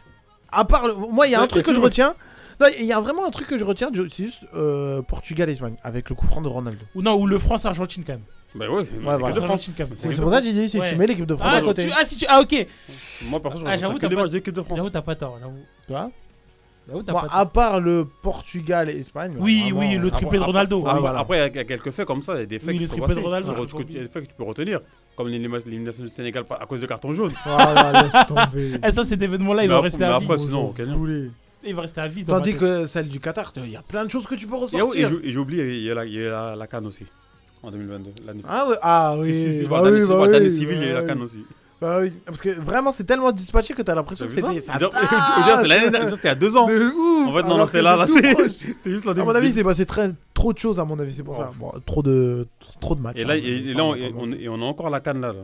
À 0.52 0.66
part, 0.66 0.88
le- 0.88 0.94
moi, 0.96 1.28
il 1.28 1.32
y 1.32 1.36
a 1.36 1.42
un 1.42 1.48
truc 1.48 1.66
que 1.66 1.74
je 1.76 1.80
retiens. 1.80 2.16
Non, 2.60 2.68
il 2.80 2.86
y 2.86 2.94
a 2.94 3.00
vraiment 3.00 3.26
un 3.28 3.30
truc 3.30 3.48
que 3.48 3.58
je 3.58 3.64
retiens, 3.64 3.90
je- 3.94 4.10
c'est 4.10 4.24
juste 4.24 4.42
euh, 4.56 5.02
Portugal-Espagne, 5.04 5.76
avec 5.84 6.10
le 6.10 6.16
coup 6.16 6.26
franc 6.26 6.42
de 6.42 6.48
Ronaldo. 6.48 6.84
Ou 6.96 7.04
non, 7.04 7.14
ou 7.16 7.28
le 7.28 7.38
France-Argentine 7.38 8.04
quand 8.04 8.14
même. 8.14 8.22
Bah 8.56 8.68
ouais, 8.68 8.80
l'équipe 8.82 9.02
voilà. 9.02 9.18
de 9.30 9.34
France. 9.36 9.44
Argentine 9.44 9.74
quand 9.78 9.84
même. 9.84 9.96
C'est 9.96 10.16
pour 10.20 10.30
ça 10.32 10.40
que 10.40 10.46
j'ai 10.46 10.54
dit, 10.54 10.68
si 10.70 10.80
Ouais. 10.80 10.90
tu 10.90 10.96
mets 10.96 11.06
l'équipe 11.06 11.26
de 11.28 11.36
France 11.36 11.52
Ah, 11.54 11.58
à 11.58 11.60
si 11.60 11.66
côté. 11.68 11.86
tu, 11.86 11.92
ah, 11.96 12.06
si 12.06 12.16
tu, 12.18 12.26
ah, 12.28 12.42
ok. 12.42 12.68
Moi, 13.30 13.40
perso, 13.42 13.60
je 13.60 13.64
Ah, 13.66 13.72
retiens 13.72 13.78
j'avoue, 13.88 13.94
que 13.96 14.00
t'as 14.02 14.08
des 14.08 14.16
pas- 14.16 14.22
matchs 14.24 14.32
d'équipe 14.32 14.54
de 14.56 14.62
France. 14.64 14.78
J'avoue, 14.78 14.90
t'as 14.90 15.02
pas 15.04 15.16
tort. 15.16 15.38
J'avoue. 15.40 15.54
Tu 15.86 15.92
vois 15.94 16.10
J'avoue, 16.88 17.04
t'as 17.04 17.14
pas 17.14 17.22
tort. 17.22 17.36
à 17.36 17.46
part 17.46 17.80
le 17.80 18.08
Portugal-Espagne. 18.24 19.36
Oui, 19.40 19.62
vraiment, 19.72 19.80
oui, 19.80 19.96
le 19.98 20.08
euh, 20.08 20.10
triplé 20.10 20.40
de 20.40 20.44
Ronaldo. 20.44 20.84
Ah, 20.86 20.90
Après, 20.90 21.02
voilà. 21.02 21.20
Après, 21.20 21.38
il 21.38 21.40
y 21.42 21.44
a- 21.44 21.48
il 21.48 21.56
y 21.56 21.60
a 21.60 21.64
quelques 21.66 21.92
faits 21.92 22.08
comme 22.08 22.24
ça, 22.24 22.34
il 22.36 22.40
y 22.40 22.44
a 22.44 22.46
des 22.48 22.58
faits 22.60 22.70
Oui, 22.70 22.76
qui 22.78 22.80
le 22.84 22.88
sont 22.88 22.96
triplé 22.96 23.10
de 23.10 23.14
passés. 23.16 23.26
Ronaldo, 23.26 23.66
des 23.86 24.06
faits 24.08 24.24
que 24.24 24.30
tu 24.30 24.36
peux 24.36 24.44
retenir, 24.44 24.80
comme 25.18 25.28
l'élimination 25.30 26.04
du 26.04 26.10
Sénégal 26.10 26.44
à 26.50 26.66
cause 26.68 26.80
de 26.80 26.86
carton 26.86 27.12
jaune. 27.12 27.32
Voilà, 27.46 28.04
laisse 28.04 28.28
tomber. 28.28 28.80
Eh, 28.88 28.92
ça, 28.92 29.04
cet 29.04 29.22
événement-là, 29.22 29.64
il 29.64 29.68
Mais 29.68 29.74
va 29.74 29.82
rester 29.82 30.00
mais 30.00 30.06
à 30.06 30.20
vie. 30.20 30.26
après, 30.26 30.38
sinon. 30.38 30.74
Il 31.66 31.76
va 31.76 31.82
rester 31.82 32.00
à 32.02 32.08
vie. 32.08 32.24
Tandis 32.24 32.56
que 32.56 32.86
celle 32.86 33.10
du 33.10 33.20
Qatar, 33.20 33.52
il 33.58 33.72
y 33.72 33.76
a 33.76 33.82
plein 33.82 34.06
de 34.06 34.12
choses 34.12 34.28
que 34.28 34.36
tu 34.36 34.46
peux 34.48 34.56
Et, 34.56 34.60
ressortir. 34.60 35.06
et 35.08 35.10
j'ai- 35.24 35.32
et 35.34 35.38
oublié, 35.38 35.74
il 35.78 35.84
y 35.84 35.92
a 35.92 36.56
la, 36.56 36.68
canne 36.68 36.86
aussi, 36.86 37.06
en 37.64 37.72
2022. 37.72 38.12
l'année- 38.26 38.44
Ah, 38.48 38.70
ouais, 38.70 38.76
ah 38.82 39.16
oui. 39.18 39.34
Si, 39.34 39.52
si, 39.54 39.58
si, 39.62 39.64
bah 39.66 39.82
bah, 39.82 39.90
oui, 39.92 40.02
bah 40.08 40.28
bah, 40.28 40.38
oui, 40.40 40.52
civile, 40.52 40.78
il 40.82 40.88
y 40.88 40.92
a 40.92 40.94
bah 40.94 41.02
la 41.02 41.08
canne 41.08 41.18
oui. 41.18 41.24
aussi. 41.26 41.46
Bah 41.80 42.00
oui, 42.02 42.12
parce 42.26 42.42
que 42.42 42.50
vraiment 42.50 42.92
c'est 42.92 43.04
tellement 43.04 43.32
dispatché 43.32 43.74
que 43.76 43.84
t'as 43.84 43.94
l'impression 43.94 44.26
que 44.26 44.32
c'était. 44.34 44.62
ça 44.64 44.78
Genre, 44.80 44.92
date, 44.92 45.02
déjà, 45.38 45.58
c'est 45.62 45.68
l'année 45.68 45.90
dernière, 45.92 46.10
c'était 46.16 46.28
il 46.28 46.32
y 46.32 46.32
a 46.32 46.36
deux 46.36 46.58
ans. 46.58 46.64
En 46.66 47.34
fait, 47.34 47.44
non, 47.44 47.58
non, 47.58 47.68
c'est 47.68 47.82
là, 47.84 47.96
là, 47.96 48.08
c'est- 48.08 48.52
c'était 48.60 48.90
juste 48.90 49.06
la 49.06 49.12
À 49.12 49.24
mon 49.24 49.36
avis, 49.36 49.52
c'est 49.54 49.64
passé 49.64 49.86
très 49.86 50.12
trop 50.34 50.54
de 50.54 50.58
choses 50.58 50.80
à 50.80 50.86
mon 50.86 50.98
avis, 51.00 51.14
c'est 51.14 51.24
pour 51.24 51.36
ça. 51.36 51.52
Bon, 51.60 51.72
trop 51.86 52.02
de 52.02 52.48
trop 52.82 52.96
de 52.96 53.02
matchs. 53.02 53.18
Et 53.18 53.24
là, 53.26 53.34
hein, 53.36 53.38
et, 53.44 53.70
et 53.70 53.74
là, 53.76 53.84
on, 53.86 53.94
et 53.96 54.12
on, 54.18 54.32
et 54.32 54.50
on 54.50 54.56
a 54.62 54.66
encore 54.66 54.90
la 54.90 55.00
canne 55.02 55.22
là. 55.22 55.34
là. 55.34 55.40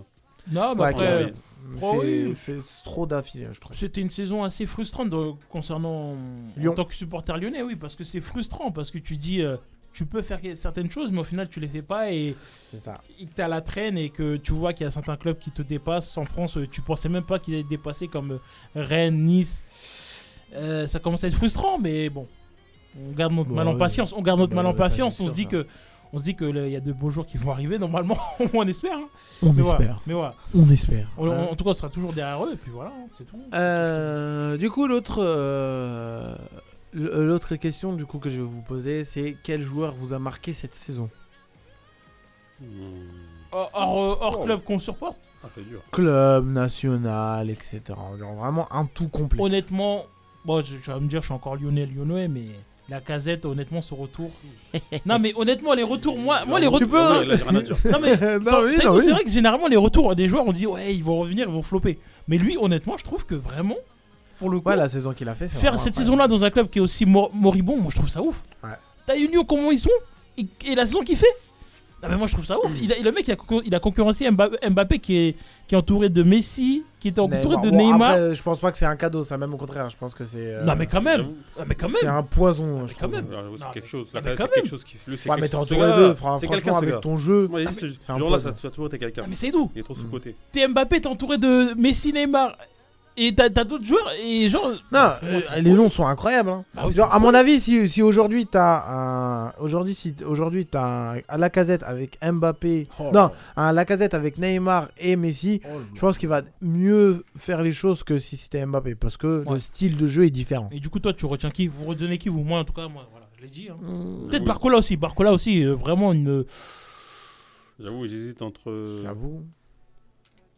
Non, 0.52 0.76
mais 0.76 0.82
Ouais, 0.82 0.90
après, 0.90 1.04
carrément. 1.06 1.30
Oh, 1.76 1.78
C'est- 1.78 1.98
oui. 2.00 2.34
c'est 2.36 2.62
c'est 2.64 2.84
trop 2.84 3.06
d'affilée, 3.06 3.48
je 3.54 3.60
trouve. 3.62 3.74
C'était 3.76 4.02
une 4.02 4.10
saison 4.10 4.44
assez 4.44 4.66
frustrante 4.66 5.10
de- 5.10 5.32
concernant 5.50 6.16
Lyon. 6.58 6.72
en 6.72 6.76
tant 6.76 6.84
que 6.86 6.94
supporter 6.96 7.38
lyonnais, 7.38 7.62
oui, 7.62 7.76
parce 7.76 7.96
que 7.96 8.04
c'est 8.04 8.20
frustrant, 8.22 8.72
parce 8.72 8.92
que 8.92 8.98
tu 8.98 9.16
dis 9.18 9.42
euh, 9.42 9.56
tu 9.94 10.06
peux 10.06 10.22
faire 10.22 10.40
certaines 10.56 10.92
choses, 10.92 11.12
mais 11.12 11.20
au 11.20 11.24
final 11.24 11.48
tu 11.50 11.60
les 11.60 11.68
fais 11.68 11.82
pas 11.84 12.12
et 12.12 12.36
t'es 13.36 13.42
à 13.44 13.48
la 13.48 13.62
traîne 13.62 13.98
et 13.98 14.10
que 14.10 14.38
tu 14.38 14.52
vois 14.52 14.74
qu'il 14.74 14.86
y 14.86 14.88
a 14.88 14.92
certains 14.92 15.16
clubs 15.18 15.38
qui 15.38 15.52
te 15.52 15.62
dépassent. 15.62 16.18
En 16.18 16.26
France, 16.26 16.58
euh, 16.58 16.68
tu 16.68 16.82
pensais 16.82 17.10
même 17.10 17.24
pas 17.24 17.40
qu'ils 17.40 17.54
allaient 17.54 17.64
te 17.64 17.70
dépasser 17.70 18.08
comme 18.08 18.32
euh, 18.32 18.38
Rennes, 18.76 19.24
Nice. 19.24 19.64
Euh, 20.56 20.88
ça 20.88 21.00
commence 21.00 21.24
à 21.24 21.28
être 21.28 21.36
frustrant, 21.36 21.78
mais 21.80 22.10
bon, 22.10 22.28
on 23.00 23.12
garde 23.14 23.34
notre 23.34 23.52
mal 23.52 23.68
en 23.68 23.74
oui. 23.74 23.80
patience. 23.80 24.14
On 24.14 24.22
garde 24.22 24.40
notre 24.40 24.54
mal 24.56 24.66
en 24.66 24.74
patience. 24.74 25.20
On 25.20 25.28
se 25.28 25.34
dit 25.34 25.44
ça. 25.44 25.50
que 25.50 25.68
on 26.16 26.20
se 26.20 26.24
dit 26.26 26.36
que 26.36 26.46
il 26.46 26.72
y 26.72 26.76
a 26.76 26.80
de 26.80 26.92
beaux 26.94 27.10
jours 27.10 27.26
qui 27.26 27.38
vont 27.38 27.52
arriver 27.52 27.80
normalement. 27.80 28.18
on 28.54 28.68
espère. 28.68 28.96
hein. 28.98 29.08
On 29.42 29.52
mais 29.52 29.64
Voilà, 29.64 29.80
espère. 29.80 30.02
mais 30.06 30.14
voilà. 30.14 30.36
On 30.56 30.70
espère. 30.70 31.08
On- 31.18 31.32
Hein. 31.32 31.48
en 31.52 31.56
tout 31.56 31.64
cas, 31.64 31.72
on 31.72 31.74
sera 31.74 31.90
toujours 31.90 32.14
derrière 32.14 32.44
eux 32.46 32.52
et 32.54 32.58
puis 32.58 32.72
voilà, 32.72 32.92
hein, 32.92 33.06
c'est 33.10 33.26
tout. 33.26 33.40
Euh, 33.54 34.56
du 34.58 34.70
coup, 34.70 34.86
l'autre 34.88 35.24
euh, 35.26 36.36
l'autre 36.94 37.56
question 37.56 37.94
du 37.94 38.06
coup 38.06 38.20
que 38.20 38.30
je 38.30 38.38
vais 38.38 38.48
vous 38.48 38.62
poser, 38.62 39.06
c'est 39.06 39.36
quel 39.44 39.64
joueur 39.64 39.94
vous 39.94 40.14
a 40.14 40.20
marqué 40.20 40.54
cette 40.54 40.76
saison? 40.76 41.10
Hors, 43.52 43.70
hors, 43.74 43.98
euh, 44.02 44.16
hors 44.22 44.38
Oh. 44.40 44.44
club 44.46 44.64
qu'on 44.64 44.80
supporte? 44.80 45.18
Ah, 45.44 45.48
c'est 45.54 45.68
dur. 45.68 45.82
Club, 45.92 46.48
national, 46.50 47.50
etc. 47.50 47.82
Genre 48.18 48.34
vraiment 48.36 48.72
un 48.74 48.86
tout 48.86 49.10
complet. 49.10 49.42
Honnêtement, 49.42 50.04
bon, 50.46 50.64
je- 50.64 50.78
tu 50.78 50.90
vas 50.90 51.00
me 51.00 51.08
dire, 51.08 51.22
je 51.22 51.26
suis 51.28 51.34
encore 51.34 51.56
lyonnais, 51.58 51.86
lyonnais, 51.86 52.28
mais 52.30 52.46
la 52.88 53.02
casette, 53.02 53.46
honnêtement, 53.46 53.82
ce 53.82 53.94
retour. 53.94 54.32
non, 55.06 55.20
mais 55.20 55.34
honnêtement, 55.36 55.74
les 55.74 55.84
retours, 55.84 56.18
moi, 56.18 56.46
moi 56.48 56.60
les 56.62 56.68
Tu 56.68 56.74
retours. 56.74 56.90
peux, 56.90 56.98
hein. 57.02 57.26
Non, 57.92 58.00
mais 58.02 58.12
oui, 58.14 58.74
c'est 58.74 58.86
non, 58.86 59.00
c'est 59.00 59.08
oui. 59.08 59.12
vrai 59.12 59.24
que 59.26 59.30
généralement, 59.30 59.68
les 59.68 59.76
retours 59.76 60.16
des 60.16 60.28
joueurs, 60.28 60.46
on 60.48 60.54
dit, 60.54 60.66
ouais, 60.68 60.96
ils 60.96 61.04
vont 61.04 61.18
revenir, 61.20 61.48
ils 61.48 61.54
vont 61.54 61.62
flopper. 61.64 62.00
Mais 62.30 62.38
lui, 62.38 62.58
honnêtement, 62.58 62.98
je 62.98 63.04
trouve 63.04 63.26
que 63.26 63.36
vraiment, 63.36 63.76
pour 64.44 64.52
le 64.52 64.60
coup, 64.60 64.70
Ouais, 64.70 64.76
la 64.76 64.90
saison 64.90 65.14
qu'il 65.14 65.30
a 65.30 65.36
fait, 65.36 65.48
c'est 65.48 65.58
faire 65.58 65.80
cette 65.80 65.96
saison-là 65.96 66.28
dans 66.28 66.44
un 66.44 66.50
club 66.50 66.70
qui 66.70 66.80
est 66.80 66.82
aussi 66.82 67.06
mor- 67.06 67.32
moribond, 67.34 67.78
moi, 67.78 67.88
je 67.90 67.96
trouve 67.96 68.10
ça 68.10 68.22
ouf. 68.22 68.44
Ouais. 68.64 68.70
T'as 69.08 69.16
Union, 69.18 69.46
comment 69.46 69.72
ils 69.72 69.80
sont 69.80 69.90
et, 70.38 70.46
et 70.68 70.76
la 70.76 70.86
saison 70.86 71.02
qu'il 71.02 71.16
fait 71.18 71.28
non 72.02 72.10
mais 72.10 72.18
moi 72.18 72.28
je 72.28 72.34
trouve 72.34 72.46
ça 72.46 72.58
ouf. 72.62 72.70
Il 72.82 72.92
a- 72.92 73.00
le 73.02 73.12
mec 73.14 73.26
il 73.30 73.32
a, 73.32 73.36
concur- 73.38 73.62
il 73.66 73.74
a 73.74 73.80
concurrencé 73.80 74.30
Mbappé, 74.30 74.70
Mbappé 74.70 75.00
qui, 75.00 75.16
est, 75.18 75.36
qui 75.66 75.74
est 75.74 75.78
entouré 75.78 76.10
de 76.10 76.22
Messi, 76.22 76.84
qui 77.00 77.08
est 77.08 77.18
entouré 77.18 77.56
Neymar. 77.56 77.62
de 77.62 77.70
Bon, 77.70 77.78
Neymar. 77.78 78.10
après, 78.12 78.36
je 78.36 78.44
pense 78.44 78.60
pas 78.60 78.74
que 78.74 78.78
c'est 78.78 78.86
un 78.86 78.98
cadeau, 78.98 79.24
ça 79.24 79.38
même 79.38 79.54
au 79.54 79.58
contraire. 79.58 79.90
Je 79.90 79.96
pense 79.96 80.14
que 80.14 80.26
c'est. 80.26 80.54
euh, 80.54 80.66
Non 80.66 80.76
mais 80.78 80.86
quand 80.86 81.00
même. 81.02 81.28
Ah, 81.58 81.64
mais 81.66 81.76
quand 81.76 81.88
C'est 81.98 82.06
même. 82.06 82.14
un 82.16 82.24
poison, 82.24 82.86
je 82.88 82.94
quand 82.96 83.08
trouve. 83.08 83.12
même. 83.12 83.28
Ah, 83.32 83.36
C'est 83.58 83.64
Non, 83.64 83.72
quelque 83.72 83.84
mais- 83.86 83.90
chose. 83.90 84.08
La 84.14 84.20
mais 84.22 84.36
quand 84.36 84.44
c'est 84.50 84.54
quelque 84.56 84.68
chose 84.70 84.84
qui. 84.84 84.98
lui, 85.08 85.18
c'est 85.18 85.30
Ouais, 85.30 85.36
quelque 85.38 85.42
mais 85.44 85.48
t'es 85.48 85.56
entouré 85.56 85.80
d'eux, 85.80 86.08
gars, 86.10 86.16
fra- 86.16 86.38
c'est 86.38 86.46
franchement, 86.48 86.50
quelqu'un, 86.50 86.74
ce 86.74 86.78
avec 86.80 86.90
gars. 86.90 87.00
ton 87.00 87.16
jeu. 87.16 87.48
Moi, 87.48 87.60
j'ai 87.62 87.68
Ah, 87.68 87.70
dit, 87.72 87.76
ce 87.78 87.86
mais- 87.86 87.92
c'est 88.06 88.12
un 88.12 88.18
jour-là, 88.18 88.38
poison. 88.38 88.50
ça 88.50 88.62
ça 88.62 88.68
a 88.68 88.72
toujours 88.72 88.88
été 88.88 89.00
quelqu'un. 89.00 89.22
Ah, 89.24 89.28
mais 89.30 89.36
c'est 89.38 89.52
nous. 89.52 89.72
Il 89.74 89.80
est 89.80 89.84
trop 89.84 89.96
sous-côté. 89.96 90.36
T'es 90.52 90.68
Mbappé, 90.68 91.00
t'es 91.00 91.08
entouré 91.08 91.38
de 91.38 91.74
Messi, 91.78 92.12
Neymar. 92.12 92.58
Et 93.16 93.36
t'as 93.36 93.50
d'autres 93.50 93.84
joueurs 93.86 94.10
et 94.24 94.50
genre. 94.50 94.72
Non, 94.92 95.10
euh, 95.22 95.40
les 95.62 95.72
noms 95.72 95.90
sont 95.90 96.08
incroyables. 96.08 96.50
hein. 96.50 96.66
Ah 96.76 96.88
oui, 96.88 96.94
Genre, 96.94 97.08
c'est 97.10 97.16
à 97.16 97.20
mon 97.20 97.34
avis, 97.36 97.60
si, 97.62 97.88
si 97.88 98.02
aujourd'hui 98.02 98.48
t'as 98.48 98.84
un, 98.90 99.52
aujourd'hui 99.60 99.94
si 99.94 100.16
aujourd'hui 100.26 100.66
t'as 100.66 101.14
un, 101.18 101.22
à 101.28 101.38
la 101.38 101.52
casette 101.52 101.84
avec 101.84 102.18
Mbappé, 102.26 102.88
Oh 103.00 103.12
non, 103.14 103.30
un 103.56 103.72
la 103.72 103.86
casette 103.86 104.16
avec 104.16 104.40
Neymar 104.40 104.88
et 104.98 105.16
Messi, 105.16 105.62
Oh 105.66 105.80
je 105.94 106.00
pense 106.00 106.18
qu'il 106.18 106.30
va 106.30 106.42
mieux 106.62 107.24
faire 107.38 107.62
les 107.62 107.72
choses 107.72 108.02
que 108.04 108.18
si 108.18 108.36
c'était 108.36 108.66
Mbappé 108.66 108.96
parce 108.96 109.16
que 109.18 109.44
Ouais. 109.46 109.54
le 109.54 109.60
style 109.60 109.96
de 109.96 110.08
jeu 110.08 110.26
est 110.26 110.32
différent. 110.32 110.70
Et 110.72 110.80
du 110.80 110.90
coup, 110.90 111.00
toi, 111.00 111.14
tu 111.14 111.28
retiens 111.28 111.52
qui? 111.52 111.68
Vous 111.68 111.86
retenez 111.86 112.18
qui 112.18 112.30
Vous, 112.30 112.44
moi, 112.44 112.60
en 112.60 112.64
tout 112.66 112.74
cas, 112.74 112.88
moi, 112.88 113.08
voilà, 113.12 113.28
je 113.38 113.44
l'ai 113.44 113.50
dit. 113.50 113.68
hein. 113.70 113.78
Mmh. 113.80 114.30
Peut-être 114.30 114.42
Oui. 114.42 114.48
Barcola 114.48 114.78
aussi. 114.78 114.98
Barcola 114.98 115.32
aussi, 115.34 115.64
euh, 115.64 115.74
vraiment 115.76 116.14
une. 116.14 116.46
J'avoue, 117.80 118.08
j'hésite 118.08 118.42
entre. 118.42 119.00
J'avoue. 119.04 119.44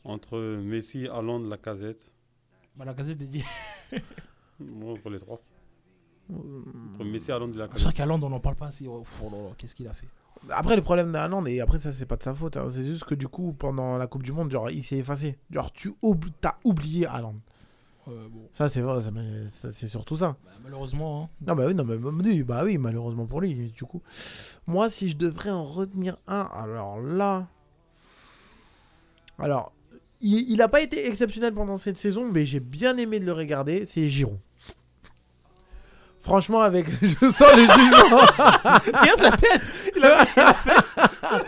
Entre 0.05 0.37
Messi, 0.63 1.07
Haaland, 1.07 1.39
Lacazette. 1.39 2.14
Bah, 2.77 2.85
la 2.85 2.93
gazette 2.93 3.19
l'a 3.19 3.25
dit. 3.27 3.43
Moi, 4.59 4.93
entre 4.93 5.09
les 5.09 5.19
trois. 5.19 5.41
Entre 6.33 7.03
Messi, 7.03 7.31
Haaland 7.31 7.51
et 7.51 7.57
C'est 7.75 7.83
vrai 7.83 7.93
qu'Aland, 7.93 8.21
on 8.23 8.29
n'en 8.29 8.39
parle 8.39 8.55
pas 8.55 8.67
assez. 8.67 8.87
Oh, 8.87 9.03
oh 9.23 9.51
Qu'est-ce 9.57 9.75
qu'il 9.75 9.87
a 9.87 9.93
fait? 9.93 10.07
Après 10.49 10.75
le 10.75 10.81
problème 10.81 11.11
d'Haaland 11.11 11.45
et 11.45 11.61
après 11.61 11.79
ça 11.79 11.91
c'est 11.93 12.05
pas 12.05 12.17
de 12.17 12.23
sa 12.23 12.33
faute, 12.33 12.57
hein, 12.57 12.67
c'est 12.69 12.83
juste 12.83 13.05
que 13.05 13.15
du 13.15 13.27
coup 13.27 13.53
pendant 13.53 13.97
la 13.97 14.05
Coupe 14.05 14.21
du 14.21 14.31
Monde 14.33 14.51
genre 14.51 14.69
il 14.69 14.83
s'est 14.83 14.97
effacé, 14.97 15.39
genre 15.49 15.71
tu 15.71 15.93
oubli- 16.03 16.33
t'as 16.41 16.55
oublié. 16.63 17.07
Euh, 17.07 18.27
bon, 18.29 18.47
Ça 18.53 18.69
c'est 18.69 18.81
vrai, 18.81 18.99
c'est 19.73 19.87
surtout 19.87 20.17
ça. 20.17 20.35
bah, 20.43 20.51
malheureusement. 20.63 21.23
hein. 21.23 21.29
Non, 21.47 21.55
bah 21.55 21.63
oui, 21.65 21.73
non, 21.73 21.83
mais 21.85 21.97
bah 21.97 22.11
bah 22.45 22.63
oui, 22.63 22.77
malheureusement 22.77 23.25
pour 23.25 23.41
lui, 23.41 23.55
du 23.55 23.83
coup. 23.85 24.01
Moi, 24.67 24.89
si 24.89 25.09
je 25.09 25.15
devrais 25.15 25.51
en 25.51 25.63
retenir 25.65 26.17
un, 26.27 26.41
alors 26.53 26.99
là. 26.99 27.47
Alors, 29.39 29.71
il 30.27 30.51
il 30.51 30.61
a 30.61 30.67
pas 30.67 30.81
été 30.81 31.07
exceptionnel 31.07 31.53
pendant 31.53 31.77
cette 31.77 31.97
saison, 31.97 32.25
mais 32.31 32.45
j'ai 32.45 32.59
bien 32.59 32.97
aimé 32.97 33.19
de 33.19 33.25
le 33.25 33.33
regarder, 33.33 33.85
c'est 33.85 34.07
Giroud. 34.07 34.37
Franchement, 36.21 36.61
avec. 36.61 36.87
Je 37.01 37.29
sens 37.29 37.51
le 37.55 37.61
jugement. 37.61 38.25
Regarde 38.99 39.19
sa 39.19 39.31
tête 39.37 39.61
Il 39.95 40.03
a- 40.03 40.25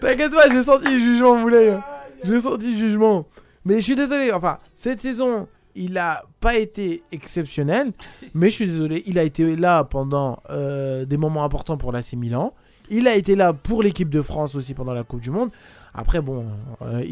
T'inquiète 0.00 0.32
pas, 0.32 0.48
j'ai 0.50 0.62
senti 0.62 0.90
le 0.92 0.98
jugement, 0.98 1.36
Moulay. 1.36 1.76
J'ai 2.24 2.40
senti 2.40 2.72
le 2.72 2.76
jugement. 2.76 3.26
Mais 3.64 3.76
je 3.76 3.80
suis 3.80 3.94
désolé, 3.94 4.30
enfin, 4.32 4.58
cette 4.74 5.00
saison, 5.00 5.48
il 5.74 5.96
a 5.98 6.24
pas 6.40 6.56
été 6.56 7.02
exceptionnel, 7.12 7.92
mais 8.34 8.50
je 8.50 8.54
suis 8.56 8.66
désolé, 8.66 9.02
il 9.06 9.18
a 9.18 9.22
été 9.22 9.56
là 9.56 9.84
pendant 9.84 10.38
euh, 10.50 11.04
des 11.04 11.16
moments 11.16 11.44
importants 11.44 11.76
pour 11.76 11.92
l'AC 11.92 12.12
Milan. 12.14 12.52
Il 12.90 13.08
a 13.08 13.14
été 13.16 13.34
là 13.36 13.52
pour 13.52 13.82
l'équipe 13.82 14.10
de 14.10 14.22
France 14.22 14.54
aussi 14.54 14.74
pendant 14.74 14.92
la 14.92 15.02
Coupe 15.02 15.20
du 15.20 15.30
Monde. 15.30 15.50
Après, 15.96 16.20
bon, 16.20 16.46
euh, 16.82 17.02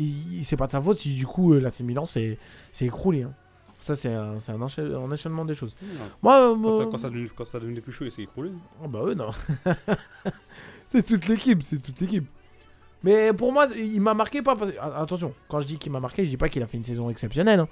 c'est 0.43 0.57
pas 0.57 0.67
de 0.67 0.73
sa 0.73 0.81
faute 0.81 0.99
si 0.99 1.15
du 1.15 1.27
coup 1.27 1.55
euh, 1.55 1.61
l'AC 1.61 1.81
Milan 1.81 2.07
s'est 2.07 2.39
écroulé. 2.81 3.23
hein. 3.23 3.33
Ça, 3.81 3.95
c'est 3.97 4.13
un, 4.13 4.39
c'est 4.39 4.53
un, 4.53 4.61
enchaî- 4.61 4.95
un 4.95 5.13
enchaînement 5.13 5.45
des 5.45 5.55
choses. 5.55 5.77
Moi, 6.23 6.53
euh, 6.53 6.55
Quand 6.55 6.71
ça, 6.71 6.77
moi- 6.77 6.87
quand 6.91 6.99
ça 6.99 7.11
quand 7.37 7.45
ça 7.45 7.61
devenait 7.61 7.81
plus 7.83 7.93
chaud, 7.93 8.05
il 8.07 8.11
s'est 8.13 8.23
écroulé. 8.23 8.51
Oh 8.83 8.89
bah 8.89 9.01
oui, 9.05 9.15
non. 9.15 9.31
c'est 10.91 11.05
toute 11.05 11.27
l'équipe, 11.29 11.63
c'est 11.63 11.83
toute 11.83 12.01
l'équipe. 12.01 12.27
Mais 13.03 13.33
pour 13.35 13.53
moi, 13.53 13.69
il 13.77 14.01
m'a 14.01 14.15
marqué 14.15 14.41
pas 14.41 14.57
parce... 14.57 14.73
Attention, 14.97 15.35
quand 15.49 15.61
je 15.61 15.67
dis 15.67 15.77
qu'il 15.77 15.93
m'a 15.93 16.01
marqué, 16.01 16.25
je 16.25 16.31
dis 16.31 16.37
pas 16.39 16.49
qu'il 16.49 16.63
a 16.63 16.67
fait 16.67 16.79
une 16.79 16.85
saison 16.85 17.11
exceptionnelle. 17.11 17.61
hein. 17.61 17.69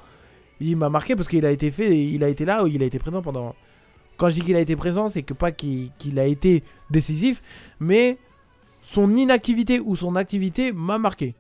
Il 0.60 0.76
m'a 0.76 0.90
marqué 0.90 1.16
parce 1.16 1.28
qu'il 1.28 1.47
a 1.47 1.51
été 1.51 1.70
fait, 1.70 1.98
il 1.98 2.22
a 2.22 2.28
été 2.28 2.44
là, 2.44 2.62
il 2.68 2.82
a 2.82 2.86
été 2.86 2.98
présent 2.98 3.22
pendant... 3.22 3.55
Quand 4.18 4.28
je 4.28 4.34
dis 4.34 4.43
qu'il 4.43 4.55
a 4.56 4.60
été 4.60 4.76
présent, 4.76 5.09
c'est 5.09 5.22
que 5.22 5.32
pas 5.32 5.51
qu'il 5.51 5.90
qu'il 5.98 6.18
a 6.20 6.26
été 6.26 6.62
décisif, 6.90 7.43
mais 7.80 8.18
son 8.82 9.16
inactivité 9.16 9.80
ou 9.80 9.96
son 9.96 10.16
activité 10.16 10.72
m'a 10.72 10.98
marqué. 10.98 11.34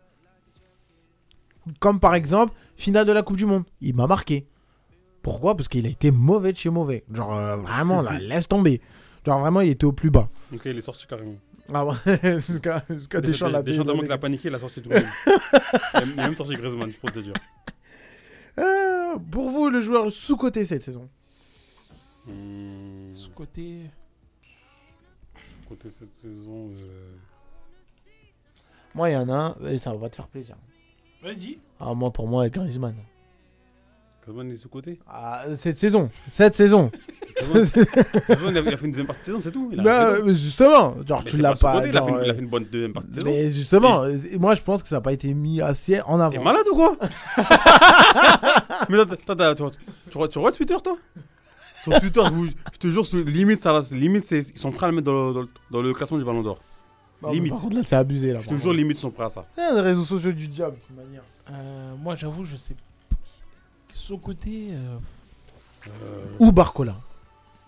Comme 1.80 2.00
par 2.00 2.14
exemple, 2.14 2.54
finale 2.76 3.06
de 3.06 3.12
la 3.12 3.22
Coupe 3.22 3.36
du 3.36 3.46
Monde, 3.46 3.64
il 3.80 3.94
m'a 3.94 4.06
marqué. 4.06 4.46
Pourquoi? 5.22 5.56
Parce 5.56 5.68
qu'il 5.68 5.86
a 5.86 5.88
été 5.88 6.10
mauvais 6.10 6.52
de 6.52 6.56
chez 6.56 6.70
mauvais. 6.70 7.04
Genre, 7.12 7.32
euh, 7.32 7.56
vraiment, 7.56 8.02
là, 8.02 8.18
laisse 8.18 8.48
tomber. 8.48 8.80
Genre, 9.24 9.38
vraiment, 9.38 9.60
il 9.60 9.70
était 9.70 9.84
au 9.84 9.92
plus 9.92 10.10
bas. 10.10 10.28
Ok, 10.52 10.62
il 10.64 10.76
est 10.78 10.80
sorti 10.82 11.06
carrément. 11.06 11.36
Ah 11.72 11.86
ouais, 11.86 11.94
jusqu'à 12.40 12.82
jusqu'à 12.90 13.20
Deschamps 13.20 13.48
l'a 13.48 13.62
Deschamps, 13.62 13.84
tellement 13.84 14.02
qu'il 14.02 14.10
a 14.10 14.18
paniqué, 14.18 14.48
il 14.48 14.54
a 14.54 14.58
sorti 14.58 14.82
tout 14.82 14.90
le 14.90 14.96
monde. 14.96 15.04
il, 15.94 16.00
a, 16.20 16.26
même 16.26 16.36
sorti 16.36 16.54
Griezmann, 16.56 16.92
pour 16.94 17.12
te 17.12 17.18
dire. 17.20 17.34
Euh, 18.58 19.16
pour 19.30 19.48
vous, 19.48 19.70
le 19.70 19.80
joueur 19.80 20.12
sous-côté 20.12 20.66
cette 20.66 20.82
saison 20.82 21.08
Hmm, 22.26 23.10
Sous-côté. 23.10 23.90
côté 25.66 25.88
cette 25.88 26.14
saison. 26.14 26.68
euh, 26.68 27.14
Moi, 28.94 29.10
il 29.10 29.12
y 29.12 29.16
en 29.16 29.28
a 29.28 29.34
un, 29.34 29.56
et 29.68 29.78
ça 29.78 29.92
va 29.94 30.08
te 30.08 30.16
faire 30.16 30.28
plaisir. 30.28 30.56
Vas-y. 31.22 31.58
Ah, 31.80 31.94
moi, 31.94 32.10
pour 32.12 32.26
moi, 32.28 32.48
Griezmann. 32.48 32.94
Griezmann 34.24 34.50
est 34.52 34.56
sous-côté 34.56 34.98
Ah, 35.08 35.44
cette 35.56 35.78
saison. 35.78 36.10
Cette 36.32 36.54
saison. 36.56 36.90
Griezmann, 37.36 37.64
Griezmann, 38.28 38.54
il, 38.54 38.58
a, 38.58 38.76
fait 38.76 38.84
une 38.86 38.90
deuxième 38.92 39.06
partie 39.06 39.20
de 39.22 39.24
saison, 39.26 39.40
c'est 39.40 39.50
tout. 39.52 39.68
Il 39.72 39.80
a 39.80 39.82
Bah, 39.82 40.12
mais 40.24 40.34
justement, 40.34 40.94
genre 41.06 41.22
Mais 41.24 41.30
tu 41.30 41.36
c'est 41.36 41.42
l'as 41.42 41.54
pas. 41.54 41.56
sous-côté, 41.56 41.88
il, 41.88 41.96
a 41.96 42.02
fait 42.02 42.08
une, 42.08 42.14
genre, 42.14 42.24
il 42.24 42.30
a 42.30 42.34
fait 42.34 42.40
une 42.40 42.48
bonne 42.48 42.64
deuxième 42.64 42.92
partie 42.92 43.08
de 43.10 43.14
saison. 43.14 43.26
Mais 43.30 43.50
justement, 43.50 44.02
euh, 44.04 44.16
moi 44.38 44.54
je 44.54 44.60
pense 44.62 44.82
que 44.82 44.88
ça 44.88 44.96
n'a 44.96 45.00
pas 45.00 45.12
été 45.12 45.32
mis 45.34 45.60
assez 45.60 46.00
en 46.02 46.20
avant. 46.20 46.30
T'es 46.30 46.38
malade 46.38 46.66
ou 46.70 46.74
quoi? 46.76 46.96
Mais 48.88 48.98
attends, 49.00 49.14
attends, 49.32 49.44
attends, 49.44 49.70
tu, 49.70 49.78
tu, 50.10 50.18
vois- 50.18 50.28
tu 50.28 50.38
vois 50.38 50.52
Twitter, 50.52 50.76
toi? 50.82 50.98
Sur 51.78 51.98
Twitter, 51.98 52.20
je, 52.24 52.30
vous- 52.32 52.46
je 52.46 52.78
te 52.78 52.86
jure, 52.88 53.02
limite, 53.26 53.60
ça, 53.60 53.80
limite 53.90 54.24
c'est- 54.24 54.50
ils 54.54 54.58
sont 54.58 54.70
prêts 54.70 54.86
à 54.86 54.90
le 54.90 54.96
mettre 54.96 55.06
dans 55.06 55.28
le, 55.28 55.34
dans 55.34 55.40
le- 55.42 55.48
dans 55.70 55.82
le 55.82 55.92
classement 55.92 56.18
du 56.18 56.24
Ballon 56.24 56.42
d'Or. 56.42 56.58
Bah, 57.22 57.30
limite. 57.32 57.52
Par 57.52 57.60
contre, 57.62 57.76
là, 57.76 57.82
c'est 57.84 57.96
abusé. 57.96 58.32
Là, 58.32 58.40
Je 58.40 58.48
te 58.48 58.54
jure, 58.56 58.72
limite, 58.72 58.98
sont 58.98 59.10
prêts 59.10 59.24
à 59.24 59.28
ça. 59.28 59.46
Eh, 59.56 59.74
les 59.74 59.80
réseaux 59.80 60.04
sociaux 60.04 60.32
du 60.32 60.48
diable, 60.48 60.76
de 60.76 60.80
toute 60.86 60.96
manière. 60.96 61.22
Euh, 61.50 61.92
moi, 61.96 62.16
j'avoue, 62.16 62.44
je 62.44 62.56
sais. 62.56 62.74
Sous-côté. 63.92 64.68
euh, 64.72 64.98
Ou 66.38 66.52
Barcola. 66.52 66.96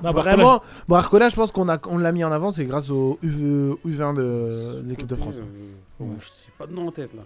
Non, 0.02 0.12
Barcola, 0.12 0.34
Vraiment, 0.36 0.62
Barcola, 0.88 1.28
je 1.28 1.36
pense 1.36 1.52
qu'on 1.52 1.68
a- 1.68 1.78
on 1.88 1.98
l'a 1.98 2.12
mis 2.12 2.24
en 2.24 2.32
avant, 2.32 2.50
c'est 2.50 2.64
grâce 2.64 2.90
au 2.90 3.18
U- 3.22 3.74
U20 3.86 4.14
de, 4.14 4.80
de 4.82 4.88
l'équipe 4.88 5.06
de 5.06 5.14
France. 5.14 5.40
Euh, 6.00 6.04
Je 6.18 6.26
sais 6.26 6.32
pas 6.58 6.66
de 6.66 6.72
nom 6.72 6.88
en 6.88 6.92
tête, 6.92 7.14
là. 7.14 7.22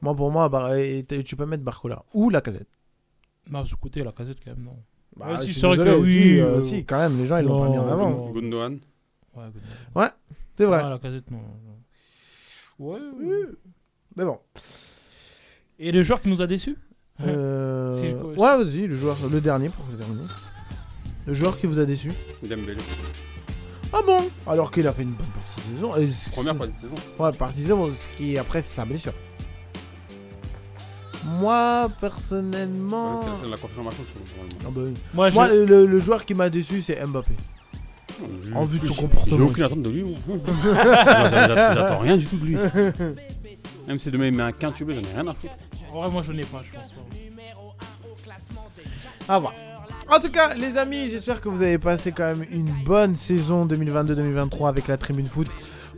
Moi, 0.00 0.14
pour 0.14 0.30
moi, 0.30 0.48
Bar- 0.48 0.74
et 0.74 1.02
t- 1.04 1.22
tu 1.24 1.36
peux 1.36 1.44
mettre 1.46 1.62
Barcola. 1.62 2.02
Ou 2.14 2.30
la 2.30 2.40
casette. 2.40 2.68
Non, 3.50 3.64
sous-côté, 3.64 4.02
la 4.02 4.12
casette, 4.12 4.38
quand 4.44 4.52
même, 4.56 4.64
non. 4.64 4.76
Bah, 5.16 5.26
Ouais, 5.26 5.36
je 5.36 5.42
si, 5.42 5.50
suis 5.52 5.60
c'est 5.60 5.66
vrai 5.66 5.76
désolé, 5.78 5.96
que 5.96 6.02
oui. 6.02 6.14
si, 6.22 6.40
euh, 6.40 6.44
euh, 6.46 6.60
si, 6.60 6.84
quand 6.84 6.98
même, 6.98 7.18
les 7.18 7.26
gens, 7.26 7.36
ils 7.38 7.44
l'ont 7.46 7.60
pas 7.64 7.68
mis 7.70 7.78
en 7.78 7.84
non, 7.84 7.92
avant. 7.92 8.10
non. 8.10 8.30
Gundogan. 8.32 8.78
Ouais, 9.34 9.44
good. 9.52 9.62
Ouais, 9.94 10.08
c'est 10.58 10.64
vrai. 10.66 10.80
Ah, 10.84 10.90
la 10.90 10.98
casette, 10.98 11.30
non. 11.30 11.40
Ouais, 12.78 12.98
Mais 14.16 14.24
bon. 14.24 14.38
Et 15.78 15.90
le 15.92 16.02
joueur 16.02 16.20
qui 16.20 16.28
nous 16.28 16.42
a 16.42 16.46
déçus 16.46 16.76
Euh, 17.26 17.92
Si 17.94 18.08
je- 18.10 18.14
Ouais, 18.14 18.34
vas-y, 18.64 18.86
le 18.86 18.94
joueur, 18.96 19.16
le 19.30 19.40
dernier 19.40 19.68
pour 19.70 19.84
terminer. 19.96 20.26
Le 21.26 21.34
joueur 21.34 21.58
qui 21.58 21.66
vous 21.66 21.78
a 21.78 21.84
déçu. 21.84 22.12
Dembélé. 22.42 22.80
Ah 23.92 24.00
bon? 24.04 24.28
Alors 24.46 24.70
qu'il 24.70 24.86
a 24.86 24.92
fait 24.92 25.02
une 25.02 25.12
bonne 25.14 25.26
partie 25.28 25.60
de 25.60 25.76
saison. 25.76 25.96
Et 25.96 26.30
Première 26.32 26.56
partie 26.56 26.72
de 26.74 26.78
saison. 26.78 26.94
Ouais, 27.18 27.32
partie 27.32 27.56
de 27.58 27.62
saison, 27.62 27.90
ce 27.90 28.06
qui 28.16 28.36
après 28.38 28.60
c'est 28.62 28.74
sa 28.74 28.84
blessure. 28.84 29.14
Moi, 31.24 31.90
personnellement. 32.00 33.20
Ouais, 33.20 33.26
c'est- 33.40 33.48
la 33.48 33.56
confirmation, 33.56 34.02
c'est 34.06 34.36
normalement. 34.36 34.58
Ah 34.66 34.70
bah 34.70 34.80
oui. 34.84 34.94
Moi, 35.14 35.30
Moi, 35.30 35.48
je- 35.48 35.52
le, 35.54 35.64
le- 35.64 35.86
le 35.86 36.00
joueur 36.00 36.24
qui 36.24 36.34
m'a 36.34 36.48
déçu, 36.48 36.80
c'est 36.82 37.04
Mbappé. 37.04 37.34
En 38.54 38.64
vue 38.64 38.78
de 38.78 38.86
son 38.86 38.94
comportement. 38.94 39.36
J'ai 39.36 39.42
aucune 39.42 39.64
attente 39.64 39.82
de 39.82 39.90
lui, 39.90 40.02
moi. 40.02 40.18
J'attends 40.64 41.74
j'attends 41.74 41.98
rien 41.98 42.16
du 42.16 42.26
tout 42.26 42.36
de 42.36 42.44
lui. 42.44 42.56
Même 43.86 43.98
si 43.98 44.10
demain 44.10 44.26
il 44.26 44.34
met 44.34 44.42
un 44.42 44.52
quintubé, 44.52 44.94
j'en 44.94 45.02
ai 45.02 45.12
rien 45.14 45.26
à 45.26 45.34
foutre. 45.34 45.54
En 45.92 46.00
vrai, 46.00 46.10
moi, 46.10 46.22
je 46.22 46.32
n'ai 46.32 46.44
pas, 46.44 46.62
je 46.62 46.72
pense 46.72 46.92
pas. 46.92 47.00
Ah 49.28 49.38
voir. 49.38 49.54
En 50.10 50.20
tout 50.20 50.30
cas, 50.30 50.54
les 50.54 50.78
amis, 50.78 51.10
j'espère 51.10 51.40
que 51.40 51.50
vous 51.50 51.60
avez 51.60 51.78
passé 51.78 52.12
quand 52.12 52.24
même 52.24 52.44
une 52.50 52.72
bonne 52.84 53.14
saison 53.14 53.66
2022-2023 53.66 54.68
avec 54.68 54.88
la 54.88 54.96
Tribune 54.96 55.26
Foot. 55.26 55.48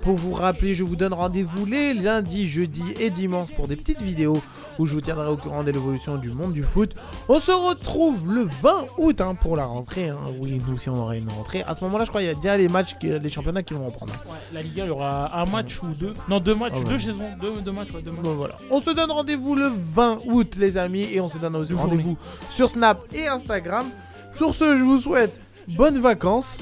Pour 0.02 0.16
vous 0.16 0.32
rappeler, 0.32 0.74
je 0.74 0.82
vous 0.82 0.96
donne 0.96 1.12
rendez-vous 1.12 1.64
les 1.64 1.94
lundis, 1.94 2.48
jeudis 2.48 2.92
et 2.98 3.10
dimanches 3.10 3.54
pour 3.54 3.68
des 3.68 3.76
petites 3.76 4.00
vidéos 4.02 4.42
où 4.78 4.86
je 4.86 4.94
vous 4.94 5.00
tiendrai 5.00 5.26
au 5.28 5.36
courant 5.36 5.62
de 5.62 5.70
l'évolution 5.70 6.16
du 6.16 6.30
monde 6.32 6.52
du 6.52 6.62
foot. 6.62 6.94
On 7.28 7.38
se 7.40 7.50
retrouve 7.52 8.32
le 8.32 8.48
20 8.62 8.84
août 8.98 9.20
hein, 9.20 9.34
pour 9.34 9.56
la 9.56 9.64
rentrée. 9.64 10.08
hein. 10.08 10.18
Oui, 10.40 10.60
nous 10.66 10.74
aussi 10.76 10.88
on 10.88 10.96
aura 10.96 11.16
une 11.16 11.28
rentrée. 11.28 11.62
À 11.66 11.74
ce 11.74 11.84
moment-là, 11.84 12.04
je 12.04 12.10
crois 12.10 12.20
qu'il 12.20 12.28
y 12.28 12.32
a 12.32 12.34
déjà 12.36 12.56
les 12.56 12.68
matchs, 12.68 12.96
les 13.02 13.28
championnats 13.28 13.62
qui 13.62 13.74
vont 13.74 13.86
reprendre. 13.86 14.12
Ouais, 14.26 14.36
la 14.52 14.62
Liga, 14.62 14.84
il 14.84 14.88
y 14.88 14.90
aura 14.90 15.38
un 15.40 15.44
match 15.46 15.82
ou 15.82 15.88
deux. 15.88 16.14
Non, 16.28 16.40
deux 16.40 16.54
matchs, 16.54 16.72
Ah 16.76 16.78
ouais. 16.80 16.84
deux 16.84 16.98
saisons. 16.98 17.30
Deux, 17.40 17.60
deux 17.60 17.72
matchs, 17.72 17.92
ouais, 17.92 18.02
deux 18.02 18.10
matchs. 18.12 18.22
Bon, 18.22 18.34
voilà. 18.34 18.54
On 18.70 18.80
se 18.80 18.90
donne 18.90 19.10
rendez-vous 19.10 19.54
le 19.54 19.70
20 19.94 20.18
août, 20.26 20.54
les 20.58 20.76
amis, 20.76 21.06
et 21.12 21.20
on 21.20 21.28
se 21.28 21.38
donne 21.38 21.56
aussi 21.56 21.72
rendez-vous 21.74 22.16
sur 22.48 22.68
Snap 22.70 23.02
et 23.12 23.26
Instagram. 23.26 23.86
Sur 24.34 24.54
ce, 24.54 24.78
je 24.78 24.82
vous 24.84 24.98
souhaite 25.00 25.40
bonnes 25.76 25.98
vacances 25.98 26.58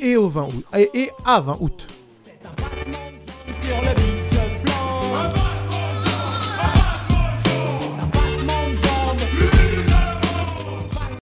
et 0.00 0.16
au 0.16 0.28
20 0.28 0.42
août 0.46 0.64
et, 0.94 1.10
à 1.24 1.40
20 1.40 1.58
août. 1.60 1.86